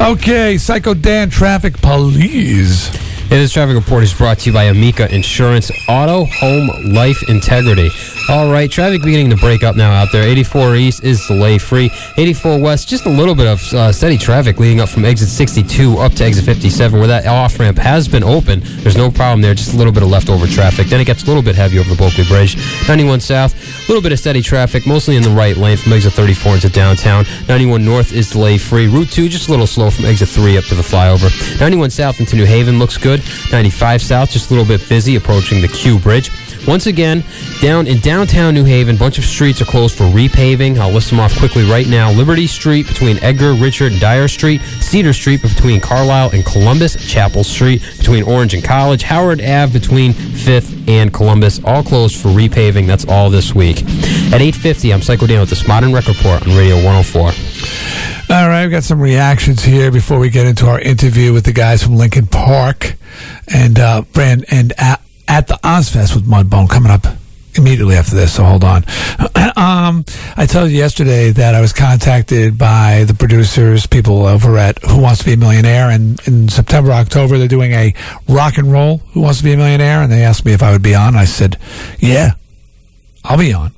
Okay, 0.01 0.57
Psycho 0.57 0.95
Dan, 0.95 1.31
traffic 1.31 1.77
police. 1.79 3.08
Hey, 3.29 3.37
this 3.37 3.53
traffic 3.53 3.77
report 3.77 4.03
is 4.03 4.15
brought 4.15 4.39
to 4.39 4.47
you 4.49 4.55
by 4.55 4.65
Amica 4.65 5.15
Insurance 5.15 5.71
Auto 5.87 6.25
Home 6.25 6.95
Life 6.95 7.29
Integrity. 7.29 7.91
All 8.31 8.51
right, 8.51 8.71
traffic 8.71 9.03
beginning 9.03 9.29
to 9.29 9.37
break 9.37 9.63
up 9.63 9.77
now 9.77 9.93
out 9.93 10.11
there. 10.13 10.23
84 10.23 10.77
East 10.77 11.05
is 11.05 11.27
delay 11.27 11.59
free. 11.59 11.91
84 12.17 12.59
West, 12.59 12.89
just 12.89 13.05
a 13.05 13.11
little 13.11 13.35
bit 13.35 13.47
of 13.47 13.61
uh, 13.75 13.93
steady 13.93 14.17
traffic 14.17 14.59
leading 14.59 14.81
up 14.81 14.89
from 14.89 15.05
exit 15.05 15.29
62 15.29 15.99
up 15.99 16.13
to 16.13 16.25
exit 16.25 16.47
57, 16.47 16.99
where 16.99 17.07
that 17.07 17.27
off 17.27 17.59
ramp 17.61 17.77
has 17.77 18.09
been 18.09 18.25
open. 18.25 18.61
There's 18.83 18.97
no 18.97 19.11
problem 19.11 19.43
there, 19.43 19.53
just 19.53 19.75
a 19.75 19.77
little 19.77 19.93
bit 19.93 20.03
of 20.03 20.09
leftover 20.09 20.47
traffic. 20.47 20.87
Then 20.87 21.01
it 21.01 21.05
gets 21.05 21.23
a 21.25 21.27
little 21.27 21.43
bit 21.43 21.55
heavy 21.55 21.79
over 21.79 21.91
the 21.91 21.97
Bulkeley 21.97 22.25
Bridge. 22.25 22.57
91 22.89 23.21
South, 23.21 23.55
a 23.55 23.89
little 23.89 24.03
bit 24.03 24.13
of 24.13 24.19
steady 24.19 24.41
traffic, 24.41 24.87
mostly 24.87 25.17
in 25.17 25.23
the 25.23 25.31
right 25.31 25.57
lane 25.59 25.77
from 25.77 25.93
exit 25.93 26.15
34 26.15 26.55
into 26.55 26.71
downtown. 26.71 27.27
91 27.47 27.85
North 27.85 28.13
is 28.13 28.31
delay 28.31 28.57
free. 28.57 28.89
Route 28.89 29.11
2, 29.11 29.29
just 29.29 29.49
a 29.49 29.51
little 29.51 29.67
slow 29.67 29.91
from 29.91 30.07
exit 30.07 30.31
3 30.31 30.57
up 30.57 30.65
to 30.65 30.75
the 30.75 30.83
flyover. 30.83 31.29
91 31.61 31.91
South 31.91 32.21
into 32.21 32.37
New 32.37 32.47
Haven 32.47 32.79
looks 32.79 32.97
good. 32.97 33.18
95 33.51 34.03
South, 34.03 34.31
just 34.31 34.51
a 34.51 34.55
little 34.55 34.69
bit 34.69 34.86
busy 34.89 35.16
approaching 35.16 35.61
the 35.61 35.69
Q 35.69 35.99
Bridge. 35.99 36.31
Once 36.66 36.86
again, 36.86 37.24
down 37.62 37.86
in 37.86 37.99
downtown 38.01 38.53
New 38.53 38.65
Haven, 38.65 38.97
a 38.97 38.99
bunch 38.99 39.16
of 39.16 39.24
streets 39.24 39.62
are 39.62 39.65
closed 39.65 39.97
for 39.97 40.05
repaving. 40.05 40.77
I'll 40.77 40.93
list 40.93 41.09
them 41.09 41.19
off 41.19 41.35
quickly 41.39 41.65
right 41.65 41.86
now. 41.86 42.11
Liberty 42.12 42.47
Street 42.47 42.86
between 42.86 43.16
Edgar, 43.23 43.55
Richard, 43.55 43.93
and 43.93 44.01
Dyer 44.01 44.28
Street. 44.28 44.61
Cedar 44.81 45.15
Street 45.15 45.40
between 45.40 45.81
Carlisle 45.81 46.31
and 46.35 46.45
Columbus. 46.45 46.97
Chapel 47.11 47.43
Street 47.43 47.82
between 47.97 48.23
Orange 48.23 48.53
and 48.53 48.62
College. 48.62 49.03
Howard 49.03 49.40
Ave 49.40 49.73
between 49.73 50.12
5th 50.12 50.89
and 50.89 51.12
Columbus. 51.12 51.59
All 51.65 51.82
closed 51.82 52.20
for 52.20 52.28
repaving. 52.28 52.86
That's 52.86 53.07
all 53.07 53.31
this 53.31 53.55
week. 53.55 53.81
At 54.32 54.43
8.50, 54.43 54.93
I'm 54.93 55.01
Psycho 55.01 55.27
Dan 55.27 55.40
with 55.40 55.49
this 55.49 55.66
Modern 55.66 55.95
Rec 55.95 56.07
Report 56.07 56.47
on 56.47 56.55
Radio 56.55 56.77
104. 56.77 57.31
All 58.31 58.47
right, 58.47 58.65
we've 58.65 58.71
got 58.71 58.85
some 58.85 59.01
reactions 59.01 59.65
here 59.65 59.91
before 59.91 60.19
we 60.19 60.29
get 60.29 60.47
into 60.47 60.67
our 60.67 60.79
interview 60.79 61.33
with 61.33 61.47
the 61.47 61.53
guys 61.55 61.83
from 61.83 61.97
Linkin 61.97 62.27
Park 62.27 62.95
and 63.47 63.79
uh, 63.79 64.03
Brand 64.13 64.45
and 64.51 64.75
at, 64.77 65.01
at 65.27 65.47
the 65.47 65.55
Ozzfest 65.55 66.15
with 66.15 66.27
Mudbone 66.27 66.69
coming 66.69 66.93
up 66.93 67.07
immediately 67.55 67.97
after 67.97 68.15
this. 68.15 68.35
So 68.35 68.45
hold 68.45 68.65
on. 68.65 68.85
um, 69.57 70.05
I 70.37 70.45
told 70.47 70.71
you 70.71 70.77
yesterday 70.77 71.31
that 71.31 71.55
I 71.55 71.63
was 71.63 71.73
contacted 71.73 72.59
by 72.59 73.05
the 73.05 73.15
producers, 73.15 73.87
people 73.87 74.27
over 74.27 74.59
at 74.59 74.79
Who 74.83 75.01
Wants 75.01 75.21
to 75.21 75.25
Be 75.25 75.33
a 75.33 75.37
Millionaire, 75.39 75.89
and 75.89 76.21
in 76.27 76.51
September, 76.51 76.93
October, 76.93 77.39
they're 77.39 77.49
doing 77.49 77.73
a 77.73 77.95
rock 78.29 78.59
and 78.59 78.71
roll 78.71 78.99
Who 79.13 79.23
Wants 79.23 79.39
to 79.39 79.45
Be 79.45 79.55
a 79.55 79.57
Millionaire, 79.57 80.03
and 80.03 80.13
they 80.13 80.23
asked 80.23 80.45
me 80.45 80.53
if 80.53 80.63
I 80.63 80.73
would 80.73 80.83
be 80.83 80.95
on. 80.95 81.17
I 81.17 81.25
said, 81.25 81.57
"Yeah, 81.99 82.33
I'll 83.25 83.39
be 83.39 83.55
on." 83.55 83.73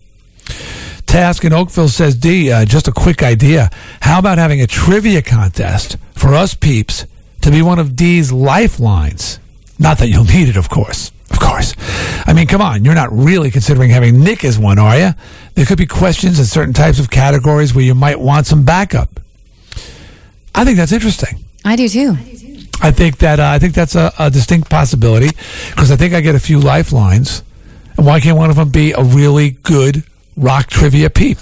Task 1.11 1.45
in 1.45 1.53
Oakville 1.53 1.89
says, 1.89 2.15
Dee, 2.15 2.53
uh, 2.53 2.65
just 2.65 2.87
a 2.87 2.93
quick 2.93 3.21
idea. 3.21 3.69
How 4.01 4.21
about 4.21 4.39
having 4.39 4.61
a 4.61 4.67
trivia 4.69 5.23
contest 5.23 5.97
for 6.13 6.37
us 6.37 6.55
peeps 6.55 7.05
to 7.41 7.51
be 7.51 7.63
one 7.63 7.81
of 7.81 7.97
Dee's 7.97 8.31
lifelines? 8.31 9.41
Not 9.77 9.99
that 9.99 10.07
you'll 10.07 10.23
need 10.23 10.49
it, 10.49 10.57
of 10.57 10.69
course. 10.69 11.11
Of 11.33 11.41
course. 11.41 11.75
I 12.29 12.33
mean, 12.33 12.47
come 12.47 12.61
on. 12.61 12.85
You're 12.85 12.95
not 12.95 13.11
really 13.11 13.51
considering 13.51 13.91
having 13.91 14.21
Nick 14.21 14.45
as 14.45 14.57
one, 14.57 14.79
are 14.79 14.97
you? 14.97 15.11
There 15.57 15.67
could 15.67 15.79
be 15.79 15.87
questions 15.87 16.39
in 16.39 16.45
certain 16.45 16.75
types 16.75 17.01
of 17.01 17.11
categories 17.11 17.75
where 17.75 17.85
you 17.85 17.97
might 17.97 18.21
want 18.21 18.47
some 18.47 18.65
backup. 18.65 19.19
I 20.55 20.65
think 20.65 20.77
that's 20.77 20.93
interesting. 20.93 21.45
I 21.65 21.75
do 21.75 21.89
too. 21.89 22.13
I 22.83 22.93
think 22.93 23.19
that 23.19 23.41
uh, 23.41 23.49
I 23.49 23.59
think 23.59 23.75
that's 23.75 23.97
a, 23.97 24.13
a 24.17 24.31
distinct 24.31 24.71
possibility 24.71 25.31
because 25.71 25.91
I 25.91 25.97
think 25.97 26.15
I 26.15 26.21
get 26.21 26.37
a 26.37 26.41
few 26.41 26.61
lifelines. 26.61 27.43
And 27.97 28.07
why 28.07 28.21
can't 28.21 28.39
one 28.39 28.49
of 28.49 28.55
them 28.55 28.71
be 28.71 28.93
a 28.93 29.03
really 29.03 29.51
good 29.51 30.05
rock 30.37 30.67
trivia 30.69 31.11
peep? 31.11 31.39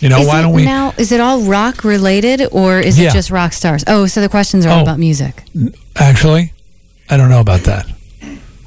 You 0.00 0.10
know, 0.10 0.20
is 0.20 0.26
why 0.26 0.42
don't 0.42 0.52
we? 0.52 0.64
now? 0.64 0.92
Is 0.98 1.10
it 1.10 1.20
all 1.20 1.40
rock 1.42 1.82
related 1.82 2.46
or 2.52 2.78
is 2.78 2.98
Yeah. 2.98 3.08
it 3.08 3.12
just 3.14 3.30
rock 3.30 3.52
stars? 3.54 3.82
Oh, 3.86 4.06
so 4.06 4.20
the 4.20 4.28
questions 4.28 4.66
are 4.66 4.68
all 4.70 4.80
Oh. 4.80 4.82
about 4.82 4.98
music. 4.98 5.42
Actually, 5.96 6.52
I 7.08 7.16
don't 7.16 7.30
know 7.30 7.40
about 7.40 7.62
that. 7.64 7.86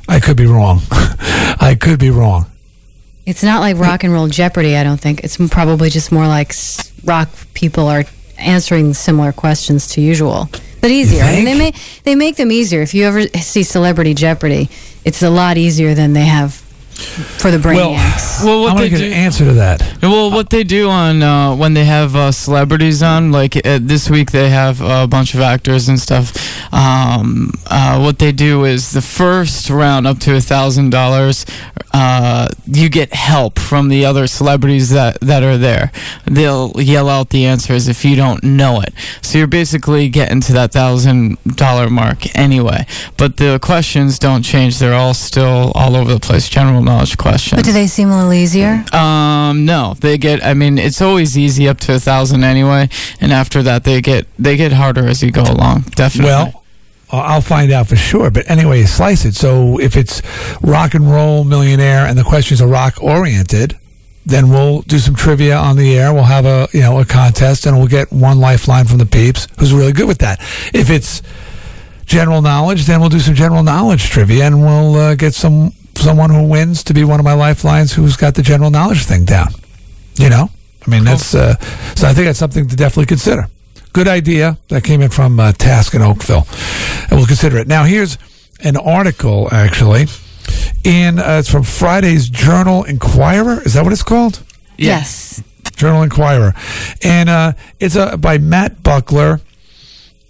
I 0.07 0.19
could 0.19 0.35
be 0.37 0.47
wrong. 0.47 0.81
I 0.91 1.77
could 1.79 1.99
be 1.99 2.09
wrong. 2.09 2.47
It's 3.27 3.43
not 3.43 3.59
like 3.61 3.77
rock 3.77 4.03
and 4.03 4.11
roll 4.11 4.27
Jeopardy. 4.27 4.75
I 4.75 4.83
don't 4.83 4.99
think 4.99 5.19
it's 5.23 5.37
probably 5.49 5.91
just 5.91 6.11
more 6.11 6.27
like 6.27 6.55
rock 7.05 7.29
people 7.53 7.87
are 7.87 8.05
answering 8.39 8.95
similar 8.95 9.31
questions 9.31 9.87
to 9.89 10.01
usual, 10.01 10.49
but 10.81 10.89
easier. 10.89 11.23
I 11.23 11.35
mean, 11.35 11.45
they 11.45 11.55
make 11.55 11.75
they 12.05 12.15
make 12.15 12.37
them 12.37 12.51
easier. 12.51 12.81
If 12.81 12.95
you 12.95 13.05
ever 13.05 13.27
see 13.39 13.61
Celebrity 13.61 14.15
Jeopardy, 14.15 14.67
it's 15.05 15.21
a 15.21 15.29
lot 15.29 15.57
easier 15.57 15.93
than 15.93 16.13
they 16.13 16.25
have 16.25 16.59
for 16.99 17.51
the 17.51 17.57
brainiacs. 17.57 18.43
Well, 18.43 18.61
what 18.61 18.71
I'm 18.71 18.77
they 18.77 18.89
gonna 18.89 18.89
get 18.89 18.97
do, 18.99 19.05
an 19.07 19.13
answer 19.13 19.45
to 19.45 19.53
that. 19.53 19.97
Well, 20.01 20.31
what 20.31 20.49
they 20.49 20.63
do 20.63 20.89
on 20.89 21.21
uh, 21.23 21.55
when 21.55 21.73
they 21.73 21.85
have 21.85 22.15
uh, 22.15 22.31
celebrities 22.31 23.01
on, 23.01 23.31
like 23.31 23.55
uh, 23.65 23.79
this 23.81 24.09
week 24.09 24.31
they 24.31 24.49
have 24.49 24.81
a 24.81 25.07
bunch 25.07 25.33
of 25.33 25.39
actors 25.41 25.89
and 25.89 25.99
stuff. 25.99 26.33
Um, 26.73 27.51
uh, 27.67 27.99
what 27.99 28.19
they 28.19 28.31
do 28.31 28.65
is 28.65 28.91
the 28.91 29.01
first 29.01 29.69
round 29.69 30.07
up 30.07 30.19
to 30.19 30.35
a 30.35 30.41
thousand 30.41 30.89
dollars, 30.91 31.45
uh, 31.93 32.47
you 32.65 32.89
get 32.89 33.13
help 33.13 33.59
from 33.59 33.89
the 33.89 34.05
other 34.05 34.27
celebrities 34.27 34.89
that 34.91 35.19
that 35.21 35.43
are 35.43 35.57
there. 35.57 35.91
They'll 36.25 36.71
yell 36.75 37.09
out 37.09 37.29
the 37.29 37.45
answers 37.45 37.87
if 37.87 38.05
you 38.05 38.15
don't 38.15 38.43
know 38.43 38.81
it. 38.81 38.93
So 39.21 39.37
you're 39.37 39.47
basically 39.47 40.09
getting 40.09 40.41
to 40.41 40.53
that 40.53 40.71
thousand 40.71 41.37
dollar 41.55 41.89
mark 41.89 42.35
anyway. 42.35 42.85
But 43.17 43.37
the 43.37 43.59
questions 43.61 44.19
don't 44.19 44.43
change; 44.43 44.79
they're 44.79 44.93
all 44.93 45.13
still 45.13 45.71
all 45.75 45.95
over 45.95 46.13
the 46.13 46.19
place. 46.19 46.47
General 46.49 46.81
knowledge 46.89 47.17
questions. 47.17 47.61
But 47.61 47.65
do 47.65 47.71
they 47.71 47.87
seem 47.87 48.09
a 48.09 48.17
little 48.17 48.33
easier? 48.33 48.83
Um, 48.93 49.65
no, 49.65 49.93
they 49.99 50.17
get. 50.17 50.43
I 50.43 50.53
mean, 50.53 50.77
it's 50.77 51.01
always 51.01 51.37
easy 51.37 51.67
up 51.67 51.79
to 51.81 51.95
a 51.95 51.99
thousand 51.99 52.43
anyway, 52.43 52.89
and 53.21 53.31
after 53.31 53.63
that, 53.63 53.83
they 53.83 54.01
get 54.01 54.27
they 54.37 54.57
get 54.57 54.71
harder 54.71 55.07
as 55.07 55.21
you 55.21 55.31
go 55.31 55.43
along. 55.43 55.81
Definitely. 55.95 56.31
Well, 56.31 56.63
I'll 57.11 57.41
find 57.41 57.71
out 57.71 57.87
for 57.87 57.95
sure. 57.95 58.29
But 58.29 58.49
anyway, 58.49 58.83
slice 58.83 59.25
it. 59.25 59.35
So 59.35 59.79
if 59.79 59.95
it's 59.95 60.21
rock 60.61 60.93
and 60.93 61.09
roll 61.09 61.43
millionaire 61.43 62.05
and 62.05 62.17
the 62.17 62.23
questions 62.23 62.61
are 62.61 62.67
rock 62.67 63.01
oriented, 63.01 63.77
then 64.25 64.49
we'll 64.49 64.81
do 64.83 64.99
some 64.99 65.15
trivia 65.15 65.55
on 65.57 65.75
the 65.75 65.97
air. 65.97 66.13
We'll 66.13 66.23
have 66.23 66.45
a 66.45 66.67
you 66.73 66.81
know 66.81 66.99
a 66.99 67.05
contest, 67.05 67.65
and 67.65 67.77
we'll 67.77 67.87
get 67.87 68.11
one 68.11 68.39
lifeline 68.39 68.85
from 68.85 68.97
the 68.97 69.05
peeps 69.05 69.47
who's 69.57 69.73
really 69.73 69.93
good 69.93 70.07
with 70.07 70.19
that. 70.19 70.39
If 70.73 70.89
it's 70.89 71.21
general 72.05 72.41
knowledge, 72.41 72.85
then 72.85 72.99
we'll 72.99 73.09
do 73.09 73.19
some 73.19 73.35
general 73.35 73.63
knowledge 73.63 74.09
trivia, 74.09 74.45
and 74.45 74.61
we'll 74.61 74.95
uh, 74.95 75.15
get 75.15 75.33
some 75.33 75.73
someone 75.99 76.29
who 76.29 76.47
wins 76.47 76.83
to 76.85 76.93
be 76.93 77.03
one 77.03 77.19
of 77.19 77.23
my 77.23 77.33
lifelines 77.33 77.93
who's 77.93 78.15
got 78.17 78.35
the 78.35 78.41
general 78.41 78.71
knowledge 78.71 79.05
thing 79.05 79.25
down. 79.25 79.49
You 80.15 80.29
know, 80.29 80.49
I 80.85 80.89
mean 80.89 81.03
that's 81.03 81.33
uh, 81.33 81.55
so. 81.95 82.07
I 82.07 82.13
think 82.13 82.25
that's 82.27 82.39
something 82.39 82.67
to 82.67 82.75
definitely 82.75 83.05
consider. 83.05 83.47
Good 83.93 84.07
idea 84.07 84.57
that 84.67 84.83
came 84.83 85.01
in 85.01 85.09
from 85.09 85.39
uh, 85.39 85.53
Task 85.53 85.93
in 85.93 86.01
Oakville, 86.01 86.45
and 87.03 87.11
we'll 87.11 87.25
consider 87.25 87.57
it. 87.57 87.67
Now 87.67 87.85
here's 87.85 88.17
an 88.61 88.75
article 88.75 89.47
actually 89.51 90.07
in 90.83 91.19
uh, 91.19 91.37
it's 91.39 91.49
from 91.49 91.63
Friday's 91.63 92.29
Journal 92.29 92.83
Inquirer. 92.83 93.61
Is 93.63 93.73
that 93.73 93.83
what 93.83 93.93
it's 93.93 94.03
called? 94.03 94.43
Yes. 94.77 95.43
Journal 95.75 96.03
Inquirer, 96.03 96.53
and 97.03 97.29
uh, 97.29 97.53
it's 97.79 97.95
uh, 97.95 98.17
by 98.17 98.37
Matt 98.37 98.83
Buckler, 98.83 99.39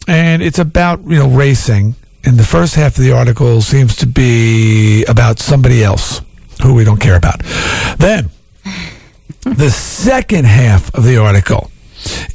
and 0.08 0.44
it's 0.44 0.60
about 0.60 1.04
you 1.06 1.18
know 1.18 1.30
racing. 1.30 1.96
And 2.26 2.38
the 2.38 2.44
first 2.44 2.76
half 2.76 2.98
of 2.98 3.04
the 3.04 3.12
article 3.12 3.62
seems 3.62 3.96
to 3.98 4.08
be 4.08 5.06
about 5.06 5.40
somebody 5.40 5.84
else 5.84 6.22
who 6.62 6.74
we 6.74 6.84
don't 6.84 7.00
care 7.00 7.16
about. 7.16 7.42
Then 7.98 8.30
the 9.44 9.72
second 9.72 10.46
half 10.46 10.94
of 10.94 11.04
the 11.06 11.18
article 11.18 11.72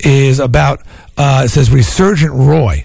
is 0.01 0.41
about 0.41 0.81
uh, 1.17 1.43
it 1.45 1.49
says 1.49 1.71
resurgent 1.71 2.33
Roy. 2.33 2.85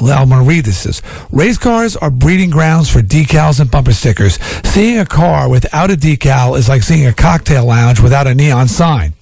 I'm 0.00 0.28
going 0.28 0.42
to 0.42 0.48
read 0.48 0.64
this. 0.64 0.78
Says 0.78 1.02
race 1.32 1.58
cars 1.58 1.96
are 1.96 2.10
breeding 2.10 2.50
grounds 2.50 2.88
for 2.88 3.00
decals 3.00 3.60
and 3.60 3.70
bumper 3.70 3.92
stickers. 3.92 4.38
Seeing 4.64 4.98
a 4.98 5.06
car 5.06 5.48
without 5.48 5.90
a 5.90 5.94
decal 5.94 6.56
is 6.56 6.68
like 6.68 6.82
seeing 6.82 7.06
a 7.06 7.12
cocktail 7.12 7.66
lounge 7.66 8.00
without 8.00 8.26
a 8.26 8.34
neon 8.34 8.68
sign. 8.68 9.14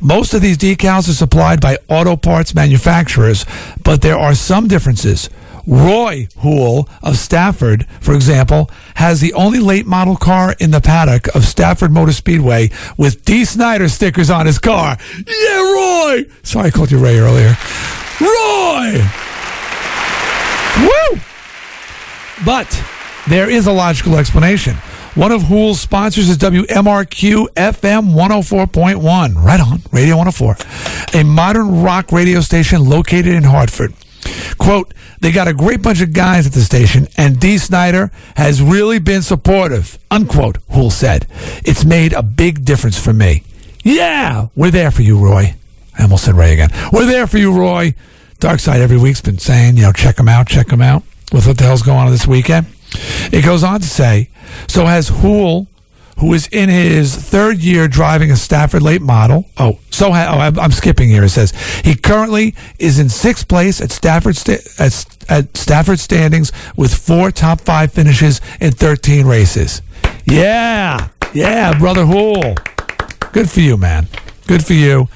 Most 0.00 0.32
of 0.32 0.40
these 0.40 0.56
decals 0.56 1.08
are 1.08 1.14
supplied 1.14 1.60
by 1.60 1.78
auto 1.88 2.16
parts 2.16 2.54
manufacturers, 2.54 3.44
but 3.82 4.00
there 4.00 4.18
are 4.18 4.34
some 4.34 4.68
differences. 4.68 5.28
Roy 5.68 6.28
Hool 6.38 6.88
of 7.02 7.18
Stafford, 7.18 7.86
for 8.00 8.14
example, 8.14 8.70
has 8.94 9.20
the 9.20 9.34
only 9.34 9.60
late 9.60 9.86
model 9.86 10.16
car 10.16 10.54
in 10.58 10.70
the 10.70 10.80
paddock 10.80 11.26
of 11.34 11.44
Stafford 11.44 11.92
Motor 11.92 12.12
Speedway 12.12 12.70
with 12.96 13.22
Dee 13.24 13.44
Snider 13.44 13.88
stickers 13.90 14.30
on 14.30 14.46
his 14.46 14.58
car. 14.58 14.96
Yeah, 15.26 15.74
Roy! 15.74 16.24
Sorry, 16.42 16.68
I 16.68 16.70
called 16.70 16.90
you 16.90 16.98
Ray 16.98 17.18
earlier. 17.18 17.54
Roy! 18.18 19.04
Woo! 20.80 21.20
But 22.46 22.84
there 23.28 23.50
is 23.50 23.66
a 23.66 23.72
logical 23.72 24.16
explanation. 24.16 24.74
One 25.16 25.32
of 25.32 25.42
Hool's 25.42 25.80
sponsors 25.80 26.30
is 26.30 26.38
WMRQ 26.38 27.48
FM 27.54 28.14
104.1. 28.14 29.34
Right 29.34 29.60
on, 29.60 29.82
Radio 29.92 30.16
104. 30.16 30.56
A 31.20 31.24
modern 31.24 31.82
rock 31.82 32.10
radio 32.10 32.40
station 32.40 32.84
located 32.84 33.34
in 33.34 33.42
Hartford. 33.42 33.92
Quote, 34.58 34.94
they 35.20 35.32
got 35.32 35.48
a 35.48 35.54
great 35.54 35.82
bunch 35.82 36.00
of 36.00 36.12
guys 36.12 36.46
at 36.46 36.52
the 36.52 36.60
station, 36.60 37.08
and 37.16 37.40
Dee 37.40 37.58
Snider 37.58 38.10
has 38.36 38.62
really 38.62 38.98
been 38.98 39.22
supportive. 39.22 39.98
Unquote, 40.10 40.58
Hool 40.70 40.90
said. 40.90 41.26
It's 41.64 41.84
made 41.84 42.12
a 42.12 42.22
big 42.22 42.64
difference 42.64 42.98
for 42.98 43.12
me. 43.12 43.42
Yeah, 43.84 44.48
we're 44.54 44.70
there 44.70 44.90
for 44.90 45.02
you, 45.02 45.18
Roy. 45.18 45.54
I 45.98 46.02
almost 46.02 46.24
said 46.24 46.34
Ray 46.34 46.52
again. 46.52 46.70
We're 46.92 47.06
there 47.06 47.26
for 47.26 47.38
you, 47.38 47.52
Roy. 47.52 47.94
Darkside 48.38 48.78
every 48.80 48.98
week's 48.98 49.20
been 49.20 49.38
saying, 49.38 49.76
you 49.76 49.82
know, 49.82 49.92
check 49.92 50.16
them 50.16 50.28
out, 50.28 50.46
check 50.46 50.68
them 50.68 50.80
out. 50.82 51.02
with 51.32 51.46
what 51.46 51.58
the 51.58 51.64
hell's 51.64 51.82
going 51.82 51.98
on 51.98 52.10
this 52.10 52.26
weekend. 52.26 52.66
It 53.32 53.44
goes 53.44 53.62
on 53.62 53.80
to 53.80 53.86
say, 53.86 54.30
so 54.66 54.86
has 54.86 55.08
Hool, 55.08 55.66
who 56.18 56.34
is 56.34 56.48
in 56.48 56.68
his 56.68 57.14
third 57.14 57.58
year 57.58 57.88
driving 57.88 58.30
a 58.30 58.36
Stafford 58.36 58.82
late 58.82 59.02
model. 59.02 59.46
Oh, 59.56 59.78
so 59.90 60.10
ha- 60.12 60.32
oh, 60.34 60.38
I'm, 60.38 60.58
I'm 60.58 60.72
skipping 60.72 61.08
here. 61.08 61.24
It 61.24 61.30
says 61.30 61.52
he 61.84 61.94
currently 61.94 62.54
is 62.78 62.98
in 62.98 63.08
sixth 63.08 63.48
place 63.48 63.80
at 63.80 63.90
Stafford 63.92 64.36
sta- 64.36 64.58
at, 64.78 65.04
at 65.28 65.56
Stafford 65.56 65.98
standings 66.00 66.52
with 66.76 66.92
four 66.94 67.30
top 67.30 67.60
five 67.60 67.92
finishes 67.92 68.40
in 68.60 68.72
13 68.72 69.26
races. 69.26 69.80
Yeah, 70.24 71.08
yeah, 71.32 71.78
brother 71.78 72.04
Hool. 72.04 72.54
Good 73.32 73.50
for 73.50 73.60
you, 73.60 73.76
man. 73.76 74.08
Good 74.46 74.64
for 74.64 74.72
you. 74.74 75.08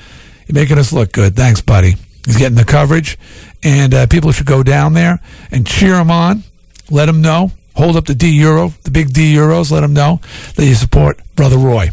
You're 0.47 0.55
making 0.55 0.79
us 0.79 0.93
look 0.93 1.13
good. 1.13 1.35
Thanks, 1.35 1.61
buddy. 1.61 1.97
He's 2.27 2.37
getting 2.37 2.57
the 2.57 2.65
coverage, 2.65 3.19
and 3.65 3.93
uh, 3.93 4.07
people 4.07 4.31
should 4.31 4.47
go 4.47 4.63
down 4.63 4.93
there 4.93 5.21
and 5.51 5.67
cheer 5.67 5.97
him 5.97 6.11
on. 6.11 6.45
Let 6.91 7.09
him 7.09 7.21
know. 7.23 7.51
Hold 7.77 7.97
up 7.97 8.05
the 8.07 8.15
D 8.15 8.29
Euro, 8.41 8.73
the 8.85 8.91
big 8.91 9.13
D 9.13 9.35
Euros. 9.35 9.71
Let 9.71 9.81
them 9.81 9.95
know 9.95 10.21
that 10.57 10.67
you 10.67 10.75
support 10.75 11.21
Brother 11.37 11.57
Roy. 11.59 11.91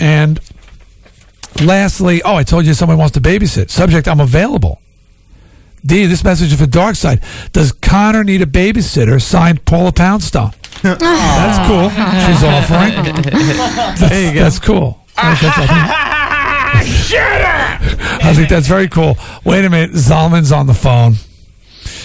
And 0.00 0.40
lastly, 1.62 2.22
oh, 2.22 2.34
I 2.34 2.42
told 2.42 2.66
you 2.66 2.74
someone 2.74 2.98
wants 2.98 3.14
to 3.14 3.20
babysit. 3.20 3.70
Subject: 3.70 4.08
I'm 4.08 4.20
available. 4.20 4.80
Dee, 5.84 6.06
this 6.06 6.24
message 6.24 6.52
is 6.52 6.58
for 6.58 6.66
Darkside. 6.66 7.22
Does 7.52 7.70
Connor 7.70 8.24
need 8.24 8.42
a 8.42 8.46
babysitter? 8.46 9.22
Signed 9.22 9.64
Paula 9.64 9.92
Poundstone. 9.92 10.50
That's 10.82 11.68
cool. 11.68 11.88
She's 11.90 12.42
offering. 12.42 13.14
That's, 13.22 14.00
There 14.10 14.28
you 14.28 14.34
go. 14.34 14.40
That's 14.40 14.58
cool. 14.58 15.00
I 15.18 15.34
think 15.36 15.52
I 18.24 18.34
think 18.34 18.48
that's 18.48 18.66
very 18.66 18.88
cool. 18.88 19.16
Wait 19.44 19.64
a 19.64 19.70
minute. 19.70 19.92
Zalman's 19.92 20.52
on 20.52 20.66
the 20.66 20.74
phone. 20.74 21.14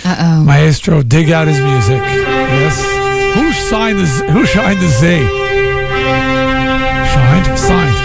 Uh 0.04 0.16
oh. 0.20 0.44
Maestro, 0.44 1.04
dig 1.04 1.30
out 1.32 1.48
his 1.48 1.60
music. 1.62 2.02
Yes. 2.02 2.82
Who 3.36 3.52
signed 3.54 4.00
the 4.00 4.06
Z- 4.06 4.26
Who 4.32 4.46
shined 4.46 4.80
the 4.80 4.88
Z? 4.88 5.20
Shined? 7.14 7.60
Signed. 7.60 7.98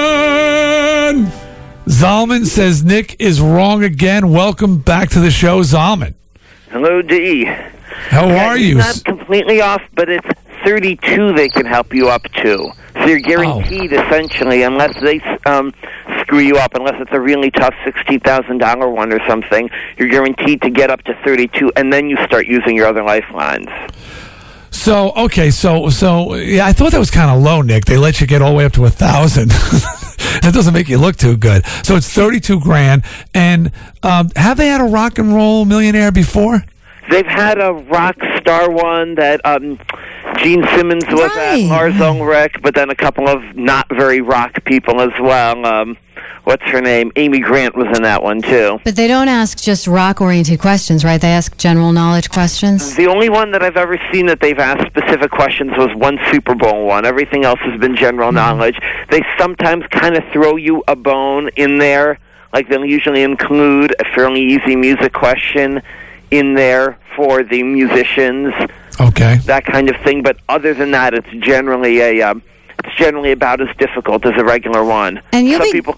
Zalman! 0.00 1.30
Zalman 1.86 2.46
says 2.46 2.84
Nick 2.84 3.16
is 3.20 3.40
wrong 3.40 3.82
again. 3.84 4.30
Welcome 4.30 4.78
back 4.78 5.10
to 5.10 5.20
the 5.20 5.30
show, 5.30 5.60
Zalman. 5.60 6.14
Hello, 6.70 7.02
Dee. 7.02 7.44
How 7.44 8.26
Yeah, 8.28 8.48
are 8.50 8.56
he's 8.56 8.68
you? 8.68 8.74
Not 8.76 9.04
completely 9.04 9.60
off, 9.60 9.82
but 9.94 10.08
it's 10.08 10.26
32 10.64 11.32
they 11.34 11.48
can 11.48 11.66
help 11.66 11.92
you 11.92 12.08
up 12.08 12.22
to. 12.42 12.70
So 12.94 13.06
you're 13.06 13.18
guaranteed, 13.20 13.92
essentially, 13.92 14.62
unless 14.62 14.98
they 15.00 15.20
um, 15.46 15.72
screw 16.30 16.38
you 16.38 16.56
up, 16.58 16.74
unless 16.74 16.94
it's 17.00 17.10
a 17.12 17.20
really 17.20 17.50
tough 17.50 17.74
$60,000 17.84 18.94
one 18.94 19.12
or 19.12 19.18
something, 19.28 19.68
you're 19.98 20.08
guaranteed 20.08 20.62
to 20.62 20.70
get 20.70 20.88
up 20.88 21.02
to 21.02 21.14
32, 21.24 21.72
and 21.74 21.92
then 21.92 22.08
you 22.08 22.16
start 22.24 22.46
using 22.46 22.76
your 22.76 22.86
other 22.86 23.02
lifelines. 23.02 23.66
So 24.70 25.10
okay, 25.16 25.50
so 25.50 25.90
so 25.90 26.36
yeah, 26.36 26.64
I 26.64 26.72
thought 26.72 26.92
that 26.92 27.00
was 27.00 27.10
kind 27.10 27.28
of 27.28 27.42
low, 27.42 27.60
Nick. 27.60 27.86
They 27.86 27.98
let 27.98 28.20
you 28.20 28.26
get 28.28 28.40
all 28.40 28.52
the 28.52 28.56
way 28.56 28.64
up 28.64 28.72
to 28.74 28.84
a 28.84 28.90
thousand. 28.90 29.48
that 30.42 30.52
doesn't 30.54 30.72
make 30.72 30.88
you 30.88 30.96
look 30.96 31.16
too 31.16 31.36
good. 31.36 31.66
So 31.84 31.96
it's 31.96 32.08
thirty-two 32.08 32.60
grand. 32.60 33.02
And 33.34 33.72
um, 34.04 34.30
have 34.36 34.56
they 34.56 34.68
had 34.68 34.80
a 34.80 34.84
rock 34.84 35.18
and 35.18 35.34
roll 35.34 35.64
millionaire 35.64 36.12
before? 36.12 36.64
They've 37.10 37.26
had 37.26 37.60
a 37.60 37.72
rock 37.72 38.16
star 38.38 38.70
one 38.70 39.16
that 39.16 39.44
um, 39.44 39.80
Gene 40.42 40.66
Simmons 40.74 41.04
was 41.08 41.30
at, 41.36 41.56
Lars 41.68 42.00
Ulrich, 42.00 42.54
but 42.62 42.74
then 42.74 42.90
a 42.90 42.94
couple 42.94 43.28
of 43.28 43.42
not 43.56 43.86
very 43.90 44.20
rock 44.20 44.64
people 44.64 45.00
as 45.00 45.12
well. 45.20 45.66
Um, 45.66 45.98
what's 46.44 46.62
her 46.64 46.80
name? 46.80 47.12
Amy 47.16 47.40
Grant 47.40 47.76
was 47.76 47.94
in 47.96 48.02
that 48.04 48.22
one 48.22 48.40
too. 48.40 48.80
But 48.82 48.96
they 48.96 49.06
don't 49.06 49.28
ask 49.28 49.58
just 49.58 49.86
rock 49.86 50.20
oriented 50.20 50.58
questions, 50.58 51.04
right? 51.04 51.20
They 51.20 51.32
ask 51.32 51.56
general 51.58 51.92
knowledge 51.92 52.30
questions. 52.30 52.96
The 52.96 53.06
only 53.06 53.28
one 53.28 53.52
that 53.52 53.62
I've 53.62 53.76
ever 53.76 53.98
seen 54.12 54.26
that 54.26 54.40
they've 54.40 54.58
asked 54.58 54.86
specific 54.86 55.30
questions 55.30 55.72
was 55.76 55.94
one 55.94 56.18
Super 56.30 56.54
Bowl 56.54 56.86
one. 56.86 57.04
Everything 57.04 57.44
else 57.44 57.60
has 57.60 57.78
been 57.78 57.94
general 57.94 58.32
knowledge. 58.32 58.78
They 59.10 59.22
sometimes 59.38 59.84
kind 59.90 60.16
of 60.16 60.24
throw 60.32 60.56
you 60.56 60.82
a 60.88 60.96
bone 60.96 61.50
in 61.56 61.78
there. 61.78 62.18
Like 62.52 62.68
they'll 62.68 62.84
usually 62.84 63.22
include 63.22 63.94
a 64.00 64.04
fairly 64.14 64.40
easy 64.42 64.74
music 64.74 65.12
question 65.12 65.82
in 66.30 66.54
there 66.54 66.98
for 67.16 67.42
the 67.42 67.62
musicians. 67.62 68.54
Okay. 69.00 69.36
That 69.46 69.64
kind 69.64 69.88
of 69.88 69.96
thing. 70.02 70.22
But 70.22 70.36
other 70.48 70.74
than 70.74 70.90
that, 70.92 71.14
it's 71.14 71.28
generally 71.44 72.00
a 72.00 72.22
um, 72.22 72.42
it's 72.84 72.94
generally 72.96 73.32
about 73.32 73.60
as 73.60 73.74
difficult 73.76 74.24
as 74.26 74.34
a 74.36 74.44
regular 74.44 74.84
one. 74.84 75.22
And 75.32 75.46
you'll 75.46 75.58
some 75.60 75.68
be- 75.68 75.72
people 75.72 75.94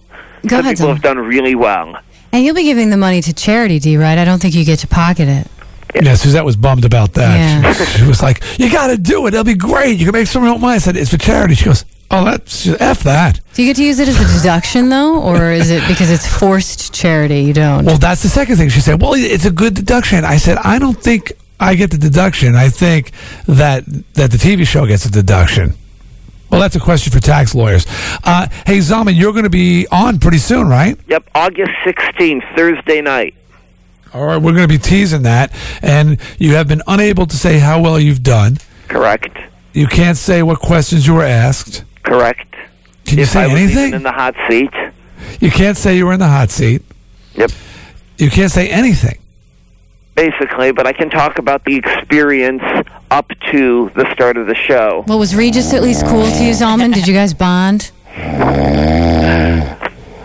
Go 0.47 0.57
some 0.57 0.61
ahead, 0.61 0.77
people 0.77 0.87
Tom. 0.89 0.97
have 0.97 1.03
done 1.03 1.19
really 1.19 1.55
well. 1.55 1.97
And 2.33 2.45
you'll 2.45 2.55
be 2.55 2.65
giving 2.65 2.91
the 2.91 2.97
money 2.97 3.20
to 3.23 3.33
charity, 3.33 3.79
Dee, 3.79 3.97
right? 3.97 4.16
I 4.19 4.24
don't 4.24 4.41
think 4.41 4.55
you 4.55 4.65
get 4.65 4.79
to 4.81 4.87
pocket 4.87 5.29
it. 5.29 5.47
Yeah, 5.95 6.15
Suzette 6.15 6.45
was 6.45 6.57
bummed 6.57 6.87
about 6.87 7.12
that. 7.15 7.77
She, 7.77 7.85
she 7.99 8.05
was 8.07 8.23
like, 8.23 8.43
"You 8.59 8.73
got 8.73 8.87
to 8.87 8.97
do 8.97 9.27
it. 9.27 9.35
It'll 9.35 9.45
be 9.45 9.55
great. 9.55 9.99
You 9.99 10.07
can 10.07 10.12
make 10.15 10.27
some 10.27 10.43
real 10.43 10.57
money." 10.59 10.77
I 10.77 10.79
said, 10.79 10.97
"It's 10.97 11.11
for 11.11 11.19
charity." 11.19 11.55
She 11.55 11.66
goes, 11.66 11.85
"Oh, 12.11 12.24
that's 12.24 12.66
f 12.66 13.03
that." 13.03 13.41
Do 13.53 13.62
you 13.62 13.69
get 13.69 13.77
to 13.77 13.85
use 13.85 13.99
it 13.99 14.09
as 14.09 14.19
a 14.19 14.39
deduction, 14.39 14.89
though? 14.89 15.20
Or 15.20 15.51
is 15.51 15.70
it 15.70 15.87
because 15.87 16.11
it's 16.11 16.27
forced 16.27 16.95
charity? 16.95 17.41
You 17.43 17.53
don't? 17.53 17.85
Well, 17.85 17.99
that's 17.99 18.23
the 18.23 18.31
second 18.31 18.57
thing. 18.57 18.70
She 18.70 18.81
said, 18.81 19.03
"Well, 19.03 19.12
it's 19.15 19.45
a 19.45 19.51
good 19.51 19.74
deduction." 19.74 20.24
I 20.24 20.39
said, 20.39 20.57
"I 20.65 20.79
don't 20.79 20.97
think 20.99 21.33
I 21.62 21.74
get 21.74 21.90
the 21.90 21.98
deduction. 21.98 22.55
I 22.55 22.68
think 22.68 23.12
that 23.47 23.84
that 24.14 24.30
the 24.30 24.39
TV 24.39 24.66
show 24.66 24.86
gets 24.86 25.06
a 25.06 25.10
deduction." 25.10 25.74
Well, 26.51 26.60
that's 26.60 26.76
a 26.76 26.80
question 26.80 27.10
for 27.10 27.18
tax 27.18 27.55
lawyers. 27.55 27.86
Uh, 28.22 28.47
hey, 28.66 28.76
Zalman, 28.76 29.16
you're 29.16 29.32
going 29.32 29.44
to 29.44 29.51
be 29.51 29.86
on 29.90 30.18
pretty 30.18 30.36
soon, 30.36 30.68
right? 30.68 30.98
Yep, 31.09 31.30
August 31.34 31.70
16th, 31.82 32.43
Thursday 32.55 33.01
night. 33.01 33.34
All 34.12 34.26
right, 34.26 34.36
we're 34.36 34.52
going 34.52 34.68
to 34.68 34.68
be 34.68 34.76
teasing 34.76 35.22
that, 35.22 35.51
and 35.80 36.20
you 36.39 36.52
have 36.56 36.68
been 36.68 36.82
unable 36.86 37.24
to 37.24 37.36
say 37.39 37.59
how 37.59 37.80
well 37.80 37.98
you've 37.98 38.22
done. 38.22 38.59
Correct. 38.89 39.34
You 39.72 39.86
can't 39.86 40.18
say 40.18 40.43
what 40.43 40.59
questions 40.59 41.06
you 41.06 41.14
were 41.14 41.24
asked. 41.24 41.84
Correct. 42.02 42.55
Can 43.06 43.16
you 43.16 43.22
if 43.22 43.30
say 43.30 43.51
anything? 43.51 43.94
in 43.94 44.02
the 44.02 44.12
hot 44.12 44.34
seat. 44.51 44.70
You 45.40 45.51
can't 45.51 45.78
say 45.78 45.97
you 45.97 46.05
were 46.05 46.12
in 46.12 46.20
the 46.20 46.28
hot 46.28 46.51
seat. 46.51 46.82
Yep. 47.34 47.51
You 48.18 48.28
can't 48.28 48.52
say 48.52 48.68
anything. 48.68 49.18
Basically, 50.14 50.72
but 50.72 50.86
I 50.86 50.93
can 50.93 51.09
talk 51.09 51.39
about 51.39 51.64
the 51.64 51.76
experience 51.76 52.62
up 53.10 53.30
to 53.51 53.90
the 53.94 54.12
start 54.12 54.36
of 54.36 54.47
the 54.47 54.55
show. 54.55 55.05
Well, 55.09 55.18
was 55.18 55.34
Regis 55.34 55.72
at 55.72 55.82
least 55.82 56.06
cool 56.06 56.24
to 56.30 56.44
you, 56.44 56.52
Zalman? 56.52 56.93
Did 56.93 57.06
you 57.06 57.14
guys 57.14 57.32
bond? 57.32 57.90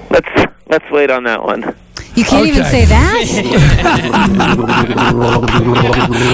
Let's 0.10 0.30
let's 0.68 0.90
wait 0.92 1.10
on 1.10 1.24
that 1.24 1.42
one. 1.44 1.76
You 2.16 2.24
can't 2.26 2.48
even 2.48 2.64
say 2.66 2.86
that? 2.86 3.26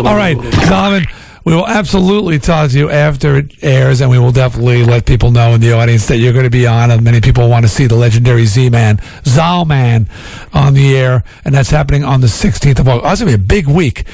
All 0.05 0.15
right, 0.15 0.37
Zalman, 0.37 1.05
we 1.43 1.53
will 1.53 1.67
absolutely 1.67 2.39
talk 2.39 2.71
to 2.71 2.77
you 2.77 2.89
after 2.89 3.35
it 3.35 3.55
airs, 3.61 4.01
and 4.01 4.09
we 4.09 4.17
will 4.17 4.31
definitely 4.31 4.83
let 4.83 5.05
people 5.05 5.31
know 5.31 5.53
in 5.53 5.61
the 5.61 5.73
audience 5.73 6.07
that 6.07 6.17
you're 6.17 6.33
going 6.33 6.45
to 6.45 6.49
be 6.49 6.65
on. 6.65 6.89
And 6.89 7.03
many 7.03 7.19
people 7.19 7.49
want 7.49 7.65
to 7.65 7.69
see 7.69 7.85
the 7.85 7.95
legendary 7.95 8.45
Z-Man, 8.45 8.97
Zalman, 9.23 10.07
on 10.53 10.73
the 10.73 10.95
air, 10.95 11.23
and 11.43 11.53
that's 11.53 11.69
happening 11.69 12.03
on 12.03 12.21
the 12.21 12.27
16th 12.27 12.79
of 12.79 12.87
August. 12.87 13.03
That's 13.03 13.21
oh, 13.21 13.25
going 13.25 13.33
to 13.33 13.37
be 13.37 13.43
a 13.43 13.47
big 13.47 13.67
week. 13.67 14.05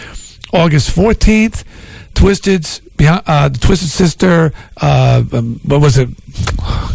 August 0.52 0.96
14th, 0.96 1.64
Twisted's 2.16 2.82
behind, 3.00 3.24
uh, 3.26 3.50
the 3.50 3.58
Twisted 3.58 3.90
Sister. 3.90 4.54
Uh, 4.80 5.24
um, 5.34 5.60
what 5.66 5.82
was 5.82 5.98
it? 5.98 6.10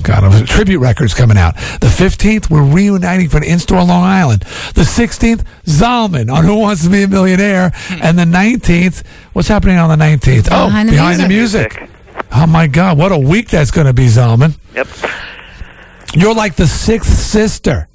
God, 0.05 0.23
it 0.23 0.29
was 0.29 0.49
tribute 0.49 0.79
records 0.79 1.15
coming 1.15 1.37
out. 1.37 1.57
The 1.57 1.89
15th, 1.89 2.49
we're 2.51 2.63
reuniting 2.63 3.29
for 3.29 3.39
an 3.39 3.43
in-store 3.45 3.79
Long 3.83 4.05
Island. 4.05 4.43
The 4.75 4.83
16th, 4.83 5.45
Zalman 5.65 6.33
on 6.33 6.45
Who 6.45 6.57
Wants 6.61 6.85
to 6.85 6.91
Be 6.91 7.03
a 7.03 7.09
Millionaire, 7.09 7.73
and 7.91 8.17
the 8.17 8.25
19th, 8.25 9.05
what's 9.33 9.49
happening 9.49 9.79
on 9.79 9.89
the 9.99 10.05
19th? 10.05 10.49
Oh, 10.53 10.67
Behind 10.67 10.89
the 10.89 10.93
behind 10.93 11.21
the 11.21 11.29
music. 11.29 11.89
Oh 12.31 12.47
my 12.47 12.69
God, 12.69 12.97
what 12.99 13.11
a 13.11 13.19
week 13.19 13.49
that's 13.49 13.73
going 13.73 13.87
to 13.89 13.93
be, 13.93 14.07
Zalman. 14.07 14.57
Yep. 14.75 14.87
You're 16.15 16.35
like 16.35 16.55
the 16.55 16.67
sixth 16.67 17.13
sister. 17.13 17.89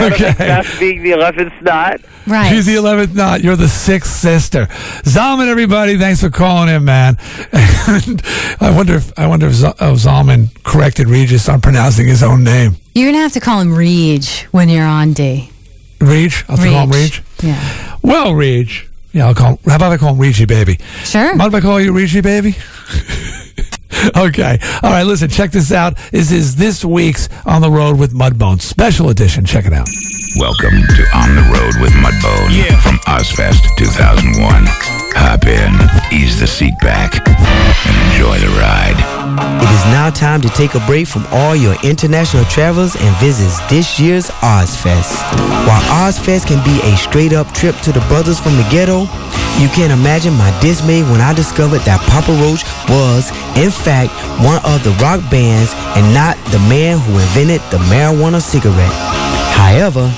Okay. 0.00 0.32
That's 0.38 0.78
being 0.78 1.02
the 1.02 1.10
11th 1.12 1.62
knot. 1.62 2.00
Right. 2.26 2.48
She's 2.48 2.66
the 2.66 2.74
11th 2.76 3.14
knot. 3.14 3.42
You're 3.42 3.56
the 3.56 3.68
sixth 3.68 4.12
sister. 4.12 4.66
Zalman, 5.04 5.48
everybody, 5.48 5.98
thanks 5.98 6.20
for 6.20 6.30
calling 6.30 6.68
in, 6.74 6.84
man. 6.84 7.16
And 7.84 8.22
I 8.60 8.72
wonder 8.74 8.94
if 8.94 9.18
I 9.18 9.26
wonder 9.26 9.48
if 9.48 9.54
Z- 9.54 9.66
oh, 9.80 9.94
Zalman 9.94 10.48
corrected 10.62 11.08
Regis 11.08 11.48
on 11.48 11.60
pronouncing 11.60 12.06
his 12.06 12.22
own 12.22 12.44
name. 12.44 12.76
You're 12.94 13.06
going 13.06 13.16
to 13.16 13.22
have 13.22 13.32
to 13.32 13.40
call 13.40 13.60
him 13.60 13.74
Reg 13.76 14.24
when 14.52 14.68
you're 14.68 14.86
on 14.86 15.12
Dee. 15.14 15.50
Reg? 16.00 16.32
I'll 16.48 16.56
have 16.56 16.64
to 16.64 16.70
call 16.70 16.84
him 16.84 16.90
Reg. 16.90 17.10
Reg. 17.12 17.22
Yeah. 17.42 17.98
Well, 18.02 18.34
Reg. 18.36 18.70
Yeah, 19.12 19.26
I'll 19.26 19.34
call 19.34 19.56
him. 19.56 19.58
How 19.66 19.76
about 19.76 19.90
I 19.92 19.96
call 19.96 20.14
him 20.14 20.20
Reggie, 20.20 20.44
baby? 20.46 20.78
Sure. 21.02 21.34
Mind 21.34 21.52
if 21.52 21.56
I 21.56 21.60
call 21.60 21.80
you 21.80 21.92
Reggie, 21.92 22.20
baby? 22.20 22.54
okay. 24.16 24.58
All 24.82 24.90
right, 24.90 25.04
listen, 25.04 25.28
check 25.28 25.50
this 25.50 25.72
out. 25.72 25.96
This 26.10 26.32
is 26.32 26.56
this 26.56 26.84
week's 26.84 27.28
On 27.46 27.62
the 27.62 27.70
Road 27.70 27.98
with 27.98 28.12
Mudbone 28.12 28.60
special 28.60 29.10
edition. 29.10 29.44
Check 29.44 29.66
it 29.66 29.72
out. 29.72 29.88
Welcome 30.36 30.80
to 30.96 31.02
On 31.12 31.34
the 31.36 31.42
Road 31.52 31.76
with 31.82 31.92
Mudbone 31.92 32.80
from 32.80 32.96
Ozzfest 33.04 33.68
2001. 33.76 34.64
Hop 35.12 35.44
in, 35.44 35.76
ease 36.08 36.40
the 36.40 36.46
seat 36.46 36.72
back, 36.80 37.12
and 37.28 37.94
enjoy 38.08 38.38
the 38.40 38.48
ride. 38.56 38.96
It 39.60 39.68
is 39.68 39.84
now 39.92 40.08
time 40.08 40.40
to 40.40 40.48
take 40.48 40.74
a 40.74 40.80
break 40.86 41.06
from 41.06 41.26
all 41.32 41.54
your 41.54 41.76
international 41.84 42.46
travels 42.46 42.96
and 42.96 43.14
visits 43.16 43.60
this 43.68 44.00
year's 44.00 44.30
Ozzfest. 44.40 45.20
While 45.68 45.82
Ozzfest 46.08 46.46
can 46.46 46.64
be 46.64 46.80
a 46.80 46.96
straight 46.96 47.34
up 47.34 47.52
trip 47.52 47.76
to 47.84 47.92
the 47.92 48.00
brothers 48.08 48.40
from 48.40 48.56
the 48.56 48.66
ghetto, 48.70 49.00
you 49.60 49.68
can't 49.76 49.92
imagine 49.92 50.32
my 50.32 50.48
dismay 50.62 51.02
when 51.02 51.20
I 51.20 51.34
discovered 51.34 51.84
that 51.84 52.00
Papa 52.08 52.32
Roach 52.40 52.64
was, 52.88 53.28
in 53.60 53.70
fact, 53.70 54.16
one 54.40 54.64
of 54.64 54.80
the 54.80 54.96
rock 55.04 55.20
bands 55.30 55.76
and 55.92 56.08
not 56.14 56.40
the 56.48 56.60
man 56.72 56.96
who 56.98 57.20
invented 57.20 57.60
the 57.68 57.84
marijuana 57.92 58.40
cigarette. 58.40 59.31
However, 59.72 60.12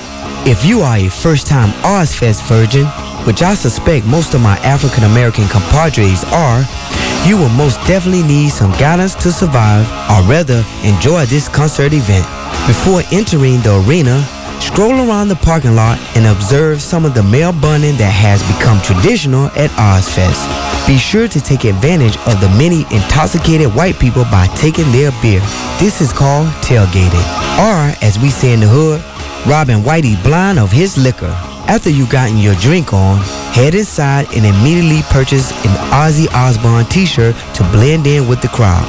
if 0.45 0.65
you 0.65 0.81
are 0.81 0.97
a 0.97 1.07
first 1.07 1.47
time 1.47 1.69
Ozzfest 1.79 2.43
virgin, 2.43 2.85
which 3.25 3.41
I 3.41 3.53
suspect 3.53 4.05
most 4.05 4.33
of 4.33 4.41
my 4.41 4.57
African 4.57 5.05
American 5.05 5.47
compadres 5.47 6.25
are, 6.25 6.59
you 7.25 7.37
will 7.37 7.55
most 7.55 7.79
definitely 7.87 8.23
need 8.23 8.49
some 8.49 8.71
guidance 8.71 9.15
to 9.23 9.31
survive 9.31 9.87
or 10.11 10.27
rather 10.29 10.61
enjoy 10.83 11.23
this 11.27 11.47
concert 11.47 11.93
event. 11.93 12.27
Before 12.67 13.01
entering 13.15 13.61
the 13.61 13.81
arena, 13.87 14.27
stroll 14.59 15.07
around 15.07 15.29
the 15.29 15.39
parking 15.39 15.73
lot 15.73 15.99
and 16.17 16.27
observe 16.27 16.81
some 16.81 17.05
of 17.05 17.13
the 17.13 17.23
male 17.23 17.53
bunning 17.53 17.95
that 17.95 18.11
has 18.11 18.43
become 18.59 18.81
traditional 18.83 19.45
at 19.55 19.71
Ozzfest. 19.79 20.43
Be 20.85 20.97
sure 20.97 21.29
to 21.29 21.39
take 21.39 21.63
advantage 21.63 22.17
of 22.27 22.41
the 22.41 22.51
many 22.59 22.83
intoxicated 22.91 23.73
white 23.73 23.97
people 23.99 24.25
by 24.25 24.47
taking 24.59 24.91
their 24.91 25.11
beer. 25.21 25.39
This 25.79 26.01
is 26.01 26.11
called 26.11 26.49
tailgating, 26.59 27.23
or 27.55 27.95
as 28.03 28.19
we 28.19 28.29
say 28.29 28.51
in 28.51 28.59
the 28.59 28.67
hood, 28.67 29.01
robbing 29.47 29.83
Whitey 29.83 30.21
blind 30.23 30.59
of 30.59 30.71
his 30.71 30.97
liquor. 30.97 31.33
After 31.67 31.89
you 31.89 32.07
gotten 32.07 32.37
your 32.37 32.55
drink 32.55 32.93
on, 32.93 33.17
head 33.53 33.75
inside 33.75 34.27
and 34.35 34.45
immediately 34.45 35.01
purchase 35.09 35.51
an 35.65 35.73
Ozzy 35.91 36.27
Osbourne 36.33 36.85
t-shirt 36.85 37.35
to 37.55 37.63
blend 37.71 38.07
in 38.07 38.27
with 38.27 38.41
the 38.41 38.47
crowd. 38.49 38.85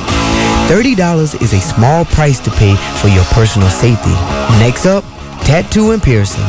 $30 0.69 1.41
is 1.43 1.53
a 1.53 1.61
small 1.61 2.05
price 2.05 2.41
to 2.41 2.51
pay 2.51 2.75
for 3.01 3.09
your 3.09 3.25
personal 3.27 3.69
safety. 3.71 4.11
Next 4.59 4.85
up, 4.85 5.05
tattoo 5.45 5.93
and 5.93 6.03
piercing. 6.03 6.45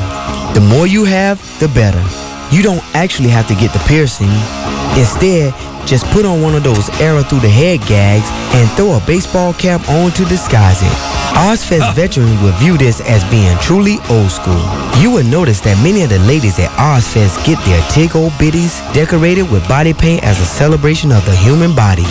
The 0.54 0.66
more 0.70 0.88
you 0.88 1.06
have, 1.06 1.40
the 1.60 1.68
better. 1.70 2.04
You 2.52 2.64
don't 2.64 2.84
actually 2.96 3.30
have 3.30 3.48
to 3.48 3.56
get 3.56 3.74
the 3.74 3.80
piercing. 3.80 4.32
Instead, 4.98 5.54
just 5.86 6.06
put 6.08 6.26
on 6.26 6.42
one 6.42 6.56
of 6.56 6.64
those 6.64 6.90
arrow 7.00 7.24
through 7.24 7.40
the 7.40 7.50
head 7.50 7.80
gags 7.88 8.28
and 8.56 8.70
throw 8.72 8.98
a 8.98 9.00
baseball 9.06 9.54
cap 9.54 9.88
on 9.90 10.12
to 10.12 10.26
disguise 10.26 10.82
it. 10.82 10.92
Ozzfest 11.38 11.94
veterans 11.94 12.42
will 12.42 12.52
view 12.54 12.78
this 12.78 13.00
as 13.02 13.24
being 13.30 13.56
truly 13.60 13.98
old 14.10 14.32
school. 14.32 14.64
You 15.00 15.12
will 15.12 15.26
notice 15.26 15.60
that 15.62 15.80
many 15.84 16.04
of 16.04 16.10
the 16.10 16.20
ladies 16.20 16.58
at 16.60 16.72
Ozzfest 16.72 17.46
get 17.46 17.64
their 17.64 17.82
tig 17.92 18.16
old 18.16 18.32
bitties 18.34 18.82
decorated 18.94 19.50
with 19.52 19.68
body 19.68 19.94
paint 19.94 20.24
as 20.24 20.40
a 20.40 20.46
celebration 20.46 21.12
of 21.12 21.24
the 21.26 21.36
human 21.36 21.76
body. 21.76 22.08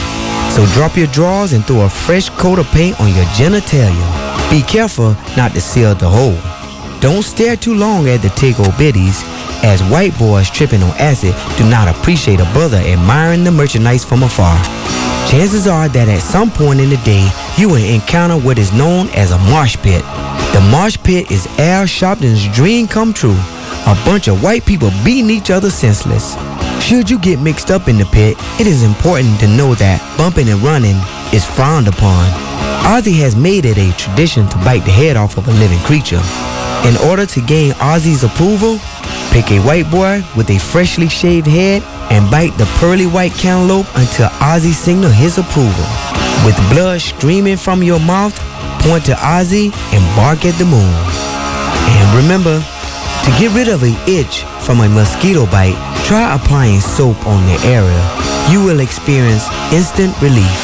So 0.55 0.65
drop 0.73 0.97
your 0.97 1.09
drawers 1.09 1.53
and 1.53 1.65
throw 1.65 1.85
a 1.85 1.91
fresh 1.91 2.31
coat 2.31 2.59
of 2.59 2.67
paint 2.71 3.01
on 3.01 3.09
your 3.09 3.27
genitalia. 3.37 4.07
Be 4.51 4.63
careful 4.63 5.17
not 5.37 5.53
to 5.53 5.61
seal 5.61 5.95
the 5.95 6.09
hole. 6.09 6.39
Don't 7.01 7.23
stare 7.23 7.57
too 7.57 7.75
long 7.75 8.09
at 8.09 8.23
the 8.23 8.31
tig 8.31 8.59
old 8.59 8.73
bitties, 8.81 9.21
as 9.67 9.83
white 9.91 10.17
boys 10.17 10.49
tripping 10.49 10.81
on 10.81 10.97
acid 10.97 11.35
do 11.59 11.69
not 11.69 11.89
appreciate 11.89 12.39
a 12.39 12.49
brother 12.53 12.77
admiring 12.77 13.43
the 13.43 13.51
merchandise 13.51 14.05
from 14.05 14.23
afar. 14.23 14.57
Chances 15.29 15.67
are 15.67 15.89
that 15.89 16.09
at 16.09 16.23
some 16.23 16.53
point 16.53 16.79
in 16.79 16.89
the 16.89 16.97
day, 16.99 17.29
you 17.59 17.69
will 17.69 17.83
encounter 17.83 18.39
what 18.39 18.61
is 18.61 18.73
known 18.73 19.09
as 19.11 19.33
a 19.33 19.39
mosh 19.51 19.77
pit. 19.79 20.03
The 20.55 20.61
mosh 20.71 20.97
pit 21.03 21.33
is 21.33 21.49
Al 21.59 21.85
Sharpton's 21.85 22.47
dream 22.55 22.87
come 22.87 23.13
true. 23.13 23.37
A 23.91 23.99
bunch 24.07 24.29
of 24.29 24.41
white 24.41 24.65
people 24.65 24.91
beating 25.05 25.31
each 25.31 25.51
other 25.51 25.69
senseless. 25.69 26.37
Should 26.81 27.11
you 27.11 27.19
get 27.19 27.41
mixed 27.41 27.73
up 27.73 27.89
in 27.89 27.99
the 27.99 28.07
pit, 28.07 28.37
it 28.61 28.69
is 28.69 28.85
important 28.85 29.41
to 29.41 29.49
know 29.49 29.75
that 29.75 29.99
bumping 30.17 30.49
and 30.49 30.63
running 30.63 30.97
is 31.35 31.45
frowned 31.45 31.89
upon. 31.89 32.25
Ozzy 32.87 33.19
has 33.19 33.35
made 33.35 33.65
it 33.65 33.79
a 33.79 33.91
tradition 33.97 34.47
to 34.49 34.57
bite 34.59 34.85
the 34.85 34.93
head 34.93 35.17
off 35.17 35.37
of 35.37 35.49
a 35.49 35.53
living 35.53 35.81
creature. 35.81 36.23
In 36.87 36.97
order 37.11 37.27
to 37.27 37.41
gain 37.41 37.73
Ozzy's 37.83 38.23
approval, 38.23 38.79
pick 39.37 39.53
a 39.53 39.61
white 39.67 39.91
boy 39.91 40.25
with 40.35 40.49
a 40.49 40.59
freshly 40.59 41.09
shaved 41.11 41.47
head 41.47 41.83
and 42.11 42.31
bite 42.31 42.57
the 42.57 42.65
pearly 42.81 43.07
white 43.07 43.33
cantaloupe 43.33 43.85
until 43.95 44.31
Ozzy 44.41 44.73
signal 44.73 45.11
his 45.11 45.37
approval. 45.37 45.85
With 46.47 46.57
blood 46.73 47.03
streaming 47.03 47.59
from 47.59 47.83
your 47.83 48.01
mouth, 48.01 48.35
point 48.81 49.05
to 49.05 49.13
Ozzy 49.13 49.67
and 49.93 50.17
bark 50.17 50.47
at 50.47 50.57
the 50.57 50.65
moon. 50.65 50.95
And 52.01 52.17
remember, 52.17 52.65
to 53.25 53.31
get 53.39 53.53
rid 53.55 53.69
of 53.69 53.83
an 53.83 53.97
itch 54.09 54.45
from 54.65 54.81
a 54.81 54.89
mosquito 54.89 55.45
bite, 55.45 55.77
try 56.07 56.35
applying 56.35 56.81
soap 56.81 57.19
on 57.27 57.45
the 57.45 57.61
area. 57.69 58.03
You 58.49 58.65
will 58.65 58.81
experience 58.81 59.45
instant 59.71 60.17
relief. 60.23 60.61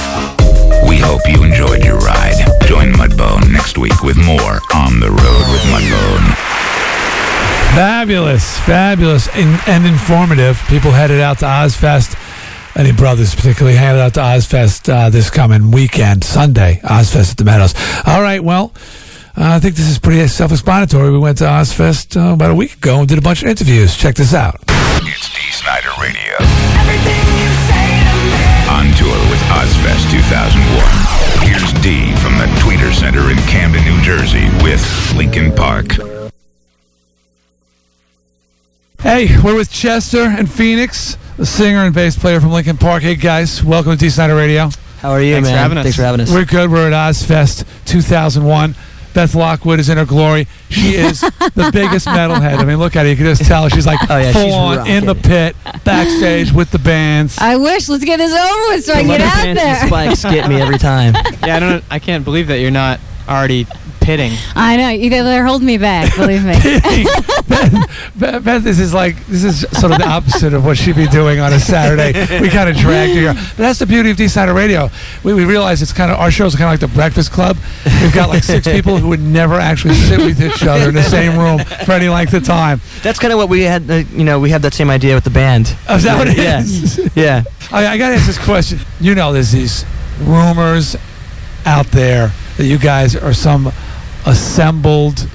We 0.88 0.96
hope 0.96 1.20
you 1.28 1.44
enjoyed 1.44 1.84
your 1.84 1.98
ride. 1.98 2.40
Join 2.64 2.94
Mudbone 2.94 3.52
next 3.52 3.76
week 3.76 4.02
with 4.02 4.16
more 4.16 4.64
On 4.72 4.98
the 4.98 5.10
Road 5.10 5.44
with 5.52 5.62
Mudbone. 5.68 6.61
Fabulous, 7.74 8.58
fabulous, 8.60 9.28
and, 9.28 9.58
and 9.66 9.86
informative. 9.86 10.62
People 10.68 10.90
headed 10.90 11.20
out 11.20 11.38
to 11.38 11.46
Ozzfest. 11.46 12.18
Any 12.76 12.92
brothers 12.92 13.34
particularly 13.34 13.78
headed 13.78 13.98
out 13.98 14.12
to 14.14 14.20
Ozzfest 14.20 14.92
uh, 14.92 15.08
this 15.08 15.30
coming 15.30 15.70
weekend, 15.70 16.22
Sunday, 16.22 16.80
Ozzfest 16.84 17.32
at 17.32 17.36
the 17.38 17.44
Meadows. 17.44 17.74
All 18.06 18.20
right, 18.20 18.44
well, 18.44 18.74
uh, 19.38 19.56
I 19.56 19.58
think 19.58 19.76
this 19.76 19.88
is 19.88 19.98
pretty 19.98 20.28
self-explanatory. 20.28 21.10
We 21.12 21.18
went 21.18 21.38
to 21.38 21.44
Ozzfest 21.44 22.20
uh, 22.20 22.34
about 22.34 22.50
a 22.50 22.54
week 22.54 22.74
ago 22.74 23.00
and 23.00 23.08
did 23.08 23.16
a 23.16 23.22
bunch 23.22 23.42
of 23.42 23.48
interviews. 23.48 23.96
Check 23.96 24.16
this 24.16 24.34
out. 24.34 24.60
It's 24.68 25.32
Dee 25.32 25.50
Snider 25.50 25.96
Radio. 25.98 26.36
Everything 26.76 27.24
you 27.40 27.50
say. 27.72 27.88
On 28.68 28.84
tour 29.00 29.16
with 29.32 29.40
Ozzfest 29.48 30.12
2001. 30.12 31.48
Here's 31.48 31.72
D 31.80 32.14
from 32.20 32.36
the 32.36 32.52
Tweeter 32.60 32.92
Center 32.92 33.30
in 33.30 33.38
Camden, 33.48 33.82
New 33.84 34.02
Jersey 34.02 34.44
with 34.62 34.84
Linkin 35.16 35.54
Park. 35.54 36.21
Hey, 39.02 39.28
we're 39.42 39.56
with 39.56 39.70
Chester 39.70 40.22
and 40.22 40.50
Phoenix, 40.50 41.16
the 41.36 41.44
singer 41.44 41.80
and 41.80 41.94
bass 41.94 42.16
player 42.16 42.40
from 42.40 42.50
Linkin 42.52 42.76
Park. 42.76 43.02
Hey, 43.02 43.16
guys, 43.16 43.62
welcome 43.62 43.92
to 43.92 43.98
Dee 43.98 44.10
Snider 44.10 44.36
Radio. 44.36 44.68
How 45.00 45.10
are 45.10 45.20
you, 45.20 45.34
Thanks 45.34 45.48
man? 45.48 45.54
for 45.56 45.58
having 45.62 45.78
us. 45.78 45.82
Thanks 45.84 45.96
for 45.96 46.02
having 46.04 46.20
us. 46.20 46.30
We're 46.32 46.44
good. 46.44 46.70
We're 46.70 46.86
at 46.90 46.92
Ozzfest 46.92 47.66
2001. 47.86 48.76
Beth 49.12 49.34
Lockwood 49.34 49.80
is 49.80 49.88
in 49.88 49.98
her 49.98 50.04
glory. 50.06 50.46
She 50.70 50.94
is 50.94 51.20
the 51.54 51.70
biggest 51.72 52.06
metalhead. 52.06 52.58
I 52.58 52.64
mean, 52.64 52.76
look 52.78 52.94
at 52.94 53.04
her. 53.04 53.10
You 53.10 53.16
can 53.16 53.26
just 53.26 53.42
tell 53.44 53.68
she's 53.68 53.86
like 53.86 53.98
Oh, 54.08 54.16
yeah, 54.18 54.32
full 54.32 54.42
she's 54.44 54.54
on 54.54 54.86
in 54.86 55.04
the 55.04 55.14
pit, 55.16 55.56
backstage 55.84 56.52
with 56.52 56.70
the 56.70 56.78
bands. 56.78 57.36
I 57.38 57.56
wish. 57.56 57.88
Let's 57.88 58.04
get 58.04 58.18
this 58.18 58.32
over 58.32 58.68
with 58.68 58.84
so 58.84 58.92
I 58.94 59.00
can 59.02 59.08
The 59.08 59.16
get 59.18 59.20
leather 59.20 59.24
out 59.24 59.42
pants 59.44 59.62
there. 59.62 59.74
and 59.74 59.88
spikes 60.18 60.22
get 60.34 60.48
me 60.48 60.60
every 60.60 60.78
time. 60.78 61.14
Yeah, 61.44 61.56
I 61.56 61.60
don't. 61.60 61.84
I 61.90 61.98
can't 61.98 62.24
believe 62.24 62.46
that 62.46 62.58
you're 62.60 62.70
not 62.70 63.00
already 63.28 63.66
pitting. 64.02 64.32
I 64.54 64.76
know. 64.76 64.88
You 64.88 65.10
they're 65.10 65.44
holding 65.44 65.66
me 65.66 65.78
back. 65.78 66.14
Believe 66.16 66.44
me. 66.44 66.54
Beth, 68.16 68.44
Beth, 68.44 68.62
this 68.62 68.78
is 68.78 68.92
like 68.92 69.24
this 69.26 69.44
is 69.44 69.60
sort 69.78 69.92
of 69.92 69.98
the 69.98 70.08
opposite 70.08 70.54
of 70.54 70.64
what 70.64 70.76
she'd 70.76 70.96
be 70.96 71.06
doing 71.06 71.38
on 71.38 71.52
a 71.52 71.60
Saturday. 71.60 72.12
We 72.40 72.48
kind 72.48 72.68
of 72.68 72.76
dragged 72.76 73.14
her 73.14 73.20
here, 73.20 73.34
but 73.34 73.56
that's 73.56 73.78
the 73.78 73.86
beauty 73.86 74.10
of 74.10 74.16
Dee 74.16 74.28
Snider 74.28 74.54
Radio. 74.54 74.88
We, 75.22 75.34
we 75.34 75.44
realize 75.44 75.82
it's 75.82 75.92
kind 75.92 76.10
of 76.10 76.18
our 76.18 76.30
shows 76.30 76.54
are 76.54 76.58
kind 76.58 76.74
of 76.74 76.80
like 76.80 76.90
the 76.90 76.94
Breakfast 76.94 77.32
Club. 77.32 77.56
We've 78.00 78.14
got 78.14 78.28
like 78.28 78.42
six 78.42 78.66
people 78.66 78.98
who 78.98 79.08
would 79.08 79.20
never 79.20 79.54
actually 79.54 79.94
sit 79.94 80.18
with 80.18 80.40
each 80.42 80.62
other 80.62 80.88
in 80.88 80.94
the 80.94 81.02
same 81.02 81.38
room 81.38 81.58
for 81.84 81.92
any 81.92 82.08
length 82.08 82.34
of 82.34 82.44
time. 82.44 82.80
That's 83.02 83.18
kind 83.18 83.32
of 83.32 83.38
what 83.38 83.48
we 83.48 83.62
had. 83.62 83.90
Uh, 83.90 83.94
you 84.12 84.24
know, 84.24 84.40
we 84.40 84.50
had 84.50 84.62
that 84.62 84.74
same 84.74 84.90
idea 84.90 85.14
with 85.14 85.24
the 85.24 85.30
band. 85.30 85.76
Oh, 85.88 85.96
is 85.96 86.04
that 86.04 86.18
what 86.18 86.28
it 86.28 86.38
yeah. 86.38 86.60
is? 86.60 87.10
Yeah. 87.14 87.44
I, 87.70 87.86
I 87.86 87.98
got 87.98 88.08
to 88.08 88.14
ask 88.16 88.26
this 88.26 88.38
question. 88.38 88.78
You 89.00 89.14
know, 89.14 89.32
there's 89.32 89.52
these 89.52 89.84
rumors 90.20 90.96
out 91.64 91.86
there 91.86 92.32
that 92.56 92.64
you 92.64 92.78
guys 92.78 93.16
are 93.16 93.32
some 93.32 93.72
assembled 94.26 95.28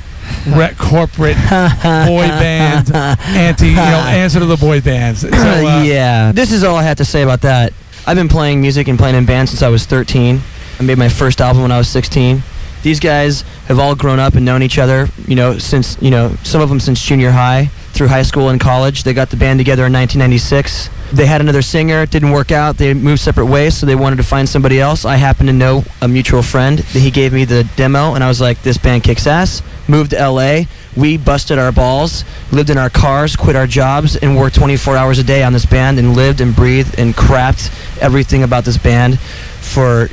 re- 0.47 0.73
corporate 0.77 1.37
boy 1.37 2.27
band 2.27 2.91
anti, 2.93 3.67
you 3.69 3.75
know, 3.75 3.81
answer 4.07 4.39
to 4.39 4.45
the 4.45 4.57
boy 4.57 4.81
bands. 4.81 5.21
So, 5.21 5.29
uh, 5.29 5.83
yeah. 5.83 6.31
This 6.31 6.51
is 6.51 6.63
all 6.63 6.75
I 6.75 6.83
have 6.83 6.97
to 6.97 7.05
say 7.05 7.21
about 7.23 7.41
that. 7.41 7.73
I've 8.05 8.15
been 8.15 8.29
playing 8.29 8.61
music 8.61 8.87
and 8.87 8.97
playing 8.97 9.15
in 9.15 9.25
bands 9.25 9.51
since 9.51 9.61
I 9.61 9.69
was 9.69 9.85
13. 9.85 10.39
I 10.79 10.83
made 10.83 10.97
my 10.97 11.09
first 11.09 11.41
album 11.41 11.63
when 11.63 11.71
I 11.71 11.77
was 11.77 11.89
16. 11.89 12.41
These 12.83 12.99
guys 12.99 13.41
have 13.67 13.79
all 13.79 13.95
grown 13.95 14.19
up 14.19 14.35
and 14.35 14.45
known 14.45 14.63
each 14.63 14.77
other, 14.77 15.07
you 15.27 15.35
know, 15.35 15.57
since, 15.57 16.01
you 16.01 16.11
know, 16.11 16.35
some 16.43 16.61
of 16.61 16.69
them 16.69 16.79
since 16.79 17.01
junior 17.01 17.31
high, 17.31 17.69
through 17.93 18.07
high 18.07 18.21
school 18.21 18.49
and 18.49 18.59
college. 18.59 19.03
They 19.03 19.13
got 19.13 19.29
the 19.29 19.37
band 19.37 19.59
together 19.59 19.85
in 19.85 19.93
1996. 19.93 20.89
They 21.13 21.25
had 21.25 21.39
another 21.39 21.61
singer, 21.61 22.01
it 22.01 22.11
didn't 22.11 22.31
work 22.31 22.51
out. 22.51 22.77
They 22.77 22.93
moved 22.93 23.21
separate 23.21 23.45
ways, 23.45 23.77
so 23.77 23.85
they 23.85 23.95
wanted 23.95 24.17
to 24.17 24.23
find 24.23 24.47
somebody 24.47 24.79
else. 24.79 25.05
I 25.05 25.15
happened 25.15 25.47
to 25.47 25.53
know 25.53 25.83
a 26.01 26.07
mutual 26.07 26.41
friend. 26.41 26.79
He 26.79 27.11
gave 27.11 27.31
me 27.31 27.45
the 27.45 27.63
demo, 27.75 28.13
and 28.13 28.23
I 28.23 28.27
was 28.27 28.41
like, 28.41 28.61
this 28.61 28.77
band 28.77 29.03
kicks 29.03 29.25
ass. 29.25 29.61
Moved 29.87 30.11
to 30.11 30.29
LA. 30.29 30.63
We 30.97 31.15
busted 31.17 31.59
our 31.59 31.71
balls, 31.71 32.25
lived 32.51 32.69
in 32.69 32.77
our 32.77 32.89
cars, 32.89 33.35
quit 33.35 33.55
our 33.55 33.67
jobs, 33.67 34.17
and 34.17 34.35
worked 34.35 34.55
24 34.55 34.97
hours 34.97 35.17
a 35.17 35.23
day 35.23 35.43
on 35.43 35.53
this 35.53 35.65
band, 35.65 35.97
and 35.97 36.13
lived 36.13 36.41
and 36.41 36.53
breathed 36.53 36.99
and 36.99 37.13
crapped 37.13 37.71
everything 38.01 38.43
about 38.43 38.65
this 38.65 38.77
band 38.77 39.17
for 39.19 40.09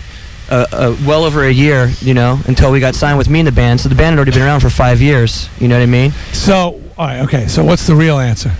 uh, 0.50 0.66
uh, 0.72 0.96
well 1.06 1.24
over 1.24 1.44
a 1.44 1.50
year, 1.50 1.90
you 2.00 2.14
know, 2.14 2.38
until 2.46 2.70
we 2.70 2.78
got 2.78 2.94
signed 2.94 3.18
with 3.18 3.28
me 3.28 3.40
in 3.40 3.46
the 3.46 3.52
band. 3.52 3.80
So 3.80 3.88
the 3.88 3.94
band 3.94 4.12
had 4.12 4.18
already 4.18 4.32
been 4.32 4.42
around 4.42 4.60
for 4.60 4.70
five 4.70 5.00
years. 5.00 5.48
You 5.58 5.68
know 5.68 5.76
what 5.76 5.82
I 5.82 5.86
mean? 5.86 6.12
So, 6.32 6.80
all 6.96 7.06
right, 7.06 7.20
okay. 7.22 7.46
So, 7.48 7.64
what's 7.64 7.86
the 7.86 7.94
real 7.96 8.18
answer? 8.18 8.52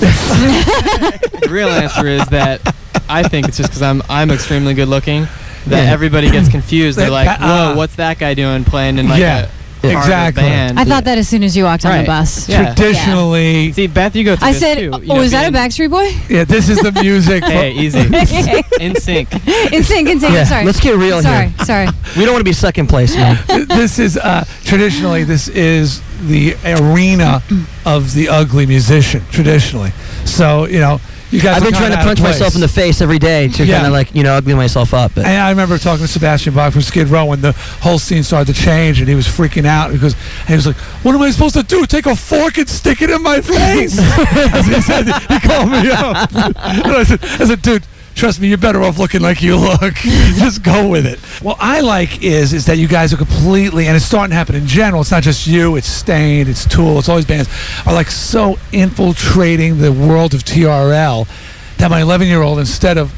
the 0.00 1.48
real 1.50 1.68
answer 1.68 2.06
is 2.06 2.24
that 2.28 2.60
I 3.08 3.22
think 3.22 3.48
it's 3.48 3.56
just 3.56 3.70
because 3.70 3.82
I'm 3.82 4.02
I'm 4.08 4.30
extremely 4.30 4.74
good 4.74 4.88
looking, 4.88 5.22
that 5.66 5.84
Yeah. 5.84 5.92
everybody 5.92 6.30
gets 6.30 6.48
confused. 6.48 6.98
They're 6.98 7.10
like, 7.10 7.38
"Whoa, 7.40 7.46
uh, 7.46 7.74
what's 7.74 7.96
that 7.96 8.18
guy 8.18 8.34
doing 8.34 8.64
playing 8.64 8.98
in 8.98 9.08
like 9.08 9.20
Yeah, 9.20 9.36
a 9.38 9.40
part 9.40 9.48
of 9.48 9.50
a 9.50 9.63
exactly. 9.92 10.42
band?" 10.42 10.78
I 10.78 10.84
thought 10.84 11.04
that 11.04 11.18
as 11.18 11.28
soon 11.28 11.42
as 11.44 11.56
you 11.56 11.64
walked 11.64 11.84
on 11.84 11.92
the 11.92 11.98
Right. 11.98 12.06
bus. 12.06 12.48
Yeah. 12.48 12.74
Traditionally, 12.74 13.72
See, 13.72 13.86
Beth, 13.86 14.14
you 14.16 14.24
go 14.24 14.36
through 14.36 14.48
I 14.48 14.52
this 14.52 14.60
said, 14.60 14.78
too. 14.78 14.90
"Oh, 14.92 15.00
you 15.00 15.08
know, 15.08 15.20
is 15.20 15.30
that 15.32 15.46
a 15.48 15.52
being- 15.52 15.64
Backstreet 15.64 15.90
Boy?" 15.90 16.14
yeah, 16.28 16.44
this 16.44 16.68
is 16.68 16.78
the 16.78 16.92
music. 16.92 17.42
Hey, 17.54 17.72
easy. 17.72 17.98
NSYNC. 18.80 18.80
in 18.80 18.94
sync, 19.84 20.08
in 20.08 20.20
sync. 20.20 20.32
Yeah, 20.32 20.40
I'm 20.40 20.46
sorry. 20.46 20.64
let's 20.64 20.80
get 20.80 20.96
real 20.96 21.22
sorry, 21.22 21.48
here. 21.48 21.64
Sorry, 21.64 21.86
sorry. 21.86 21.98
We 22.16 22.24
don't 22.24 22.32
want 22.34 22.40
to 22.40 22.44
be 22.48 22.52
second 22.52 22.88
place, 22.88 23.14
man. 23.16 23.38
this 23.68 23.98
is 23.98 24.16
uh, 24.16 24.44
traditionally 24.64 25.24
this 25.24 25.48
is 25.48 26.00
the 26.26 26.56
arena 26.64 27.42
of 27.84 28.14
the 28.14 28.28
ugly 28.28 28.66
musician. 28.66 29.22
Traditionally, 29.30 29.92
so 30.24 30.66
you 30.66 30.80
know 30.80 31.00
you 31.34 31.40
guys. 31.40 31.56
I've 31.56 31.62
been 31.64 31.72
trying 31.74 31.90
to 31.90 31.98
punch 31.98 32.20
myself 32.20 32.54
in 32.54 32.60
the 32.60 32.68
face 32.68 33.00
every 33.00 33.18
day 33.18 33.48
to 33.48 33.64
Yeah. 33.64 33.74
kind 33.76 33.86
of 33.86 33.92
like 33.92 34.14
you 34.14 34.22
know 34.22 34.34
ugly 34.34 34.54
myself 34.54 34.94
up. 34.94 35.12
But 35.14 35.26
And 35.26 35.40
I 35.40 35.50
remember 35.50 35.76
talking 35.78 36.06
to 36.06 36.10
Sebastian 36.12 36.54
Bach 36.54 36.72
from 36.72 36.82
Skid 36.82 37.08
Row 37.08 37.26
when 37.26 37.40
the 37.40 37.52
whole 37.52 37.98
scene 37.98 38.22
started 38.22 38.54
to 38.54 38.60
change, 38.60 39.00
and 39.00 39.08
he 39.08 39.14
was 39.14 39.26
freaking 39.26 39.66
out 39.66 39.92
because 39.92 40.14
he 40.46 40.54
was 40.54 40.66
like, 40.66 40.76
"What 41.02 41.14
am 41.14 41.22
I 41.22 41.30
supposed 41.30 41.54
to 41.56 41.62
do? 41.62 41.84
Take 41.86 42.06
a 42.06 42.16
fork 42.16 42.56
and 42.58 42.68
stick 42.68 43.02
it 43.02 43.10
in 43.10 43.22
my 43.22 43.40
face?" 43.40 43.98
As 44.54 44.66
he 44.66 44.80
said, 44.80 45.06
he 45.28 45.40
called 45.40 45.70
me 45.70 45.90
up, 45.90 46.32
and 46.34 46.86
I 46.86 47.02
said, 47.04 47.20
"I 47.22 47.44
said, 47.46 47.62
dude." 47.62 47.84
Trust 48.14 48.40
me, 48.40 48.48
you're 48.48 48.58
better 48.58 48.82
off 48.82 48.98
looking 48.98 49.20
like 49.20 49.42
you 49.42 49.56
look. 49.56 49.94
just 49.94 50.62
go 50.62 50.88
with 50.88 51.04
it. 51.04 51.18
What 51.42 51.56
I 51.60 51.80
like 51.80 52.22
is 52.22 52.52
is 52.52 52.66
that 52.66 52.78
you 52.78 52.86
guys 52.86 53.12
are 53.12 53.16
completely, 53.16 53.86
and 53.86 53.96
it's 53.96 54.04
starting 54.04 54.30
to 54.30 54.36
happen 54.36 54.54
in 54.54 54.66
general. 54.66 55.00
It's 55.00 55.10
not 55.10 55.24
just 55.24 55.46
you. 55.46 55.76
It's 55.76 55.88
Staind. 55.88 56.48
It's 56.48 56.66
Tool. 56.66 57.00
It's 57.00 57.08
all 57.08 57.16
these 57.16 57.26
bands 57.26 57.48
are 57.86 57.92
like 57.92 58.10
so 58.10 58.56
infiltrating 58.72 59.78
the 59.78 59.92
world 59.92 60.32
of 60.32 60.44
TRL 60.44 61.26
that 61.78 61.90
my 61.90 62.00
11 62.00 62.28
year 62.28 62.42
old, 62.42 62.60
instead 62.60 62.98
of 62.98 63.12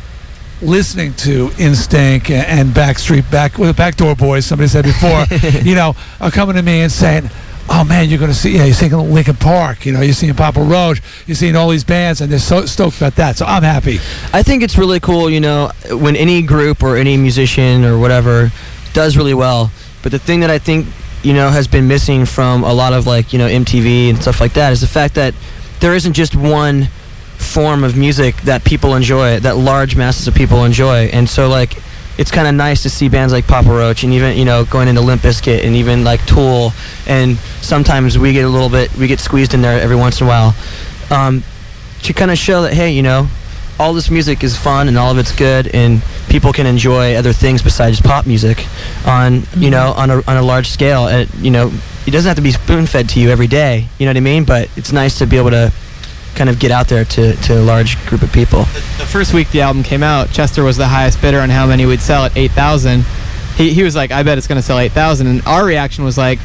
listening 0.63 1.13
to 1.15 1.51
Instinct 1.59 2.31
and, 2.31 2.47
and 2.47 2.71
Backstreet 2.71 3.31
Back 3.31 3.59
with 3.59 3.69
the 3.69 3.75
Backdoor 3.75 4.17
Boys, 4.17 4.47
somebody 4.47 4.69
said 4.69 4.85
before, 4.85 5.25
you 5.63 5.75
know, 5.75 5.95
are 6.21 6.31
coming 6.31 6.57
to 6.57 6.63
me 6.63 6.81
and 6.81 6.91
saying, 6.91 7.29
"Oh 7.69 7.85
man, 7.85 8.09
you're 8.09 8.19
going 8.19 8.31
to 8.31 8.37
see, 8.37 8.57
yeah, 8.57 8.65
you're 8.65 8.75
seeing 8.75 8.93
Linkin 8.93 9.37
Park, 9.37 9.87
you 9.87 9.93
know, 9.93 10.01
you're 10.01 10.15
seeing 10.15 10.35
Papa 10.35 10.61
Roach, 10.61 11.03
you're 11.27 11.35
seeing 11.35 11.57
all 11.57 11.69
these 11.69 11.85
bands, 11.85 12.21
and 12.21 12.31
they're 12.31 12.39
so 12.39 12.67
stoked 12.67 12.97
about 12.97 13.17
that." 13.17 13.37
So 13.37 13.47
I'm 13.47 13.63
happy. 13.63 13.99
I 14.33 14.43
think 14.43 14.63
it's 14.63 14.79
really 14.79 15.01
cool, 15.01 15.29
you 15.29 15.41
know, 15.41 15.71
when 15.91 16.17
any 16.17 16.43
group 16.43 16.83
or 16.83 16.97
any 16.97 17.17
musician 17.17 17.85
or 17.85 17.99
whatever 17.99 18.51
does 18.93 19.17
really 19.17 19.35
well. 19.35 19.71
But 20.03 20.13
the 20.13 20.19
thing 20.19 20.41
that 20.41 20.51
I 20.51 20.59
think, 20.59 20.87
you 21.23 21.35
know, 21.35 21.51
has 21.51 21.67
been 21.67 21.89
missing 21.89 22.25
from 22.27 22.63
a 22.63 22.73
lot 22.73 22.93
of 22.93 23.07
like, 23.07 23.33
you 23.33 23.39
know, 23.39 23.49
MTV 23.49 24.11
and 24.11 24.23
stuff 24.23 24.41
like 24.41 24.55
that 24.55 24.73
is 24.73 24.81
the 24.81 24.87
fact 24.87 25.15
that 25.15 25.35
there 25.81 25.95
isn't 25.95 26.13
just 26.13 26.35
one 26.35 26.89
form 27.37 27.85
of 27.85 27.97
music 27.97 28.37
that 28.43 28.65
people 28.65 28.95
enjoy, 28.95 29.39
that 29.41 29.57
large 29.57 29.97
masses 29.97 30.29
of 30.29 30.35
people 30.35 30.65
enjoy. 30.65 31.07
And 31.07 31.29
so 31.29 31.49
like 31.49 31.77
it's 32.19 32.31
kind 32.31 32.49
of 32.49 32.55
nice 32.55 32.83
to 32.83 32.91
see 32.91 33.09
bands 33.09 33.33
like 33.33 33.47
Papa 33.47 33.69
Roach 33.69 34.03
and 34.03 34.13
even, 34.13 34.37
you 34.37 34.45
know, 34.45 34.65
going 34.65 34.89
into 34.89 35.01
Limp 35.01 35.23
Bizkit 35.23 35.65
and 35.65 35.75
even 35.77 36.05
like 36.05 36.25
Tool. 36.27 36.73
And 37.07 37.37
sometimes 37.61 38.19
we 38.19 38.33
get 38.33 38.45
a 38.45 38.49
little 38.49 38.71
bit 38.71 38.95
we 38.97 39.07
get 39.07 39.21
squeezed 39.21 39.55
in 39.55 39.63
there 39.63 39.81
every 39.81 39.97
once 39.97 40.21
in 40.21 40.27
a 40.27 40.31
while. 40.31 40.55
Um, 41.11 41.43
to 42.03 42.13
kind 42.13 42.31
of 42.31 42.39
show 42.39 42.63
that 42.63 42.73
hey, 42.73 42.91
you 42.91 43.03
know, 43.03 43.29
all 43.79 43.93
this 43.93 44.11
music 44.11 44.43
is 44.43 44.57
fun 44.57 44.89
and 44.89 44.97
all 44.97 45.11
of 45.11 45.19
it's 45.19 45.37
good 45.37 45.69
and 45.75 46.03
people 46.31 46.53
can 46.53 46.67
enjoy 46.67 47.15
other 47.15 47.35
things 47.35 47.61
besides 47.61 48.01
pop 48.01 48.27
music 48.27 48.67
on 49.07 49.43
you 49.57 49.71
know 49.71 49.93
on 49.93 50.11
a, 50.11 50.17
on 50.27 50.37
a 50.37 50.43
large 50.43 50.69
scale. 50.69 51.07
And 51.07 51.33
you 51.35 51.51
know 51.51 51.71
it 52.07 52.13
doesn't 52.13 52.29
have 52.29 52.37
to 52.37 52.43
be 52.43 52.53
spoon 52.53 52.87
fed 52.87 53.09
to 53.11 53.21
you 53.21 53.31
every 53.31 53.49
day 53.49 53.89
you 53.99 54.07
know 54.07 54.11
what 54.11 54.17
i 54.17 54.21
mean? 54.21 54.45
But 54.45 54.71
it's 54.77 54.93
nice 54.93 55.19
to 55.19 55.27
be 55.27 55.37
able 55.37 55.51
to 55.51 55.73
kind 56.37 56.51
of 56.51 56.59
get 56.59 56.71
out 56.71 56.87
there 56.89 57.05
to, 57.05 57.35
to 57.37 57.59
a 57.59 57.65
large 57.65 57.97
group 58.07 58.23
of 58.23 58.33
people 58.33 58.67
the 59.07 59.07
first 59.13 59.35
week 59.35 59.51
the 59.51 59.61
album 59.61 59.83
came 59.83 60.03
out, 60.03 60.31
Chester 60.31 60.63
was 60.65 60.77
the 60.77 60.87
highest 60.87 61.21
bidder 61.21 61.41
on 61.41 61.51
how 61.51 61.67
many 61.67 61.87
we'd 61.87 62.01
sell 62.01 62.25
at 62.25 62.37
8,000. 62.37 63.05
He, 63.57 63.73
he 63.73 63.83
was 63.83 63.95
like, 63.95 64.11
I 64.11 64.23
bet 64.23 64.37
it's 64.39 64.47
going 64.47 64.61
to 64.61 64.63
sell 64.63 64.79
8,000. 64.79 65.27
And 65.27 65.47
our 65.47 65.65
reaction 65.65 66.05
was 66.05 66.19
like, 66.19 66.39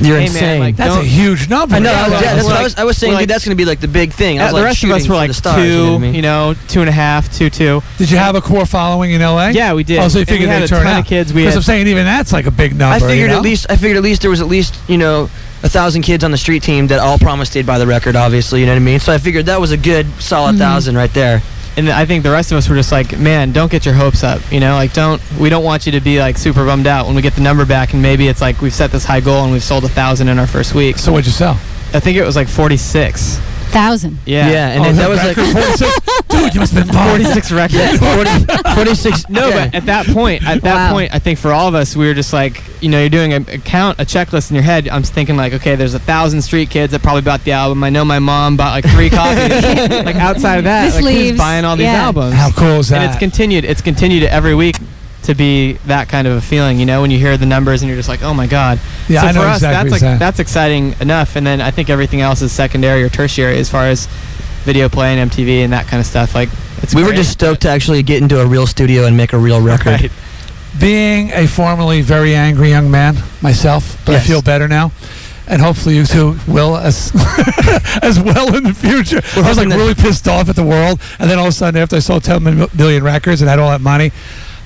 you're 0.00 0.18
hey, 0.18 0.26
insane 0.26 0.42
Man, 0.42 0.60
like, 0.60 0.76
That's 0.76 0.96
a 0.96 1.04
huge 1.04 1.48
number. 1.48 1.76
i 1.76 1.78
know 1.78 1.92
Yeah, 1.92 2.08
yeah, 2.08 2.20
that's 2.20 2.44
we're 2.44 2.50
what 2.50 2.56
I 2.58 2.62
was, 2.64 2.74
I 2.74 2.84
was 2.84 2.98
saying 2.98 3.12
we're 3.12 3.20
dude, 3.20 3.30
that's 3.30 3.44
going 3.44 3.56
to 3.56 3.60
be 3.60 3.64
like 3.64 3.78
the 3.78 3.86
big 3.86 4.12
thing 4.12 4.40
I 4.40 4.44
was 4.44 4.50
the 4.50 4.56
like, 4.56 4.64
rest 4.64 4.82
of 4.84 4.90
us 4.90 5.02
shooting 5.02 5.10
were 5.10 5.14
for 5.14 5.18
like 5.18 5.30
the 5.30 5.34
stars, 5.34 5.62
two, 5.62 5.68
you 5.68 5.76
know 5.76 5.94
I 5.94 5.98
mean? 5.98 6.14
you 6.14 6.22
know, 6.22 6.54
two 6.66 6.80
and 6.80 6.88
a 6.88 6.92
half, 6.92 7.32
two, 7.32 7.48
two. 7.48 7.80
Did 7.96 8.10
you 8.10 8.16
have 8.16 8.34
a 8.34 8.40
core 8.40 8.66
following 8.66 9.12
in 9.12 9.20
LA? 9.20 9.48
Yeah, 9.48 9.72
we 9.74 9.84
did. 9.84 10.00
Oh, 10.00 10.08
so 10.08 10.18
you 10.18 10.24
figured 10.24 10.48
had 10.48 10.60
they 10.60 10.64
a 10.64 10.68
turn 10.68 10.86
out. 10.86 11.06
kids. 11.06 11.32
We 11.32 11.42
Because 11.42 11.54
I'm 11.54 11.62
saying 11.62 11.86
even 11.86 12.04
that's 12.04 12.32
like 12.32 12.46
a 12.46 12.50
big 12.50 12.72
number. 12.74 12.96
I 12.96 12.98
figured 12.98 13.18
you 13.18 13.28
know? 13.28 13.36
at 13.36 13.42
least 13.42 13.66
I 13.70 13.76
figured 13.76 13.96
at 13.96 14.02
least 14.02 14.22
there 14.22 14.30
was 14.30 14.40
at 14.40 14.48
least 14.48 14.76
you 14.88 14.98
know 14.98 15.30
a 15.64 15.68
thousand 15.68 16.02
kids 16.02 16.22
on 16.22 16.30
the 16.30 16.38
street 16.38 16.62
team 16.62 16.86
that 16.88 17.00
all 17.00 17.18
promised 17.18 17.54
they'd 17.54 17.66
buy 17.66 17.78
the 17.78 17.86
record. 17.86 18.14
Obviously, 18.14 18.60
you 18.60 18.66
know 18.66 18.72
what 18.72 18.82
I 18.82 18.84
mean. 18.84 19.00
So 19.00 19.12
I 19.12 19.18
figured 19.18 19.46
that 19.46 19.60
was 19.60 19.72
a 19.72 19.76
good 19.76 20.06
solid 20.20 20.52
mm-hmm. 20.52 20.58
thousand 20.58 20.94
right 20.94 21.12
there. 21.12 21.42
and 21.76 21.88
I 21.88 22.04
think 22.04 22.22
the 22.22 22.30
rest 22.30 22.52
of 22.52 22.58
us 22.58 22.68
were 22.68 22.76
just 22.76 22.92
like, 22.92 23.18
man, 23.18 23.52
don't 23.52 23.70
get 23.70 23.84
your 23.84 23.94
hopes 23.94 24.22
up. 24.22 24.40
You 24.52 24.60
know, 24.60 24.74
like 24.74 24.92
don't 24.92 25.20
we 25.40 25.48
don't 25.48 25.64
want 25.64 25.86
you 25.86 25.92
to 25.92 26.00
be 26.00 26.18
like 26.20 26.38
super 26.38 26.64
bummed 26.64 26.86
out 26.86 27.06
when 27.06 27.16
we 27.16 27.22
get 27.22 27.34
the 27.34 27.40
number 27.40 27.64
back 27.66 27.94
and 27.94 28.02
maybe 28.02 28.28
it's 28.28 28.40
like 28.40 28.60
we've 28.60 28.74
set 28.74 28.92
this 28.92 29.04
high 29.04 29.20
goal 29.20 29.42
and 29.42 29.52
we've 29.52 29.64
sold 29.64 29.84
a 29.84 29.88
thousand 29.88 30.28
in 30.28 30.38
our 30.38 30.46
first 30.46 30.74
week. 30.74 30.98
So 30.98 31.10
what'd 31.10 31.26
you 31.26 31.32
sell? 31.32 31.54
I 31.92 32.00
think 32.00 32.16
it 32.18 32.24
was 32.24 32.36
like 32.36 32.48
forty 32.48 32.76
six. 32.76 33.40
Thousand. 33.74 34.18
Yeah. 34.24 34.48
Yeah, 34.50 34.68
and 34.70 34.80
Oh, 34.80 34.84
then 34.84 34.96
that 34.96 35.08
that 35.08 35.10
was 35.10 35.54
like 35.54 35.76
46? 35.76 36.28
Dude, 36.28 36.54
you 36.54 36.60
must 36.60 36.72
have 36.72 36.86
been 36.86 36.94
bummed. 36.94 37.10
46 37.22 37.52
records. 37.60 37.74
Yeah, 37.74 38.56
40, 38.56 38.74
46. 38.74 39.28
No, 39.28 39.48
yeah. 39.48 39.66
but 39.66 39.74
at 39.74 39.86
that 39.86 40.06
point, 40.06 40.46
at 40.46 40.62
that 40.62 40.74
Wow. 40.74 40.92
point, 40.92 41.14
I 41.14 41.18
think 41.18 41.38
for 41.38 41.52
all 41.52 41.68
of 41.68 41.74
us, 41.74 41.94
we 41.96 42.06
were 42.06 42.14
just 42.14 42.32
like, 42.32 42.62
you 42.80 42.88
know, 42.88 43.00
you're 43.00 43.08
doing 43.08 43.32
a, 43.32 43.36
a 43.36 43.58
count, 43.58 43.98
a 44.00 44.04
checklist 44.04 44.50
in 44.50 44.54
your 44.54 44.62
head. 44.64 44.88
I'm 44.88 45.02
thinking 45.02 45.36
like, 45.36 45.52
okay, 45.54 45.74
there's 45.76 45.94
a 45.94 45.98
thousand 45.98 46.42
street 46.42 46.70
kids 46.70 46.92
that 46.92 47.02
probably 47.02 47.22
bought 47.22 47.44
the 47.44 47.52
album. 47.52 47.82
I 47.84 47.90
know 47.90 48.04
my 48.04 48.18
mom 48.18 48.56
bought 48.56 48.72
like 48.72 48.84
three 48.94 49.10
copies. 49.18 49.50
like 49.90 50.16
outside 50.16 50.56
of 50.58 50.64
that, 50.64 50.86
This 50.86 50.94
like 50.96 51.04
who's 51.04 51.14
leaves- 51.24 51.38
buying 51.38 51.64
all 51.64 51.76
these 51.76 51.84
yeah. 51.84 52.04
albums? 52.04 52.34
How 52.34 52.50
cool 52.52 52.80
is 52.80 52.88
that? 52.88 53.02
And 53.02 53.10
it's 53.10 53.18
continued. 53.18 53.64
It's 53.64 53.80
continued 53.82 54.24
every 54.24 54.54
week 54.54 54.76
to 55.24 55.34
be 55.34 55.74
that 55.86 56.08
kind 56.08 56.26
of 56.26 56.36
a 56.36 56.40
feeling. 56.40 56.78
You 56.78 56.86
know, 56.86 57.00
when 57.02 57.10
you 57.10 57.18
hear 57.18 57.36
the 57.36 57.46
numbers 57.46 57.82
and 57.82 57.88
you're 57.88 57.96
just 57.98 58.08
like, 58.08 58.22
oh 58.22 58.34
my 58.34 58.46
god. 58.46 58.78
Yeah, 59.08 59.22
so 59.22 59.26
I 59.28 59.32
know 59.32 59.42
us, 59.42 59.56
exactly 59.58 59.90
that's 59.90 60.02
like 60.02 60.18
that's 60.18 60.38
exciting 60.38 60.94
enough. 61.00 61.36
And 61.36 61.46
then 61.46 61.60
I 61.60 61.70
think 61.70 61.90
everything 61.90 62.20
else 62.20 62.42
is 62.42 62.52
secondary 62.52 63.02
or 63.02 63.08
tertiary 63.08 63.58
as 63.58 63.68
far 63.70 63.84
as 63.86 64.06
video 64.64 64.88
play 64.88 65.16
and 65.18 65.30
MTV 65.30 65.58
and 65.64 65.72
that 65.72 65.86
kind 65.86 66.00
of 66.00 66.06
stuff. 66.06 66.34
Like 66.34 66.48
it's 66.82 66.94
we 66.94 67.02
were 67.04 67.12
just 67.12 67.30
stoked 67.32 67.62
to 67.62 67.68
actually 67.68 68.02
get 68.02 68.22
into 68.22 68.40
a 68.40 68.46
real 68.46 68.66
studio 68.66 69.04
and 69.06 69.16
make 69.16 69.32
a 69.32 69.38
real 69.38 69.60
record. 69.60 69.86
Right. 70.00 70.12
being 70.80 71.30
a 71.30 71.46
formerly 71.46 72.00
very 72.02 72.34
angry 72.34 72.70
young 72.70 72.90
man 72.90 73.16
myself, 73.42 73.96
but 74.04 74.12
Yes. 74.12 74.24
I 74.24 74.26
feel 74.26 74.42
better 74.42 74.66
now. 74.68 74.92
And 75.46 75.60
hopefully 75.60 75.96
you 75.96 76.06
two 76.06 76.36
will 76.48 76.76
as 76.78 77.12
as 78.02 78.18
well 78.18 78.54
in 78.56 78.62
the 78.64 78.72
future. 78.74 79.20
I 79.36 79.46
was 79.46 79.58
like 79.58 79.68
really 79.68 79.94
pissed 79.94 80.26
off 80.26 80.48
at 80.48 80.56
the 80.56 80.64
world, 80.64 81.00
and 81.18 81.28
then 81.30 81.38
all 81.38 81.44
of 81.44 81.50
a 81.50 81.52
sudden, 81.52 81.80
after 81.82 81.96
I 81.96 81.98
sold 81.98 82.24
10 82.24 82.42
mil- 82.42 82.68
million 82.74 83.04
records 83.04 83.42
and 83.42 83.50
had 83.50 83.58
all 83.58 83.68
that 83.70 83.82
money, 83.82 84.10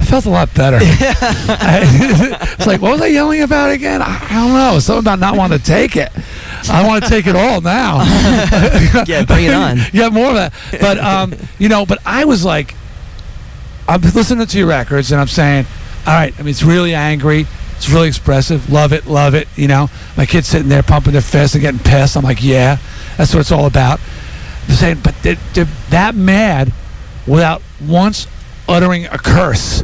I 0.01 0.05
felt 0.05 0.27
a 0.27 0.31
lot 0.31 0.53
better. 0.55 0.79
I- 0.83 2.47
it's 2.59 2.67
like, 2.67 2.81
what 2.81 2.93
was 2.93 3.01
I 3.03 3.07
yelling 3.09 3.43
about 3.43 3.71
again? 3.71 4.01
I 4.03 4.19
I 4.31 4.35
don't 4.35 4.53
know. 4.55 4.79
Something 4.79 5.01
about 5.05 5.19
not 5.19 5.37
wanting 5.37 5.59
to 5.59 5.65
take 5.65 5.97
it. 5.97 6.11
I 6.71 6.87
want 6.87 7.05
to 7.05 7.11
take 7.11 7.27
it 7.27 7.37
all 7.37 7.61
now. 7.61 7.99
Yeah, 9.07 9.25
bring 9.25 9.45
it 9.45 9.55
on. 9.55 9.79
yeah, 9.93 10.09
more 10.09 10.29
of 10.31 10.35
that. 10.35 10.53
But 10.81 10.99
um, 10.99 11.35
you 11.59 11.69
know, 11.69 11.87
but 11.87 11.99
I 12.05 12.25
was 12.25 12.45
like, 12.45 12.75
I'm 13.89 14.01
listening 14.01 14.47
to 14.47 14.59
your 14.59 14.67
records 14.67 15.13
and 15.13 15.21
I'm 15.21 15.29
saying, 15.29 15.67
all 16.07 16.13
right. 16.15 16.35
I 16.39 16.43
mean, 16.43 16.51
it's 16.51 16.63
really 16.63 16.95
angry. 16.95 17.47
It's 17.77 17.89
really 17.89 18.09
expressive. 18.09 18.71
Love 18.71 18.93
it, 18.93 19.07
love 19.07 19.35
it. 19.35 19.47
You 19.57 19.69
know, 19.69 19.89
my 20.17 20.27
kids 20.27 20.49
sitting 20.49 20.69
there 20.69 20.83
pumping 20.83 21.13
their 21.13 21.23
fists 21.23 21.55
and 21.55 21.63
getting 21.63 21.81
pissed. 21.81 22.17
I'm 22.17 22.25
like, 22.25 22.43
yeah, 22.43 22.79
that's 23.17 23.33
what 23.33 23.41
it's 23.41 23.53
all 23.53 23.67
about. 23.67 24.01
They're 24.67 24.77
saying, 24.77 25.01
but 25.03 25.15
they're, 25.23 25.37
they're 25.55 25.69
that 25.91 26.15
mad 26.15 26.73
without 27.27 27.63
once 27.81 28.27
uttering 28.69 29.07
a 29.07 29.19
curse. 29.19 29.81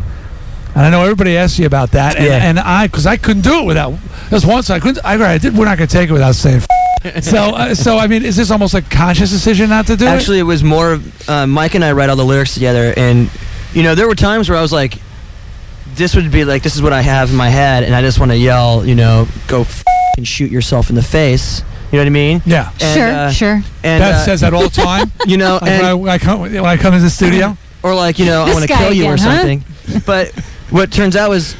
And 0.77 0.85
I 0.85 0.91
know 0.91 1.03
everybody 1.03 1.37
asked 1.37 1.59
you 1.59 1.67
about 1.67 1.93
that, 1.93 2.17
and, 2.17 2.25
Yeah. 2.27 2.39
and 2.49 2.59
I, 2.59 2.87
because 2.89 3.07
I 3.07 3.17
couldn't 3.17 3.43
do 3.43 3.61
it 3.61 3.65
without. 3.65 3.95
There's 4.31 4.45
once 4.45 4.71
I 4.71 4.81
couldn't. 4.81 5.05
I, 5.05 5.35
I 5.35 5.39
did. 5.39 5.57
We're 5.57 5.67
not 5.67 5.79
going 5.79 5.87
to 5.89 5.93
take 5.93 6.11
it 6.11 6.13
without 6.13 6.35
saying. 6.35 6.63
F- 7.05 7.23
so, 7.25 7.37
uh, 7.55 7.75
so 7.75 7.97
I 7.99 8.07
mean, 8.09 8.25
is 8.25 8.35
this 8.37 8.51
almost 8.51 8.75
a 8.75 8.83
conscious 8.83 9.31
decision 9.31 9.69
not 9.71 9.87
to 9.87 9.97
do 9.97 10.05
it? 10.05 10.09
Actually, 10.09 10.41
it 10.41 10.45
was 10.45 10.65
more. 10.65 10.99
Uh, 11.29 11.47
Mike 11.47 11.75
and 11.77 11.85
I 11.85 11.93
write 11.93 12.09
all 12.11 12.17
the 12.17 12.25
lyrics 12.25 12.55
together, 12.55 12.93
and 12.97 13.31
you 13.73 13.83
know, 13.85 13.95
there 13.95 14.09
were 14.09 14.15
times 14.17 14.49
where 14.49 14.59
I 14.59 14.63
was 14.63 14.73
like, 14.73 14.99
"This 15.95 16.17
would 16.17 16.33
be 16.33 16.45
like 16.45 16.63
this 16.65 16.75
is 16.75 16.83
what 16.83 16.93
I 16.93 17.03
have 17.03 17.31
in 17.31 17.37
my 17.37 17.51
head," 17.51 17.85
and 17.85 17.95
I 17.95 18.01
just 18.01 18.19
want 18.19 18.33
to 18.33 18.37
yell, 18.37 18.85
you 18.85 18.95
know, 18.97 19.29
"Go 19.47 19.61
f- 19.61 19.85
and 20.17 20.27
shoot 20.27 20.51
yourself 20.51 20.89
in 20.91 20.97
the 20.97 21.03
face." 21.03 21.63
You 21.93 21.99
know 21.99 22.05
what 22.05 22.07
I 22.07 22.11
mean? 22.11 22.43
Yeah. 22.47 22.71
And, 22.81 22.99
sure, 22.99 23.09
uh, 23.09 23.31
sure. 23.31 23.63
And 23.85 24.01
Beth 24.01 24.15
uh, 24.17 24.25
says 24.25 24.41
that 24.41 24.53
all 24.55 24.63
the 24.63 24.69
time. 24.83 25.13
you 25.27 25.37
know, 25.37 25.59
Like 25.63 25.71
and, 25.71 25.81
when, 25.83 25.85
I, 25.91 25.95
when 25.95 26.11
I 26.11 26.19
come 26.19 26.41
when 26.41 26.65
I 26.65 26.77
come 26.77 26.95
into 26.95 27.05
the 27.05 27.11
studio. 27.11 27.57
Or 27.85 27.95
like 27.95 28.19
you 28.19 28.27
know, 28.27 28.43
I 28.43 28.53
want 28.53 28.67
to 28.67 28.75
kill 28.75 28.93
you 28.93 29.05
or 29.07 29.15
again, 29.15 29.19
huh? 29.29 29.37
something. 29.37 30.03
But 30.05 30.33
what 30.71 30.91
turns 30.91 31.15
out 31.15 31.31
was. 31.31 31.55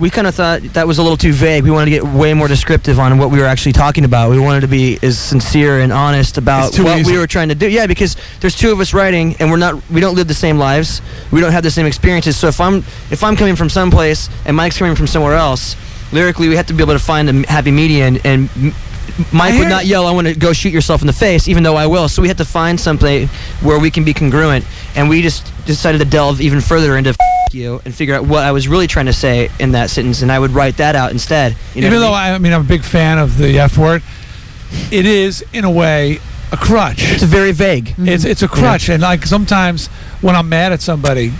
We 0.00 0.10
kind 0.10 0.26
of 0.26 0.34
thought 0.34 0.60
that 0.74 0.86
was 0.86 0.98
a 0.98 1.02
little 1.02 1.16
too 1.16 1.32
vague. 1.32 1.64
We 1.64 1.70
wanted 1.70 1.86
to 1.86 1.90
get 1.92 2.04
way 2.04 2.34
more 2.34 2.48
descriptive 2.48 2.98
on 2.98 3.16
what 3.16 3.30
we 3.30 3.38
were 3.38 3.46
actually 3.46 3.72
talking 3.72 4.04
about. 4.04 4.30
We 4.30 4.38
wanted 4.38 4.60
to 4.60 4.68
be 4.68 4.98
as 5.02 5.18
sincere 5.18 5.80
and 5.80 5.90
honest 5.90 6.36
about 6.36 6.78
what 6.78 6.98
easy. 6.98 7.12
we 7.12 7.16
were 7.16 7.26
trying 7.26 7.48
to 7.48 7.54
do. 7.54 7.66
Yeah, 7.66 7.86
because 7.86 8.14
there's 8.40 8.54
two 8.54 8.70
of 8.72 8.80
us 8.80 8.92
writing, 8.92 9.36
and 9.40 9.50
we're 9.50 9.56
not. 9.56 9.88
We 9.88 10.02
don't 10.02 10.14
live 10.14 10.28
the 10.28 10.34
same 10.34 10.58
lives. 10.58 11.00
We 11.32 11.40
don't 11.40 11.52
have 11.52 11.62
the 11.62 11.70
same 11.70 11.86
experiences. 11.86 12.36
So 12.36 12.48
if 12.48 12.60
I'm 12.60 12.78
if 13.10 13.24
I'm 13.24 13.36
coming 13.36 13.56
from 13.56 13.70
someplace 13.70 14.28
and 14.44 14.54
Mike's 14.54 14.76
coming 14.76 14.96
from 14.96 15.06
somewhere 15.06 15.34
else, 15.34 15.76
lyrically 16.12 16.48
we 16.50 16.56
have 16.56 16.66
to 16.66 16.74
be 16.74 16.82
able 16.82 16.92
to 16.92 16.98
find 16.98 17.28
a 17.30 17.32
m- 17.32 17.44
happy 17.44 17.70
median. 17.70 18.18
And 18.22 18.50
m- 18.56 18.74
Mike 19.32 19.54
I 19.54 19.58
would 19.58 19.68
not 19.68 19.86
yell, 19.86 20.06
"I 20.06 20.12
want 20.12 20.26
to 20.26 20.34
go 20.34 20.52
shoot 20.52 20.72
yourself 20.72 21.00
in 21.00 21.06
the 21.06 21.12
face," 21.12 21.48
even 21.48 21.62
though 21.62 21.76
I 21.76 21.86
will. 21.86 22.08
So 22.08 22.22
we 22.22 22.28
had 22.28 22.38
to 22.38 22.44
find 22.44 22.78
something 22.78 23.28
where 23.62 23.78
we 23.78 23.90
can 23.90 24.04
be 24.04 24.12
congruent, 24.12 24.64
and 24.94 25.08
we 25.08 25.22
just 25.22 25.50
decided 25.64 25.98
to 25.98 26.04
delve 26.04 26.40
even 26.40 26.60
further 26.60 26.96
into 26.96 27.14
you 27.52 27.80
and 27.84 27.94
figure 27.94 28.14
out 28.14 28.24
what 28.24 28.44
I 28.44 28.52
was 28.52 28.68
really 28.68 28.86
trying 28.86 29.06
to 29.06 29.12
say 29.12 29.50
in 29.58 29.72
that 29.72 29.90
sentence, 29.90 30.22
and 30.22 30.30
I 30.30 30.38
would 30.38 30.50
write 30.50 30.76
that 30.78 30.96
out 30.96 31.12
instead. 31.12 31.56
You 31.74 31.82
know 31.82 31.86
Even 31.88 32.00
though 32.00 32.12
I 32.12 32.26
mean? 32.26 32.34
I, 32.34 32.38
mean 32.38 32.52
I'm 32.52 32.60
a 32.60 32.64
big 32.64 32.82
fan 32.82 33.18
of 33.18 33.38
the 33.38 33.58
F 33.58 33.78
word, 33.78 34.02
it 34.90 35.06
is 35.06 35.44
in 35.52 35.64
a 35.64 35.70
way 35.70 36.20
a 36.52 36.56
crutch. 36.56 36.98
It's 37.00 37.22
very 37.22 37.52
vague. 37.52 37.94
It's 37.98 38.24
it's 38.24 38.42
a 38.42 38.48
mm-hmm. 38.48 38.60
crutch, 38.60 38.88
and 38.88 39.02
like 39.02 39.24
sometimes 39.24 39.88
when 40.20 40.36
I'm 40.36 40.48
mad 40.48 40.72
at 40.72 40.80
somebody, 40.80 41.32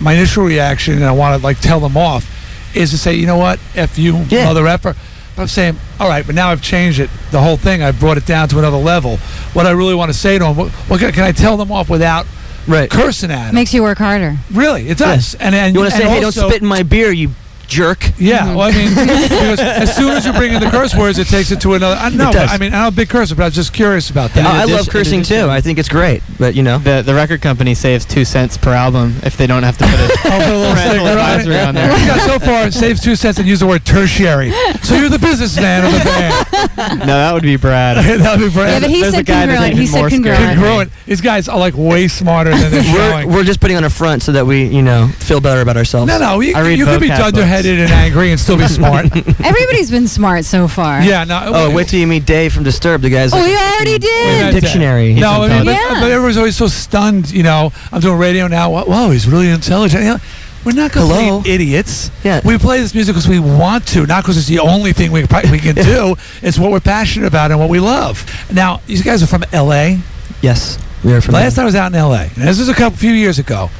my 0.00 0.14
initial 0.14 0.44
reaction, 0.44 0.94
and 0.94 1.04
I 1.04 1.12
want 1.12 1.38
to 1.38 1.44
like 1.44 1.60
tell 1.60 1.80
them 1.80 1.96
off, 1.96 2.26
is 2.74 2.90
to 2.90 2.98
say, 2.98 3.14
you 3.14 3.26
know 3.26 3.36
what, 3.36 3.58
f 3.74 3.98
you, 3.98 4.14
mother 4.14 4.66
effer. 4.66 4.94
But 5.38 5.42
I'm 5.42 5.48
saying, 5.50 5.76
all 6.00 6.08
right, 6.08 6.26
but 6.26 6.34
now 6.34 6.48
I've 6.48 6.60
changed 6.60 6.98
it, 6.98 7.08
the 7.30 7.40
whole 7.40 7.56
thing. 7.56 7.80
I've 7.80 8.00
brought 8.00 8.16
it 8.16 8.26
down 8.26 8.48
to 8.48 8.58
another 8.58 8.76
level. 8.76 9.18
What 9.52 9.66
I 9.66 9.70
really 9.70 9.94
want 9.94 10.10
to 10.10 10.18
say 10.18 10.36
to 10.36 10.46
them, 10.46 10.56
what, 10.56 10.72
what 10.72 10.98
can, 10.98 11.12
can 11.12 11.22
I 11.22 11.30
tell 11.30 11.56
them 11.56 11.70
off 11.70 11.88
without 11.88 12.26
right. 12.66 12.90
cursing 12.90 13.30
at 13.30 13.46
them? 13.46 13.54
Makes 13.54 13.72
you 13.72 13.84
work 13.84 13.98
harder. 13.98 14.36
Really, 14.50 14.88
it 14.88 14.98
does. 14.98 15.36
And 15.36 15.54
and 15.54 15.76
you 15.76 15.80
want 15.80 15.92
to 15.92 15.96
say, 15.96 16.08
hey, 16.08 16.24
also- 16.24 16.40
don't 16.40 16.50
spit 16.50 16.62
in 16.62 16.66
my 16.66 16.82
beer, 16.82 17.12
you 17.12 17.30
jerk. 17.68 18.02
Yeah, 18.18 18.40
mm-hmm. 18.40 18.56
well, 18.56 18.68
I 18.68 18.72
mean, 18.72 18.88
because 19.28 19.60
as 19.60 19.94
soon 19.94 20.12
as 20.12 20.26
you 20.26 20.32
bring 20.32 20.52
in 20.52 20.60
the 20.60 20.70
curse 20.70 20.94
words, 20.94 21.18
it 21.18 21.28
takes 21.28 21.52
it 21.52 21.60
to 21.60 21.74
another. 21.74 21.94
Uh, 21.94 22.06
I, 22.06 22.08
no, 22.10 22.30
It 22.30 22.32
does. 22.32 22.50
I 22.52 22.58
mean, 22.58 22.74
I'm 22.74 22.88
a 22.88 22.90
big 22.90 23.08
cursor, 23.08 23.34
but 23.36 23.42
I 23.42 23.46
was 23.46 23.54
just 23.54 23.72
curious 23.72 24.10
about 24.10 24.32
that. 24.32 24.46
I 24.46 24.64
love 24.64 24.88
cursing 24.88 25.22
too. 25.22 25.48
I 25.48 25.60
think 25.60 25.78
it's 25.78 25.88
great, 25.88 26.22
but 26.38 26.54
you 26.54 26.62
know, 26.62 26.78
the 26.78 27.02
the 27.02 27.14
record 27.14 27.42
company 27.42 27.74
saves 27.74 28.04
two 28.04 28.24
cents 28.24 28.56
per 28.56 28.72
album 28.72 29.14
if 29.22 29.36
they 29.36 29.46
don't 29.46 29.62
have 29.62 29.78
to 29.78 29.84
put 29.84 29.94
a 29.94 30.08
oh, 30.24 30.38
little 30.38 30.74
parental 30.74 30.90
sticker 30.90 31.00
on 31.00 31.06
it. 31.06 31.12
advisory 31.12 31.60
on 31.60 31.74
there. 31.74 31.92
We 31.92 32.06
got 32.06 32.20
so 32.26 32.38
far 32.38 32.70
saves 32.70 33.00
two 33.00 33.14
cents 33.14 33.38
and 33.38 33.46
use 33.46 33.60
the 33.60 33.66
word 33.66 33.84
tertiary. 33.84 34.50
So 34.82 34.96
you're 34.96 35.08
the 35.08 35.18
businessman 35.18 35.84
of 35.84 35.92
the 35.92 36.04
band. 36.04 37.00
no, 37.00 37.06
that 37.06 37.32
would 37.34 37.42
be 37.42 37.56
Brad. 37.56 37.96
that 38.20 38.38
would 38.38 38.48
be 38.48 38.52
Brad. 38.52 38.72
Yeah, 38.72 38.80
but 38.80 38.90
he 38.90 39.00
There's 39.02 39.14
said 39.14 39.20
a 39.20 39.24
guy 39.24 39.46
that's 39.46 39.58
congruent. 39.58 39.72
even 39.72 39.80
He 39.80 39.86
said 39.86 39.98
more 39.98 40.10
scary. 40.10 40.36
congruent. 40.36 40.58
Congruent. 40.58 41.06
These 41.06 41.20
guys 41.20 41.48
are 41.48 41.58
like 41.58 41.74
way 41.76 42.08
smarter 42.08 42.50
than 42.50 42.70
they're 42.70 42.80
we're, 42.82 43.10
showing. 43.10 43.32
we're 43.32 43.44
just 43.44 43.60
putting 43.60 43.76
on 43.76 43.84
a 43.84 43.90
front 43.90 44.22
so 44.22 44.32
that 44.32 44.46
we, 44.46 44.64
you 44.64 44.82
know, 44.82 45.08
feel 45.18 45.40
better 45.40 45.60
about 45.60 45.76
ourselves. 45.76 46.08
No, 46.08 46.18
no, 46.18 46.40
you, 46.40 46.54
I 46.54 46.60
read 46.62 46.78
you 46.78 46.86
could 46.86 47.00
be 47.00 47.08
vocab 47.08 47.32
books. 47.58 47.66
dunderheaded 47.66 47.80
and 47.80 47.90
angry 47.92 48.30
and 48.30 48.40
still 48.40 48.56
be 48.56 48.66
smart. 48.68 49.06
Everybody's 49.44 49.90
been 49.90 50.08
smart 50.08 50.44
so 50.44 50.68
far. 50.68 51.02
yeah, 51.02 51.24
no. 51.24 51.40
Oh, 51.46 51.74
wait 51.74 51.88
till 51.88 52.00
you 52.00 52.06
meet 52.06 52.24
Dave 52.26 52.52
from 52.52 52.64
Disturbed. 52.64 53.04
The 53.04 53.10
guy's 53.10 53.32
Oh, 53.32 53.36
like 53.36 53.46
we 53.46 53.56
already 53.56 53.98
did. 53.98 54.60
dictionary. 54.60 55.12
He's 55.12 55.20
No, 55.20 55.42
I 55.44 55.48
mean, 55.48 55.64
but, 55.64 55.72
Yeah. 55.74 56.00
but 56.00 56.10
everyone's 56.10 56.36
always 56.36 56.56
so 56.56 56.66
stunned. 56.68 57.30
You 57.30 57.42
know, 57.42 57.72
I'm 57.92 58.00
doing 58.00 58.18
radio 58.18 58.46
now. 58.48 58.70
Whoa, 58.70 58.84
Whoa, 58.84 59.10
he's 59.10 59.26
really 59.26 59.48
intelligent. 59.50 60.02
You 60.04 60.10
know, 60.14 60.18
we're 60.64 60.72
not 60.72 60.92
complete 60.92 61.24
Hello? 61.24 61.42
idiots. 61.46 62.10
Yeah. 62.24 62.40
We 62.44 62.58
play 62.58 62.80
this 62.80 62.94
music 62.94 63.14
because 63.14 63.28
we 63.28 63.38
want 63.38 63.86
to, 63.88 64.06
not 64.06 64.22
because 64.24 64.36
it's 64.36 64.48
the 64.48 64.58
only 64.58 64.92
thing 64.92 65.12
we 65.12 65.20
we 65.50 65.58
can 65.58 65.74
do. 65.94 66.16
It's 66.42 66.58
what 66.58 66.70
we're 66.72 66.80
passionate 66.80 67.26
about 67.26 67.50
and 67.50 67.60
what 67.60 67.70
we 67.70 67.80
love. 67.80 68.24
Now, 68.52 68.80
these 68.86 69.02
guys 69.02 69.22
are 69.22 69.26
from 69.26 69.44
L.A. 69.52 70.00
Yes, 70.42 70.78
we 71.04 71.12
are 71.14 71.20
from 71.20 71.34
Last 71.34 71.54
time 71.56 71.62
I 71.62 71.66
was 71.66 71.74
out 71.74 71.92
in 71.92 71.94
L.A. 71.94 72.22
And 72.24 72.30
this 72.48 72.58
was 72.58 72.68
a 72.68 72.74
couple 72.74 72.98
few 72.98 73.12
years 73.12 73.38
ago. 73.38 73.70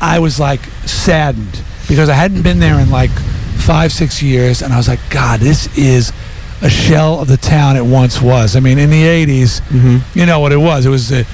I 0.00 0.20
was 0.20 0.38
like 0.38 0.60
saddened 0.86 1.62
because 1.88 2.08
I 2.08 2.14
hadn't 2.14 2.42
been 2.42 2.58
there 2.60 2.78
in 2.80 2.90
like 2.90 3.10
five, 3.10 3.92
six 3.92 4.22
years, 4.22 4.62
and 4.62 4.72
I 4.72 4.76
was 4.76 4.88
like, 4.88 5.00
God, 5.10 5.40
this 5.40 5.66
is 5.76 6.12
a 6.62 6.68
shell 6.70 7.20
of 7.20 7.28
the 7.28 7.36
town 7.36 7.76
it 7.76 7.84
once 7.84 8.20
was. 8.20 8.56
I 8.56 8.60
mean, 8.60 8.78
in 8.78 8.90
the 8.90 9.02
'80s, 9.02 9.60
Mm-hmm. 9.62 10.18
you 10.18 10.26
know 10.26 10.40
what 10.40 10.52
it 10.52 10.56
was. 10.58 10.86
It 10.86 10.90
was 10.90 11.08
the 11.08 11.26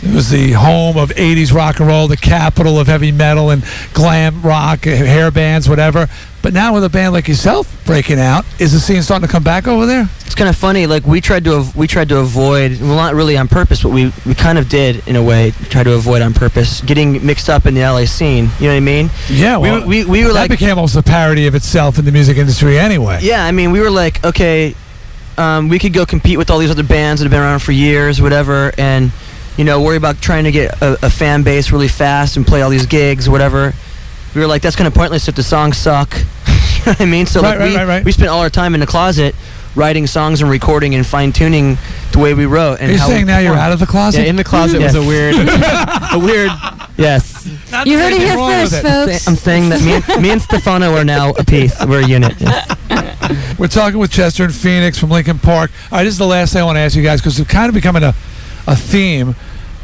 it 0.00 0.14
was 0.14 0.30
the 0.30 0.52
home 0.52 0.96
of 0.96 1.10
'80s 1.10 1.52
rock 1.52 1.80
and 1.80 1.88
roll, 1.88 2.06
the 2.08 2.16
capital 2.16 2.78
of 2.78 2.86
heavy 2.86 3.10
metal 3.12 3.50
and 3.50 3.64
glam 3.94 4.40
rock, 4.42 4.84
hair 4.84 5.30
bands, 5.30 5.68
whatever. 5.68 6.08
But 6.48 6.54
now 6.54 6.72
with 6.72 6.82
a 6.82 6.88
band 6.88 7.12
like 7.12 7.28
yourself 7.28 7.70
breaking 7.84 8.18
out, 8.18 8.42
is 8.58 8.72
the 8.72 8.80
scene 8.80 9.02
starting 9.02 9.26
to 9.28 9.30
come 9.30 9.42
back 9.42 9.68
over 9.68 9.84
there? 9.84 10.08
It's 10.24 10.34
kind 10.34 10.48
of 10.48 10.56
funny. 10.56 10.86
Like 10.86 11.04
we 11.06 11.20
tried 11.20 11.44
to 11.44 11.56
av- 11.56 11.76
we 11.76 11.86
tried 11.86 12.08
to 12.08 12.20
avoid 12.20 12.80
well, 12.80 12.96
not 12.96 13.12
really 13.14 13.36
on 13.36 13.48
purpose, 13.48 13.82
but 13.82 13.90
we 13.90 14.14
we 14.24 14.34
kind 14.34 14.56
of 14.56 14.66
did 14.70 15.06
in 15.06 15.14
a 15.16 15.22
way 15.22 15.50
try 15.68 15.82
to 15.82 15.92
avoid 15.92 16.22
on 16.22 16.32
purpose 16.32 16.80
getting 16.80 17.26
mixed 17.26 17.50
up 17.50 17.66
in 17.66 17.74
the 17.74 17.82
LA 17.82 18.06
scene. 18.06 18.48
You 18.60 18.68
know 18.68 18.72
what 18.72 18.76
I 18.78 18.80
mean? 18.80 19.10
Yeah, 19.28 19.58
We 19.58 19.68
well, 19.70 19.80
were- 19.82 19.86
we, 19.86 20.04
we 20.06 20.22
were 20.24 20.32
that 20.32 20.40
like 20.40 20.50
became 20.50 20.78
almost 20.78 20.96
a 20.96 21.02
parody 21.02 21.46
of 21.48 21.54
itself 21.54 21.98
in 21.98 22.06
the 22.06 22.12
music 22.12 22.38
industry 22.38 22.78
anyway. 22.78 23.18
Yeah, 23.20 23.44
I 23.44 23.52
mean, 23.52 23.70
we 23.70 23.80
were 23.80 23.90
like, 23.90 24.24
okay, 24.24 24.74
um, 25.36 25.68
we 25.68 25.78
could 25.78 25.92
go 25.92 26.06
compete 26.06 26.38
with 26.38 26.48
all 26.50 26.58
these 26.58 26.70
other 26.70 26.82
bands 26.82 27.20
that 27.20 27.26
have 27.26 27.30
been 27.30 27.42
around 27.42 27.58
for 27.58 27.72
years, 27.72 28.22
whatever, 28.22 28.72
and 28.78 29.12
you 29.58 29.64
know, 29.64 29.82
worry 29.82 29.98
about 29.98 30.22
trying 30.22 30.44
to 30.44 30.50
get 30.50 30.80
a, 30.80 30.94
a 31.04 31.10
fan 31.10 31.42
base 31.42 31.72
really 31.72 31.88
fast 31.88 32.38
and 32.38 32.46
play 32.46 32.62
all 32.62 32.70
these 32.70 32.86
gigs, 32.86 33.28
whatever. 33.28 33.74
We 34.38 34.44
were 34.44 34.48
like, 34.48 34.62
that's 34.62 34.76
kind 34.76 34.86
of 34.86 34.94
pointless 34.94 35.26
if 35.26 35.34
the 35.34 35.42
songs 35.42 35.76
suck. 35.76 36.14
you 36.16 36.22
know 36.22 36.92
what 36.92 37.00
I 37.00 37.06
mean? 37.06 37.26
So 37.26 37.42
Right, 37.42 37.50
like, 37.50 37.58
right, 37.58 37.70
we, 37.70 37.76
right, 37.76 37.84
right. 37.88 38.04
we 38.04 38.12
spent 38.12 38.28
all 38.28 38.38
our 38.40 38.48
time 38.50 38.74
in 38.74 38.78
the 38.80 38.86
closet 38.86 39.34
writing 39.74 40.06
songs 40.06 40.40
and 40.40 40.48
recording 40.48 40.94
and 40.94 41.04
fine 41.04 41.32
tuning 41.32 41.76
the 42.12 42.20
way 42.20 42.34
we 42.34 42.46
wrote. 42.46 42.74
And 42.80 42.88
Are 42.88 42.92
you 42.92 42.98
how 42.98 43.08
saying 43.08 43.26
we 43.26 43.32
now 43.32 43.38
you're 43.40 43.56
out 43.56 43.72
of 43.72 43.80
the 43.80 43.86
closet? 43.86 44.22
Yeah, 44.22 44.28
in 44.30 44.36
the 44.36 44.44
closet 44.44 44.80
Yes. 44.80 44.94
was 44.94 45.04
a 45.04 45.08
weird, 45.08 45.34
a 46.12 46.18
weird. 46.24 46.50
Yes. 46.96 47.46
You 47.84 47.98
heard 47.98 48.12
it 48.12 48.20
here 48.20 48.36
first, 48.36 48.74
it. 48.74 48.82
folks. 48.82 49.26
I'm 49.26 49.34
saying 49.34 49.70
that 49.70 49.82
me 49.82 49.94
and, 50.14 50.22
me 50.22 50.30
and 50.30 50.40
Stefano 50.40 50.94
are 50.94 51.04
now 51.04 51.30
a 51.30 51.42
piece. 51.44 51.74
We're 51.84 52.04
a 52.04 52.06
unit. 52.06 52.40
Yeah. 52.40 53.56
We're 53.58 53.66
talking 53.66 53.98
with 53.98 54.12
Chester 54.12 54.44
and 54.44 54.54
Phoenix 54.54 54.98
from 55.00 55.10
Linkin 55.10 55.40
Park. 55.40 55.72
All 55.90 55.98
right, 55.98 56.04
this 56.04 56.12
is 56.14 56.18
the 56.18 56.26
last 56.26 56.52
thing 56.52 56.62
I 56.62 56.64
want 56.64 56.76
to 56.76 56.80
ask 56.80 56.94
you 56.96 57.02
guys 57.02 57.20
because 57.20 57.38
it's 57.40 57.50
kind 57.50 57.68
of 57.68 57.74
becoming 57.74 58.04
a, 58.04 58.14
a 58.68 58.76
theme. 58.76 59.34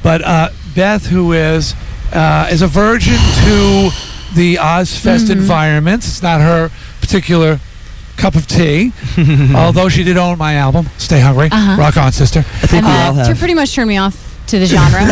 But 0.05 0.23
uh, 0.23 0.51
Beth, 0.77 1.07
who 1.07 1.33
is 1.33 1.75
uh, 2.13 2.49
is 2.53 2.63
a 2.63 2.67
virgin 2.69 3.15
to 3.17 3.91
the 4.35 4.57
Ozzfest 4.57 5.31
environment, 5.31 6.05
it's 6.05 6.23
not 6.23 6.41
her 6.41 6.71
particular 7.01 7.61
cup 8.17 8.35
of 8.37 8.47
tea. 8.47 8.93
although 9.55 9.89
she 9.89 10.05
did 10.05 10.17
own 10.17 10.39
my 10.39 10.55
album, 10.55 10.89
Stay 10.99 11.21
Hungry. 11.21 11.49
Uh-huh. 11.51 11.77
Rock 11.81 11.97
on, 11.97 12.13
sister. 12.13 12.41
I 12.41 12.67
think 12.67 12.85
we 12.87 12.93
all 12.93 13.19
Uh, 13.19 13.29
to 13.29 13.35
pretty 13.35 13.55
much 13.55 13.75
turn 13.75 13.89
me 13.89 13.97
off 13.97 14.21
to 14.49 14.59
the 14.59 14.67
genre. 14.67 15.01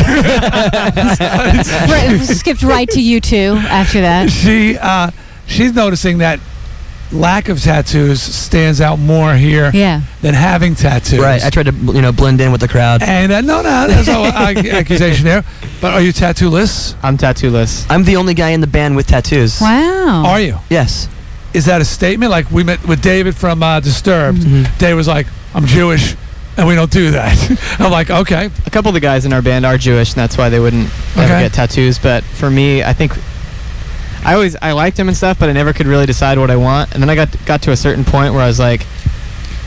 Right, 1.91 2.20
skipped 2.20 2.62
right 2.62 2.89
to 2.91 3.01
you 3.01 3.20
two 3.20 3.55
after 3.59 4.01
that. 4.02 4.31
She 4.31 4.76
uh, 4.78 5.10
she's 5.47 5.73
noticing 5.75 6.18
that 6.18 6.39
lack 7.13 7.49
of 7.49 7.61
tattoos 7.61 8.21
stands 8.23 8.81
out 8.81 8.99
more 8.99 9.35
here 9.35 9.71
Yeah. 9.75 10.01
than 10.23 10.35
having 10.35 10.75
tattoos. 10.75 11.21
Right. 11.21 11.45
I 11.45 11.51
tried 11.51 11.67
to, 11.67 11.73
you 11.73 12.01
know, 12.03 12.13
blend 12.13 12.41
in 12.41 12.53
with 12.53 12.61
the 12.61 12.69
crowd. 12.69 13.03
And 13.03 13.31
uh, 13.31 13.41
no, 13.43 13.63
no, 13.63 13.87
there's 13.87 14.07
no 14.07 14.25
accusation 14.27 15.25
there. 15.25 15.45
But 15.81 15.95
are 15.95 16.01
you 16.01 16.13
tattooless? 16.13 16.95
I'm 17.03 17.19
tattooless. 17.19 17.87
I'm 17.91 18.05
the 18.05 18.17
only 18.17 18.35
guy 18.35 18.51
in 18.51 18.61
the 18.61 18.67
band 18.67 18.97
with 18.97 19.07
tattoos. 19.07 19.61
Wow. 19.61 20.25
Are 20.27 20.41
you? 20.41 20.59
Yes. 20.71 21.09
Is 21.55 21.67
that 21.67 21.81
a 21.81 21.85
statement? 21.85 22.31
Like 22.31 22.51
we 22.51 22.65
met 22.65 22.87
with 22.89 23.03
David 23.03 23.37
from 23.37 23.63
uh, 23.63 23.81
Disturbed. 23.81 24.39
Mm-hmm. 24.39 24.79
Dave 24.79 24.97
was 24.97 25.07
like, 25.07 25.27
"I'm 25.55 25.67
Jewish, 25.67 26.17
and 26.57 26.67
we 26.67 26.75
don't 26.75 26.91
do 26.91 27.11
that." 27.11 27.37
I'm 27.79 27.91
like, 27.93 28.09
"Okay." 28.09 28.49
A 28.65 28.71
couple 28.71 28.89
of 28.89 28.95
the 28.95 29.01
guys 29.01 29.27
in 29.27 29.35
our 29.35 29.43
band 29.43 29.67
are 29.67 29.77
Jewish, 29.77 30.13
and 30.15 30.17
that's 30.17 30.39
why 30.39 30.49
they 30.49 30.59
wouldn't 30.61 30.89
ever 31.15 31.29
get 31.41 31.53
tattoos. 31.53 31.99
But 31.99 32.25
for 32.25 32.49
me, 32.49 32.83
I 32.83 32.95
think 32.95 33.13
I 34.25 34.34
always 34.34 34.57
I 34.62 34.73
liked 34.73 34.99
him 34.99 35.09
and 35.09 35.17
stuff, 35.17 35.39
but 35.39 35.49
I 35.49 35.52
never 35.52 35.73
could 35.73 35.86
really 35.86 36.07
decide 36.07 36.39
what 36.39 36.51
I 36.51 36.57
want. 36.57 36.92
And 36.94 37.02
then 37.02 37.10
I 37.10 37.15
got 37.15 37.34
got 37.47 37.62
to 37.62 37.73
a 37.73 37.76
certain 37.76 38.05
point 38.05 38.34
where 38.34 38.42
I 38.42 38.47
was 38.47 38.59
like, 38.59 38.83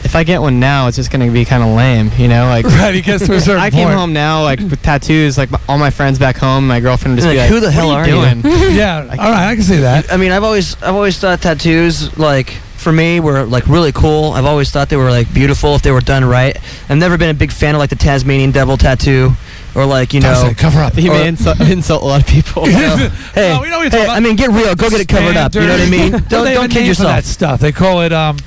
if 0.03 0.15
I 0.15 0.23
get 0.23 0.39
one 0.41 0.59
now, 0.59 0.87
it's 0.87 0.97
just 0.97 1.11
gonna 1.11 1.31
be 1.31 1.45
kind 1.45 1.63
of 1.63 1.69
lame, 1.75 2.11
you 2.17 2.27
know? 2.27 2.45
Like, 2.45 2.65
Right, 2.79 2.93
he 2.95 3.01
gets 3.01 3.25
to 3.25 3.33
a 3.33 3.39
certain 3.41 3.61
I 3.61 3.69
came 3.71 3.87
point. 3.87 3.97
home 3.97 4.13
now 4.13 4.43
like 4.43 4.59
with 4.59 4.81
tattoos, 4.81 5.37
like 5.37 5.49
all 5.67 5.77
my 5.77 5.89
friends 5.89 6.19
back 6.19 6.37
home, 6.37 6.67
my 6.67 6.79
girlfriend 6.79 7.15
would 7.15 7.21
just 7.23 7.27
Like, 7.27 7.35
be 7.35 7.39
like, 7.41 7.49
who 7.49 7.59
the 7.59 7.65
"What 7.67 7.73
hell 7.73 7.91
are 7.91 8.03
are 8.03 8.07
you 8.07 8.15
you?" 8.21 8.41
doing? 8.41 8.41
yeah. 8.75 8.99
All 9.11 9.17
right, 9.31 9.49
I 9.49 9.55
can 9.55 9.63
see 9.63 9.77
that. 9.77 10.11
I 10.13 10.17
mean, 10.17 10.31
I've 10.31 10.43
always, 10.43 10.81
I've 10.81 10.95
always 10.95 11.17
thought 11.19 11.41
tattoos, 11.41 12.17
like, 12.17 12.51
for 12.77 12.91
me, 12.91 13.19
were 13.19 13.43
like 13.45 13.65
really 13.67 13.91
cool. 13.91 14.31
I've 14.33 14.45
always 14.45 14.69
thought 14.69 14.89
they 14.89 14.95
were 14.97 15.09
like 15.09 15.33
beautiful 15.33 15.73
if 15.73 15.81
they 15.81 15.91
were 15.91 16.01
done 16.01 16.23
right. 16.23 16.55
I've 16.87 16.97
never 16.99 17.17
been 17.17 17.31
a 17.31 17.33
big 17.33 17.51
fan 17.51 17.73
of 17.73 17.79
like 17.79 17.89
the 17.89 17.95
Tasmanian 17.95 18.51
devil 18.51 18.77
tattoo, 18.77 19.31
or 19.75 19.85
like 19.85 20.13
you 20.13 20.21
know, 20.21 20.51
cover 20.57 20.79
up. 20.79 20.93
He 21.05 21.09
may 21.09 21.27
insult, 21.27 21.59
insult 21.69 22.01
a 22.03 22.05
lot 22.05 22.21
of 22.21 22.27
people. 22.27 22.65
hey, 22.65 23.53
No, 23.53 23.61
we 23.61 23.69
know 23.69 23.79
what 23.79 23.91
you're 23.93 24.01
hey, 24.03 24.07
I 24.07 24.19
mean, 24.19 24.35
get 24.35 24.49
real. 24.49 24.73
Go 24.75 24.89
get 24.89 25.01
it 25.01 25.07
covered 25.07 25.37
up. 25.37 25.53
You 25.53 25.61
know 25.61 25.73
what 25.77 25.81
I 25.81 25.89
mean? 25.89 26.11
Don't, 26.11 26.29
don't 26.29 26.69
kid 26.71 26.95
for 26.95 27.03
that 27.03 27.17
yourself. 27.17 27.25
stuff. 27.25 27.59
They 27.59 27.71
call 27.71 28.01
it 28.01 28.11
um, 28.13 28.37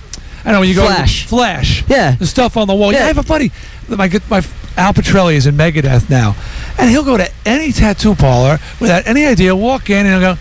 I 0.45 0.53
know 0.53 0.61
when 0.61 0.69
you 0.69 0.75
go 0.75 0.87
Flash. 0.87 1.27
flash. 1.27 1.85
Yeah. 1.89 2.13
the 2.17 2.27
stuff 2.27 2.57
on 2.57 2.67
the 2.69 2.75
wall. 2.75 2.93
Yeah, 2.93 2.99
Yeah. 3.01 3.05
I 3.05 3.09
have 3.09 3.19
a 3.19 3.23
buddy. 3.23 3.53
My 3.89 4.09
good- 4.09 4.29
my 4.31 4.43
Al 4.77 4.95
Pitrelli 4.95 5.35
is 5.35 5.47
in 5.47 5.57
Megadeth 5.57 6.09
now, 6.09 6.37
and 6.79 6.89
he'll 6.89 7.05
go 7.05 7.17
to 7.17 7.29
any 7.45 7.73
tattoo 7.73 8.15
parlor 8.15 8.59
without 8.81 9.07
any 9.07 9.27
idea. 9.27 9.55
Walk 9.57 9.91
in 9.91 10.07
and 10.07 10.23
he'll 10.23 10.35
go. 10.35 10.41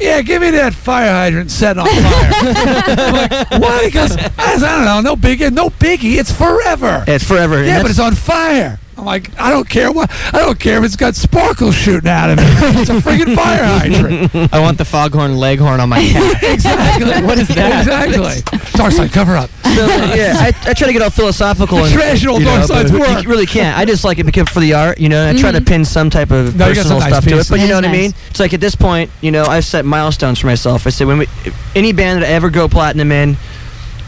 Yeah, 0.00 0.22
give 0.22 0.42
me 0.42 0.50
that 0.52 0.74
fire 0.74 1.10
hydrant 1.10 1.50
set 1.50 1.76
on 1.78 1.86
fire. 1.86 3.46
I'm 3.50 3.60
like? 3.60 3.82
He 3.82 3.90
goes, 3.90 4.16
I 4.16 4.56
don't 4.58 4.84
know, 4.84 5.00
no 5.00 5.16
biggie, 5.16 5.52
no 5.52 5.70
biggie. 5.70 6.18
It's 6.18 6.30
forever. 6.32 7.04
It's 7.08 7.24
forever. 7.24 7.64
Yeah, 7.64 7.82
but 7.82 7.90
it's 7.90 7.98
on 8.00 8.14
fire. 8.14 8.78
I'm 8.98 9.04
like, 9.04 9.38
I 9.38 9.50
don't 9.50 9.68
care 9.68 9.92
what. 9.92 10.10
I 10.34 10.40
don't 10.40 10.58
care 10.58 10.78
if 10.78 10.84
it's 10.84 10.96
got 10.96 11.14
sparkles 11.14 11.76
shooting 11.76 12.10
out 12.10 12.30
of 12.30 12.38
it. 12.40 12.44
It's 12.80 12.90
a 12.90 12.94
friggin' 12.94 13.34
fire 13.36 13.64
hydrant. 13.64 14.52
I 14.52 14.58
want 14.58 14.76
the 14.76 14.84
foghorn 14.84 15.36
leghorn 15.36 15.78
on 15.78 15.88
my 15.88 16.00
cat. 16.12 16.42
exactly. 16.42 17.08
What 17.28 17.38
is 17.38 17.48
that? 17.48 17.80
Exactly. 17.80 18.42
Darkside, 18.72 19.12
cover 19.12 19.36
up. 19.36 19.50
So, 19.62 19.86
yeah, 20.14 20.34
I, 20.36 20.48
I 20.64 20.72
try 20.74 20.86
to 20.86 20.92
get 20.92 21.02
all 21.02 21.10
philosophical 21.10 21.78
and 21.78 21.92
Traditional 21.92 22.38
you 22.38 22.46
know, 22.46 22.58
Darkside's 22.58 22.92
work. 22.92 23.22
You 23.22 23.28
really 23.28 23.46
can't. 23.46 23.76
I 23.78 23.84
just 23.84 24.02
like 24.02 24.18
it 24.18 24.24
because 24.24 24.48
for 24.48 24.60
the 24.60 24.74
art, 24.74 24.98
you 24.98 25.08
know. 25.08 25.28
I 25.28 25.34
try 25.34 25.52
to 25.52 25.58
mm-hmm. 25.58 25.64
pin 25.66 25.84
some 25.84 26.10
type 26.10 26.30
of 26.30 26.56
No, 26.56 26.68
you 26.68 26.74
got 26.74 26.86
some 26.86 26.98
personal 26.98 27.00
nice 27.00 27.08
stuff 27.08 27.24
to 27.24 27.30
it, 27.30 27.32
pieces. 27.34 27.50
but 27.50 27.60
you 27.60 27.68
know 27.68 27.80
That 27.80 27.88
what 27.88 27.96
I 27.96 28.00
mean. 28.00 28.14
It's 28.30 28.40
like 28.40 28.54
at 28.54 28.60
this 28.60 28.74
point, 28.74 29.10
you 29.20 29.30
know, 29.30 29.44
I've 29.44 29.64
set 29.64 29.84
milestones 29.84 30.40
for 30.40 30.46
myself. 30.46 30.86
I 30.86 30.90
said 30.90 31.06
when 31.06 31.18
we, 31.18 31.26
any 31.76 31.92
band 31.92 32.22
that 32.22 32.28
I 32.28 32.32
ever 32.32 32.50
go 32.50 32.66
platinum 32.68 33.12
in, 33.12 33.36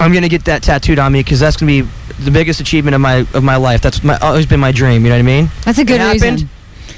I'm 0.01 0.15
gonna 0.15 0.31
get 0.31 0.47
that 0.47 0.63
tattooed 0.63 0.99
on 0.99 1.13
me 1.13 1.21
because 1.21 1.41
that's 1.41 1.59
gonna 1.59 1.71
be 1.71 1.89
the 2.21 2.31
biggest 2.31 2.59
achievement 2.59 2.95
of 2.95 3.03
my 3.03 3.27
of 3.35 3.45
my 3.45 3.57
life. 3.57 3.83
That's 3.83 4.03
my, 4.03 4.17
always 4.19 4.47
been 4.47 4.59
my 4.61 4.73
dream. 4.73 5.03
You 5.05 5.11
know 5.11 5.17
what 5.17 5.21
I 5.21 5.23
mean? 5.23 5.51
That's 5.65 5.79
a 5.79 5.85
good 5.85 5.97
it 5.97 6.01
happened. 6.01 6.23
reason. 6.23 6.49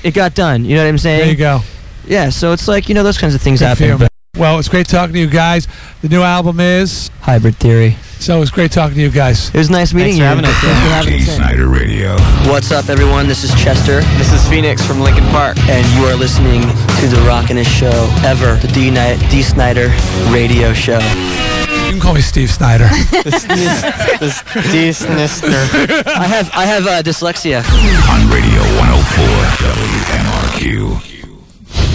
It 0.05 0.15
got 0.15 0.35
done. 0.35 0.65
You 0.65 0.77
know 0.77 0.85
what 0.85 0.89
I'm 0.89 0.99
saying? 0.99 1.19
There 1.21 1.31
you 1.31 1.37
go. 1.37 1.61
Yeah, 2.07 2.31
so 2.31 2.53
it's 2.53 2.69
like 2.69 2.89
you 2.89 2.95
know 2.95 3.03
those 3.03 3.19
kinds 3.19 3.35
of 3.35 3.43
things 3.43 3.59
Good 3.61 3.67
happen. 3.67 4.01
you, 4.01 4.09
Well, 4.37 4.59
it's 4.59 4.69
great 4.69 4.87
talking 4.87 5.15
to 5.15 5.19
you 5.21 5.27
guys. 5.29 5.67
The 6.01 6.09
new 6.09 6.23
album 6.23 6.61
is 6.61 7.11
Hybrid 7.21 7.57
Theory. 7.57 7.97
So 8.21 8.37
it 8.37 8.41
was 8.41 8.53
great 8.53 8.71
talking 8.71 8.95
to 8.95 9.01
you 9.03 9.11
guys. 9.11 9.49
It 9.49 9.57
was 9.59 9.69
nice 9.69 9.93
meeting 9.93 10.17
you. 10.17 10.23
Thanks 10.23 10.49
for 10.61 10.67
having 10.69 11.15
us 11.15 11.29
in. 11.29 11.35
Snider 11.35 11.67
Radio. 11.69 12.17
What's 12.49 12.71
up, 12.71 12.89
everyone? 12.89 13.27
This 13.27 13.43
is 13.43 13.51
Chester. 13.61 14.01
This 14.17 14.33
is 14.33 14.49
Phoenix 14.49 14.85
from 14.87 15.01
Linkin 15.01 15.25
Park. 15.31 15.59
And 15.69 15.85
you 15.99 16.05
are 16.05 16.15
listening 16.15 16.61
to 16.63 17.09
the 17.09 17.21
rockinest 17.27 17.67
show 17.67 18.09
ever, 18.25 18.55
the 18.65 18.69
D, 18.69 18.91
Ni- 18.91 19.19
Dee 19.29 19.43
Snider 19.43 19.89
radio 20.33 20.73
show. 20.73 21.01
You 21.93 21.99
can 21.99 22.05
call 22.05 22.15
me 22.15 22.23
Steve 22.23 22.51
Snider. 22.51 22.89
Dee 23.13 23.29
Snider. 24.93 25.29
I 26.09 26.27
have 26.27 26.51
I 26.55 26.65
have 26.65 26.87
uh, 26.87 27.03
dyslexia. 27.03 27.59
On 28.09 28.31
Radio 28.31 28.63
104 28.81 29.27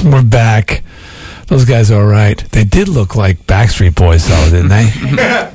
WMRQ. 0.03 0.13
We're 0.13 0.21
back. 0.21 0.83
Those 1.47 1.65
guys 1.65 1.89
are 1.89 1.99
all 1.99 2.07
right. 2.07 2.37
They 2.51 2.63
did 2.63 2.89
look 2.89 3.15
like 3.15 3.47
Backstreet 3.47 3.95
Boys, 3.95 4.27
though, 4.27 4.51
didn't 4.51 4.67
they? 4.69 4.91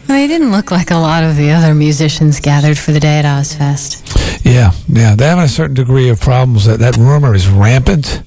They 0.08 0.26
didn't 0.26 0.50
look 0.50 0.72
like 0.72 0.90
a 0.90 0.96
lot 0.96 1.22
of 1.22 1.36
the 1.36 1.52
other 1.52 1.72
musicians 1.72 2.40
gathered 2.40 2.76
for 2.76 2.90
the 2.90 2.98
day 2.98 3.20
at 3.20 3.24
Ozzfest. 3.24 4.44
yeah, 4.44 4.72
yeah. 4.88 5.14
They 5.14 5.26
have 5.28 5.38
a 5.38 5.46
certain 5.46 5.74
degree 5.74 6.08
of 6.08 6.20
problems. 6.20 6.64
That 6.64 6.80
that 6.80 6.96
rumor 6.96 7.32
is 7.32 7.46
rampant, 7.48 8.24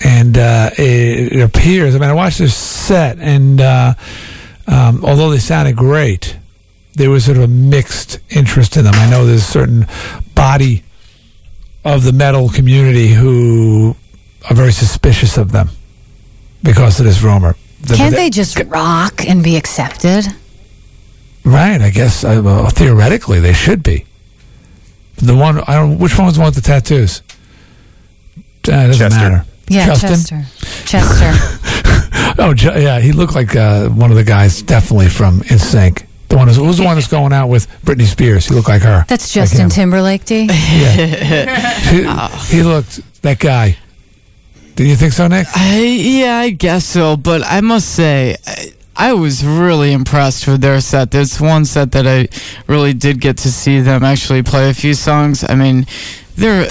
and 0.00 0.38
uh, 0.38 0.70
it, 0.78 1.34
it 1.34 1.40
appears. 1.40 1.94
I 1.94 1.98
mean, 1.98 2.08
I 2.08 2.14
watched 2.14 2.38
this 2.38 2.56
set, 2.56 3.18
and 3.18 3.60
uh, 3.60 3.92
um, 4.66 5.04
although 5.04 5.30
they 5.30 5.38
sounded 5.38 5.76
great, 5.76 6.36
there 6.94 7.10
was 7.10 7.24
sort 7.24 7.36
of 7.36 7.42
a 7.44 7.48
mixed 7.48 8.18
interest 8.30 8.76
in 8.76 8.84
them. 8.84 8.94
I 8.94 9.08
know 9.10 9.26
there's 9.26 9.42
a 9.42 9.44
certain 9.44 9.86
body 10.34 10.82
of 11.84 12.04
the 12.04 12.12
metal 12.12 12.48
community 12.48 13.08
who 13.08 13.94
are 14.48 14.54
very 14.56 14.72
suspicious 14.72 15.36
of 15.36 15.52
them 15.52 15.68
because 16.62 16.98
of 17.00 17.06
this 17.06 17.22
rumor. 17.22 17.56
The- 17.82 17.96
Can't 17.96 18.14
they 18.14 18.30
just 18.30 18.58
rock 18.66 19.28
and 19.28 19.42
be 19.44 19.56
accepted? 19.56 20.26
Right, 21.44 21.80
I 21.82 21.90
guess 21.90 22.24
uh, 22.24 22.40
well, 22.42 22.70
theoretically 22.70 23.38
they 23.40 23.52
should 23.52 23.82
be. 23.82 24.06
The 25.16 25.36
one 25.36 25.58
I 25.60 25.74
don't. 25.74 25.98
Which 25.98 26.16
one 26.16 26.26
was 26.26 26.34
the 26.36 26.40
one 26.40 26.46
with 26.48 26.54
the 26.56 26.62
tattoos? 26.62 27.20
Uh, 28.36 28.40
it 28.72 28.86
doesn't 28.88 29.10
Chester. 29.10 29.10
matter. 29.30 29.44
Yeah, 29.68 29.86
Justin? 29.94 30.44
Chester. 30.86 30.86
Chester. 30.86 31.80
Oh, 32.38 32.52
Ju- 32.54 32.72
yeah, 32.74 33.00
he 33.00 33.12
looked 33.12 33.34
like 33.34 33.54
uh, 33.56 33.88
one 33.88 34.10
of 34.10 34.16
the 34.16 34.24
guys, 34.24 34.62
definitely 34.62 35.08
from 35.08 35.40
NSYNC. 35.40 36.06
The 36.28 36.36
one 36.36 36.48
who's, 36.48 36.56
who's 36.56 36.78
the 36.78 36.84
one 36.84 36.96
that's 36.96 37.08
going 37.08 37.32
out 37.32 37.48
with 37.48 37.68
Britney 37.82 38.06
Spears. 38.06 38.46
He 38.46 38.54
looked 38.54 38.68
like 38.68 38.82
her. 38.82 39.04
That's 39.08 39.32
Justin 39.32 39.62
him. 39.64 39.70
Timberlake, 39.70 40.24
Dee. 40.24 40.48
He, 41.84 42.56
he 42.56 42.62
looked 42.62 43.00
that 43.22 43.38
guy. 43.38 43.76
Do 44.76 44.84
you 44.84 44.96
think 44.96 45.12
so, 45.12 45.28
Nick? 45.28 45.46
I, 45.54 45.80
yeah, 45.80 46.38
I 46.38 46.50
guess 46.50 46.84
so. 46.84 47.16
But 47.16 47.42
I 47.44 47.60
must 47.60 47.88
say, 47.90 48.36
I, 48.46 48.72
I 48.96 49.12
was 49.12 49.44
really 49.44 49.92
impressed 49.92 50.48
with 50.48 50.60
their 50.60 50.80
set. 50.80 51.10
There's 51.12 51.40
one 51.40 51.64
set 51.64 51.92
that 51.92 52.06
I 52.06 52.28
really 52.66 52.92
did 52.94 53.20
get 53.20 53.36
to 53.38 53.52
see 53.52 53.80
them 53.80 54.02
actually 54.02 54.42
play 54.42 54.70
a 54.70 54.74
few 54.74 54.94
songs. 54.94 55.44
I 55.48 55.54
mean, 55.54 55.86
they're 56.36 56.68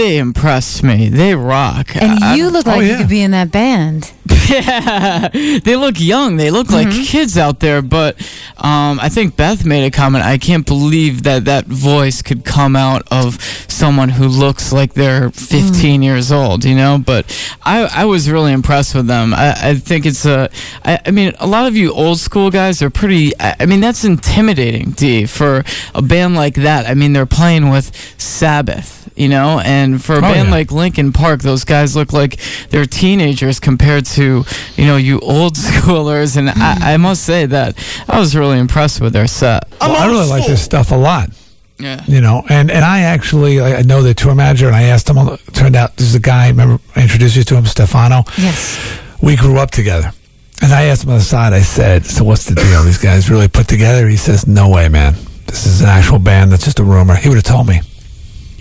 they 0.00 0.16
impressed 0.16 0.82
me. 0.82 1.10
They 1.10 1.34
rock. 1.34 1.94
And 1.94 2.24
I- 2.24 2.36
you 2.36 2.48
look 2.48 2.64
like 2.66 2.82
you 2.82 2.96
could 2.96 3.08
be 3.08 3.20
in 3.20 3.32
that 3.32 3.52
band. 3.52 4.12
yeah, 4.50 5.28
they 5.28 5.76
look 5.76 5.96
young. 5.98 6.36
They 6.36 6.50
look 6.50 6.70
like 6.70 6.90
kids 6.90 7.36
out 7.36 7.60
there. 7.60 7.82
But 7.82 8.18
um, 8.56 8.98
I 9.00 9.08
think 9.08 9.36
Beth 9.36 9.64
made 9.64 9.84
a 9.84 9.90
comment. 9.90 10.24
I 10.24 10.38
can't 10.38 10.66
believe 10.66 11.24
that 11.24 11.44
that 11.44 11.66
voice 11.66 12.22
could 12.22 12.44
come 12.44 12.76
out 12.76 13.02
of 13.10 13.42
someone 13.68 14.08
who 14.08 14.26
looks 14.26 14.72
like 14.72 14.94
they're 14.94 15.30
15 15.30 16.02
years 16.02 16.32
old. 16.32 16.64
You 16.64 16.74
know. 16.76 16.98
But 17.04 17.26
I, 17.62 17.88
I 18.02 18.04
was 18.06 18.30
really 18.30 18.52
impressed 18.52 18.94
with 18.94 19.06
them. 19.06 19.34
I, 19.34 19.54
I 19.70 19.74
think 19.74 20.06
it's 20.06 20.24
a. 20.24 20.50
I, 20.84 21.00
I 21.06 21.10
mean, 21.10 21.34
a 21.38 21.46
lot 21.46 21.66
of 21.66 21.76
you 21.76 21.92
old 21.92 22.18
school 22.18 22.50
guys 22.50 22.80
are 22.82 22.90
pretty. 22.90 23.32
I, 23.38 23.56
I 23.60 23.66
mean, 23.66 23.80
that's 23.80 24.04
intimidating, 24.04 24.92
Dee, 24.92 25.26
for 25.26 25.64
a 25.94 26.02
band 26.02 26.34
like 26.36 26.54
that. 26.54 26.86
I 26.86 26.94
mean, 26.94 27.12
they're 27.12 27.26
playing 27.26 27.68
with 27.70 27.94
Sabbath. 28.18 28.96
You 29.16 29.28
know, 29.28 29.60
and 29.64 29.89
for 29.98 30.14
a 30.14 30.18
Oh, 30.18 30.20
band 30.22 30.48
yeah. 30.48 30.54
like 30.54 30.70
Linkin 30.72 31.12
Park, 31.12 31.42
those 31.42 31.64
guys 31.64 31.96
look 31.96 32.12
like 32.12 32.38
they're 32.70 32.86
teenagers 32.86 33.58
compared 33.60 34.06
to, 34.06 34.44
you 34.76 34.84
know, 34.86 34.96
you 34.96 35.18
old 35.20 35.54
schoolers. 35.56 36.36
And 36.36 36.50
I, 36.50 36.94
I 36.94 36.96
must 36.96 37.24
say 37.24 37.46
that 37.46 37.76
I 38.08 38.18
was 38.18 38.36
really 38.36 38.58
impressed 38.58 39.00
with 39.00 39.12
their 39.12 39.26
set. 39.26 39.64
Well, 39.80 39.96
I 39.96 40.06
really 40.06 40.28
like 40.28 40.46
this 40.46 40.62
stuff 40.62 40.92
a 40.92 40.96
lot. 40.96 41.30
Yeah. 41.78 42.02
You 42.06 42.20
know, 42.20 42.44
and, 42.50 42.70
and 42.70 42.84
I 42.84 43.00
actually 43.00 43.58
I 43.58 43.78
I 43.78 43.82
know 43.82 44.02
the 44.02 44.12
tour 44.12 44.34
manager, 44.34 44.66
and 44.66 44.76
I 44.76 44.82
asked 44.82 45.08
him. 45.08 45.16
It 45.16 45.40
turned 45.54 45.76
out 45.76 45.96
this 45.96 46.08
is 46.08 46.14
a 46.14 46.20
guy. 46.20 46.48
Remember, 46.48 46.78
I 46.94 47.00
introduced 47.02 47.36
you 47.36 47.42
to 47.44 47.56
him, 47.56 47.64
Stefano. 47.64 48.24
Yes. 48.36 48.78
We 49.22 49.34
grew 49.34 49.58
up 49.58 49.70
together, 49.70 50.12
and 50.60 50.74
I 50.74 50.82
asked 50.84 51.04
him 51.04 51.10
on 51.10 51.16
the 51.16 51.24
side. 51.24 51.54
I 51.54 51.62
said, 51.62 52.04
"So 52.04 52.22
what's 52.22 52.44
the 52.44 52.54
deal? 52.54 52.82
These 52.82 52.98
guys 52.98 53.30
really 53.30 53.48
put 53.48 53.66
together?" 53.66 54.06
He 54.08 54.18
says, 54.18 54.46
"No 54.46 54.68
way, 54.68 54.90
man. 54.90 55.14
This 55.46 55.64
is 55.66 55.80
an 55.80 55.88
actual 55.88 56.18
band. 56.18 56.52
That's 56.52 56.64
just 56.66 56.80
a 56.80 56.84
rumor." 56.84 57.14
He 57.16 57.30
would 57.30 57.36
have 57.36 57.44
told 57.44 57.66
me. 57.66 57.80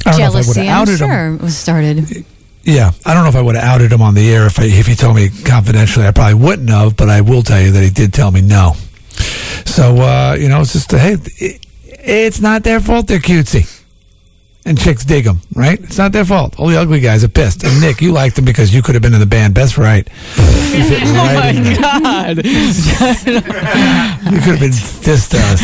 I 0.06 0.12
don't 0.12 0.34
know 0.34 0.40
if 0.40 0.46
I 0.46 0.48
would 0.48 0.58
have 0.58 0.66
I'm 0.66 0.82
outed 0.82 1.02
him. 1.02 1.10
sure, 1.10 1.38
was 1.38 1.58
started. 1.58 2.26
Yeah, 2.64 2.92
I 3.06 3.14
don't 3.14 3.24
know 3.24 3.30
if 3.30 3.36
I 3.36 3.42
would 3.42 3.56
have 3.56 3.64
outed 3.64 3.92
him 3.92 4.02
on 4.02 4.14
the 4.14 4.30
air 4.32 4.46
if 4.46 4.60
I, 4.60 4.66
if 4.66 4.86
he 4.88 4.96
told 4.96 5.16
me 5.16 5.30
confidentially. 5.46 6.06
I 6.06 6.12
probably 6.12 6.36
wouldn't 6.36 6.70
have, 6.70 6.96
but 6.96 7.10
I 7.10 7.22
will 7.22 7.42
tell 7.42 7.62
you 7.62 7.72
that 7.72 7.84
he 7.84 7.90
did 7.90 8.14
tell 8.14 8.32
me 8.32 8.42
no. 8.42 8.74
So 9.66 9.98
uh, 9.98 10.36
you 10.40 10.50
know, 10.50 10.62
it's 10.62 10.74
just 10.74 10.92
hey, 10.92 11.16
it, 11.38 11.66
it's 11.88 12.40
not 12.42 12.64
their 12.64 12.80
fault. 12.80 13.08
They're 13.08 13.20
cutesy, 13.20 13.66
and 14.66 14.78
chicks 14.80 15.04
dig 15.06 15.24
them, 15.26 15.40
right? 15.56 15.80
It's 15.80 15.98
not 15.98 16.12
their 16.12 16.26
fault. 16.26 16.60
All 16.60 16.68
the 16.68 16.78
ugly 16.78 17.00
guys 17.00 17.24
are 17.24 17.28
pissed. 17.30 17.64
And 17.64 17.80
Nick, 17.82 18.02
you 18.02 18.12
liked 18.12 18.36
them 18.36 18.46
because 18.46 18.74
you 18.74 18.82
could 18.82 18.96
have 18.96 19.02
been 19.02 19.14
in 19.14 19.20
the 19.20 19.26
band. 19.26 19.56
That's 19.56 19.78
right. 19.78 20.08
Oh 20.72 21.36
right 21.36 21.56
in 21.56 21.64
my. 21.64 21.76
God. 21.82 22.38
You 22.38 22.42
could 24.42 24.56
have 24.56 24.60
been 24.60 24.72
this 25.02 25.34
us 25.34 25.62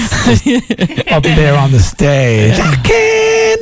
up 1.11 1.23
there 1.23 1.55
on 1.57 1.71
the 1.71 1.79
stage. 1.79 2.57
I 2.59 2.75
can't, 2.81 3.61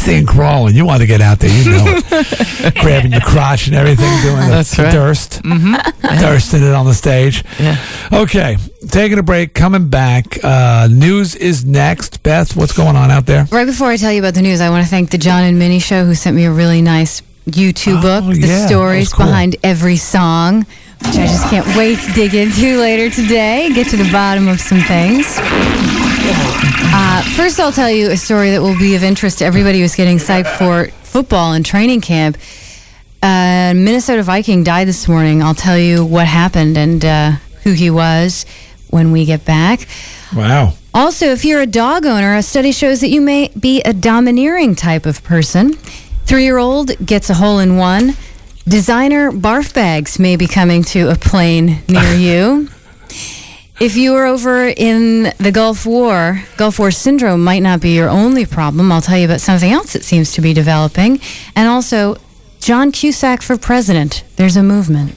I 0.00 0.04
can't. 0.04 0.16
I 0.16 0.18
seen 0.18 0.26
crawling. 0.26 0.74
You 0.74 0.84
want 0.86 1.00
to 1.00 1.06
get 1.06 1.20
out 1.20 1.38
there, 1.38 1.50
you 1.50 1.70
know 1.70 1.84
it. 1.86 2.74
Grabbing 2.80 3.12
your 3.12 3.20
crotch 3.20 3.66
and 3.66 3.76
everything, 3.76 4.10
doing 4.22 4.36
the, 4.36 4.46
That's 4.50 4.76
the 4.76 4.84
right. 4.84 4.92
durst. 4.92 5.42
Mhm. 5.42 5.74
Dursting 6.20 6.62
it 6.68 6.74
on 6.74 6.86
the 6.86 6.94
stage. 6.94 7.44
Yeah. 7.58 7.76
Okay, 8.12 8.56
taking 8.88 9.18
a 9.18 9.22
break, 9.22 9.54
coming 9.54 9.88
back. 9.88 10.42
Uh, 10.42 10.88
news 10.90 11.34
is 11.36 11.64
next. 11.64 12.22
Beth, 12.22 12.56
what's 12.56 12.72
going 12.72 12.96
on 12.96 13.10
out 13.10 13.26
there? 13.26 13.44
Right 13.50 13.66
before 13.66 13.88
I 13.88 13.96
tell 13.96 14.12
you 14.12 14.20
about 14.20 14.34
the 14.34 14.42
news, 14.42 14.60
I 14.60 14.70
want 14.70 14.84
to 14.84 14.90
thank 14.90 15.10
the 15.10 15.18
John 15.18 15.44
and 15.44 15.58
Minnie 15.58 15.78
Show 15.80 16.04
who 16.04 16.14
sent 16.14 16.34
me 16.36 16.44
a 16.46 16.50
really 16.52 16.82
nice 16.82 17.22
U2 17.48 18.00
book, 18.02 18.24
Oh, 18.24 18.32
the 18.32 18.40
yeah, 18.40 18.46
that 18.46 18.52
was 18.62 18.66
stories 18.70 19.12
cool. 19.12 19.26
behind 19.26 19.56
every 19.62 19.96
song, 19.96 20.60
which 21.00 21.16
I 21.16 21.26
just 21.26 21.48
can't 21.48 21.66
wait 21.76 21.98
to 21.98 22.12
dig 22.12 22.34
into 22.34 22.78
later 22.78 23.10
today, 23.14 23.70
get 23.74 23.88
to 23.88 23.96
the 23.96 24.10
bottom 24.12 24.48
of 24.48 24.60
some 24.60 24.80
things. 24.80 25.38
Uh, 26.22 27.22
first, 27.36 27.58
I'll 27.60 27.72
tell 27.72 27.90
you 27.90 28.10
a 28.10 28.16
story 28.16 28.50
that 28.50 28.60
will 28.60 28.78
be 28.78 28.94
of 28.94 29.02
interest 29.02 29.38
to 29.38 29.44
everybody 29.44 29.80
who's 29.80 29.94
getting 29.94 30.18
psyched 30.18 30.56
for 30.58 30.86
football 31.02 31.52
and 31.52 31.64
training 31.64 32.00
camp. 32.00 32.36
Uh, 33.22 33.72
Minnesota 33.74 34.22
Viking 34.22 34.64
died 34.64 34.88
this 34.88 35.08
morning. 35.08 35.42
I'll 35.42 35.54
tell 35.54 35.78
you 35.78 36.04
what 36.04 36.26
happened 36.26 36.76
and 36.76 37.04
uh, 37.04 37.30
who 37.64 37.72
he 37.72 37.90
was 37.90 38.44
when 38.88 39.12
we 39.12 39.24
get 39.24 39.44
back. 39.44 39.86
Wow. 40.34 40.74
Also, 40.92 41.26
if 41.26 41.44
you're 41.44 41.60
a 41.60 41.66
dog 41.66 42.06
owner, 42.06 42.36
a 42.36 42.42
study 42.42 42.72
shows 42.72 43.00
that 43.00 43.08
you 43.08 43.20
may 43.20 43.48
be 43.58 43.80
a 43.82 43.92
domineering 43.92 44.74
type 44.74 45.06
of 45.06 45.22
person. 45.22 45.74
Three 46.26 46.44
year 46.44 46.58
old 46.58 46.90
gets 47.04 47.30
a 47.30 47.34
hole 47.34 47.58
in 47.60 47.76
one. 47.76 48.14
Designer 48.66 49.30
barf 49.32 49.74
bags 49.74 50.18
may 50.18 50.36
be 50.36 50.46
coming 50.46 50.82
to 50.84 51.10
a 51.10 51.14
plane 51.14 51.82
near 51.88 52.14
you. 52.16 52.68
If 53.80 53.96
you 53.96 54.12
were 54.12 54.26
over 54.26 54.66
in 54.68 55.32
the 55.38 55.50
Gulf 55.50 55.86
War, 55.86 56.42
Gulf 56.58 56.78
War 56.78 56.90
syndrome 56.90 57.42
might 57.42 57.62
not 57.62 57.80
be 57.80 57.94
your 57.94 58.10
only 58.10 58.44
problem. 58.44 58.92
I'll 58.92 59.00
tell 59.00 59.16
you 59.16 59.24
about 59.24 59.40
something 59.40 59.72
else 59.72 59.94
that 59.94 60.04
seems 60.04 60.32
to 60.32 60.42
be 60.42 60.52
developing. 60.52 61.18
And 61.56 61.66
also, 61.66 62.16
John 62.60 62.92
Cusack 62.92 63.40
for 63.40 63.56
president. 63.56 64.22
There's 64.36 64.58
a 64.58 64.62
movement. 64.62 65.14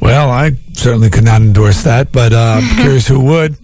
Well, 0.00 0.30
I 0.30 0.52
certainly 0.72 1.10
could 1.10 1.24
not 1.24 1.42
endorse 1.42 1.82
that, 1.82 2.10
but 2.10 2.32
uh, 2.32 2.60
I'm 2.62 2.76
curious 2.80 3.06
who 3.06 3.20
would. 3.20 3.58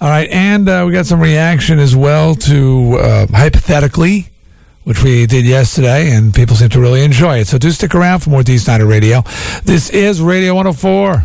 All 0.00 0.08
right, 0.08 0.30
and 0.30 0.68
uh, 0.68 0.84
we 0.86 0.92
got 0.92 1.06
some 1.06 1.20
reaction 1.20 1.80
as 1.80 1.96
well 1.96 2.36
to 2.36 2.98
uh, 3.00 3.26
hypothetically, 3.26 4.28
which 4.84 5.02
we 5.02 5.26
did 5.26 5.44
yesterday, 5.44 6.12
and 6.12 6.32
people 6.32 6.54
seem 6.54 6.68
to 6.68 6.80
really 6.80 7.02
enjoy 7.02 7.38
it. 7.38 7.48
So 7.48 7.58
do 7.58 7.72
stick 7.72 7.92
around 7.96 8.20
for 8.20 8.30
more 8.30 8.44
Dee 8.44 8.58
Snider 8.58 8.86
Radio. 8.86 9.22
This 9.64 9.90
is 9.90 10.22
Radio 10.22 10.54
104. 10.54 11.24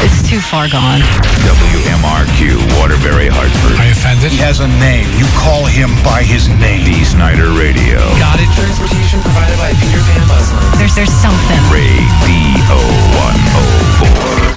It's 0.00 0.24
too 0.24 0.40
far 0.40 0.64
gone. 0.64 1.04
WMRQ, 1.44 2.56
Waterbury, 2.80 3.28
Hartford. 3.28 3.76
Are 3.76 3.84
you 3.84 3.92
offended? 3.92 4.32
He 4.32 4.40
has 4.40 4.64
a 4.64 4.68
name. 4.80 5.04
You 5.20 5.28
call 5.36 5.68
him 5.68 5.92
by 6.00 6.24
his 6.24 6.48
name. 6.48 6.88
Dee 6.88 7.04
Snider 7.04 7.52
Radio. 7.52 8.00
Got 8.16 8.40
it. 8.40 8.48
transportation 8.56 9.20
provided 9.20 9.60
by 9.60 9.76
Peter 9.76 10.00
Pan 10.00 10.24
Bus 10.24 10.56
Line. 10.56 10.72
There's 10.80 10.96
there's 10.96 11.12
something. 11.12 11.60
Ray 11.68 12.00
D-O-104. 12.24 14.56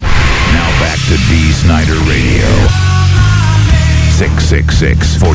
Now 0.55 0.69
back 0.79 0.95
to 1.11 1.19
Dee 1.27 1.51
Snider 1.51 1.99
Radio. 2.07 2.47
666-4444. 4.15 5.27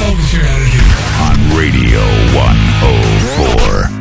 Focus 0.00 0.32
your 0.32 0.48
energy. 0.48 0.80
On 1.28 1.36
Radio 1.52 2.00
104. 2.32 3.92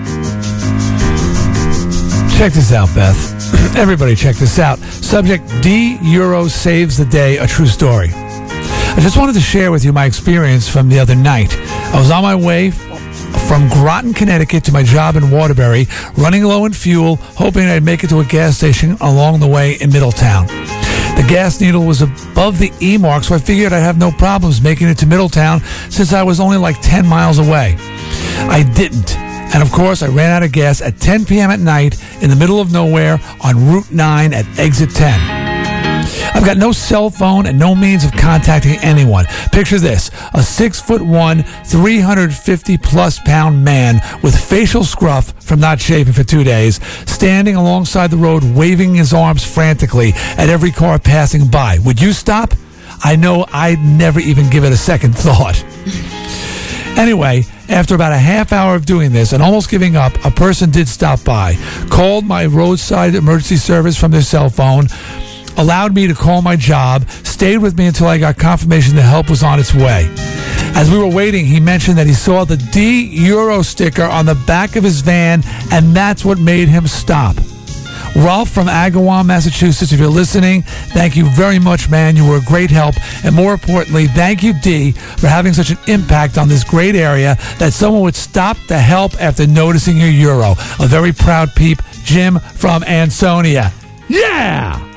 Check 2.38 2.54
this 2.54 2.72
out, 2.72 2.88
Beth. 2.96 3.41
Everybody, 3.76 4.16
check 4.16 4.36
this 4.36 4.60
out. 4.60 4.80
Subject 4.80 5.44
D 5.62 5.98
Euro 6.02 6.48
saves 6.48 6.98
the 6.98 7.06
day. 7.06 7.38
A 7.38 7.48
true 7.48 7.68
story. 7.68 8.10
I 8.14 8.98
just 9.00 9.18
wanted 9.18 9.34
to 9.34 9.42
share 9.42 9.72
with 9.72 9.86
you 9.86 9.94
my 9.94 10.06
experience 10.06 10.68
from 10.68 10.90
the 10.90 11.00
other 11.00 11.16
night. 11.16 11.56
I 11.94 11.98
was 11.98 12.12
on 12.12 12.24
my 12.24 12.36
way 12.36 12.72
from 12.72 13.68
Groton, 13.70 14.14
Connecticut 14.14 14.64
to 14.66 14.72
my 14.72 14.84
job 14.84 15.16
in 15.16 15.32
Waterbury, 15.32 15.88
running 16.18 16.44
low 16.44 16.66
in 16.66 16.74
fuel, 16.74 17.16
hoping 17.16 17.64
I'd 17.64 17.84
make 17.84 18.04
it 18.04 18.08
to 18.10 18.20
a 18.20 18.26
gas 18.26 18.58
station 18.58 18.98
along 19.02 19.40
the 19.40 19.48
way 19.48 19.74
in 19.82 19.92
Middletown. 19.92 20.48
The 20.48 21.26
gas 21.28 21.60
needle 21.60 21.86
was 21.86 22.02
above 22.02 22.60
the 22.60 22.72
E 22.82 22.98
mark, 22.98 23.24
so 23.24 23.36
I 23.36 23.40
figured 23.40 23.74
I'd 23.74 23.80
have 23.80 23.98
no 23.98 24.12
problems 24.12 24.62
making 24.62 24.88
it 24.88 24.98
to 25.00 25.06
Middletown 25.06 25.62
since 25.90 26.14
I 26.14 26.24
was 26.24 26.40
only 26.40 26.58
like 26.58 26.82
10 26.82 27.06
miles 27.06 27.40
away. 27.40 27.76
I 28.50 28.64
didn't. 28.76 29.31
And 29.54 29.62
of 29.62 29.72
course, 29.72 30.02
I 30.02 30.08
ran 30.08 30.30
out 30.30 30.44
of 30.44 30.52
gas 30.52 30.82
at 30.82 30.98
10 31.00 31.26
p.m. 31.26 31.52
at 31.52 31.60
night 31.60 32.02
in 32.22 32.30
the 32.30 32.36
middle 32.36 32.60
of 32.62 32.72
nowhere 32.72 33.20
on 33.44 33.68
Route 33.68 33.92
9 33.92 34.34
at 34.34 34.46
exit 34.60 34.92
10. 34.92 35.42
I've 36.34 36.46
got 36.46 36.58
no 36.58 36.72
cell 36.72 37.10
phone 37.10 37.46
and 37.46 37.60
no 37.60 37.76
means 37.76 38.04
of 38.04 38.12
contacting 38.14 38.78
anyone. 38.80 39.26
Picture 39.52 39.80
this 39.80 40.10
a 40.34 40.42
six 40.42 40.80
foot 40.82 41.02
one, 41.02 41.44
350 41.44 42.78
plus 42.78 43.20
pound 43.20 43.64
man 43.64 44.02
with 44.24 44.36
facial 44.36 44.84
scruff 44.84 45.32
from 45.44 45.60
not 45.60 45.80
shaving 45.80 46.14
for 46.14 46.24
two 46.24 46.44
days, 46.44 46.80
standing 47.10 47.56
alongside 47.56 48.10
the 48.10 48.18
road, 48.18 48.44
waving 48.44 48.96
his 48.96 49.14
arms 49.14 49.46
frantically 49.46 50.14
at 50.16 50.50
every 50.50 50.72
car 50.72 50.98
passing 50.98 51.48
by. 51.48 51.78
Would 51.86 52.02
you 52.02 52.14
stop? 52.14 52.54
I 53.04 53.16
know 53.16 53.46
I'd 53.52 53.80
never 53.80 54.20
even 54.20 54.50
give 54.50 54.64
it 54.64 54.72
a 54.72 54.78
second 54.78 55.14
thought. 55.16 55.64
Anyway, 56.98 57.44
after 57.70 57.96
about 57.96 58.12
a 58.12 58.18
half 58.18 58.52
hour 58.52 58.76
of 58.76 58.86
doing 58.86 59.12
this 59.12 59.34
and 59.34 59.42
almost 59.42 59.70
giving 59.70 59.96
up, 59.96 60.14
a 60.24 60.32
person 60.32 60.70
did 60.70 60.88
stop 60.88 61.24
by, 61.24 61.56
called 61.90 62.26
my 62.26 62.46
roadside 62.46 63.16
emergency 63.16 63.56
service 63.56 63.98
from 63.98 64.12
their 64.12 64.22
cell 64.22 64.50
phone, 64.50 64.88
allowed 65.58 65.96
me 65.96 66.08
to 66.08 66.14
call 66.14 66.42
my 66.42 66.56
job, 66.56 67.10
stayed 67.10 67.58
with 67.58 67.78
me 67.78 67.88
until 67.88 68.08
I 68.08 68.18
got 68.18 68.38
confirmation 68.38 68.96
the 68.96 69.02
help 69.02 69.30
was 69.30 69.44
on 69.44 69.60
its 69.60 69.74
way. 69.74 70.08
As 70.74 70.90
we 70.90 70.98
were 70.98 71.08
waiting, 71.08 71.46
he 71.46 71.60
mentioned 71.60 71.98
that 71.98 72.08
he 72.08 72.14
saw 72.14 72.46
the 72.46 72.58
D 72.58 73.04
Euro 73.26 73.62
sticker 73.62 74.04
on 74.04 74.26
the 74.26 74.36
back 74.48 74.76
of 74.76 74.84
his 74.84 75.02
van, 75.02 75.44
and 75.72 75.96
that's 75.96 76.24
what 76.24 76.40
made 76.40 76.70
him 76.70 76.88
stop. 76.88 77.36
Ralph 78.16 78.50
from 78.50 78.68
Agawam, 78.68 79.26
Massachusetts, 79.26 79.94
if 79.94 80.00
you're 80.00 80.10
listening, 80.10 80.64
thank 80.94 81.16
you 81.16 81.26
very 81.30 81.60
much, 81.60 81.90
man. 81.90 82.16
You 82.16 82.28
were 82.28 82.38
a 82.38 82.42
great 82.42 82.70
help. 82.70 82.96
And 83.24 83.34
more 83.34 83.54
importantly, 83.54 84.08
thank 84.08 84.44
you, 84.44 84.54
D, 84.62 84.92
for 84.92 85.28
having 85.28 85.54
such 85.54 85.72
an 85.72 85.78
impact 85.88 86.38
on 86.38 86.48
this 86.48 86.64
great 86.64 86.96
area 86.96 87.38
that 87.58 87.74
someone 87.74 88.02
would 88.02 88.16
stop 88.16 88.58
to 88.68 88.78
help 88.78 89.14
after 89.22 89.48
noticing 89.48 89.98
your 89.98 90.10
Euro. 90.10 90.52
A 90.80 90.88
very 90.88 91.14
proud 91.14 91.54
peep, 91.56 91.80
Jim 92.04 92.40
from 92.40 92.84
Ansonia. 92.84 93.72
Yeah! 94.10 94.88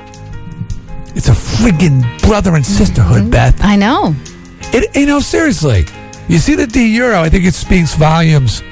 It's 1.14 1.28
a 1.28 1.32
friggin' 1.32 2.20
brother 2.22 2.56
and 2.56 2.66
sisterhood, 2.66 3.22
mm-hmm. 3.22 3.30
Beth. 3.30 3.62
I 3.62 3.76
know. 3.76 4.14
It, 4.72 4.94
you 4.96 5.06
know, 5.06 5.20
seriously. 5.20 5.84
You 6.26 6.38
see 6.38 6.56
the 6.56 6.66
D 6.66 6.86
Euro, 6.96 7.20
I 7.20 7.28
think 7.28 7.44
it 7.44 7.54
speaks 7.54 7.94
volumes 7.94 8.62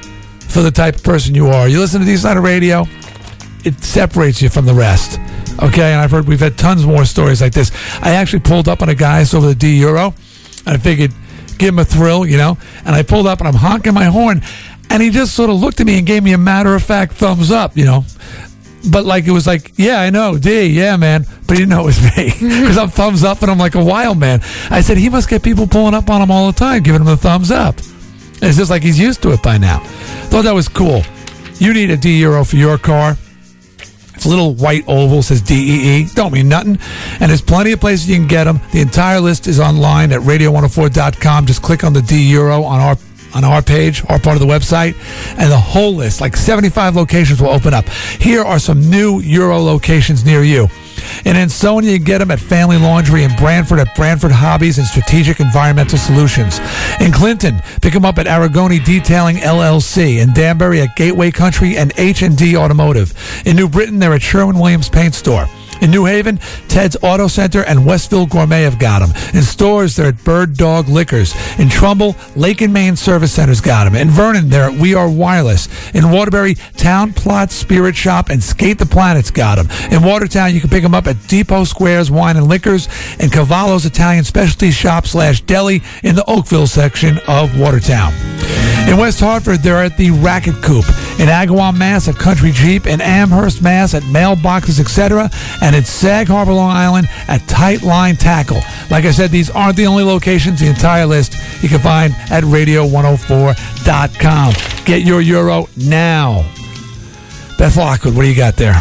for 0.48 0.62
the 0.62 0.70
type 0.70 0.96
of 0.96 1.02
person 1.04 1.34
you 1.34 1.46
are. 1.46 1.68
You 1.68 1.78
listen 1.78 2.00
to 2.00 2.06
D-Side 2.06 2.38
Radio, 2.38 2.86
it 3.64 3.82
separates 3.82 4.42
you 4.42 4.48
from 4.48 4.66
the 4.66 4.74
rest. 4.74 5.18
Okay, 5.62 5.92
and 5.92 6.00
I've 6.00 6.10
heard 6.10 6.26
we've 6.26 6.40
had 6.40 6.56
tons 6.56 6.86
more 6.86 7.04
stories 7.04 7.40
like 7.40 7.52
this. 7.52 7.70
I 8.00 8.12
actually 8.12 8.40
pulled 8.40 8.68
up 8.68 8.82
on 8.82 8.88
a 8.88 8.94
guy 8.94 9.24
over 9.34 9.46
the 9.46 9.54
D 9.54 9.78
Euro, 9.80 10.14
and 10.66 10.68
I 10.68 10.78
figured 10.78 11.12
give 11.58 11.68
him 11.68 11.78
a 11.78 11.84
thrill, 11.84 12.26
you 12.26 12.36
know. 12.36 12.58
And 12.84 12.94
I 12.94 13.02
pulled 13.02 13.26
up 13.26 13.38
and 13.38 13.48
I'm 13.48 13.54
honking 13.54 13.94
my 13.94 14.04
horn, 14.04 14.42
and 14.90 15.02
he 15.02 15.10
just 15.10 15.34
sort 15.34 15.50
of 15.50 15.60
looked 15.60 15.80
at 15.80 15.86
me 15.86 15.98
and 15.98 16.06
gave 16.06 16.22
me 16.22 16.32
a 16.32 16.38
matter 16.38 16.74
of 16.74 16.82
fact 16.82 17.14
thumbs 17.14 17.50
up, 17.50 17.76
you 17.76 17.84
know. 17.84 18.04
But 18.90 19.04
like 19.04 19.26
it 19.26 19.30
was 19.30 19.46
like, 19.46 19.72
yeah, 19.76 20.00
I 20.00 20.10
know, 20.10 20.38
D, 20.38 20.66
yeah, 20.66 20.96
man. 20.96 21.24
But 21.46 21.56
he 21.56 21.62
didn't 21.62 21.70
know 21.70 21.82
it 21.82 21.86
was 21.86 22.02
me 22.16 22.32
because 22.40 22.78
I'm 22.78 22.88
thumbs 22.88 23.22
up 23.22 23.42
and 23.42 23.50
I'm 23.50 23.58
like 23.58 23.76
a 23.76 23.84
wild 23.84 24.18
man. 24.18 24.40
I 24.70 24.80
said 24.80 24.96
he 24.96 25.08
must 25.08 25.28
get 25.28 25.42
people 25.42 25.66
pulling 25.66 25.94
up 25.94 26.10
on 26.10 26.20
him 26.20 26.30
all 26.30 26.50
the 26.50 26.58
time, 26.58 26.82
giving 26.82 27.02
him 27.02 27.06
the 27.06 27.16
thumbs 27.16 27.50
up. 27.50 27.78
And 27.78 28.48
it's 28.48 28.58
just 28.58 28.70
like 28.70 28.82
he's 28.82 28.98
used 28.98 29.22
to 29.22 29.32
it 29.32 29.42
by 29.42 29.56
now. 29.56 29.78
Thought 30.30 30.42
that 30.42 30.54
was 30.54 30.68
cool. 30.68 31.02
You 31.58 31.72
need 31.72 31.90
a 31.90 31.96
D 31.96 32.18
Euro 32.20 32.44
for 32.44 32.56
your 32.56 32.76
car. 32.76 33.16
It's 34.22 34.26
a 34.28 34.30
little 34.30 34.54
white 34.54 34.84
oval, 34.86 35.20
says 35.20 35.42
DEE. 35.42 36.06
Don't 36.14 36.32
mean 36.32 36.48
nothing. 36.48 36.78
And 37.18 37.28
there's 37.28 37.42
plenty 37.42 37.72
of 37.72 37.80
places 37.80 38.08
you 38.08 38.14
can 38.14 38.28
get 38.28 38.44
them. 38.44 38.60
The 38.70 38.80
entire 38.80 39.18
list 39.18 39.48
is 39.48 39.58
online 39.58 40.12
at 40.12 40.20
radio104.com. 40.20 41.46
Just 41.46 41.60
click 41.60 41.82
on 41.82 41.92
the 41.92 42.02
D 42.02 42.30
Euro 42.30 42.62
on 42.62 42.78
our 42.78 42.96
on 43.34 43.42
our 43.42 43.62
page, 43.62 44.04
our 44.08 44.20
part 44.20 44.36
of 44.36 44.40
the 44.40 44.46
website, 44.46 44.94
and 45.38 45.50
the 45.50 45.58
whole 45.58 45.96
list, 45.96 46.20
like 46.20 46.36
75 46.36 46.94
locations, 46.94 47.40
will 47.40 47.48
open 47.48 47.74
up. 47.74 47.88
Here 47.88 48.42
are 48.42 48.60
some 48.60 48.88
new 48.88 49.18
Euro 49.18 49.58
locations 49.58 50.24
near 50.24 50.44
you. 50.44 50.68
In 51.24 51.36
Ansonia, 51.36 51.92
you 51.92 51.98
get 51.98 52.18
them 52.18 52.30
at 52.30 52.40
Family 52.40 52.78
Laundry. 52.78 53.24
In 53.24 53.34
Branford, 53.36 53.78
at 53.78 53.94
Branford 53.94 54.32
Hobbies 54.32 54.78
and 54.78 54.86
Strategic 54.86 55.40
Environmental 55.40 55.98
Solutions. 55.98 56.58
In 57.00 57.12
Clinton, 57.12 57.60
pick 57.80 57.92
them 57.92 58.04
up 58.04 58.18
at 58.18 58.26
Aragoni 58.26 58.84
Detailing 58.84 59.36
LLC. 59.36 60.20
In 60.20 60.32
Danbury, 60.32 60.80
at 60.80 60.96
Gateway 60.96 61.30
Country 61.30 61.76
and 61.76 61.92
H&D 61.96 62.56
Automotive. 62.56 63.12
In 63.46 63.56
New 63.56 63.68
Britain, 63.68 63.98
they're 63.98 64.14
at 64.14 64.22
Sherwin-Williams 64.22 64.88
Paint 64.88 65.14
Store. 65.14 65.46
In 65.82 65.90
New 65.90 66.04
Haven, 66.04 66.38
Ted's 66.68 66.96
Auto 67.02 67.26
Center 67.26 67.64
and 67.64 67.84
Westville 67.84 68.26
Gourmet 68.26 68.62
have 68.62 68.78
got 68.78 69.00
them. 69.00 69.10
In 69.34 69.42
Storrs, 69.42 69.96
they're 69.96 70.06
at 70.06 70.24
Bird 70.24 70.56
Dog 70.56 70.88
Liquors. 70.88 71.34
In 71.58 71.68
Trumbull, 71.68 72.14
Lake 72.36 72.60
and 72.60 72.72
Main 72.72 72.94
Service 72.94 73.32
Center's 73.32 73.60
got 73.60 73.84
them. 73.84 73.96
In 73.96 74.08
Vernon, 74.08 74.48
they're 74.48 74.70
at 74.70 74.78
We 74.78 74.94
Are 74.94 75.10
Wireless. 75.10 75.68
In 75.92 76.12
Waterbury, 76.12 76.54
Town 76.76 77.12
Plot 77.12 77.50
Spirit 77.50 77.96
Shop 77.96 78.30
and 78.30 78.40
Skate 78.40 78.78
the 78.78 78.86
Planet's 78.86 79.32
got 79.32 79.56
them. 79.56 79.68
In 79.90 80.04
Watertown, 80.04 80.54
you 80.54 80.60
can 80.60 80.70
pick 80.70 80.84
them 80.84 80.94
up 80.94 81.08
at 81.08 81.26
Depot 81.26 81.64
Squares 81.64 82.12
Wine 82.12 82.36
and 82.36 82.46
Liquors 82.46 82.88
and 83.18 83.32
Cavallo's 83.32 83.84
Italian 83.84 84.22
Specialty 84.22 84.70
Shop 84.70 85.04
slash 85.04 85.40
Deli 85.40 85.82
in 86.04 86.14
the 86.14 86.24
Oakville 86.30 86.68
section 86.68 87.18
of 87.26 87.58
Watertown. 87.58 88.12
In 88.88 88.98
West 88.98 89.20
Hartford, 89.20 89.62
they're 89.62 89.84
at 89.84 89.96
the 89.96 90.10
Racket 90.10 90.56
Coop. 90.62 90.84
In 91.18 91.28
Agawam, 91.28 91.78
Mass, 91.78 92.08
at 92.08 92.16
Country 92.16 92.50
Jeep. 92.50 92.86
In 92.86 93.00
Amherst, 93.00 93.62
Mass, 93.62 93.94
at 93.94 94.02
Mailboxes, 94.04 94.80
etc. 94.80 95.30
And 95.62 95.71
in 95.74 95.84
Sag 95.84 96.28
Harbor, 96.28 96.52
Long 96.52 96.70
Island, 96.70 97.08
at 97.28 97.46
Tight 97.48 97.82
Line 97.82 98.16
Tackle. 98.16 98.60
Like 98.90 99.04
I 99.04 99.10
said, 99.10 99.30
these 99.30 99.50
aren't 99.50 99.76
the 99.76 99.86
only 99.86 100.04
locations. 100.04 100.60
The 100.60 100.68
entire 100.68 101.06
list 101.06 101.34
you 101.62 101.68
can 101.68 101.80
find 101.80 102.12
at 102.30 102.44
radio104.com. 102.44 104.52
Get 104.84 105.02
your 105.02 105.20
Euro 105.20 105.68
now. 105.76 106.48
Beth 107.58 107.76
Lockwood, 107.76 108.16
what 108.16 108.22
do 108.22 108.28
you 108.28 108.36
got 108.36 108.56
there? 108.56 108.74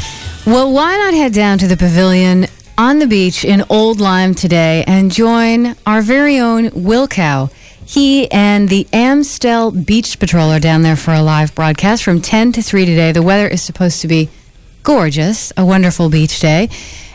Well, 0.46 0.72
why 0.72 0.98
not 0.98 1.14
head 1.14 1.34
down 1.34 1.58
to 1.60 1.68
the 1.68 1.78
pavilion 1.78 2.48
on 2.78 3.00
the 3.00 3.08
beach 3.08 3.46
in 3.46 3.64
Old 3.70 4.00
Lyme 4.00 4.34
today 4.34 4.84
and 4.88 5.12
join 5.12 5.76
our 5.86 6.02
very 6.02 6.40
own 6.40 6.70
Wilcow? 6.70 7.52
He 7.86 8.32
and 8.32 8.70
the 8.70 8.88
Amstel 8.94 9.72
Beach 9.72 10.18
Patrol 10.18 10.50
are 10.50 10.60
down 10.60 10.82
there 10.82 10.96
for 10.96 11.14
a 11.14 11.22
live 11.22 11.54
broadcast 11.54 12.04
from 12.04 12.22
10 12.22 12.54
to 12.54 12.62
3 12.62 12.86
today. 12.86 13.12
The 13.12 13.22
weather 13.22 13.48
is 13.48 13.62
supposed 13.62 14.02
to 14.02 14.08
be 14.08 14.30
gorgeous, 14.84 15.52
a 15.58 15.66
wonderful 15.66 16.10
beach 16.10 16.40
day. 16.40 16.70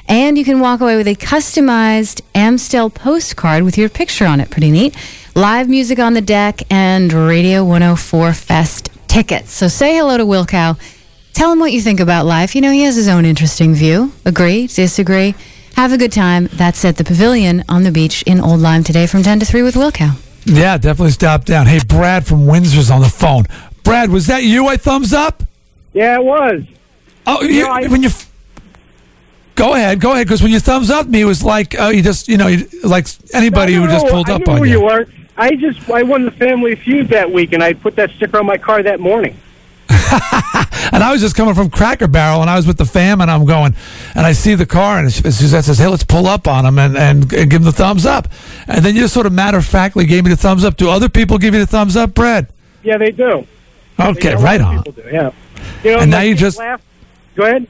And 0.08 0.38
you 0.38 0.44
can 0.44 0.60
walk 0.60 0.80
away 0.80 0.96
with 0.96 1.08
a 1.08 1.14
customized 1.14 2.20
Amstel 2.34 2.90
postcard 2.90 3.64
with 3.64 3.76
your 3.76 3.88
picture 3.88 4.24
on 4.24 4.40
it. 4.40 4.50
Pretty 4.50 4.70
neat. 4.70 4.96
Live 5.34 5.68
music 5.68 5.98
on 5.98 6.14
the 6.14 6.20
deck 6.20 6.62
and 6.70 7.12
Radio 7.12 7.64
104 7.64 8.32
Fest 8.32 8.90
tickets. 9.08 9.52
So 9.52 9.68
say 9.68 9.96
hello 9.96 10.16
to 10.16 10.24
Wilcow. 10.24 10.78
Tell 11.32 11.52
him 11.52 11.58
what 11.58 11.72
you 11.72 11.80
think 11.80 12.00
about 12.00 12.24
life. 12.24 12.54
You 12.54 12.60
know, 12.60 12.70
he 12.70 12.82
has 12.82 12.96
his 12.96 13.08
own 13.08 13.24
interesting 13.24 13.74
view. 13.74 14.12
Agree, 14.24 14.68
disagree. 14.68 15.34
Have 15.74 15.92
a 15.92 15.98
good 15.98 16.12
time. 16.12 16.48
That's 16.52 16.84
at 16.84 16.96
the 16.96 17.04
Pavilion 17.04 17.64
on 17.68 17.82
the 17.82 17.90
beach 17.90 18.22
in 18.22 18.40
Old 18.40 18.60
Lyme 18.60 18.82
today 18.84 19.06
from 19.06 19.22
10 19.22 19.40
to 19.40 19.46
3 19.46 19.62
with 19.62 19.74
Wilcow. 19.74 20.16
Yeah, 20.46 20.78
definitely 20.78 21.10
stop 21.10 21.44
down. 21.44 21.66
Hey, 21.66 21.80
Brad 21.86 22.26
from 22.26 22.46
Windsor's 22.46 22.90
on 22.90 23.02
the 23.02 23.08
phone. 23.08 23.44
Brad, 23.82 24.08
was 24.10 24.28
that 24.28 24.44
you 24.44 24.68
I 24.68 24.76
thumbs 24.76 25.12
up? 25.12 25.42
Yeah, 25.92 26.14
it 26.14 26.24
was. 26.24 26.62
Oh, 27.26 27.42
you, 27.42 27.66
when 27.90 28.02
you. 28.02 28.10
Go 29.54 29.72
ahead, 29.74 30.00
go 30.00 30.12
ahead, 30.12 30.26
because 30.26 30.42
when 30.42 30.52
you 30.52 30.60
thumbs 30.60 30.90
up 30.90 31.06
me, 31.06 31.22
it 31.22 31.24
was 31.24 31.42
like, 31.42 31.74
oh, 31.78 31.88
you 31.88 32.02
just, 32.02 32.28
you 32.28 32.36
know, 32.36 32.46
you, 32.46 32.66
like 32.84 33.06
anybody 33.32 33.74
No, 33.74 33.82
who 33.82 33.86
just 33.88 34.04
no, 34.04 34.12
pulled 34.12 34.28
I 34.28 34.34
up 34.34 34.48
on 34.48 34.58
who 34.58 34.64
you. 34.64 34.72
you 34.72 34.80
were. 34.84 35.06
I 35.38 35.56
just 35.56 35.88
I 35.90 36.02
won 36.02 36.24
the 36.26 36.30
Family 36.30 36.74
Feud 36.76 37.08
that 37.08 37.30
week, 37.30 37.52
and 37.52 37.62
I 37.62 37.72
put 37.72 37.96
that 37.96 38.10
sticker 38.12 38.38
on 38.38 38.46
my 38.46 38.58
car 38.58 38.82
that 38.82 39.00
morning. 39.00 39.36
And 40.92 41.02
I 41.02 41.10
was 41.10 41.20
just 41.20 41.34
coming 41.34 41.54
from 41.54 41.68
Cracker 41.68 42.06
Barrel, 42.06 42.40
and 42.42 42.48
I 42.48 42.54
was 42.56 42.66
with 42.66 42.78
the 42.78 42.84
fam, 42.84 43.20
and 43.20 43.28
I'm 43.28 43.44
going, 43.44 43.74
and 44.14 44.24
I 44.24 44.32
see 44.32 44.54
the 44.54 44.64
car, 44.64 44.98
and 45.00 45.12
Suzette 45.12 45.64
says, 45.64 45.78
"Hey, 45.78 45.88
let's 45.88 46.04
pull 46.04 46.26
up 46.28 46.46
on 46.46 46.64
him 46.64 46.78
and, 46.78 46.96
and, 46.96 47.32
and 47.32 47.50
give 47.50 47.60
him 47.60 47.64
the 47.64 47.72
thumbs 47.72 48.06
up." 48.06 48.28
And 48.68 48.84
then 48.84 48.94
you 48.94 49.00
just 49.00 49.12
sort 49.12 49.26
of 49.26 49.32
matter 49.32 49.58
of 49.58 49.66
factly 49.66 50.06
gave 50.06 50.22
me 50.24 50.30
the 50.30 50.36
thumbs 50.36 50.64
up. 50.64 50.76
Do 50.76 50.88
other 50.88 51.08
people 51.08 51.38
give 51.38 51.54
you 51.54 51.60
the 51.60 51.66
thumbs 51.66 51.96
up, 51.96 52.14
Brad? 52.14 52.46
Yeah, 52.84 52.98
they 52.98 53.10
do. 53.10 53.46
Okay, 53.98 54.28
They- 54.28 54.36
right 54.36 54.60
on. 54.60 54.84
people 54.84 55.02
do, 55.02 55.08
yeah. 55.12 55.32
You 55.82 55.90
know, 55.92 55.98
And 55.98 56.10
now 56.10 56.20
you 56.20 56.36
just- 56.36 56.56
laughed. 56.58 56.84
Go 57.36 57.44
ahead. 57.44 57.66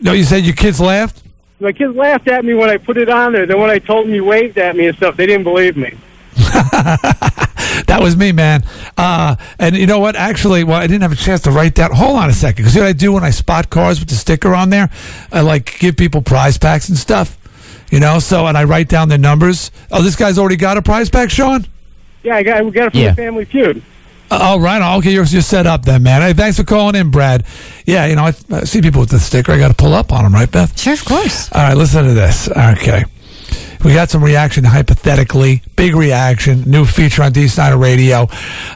No, 0.00 0.12
you 0.12 0.24
said 0.24 0.44
your 0.44 0.54
kids 0.56 0.80
laughed. 0.80 1.22
My 1.60 1.70
kids 1.72 1.94
laughed 1.94 2.26
at 2.26 2.44
me 2.44 2.54
when 2.54 2.68
I 2.70 2.76
put 2.76 2.96
it 2.96 3.08
on 3.08 3.32
there. 3.34 3.46
Then 3.46 3.60
when 3.60 3.70
I 3.70 3.78
told 3.78 4.06
them 4.06 4.14
you 4.14 4.24
waved 4.24 4.58
at 4.58 4.74
me 4.74 4.86
and 4.88 4.96
stuff, 4.96 5.16
they 5.16 5.26
didn't 5.26 5.44
believe 5.44 5.76
me. 5.76 5.96
That 7.86 8.00
was 8.02 8.16
me, 8.16 8.32
man. 8.32 8.64
Uh, 8.98 9.36
and 9.58 9.76
you 9.76 9.86
know 9.86 9.98
what? 9.98 10.14
Actually, 10.16 10.62
well, 10.64 10.78
I 10.78 10.86
didn't 10.86 11.02
have 11.02 11.12
a 11.12 11.16
chance 11.16 11.40
to 11.42 11.50
write 11.50 11.74
that. 11.76 11.90
Hold 11.92 12.16
on 12.18 12.28
a 12.28 12.32
second, 12.32 12.64
because 12.64 12.76
what 12.76 12.84
I 12.86 12.92
do 12.92 13.12
when 13.12 13.24
I 13.24 13.30
spot 13.30 13.70
cars 13.70 13.98
with 14.00 14.08
the 14.08 14.14
sticker 14.14 14.54
on 14.54 14.70
there, 14.70 14.90
I 15.30 15.40
like 15.40 15.78
give 15.78 15.96
people 15.96 16.20
prize 16.22 16.58
packs 16.58 16.88
and 16.88 16.98
stuff. 16.98 17.38
You 17.90 18.00
know, 18.00 18.18
so 18.18 18.46
and 18.46 18.56
I 18.58 18.64
write 18.64 18.88
down 18.88 19.08
their 19.08 19.18
numbers. 19.18 19.70
Oh, 19.90 20.02
this 20.02 20.16
guy's 20.16 20.38
already 20.38 20.56
got 20.56 20.76
a 20.76 20.82
prize 20.82 21.08
pack, 21.10 21.30
Sean. 21.30 21.66
Yeah, 22.22 22.36
I 22.36 22.42
got, 22.42 22.64
we 22.64 22.70
got 22.70 22.88
it 22.88 22.90
from 22.92 23.00
Yeah. 23.00 23.10
the 23.10 23.16
Family 23.16 23.44
Feud. 23.46 23.82
Uh, 24.32 24.38
All 24.40 24.60
right, 24.60 24.96
okay, 24.96 25.12
you're, 25.12 25.24
you're 25.26 25.42
set 25.42 25.66
up 25.66 25.84
then, 25.84 26.02
man. 26.02 26.22
Hey, 26.22 26.32
thanks 26.32 26.56
for 26.56 26.64
calling 26.64 26.94
in, 26.94 27.10
Brad. 27.10 27.44
Yeah, 27.84 28.06
you 28.06 28.16
know, 28.16 28.24
I, 28.24 28.32
I 28.50 28.64
see 28.64 28.80
people 28.80 29.00
with 29.00 29.10
the 29.10 29.18
sticker. 29.18 29.52
I 29.52 29.58
got 29.58 29.68
to 29.68 29.74
pull 29.74 29.92
up 29.92 30.10
on 30.10 30.24
them, 30.24 30.32
right, 30.32 30.50
Beth? 30.50 30.80
Sure, 30.80 30.94
of 30.94 31.04
course. 31.04 31.52
All 31.52 31.60
right, 31.60 31.76
listen 31.76 32.04
to 32.04 32.14
this. 32.14 32.48
Okay. 32.48 33.04
We 33.84 33.92
got 33.92 34.08
some 34.08 34.24
reaction 34.24 34.64
hypothetically. 34.64 35.60
Big 35.76 35.94
reaction. 35.94 36.62
New 36.62 36.86
feature 36.86 37.24
on 37.24 37.32
Dee 37.32 37.48
Snider 37.48 37.76
Radio. 37.76 38.28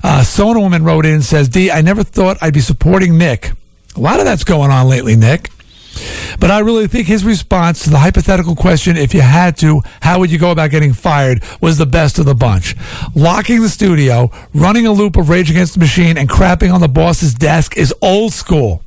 Uh, 0.03 0.23
Sona 0.23 0.61
Woman 0.61 0.85
wrote 0.85 1.07
in 1.07 1.15
and 1.15 1.25
says, 1.25 1.49
D, 1.49 1.71
I 1.71 1.81
never 1.81 2.03
thought 2.03 2.37
I'd 2.43 2.53
be 2.53 2.61
supporting 2.61 3.17
Nick. 3.17 3.53
A 3.95 4.01
lot 4.01 4.19
of 4.19 4.27
that's 4.27 4.45
going 4.45 4.71
on 4.71 4.89
lately, 4.89 5.17
Nick. 5.17 5.51
But 6.39 6.51
I 6.51 6.61
really 6.61 6.87
think 6.87 7.07
his 7.07 7.25
response 7.25 7.85
to 7.85 7.91
the 7.91 7.99
hypothetical 7.99 8.57
question, 8.57 8.97
if 8.97 9.15
you 9.15 9.21
had 9.23 9.57
to, 9.59 9.81
how 10.03 10.19
would 10.19 10.31
you 10.31 10.39
go 10.39 10.51
about 10.51 10.71
getting 10.71 10.93
fired, 10.93 11.43
was 11.61 11.79
the 11.79 11.87
best 11.87 12.19
of 12.19 12.27
the 12.27 12.35
bunch. 12.35 12.75
Locking 13.15 13.63
the 13.63 13.69
studio, 13.69 14.31
running 14.55 14.87
a 14.87 14.93
loop 14.93 15.17
of 15.17 15.29
Rage 15.29 15.51
Against 15.51 15.75
the 15.75 15.81
Machine, 15.81 16.17
and 16.19 16.29
crapping 16.29 16.73
on 16.73 16.81
the 16.81 16.89
boss's 16.89 17.35
desk 17.35 17.77
is 17.77 17.95
old 18.03 18.33
school. 18.33 18.83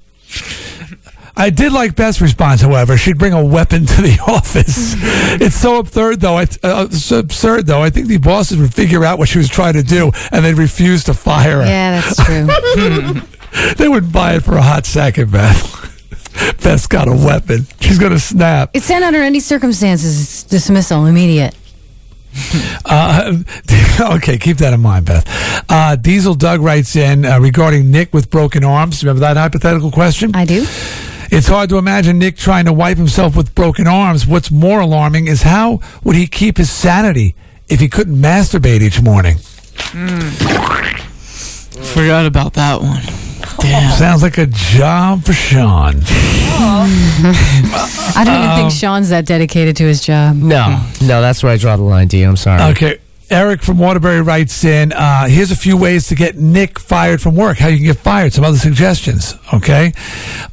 I 1.36 1.50
did 1.52 1.72
like 1.72 1.96
Beth's 1.96 2.20
response, 2.20 2.60
however. 2.60 2.98
She'd 2.98 3.18
bring 3.18 3.32
a 3.32 3.44
weapon 3.44 3.86
to 3.86 4.02
the 4.02 4.20
office. 4.28 4.94
it's 5.42 5.56
so 5.56 5.80
absurd, 5.80 6.20
though. 6.20 6.38
It's 6.40 6.60
uh, 6.62 6.90
so 6.90 7.20
absurd, 7.20 7.66
though. 7.66 7.82
I 7.82 7.90
think 7.90 8.08
the 8.08 8.18
bosses 8.18 8.58
would 8.58 8.74
figure 8.74 9.06
out 9.06 9.20
what 9.20 9.30
she 9.30 9.38
was 9.38 9.48
trying 9.48 9.74
to 9.74 9.84
do, 9.84 10.12
and 10.32 10.44
they'd 10.44 10.58
refuse 10.58 11.06
to 11.06 11.14
fire 11.14 11.62
her. 11.62 11.66
Yeah, 11.66 12.02
that's 12.02 12.26
true. 12.26 13.74
they 13.78 13.88
wouldn't 13.88 14.12
buy 14.12 14.36
it 14.36 14.44
for 14.44 14.58
a 14.58 14.62
hot 14.62 14.86
second, 14.86 15.32
Beth. 15.32 15.89
Beth's 16.64 16.88
got 16.88 17.08
a 17.08 17.12
weapon. 17.14 17.66
She's 17.80 18.00
going 18.00 18.12
to 18.12 18.20
snap. 18.20 18.72
It's 18.74 18.86
sent 18.86 19.04
under 19.04 19.22
any 19.22 19.40
circumstances. 19.40 20.22
It's 20.22 20.44
dismissal 20.44 21.06
immediate. 21.06 21.56
Uh, 22.86 23.34
okay, 24.00 24.38
keep 24.38 24.58
that 24.58 24.74
in 24.74 24.80
mind, 24.80 25.06
Beth. 25.06 25.26
Uh, 25.70 25.96
Diesel 25.96 26.34
Doug 26.34 26.62
writes 26.62 26.96
in 26.96 27.24
uh, 27.26 27.40
regarding 27.40 27.92
Nick 27.92 28.14
with 28.14 28.32
broken 28.32 28.64
arms. 28.64 29.04
Remember 29.04 29.20
that 29.20 29.38
hypothetical 29.38 29.92
question? 29.92 30.32
I 30.36 30.46
do. 30.46 30.66
It's 31.32 31.48
hard 31.48 31.70
to 31.70 31.78
imagine 31.78 32.18
Nick 32.18 32.38
trying 32.38 32.66
to 32.66 32.74
wipe 32.74 32.98
himself 32.98 33.36
with 33.36 33.54
broken 33.54 33.86
arms. 33.88 34.26
What's 34.26 34.50
more 34.50 34.80
alarming 34.80 35.28
is 35.28 35.44
how 35.44 35.82
would 36.04 36.16
he 36.16 36.26
keep 36.26 36.58
his 36.58 36.72
sanity 36.72 37.36
if 37.68 37.80
he 37.80 37.88
couldn't 37.88 38.16
masturbate 38.16 38.82
each 38.82 39.02
morning? 39.02 39.38
Forgot 41.94 42.26
about 42.26 42.54
that 42.54 42.82
one. 42.82 43.02
Damn. 43.60 43.92
Sounds 43.98 44.22
like 44.22 44.38
a 44.38 44.46
job 44.46 45.24
for 45.24 45.34
Sean. 45.34 45.96
I 46.62 48.24
don't 48.26 48.36
even 48.36 48.50
Um, 48.50 48.58
think 48.60 48.72
Sean's 48.72 49.10
that 49.10 49.26
dedicated 49.26 49.76
to 49.78 49.84
his 49.84 50.02
job. 50.02 50.36
No, 50.38 50.82
no, 51.02 51.22
that's 51.22 51.44
where 51.44 51.52
I 51.52 51.58
draw 51.58 51.76
the 51.76 51.84
line, 51.84 52.08
D. 52.08 52.24
I'm 52.24 52.38
sorry. 52.38 52.62
Okay. 52.72 53.00
Eric 53.32 53.62
from 53.62 53.78
Waterbury 53.78 54.22
writes 54.22 54.64
in, 54.64 54.92
uh, 54.94 55.28
here's 55.28 55.52
a 55.52 55.56
few 55.56 55.78
ways 55.78 56.08
to 56.08 56.16
get 56.16 56.38
Nick 56.38 56.80
fired 56.80 57.22
from 57.22 57.36
work, 57.36 57.58
how 57.60 57.68
you 57.68 57.78
can 57.78 57.86
get 57.86 57.98
fired, 57.98 58.34
some 58.34 58.44
other 58.44 58.58
suggestions. 58.58 59.36
Okay. 59.54 59.94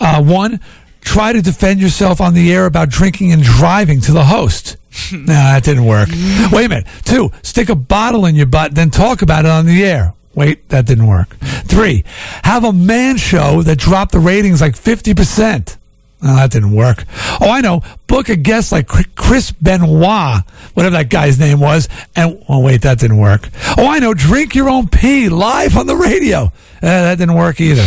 Uh, 0.00 0.22
one, 0.22 0.60
try 1.00 1.32
to 1.32 1.40
defend 1.40 1.80
yourself 1.80 2.20
on 2.20 2.34
the 2.34 2.52
air 2.52 2.66
about 2.66 2.90
drinking 2.90 3.32
and 3.32 3.42
driving 3.42 4.00
to 4.02 4.12
the 4.12 4.24
host. 4.24 4.76
nah, 5.12 5.24
that 5.26 5.64
didn't 5.64 5.86
work. 5.86 6.08
Wait 6.52 6.66
a 6.66 6.68
minute. 6.68 6.86
Two, 7.04 7.30
stick 7.42 7.68
a 7.68 7.74
bottle 7.76 8.26
in 8.26 8.34
your 8.34 8.46
butt, 8.46 8.74
then 8.74 8.90
talk 8.90 9.22
about 9.22 9.44
it 9.44 9.50
on 9.50 9.64
the 9.66 9.84
air. 9.84 10.12
Wait, 10.36 10.68
that 10.68 10.86
didn't 10.86 11.06
work. 11.08 11.36
Three, 11.64 12.04
have 12.44 12.62
a 12.62 12.72
man 12.72 13.16
show 13.16 13.62
that 13.62 13.78
dropped 13.78 14.12
the 14.12 14.18
ratings 14.20 14.60
like 14.60 14.74
50%. 14.74 15.76
Oh, 16.22 16.36
that 16.36 16.50
didn't 16.50 16.72
work. 16.74 17.04
Oh, 17.40 17.50
I 17.50 17.60
know. 17.60 17.82
Book 18.06 18.28
a 18.28 18.36
guest 18.36 18.70
like 18.72 18.86
Chris 19.16 19.50
Benoit, 19.50 20.42
whatever 20.74 20.96
that 20.96 21.10
guy's 21.10 21.38
name 21.38 21.58
was. 21.60 21.88
And, 22.14 22.42
oh, 22.48 22.60
wait, 22.60 22.82
that 22.82 22.98
didn't 22.98 23.18
work. 23.18 23.48
Oh, 23.76 23.86
I 23.86 23.98
know. 23.98 24.14
Drink 24.14 24.54
your 24.54 24.68
own 24.68 24.88
pee 24.88 25.28
live 25.28 25.76
on 25.76 25.86
the 25.86 25.96
radio. 25.96 26.44
Uh, 26.44 26.50
that 26.80 27.18
didn't 27.18 27.34
work 27.34 27.60
either. 27.60 27.86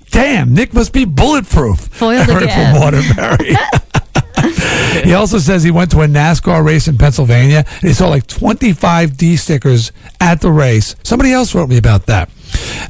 Damn, 0.10 0.54
Nick 0.54 0.72
must 0.74 0.92
be 0.92 1.04
bulletproof. 1.04 1.78
Foiled 1.78 2.28
Eric 2.28 2.44
again. 2.44 2.72
from 2.74 2.80
Waterbury. 2.82 3.56
he 5.04 5.14
also 5.14 5.38
says 5.38 5.62
he 5.62 5.70
went 5.70 5.90
to 5.92 6.00
a 6.00 6.06
NASCAR 6.06 6.64
race 6.64 6.88
in 6.88 6.98
Pennsylvania 6.98 7.64
and 7.66 7.82
he 7.82 7.92
saw 7.92 8.08
like 8.08 8.26
25 8.26 9.16
D 9.16 9.36
stickers 9.36 9.92
at 10.20 10.40
the 10.40 10.50
race. 10.50 10.96
Somebody 11.02 11.32
else 11.32 11.54
wrote 11.54 11.68
me 11.68 11.78
about 11.78 12.06
that. 12.06 12.30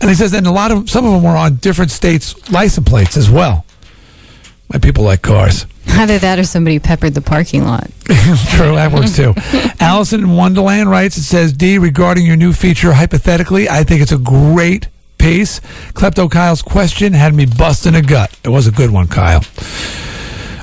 And 0.00 0.08
he 0.08 0.14
says, 0.14 0.32
and 0.32 0.46
a 0.46 0.50
lot 0.50 0.70
of 0.70 0.88
some 0.88 1.04
of 1.04 1.12
them 1.12 1.22
were 1.22 1.36
on 1.36 1.56
different 1.56 1.90
states' 1.90 2.50
license 2.50 2.88
plates 2.88 3.16
as 3.16 3.30
well. 3.30 3.64
My 4.72 4.78
people 4.78 5.04
like 5.04 5.22
cars. 5.22 5.66
Either 5.88 6.18
that 6.18 6.38
or 6.38 6.44
somebody 6.44 6.78
peppered 6.78 7.14
the 7.14 7.20
parking 7.20 7.64
lot. 7.64 7.90
True, 8.04 8.76
that 8.76 8.92
works 8.92 9.16
too. 9.16 9.34
Allison 9.80 10.20
in 10.20 10.36
Wonderland 10.36 10.88
writes, 10.88 11.16
it 11.16 11.24
says, 11.24 11.52
D, 11.52 11.78
regarding 11.78 12.24
your 12.24 12.36
new 12.36 12.52
feature, 12.52 12.92
hypothetically, 12.92 13.68
I 13.68 13.82
think 13.82 14.00
it's 14.00 14.12
a 14.12 14.18
great 14.18 14.88
piece. 15.18 15.60
Klepto 15.92 16.30
Kyle's 16.30 16.62
question 16.62 17.12
had 17.12 17.34
me 17.34 17.46
busting 17.46 17.94
a 17.94 18.02
gut. 18.02 18.36
It 18.44 18.48
was 18.48 18.66
a 18.66 18.70
good 18.70 18.90
one, 18.90 19.08
Kyle. 19.08 19.42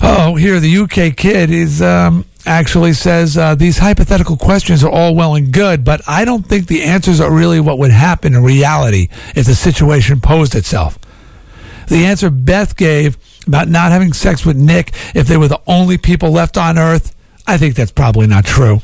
Oh, 0.01 0.35
here, 0.35 0.59
the 0.59 0.77
UK 0.77 1.15
kid 1.15 1.49
is 1.49 1.81
um, 1.81 2.25
actually 2.45 2.93
says 2.93 3.37
uh, 3.37 3.55
these 3.55 3.77
hypothetical 3.77 4.37
questions 4.37 4.83
are 4.83 4.89
all 4.89 5.15
well 5.15 5.35
and 5.35 5.51
good, 5.51 5.83
but 5.83 6.01
I 6.07 6.25
don't 6.25 6.45
think 6.45 6.67
the 6.67 6.83
answers 6.83 7.19
are 7.19 7.31
really 7.31 7.59
what 7.59 7.77
would 7.79 7.91
happen 7.91 8.35
in 8.35 8.43
reality 8.43 9.09
if 9.35 9.45
the 9.45 9.55
situation 9.55 10.21
posed 10.21 10.55
itself. 10.55 10.97
The 11.87 12.05
answer 12.05 12.29
Beth 12.29 12.75
gave 12.75 13.17
about 13.47 13.69
not 13.69 13.91
having 13.91 14.13
sex 14.13 14.45
with 14.45 14.57
Nick 14.57 14.93
if 15.15 15.27
they 15.27 15.37
were 15.37 15.47
the 15.47 15.61
only 15.67 15.97
people 15.97 16.31
left 16.31 16.57
on 16.57 16.77
Earth, 16.77 17.15
I 17.45 17.57
think 17.57 17.75
that's 17.75 17.91
probably 17.91 18.27
not 18.27 18.45
true. 18.45 18.81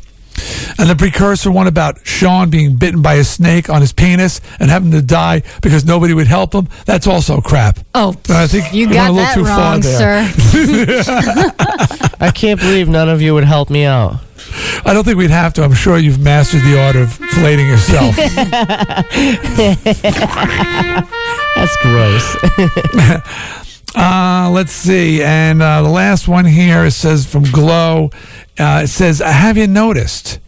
And 0.78 0.90
the 0.90 0.96
precursor 0.98 1.52
one 1.52 1.68
about 1.68 2.06
Sean 2.06 2.50
being 2.50 2.76
bitten 2.78 3.02
by 3.02 3.16
a 3.16 3.24
snake 3.24 3.70
on 3.70 3.82
his 3.82 3.94
penis 3.94 4.42
and 4.60 4.70
having 4.70 4.92
to 4.92 5.02
die 5.02 5.44
because 5.62 5.86
nobody 5.86 6.14
would 6.14 6.28
help 6.28 6.54
him, 6.54 6.68
that's 6.86 7.08
also 7.08 7.42
crap. 7.42 7.80
Oh, 7.94 8.16
I 8.30 8.48
think 8.48 8.74
you 8.74 8.88
we 8.88 8.94
got 8.96 9.14
went 9.14 9.36
a 9.38 9.42
little 9.42 9.44
that 9.44 9.46
too 9.46 9.46
far 9.46 9.74
wrong, 9.74 9.82
there. 9.82 11.04
sir. 11.04 12.16
I 12.20 12.32
can't 12.32 12.60
believe 12.60 12.90
none 12.90 13.10
of 13.10 13.22
you 13.22 13.34
would 13.34 13.44
help 13.44 13.70
me 13.70 13.86
out. 13.86 14.16
I 14.86 14.94
don't 14.94 15.04
think 15.04 15.18
we'd 15.18 15.30
have 15.30 15.54
to. 15.54 15.64
I'm 15.64 15.74
sure 15.74 15.98
you've 15.98 16.20
mastered 16.20 16.62
the 16.62 16.80
art 16.82 16.96
of 16.96 17.10
filleting 17.10 17.68
yourself. 17.70 18.16
That's 21.56 21.78
gross. 21.82 22.36
Uh, 23.96 24.50
let's 24.52 24.72
see. 24.72 25.24
And 25.24 25.62
uh, 25.62 25.84
the 25.84 25.90
last 25.90 26.28
one 26.28 26.46
here 26.46 26.90
says 26.90 27.26
from 27.26 27.44
Glow. 27.44 28.10
Uh, 28.58 28.82
it 28.84 28.88
says, 28.88 29.20
Have 29.20 29.58
you 29.58 29.68
noticed? 29.68 30.40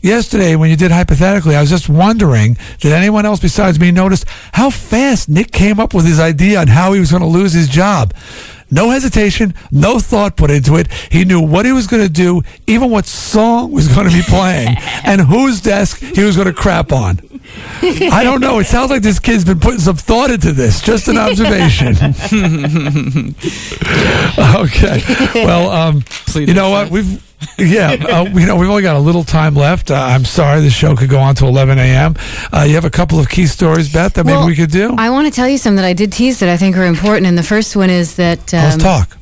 Yesterday, 0.00 0.54
when 0.54 0.68
you 0.68 0.76
did 0.76 0.90
hypothetically, 0.90 1.56
I 1.56 1.62
was 1.62 1.70
just 1.70 1.88
wondering 1.88 2.58
did 2.78 2.92
anyone 2.92 3.24
else 3.24 3.40
besides 3.40 3.80
me 3.80 3.90
notice 3.90 4.22
how 4.52 4.68
fast 4.68 5.30
Nick 5.30 5.50
came 5.50 5.80
up 5.80 5.94
with 5.94 6.04
his 6.04 6.20
idea 6.20 6.60
on 6.60 6.66
how 6.66 6.92
he 6.92 7.00
was 7.00 7.10
going 7.10 7.22
to 7.22 7.26
lose 7.26 7.54
his 7.54 7.70
job? 7.70 8.12
No 8.70 8.90
hesitation, 8.90 9.54
no 9.70 9.98
thought 9.98 10.36
put 10.36 10.50
into 10.50 10.76
it. 10.76 10.92
He 10.92 11.24
knew 11.24 11.40
what 11.40 11.64
he 11.64 11.72
was 11.72 11.86
going 11.86 12.02
to 12.02 12.12
do, 12.12 12.42
even 12.66 12.90
what 12.90 13.06
song 13.06 13.72
was 13.72 13.88
going 13.88 14.06
to 14.06 14.14
be 14.14 14.22
playing, 14.22 14.76
and 15.04 15.22
whose 15.22 15.62
desk 15.62 16.00
he 16.00 16.22
was 16.22 16.36
going 16.36 16.48
to 16.48 16.52
crap 16.52 16.92
on. 16.92 17.20
I 17.82 18.22
don't 18.24 18.40
know. 18.40 18.58
It 18.58 18.66
sounds 18.66 18.90
like 18.90 19.02
this 19.02 19.18
kid's 19.18 19.44
been 19.44 19.60
putting 19.60 19.80
some 19.80 19.96
thought 19.96 20.30
into 20.30 20.52
this. 20.52 20.80
Just 20.80 21.08
an 21.08 21.18
observation. 21.18 21.94
okay. 24.38 25.02
Well, 25.44 25.70
um, 25.70 26.02
you 26.34 26.54
know 26.54 26.70
what? 26.70 26.90
We've 26.90 27.22
yeah, 27.58 27.92
uh, 27.92 28.24
you 28.24 28.46
know 28.46 28.56
we've 28.56 28.68
only 28.68 28.82
got 28.82 28.96
a 28.96 29.00
little 29.00 29.24
time 29.24 29.54
left. 29.54 29.90
Uh, 29.90 29.94
I'm 29.94 30.24
sorry, 30.24 30.60
the 30.60 30.70
show 30.70 30.96
could 30.96 31.10
go 31.10 31.18
on 31.18 31.34
to 31.36 31.46
11 31.46 31.78
a.m. 31.78 32.14
Uh, 32.52 32.64
you 32.66 32.74
have 32.74 32.84
a 32.84 32.90
couple 32.90 33.18
of 33.18 33.28
key 33.28 33.46
stories, 33.46 33.92
Beth, 33.92 34.14
that 34.14 34.24
maybe 34.24 34.44
we 34.44 34.56
could 34.56 34.70
do. 34.70 34.94
I 34.96 35.10
want 35.10 35.26
to 35.26 35.32
tell 35.32 35.48
you 35.48 35.58
some 35.58 35.76
that 35.76 35.84
I 35.84 35.92
did 35.92 36.12
tease 36.12 36.40
that 36.40 36.48
I 36.48 36.56
think 36.56 36.76
are 36.76 36.86
important. 36.86 37.26
And 37.26 37.36
the 37.36 37.42
first 37.42 37.76
one 37.76 37.90
is 37.90 38.16
that 38.16 38.52
um, 38.54 38.60
Let's 38.62 38.82
talk. 38.82 39.18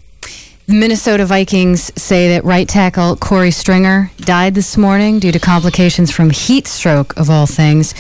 the 0.66 0.74
Minnesota 0.74 1.26
Vikings 1.26 1.90
say 2.00 2.28
that 2.30 2.44
right 2.44 2.68
tackle 2.68 3.16
Korey 3.16 3.52
Stringer 3.52 4.10
died 4.18 4.54
this 4.54 4.76
morning 4.76 5.18
due 5.18 5.32
to 5.32 5.38
complications 5.40 6.10
from 6.10 6.30
heat 6.30 6.66
stroke, 6.66 7.16
of 7.16 7.28
all 7.28 7.46
things. 7.46 7.92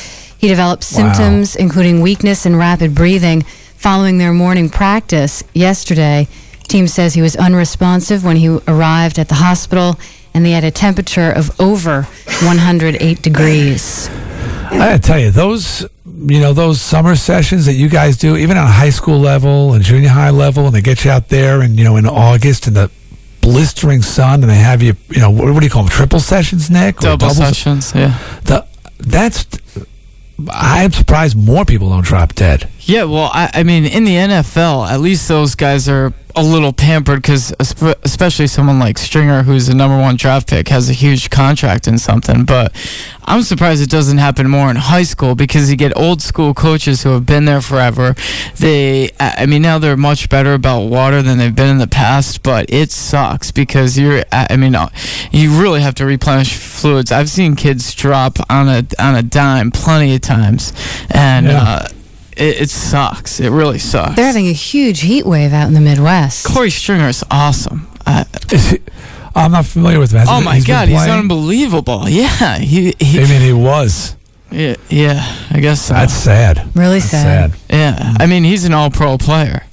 He 0.42 0.48
developed 0.48 0.84
Wow. 0.92 1.12
symptoms, 1.12 1.54
including 1.54 2.00
weakness 2.00 2.44
and 2.44 2.58
rapid 2.58 2.96
breathing, 2.96 3.42
following 3.76 4.18
their 4.18 4.32
morning 4.32 4.68
practice 4.68 5.44
yesterday. 5.54 6.26
Team 6.66 6.88
says 6.88 7.14
he 7.14 7.22
was 7.22 7.36
unresponsive 7.36 8.24
when 8.24 8.34
he 8.34 8.48
arrived 8.66 9.20
at 9.20 9.28
the 9.28 9.36
hospital, 9.36 10.00
and 10.34 10.44
they 10.44 10.50
had 10.50 10.64
a 10.64 10.72
temperature 10.72 11.30
of 11.30 11.60
over 11.60 12.08
108 12.42 13.22
degrees. 13.22 14.10
I 14.72 14.78
gotta 14.78 14.98
tell 14.98 15.18
you, 15.20 15.30
those 15.30 15.86
you 16.26 16.40
know 16.40 16.52
those 16.52 16.80
summer 16.80 17.14
sessions 17.14 17.66
that 17.66 17.74
you 17.74 17.88
guys 17.88 18.16
do, 18.16 18.36
even 18.36 18.56
on 18.56 18.64
a 18.64 18.70
high 18.70 18.90
school 18.90 19.20
level 19.20 19.74
and 19.74 19.84
junior 19.84 20.08
high 20.08 20.30
level, 20.30 20.66
and 20.66 20.74
they 20.74 20.80
get 20.82 21.04
you 21.04 21.12
out 21.12 21.28
there, 21.28 21.60
and 21.60 21.78
you 21.78 21.84
know 21.84 21.96
in 21.96 22.06
August 22.06 22.66
in 22.66 22.74
the 22.74 22.90
blistering 23.42 24.02
sun, 24.02 24.42
and 24.42 24.50
they 24.50 24.56
have 24.56 24.82
you, 24.82 24.96
you 25.10 25.20
know, 25.20 25.30
what, 25.30 25.52
what 25.52 25.60
do 25.60 25.66
you 25.66 25.70
call 25.70 25.84
them, 25.84 25.90
triple 25.90 26.18
sessions, 26.18 26.68
Nick? 26.68 26.96
Double 26.96 27.28
doubles? 27.28 27.36
sessions, 27.36 27.92
yeah. 27.94 28.18
The, 28.44 28.66
that's 28.98 29.46
I 30.50 30.82
am 30.82 30.92
surprised 30.92 31.36
more 31.36 31.64
people 31.64 31.90
don't 31.90 32.04
drop 32.04 32.34
dead. 32.34 32.68
Yeah, 32.84 33.04
well, 33.04 33.30
I, 33.32 33.50
I 33.54 33.62
mean, 33.62 33.84
in 33.84 34.04
the 34.04 34.14
NFL, 34.16 34.88
at 34.90 35.00
least 35.00 35.28
those 35.28 35.54
guys 35.54 35.88
are 35.88 36.12
a 36.34 36.42
little 36.42 36.72
pampered 36.72 37.22
because, 37.22 37.54
especially 37.60 38.46
someone 38.46 38.78
like 38.78 38.98
Stringer, 38.98 39.42
who's 39.44 39.66
the 39.66 39.74
number 39.74 39.96
one 39.96 40.16
draft 40.16 40.48
pick, 40.48 40.68
has 40.68 40.90
a 40.90 40.92
huge 40.92 41.30
contract 41.30 41.86
and 41.86 42.00
something. 42.00 42.44
But 42.44 42.74
I'm 43.24 43.42
surprised 43.42 43.82
it 43.82 43.90
doesn't 43.90 44.18
happen 44.18 44.48
more 44.48 44.68
in 44.68 44.76
high 44.76 45.04
school 45.04 45.36
because 45.36 45.70
you 45.70 45.76
get 45.76 45.96
old 45.96 46.22
school 46.22 46.54
coaches 46.54 47.02
who 47.04 47.10
have 47.10 47.24
been 47.24 47.44
there 47.44 47.60
forever. 47.60 48.16
They, 48.58 49.10
I 49.20 49.46
mean, 49.46 49.62
now 49.62 49.78
they're 49.78 49.96
much 49.96 50.28
better 50.28 50.54
about 50.54 50.86
water 50.86 51.22
than 51.22 51.38
they've 51.38 51.54
been 51.54 51.70
in 51.70 51.78
the 51.78 51.86
past, 51.86 52.42
but 52.42 52.66
it 52.68 52.90
sucks 52.90 53.52
because 53.52 53.96
you're, 53.96 54.24
I 54.32 54.56
mean, 54.56 54.74
uh, 54.74 54.88
you 55.30 55.60
really 55.60 55.82
have 55.82 55.94
to 55.96 56.06
replenish 56.06 56.56
fluids. 56.56 57.12
I've 57.12 57.30
seen 57.30 57.54
kids 57.54 57.94
drop 57.94 58.38
on 58.50 58.68
a 58.68 58.84
on 58.98 59.14
a 59.14 59.22
dime 59.22 59.70
plenty 59.70 60.14
of 60.16 60.20
times, 60.20 60.72
and. 61.10 61.46
Yeah. 61.46 61.62
Uh, 61.62 61.88
it, 62.36 62.62
it 62.62 62.70
sucks. 62.70 63.40
It 63.40 63.50
really 63.50 63.78
sucks. 63.78 64.16
They're 64.16 64.26
having 64.26 64.48
a 64.48 64.52
huge 64.52 65.00
heat 65.00 65.24
wave 65.26 65.52
out 65.52 65.66
in 65.68 65.74
the 65.74 65.80
Midwest. 65.80 66.46
Korey 66.46 66.70
Stringer 66.70 67.08
is 67.08 67.24
awesome. 67.30 67.88
Uh, 68.06 68.24
I, 68.50 68.80
I'm 69.34 69.52
not 69.52 69.64
familiar 69.66 69.98
with 69.98 70.12
him. 70.12 70.18
Has 70.18 70.28
oh 70.30 70.40
my 70.42 70.56
he's 70.56 70.66
god, 70.66 70.88
he's 70.88 71.06
unbelievable. 71.08 72.08
Yeah, 72.08 72.58
he. 72.58 72.94
he 72.98 73.20
I 73.20 73.26
mean, 73.26 73.40
he 73.40 73.52
was. 73.52 74.16
yeah, 74.50 74.76
yeah, 74.90 75.46
I 75.50 75.60
guess 75.60 75.82
so. 75.82 75.94
That's 75.94 76.12
sad. 76.12 76.58
Really 76.74 76.98
That's 76.98 77.10
sad. 77.10 77.52
sad. 77.52 77.60
yeah, 77.70 78.14
I 78.18 78.26
mean, 78.26 78.44
he's 78.44 78.64
an 78.64 78.74
all-pro 78.74 79.16
player. 79.18 79.64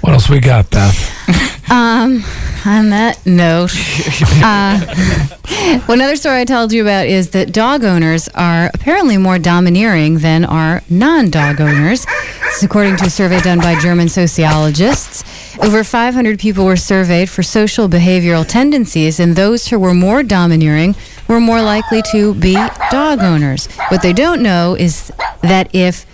What 0.00 0.12
else 0.14 0.30
we 0.30 0.40
got, 0.40 0.70
Beth? 0.70 0.96
Um, 1.70 2.22
on 2.66 2.90
that 2.90 3.24
note, 3.24 3.70
uh, 4.42 5.80
one 5.86 6.00
other 6.00 6.16
story 6.16 6.40
I 6.40 6.44
told 6.44 6.72
you 6.72 6.82
about 6.82 7.06
is 7.06 7.30
that 7.30 7.52
dog 7.52 7.84
owners 7.84 8.28
are 8.28 8.70
apparently 8.74 9.16
more 9.16 9.38
domineering 9.38 10.18
than 10.18 10.44
are 10.44 10.82
non-dog 10.90 11.60
owners. 11.60 12.04
This 12.04 12.58
is 12.58 12.62
according 12.64 12.96
to 12.98 13.06
a 13.06 13.10
survey 13.10 13.40
done 13.40 13.58
by 13.58 13.78
German 13.80 14.08
sociologists. 14.08 15.24
Over 15.62 15.84
500 15.84 16.38
people 16.38 16.64
were 16.64 16.76
surveyed 16.76 17.30
for 17.30 17.42
social 17.42 17.88
behavioral 17.88 18.46
tendencies, 18.46 19.20
and 19.20 19.36
those 19.36 19.68
who 19.68 19.78
were 19.78 19.94
more 19.94 20.22
domineering 20.22 20.94
were 21.28 21.40
more 21.40 21.62
likely 21.62 22.02
to 22.12 22.34
be 22.34 22.54
dog 22.90 23.20
owners. 23.20 23.66
What 23.88 24.02
they 24.02 24.12
don't 24.12 24.42
know 24.42 24.76
is 24.78 25.12
that 25.42 25.74
if 25.74 26.06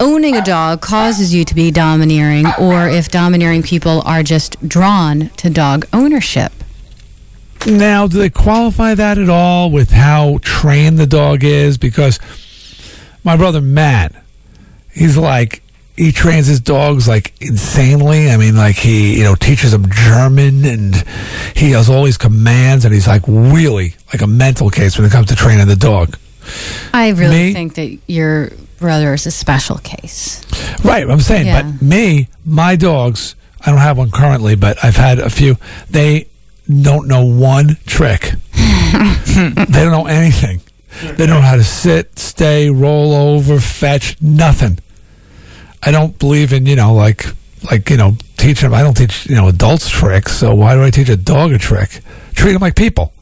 owning 0.00 0.36
a 0.36 0.42
dog 0.42 0.80
causes 0.80 1.34
you 1.34 1.44
to 1.44 1.54
be 1.54 1.70
domineering 1.70 2.46
or 2.58 2.88
if 2.88 3.08
domineering 3.08 3.62
people 3.62 4.02
are 4.04 4.22
just 4.22 4.68
drawn 4.68 5.30
to 5.30 5.50
dog 5.50 5.86
ownership. 5.92 6.52
Now, 7.66 8.06
do 8.06 8.18
they 8.18 8.30
qualify 8.30 8.94
that 8.94 9.16
at 9.16 9.30
all 9.30 9.70
with 9.70 9.90
how 9.90 10.38
trained 10.42 10.98
the 10.98 11.06
dog 11.06 11.44
is? 11.44 11.78
Because 11.78 12.18
my 13.24 13.36
brother 13.36 13.60
Matt, 13.60 14.14
he's 14.92 15.16
like 15.16 15.62
he 15.96 16.10
trains 16.10 16.46
his 16.46 16.60
dogs 16.60 17.06
like 17.06 17.32
insanely. 17.40 18.30
I 18.30 18.36
mean, 18.36 18.56
like 18.56 18.76
he 18.76 19.18
you 19.18 19.24
know 19.24 19.34
teaches 19.34 19.72
them 19.72 19.88
German 19.90 20.64
and 20.64 20.94
he 21.54 21.70
has 21.70 21.88
all 21.88 22.04
these 22.04 22.18
commands, 22.18 22.84
and 22.84 22.92
he's 22.92 23.06
like 23.06 23.22
really 23.26 23.94
like 24.12 24.22
a 24.22 24.26
mental 24.26 24.70
case 24.70 24.98
when 24.98 25.06
it 25.06 25.12
comes 25.12 25.28
to 25.28 25.36
training 25.36 25.66
the 25.66 25.76
dog. 25.76 26.18
I 26.92 27.10
really 27.10 27.36
Me? 27.48 27.52
think 27.52 27.74
that 27.74 27.98
your 28.06 28.50
brother 28.78 29.14
is 29.14 29.26
a 29.26 29.30
special 29.30 29.78
case. 29.78 30.42
Right, 30.84 31.08
I'm 31.08 31.20
saying, 31.20 31.46
Yeah. 31.46 31.62
but 31.62 31.82
me, 31.82 32.28
my 32.44 32.76
dogs, 32.76 33.34
I 33.64 33.70
don't 33.70 33.80
have 33.80 33.96
one 33.98 34.10
currently, 34.10 34.54
but 34.56 34.82
I've 34.84 34.96
had 34.96 35.18
a 35.18 35.30
few. 35.30 35.56
They 35.90 36.28
don't 36.68 37.08
know 37.08 37.24
one 37.24 37.76
trick. 37.86 38.32
they 38.54 39.52
don't 39.54 39.90
know 39.92 40.06
anything. 40.06 40.60
They 41.02 41.26
don't 41.26 41.30
know 41.36 41.40
how 41.40 41.56
to 41.56 41.64
sit, 41.64 42.18
stay, 42.18 42.70
roll 42.70 43.12
over, 43.14 43.58
fetch, 43.58 44.16
nothing. 44.20 44.78
I 45.82 45.90
don't 45.90 46.18
believe 46.18 46.52
in, 46.52 46.66
you 46.66 46.76
know, 46.76 46.94
like 46.94 47.26
like, 47.70 47.88
you 47.88 47.96
know, 47.96 48.16
teaching 48.36 48.68
them. 48.68 48.78
I 48.78 48.82
don't 48.82 48.94
teach, 48.94 49.26
you 49.26 49.34
know, 49.36 49.48
adults 49.48 49.88
tricks, 49.88 50.32
so 50.36 50.54
why 50.54 50.74
do 50.74 50.82
I 50.82 50.90
teach 50.90 51.08
a 51.08 51.16
dog 51.16 51.52
a 51.52 51.58
trick? 51.58 52.00
Treat 52.34 52.52
them 52.52 52.60
like 52.60 52.76
people. 52.76 53.12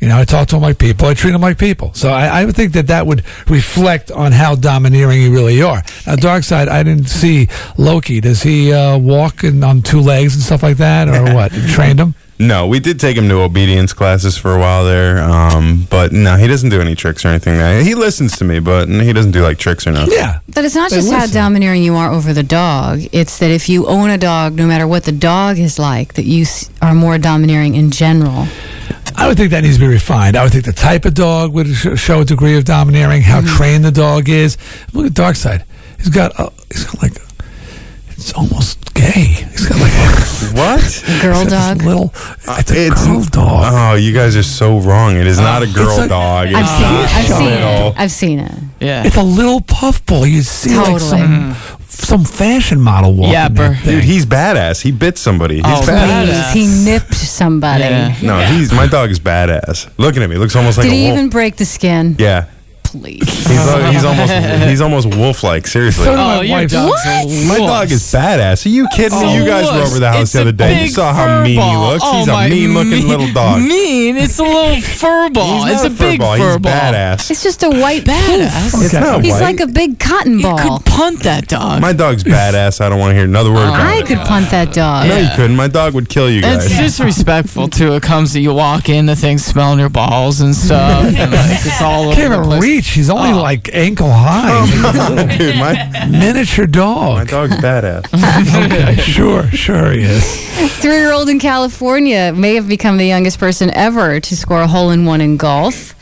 You 0.00 0.08
know, 0.08 0.18
I 0.18 0.24
talk 0.24 0.48
to 0.48 0.56
them 0.56 0.62
like 0.62 0.78
people. 0.78 1.08
I 1.08 1.14
treat 1.14 1.32
them 1.32 1.40
like 1.40 1.58
people. 1.58 1.92
So 1.94 2.10
I, 2.10 2.26
I 2.26 2.44
would 2.44 2.54
think 2.54 2.72
that 2.74 2.86
that 2.86 3.06
would 3.06 3.24
reflect 3.48 4.10
on 4.12 4.30
how 4.30 4.54
domineering 4.54 5.20
you 5.20 5.32
really 5.32 5.60
are. 5.60 5.82
Now, 6.06 6.14
Darkside, 6.14 6.68
I 6.68 6.82
didn't 6.84 7.08
see 7.08 7.48
Loki. 7.76 8.20
Does 8.20 8.42
he 8.42 8.72
uh, 8.72 8.96
walk 8.96 9.42
in, 9.42 9.64
on 9.64 9.82
two 9.82 10.00
legs 10.00 10.34
and 10.34 10.42
stuff 10.42 10.62
like 10.62 10.76
that, 10.76 11.08
or 11.08 11.34
what? 11.34 11.52
You 11.52 11.66
trained 11.74 11.98
him? 11.98 12.14
No, 12.40 12.68
we 12.68 12.78
did 12.78 13.00
take 13.00 13.16
him 13.16 13.28
to 13.30 13.40
obedience 13.40 13.92
classes 13.92 14.38
for 14.38 14.54
a 14.54 14.60
while 14.60 14.84
there, 14.84 15.18
um, 15.18 15.88
but 15.90 16.12
no, 16.12 16.36
he 16.36 16.46
doesn't 16.46 16.70
do 16.70 16.80
any 16.80 16.94
tricks 16.94 17.24
or 17.24 17.28
anything. 17.28 17.84
He 17.84 17.96
listens 17.96 18.36
to 18.38 18.44
me, 18.44 18.60
but 18.60 18.88
he 18.88 19.12
doesn't 19.12 19.32
do 19.32 19.42
like 19.42 19.58
tricks 19.58 19.88
or 19.88 19.90
nothing. 19.90 20.14
Yeah. 20.14 20.38
But 20.54 20.64
it's 20.64 20.76
not 20.76 20.90
They 20.90 20.98
just 20.98 21.10
how 21.10 21.26
domineering 21.26 21.82
you 21.82 21.96
are 21.96 22.12
over 22.12 22.32
the 22.32 22.44
dog. 22.44 23.00
It's 23.10 23.40
that 23.40 23.50
if 23.50 23.68
you 23.68 23.88
own 23.88 24.10
a 24.10 24.18
dog, 24.18 24.54
no 24.54 24.68
matter 24.68 24.86
what 24.86 25.02
the 25.02 25.10
dog 25.10 25.58
is 25.58 25.80
like, 25.80 26.14
that 26.14 26.26
you 26.26 26.46
are 26.80 26.94
more 26.94 27.18
domineering 27.18 27.74
in 27.74 27.90
general. 27.90 28.46
I 29.16 29.26
would 29.26 29.36
think 29.36 29.50
that 29.50 29.62
needs 29.62 29.76
to 29.76 29.80
be 29.80 29.86
refined. 29.88 30.36
I 30.36 30.42
would 30.44 30.52
think 30.52 30.64
the 30.64 30.72
type 30.72 31.04
of 31.04 31.14
dog 31.14 31.52
would 31.52 31.66
sh- 31.68 31.96
show 31.96 32.20
a 32.20 32.24
degree 32.24 32.56
of 32.56 32.64
domineering, 32.64 33.22
how 33.22 33.40
mm-hmm. 33.40 33.56
trained 33.56 33.84
the 33.84 33.90
dog 33.90 34.28
is. 34.28 34.56
Look 34.92 35.06
at 35.06 35.12
Darkside. 35.12 35.64
He's 35.98 36.08
got, 36.08 36.38
uh, 36.38 36.50
he's 36.70 36.84
got 36.84 37.02
like, 37.02 37.12
it's 38.10 38.32
almost 38.34 38.94
gay. 38.94 39.10
He's 39.50 39.68
got 39.68 39.80
like 39.80 39.92
a 39.92 40.18
What? 40.58 41.04
Girl 41.22 41.44
dog. 41.44 41.82
little, 41.82 42.12
uh, 42.46 42.56
it's 42.60 42.70
a 42.70 42.86
It's 42.86 43.06
girl 43.06 43.24
dog. 43.24 43.72
Oh, 43.74 43.94
you 43.96 44.12
guys 44.14 44.36
are 44.36 44.42
so 44.42 44.78
wrong. 44.78 45.16
It 45.16 45.26
is 45.26 45.38
not 45.38 45.62
a 45.62 45.66
uh, 45.68 45.72
girl 45.72 45.96
It's 45.96 46.06
a- 46.06 46.08
dog. 46.08 46.48
It's 46.48 46.56
I've 46.56 46.68
seen 46.68 46.82
not 46.82 47.04
it. 47.04 47.16
I've 47.16 47.28
seen 47.28 47.48
it. 47.52 47.94
I've 47.96 48.10
seen 48.10 48.38
it. 48.40 48.52
Yeah. 48.80 49.04
It's 49.06 49.16
a 49.16 49.22
little 49.22 49.60
puffball. 49.60 50.26
You 50.26 50.42
see 50.42 50.76
like 50.76 50.86
Totally. 50.86 51.10
some 51.10 51.56
some 52.06 52.24
fashion 52.24 52.80
model 52.80 53.14
walking. 53.14 53.34
Yapper. 53.34 53.54
that 53.74 53.82
thing. 53.84 53.94
Dude, 53.96 54.04
he's 54.04 54.24
badass. 54.26 54.80
He 54.80 54.90
bit 54.92 55.18
somebody. 55.18 55.56
He's 55.56 55.64
Oh, 55.66 55.80
badass. 55.82 56.26
badass. 56.26 56.52
Please, 56.52 56.84
he 56.84 56.90
nipped 56.90 57.14
somebody. 57.14 57.82
Yeah. 57.84 58.14
No, 58.22 58.38
he's 58.40 58.72
my 58.72 58.86
dog 58.86 59.10
is 59.10 59.20
badass. 59.20 59.88
Looking 59.98 60.22
at 60.22 60.30
me, 60.30 60.36
looks 60.36 60.56
almost 60.56 60.78
like 60.78 60.84
Did 60.86 60.92
a 60.92 60.96
he 60.96 61.04
wolf. 61.06 61.18
even 61.18 61.30
break 61.30 61.56
the 61.56 61.64
skin? 61.64 62.16
yeah, 62.18 62.46
Please. 62.90 63.22
he's, 63.46 63.56
al- 63.58 63.92
he's 63.92 64.04
almost 64.04 64.32
he's 64.68 64.80
almost 64.80 65.14
wolf-like. 65.14 65.66
Seriously. 65.66 66.04
So 66.04 66.10
did 66.12 66.16
my 66.16 66.38
Oh, 66.38 66.40
your 66.40 66.56
wife. 66.58 66.70
dog's 66.70 67.06
a 67.06 67.46
My 67.48 67.58
dog 67.58 67.90
is 67.90 68.02
badass. 68.02 68.66
Are 68.66 68.68
you 68.68 68.86
kidding 68.94 69.18
me? 69.18 69.26
Oh, 69.26 69.34
you 69.38 69.44
guys 69.46 69.70
were 69.70 69.82
over 69.82 69.98
the 69.98 70.10
house 70.10 70.22
It's 70.22 70.32
the 70.32 70.40
other 70.42 70.52
day. 70.52 70.82
You 70.82 70.88
saw 70.88 71.12
how 71.12 71.26
fur 71.26 71.42
mean 71.42 71.50
he 71.52 71.56
ball. 71.58 71.88
looks. 71.90 72.04
Oh, 72.06 72.18
He's 72.18 72.28
a 72.28 72.48
mean-looking 72.48 72.90
mean- 72.90 73.08
little 73.08 73.32
dog. 73.32 73.60
Mean? 73.62 74.16
It's 74.16 74.38
a 74.38 74.42
little 74.42 74.80
fur 74.80 75.30
ball. 75.30 75.64
He's 75.66 75.74
it's 75.74 75.82
not 75.84 75.92
a 75.92 75.94
big 75.94 76.20
ball. 76.20 76.36
fur 76.36 76.46
He's 76.52 76.58
ball. 76.58 76.72
badass. 76.72 77.30
It's 77.30 77.42
just 77.42 77.62
a 77.62 77.70
white 77.70 78.04
Badass. 78.04 78.70
poof. 78.72 78.84
It's 78.84 78.92
not 78.94 79.24
He's 79.24 79.32
white. 79.34 79.40
like 79.42 79.60
a 79.60 79.66
big 79.66 79.98
cotton 79.98 80.40
ball. 80.40 80.58
You 80.58 80.64
ball. 80.68 80.78
could 80.78 80.86
punt 80.86 81.22
that 81.24 81.48
dog. 81.48 81.80
My 81.80 81.92
dog's 81.92 82.24
badass. 82.24 82.80
I 82.80 82.88
don't 82.88 82.98
want 82.98 83.10
to 83.10 83.14
hear 83.16 83.24
another 83.24 83.50
word 83.52 83.68
about 83.68 83.80
I 83.80 83.98
it. 83.98 84.06
could 84.06 84.18
punt 84.18 84.50
that 84.50 84.72
dog. 84.72 85.08
No, 85.08 85.16
you 85.18 85.28
couldn't. 85.36 85.56
My 85.56 85.68
dog 85.68 85.94
would 85.94 86.08
kill 86.08 86.30
you 86.30 86.42
guys. 86.42 86.64
It's 86.66 86.78
disrespectful 86.78 87.68
too. 87.68 87.94
It 87.94 88.02
comes 88.02 88.32
that 88.32 88.40
you 88.40 88.52
walk 88.54 88.88
in, 88.88 89.06
the 89.06 89.16
thing's 89.16 89.44
smelling 89.44 89.78
your 89.78 89.88
balls 89.88 90.40
and 90.40 90.54
stuff, 90.54 91.04
and 91.04 91.32
like 91.32 91.50
it's 91.50 91.82
all 91.82 92.04
over 92.08 92.14
Can't 92.14 92.32
the 92.42 92.48
place. 92.48 92.60
Reach. 92.78 92.90
He's 92.90 93.10
only 93.10 93.30
Oh. 93.32 93.42
like 93.42 93.68
ankle 93.72 94.10
high. 94.10 94.48
Oh, 94.50 95.36
dude, 95.38 95.56
my, 95.56 96.06
Miniature 96.10 96.66
dog. 96.66 97.14
my 97.14 97.24
dog. 97.24 97.50
dog's 97.50 97.62
badass. 97.62 98.66
okay, 98.66 98.96
sure, 99.02 99.44
sure 99.50 99.92
he 99.92 100.02
is. 100.02 100.24
Three-year-old 100.80 101.28
in 101.28 101.38
California 101.38 102.32
may 102.34 102.54
have 102.54 102.68
become 102.68 102.96
the 102.98 103.06
youngest 103.06 103.38
person 103.38 103.70
ever 103.70 104.20
to 104.20 104.36
score 104.36 104.62
a 104.62 104.66
hole-in-one 104.68 105.20
in 105.20 105.36
golf. 105.36 105.94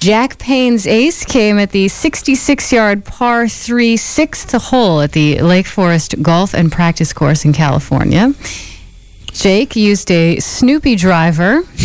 Jack 0.00 0.38
Payne's 0.38 0.86
ace 0.86 1.24
came 1.24 1.58
at 1.58 1.72
the 1.72 1.86
66-yard 1.86 3.04
par 3.04 3.48
3 3.48 3.96
sixth 3.96 4.52
hole 4.52 5.00
at 5.00 5.10
the 5.10 5.40
Lake 5.40 5.66
Forest 5.66 6.22
Golf 6.22 6.54
and 6.54 6.70
Practice 6.70 7.12
Course 7.12 7.44
in 7.44 7.52
California. 7.52 8.32
Jake 9.38 9.76
used 9.76 10.10
a 10.10 10.40
Snoopy 10.40 10.96
driver. 10.96 11.62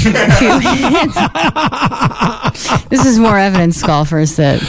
this 2.89 3.05
is 3.05 3.19
more 3.19 3.37
evidence, 3.37 3.83
golfers, 3.83 4.37
that 4.37 4.59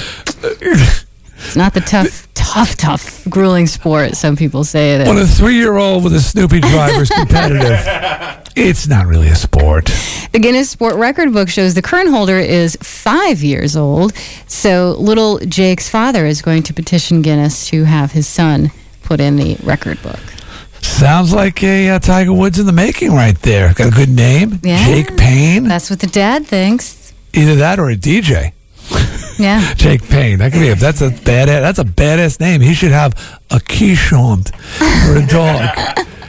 it's 1.38 1.56
not 1.56 1.72
the 1.72 1.80
tough, 1.80 2.28
tough, 2.34 2.76
tough, 2.76 3.24
grueling 3.30 3.66
sport 3.66 4.16
some 4.16 4.36
people 4.36 4.64
say 4.64 4.96
it 4.96 5.00
is. 5.00 5.08
When 5.08 5.16
a 5.16 5.24
three-year-old 5.26 6.04
with 6.04 6.12
a 6.12 6.20
Snoopy 6.20 6.60
driver 6.60 7.00
is 7.04 7.08
competitive, 7.16 7.80
it's 8.54 8.86
not 8.86 9.06
really 9.06 9.28
a 9.28 9.34
sport. 9.34 9.86
The 10.32 10.38
Guinness 10.38 10.68
Sport 10.68 10.96
Record 10.96 11.32
Book 11.32 11.48
shows 11.48 11.72
the 11.72 11.80
current 11.80 12.10
holder 12.10 12.38
is 12.38 12.76
five 12.82 13.42
years 13.42 13.78
old. 13.78 14.12
So 14.46 14.94
little 14.98 15.38
Jake's 15.38 15.88
father 15.88 16.26
is 16.26 16.42
going 16.42 16.62
to 16.64 16.74
petition 16.74 17.22
Guinness 17.22 17.66
to 17.68 17.84
have 17.84 18.12
his 18.12 18.26
son 18.26 18.72
put 19.04 19.20
in 19.20 19.36
the 19.36 19.56
record 19.62 20.02
book. 20.02 20.20
Sounds 20.84 21.32
like 21.32 21.62
a 21.64 21.88
uh, 21.90 21.98
Tiger 21.98 22.32
Woods 22.32 22.58
in 22.58 22.66
the 22.66 22.72
making 22.72 23.12
right 23.12 23.38
there. 23.40 23.72
Got 23.74 23.88
a 23.88 23.90
good 23.96 24.10
name, 24.10 24.60
Yeah. 24.62 24.84
Jake 24.86 25.16
Payne. 25.16 25.64
That's 25.64 25.90
what 25.90 25.98
the 26.00 26.06
dad 26.06 26.46
thinks. 26.46 27.12
Either 27.32 27.56
that 27.56 27.78
or 27.78 27.90
a 27.90 27.96
DJ. 27.96 28.52
Yeah. 29.38 29.74
Jake 29.76 30.04
Payne. 30.08 30.38
That 30.38 30.52
could 30.52 30.60
be. 30.60 30.68
A, 30.68 30.74
that's 30.76 31.00
a 31.00 31.08
badass. 31.10 31.46
That's 31.46 31.78
a 31.78 31.84
badass 31.84 32.38
name. 32.38 32.60
He 32.60 32.74
should 32.74 32.92
have 32.92 33.14
a 33.50 33.56
Keyshawn 33.56 34.48
for 35.06 35.16
a 35.16 35.26
dog. 35.26 35.74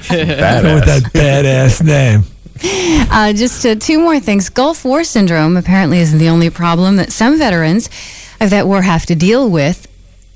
Go 0.10 0.76
with 0.76 0.86
that 0.86 1.04
badass 1.14 1.84
name. 1.84 2.24
Uh, 3.12 3.34
just 3.34 3.66
uh, 3.66 3.76
two 3.76 4.00
more 4.00 4.20
things. 4.20 4.50
Gulf 4.50 4.84
War 4.86 5.04
syndrome 5.04 5.58
apparently 5.58 6.00
isn't 6.00 6.18
the 6.18 6.30
only 6.30 6.50
problem 6.50 6.96
that 6.96 7.12
some 7.12 7.38
veterans 7.38 7.90
of 8.40 8.50
that 8.50 8.66
war 8.66 8.82
have 8.82 9.06
to 9.08 9.16
deal 9.16 9.50
with. 9.50 9.86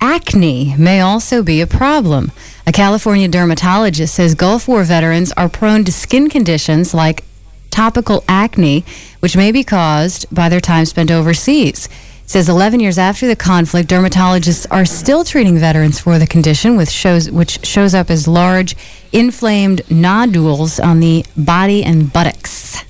Acne 0.02 0.76
may 0.78 1.00
also 1.00 1.42
be 1.42 1.60
a 1.60 1.66
problem. 1.66 2.30
A 2.70 2.72
California 2.72 3.26
dermatologist 3.26 4.14
says 4.14 4.36
Gulf 4.36 4.68
War 4.68 4.84
veterans 4.84 5.32
are 5.32 5.48
prone 5.48 5.82
to 5.86 5.90
skin 5.90 6.30
conditions 6.30 6.94
like 6.94 7.24
tropical 7.72 8.22
acne, 8.28 8.84
which 9.18 9.36
may 9.36 9.50
be 9.50 9.64
caused 9.64 10.32
by 10.32 10.48
their 10.48 10.60
time 10.60 10.84
spent 10.84 11.10
overseas. 11.10 11.86
It 11.86 12.30
says 12.30 12.48
11 12.48 12.78
years 12.78 12.96
after 12.96 13.26
the 13.26 13.34
conflict, 13.34 13.90
dermatologists 13.90 14.68
are 14.70 14.84
still 14.84 15.24
treating 15.24 15.58
veterans 15.58 15.98
for 15.98 16.20
the 16.20 16.28
condition, 16.28 16.76
with 16.76 16.88
shows, 16.88 17.28
which 17.28 17.66
shows 17.66 17.92
up 17.92 18.08
as 18.08 18.28
large, 18.28 18.76
inflamed 19.10 19.82
nodules 19.90 20.78
on 20.78 21.00
the 21.00 21.24
body 21.36 21.82
and 21.82 22.12
buttocks. 22.12 22.84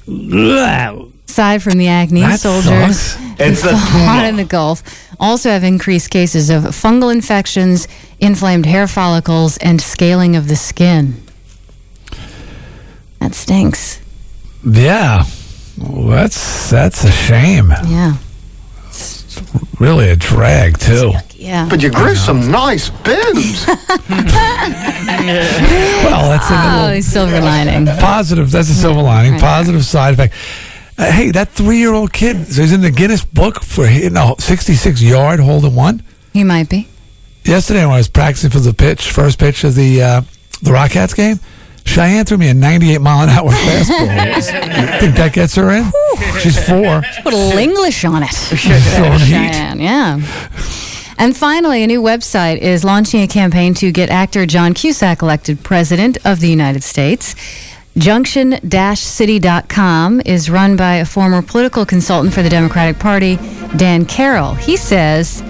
Aside 1.27 1.63
from 1.63 1.79
the 1.79 1.89
acne, 1.89 2.21
That 2.21 2.41
soldiers 2.41 2.99
sucks. 2.99 3.15
who 3.15 3.35
It's 3.39 3.65
a 3.65 3.75
fought 3.79 4.27
in 4.27 4.37
the 4.37 4.45
Gulf 4.45 4.83
also 5.19 5.49
have 5.49 5.65
increased 5.65 6.11
cases 6.11 6.51
of 6.51 6.65
fungal 6.65 7.13
infections, 7.13 7.89
inflamed 8.21 8.67
hair 8.67 8.87
follicles, 8.87 9.57
and 9.59 9.81
scaling 9.81 10.37
of 10.37 10.49
the 10.49 10.57
skin. 10.57 11.23
That 13.21 13.35
stinks. 13.35 14.01
Yeah. 14.67 15.25
Well, 15.79 16.09
that's 16.09 16.71
that's 16.71 17.05
a 17.05 17.11
shame. 17.11 17.71
Yeah. 17.87 18.15
It's 18.89 19.41
Really 19.79 20.11
a 20.11 20.17
drag 20.17 20.79
too. 20.79 21.13
Yeah. 21.35 21.67
But 21.71 21.83
you 21.83 21.91
grew 21.91 22.15
some 22.15 22.51
nice 22.51 22.91
boobs. 22.91 23.67
Well, 25.31 26.29
that's 26.31 26.51
a 26.51 26.55
Oh, 26.55 26.87
little 26.89 27.03
silver 27.03 27.41
lining. 27.41 27.87
positive. 27.87 28.51
That's 28.51 28.69
a 28.71 28.75
silver 28.75 29.03
lining. 29.03 29.33
Right. 29.33 29.41
Positive 29.41 29.85
side 29.85 30.15
effect. 30.15 30.35
Uh, 30.99 31.11
hey, 31.11 31.31
that 31.31 31.49
three-year-old 31.51 32.13
kid 32.13 32.37
is 32.37 32.73
in 32.73 32.81
the 32.81 32.91
Guinness 32.91 33.25
Book 33.25 33.63
for 33.63 33.87
hitting 33.87 34.17
a 34.17 34.35
66-yard 34.37 35.41
hole 35.41 35.65
in 35.65 35.75
one. 35.75 36.03
He 36.33 36.45
might 36.45 36.69
be. 36.69 36.89
Yesterday, 37.45 37.85
when 37.85 37.95
I 37.95 37.99
was 37.99 38.09
practicing 38.09 38.51
for 38.51 38.61
the 38.61 38.73
pitch, 38.75 39.11
first 39.11 39.39
pitch 39.39 39.65
of 39.65 39.75
the 39.75 40.03
uh, 40.03 40.21
the 40.63 40.73
Rock 40.73 40.91
Cats 40.93 41.15
game, 41.15 41.41
Cheyenne 41.85 42.25
threw 42.25 42.39
me 42.39 42.49
a 42.49 42.55
98 42.55 43.01
mile 43.01 43.23
an 43.23 43.29
hour 43.31 43.51
fastball. 43.65 44.09
I 44.09 44.41
think 45.01 45.17
that 45.17 45.33
gets 45.33 45.55
her 45.57 45.71
in? 45.71 45.91
She's 46.41 46.57
four. 46.67 47.03
Put 47.23 47.33
a 47.33 47.37
little 47.37 47.59
English 47.59 48.05
on 48.05 48.23
it. 48.23 48.29
Cheyenne, 48.57 49.81
yeah. 49.81 50.21
And 51.19 51.37
finally, 51.37 51.83
a 51.83 51.87
new 51.87 52.01
website 52.01 52.59
is 52.59 52.85
launching 52.85 53.21
a 53.23 53.27
campaign 53.27 53.75
to 53.75 53.91
get 53.93 54.09
actor 54.11 54.47
John 54.47 54.73
Cusack 54.73 55.21
elected 55.23 55.63
president 55.63 56.17
of 56.25 56.41
the 56.41 56.49
United 56.49 56.83
States. 56.83 57.35
Junction-city.com 57.99 60.23
is 60.25 60.49
run 60.49 60.77
by 60.77 60.95
a 60.95 61.05
former 61.05 61.43
political 61.43 61.85
consultant 61.85 62.33
for 62.33 62.43
the 62.43 62.49
Democratic 62.49 62.99
Party, 62.99 63.37
Dan 63.77 64.07
Carroll. 64.07 64.55
He 64.55 64.79
says 64.79 65.43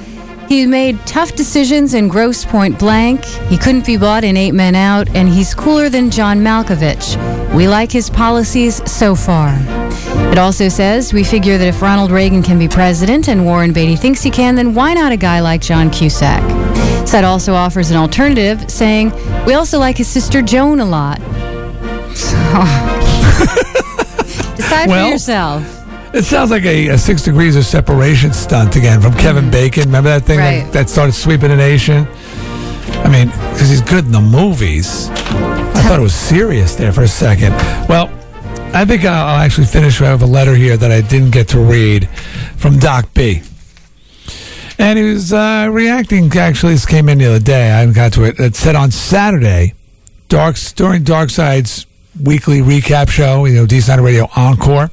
he 0.51 0.67
made 0.67 0.99
tough 1.07 1.37
decisions 1.37 1.95
in 1.95 2.09
Grosse 2.09 2.45
Pointe 2.45 2.77
Blank. 2.77 3.25
He 3.25 3.57
couldn't 3.57 3.87
be 3.87 3.97
bought 3.97 4.25
in 4.25 4.37
Eight 4.37 4.51
Men 4.51 4.75
Out, 4.75 5.09
and 5.15 5.29
he's 5.29 5.55
cooler 5.55 5.89
than 5.89 6.11
John 6.11 6.41
Malkovich. 6.41 7.15
We 7.55 7.69
like 7.69 7.93
his 7.93 8.11
policies 8.11 8.83
so 8.91 9.15
far. 9.15 9.57
It 10.33 10.39
also 10.39 10.69
says 10.69 11.13
we 11.13 11.23
figure 11.23 11.57
that 11.57 11.69
if 11.69 11.81
Ronald 11.81 12.11
Reagan 12.11 12.43
can 12.43 12.59
be 12.59 12.67
president 12.67 13.29
and 13.29 13.45
Warren 13.45 13.73
Beatty 13.73 13.95
thinks 13.95 14.23
he 14.23 14.31
can, 14.31 14.57
then 14.57 14.75
why 14.75 14.93
not 14.93 15.13
a 15.13 15.17
guy 15.17 15.39
like 15.39 15.61
John 15.61 15.89
Cusack? 15.89 16.43
Site 17.07 17.23
also 17.23 17.55
offers 17.55 17.93
an 17.93 17.97
alternative, 17.97 18.69
saying 18.69 19.13
we 19.47 19.55
also 19.55 19.79
like 19.79 19.99
his 19.99 20.09
sister 20.09 20.43
Joan 20.43 20.81
a 20.81 20.85
lot. 20.85 21.21
Decide 24.57 24.89
Well, 24.89 25.07
for 25.07 25.13
yourself. 25.13 25.80
It 26.13 26.25
sounds 26.25 26.51
like 26.51 26.65
a, 26.65 26.89
a 26.89 26.99
six 26.99 27.23
degrees 27.23 27.55
of 27.55 27.65
separation 27.65 28.33
stunt 28.33 28.75
again 28.75 29.01
from 29.01 29.15
Kevin 29.15 29.49
Bacon. 29.49 29.85
Remember 29.85 30.11
that 30.11 30.25
thing 30.25 30.39
that, 30.39 30.65
Right. 30.65 30.73
that 30.73 30.91
started 30.91 31.13
sweeping 31.13 31.51
the 31.51 31.57
nation? 31.57 32.09
I 33.05 33.09
mean, 33.09 33.29
because 33.29 33.71
he's 33.71 33.81
good 33.81 34.07
in 34.07 34.11
the 34.11 34.21
movies. 34.21 35.09
I 35.09 35.83
thought 35.87 36.01
it 36.01 36.03
was 36.03 36.15
serious 36.15 36.75
there 36.75 36.93
for 36.93 37.03
a 37.03 37.09
second. 37.09 37.53
Well, 37.89 38.11
I 38.75 38.85
think 38.85 39.05
I'll, 39.05 39.39
actually 39.39 39.69
finish 39.69 40.01
with 40.01 40.21
a 40.23 40.27
letter 40.27 40.55
here 40.55 40.77
that 40.77 40.91
I 40.91 41.01
didn't 41.01 41.31
get 41.31 41.49
to 41.51 41.61
read 41.61 42.09
from 42.57 42.79
Doc 42.79 43.15
B. 43.15 43.43
And 44.79 44.99
he 44.99 45.05
was 45.13 45.33
uh, 45.33 45.69
reacting. 45.71 46.31
Actually, 46.37 46.73
this 46.73 46.87
came 46.87 47.09
in 47.09 47.19
the 47.19 47.27
other 47.27 47.39
day. 47.39 47.71
I 47.71 47.81
haven't 47.81 47.95
got 47.95 48.13
to 48.15 48.25
it. 48.25 48.41
It 48.41 48.57
said 48.57 48.75
on 48.75 48.91
Saturday, 48.91 49.75
Dark's 50.29 50.73
during 50.73 51.05
Darkside's 51.05 51.87
weekly 52.21 52.61
recap 52.61 53.09
show, 53.09 53.45
you 53.45 53.55
know, 53.55 53.67
D 53.67 53.81
Radio 53.99 54.29
Encore. 54.35 54.91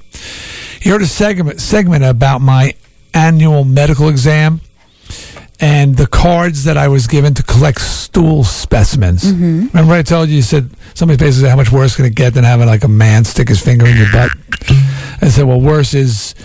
He 0.88 0.91
heard 0.91 1.01
a 1.01 1.06
segment 1.06 1.59
segment 1.59 2.06
about 2.06 2.40
my 2.40 2.74
annual 3.14 3.66
medical 3.66 4.07
exam 4.07 4.61
and 5.59 5.98
the 5.98 6.07
cards 6.07 6.64
that 6.64 6.77
I 6.77 6.88
was 6.88 7.07
given 7.07 7.33
to 7.33 7.43
collect 7.43 7.82
stool 7.82 8.45
specimens. 8.45 9.25
Mm-hmm. 9.25 9.67
Remember, 9.67 9.95
I 9.95 10.01
told 10.01 10.30
you, 10.30 10.38
you 10.38 10.41
said 10.41 10.69
somebody 10.93 11.17
basically 11.17 11.41
said 11.41 11.49
how 11.49 11.57
much 11.57 11.74
worse 11.74 11.98
can 11.98 12.06
it 12.06 12.16
get 12.16 12.35
than 12.35 12.45
having 12.45 12.67
like 12.67 12.85
a 12.85 12.88
man 12.88 13.25
stick 13.25 13.49
his 13.49 13.61
finger 13.61 13.85
in 13.85 13.98
your 13.98 14.09
butt? 14.14 14.32
I 15.22 15.27
said, 15.27 15.43
well, 15.43 15.59
worse 15.59 15.93
is 15.93 16.35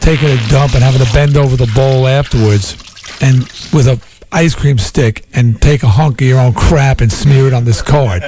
taking 0.00 0.28
a 0.28 0.36
dump 0.50 0.74
and 0.74 0.84
having 0.84 1.02
to 1.02 1.10
bend 1.14 1.38
over 1.38 1.56
the 1.56 1.72
bowl 1.74 2.06
afterwards 2.06 2.74
and 3.22 3.44
with 3.72 3.88
a 3.88 3.98
ice 4.30 4.54
cream 4.54 4.76
stick 4.76 5.24
and 5.32 5.58
take 5.62 5.84
a 5.84 5.88
hunk 5.88 6.20
of 6.20 6.26
your 6.26 6.38
own 6.38 6.52
crap 6.52 7.00
and 7.00 7.10
smear 7.10 7.46
it 7.46 7.54
on 7.54 7.64
this 7.64 7.80
card. 7.80 8.24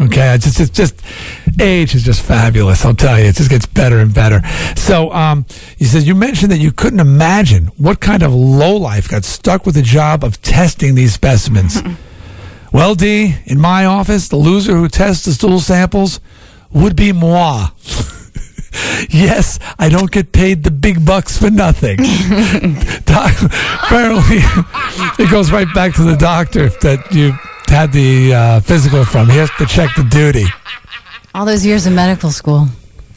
Okay, 0.00 0.32
it's 0.34 0.44
just, 0.44 0.60
it's 0.60 0.70
just 0.70 1.02
age 1.60 1.94
is 1.94 2.02
just 2.02 2.22
fabulous. 2.22 2.84
I'll 2.84 2.94
tell 2.94 3.18
you, 3.18 3.26
it 3.26 3.34
just 3.34 3.50
gets 3.50 3.66
better 3.66 3.98
and 3.98 4.12
better. 4.12 4.42
So, 4.76 5.12
um, 5.12 5.46
he 5.76 5.84
says 5.84 6.06
you 6.06 6.14
mentioned 6.14 6.52
that 6.52 6.58
you 6.58 6.72
couldn't 6.72 7.00
imagine 7.00 7.66
what 7.76 8.00
kind 8.00 8.22
of 8.22 8.32
lowlife 8.32 9.08
got 9.08 9.24
stuck 9.24 9.66
with 9.66 9.74
the 9.74 9.82
job 9.82 10.24
of 10.24 10.40
testing 10.42 10.94
these 10.94 11.14
specimens. 11.14 11.82
well, 12.72 12.94
D, 12.94 13.36
in 13.46 13.60
my 13.60 13.84
office, 13.84 14.28
the 14.28 14.36
loser 14.36 14.76
who 14.76 14.88
tests 14.88 15.24
the 15.24 15.32
stool 15.32 15.60
samples 15.60 16.20
would 16.72 16.96
be 16.96 17.12
moi. 17.12 17.68
yes, 19.10 19.58
I 19.78 19.88
don't 19.88 20.10
get 20.10 20.32
paid 20.32 20.64
the 20.64 20.70
big 20.70 21.04
bucks 21.04 21.38
for 21.38 21.50
nothing. 21.50 21.96
Doc, 23.04 23.32
apparently, 23.42 24.38
it 25.18 25.30
goes 25.30 25.50
right 25.50 25.72
back 25.74 25.94
to 25.94 26.02
the 26.02 26.16
doctor 26.16 26.68
that 26.80 27.12
you 27.12 27.32
had 27.66 27.92
the 27.92 28.34
uh, 28.34 28.60
physical 28.60 29.04
from. 29.04 29.28
He 29.28 29.36
has 29.36 29.50
to 29.58 29.66
check 29.66 29.94
the 29.96 30.04
duty. 30.04 30.44
All 31.34 31.44
those 31.44 31.64
years 31.64 31.86
of 31.86 31.92
medical 31.92 32.30
school. 32.30 32.68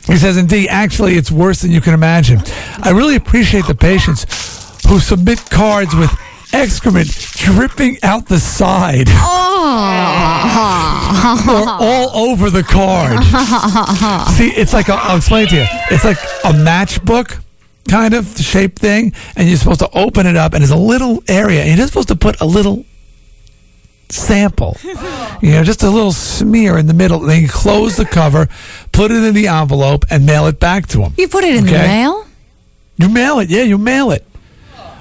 He 0.08 0.18
says, 0.18 0.38
indeed, 0.38 0.68
actually, 0.70 1.16
it's 1.16 1.32
worse 1.32 1.62
than 1.62 1.72
you 1.72 1.82
can 1.82 1.94
imagine. 1.94 2.42
I 2.82 2.92
really 2.92 3.16
appreciate 3.16 3.66
the 3.68 3.76
patients 3.76 4.26
who 4.88 5.00
submit 5.00 5.40
cards 5.50 5.96
with 5.96 6.12
excrement 6.54 7.08
dripping 7.38 7.98
out 8.04 8.28
the 8.28 8.40
side 8.40 9.08
or 9.08 9.14
all 11.70 12.30
over 12.30 12.50
the 12.50 12.64
card. 12.64 13.24
See, 14.36 14.50
it's 14.50 14.74
like, 14.74 14.90
a, 14.90 14.94
I'll 14.94 15.18
explain 15.18 15.46
it 15.46 15.50
to 15.52 15.56
you. 15.58 15.66
It's 15.92 16.04
like 16.04 16.18
a 16.44 16.52
matchbook 16.58 17.42
kind 17.88 18.14
of 18.14 18.38
shape 18.38 18.78
thing, 18.80 19.14
and 19.36 19.48
you're 19.48 19.58
supposed 19.58 19.80
to 19.82 19.90
open 19.94 20.26
it 20.26 20.36
up, 20.36 20.54
and 20.54 20.62
there's 20.62 20.72
a 20.72 20.76
little 20.76 21.24
area, 21.28 21.64
and 21.64 21.78
you're 21.78 21.88
supposed 21.88 22.08
to 22.10 22.16
put 22.16 22.42
a 22.42 22.46
little 22.46 22.86
sample, 24.14 24.78
you 25.42 25.52
know, 25.52 25.64
just 25.64 25.84
a 25.84 25.90
little 25.90 26.12
smear 26.12 26.78
in 26.78 26.88
the 26.88 26.94
middle. 26.94 27.20
Then 27.20 27.42
you 27.42 27.48
close 27.50 27.96
the 27.98 28.06
cover, 28.06 28.48
put 28.92 29.12
it 29.12 29.24
in 29.24 29.34
the 29.34 29.48
envelope, 29.48 30.06
and 30.10 30.26
mail 30.26 30.48
it 30.48 30.60
back 30.60 30.88
to 30.88 31.00
them. 31.00 31.14
You 31.18 31.28
put 31.28 31.44
it 31.44 31.56
in 31.56 31.66
the 31.66 31.72
mail? 31.72 32.28
You 32.98 33.10
mail 33.10 33.40
it, 33.40 33.50
yeah, 33.50 33.64
you 33.64 33.78
mail 33.78 34.12
it, 34.12 34.26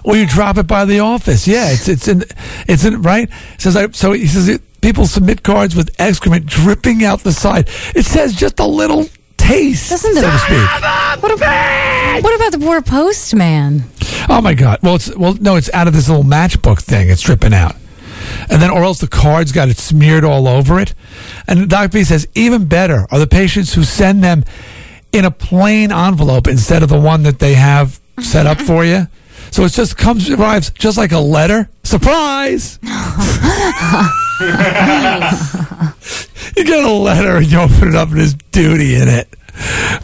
or 0.05 0.17
you 0.17 0.27
drop 0.27 0.57
it 0.57 0.67
by 0.67 0.85
the 0.85 1.01
office. 1.01 1.47
Yeah, 1.47 1.71
it's 1.71 1.89
it's 1.89 2.09
in 2.09 2.25
it's 2.69 2.85
in 2.85 3.03
right. 3.03 3.29
It 3.55 3.61
says 3.61 3.77
I, 3.77 3.91
so. 3.91 4.13
He 4.13 4.27
says 4.27 4.49
it, 4.49 4.63
people 4.81 5.07
submit 5.07 5.43
cards 5.43 5.77
with 5.77 5.91
excrement 6.01 6.47
dripping 6.47 7.05
out 7.05 7.21
the 7.21 7.33
side. 7.33 7.69
It 7.95 8.07
says 8.07 8.35
just 8.35 8.59
a 8.61 8.67
little 8.67 9.07
taste, 9.37 9.91
Doesn't 9.91 10.15
so 10.15 10.21
the- 10.23 10.31
to 10.31 10.39
speak. 10.39 11.23
What 11.23 11.33
about, 11.33 12.23
what 12.23 12.37
about 12.37 12.53
the 12.53 12.59
poor 12.59 12.81
postman? 12.81 13.85
Oh 14.29 14.41
my 14.41 14.55
God! 14.55 14.79
Well, 14.83 14.95
it's 14.95 15.15
well, 15.17 15.35
no, 15.35 15.57
it's 15.57 15.71
out 15.75 15.87
of 15.89 15.93
this 15.93 16.09
little 16.09 16.25
matchbook 16.25 16.81
thing. 16.81 17.11
It's 17.11 17.21
dripping 17.23 17.53
out, 17.53 17.75
and 18.49 18.61
then 18.63 18.71
or 18.71 18.83
else 18.83 19.01
the 19.01 19.09
cards 19.09 19.53
got 19.53 19.69
it 19.69 19.77
smeared 19.77 20.25
all 20.25 20.49
over 20.49 20.81
it. 20.81 20.95
And 21.47 21.69
Doc 21.69 21.93
B 21.93 22.05
says 22.05 22.27
even 22.35 22.67
better 22.67 23.07
are 23.11 23.19
the 23.19 23.27
patients 23.27 23.75
who 23.75 23.85
send 23.85 24.23
them 24.23 24.45
in 25.13 25.25
a 25.25 25.31
plain 25.31 25.93
envelope 25.93 26.47
instead 26.47 26.83
of 26.83 26.89
the 26.89 27.01
one 27.01 27.23
that 27.25 27.39
they 27.39 27.55
have 27.55 28.01
set 28.21 28.47
up 28.47 28.61
for 28.61 28.85
you. 28.85 29.07
So 29.53 29.65
it 29.65 29.73
just 29.73 29.97
comes 29.97 30.31
arrives 30.31 30.71
just 30.71 30.97
like 30.97 31.11
a 31.11 31.19
letter. 31.19 31.69
Surprise! 31.83 32.79
you 36.57 36.65
get 36.65 36.85
a 36.85 36.91
letter 36.91 37.37
and 37.37 37.51
you 37.51 37.59
open 37.59 37.89
it 37.89 37.95
up 37.97 38.11
and 38.11 38.19
there's 38.19 38.35
duty 38.53 38.95
in 38.95 39.09
it. 39.09 39.35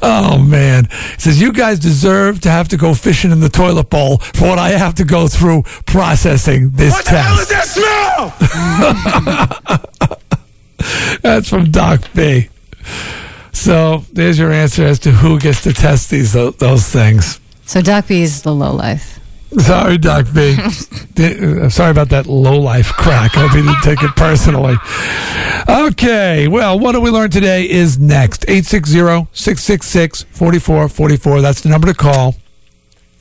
Oh 0.03 0.39
man. 0.39 0.87
He 1.15 1.21
says 1.21 1.41
you 1.41 1.53
guys 1.53 1.79
deserve 1.79 2.41
to 2.43 2.51
have 2.51 2.69
to 2.69 2.77
go 2.77 2.95
fishing 2.95 3.31
in 3.33 3.41
the 3.41 3.49
toilet 3.49 3.89
bowl 3.91 4.19
for 4.19 4.49
what 4.49 4.59
I 4.59 4.71
have 4.71 4.95
to 4.97 5.05
go 5.05 5.29
through 5.29 5.63
processing 5.87 6.71
this 6.71 6.93
What 6.93 7.05
the 7.05 7.11
test. 7.11 7.29
hell 7.29 7.39
is 7.41 7.49
that 7.49 7.67
smell? 9.97 11.19
That's 11.23 11.49
from 11.49 11.71
Doc 11.71 12.03
B. 12.15 12.49
So 13.53 14.05
there's 14.13 14.39
your 14.39 14.53
answer 14.53 14.85
as 14.85 14.99
to 15.01 15.11
who 15.11 15.39
gets 15.41 15.63
to 15.63 15.73
test 15.73 16.11
these 16.11 16.33
those 16.35 16.87
things. 16.89 17.41
So 17.65 17.81
Doc 17.81 18.07
B 18.09 18.23
is 18.23 18.43
the 18.43 18.55
low 18.55 18.73
life. 18.73 19.19
Sorry, 19.59 19.99
Doc 19.99 20.27
B. 20.35 20.57
Uh, 21.19 21.71
Sorry 21.71 21.91
about 21.91 22.11
that 22.11 22.27
low 22.27 22.61
life 22.61 22.93
crack. 22.93 23.35
I 23.39 23.47
hope 23.47 23.55
you 23.57 23.63
didn't 23.63 23.81
take 23.81 24.03
it 24.03 24.15
personally. 24.17 24.77
Okay, 25.67 26.47
well, 26.47 26.79
what 26.79 26.93
do 26.93 27.01
we 27.01 27.09
learn 27.09 27.31
today 27.31 27.67
is 27.67 27.99
next. 27.99 28.45
860-666-4444. 28.49 31.41
That's 31.41 31.63
the 31.63 31.71
number 31.71 31.87
to 31.87 31.95
call. 31.95 32.35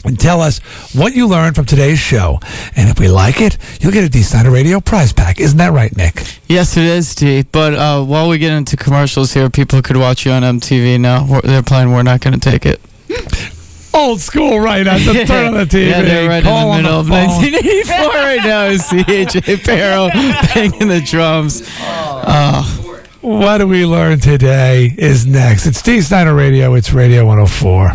And 0.03 0.19
tell 0.19 0.41
us 0.41 0.59
what 0.93 1.15
you 1.15 1.25
learned 1.25 1.55
from 1.55 1.63
today's 1.65 1.99
show. 1.99 2.41
And 2.75 2.89
if 2.89 2.99
we 2.99 3.07
like 3.07 3.39
it, 3.39 3.57
you'll 3.79 3.93
get 3.93 4.03
a 4.03 4.09
Dee 4.09 4.23
Snider 4.23 4.51
Radio 4.51 4.81
prize 4.81 5.13
pack. 5.13 5.39
Isn't 5.39 5.59
that 5.59 5.71
right, 5.71 5.95
Nick? 5.95 6.21
Yes, 6.49 6.75
it 6.75 6.83
is, 6.83 7.15
D. 7.15 7.43
But 7.43 7.75
uh, 7.75 8.03
while 8.03 8.27
we 8.27 8.39
get 8.39 8.51
into 8.51 8.75
commercials 8.75 9.33
here, 9.33 9.49
people 9.49 9.81
could 9.81 9.95
watch 9.95 10.25
you 10.25 10.33
on 10.33 10.43
MTV 10.43 10.99
now. 10.99 11.39
They're 11.41 11.63
playing 11.63 11.93
We're 11.93 12.03
Not 12.03 12.19
Going 12.19 12.37
to 12.37 12.39
Take 12.39 12.65
It. 12.65 12.81
Old 13.95 14.19
school, 14.19 14.59
right? 14.59 14.83
now. 14.85 14.97
the 14.97 15.23
turn 15.25 15.45
on 15.47 15.53
the 15.53 15.65
TV. 15.65 15.85
Yeah, 15.89 16.01
they're 16.01 16.27
right 16.27 16.43
Call 16.43 16.73
in 16.73 16.83
the 16.83 16.89
on 16.89 16.93
middle 16.99 16.99
of 16.99 17.09
1984 17.09 17.95
right 18.07 18.43
now. 18.43 18.65
Is 18.65 18.81
AJ 18.83 19.63
Pero 19.63 20.09
banging 20.53 20.87
the 20.89 20.99
drums. 21.01 21.61
Oh. 21.79 22.81
What 23.21 23.59
do 23.59 23.67
we 23.67 23.85
learn 23.85 24.19
today 24.19 24.93
is 24.97 25.25
next. 25.25 25.65
It's 25.65 25.81
Dee 25.81 26.01
Snider 26.01 26.35
Radio. 26.35 26.73
It's 26.75 26.91
Radio 26.93 27.25
104. 27.25 27.93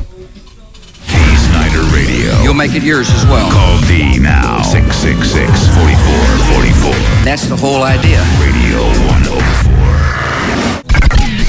Snider 1.06 1.82
Radio. 1.94 2.40
You'll 2.42 2.54
make 2.54 2.74
it 2.74 2.82
yours 2.82 3.10
as 3.10 3.24
well. 3.26 3.50
Call 3.50 3.78
D 3.86 4.18
now. 4.18 4.60
666-4444. 4.62 7.24
That's 7.24 7.46
the 7.46 7.56
whole 7.56 7.82
idea. 7.82 8.20
Radio 8.40 8.82
104. 9.06 9.40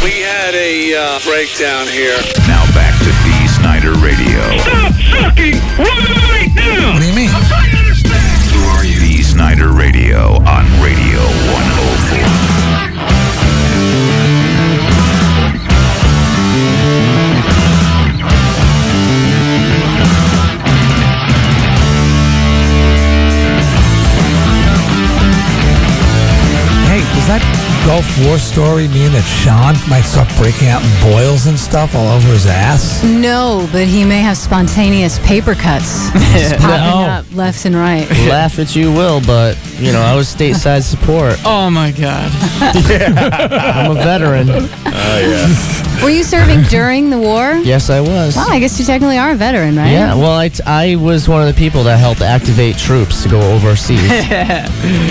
We 0.04 0.22
had 0.26 0.54
a 0.54 0.96
uh, 0.98 1.20
breakdown 1.26 1.88
here. 1.88 2.18
Now 2.48 2.66
back 2.74 2.94
to 3.06 3.12
Dee 3.92 3.98
Snider 3.98 4.06
Radio. 4.06 4.40
Stop 4.60 4.94
sucking 4.94 5.56
right 5.78 6.52
now! 6.56 6.94
What 6.94 7.02
do 7.02 7.08
you 7.08 7.16
mean? 7.16 7.30
Who 7.30 8.60
are 8.70 8.86
you? 8.86 9.00
Dee 9.00 9.22
Snider 9.22 9.72
Radio 9.74 10.36
on 10.46 10.66
Radio 10.82 11.20
104. 11.20 12.22
Hey, 26.88 27.02
does 27.16 27.28
that 27.28 27.61
Gulf 27.86 28.06
War 28.26 28.38
story 28.38 28.88
mean 28.90 29.12
that 29.12 29.26
Sean 29.26 29.74
might 29.90 30.02
start 30.06 30.30
breaking 30.38 30.68
out 30.70 30.84
in 30.84 31.12
boils 31.12 31.48
and 31.48 31.58
stuff 31.60 31.96
all 31.96 32.08
over 32.10 32.28
his 32.28 32.46
ass? 32.46 33.04
No, 33.04 33.68
but 33.72 33.88
he 33.88 34.06
may 34.06 34.20
have 34.22 34.38
spontaneous 34.38 35.18
paper 35.26 35.56
cuts 35.56 36.12
just 36.32 36.56
popping 36.58 37.10
up 37.10 37.26
left 37.36 37.66
and 37.66 37.76
right. 37.76 38.08
Laugh 38.30 38.60
at 38.60 38.76
you 38.76 38.92
will, 38.94 39.20
but 39.26 39.58
you 39.80 39.92
know 39.92 40.00
I 40.02 40.16
was 40.16 40.34
stateside 40.34 40.84
support. 40.84 41.36
Oh 41.54 41.70
my 41.70 41.92
God. 41.92 42.32
I'm 42.62 43.92
a 43.92 43.96
veteran. 43.96 44.50
Oh 44.50 45.20
yeah. 45.20 46.04
Were 46.04 46.10
you 46.10 46.24
serving 46.24 46.64
during 46.64 47.10
the 47.10 47.20
war? 47.20 47.54
Yes, 47.56 47.90
I 47.90 48.00
was. 48.00 48.36
Well, 48.36 48.50
I 48.50 48.60
guess 48.60 48.80
you 48.80 48.86
technically 48.86 49.18
are 49.18 49.32
a 49.32 49.36
veteran, 49.36 49.76
right? 49.76 49.92
Yeah, 49.92 50.16
well, 50.16 50.34
I, 50.38 50.50
t- 50.50 50.64
I 50.66 50.96
was 50.96 51.28
one 51.30 51.42
of 51.48 51.54
the 51.54 51.58
people 51.60 51.84
that 51.84 51.98
helped 52.00 52.22
activate 52.22 52.78
troops 52.78 53.22
to 53.24 53.30
go 53.30 53.40
overseas. 53.54 54.02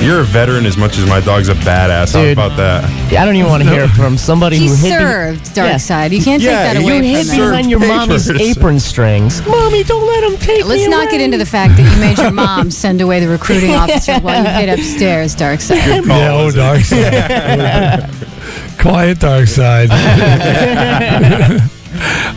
You're 0.03 0.21
a 0.21 0.25
veteran 0.25 0.67
as 0.67 0.77
much 0.77 0.99
as 0.99 1.07
my 1.09 1.21
dog's 1.21 1.49
a 1.49 1.55
badass. 1.55 2.15
How 2.15 2.23
Dude. 2.23 2.33
about 2.33 2.57
that? 2.61 2.85
I 3.19 3.25
don't 3.25 3.37
even 3.37 3.51
want 3.51 3.63
to 3.63 3.69
hear 3.69 3.85
it 3.85 3.89
from 3.91 4.17
somebody 4.17 4.59
He 4.59 4.69
who 4.69 4.75
hid. 4.75 4.83
be- 4.83 4.89
served 4.91 5.55
Dark 5.55 5.71
Yeah. 5.71 5.77
Side. 5.79 6.13
You 6.13 6.23
can't 6.23 6.43
Yeah, 6.43 6.51
take 6.51 6.75
that 6.75 6.81
you 6.81 6.87
away 6.87 6.97
You 6.97 7.03
from 7.03 7.27
hid 7.27 7.41
him. 7.41 7.51
behind 7.51 7.71
your 7.71 7.81
mommy's 7.81 8.27
papers. 8.31 8.57
apron 8.57 8.81
strings. 8.81 9.47
Mommy, 9.47 9.83
don't 9.85 10.07
let 10.07 10.25
him 10.25 10.37
take 10.39 10.59
me. 10.59 10.65
Let's 10.65 10.83
me 10.83 10.89
not 10.89 11.05
away. 11.05 11.11
get 11.13 11.21
into 11.23 11.39
the 11.39 11.47
fact 11.47 11.77
that 11.77 11.83
you 11.95 12.01
made 12.01 12.19
your 12.19 12.31
mom 12.31 12.71
send 12.71 13.01
away 13.01 13.21
the 13.21 13.29
recruiting 13.29 13.71
officer 13.75 14.19
while 14.21 14.43
you 14.45 14.51
hid 14.51 14.69
upstairs, 14.79 15.35
Darkside. 15.35 15.85
Good 15.85 16.05
call. 16.07 16.19
yeah, 16.19 16.33
oh, 16.33 16.51
Darkside. 16.51 18.79
Quiet 18.81 19.19
Darkside. 19.19 19.91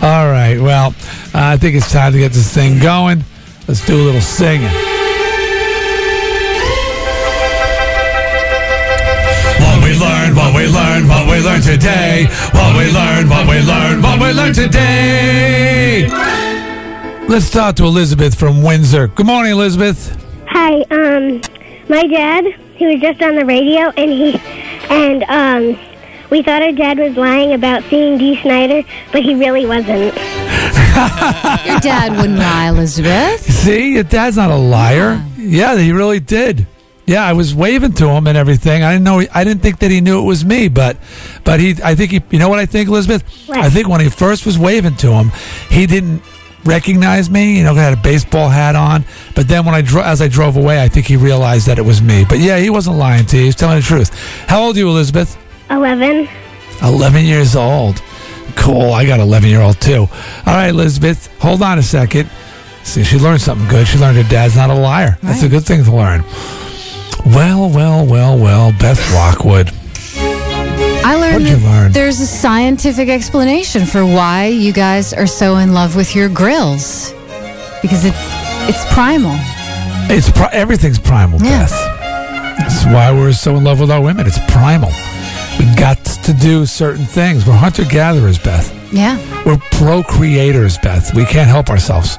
All 0.04 0.28
right. 0.30 0.58
Well, 0.60 0.94
I 1.34 1.58
think 1.58 1.76
it's 1.76 1.92
time 1.92 2.12
to 2.14 2.20
get 2.20 2.32
this 2.34 2.54
thing 2.54 2.80
going. 2.80 3.24
Let's 3.68 3.86
do 3.86 3.96
a 3.96 4.04
little 4.04 4.22
singing. 4.22 4.70
We 9.94 10.00
learned, 10.00 10.36
what 10.36 10.56
we 10.56 10.68
learned, 10.68 11.08
what 11.08 11.28
we 11.30 11.40
learned 11.40 11.64
today. 11.64 12.26
What 12.52 12.76
we 12.76 12.92
learned, 12.92 13.30
what 13.30 13.48
we 13.48 13.62
learned, 13.62 14.02
what 14.02 14.20
we 14.20 14.32
learned 14.32 14.56
today. 14.56 16.08
Let's 17.28 17.52
talk 17.52 17.76
to 17.76 17.84
Elizabeth 17.84 18.34
from 18.34 18.64
Windsor. 18.64 19.10
Good 19.10 19.28
morning, 19.28 19.52
Elizabeth. 19.52 20.20
Hi, 20.48 20.82
um, 20.90 21.42
my 21.90 22.08
dad, 22.08 22.44
he 22.74 22.88
was 22.88 23.02
just 23.02 23.22
on 23.22 23.36
the 23.36 23.46
radio, 23.46 23.92
and 23.96 24.10
he, 24.10 24.36
and, 24.90 25.24
um, 25.26 25.80
we 26.32 26.42
thought 26.42 26.64
our 26.64 26.72
dad 26.72 26.98
was 26.98 27.16
lying 27.16 27.54
about 27.54 27.84
seeing 27.84 28.18
Dee 28.18 28.42
Snider, 28.42 28.82
but 29.12 29.22
he 29.22 29.36
really 29.36 29.68
wasn't. 29.68 30.16
Your 31.66 31.80
dad 31.82 32.14
wouldn't 32.18 32.40
lie, 32.40 32.70
Elizabeth. 32.70 33.42
See, 33.48 33.94
your 33.94 34.06
dad's 34.06 34.38
not 34.38 34.50
a 34.50 34.56
liar. 34.56 35.24
Yeah, 35.38 35.78
he 35.78 35.92
really 35.92 36.20
did. 36.20 36.66
Yeah, 37.06 37.24
I 37.24 37.34
was 37.34 37.54
waving 37.54 37.94
to 37.94 38.08
him 38.08 38.28
and 38.28 38.38
everything. 38.38 38.82
I 38.82 38.94
didn't 38.94 39.04
know. 39.04 39.22
I 39.34 39.44
didn't 39.44 39.62
think 39.62 39.80
that 39.80 39.92
he 39.92 40.00
knew 40.00 40.20
it 40.20 40.26
was 40.26 40.46
me, 40.46 40.70
but, 40.70 40.98
but 41.44 41.60
he. 41.60 41.76
I 41.84 41.96
think 41.96 42.12
he. 42.12 42.22
You 42.30 42.40
know 42.40 42.48
what 42.50 42.60
I 42.60 42.66
think, 42.66 42.88
Elizabeth? 42.88 43.24
What? 43.48 43.58
I 43.58 43.70
think 43.70 43.90
when 43.90 44.00
he 44.00 44.10
first 44.10 44.46
was 44.46 44.58
waving 44.58 44.96
to 44.98 45.12
him, 45.12 45.30
he 45.70 45.86
didn't 45.86 46.22
recognize 46.64 47.30
me. 47.30 47.58
You 47.58 47.66
know, 47.66 47.74
I 47.74 47.82
had 47.82 47.94
a 47.94 48.02
baseball 48.02 48.48
hat 48.48 48.76
on. 48.76 49.04
But 49.36 49.50
then 49.50 49.66
when 49.66 49.76
I 49.76 49.82
dro- 49.82 50.04
as 50.04 50.22
I 50.22 50.30
drove 50.30 50.56
away, 50.56 50.82
I 50.82 50.88
think 50.88 51.06
he 51.06 51.18
realized 51.18 51.68
that 51.68 51.78
it 51.78 51.82
was 51.82 52.02
me. 52.02 52.26
But 52.28 52.40
yeah, 52.40 52.58
he 52.58 52.70
wasn't 52.70 52.96
lying 52.98 53.26
to 53.28 53.36
you. 53.36 53.42
He 53.44 53.48
was 53.48 53.56
telling 53.56 53.78
the 53.78 53.84
truth. 53.84 54.14
How 54.48 54.62
old 54.64 54.76
are 54.78 54.80
you, 54.80 54.88
Elizabeth? 54.90 55.38
11. 55.70 56.30
11 56.82 57.26
years 57.26 57.56
old. 57.56 58.02
Cool. 58.56 58.94
I 58.94 59.06
got 59.06 59.20
11 59.20 59.50
year 59.50 59.62
old 59.62 59.80
too. 59.82 60.08
All 60.46 60.54
right, 60.54 60.70
Elizabeth, 60.70 61.28
hold 61.42 61.62
on 61.62 61.80
a 61.80 61.84
second. 61.84 62.30
See, 62.84 63.04
she 63.04 63.18
learned 63.18 63.42
something 63.42 63.68
good. 63.68 63.88
She 63.88 63.98
learned 63.98 64.18
her 64.18 64.30
dad's 64.30 64.56
not 64.56 64.70
a 64.70 64.74
liar. 64.74 65.18
That's 65.22 65.44
a 65.44 65.50
good 65.50 65.66
thing 65.66 65.84
to 65.86 65.92
learn. 65.96 66.24
Well, 67.26 67.70
well, 67.70 68.06
well, 68.06 68.38
well, 68.38 68.72
Beth 68.80 69.00
Lockwood. 69.14 69.72
I 71.06 71.16
learned 71.16 71.64
learn? 71.64 71.92
there's 71.92 72.20
a 72.20 72.26
scientific 72.28 73.10
explanation 73.10 73.86
for 73.86 74.06
why 74.06 74.48
you 74.48 74.72
guys 74.74 75.14
are 75.14 75.28
so 75.28 75.58
in 75.58 75.74
love 75.74 75.96
with 75.96 76.16
your 76.16 76.30
grills. 76.30 77.12
Because 77.82 78.06
it, 78.06 78.14
it's 78.70 78.94
primal. 78.94 79.36
It's 80.10 80.30
pri- 80.32 80.50
everything's 80.54 81.00
primal, 81.00 81.40
Yeah. 81.42 81.66
Beth. 81.66 81.72
That's 82.60 82.86
why 82.86 83.12
we're 83.12 83.34
so 83.34 83.56
in 83.58 83.64
love 83.64 83.80
with 83.80 83.92
our 83.92 84.02
women. 84.02 84.28
It's 84.28 84.40
primal. 84.52 84.92
We 85.60 85.66
got 85.76 86.04
to 86.06 86.34
do 86.34 86.66
certain 86.66 87.06
things. 87.06 87.46
We're 87.46 87.54
hunter 87.54 87.84
gatherers, 87.84 88.38
Beth. 88.40 88.72
Yeah. 88.94 89.18
We're 89.46 89.58
procreators, 89.72 90.82
Beth. 90.82 91.14
We 91.14 91.26
can't 91.26 91.50
help 91.50 91.70
ourselves. 91.70 92.18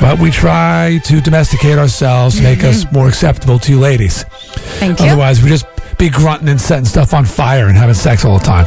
But 0.00 0.18
we 0.18 0.30
try 0.30 0.98
to 1.04 1.20
domesticate 1.20 1.78
ourselves 1.78 2.36
to 2.36 2.42
make 2.42 2.64
us 2.64 2.90
more 2.90 3.06
acceptable 3.06 3.58
to 3.58 3.72
you 3.72 3.78
ladies. 3.78 4.24
Thank 4.24 4.98
you. 4.98 5.06
Otherwise, 5.06 5.42
we 5.42 5.50
just 5.50 5.66
be 5.98 6.08
grunting 6.08 6.48
and 6.48 6.60
setting 6.60 6.86
stuff 6.86 7.12
on 7.12 7.26
fire 7.26 7.66
and 7.68 7.76
having 7.76 7.94
sex 7.94 8.24
all 8.24 8.38
the 8.38 8.44
time. 8.44 8.66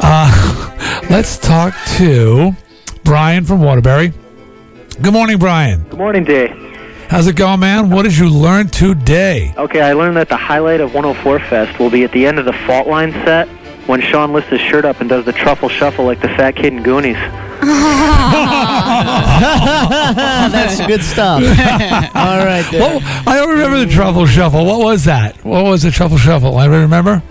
Uh, 0.00 1.04
let's 1.10 1.36
talk 1.36 1.74
to 1.98 2.52
Brian 3.04 3.44
from 3.44 3.60
Waterbury. 3.60 4.14
Good 5.02 5.12
morning, 5.12 5.38
Brian. 5.38 5.82
Good 5.84 5.98
morning, 5.98 6.24
Dee. 6.24 6.48
How's 7.08 7.26
it 7.26 7.36
going, 7.36 7.60
man? 7.60 7.90
What 7.90 8.04
did 8.04 8.16
you 8.16 8.30
learn 8.30 8.68
today? 8.68 9.52
Okay, 9.58 9.82
I 9.82 9.92
learned 9.92 10.16
that 10.16 10.30
the 10.30 10.36
highlight 10.36 10.80
of 10.80 10.94
104 10.94 11.40
Fest 11.40 11.78
will 11.78 11.90
be 11.90 12.04
at 12.04 12.12
the 12.12 12.26
end 12.26 12.38
of 12.38 12.46
the 12.46 12.54
Fault 12.66 12.88
Line 12.88 13.12
set 13.24 13.48
when 13.86 14.00
Sean 14.00 14.32
lifts 14.32 14.50
his 14.50 14.60
shirt 14.60 14.84
up 14.84 15.00
and 15.00 15.08
does 15.08 15.24
the 15.24 15.32
truffle 15.32 15.68
shuffle 15.68 16.04
like 16.04 16.20
the 16.20 16.28
fat 16.28 16.56
kid 16.56 16.72
in 16.72 16.82
Goonies. 16.82 17.16
That's 20.52 20.86
good 20.86 21.02
stuff. 21.02 21.42
All 22.14 22.44
right. 22.44 22.66
There. 22.70 22.80
Well, 22.80 23.00
I 23.26 23.36
don't 23.36 23.50
remember 23.50 23.84
the 23.84 23.90
truffle 23.90 24.26
shuffle. 24.26 24.64
What 24.66 24.80
was 24.80 25.04
that? 25.04 25.42
What 25.44 25.64
was 25.64 25.82
the 25.82 25.90
truffle 25.90 26.18
shuffle? 26.18 26.56
I 26.56 26.66
remember. 26.66 27.22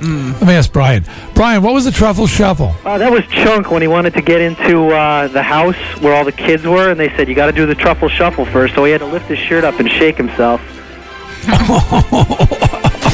Let 0.00 0.42
me 0.42 0.52
ask 0.52 0.70
Brian. 0.72 1.04
Brian, 1.34 1.62
what 1.62 1.72
was 1.72 1.86
the 1.86 1.90
truffle 1.90 2.26
shuffle? 2.26 2.74
Uh, 2.84 2.98
that 2.98 3.10
was 3.10 3.24
Chunk 3.28 3.70
when 3.70 3.80
he 3.80 3.88
wanted 3.88 4.12
to 4.14 4.20
get 4.20 4.42
into 4.42 4.88
uh, 4.88 5.28
the 5.28 5.42
house 5.42 5.76
where 6.00 6.14
all 6.14 6.24
the 6.24 6.32
kids 6.32 6.64
were, 6.64 6.90
and 6.90 7.00
they 7.00 7.08
said, 7.16 7.28
you 7.28 7.34
got 7.34 7.46
to 7.46 7.52
do 7.52 7.64
the 7.64 7.74
truffle 7.74 8.10
shuffle 8.10 8.44
first, 8.44 8.74
so 8.74 8.84
he 8.84 8.92
had 8.92 9.00
to 9.00 9.06
lift 9.06 9.26
his 9.26 9.38
shirt 9.38 9.64
up 9.64 9.80
and 9.80 9.90
shake 9.90 10.16
himself. 10.16 10.60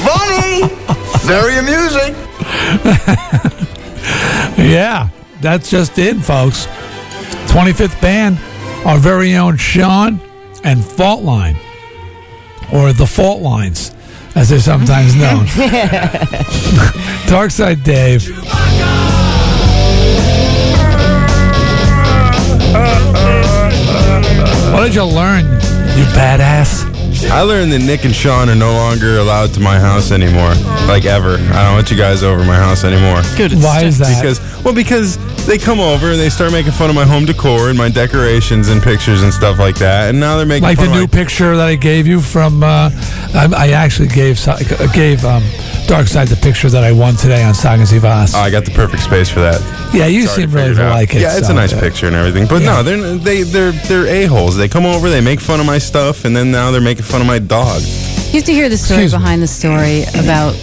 Funny! 0.03 0.63
Very 1.25 1.57
amusing. 1.59 2.17
yeah, 4.59 5.09
that's 5.41 5.71
just 5.71 5.99
it, 5.99 6.17
folks. 6.17 6.67
25th 7.47 8.01
band, 8.01 8.39
our 8.87 8.99
very 8.99 9.35
own 9.37 9.57
Sean 9.57 10.21
and 10.65 10.85
Fault 10.85 11.23
Line, 11.23 11.57
or 12.73 12.93
the 12.93 13.07
Fault 13.07 13.41
Lines, 13.43 13.93
as 14.35 14.49
they're 14.51 14.61
sometimes 14.61 15.15
known. 15.17 15.47
Darkside 17.27 17.83
Dave. 17.85 18.29
What 24.73 24.85
did 24.85 24.95
you 24.95 25.05
learn, 25.05 25.45
you 25.45 26.05
badass? 26.15 27.02
I 27.31 27.43
learned 27.43 27.73
that 27.73 27.81
Nick 27.81 28.05
and 28.05 28.15
Sean 28.15 28.49
are 28.49 28.55
no 28.55 28.73
longer 28.73 29.19
allowed 29.19 29.55
to 29.55 29.61
my 29.61 29.79
house 29.79 30.11
anymore, 30.13 30.55
like 30.87 31.05
ever. 31.05 31.35
I 31.35 31.65
don't 31.65 31.75
want 31.75 31.91
you 31.91 31.97
guys 31.97 32.23
over 32.23 32.45
my 32.45 32.57
house 32.57 32.85
anymore. 32.85 33.23
Good. 33.37 33.55
Why 33.55 33.85
is 33.85 33.99
that? 33.99 34.21
Because 34.21 34.41
well, 34.65 34.75
because 34.75 35.17
they 35.47 35.59
come 35.59 35.81
over 35.81 36.11
and 36.13 36.21
they 36.21 36.31
start 36.31 36.53
making 36.53 36.73
fun 36.73 36.89
of 36.89 36.97
my 36.97 37.05
home 37.05 37.25
decor 37.25 37.69
and 37.69 37.77
my 37.77 37.89
decorations 37.89 38.69
and 38.69 38.83
pictures 38.83 39.23
and 39.23 39.33
stuff 39.33 39.59
like 39.59 39.77
that, 39.77 40.09
and 40.11 40.19
now 40.21 40.37
they're 40.37 40.47
making 40.47 40.63
like 40.63 40.77
fun 40.79 40.87
the 40.87 40.93
of 40.93 40.97
new 40.97 41.03
my- 41.03 41.07
picture 41.25 41.57
that 41.57 41.67
I 41.67 41.75
gave 41.75 42.07
you 42.07 42.21
from. 42.21 42.63
Uh, 42.63 42.91
I, 43.35 43.49
I 43.57 43.69
actually 43.71 44.09
gave 44.09 44.37
gave 44.95 45.25
um, 45.25 45.43
Darkside 45.89 46.29
the 46.29 46.39
picture 46.43 46.69
that 46.71 46.85
I 46.85 46.93
won 46.93 47.17
today 47.17 47.43
on 47.43 47.55
Sagen 47.55 47.85
Zie 47.87 47.99
Vas. 47.99 48.35
Oh, 48.35 48.39
I 48.39 48.51
got 48.51 48.65
the 48.65 48.71
perfect 48.71 49.03
space 49.03 49.29
for 49.29 49.41
that. 49.41 49.61
yeah, 49.95 50.07
you 50.07 50.23
It's 50.23 50.33
already 50.33 50.43
seem 50.49 50.55
really 50.55 50.75
to 50.77 50.91
like 50.91 51.15
it. 51.15 51.21
Yeah, 51.21 51.37
it's 51.37 51.47
so, 51.49 51.53
a 51.53 51.57
nice 51.57 51.73
uh, 51.73 51.81
picture 51.81 52.07
and 52.07 52.15
everything. 52.17 52.47
But 52.47 52.63
Yeah. 52.63 52.77
no, 52.77 52.83
they're 52.83 53.17
they 53.19 53.43
they're 53.43 53.73
they're 53.73 54.07
a 54.07 54.27
holes. 54.27 54.57
They 54.57 54.69
come 54.69 54.87
over, 54.87 55.11
they 55.11 55.21
make 55.21 55.41
fun 55.41 55.61
of 55.61 55.67
my 55.67 55.79
stuff, 55.79 56.25
and 56.25 56.35
then 56.37 56.51
now 56.51 56.71
they're 56.71 56.81
making 56.81 57.05
fun 57.05 57.21
of 57.21 57.27
my 57.27 57.39
dog. 57.39 57.83
You 57.83 58.39
have 58.39 58.45
to 58.45 58.53
hear 58.53 58.69
the 58.71 58.79
story 58.79 59.03
Excuse 59.05 59.13
me. 59.13 59.19
behind 59.19 59.43
the 59.43 59.47
story 59.47 60.03
about 60.19 60.55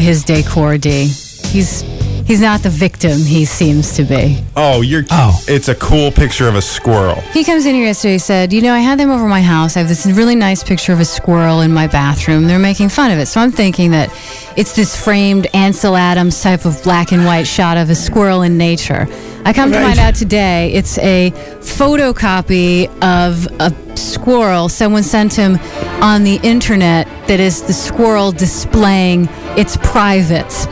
his 0.00 0.24
decor 0.24 0.78
D. 0.78 1.06
He's 1.44 1.82
he's 2.26 2.40
not 2.40 2.62
the 2.62 2.70
victim 2.70 3.18
he 3.20 3.44
seems 3.44 3.96
to 3.96 4.04
be. 4.04 4.38
Oh, 4.56 4.80
you're. 4.82 5.04
Oh. 5.10 5.38
It's 5.48 5.68
a 5.68 5.74
cool 5.74 6.10
picture 6.10 6.48
of 6.48 6.54
a 6.54 6.62
squirrel. 6.62 7.20
He 7.32 7.44
comes 7.44 7.66
in 7.66 7.74
here 7.74 7.86
yesterday. 7.86 8.14
He 8.14 8.18
said, 8.18 8.52
"You 8.52 8.62
know, 8.62 8.72
I 8.74 8.80
had 8.80 8.98
them 8.98 9.10
over 9.10 9.26
my 9.26 9.42
house. 9.42 9.76
I 9.76 9.80
have 9.80 9.88
this 9.88 10.06
really 10.06 10.34
nice 10.36 10.62
picture 10.62 10.92
of 10.92 11.00
a 11.00 11.04
squirrel 11.04 11.60
in 11.60 11.72
my 11.72 11.86
bathroom. 11.86 12.46
They're 12.46 12.58
making 12.58 12.88
fun 12.90 13.10
of 13.10 13.18
it. 13.18 13.26
So 13.26 13.40
I'm 13.40 13.52
thinking 13.52 13.90
that 13.92 14.10
it's 14.56 14.74
this 14.74 14.94
framed 15.02 15.46
Ansel 15.54 15.96
Adams 15.96 16.40
type 16.42 16.64
of 16.64 16.82
black 16.82 17.12
and 17.12 17.24
white 17.24 17.46
shot 17.46 17.76
of 17.76 17.90
a 17.90 17.94
squirrel 17.94 18.42
in 18.42 18.58
nature. 18.58 19.08
I 19.44 19.52
come 19.52 19.72
to 19.72 19.78
Right. 19.78 19.86
find 19.88 19.98
out 19.98 20.14
today 20.14 20.70
it's 20.72 20.98
a 20.98 21.32
photocopy 21.60 22.88
of 23.02 23.48
a 23.58 23.72
squirrel 23.96 24.68
someone 24.68 25.02
sent 25.02 25.34
him 25.34 25.58
on 26.00 26.22
the 26.24 26.36
internet 26.42 27.08
that 27.26 27.40
is 27.40 27.62
the 27.62 27.72
squirrel 27.72 28.30
displaying 28.32 29.28
its 29.56 29.76
privates. 29.78 30.66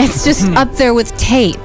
It's 0.00 0.24
just 0.24 0.46
hmm. 0.46 0.56
up 0.56 0.72
there 0.74 0.94
with 0.94 1.16
tape 1.16 1.58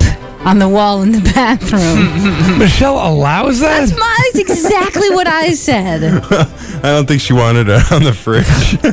on 0.43 0.57
the 0.57 0.67
wall 0.67 1.03
in 1.03 1.11
the 1.11 1.21
bathroom. 1.21 2.57
Michelle 2.59 2.95
allows 2.95 3.59
that. 3.59 3.79
That's, 3.79 3.97
my, 3.97 4.31
that's 4.33 4.49
exactly 4.49 5.11
what 5.11 5.27
I 5.27 5.53
said. 5.53 6.03
I 6.23 6.81
don't 6.81 7.07
think 7.07 7.21
she 7.21 7.33
wanted 7.33 7.67
it 7.69 7.91
on 7.91 8.03
the 8.03 8.11
fridge. 8.11 8.45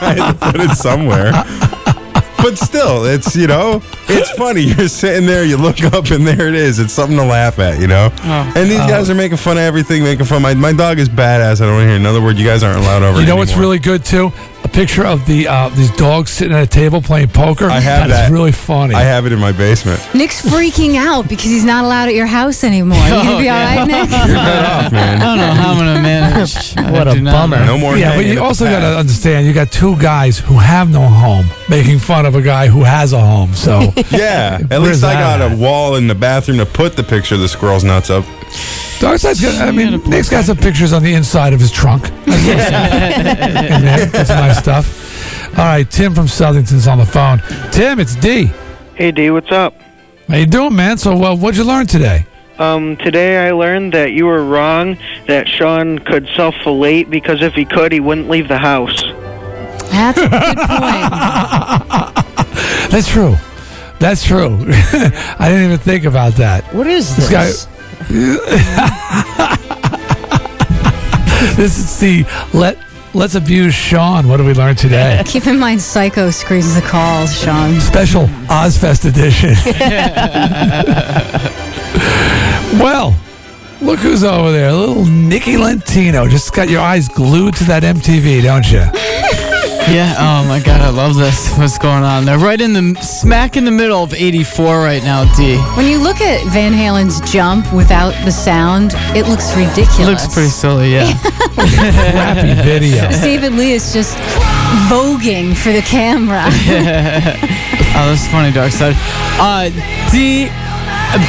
I 0.00 0.14
had 0.16 0.32
to 0.32 0.52
put 0.52 0.60
it 0.60 0.74
somewhere. 0.76 1.32
But 2.38 2.56
still, 2.56 3.04
it's 3.04 3.34
you 3.34 3.48
know, 3.48 3.82
it's 4.08 4.30
funny. 4.30 4.62
You're 4.62 4.88
sitting 4.88 5.26
there, 5.26 5.44
you 5.44 5.56
look 5.56 5.82
up, 5.82 6.10
and 6.10 6.26
there 6.26 6.48
it 6.48 6.54
is. 6.54 6.78
It's 6.78 6.92
something 6.92 7.16
to 7.16 7.24
laugh 7.24 7.58
at, 7.58 7.80
you 7.80 7.88
know. 7.88 8.10
Oh. 8.12 8.52
And 8.56 8.70
these 8.70 8.78
uh, 8.78 8.86
guys 8.86 9.10
are 9.10 9.14
making 9.14 9.38
fun 9.38 9.56
of 9.56 9.64
everything, 9.64 10.04
making 10.04 10.24
fun. 10.24 10.42
My 10.42 10.54
my 10.54 10.72
dog 10.72 10.98
is 10.98 11.08
badass. 11.08 11.60
I 11.60 11.66
don't 11.66 11.74
want 11.74 11.82
to 11.82 11.88
hear 11.88 11.96
another 11.96 12.22
word. 12.22 12.38
You 12.38 12.46
guys 12.46 12.62
aren't 12.62 12.78
allowed 12.78 13.02
over. 13.02 13.18
You 13.18 13.24
it 13.24 13.26
know 13.26 13.36
what's 13.36 13.56
really 13.56 13.80
good 13.80 14.04
too? 14.04 14.32
A 14.64 14.68
picture 14.68 15.04
of 15.06 15.24
the 15.26 15.48
uh, 15.48 15.68
these 15.70 15.90
dogs 15.96 16.30
sitting 16.30 16.54
at 16.56 16.62
a 16.62 16.66
table 16.66 17.00
playing 17.00 17.28
poker. 17.28 17.66
I 17.66 17.80
have 17.80 18.08
That's 18.08 18.28
that. 18.28 18.32
really 18.32 18.52
funny. 18.52 18.94
I 18.94 19.00
have 19.02 19.24
it 19.24 19.32
in 19.32 19.38
my 19.38 19.52
basement. 19.52 20.00
Nick's 20.14 20.42
freaking 20.44 20.96
out 20.96 21.28
because 21.28 21.44
he's 21.46 21.64
not 21.64 21.84
allowed 21.84 22.08
at 22.08 22.14
your 22.14 22.26
house 22.26 22.64
anymore. 22.64 22.98
You 23.04 23.10
gonna 23.10 23.30
Oh, 23.34 23.38
be 23.38 23.44
yeah. 23.44 23.56
all 23.70 23.76
right, 23.76 23.86
Nick? 23.88 24.10
You're 24.10 24.36
cut 24.36 24.64
off, 24.64 24.92
I 24.92 25.18
don't 25.18 25.36
know 25.38 25.52
how 25.52 25.70
I'm 25.72 25.78
gonna 25.78 26.02
manage. 26.02 26.74
What 26.92 27.08
a 27.08 27.22
bummer. 27.22 27.64
No 27.64 27.78
more. 27.78 27.96
yeah, 27.96 28.10
but 28.10 28.16
hanging 28.16 28.32
you 28.32 28.38
at 28.40 28.44
also 28.44 28.64
got 28.64 28.80
to 28.80 28.86
pad. 28.86 28.96
understand 28.96 29.46
you 29.46 29.52
got 29.52 29.70
two 29.72 29.96
guys 29.98 30.38
who 30.38 30.54
have 30.58 30.90
no 30.90 31.02
home 31.06 31.46
making 31.68 31.98
fun 31.98 32.26
of 32.26 32.34
a 32.34 32.42
guy 32.42 32.66
who 32.68 32.82
has 32.84 33.12
a 33.12 33.20
home. 33.20 33.54
So 33.54 33.80
Yeah, 34.10 34.58
at 34.70 34.80
Where's 34.80 35.02
least 35.02 35.04
I 35.04 35.14
that 35.14 35.38
got 35.38 35.40
at? 35.40 35.52
a 35.52 35.56
wall 35.56 35.96
in 35.96 36.06
the 36.08 36.14
bathroom 36.14 36.58
to 36.58 36.66
put 36.66 36.96
the 36.96 37.02
picture 37.04 37.34
of 37.36 37.40
the 37.40 37.48
squirrel's 37.48 37.84
nuts 37.84 38.10
up. 38.10 38.24
Darkside's 38.98 39.40
got. 39.40 39.68
I 39.68 39.70
mean, 39.70 40.00
Nick's 40.08 40.28
got 40.28 40.44
some 40.44 40.56
pictures 40.56 40.92
on 40.92 41.02
the 41.02 41.14
inside 41.14 41.52
of 41.52 41.60
his 41.60 41.70
trunk. 41.70 42.02
That's 42.24 42.26
in 43.70 43.84
there. 43.84 44.06
That's 44.06 44.30
my 44.30 44.52
stuff. 44.52 45.56
All 45.58 45.64
right, 45.64 45.88
Tim 45.90 46.14
from 46.14 46.26
Southington's 46.26 46.86
on 46.88 46.98
the 46.98 47.06
phone. 47.06 47.40
Tim, 47.72 48.00
it's 48.00 48.16
D. 48.16 48.50
Hey, 48.94 49.12
D, 49.12 49.30
what's 49.30 49.52
up? 49.52 49.74
How 50.28 50.36
you 50.36 50.46
doing, 50.46 50.74
man? 50.74 50.98
So, 50.98 51.12
uh, 51.12 51.36
what'd 51.36 51.56
you 51.56 51.64
learn 51.64 51.86
today? 51.86 52.26
Um, 52.58 52.96
today 52.96 53.46
I 53.46 53.52
learned 53.52 53.94
that 53.94 54.12
you 54.12 54.26
were 54.26 54.44
wrong, 54.44 54.96
that 55.28 55.46
Sean 55.48 56.00
could 56.00 56.28
self-fillet 56.34 57.04
because 57.04 57.40
if 57.40 57.54
he 57.54 57.64
could, 57.64 57.92
he 57.92 58.00
wouldn't 58.00 58.28
leave 58.28 58.48
the 58.48 58.58
house. 58.58 59.00
That's 59.90 60.18
a 60.18 60.28
good 60.28 60.30
point. 60.58 61.12
That's 62.90 63.08
true. 63.08 63.36
That's 64.00 64.24
true. 64.24 64.58
I 64.60 65.48
didn't 65.48 65.64
even 65.66 65.78
think 65.78 66.04
about 66.04 66.32
that. 66.34 66.64
What 66.74 66.86
is 66.88 67.14
This 67.16 67.28
this? 67.28 67.64
guy. 67.66 67.72
this 71.56 71.76
is 71.76 72.00
the 72.00 72.24
let 72.54 72.78
let's 73.12 73.34
abuse 73.34 73.74
Sean. 73.74 74.28
What 74.28 74.38
do 74.38 74.44
we 74.44 74.54
learn 74.54 74.76
today? 74.76 75.22
Keep 75.26 75.46
in 75.46 75.58
mind, 75.58 75.82
Psycho 75.82 76.30
screens 76.30 76.74
the 76.74 76.80
calls, 76.80 77.38
Sean. 77.38 77.78
Special 77.80 78.24
Ozzfest 78.48 79.04
edition. 79.04 79.50
well, 82.80 83.14
look 83.82 84.00
who's 84.00 84.24
over 84.24 84.52
there. 84.52 84.72
Little 84.72 85.04
Nikki 85.04 85.58
Lentino. 85.58 86.26
Just 86.28 86.54
got 86.54 86.70
your 86.70 86.80
eyes 86.80 87.08
glued 87.08 87.56
to 87.56 87.64
that 87.64 87.82
MTV, 87.82 88.42
don't 88.42 88.72
you? 88.72 88.86
Yeah. 89.92 90.14
Oh 90.18 90.46
my 90.46 90.60
God, 90.60 90.80
I 90.80 90.90
love 90.90 91.16
this. 91.16 91.56
What's 91.56 91.78
going 91.78 92.02
on? 92.04 92.24
They're 92.24 92.38
right 92.38 92.60
in 92.60 92.72
the 92.72 93.00
smack 93.00 93.56
in 93.56 93.64
the 93.64 93.70
middle 93.70 94.02
of 94.02 94.12
84 94.12 94.78
right 94.80 95.02
now. 95.02 95.24
D. 95.34 95.56
When 95.76 95.86
you 95.86 95.98
look 95.98 96.20
at 96.20 96.44
Van 96.52 96.72
Halen's 96.72 97.20
jump 97.30 97.72
without 97.72 98.12
the 98.24 98.30
sound, 98.30 98.92
it 99.16 99.26
looks 99.26 99.56
ridiculous. 99.56 100.22
Looks 100.22 100.34
pretty 100.34 100.50
silly. 100.50 100.92
Yeah. 100.92 101.18
Crappy 101.54 102.54
video. 102.62 103.08
David 103.10 103.54
Lee 103.54 103.72
is 103.72 103.92
just 103.92 104.16
voguing 104.88 105.56
for 105.56 105.72
the 105.72 105.82
camera. 105.82 106.44
oh, 106.46 108.04
that's 108.08 108.28
funny, 108.28 108.52
Darkside. 108.52 108.94
Uh, 109.40 109.70
D. 110.10 110.50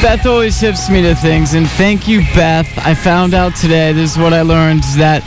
Beth 0.01 0.25
always 0.25 0.59
hips 0.59 0.89
me 0.89 1.01
to 1.01 1.15
things, 1.15 1.53
and 1.55 1.67
thank 1.71 2.07
you, 2.07 2.19
Beth. 2.35 2.67
I 2.85 2.93
found 2.93 3.33
out 3.33 3.55
today. 3.55 3.91
This 3.91 4.11
is 4.13 4.17
what 4.17 4.33
I 4.33 4.41
learned: 4.43 4.79
is 4.81 4.97
that 4.97 5.23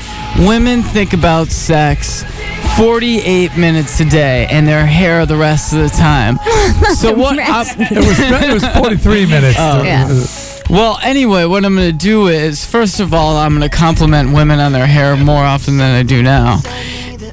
women 0.46 0.82
think 0.82 1.12
about 1.12 1.48
sex 1.48 2.22
48 2.76 3.56
minutes 3.56 3.98
a 4.00 4.04
day, 4.04 4.46
and 4.50 4.66
their 4.66 4.86
hair 4.86 5.26
the 5.26 5.36
rest 5.36 5.72
of 5.72 5.80
the 5.80 5.88
time. 5.90 6.38
So 6.94 7.12
what? 7.14 7.38
I'm- 7.38 7.66
It 7.80 7.98
was 8.06 8.18
it 8.20 8.52
was 8.52 8.64
43 8.78 9.26
minutes. 9.26 9.56
Oh. 9.58 9.82
Yeah. 9.82 10.24
Well, 10.70 10.98
anyway, 11.02 11.44
what 11.44 11.64
I'm 11.64 11.74
going 11.74 11.90
to 11.90 11.96
do 11.96 12.28
is, 12.28 12.64
first 12.64 13.00
of 13.00 13.12
all, 13.12 13.36
I'm 13.36 13.58
going 13.58 13.68
to 13.68 13.74
compliment 13.76 14.32
women 14.32 14.58
on 14.60 14.72
their 14.72 14.86
hair 14.86 15.16
more 15.16 15.42
often 15.42 15.76
than 15.76 15.94
I 15.94 16.02
do 16.02 16.22
now. 16.22 16.60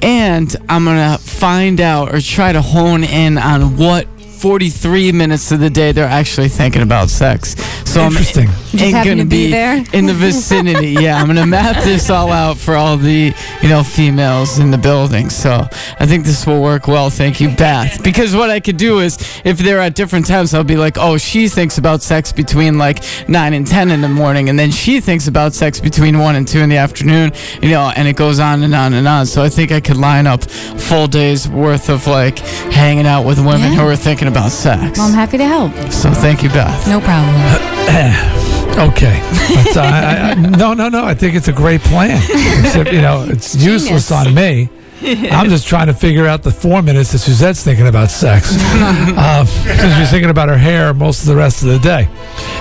And 0.02 0.54
I'm 0.68 0.84
going 0.84 0.96
to 1.12 1.18
find 1.22 1.80
out 1.80 2.12
or 2.14 2.20
try 2.20 2.52
to 2.52 2.60
hone 2.62 3.04
in 3.04 3.38
on 3.38 3.76
what 3.76 4.06
43 4.40 5.12
minutes 5.12 5.52
of 5.52 5.60
the 5.60 5.68
day 5.68 5.92
they're 5.92 6.06
actually 6.08 6.48
thinking 6.48 6.80
about 6.82 7.10
sex. 7.10 7.54
So 7.84 8.02
Interesting. 8.06 8.48
I'm 8.48 8.54
Just 8.70 8.82
ain't 8.84 9.04
gonna 9.04 9.16
to 9.16 9.24
be 9.28 9.50
there? 9.50 9.84
in 9.92 10.06
the 10.06 10.14
vicinity. 10.14 10.90
yeah, 11.04 11.20
I'm 11.20 11.26
gonna 11.26 11.46
map 11.46 11.82
this 11.84 12.08
all 12.08 12.32
out 12.32 12.56
for 12.56 12.74
all 12.74 12.96
the 12.96 13.34
you 13.62 13.68
know 13.68 13.82
females 13.82 14.58
in 14.58 14.70
the 14.70 14.78
building. 14.78 15.28
So 15.28 15.66
I 15.98 16.06
think 16.06 16.24
this 16.24 16.46
will 16.46 16.62
work 16.62 16.88
well. 16.88 17.10
Thank 17.10 17.40
you, 17.40 17.50
Beth. 17.54 18.02
Because 18.02 18.34
what 18.34 18.48
I 18.48 18.60
could 18.60 18.76
do 18.78 19.00
is 19.00 19.18
if 19.44 19.58
they're 19.58 19.80
at 19.80 19.94
different 19.94 20.26
times, 20.26 20.54
I'll 20.54 20.64
be 20.64 20.76
like, 20.76 20.96
oh, 20.98 21.18
she 21.18 21.48
thinks 21.48 21.78
about 21.78 22.00
sex 22.00 22.32
between 22.32 22.78
like 22.78 23.02
nine 23.28 23.52
and 23.54 23.66
ten 23.66 23.90
in 23.90 24.00
the 24.00 24.08
morning, 24.08 24.48
and 24.48 24.58
then 24.58 24.70
she 24.70 25.00
thinks 25.00 25.26
about 25.28 25.52
sex 25.52 25.80
between 25.80 26.18
one 26.18 26.34
and 26.36 26.48
two 26.48 26.60
in 26.60 26.70
the 26.70 26.76
afternoon. 26.78 27.32
You 27.60 27.70
know, 27.70 27.92
and 27.94 28.08
it 28.08 28.16
goes 28.16 28.38
on 28.40 28.62
and 28.62 28.74
on 28.74 28.94
and 28.94 29.06
on. 29.06 29.26
So 29.26 29.42
I 29.42 29.48
think 29.50 29.70
I 29.70 29.80
could 29.80 29.96
line 29.98 30.26
up 30.26 30.44
full 30.50 31.08
days 31.08 31.46
worth 31.48 31.90
of 31.90 32.06
like 32.06 32.38
hanging 32.72 33.06
out 33.06 33.26
with 33.26 33.38
women 33.38 33.72
Yeah. 33.72 33.80
who 33.80 33.86
are 33.88 33.96
thinking 33.96 34.28
about 34.30 34.50
sex. 34.50 34.98
Well, 34.98 35.08
I'm 35.08 35.14
happy 35.14 35.38
to 35.38 35.44
help. 35.44 35.72
So 35.92 36.10
thank 36.12 36.42
you, 36.42 36.48
Beth. 36.50 36.86
No 36.88 37.00
problem. 37.00 38.36
Okay. 38.70 39.20
But, 39.64 39.76
uh, 39.76 39.80
I, 39.80 40.30
I, 40.30 40.34
no, 40.34 40.74
no, 40.74 40.88
no. 40.88 41.04
I 41.04 41.12
think 41.12 41.34
it's 41.34 41.48
a 41.48 41.52
great 41.52 41.80
plan. 41.80 42.16
Except, 42.64 42.92
you 42.92 43.02
know, 43.02 43.26
it's 43.28 43.54
useless 43.62 44.12
on 44.12 44.32
me. 44.32 44.70
I'm 45.02 45.50
just 45.50 45.66
trying 45.66 45.88
to 45.88 45.92
figure 45.92 46.26
out 46.26 46.42
the 46.44 46.52
four 46.52 46.80
minutes 46.80 47.12
that 47.12 47.18
Suzette's 47.18 47.64
thinking 47.64 47.88
about 47.88 48.10
sex. 48.10 48.52
uh, 48.60 49.44
because 49.64 49.96
she's 49.96 50.10
thinking 50.10 50.30
about 50.30 50.48
her 50.48 50.56
hair 50.56 50.94
most 50.94 51.22
of 51.22 51.26
the 51.26 51.36
rest 51.36 51.62
of 51.62 51.68
the 51.68 51.78
day. 51.80 52.08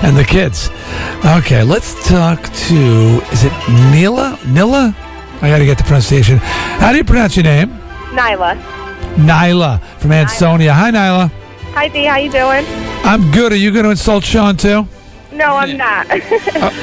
And 0.02 0.18
the 0.18 0.24
kids. 0.24 0.70
Okay, 1.24 1.64
let's 1.64 1.94
talk 2.08 2.42
to, 2.44 3.22
is 3.32 3.44
it 3.46 3.54
Nila? 3.92 4.40
Nila? 4.48 4.96
I 5.42 5.50
got 5.50 5.60
to 5.60 5.66
get 5.66 5.78
the 5.78 5.84
pronunciation. 5.84 6.38
How 6.38 6.92
do 6.92 6.98
you 6.98 7.04
pronounce 7.04 7.36
your 7.38 7.44
name? 7.44 7.70
Nyla. 8.12 8.60
Nyla 9.16 9.82
from 10.00 10.12
Ansonia. 10.12 10.74
Hi, 10.74 10.92
Nyla. 10.92 11.32
Hi, 11.80 11.88
Dee. 11.88 12.03
How 12.03 12.17
you 12.17 12.30
doing? 12.30 12.66
I'm 13.06 13.32
good. 13.32 13.53
Are 13.53 13.56
you 13.56 13.72
going 13.72 13.85
to 13.85 13.91
insult 13.91 14.25
Sean, 14.25 14.58
too? 14.58 14.85
No, 15.32 15.56
I'm 15.56 15.77
not. 15.77 16.11
Uh, 16.11 16.19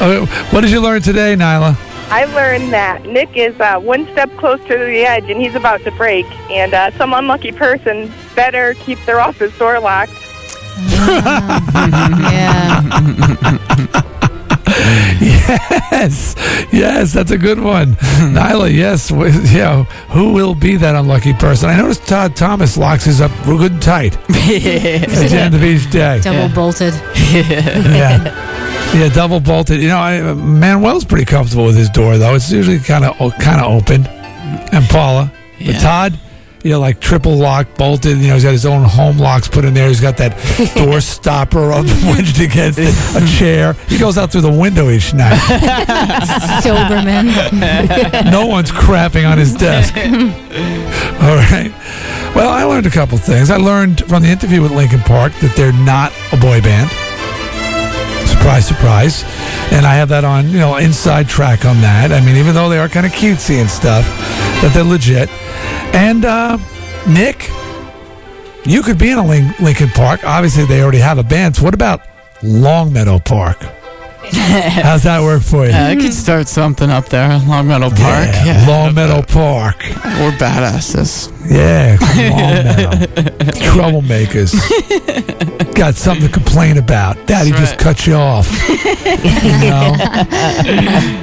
uh, 0.01 0.27
what 0.53 0.63
did 0.63 0.71
you 0.71 0.81
learn 0.81 1.03
today, 1.03 1.37
Nyla? 1.37 1.77
I 2.11 2.25
learned 2.25 2.73
that 2.73 3.05
Nick 3.05 3.37
is 3.37 3.61
uh, 3.61 3.79
one 3.79 4.07
step 4.13 4.35
closer 4.39 4.67
to 4.67 4.79
the 4.87 5.05
edge, 5.05 5.29
and 5.29 5.39
he's 5.39 5.55
about 5.55 5.83
to 5.83 5.91
break. 5.91 6.25
And 6.51 6.73
uh, 6.73 6.93
some 6.93 7.13
unlucky 7.13 7.53
person 7.53 8.11
better 8.35 8.73
keep 8.73 8.99
their 9.05 9.21
office 9.21 9.53
door 9.59 9.79
locked. 9.81 10.15
yeah. 12.33 12.81
yes, 15.21 16.35
yes, 16.73 17.13
that's 17.13 17.31
a 17.31 17.39
good 17.39 17.61
one. 17.61 17.95
Nyla, 18.35 18.73
yes, 18.73 19.09
w- 19.09 19.33
yeah. 19.47 19.85
Who 20.11 20.33
will 20.33 20.55
be 20.55 20.77
that 20.77 20.95
unlucky 20.95 21.33
person? 21.35 21.71
I 21.71 21.77
noticed 21.77 22.07
Todd 22.07 22.37
Thomas 22.37 22.77
locks 22.77 23.05
his 23.05 23.21
up 23.21 23.31
real 23.47 23.59
good 23.59 23.73
and 23.73 23.83
tight 23.83 24.17
at 24.29 24.29
the 24.29 25.29
end 25.33 25.55
of 25.55 25.65
each 25.65 25.91
day. 25.91 26.21
Double 26.21 26.55
bolted. 26.55 26.95
yeah. 27.33 28.55
Yeah, 28.95 29.09
double 29.09 29.41
bolted. 29.41 29.81
You 29.81 29.89
know, 29.89 29.99
I, 29.99 30.21
Manuel's 30.35 31.05
pretty 31.05 31.25
comfortable 31.25 31.67
with 31.67 31.77
his 31.77 31.91
door 31.91 32.19
though. 32.19 32.35
It's 32.35 32.51
usually 32.51 32.79
kind 32.79 33.05
of 33.05 33.17
kind 33.41 33.61
of 33.61 33.73
open. 33.73 34.07
And 34.73 34.85
Paula, 34.89 35.33
but 35.65 35.81
Todd, 35.81 36.19
you 36.67 36.73
know, 36.73 36.81
like 36.81 37.01
triple 37.01 37.37
lock, 37.37 37.69
bolted. 37.77 38.19
You 38.19 38.29
know, 38.29 38.35
he's 38.35 38.43
got 38.43 38.51
his 38.51 38.67
own 38.67 38.83
home 38.83 39.19
locks 39.19 39.47
put 39.47 39.65
in 39.65 39.73
there. 39.73 39.87
He's 39.87 40.01
got 40.01 40.17
that 40.17 40.37
door 40.77 41.01
stopper 41.01 41.71
up 41.71 41.85
wedged 42.05 42.41
against 42.41 42.81
it, 42.81 42.93
a 43.15 43.25
chair. 43.39 43.75
He 43.89 43.99
goes 43.99 44.19
out 44.19 44.33
through 44.33 44.41
the 44.41 44.51
window 44.51 44.91
each 44.91 45.15
night. 45.15 45.39
Doberman. 46.65 48.33
no 48.33 48.47
one's 48.47 48.73
crapping 48.73 49.31
on 49.31 49.39
his 49.39 49.55
desk. 49.55 49.97
All 49.97 51.37
right. 51.37 51.73
Well, 52.35 52.51
I 52.51 52.65
learned 52.65 52.87
a 52.87 52.91
couple 52.91 53.17
things. 53.17 53.49
I 53.49 53.59
learned 53.59 54.05
from 54.07 54.25
the 54.25 54.29
interview 54.29 54.61
with 54.61 54.73
Linkin 54.73 55.01
Park 55.01 55.33
that 55.35 55.55
they're 55.57 55.73
not 55.73 56.13
a 56.33 56.37
boy 56.37 56.61
band. 56.61 57.06
Surprise, 58.27 58.67
surprise. 58.67 59.25
And 59.73 59.85
I 59.87 59.95
have 59.95 60.09
that 60.11 60.25
on, 60.25 60.49
you 60.51 60.59
know, 60.59 60.77
inside 60.77 61.29
track 61.29 61.65
on 61.65 61.81
that. 61.81 62.13
I 62.13 62.21
mean, 62.25 62.37
even 62.37 62.55
though 62.55 62.69
they 62.69 62.79
are 62.79 62.89
kind 62.89 63.07
of 63.07 63.13
cutesy 63.13 63.61
and 63.61 63.69
stuff, 63.71 64.05
that 64.63 64.71
they're 64.75 64.85
legit. 64.85 65.29
And 65.95 66.25
uh, 66.25 66.59
Nick, 67.09 67.51
you 68.65 68.83
could 68.83 68.99
be 68.99 69.11
in 69.11 69.19
a 69.19 69.27
Lin- 69.27 69.55
Linkin 69.61 69.89
Park. 69.91 70.25
Obviously, 70.25 70.65
they 70.67 70.83
already 70.83 70.99
have 70.99 71.19
a 71.19 71.23
band. 71.25 71.57
So 71.57 71.65
what 71.65 71.75
about 71.75 72.03
Longmeadow 72.43 73.19
Park? 73.21 73.59
How's 74.29 75.05
that 75.05 75.23
work 75.23 75.41
for 75.43 75.65
you? 75.67 75.71
Yeah, 75.71 75.87
I 75.87 75.95
could 75.95 76.13
start 76.13 76.49
something 76.49 76.91
up 76.91 77.07
there, 77.07 77.29
Long 77.47 77.69
Meadow 77.69 77.91
Park. 77.91 77.99
Yeah, 78.45 78.65
Longmeadow 78.69 79.23
Park. 79.23 79.77
We're 79.85 80.33
badasses. 80.33 81.31
Yeah, 81.49 81.97
Longmeadow. 82.01 83.07
Troublemakers. 83.71 84.53
Got 85.77 85.95
something 85.95 86.27
to 86.27 86.33
complain 86.33 86.79
about. 86.79 87.27
Daddy 87.27 87.51
just 87.51 87.73
right. 87.73 87.79
cut 87.79 88.07
you 88.07 88.15
off. 88.15 88.49
You 89.07 89.71
know? 89.71 89.93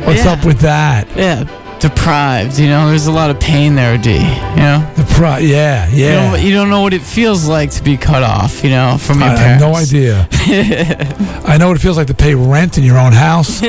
What's 0.06 0.24
Yeah. 0.26 0.32
up 0.34 0.46
with 0.46 0.60
that? 0.60 1.08
Yeah, 1.18 1.44
deprived. 1.80 2.58
You 2.60 2.68
know, 2.68 2.88
there's 2.90 3.08
a 3.08 3.12
lot 3.12 3.30
of 3.30 3.40
pain 3.40 3.76
there, 3.76 3.98
D. 3.98 4.12
You 4.14 4.20
know. 4.56 4.86
The 4.96 5.04
pro- 5.16 5.38
yeah, 5.38 5.88
You 5.90 6.06
yeah. 6.06 6.32
don't, 6.32 6.42
you 6.44 6.54
don't 6.54 6.70
know 6.70 6.82
what 6.82 6.94
it 6.94 7.02
feels 7.02 7.46
like 7.48 7.72
to 7.72 7.84
be 7.84 7.98
cut 7.98 8.24
off. 8.24 8.64
You 8.64 8.70
know, 8.70 8.98
from 9.00 9.20
your 9.20 9.30
I 9.30 9.36
have 9.36 9.60
parents. 9.60 9.64
no 9.64 9.76
idea. 9.76 10.28
I 11.46 11.58
know 11.58 11.68
what 11.70 11.76
it 11.78 11.82
feels 11.82 11.98
like 11.98 12.08
to 12.08 12.14
pay 12.14 12.36
rent 12.36 12.78
in 12.78 12.84
your 12.86 12.98
own 12.98 13.12
house. 13.12 13.62
I 13.64 13.68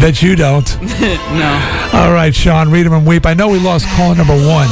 bet 0.00 0.20
you 0.22 0.36
don't. 0.36 0.66
no. 0.82 1.90
All 1.94 2.12
right, 2.12 2.34
Sean, 2.34 2.70
read 2.70 2.84
them 2.84 2.92
and 2.92 3.06
weep. 3.06 3.24
I 3.24 3.32
know 3.34 3.48
we 3.48 3.58
lost 3.58 3.86
caller 3.96 4.14
number 4.16 4.34
one. 4.34 4.68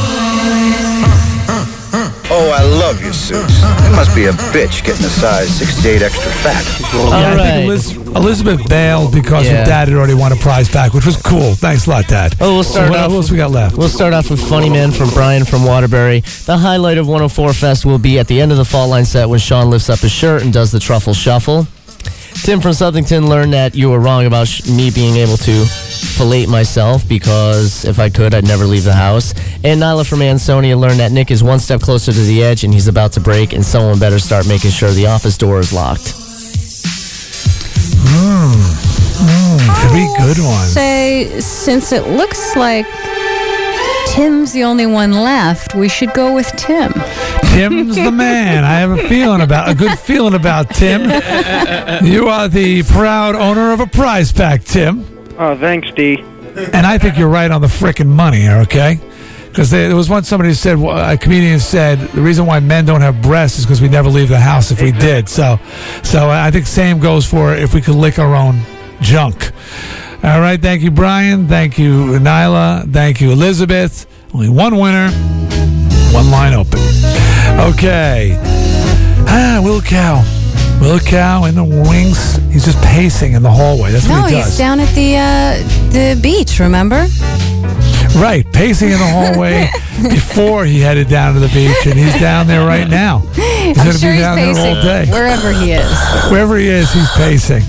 Oh, 2.36 2.50
I 2.50 2.62
love 2.64 3.00
your 3.00 3.12
suits. 3.12 3.62
It 3.62 3.90
must 3.94 4.12
be 4.14 4.24
a 4.24 4.32
bitch 4.52 4.84
getting 4.84 5.04
a 5.06 5.08
size 5.08 5.48
68 5.56 6.02
extra 6.02 6.32
fat. 6.32 6.64
Yeah, 6.92 7.34
I 7.34 7.36
think 7.36 7.66
Eliz- 7.70 7.96
Elizabeth 8.16 8.68
bailed 8.68 9.12
because 9.14 9.46
Yeah. 9.46 9.58
her 9.60 9.64
dad 9.64 9.88
had 9.88 9.96
already 9.96 10.14
won 10.14 10.32
a 10.32 10.36
prize 10.36 10.68
back, 10.68 10.94
which 10.94 11.06
was 11.06 11.16
cool. 11.16 11.54
Thanks 11.54 11.86
a 11.86 11.90
lot, 11.90 12.08
Dad. 12.08 12.34
Oh, 12.40 12.54
we'll 12.54 12.64
start 12.64 12.64
So 12.64 12.72
start 12.86 12.90
what 12.90 13.00
off. 13.00 13.10
else 13.12 13.30
we 13.30 13.36
got 13.36 13.52
left? 13.52 13.76
We'll 13.76 13.88
start 13.88 14.12
off 14.14 14.30
with 14.30 14.40
Funny 14.48 14.68
Man 14.68 14.90
from 14.90 15.10
Brian 15.10 15.44
from 15.44 15.64
Waterbury. 15.64 16.24
The 16.46 16.56
highlight 16.58 16.98
of 16.98 17.06
104 17.06 17.52
Fest 17.52 17.84
will 17.86 17.98
be 17.98 18.18
at 18.18 18.26
the 18.26 18.40
end 18.40 18.50
of 18.50 18.58
the 18.58 18.64
Fall 18.64 18.88
Line 18.88 19.04
set 19.04 19.28
when 19.28 19.38
Sean 19.38 19.70
lifts 19.70 19.88
up 19.88 20.00
his 20.00 20.10
shirt 20.12 20.42
and 20.42 20.52
does 20.52 20.72
the 20.72 20.80
truffle 20.80 21.14
shuffle. 21.14 21.68
Tim 22.44 22.60
from 22.60 22.72
Southington 22.72 23.26
learned 23.26 23.54
that 23.54 23.74
you 23.74 23.88
were 23.88 23.98
wrong 23.98 24.26
about 24.26 24.46
sh- 24.46 24.68
me 24.68 24.90
being 24.90 25.16
able 25.16 25.38
to 25.38 25.64
fillet 25.64 26.44
myself 26.44 27.08
because 27.08 27.86
if 27.86 27.98
I 27.98 28.10
could, 28.10 28.34
I'd 28.34 28.46
never 28.46 28.66
leave 28.66 28.84
the 28.84 28.92
house. 28.92 29.32
And 29.64 29.80
Nyla 29.80 30.06
from 30.06 30.20
Ansonia 30.20 30.76
learned 30.76 31.00
that 31.00 31.10
Nick 31.10 31.30
is 31.30 31.42
one 31.42 31.58
step 31.58 31.80
closer 31.80 32.12
to 32.12 32.20
the 32.20 32.42
edge 32.44 32.62
and 32.62 32.74
he's 32.74 32.86
about 32.86 33.12
to 33.12 33.20
break, 33.20 33.54
and 33.54 33.64
someone 33.64 33.98
better 33.98 34.18
start 34.18 34.46
making 34.46 34.72
sure 34.72 34.90
the 34.90 35.06
office 35.06 35.38
door 35.38 35.58
is 35.58 35.72
locked. 35.72 36.12
Hmm. 38.04 38.52
Hmm. 39.16 39.88
Could 39.88 39.94
be 39.94 40.06
good 40.18 40.44
ones. 40.44 40.70
Say, 40.70 41.40
since 41.40 41.92
it 41.92 42.08
looks 42.08 42.54
like 42.56 42.84
Tim's 44.14 44.52
the 44.52 44.62
only 44.62 44.86
one 44.86 45.10
left, 45.10 45.74
we 45.74 45.88
should 45.88 46.12
go 46.12 46.32
with 46.32 46.46
Tim. 46.52 46.92
Tim's 47.52 47.96
the 47.96 48.12
man. 48.12 48.62
I 48.62 48.74
have 48.74 48.92
a 48.92 49.08
feeling 49.08 49.40
about 49.40 49.68
a 49.68 49.74
good 49.74 49.98
feeling 49.98 50.34
about 50.34 50.70
Tim. 50.70 51.02
You 52.06 52.28
are 52.28 52.46
the 52.46 52.84
proud 52.84 53.34
owner 53.34 53.72
of 53.72 53.80
a 53.80 53.88
prize 53.88 54.30
pack, 54.30 54.62
Tim. 54.62 55.04
Oh, 55.36 55.56
thanks, 55.58 55.90
D. 55.96 56.20
And 56.72 56.86
I 56.86 56.96
think 56.96 57.18
you're 57.18 57.28
right 57.28 57.50
on 57.50 57.60
the 57.60 57.66
frickin' 57.66 58.06
money 58.06 58.42
here, 58.42 58.58
okay? 58.58 59.00
Because 59.48 59.72
there 59.72 59.96
was 59.96 60.08
once 60.08 60.28
somebody 60.28 60.50
who 60.50 60.54
said, 60.54 60.78
well, 60.78 61.12
a 61.12 61.16
comedian 61.18 61.58
said, 61.58 61.98
the 61.98 62.22
reason 62.22 62.46
why 62.46 62.60
men 62.60 62.84
don't 62.84 63.00
have 63.00 63.20
breasts 63.20 63.58
is 63.58 63.64
because 63.64 63.80
we 63.82 63.88
never 63.88 64.08
leave 64.08 64.28
the 64.28 64.38
house 64.38 64.70
if 64.70 64.80
we 64.80 64.92
did. 64.92 65.28
So, 65.28 65.58
so 66.04 66.30
I 66.30 66.52
think 66.52 66.66
same 66.66 67.00
goes 67.00 67.26
for 67.26 67.52
if 67.52 67.74
we 67.74 67.80
could 67.80 67.96
lick 67.96 68.20
our 68.20 68.36
own 68.36 68.60
junk. 69.00 69.50
All 70.24 70.40
right, 70.40 70.60
thank 70.60 70.80
you, 70.82 70.90
Brian. 70.90 71.46
Thank 71.48 71.78
you, 71.78 72.18
Nyla. 72.18 72.90
Thank 72.90 73.20
you, 73.20 73.30
Elizabeth. 73.32 74.06
Only 74.32 74.48
one 74.48 74.76
winner, 74.78 75.10
one 76.12 76.30
line 76.30 76.54
open. 76.54 76.80
Okay. 77.60 78.36
Ah, 79.28 79.60
Will 79.62 79.82
Cow. 79.82 80.24
Will 80.80 80.98
Cow 80.98 81.44
in 81.44 81.54
the 81.54 81.64
wings. 81.64 82.36
He's 82.50 82.64
just 82.64 82.82
pacing 82.82 83.34
in 83.34 83.42
the 83.42 83.50
hallway. 83.50 83.92
That's 83.92 84.08
no, 84.08 84.22
what 84.22 84.30
he 84.30 84.36
he's 84.36 84.46
does. 84.46 84.58
down 84.58 84.80
at 84.80 84.88
the 84.94 85.16
uh, 85.18 85.92
the 85.92 86.18
beach. 86.22 86.58
Remember? 86.58 87.06
Right, 88.18 88.50
pacing 88.52 88.90
in 88.92 88.98
the 88.98 89.06
hallway 89.06 89.68
before 90.08 90.64
he 90.64 90.80
headed 90.80 91.08
down 91.08 91.34
to 91.34 91.40
the 91.40 91.48
beach, 91.48 91.84
and 91.86 91.98
he's 91.98 92.18
down 92.18 92.46
there 92.46 92.66
right 92.66 92.88
now. 92.88 93.18
He's 93.34 93.76
I'm 93.78 93.84
going 93.84 93.92
to 93.92 93.98
sure 93.98 94.10
be 94.10 94.16
he's 94.16 94.24
down 94.24 94.36
pacing 94.38 94.54
there 94.62 94.76
all 94.76 94.82
day. 94.82 95.10
wherever 95.10 95.52
he 95.52 95.72
is. 95.72 96.30
Wherever 96.30 96.56
he 96.56 96.68
is, 96.68 96.90
he's 96.92 97.10
pacing. 97.12 97.62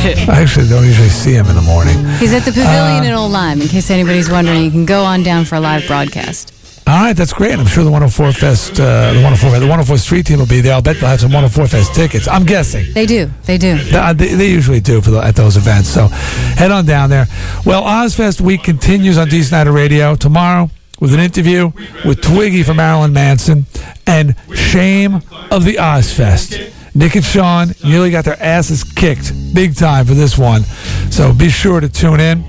I 0.28 0.40
actually 0.42 0.68
don't 0.68 0.84
usually 0.84 1.08
see 1.08 1.32
him 1.32 1.46
in 1.46 1.54
the 1.56 1.62
morning. 1.62 1.96
He's 2.18 2.32
at 2.34 2.44
the 2.44 2.52
pavilion 2.52 3.04
Uh, 3.04 3.06
in 3.08 3.12
Old 3.12 3.32
Lyme. 3.32 3.60
In 3.62 3.68
case 3.68 3.90
anybody's 3.90 4.30
wondering, 4.30 4.62
you 4.64 4.70
can 4.70 4.84
go 4.86 5.02
on 5.04 5.22
down 5.22 5.44
for 5.44 5.54
a 5.56 5.60
live 5.60 5.86
broadcast. 5.86 6.52
All 6.88 6.94
right, 7.02 7.14
that's 7.16 7.32
great. 7.32 7.58
I'm 7.58 7.66
sure 7.66 7.82
the 7.82 7.90
104 7.90 8.30
Fest, 8.32 8.78
uh, 8.78 9.12
the 9.12 9.20
104, 9.20 9.50
the 9.58 9.66
104 9.66 9.98
Street 9.98 10.24
Team 10.26 10.38
will 10.38 10.46
be 10.46 10.60
there. 10.60 10.72
I'll 10.74 10.82
bet 10.82 11.00
they'll 11.00 11.08
have 11.08 11.20
some 11.20 11.32
104 11.32 11.66
Fest 11.66 11.94
tickets. 11.96 12.28
I'm 12.28 12.44
guessing. 12.44 12.92
They 12.92 13.06
do. 13.06 13.28
They 13.44 13.58
do. 13.58 13.76
Th- 13.76 13.92
uh, 13.94 14.12
They, 14.12 14.34
they 14.34 14.48
usually 14.48 14.78
do 14.78 15.00
for 15.00 15.10
the, 15.10 15.18
at 15.20 15.34
those 15.34 15.56
events. 15.56 15.88
So 15.88 16.06
head 16.06 16.70
on 16.70 16.86
down 16.86 17.10
there. 17.10 17.26
Well, 17.64 17.82
Ozzfest 17.82 18.40
week 18.40 18.62
continues 18.62 19.18
on 19.18 19.26
D. 19.28 19.42
Snider 19.42 19.72
Radio 19.72 20.14
tomorrow 20.14 20.70
with 21.00 21.12
an 21.12 21.18
interview 21.18 21.72
with 22.04 22.22
Twiggy 22.22 22.62
from 22.62 22.76
Marilyn 22.76 23.12
Manson 23.12 23.66
and 24.06 24.36
Shame 24.54 25.16
of 25.50 25.64
the 25.64 25.74
Ozzfest. 25.80 26.72
Nick 26.96 27.14
and 27.14 27.24
Sean 27.24 27.68
nearly 27.84 28.10
got 28.10 28.24
their 28.24 28.42
asses 28.42 28.82
kicked 28.82 29.32
big 29.54 29.76
time 29.76 30.06
for 30.06 30.14
this 30.14 30.38
one. 30.38 30.62
So 31.10 31.34
be 31.34 31.50
sure 31.50 31.78
to 31.78 31.90
tune 31.90 32.20
in. 32.20 32.42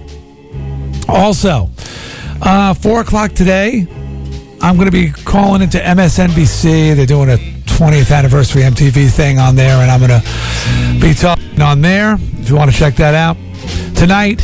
Also, 1.09 1.69
uh, 2.41 2.73
4 2.73 3.01
o'clock 3.01 3.33
today, 3.33 3.85
I'm 4.61 4.77
going 4.77 4.85
to 4.85 4.91
be 4.91 5.11
calling 5.11 5.61
into 5.61 5.79
MSNBC. 5.79 6.95
They're 6.95 7.05
doing 7.05 7.29
a 7.29 7.37
20th 7.65 8.15
anniversary 8.15 8.61
MTV 8.61 9.11
thing 9.11 9.37
on 9.37 9.55
there, 9.55 9.81
and 9.81 9.91
I'm 9.91 9.99
going 9.99 10.21
to 10.21 11.05
be 11.05 11.13
talking 11.13 11.61
on 11.61 11.81
there. 11.81 12.13
If 12.13 12.49
you 12.49 12.55
want 12.55 12.71
to 12.71 12.77
check 12.77 12.95
that 12.95 13.15
out 13.15 13.35
tonight, 13.95 14.41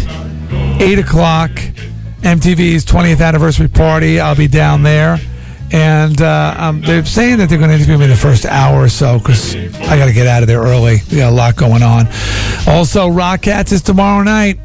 eight 0.81 0.99
o'clock, 0.99 1.49
MTV's 2.21 2.83
20th 2.85 3.25
anniversary 3.25 3.69
party. 3.69 4.19
I'll 4.19 4.35
be 4.35 4.49
down 4.49 4.83
there, 4.83 5.17
and 5.73 6.21
uh, 6.21 6.55
um, 6.57 6.81
they're 6.81 7.03
saying 7.03 7.39
that 7.39 7.49
they're 7.49 7.57
going 7.57 7.71
to 7.71 7.75
interview 7.75 7.97
me 7.97 8.05
in 8.05 8.11
the 8.11 8.15
first 8.15 8.45
hour 8.45 8.83
or 8.83 8.89
so 8.89 9.17
because 9.17 9.55
I 9.55 9.97
got 9.97 10.05
to 10.05 10.13
get 10.13 10.27
out 10.27 10.43
of 10.43 10.47
there 10.47 10.61
early. 10.61 10.97
We 11.09 11.17
got 11.17 11.31
a 11.31 11.35
lot 11.35 11.55
going 11.55 11.81
on. 11.81 12.07
Also, 12.67 13.09
Rock 13.09 13.41
Cats 13.41 13.71
is 13.71 13.81
tomorrow 13.81 14.23
night. 14.23 14.59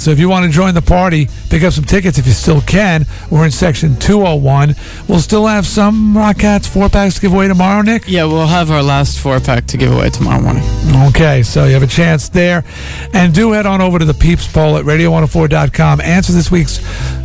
So 0.00 0.10
if 0.10 0.18
you 0.18 0.30
want 0.30 0.46
to 0.46 0.50
join 0.50 0.72
the 0.72 0.80
party, 0.80 1.28
pick 1.50 1.62
up 1.62 1.74
some 1.74 1.84
tickets 1.84 2.16
if 2.16 2.26
you 2.26 2.32
still 2.32 2.62
can. 2.62 3.04
We're 3.30 3.44
in 3.44 3.50
section 3.50 3.96
201. 3.96 4.74
We'll 5.06 5.20
still 5.20 5.46
have 5.46 5.66
some 5.66 6.16
Rock 6.16 6.38
Cats 6.38 6.66
four 6.66 6.88
packs 6.88 7.16
to 7.16 7.20
give 7.20 7.34
away 7.34 7.48
tomorrow, 7.48 7.82
Nick. 7.82 8.04
Yeah, 8.08 8.24
we'll 8.24 8.46
have 8.46 8.70
our 8.70 8.82
last 8.82 9.18
four 9.18 9.38
pack 9.40 9.66
to 9.66 9.76
give 9.76 9.92
away 9.92 10.08
tomorrow 10.08 10.40
morning. 10.40 10.62
Okay, 11.08 11.42
so 11.42 11.66
you 11.66 11.74
have 11.74 11.82
a 11.82 11.86
chance 11.86 12.30
there. 12.30 12.64
And 13.12 13.34
do 13.34 13.52
head 13.52 13.66
on 13.66 13.82
over 13.82 13.98
to 13.98 14.06
the 14.06 14.14
Peeps 14.14 14.50
poll 14.50 14.78
at 14.78 14.86
radio104.com. 14.86 16.00
Answer 16.00 16.32
this 16.32 16.50
week's 16.50 16.78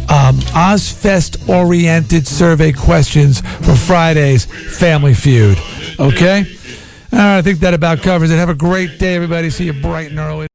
um, 0.09 0.35
Ozzfest 0.51 1.47
oriented 1.47 2.27
survey 2.27 2.73
questions 2.73 3.39
for 3.39 3.75
Friday's 3.75 4.45
Family 4.77 5.13
Feud. 5.13 5.57
Okay? 5.97 6.45
All 7.13 7.19
right, 7.19 7.37
I 7.37 7.41
think 7.41 7.59
that 7.59 7.73
about 7.73 8.01
covers 8.01 8.31
it. 8.31 8.35
Have 8.35 8.49
a 8.49 8.53
great 8.53 8.99
day, 8.99 9.15
everybody. 9.15 9.49
See 9.49 9.65
you 9.65 9.73
bright 9.73 10.09
and 10.09 10.19
early. 10.19 10.47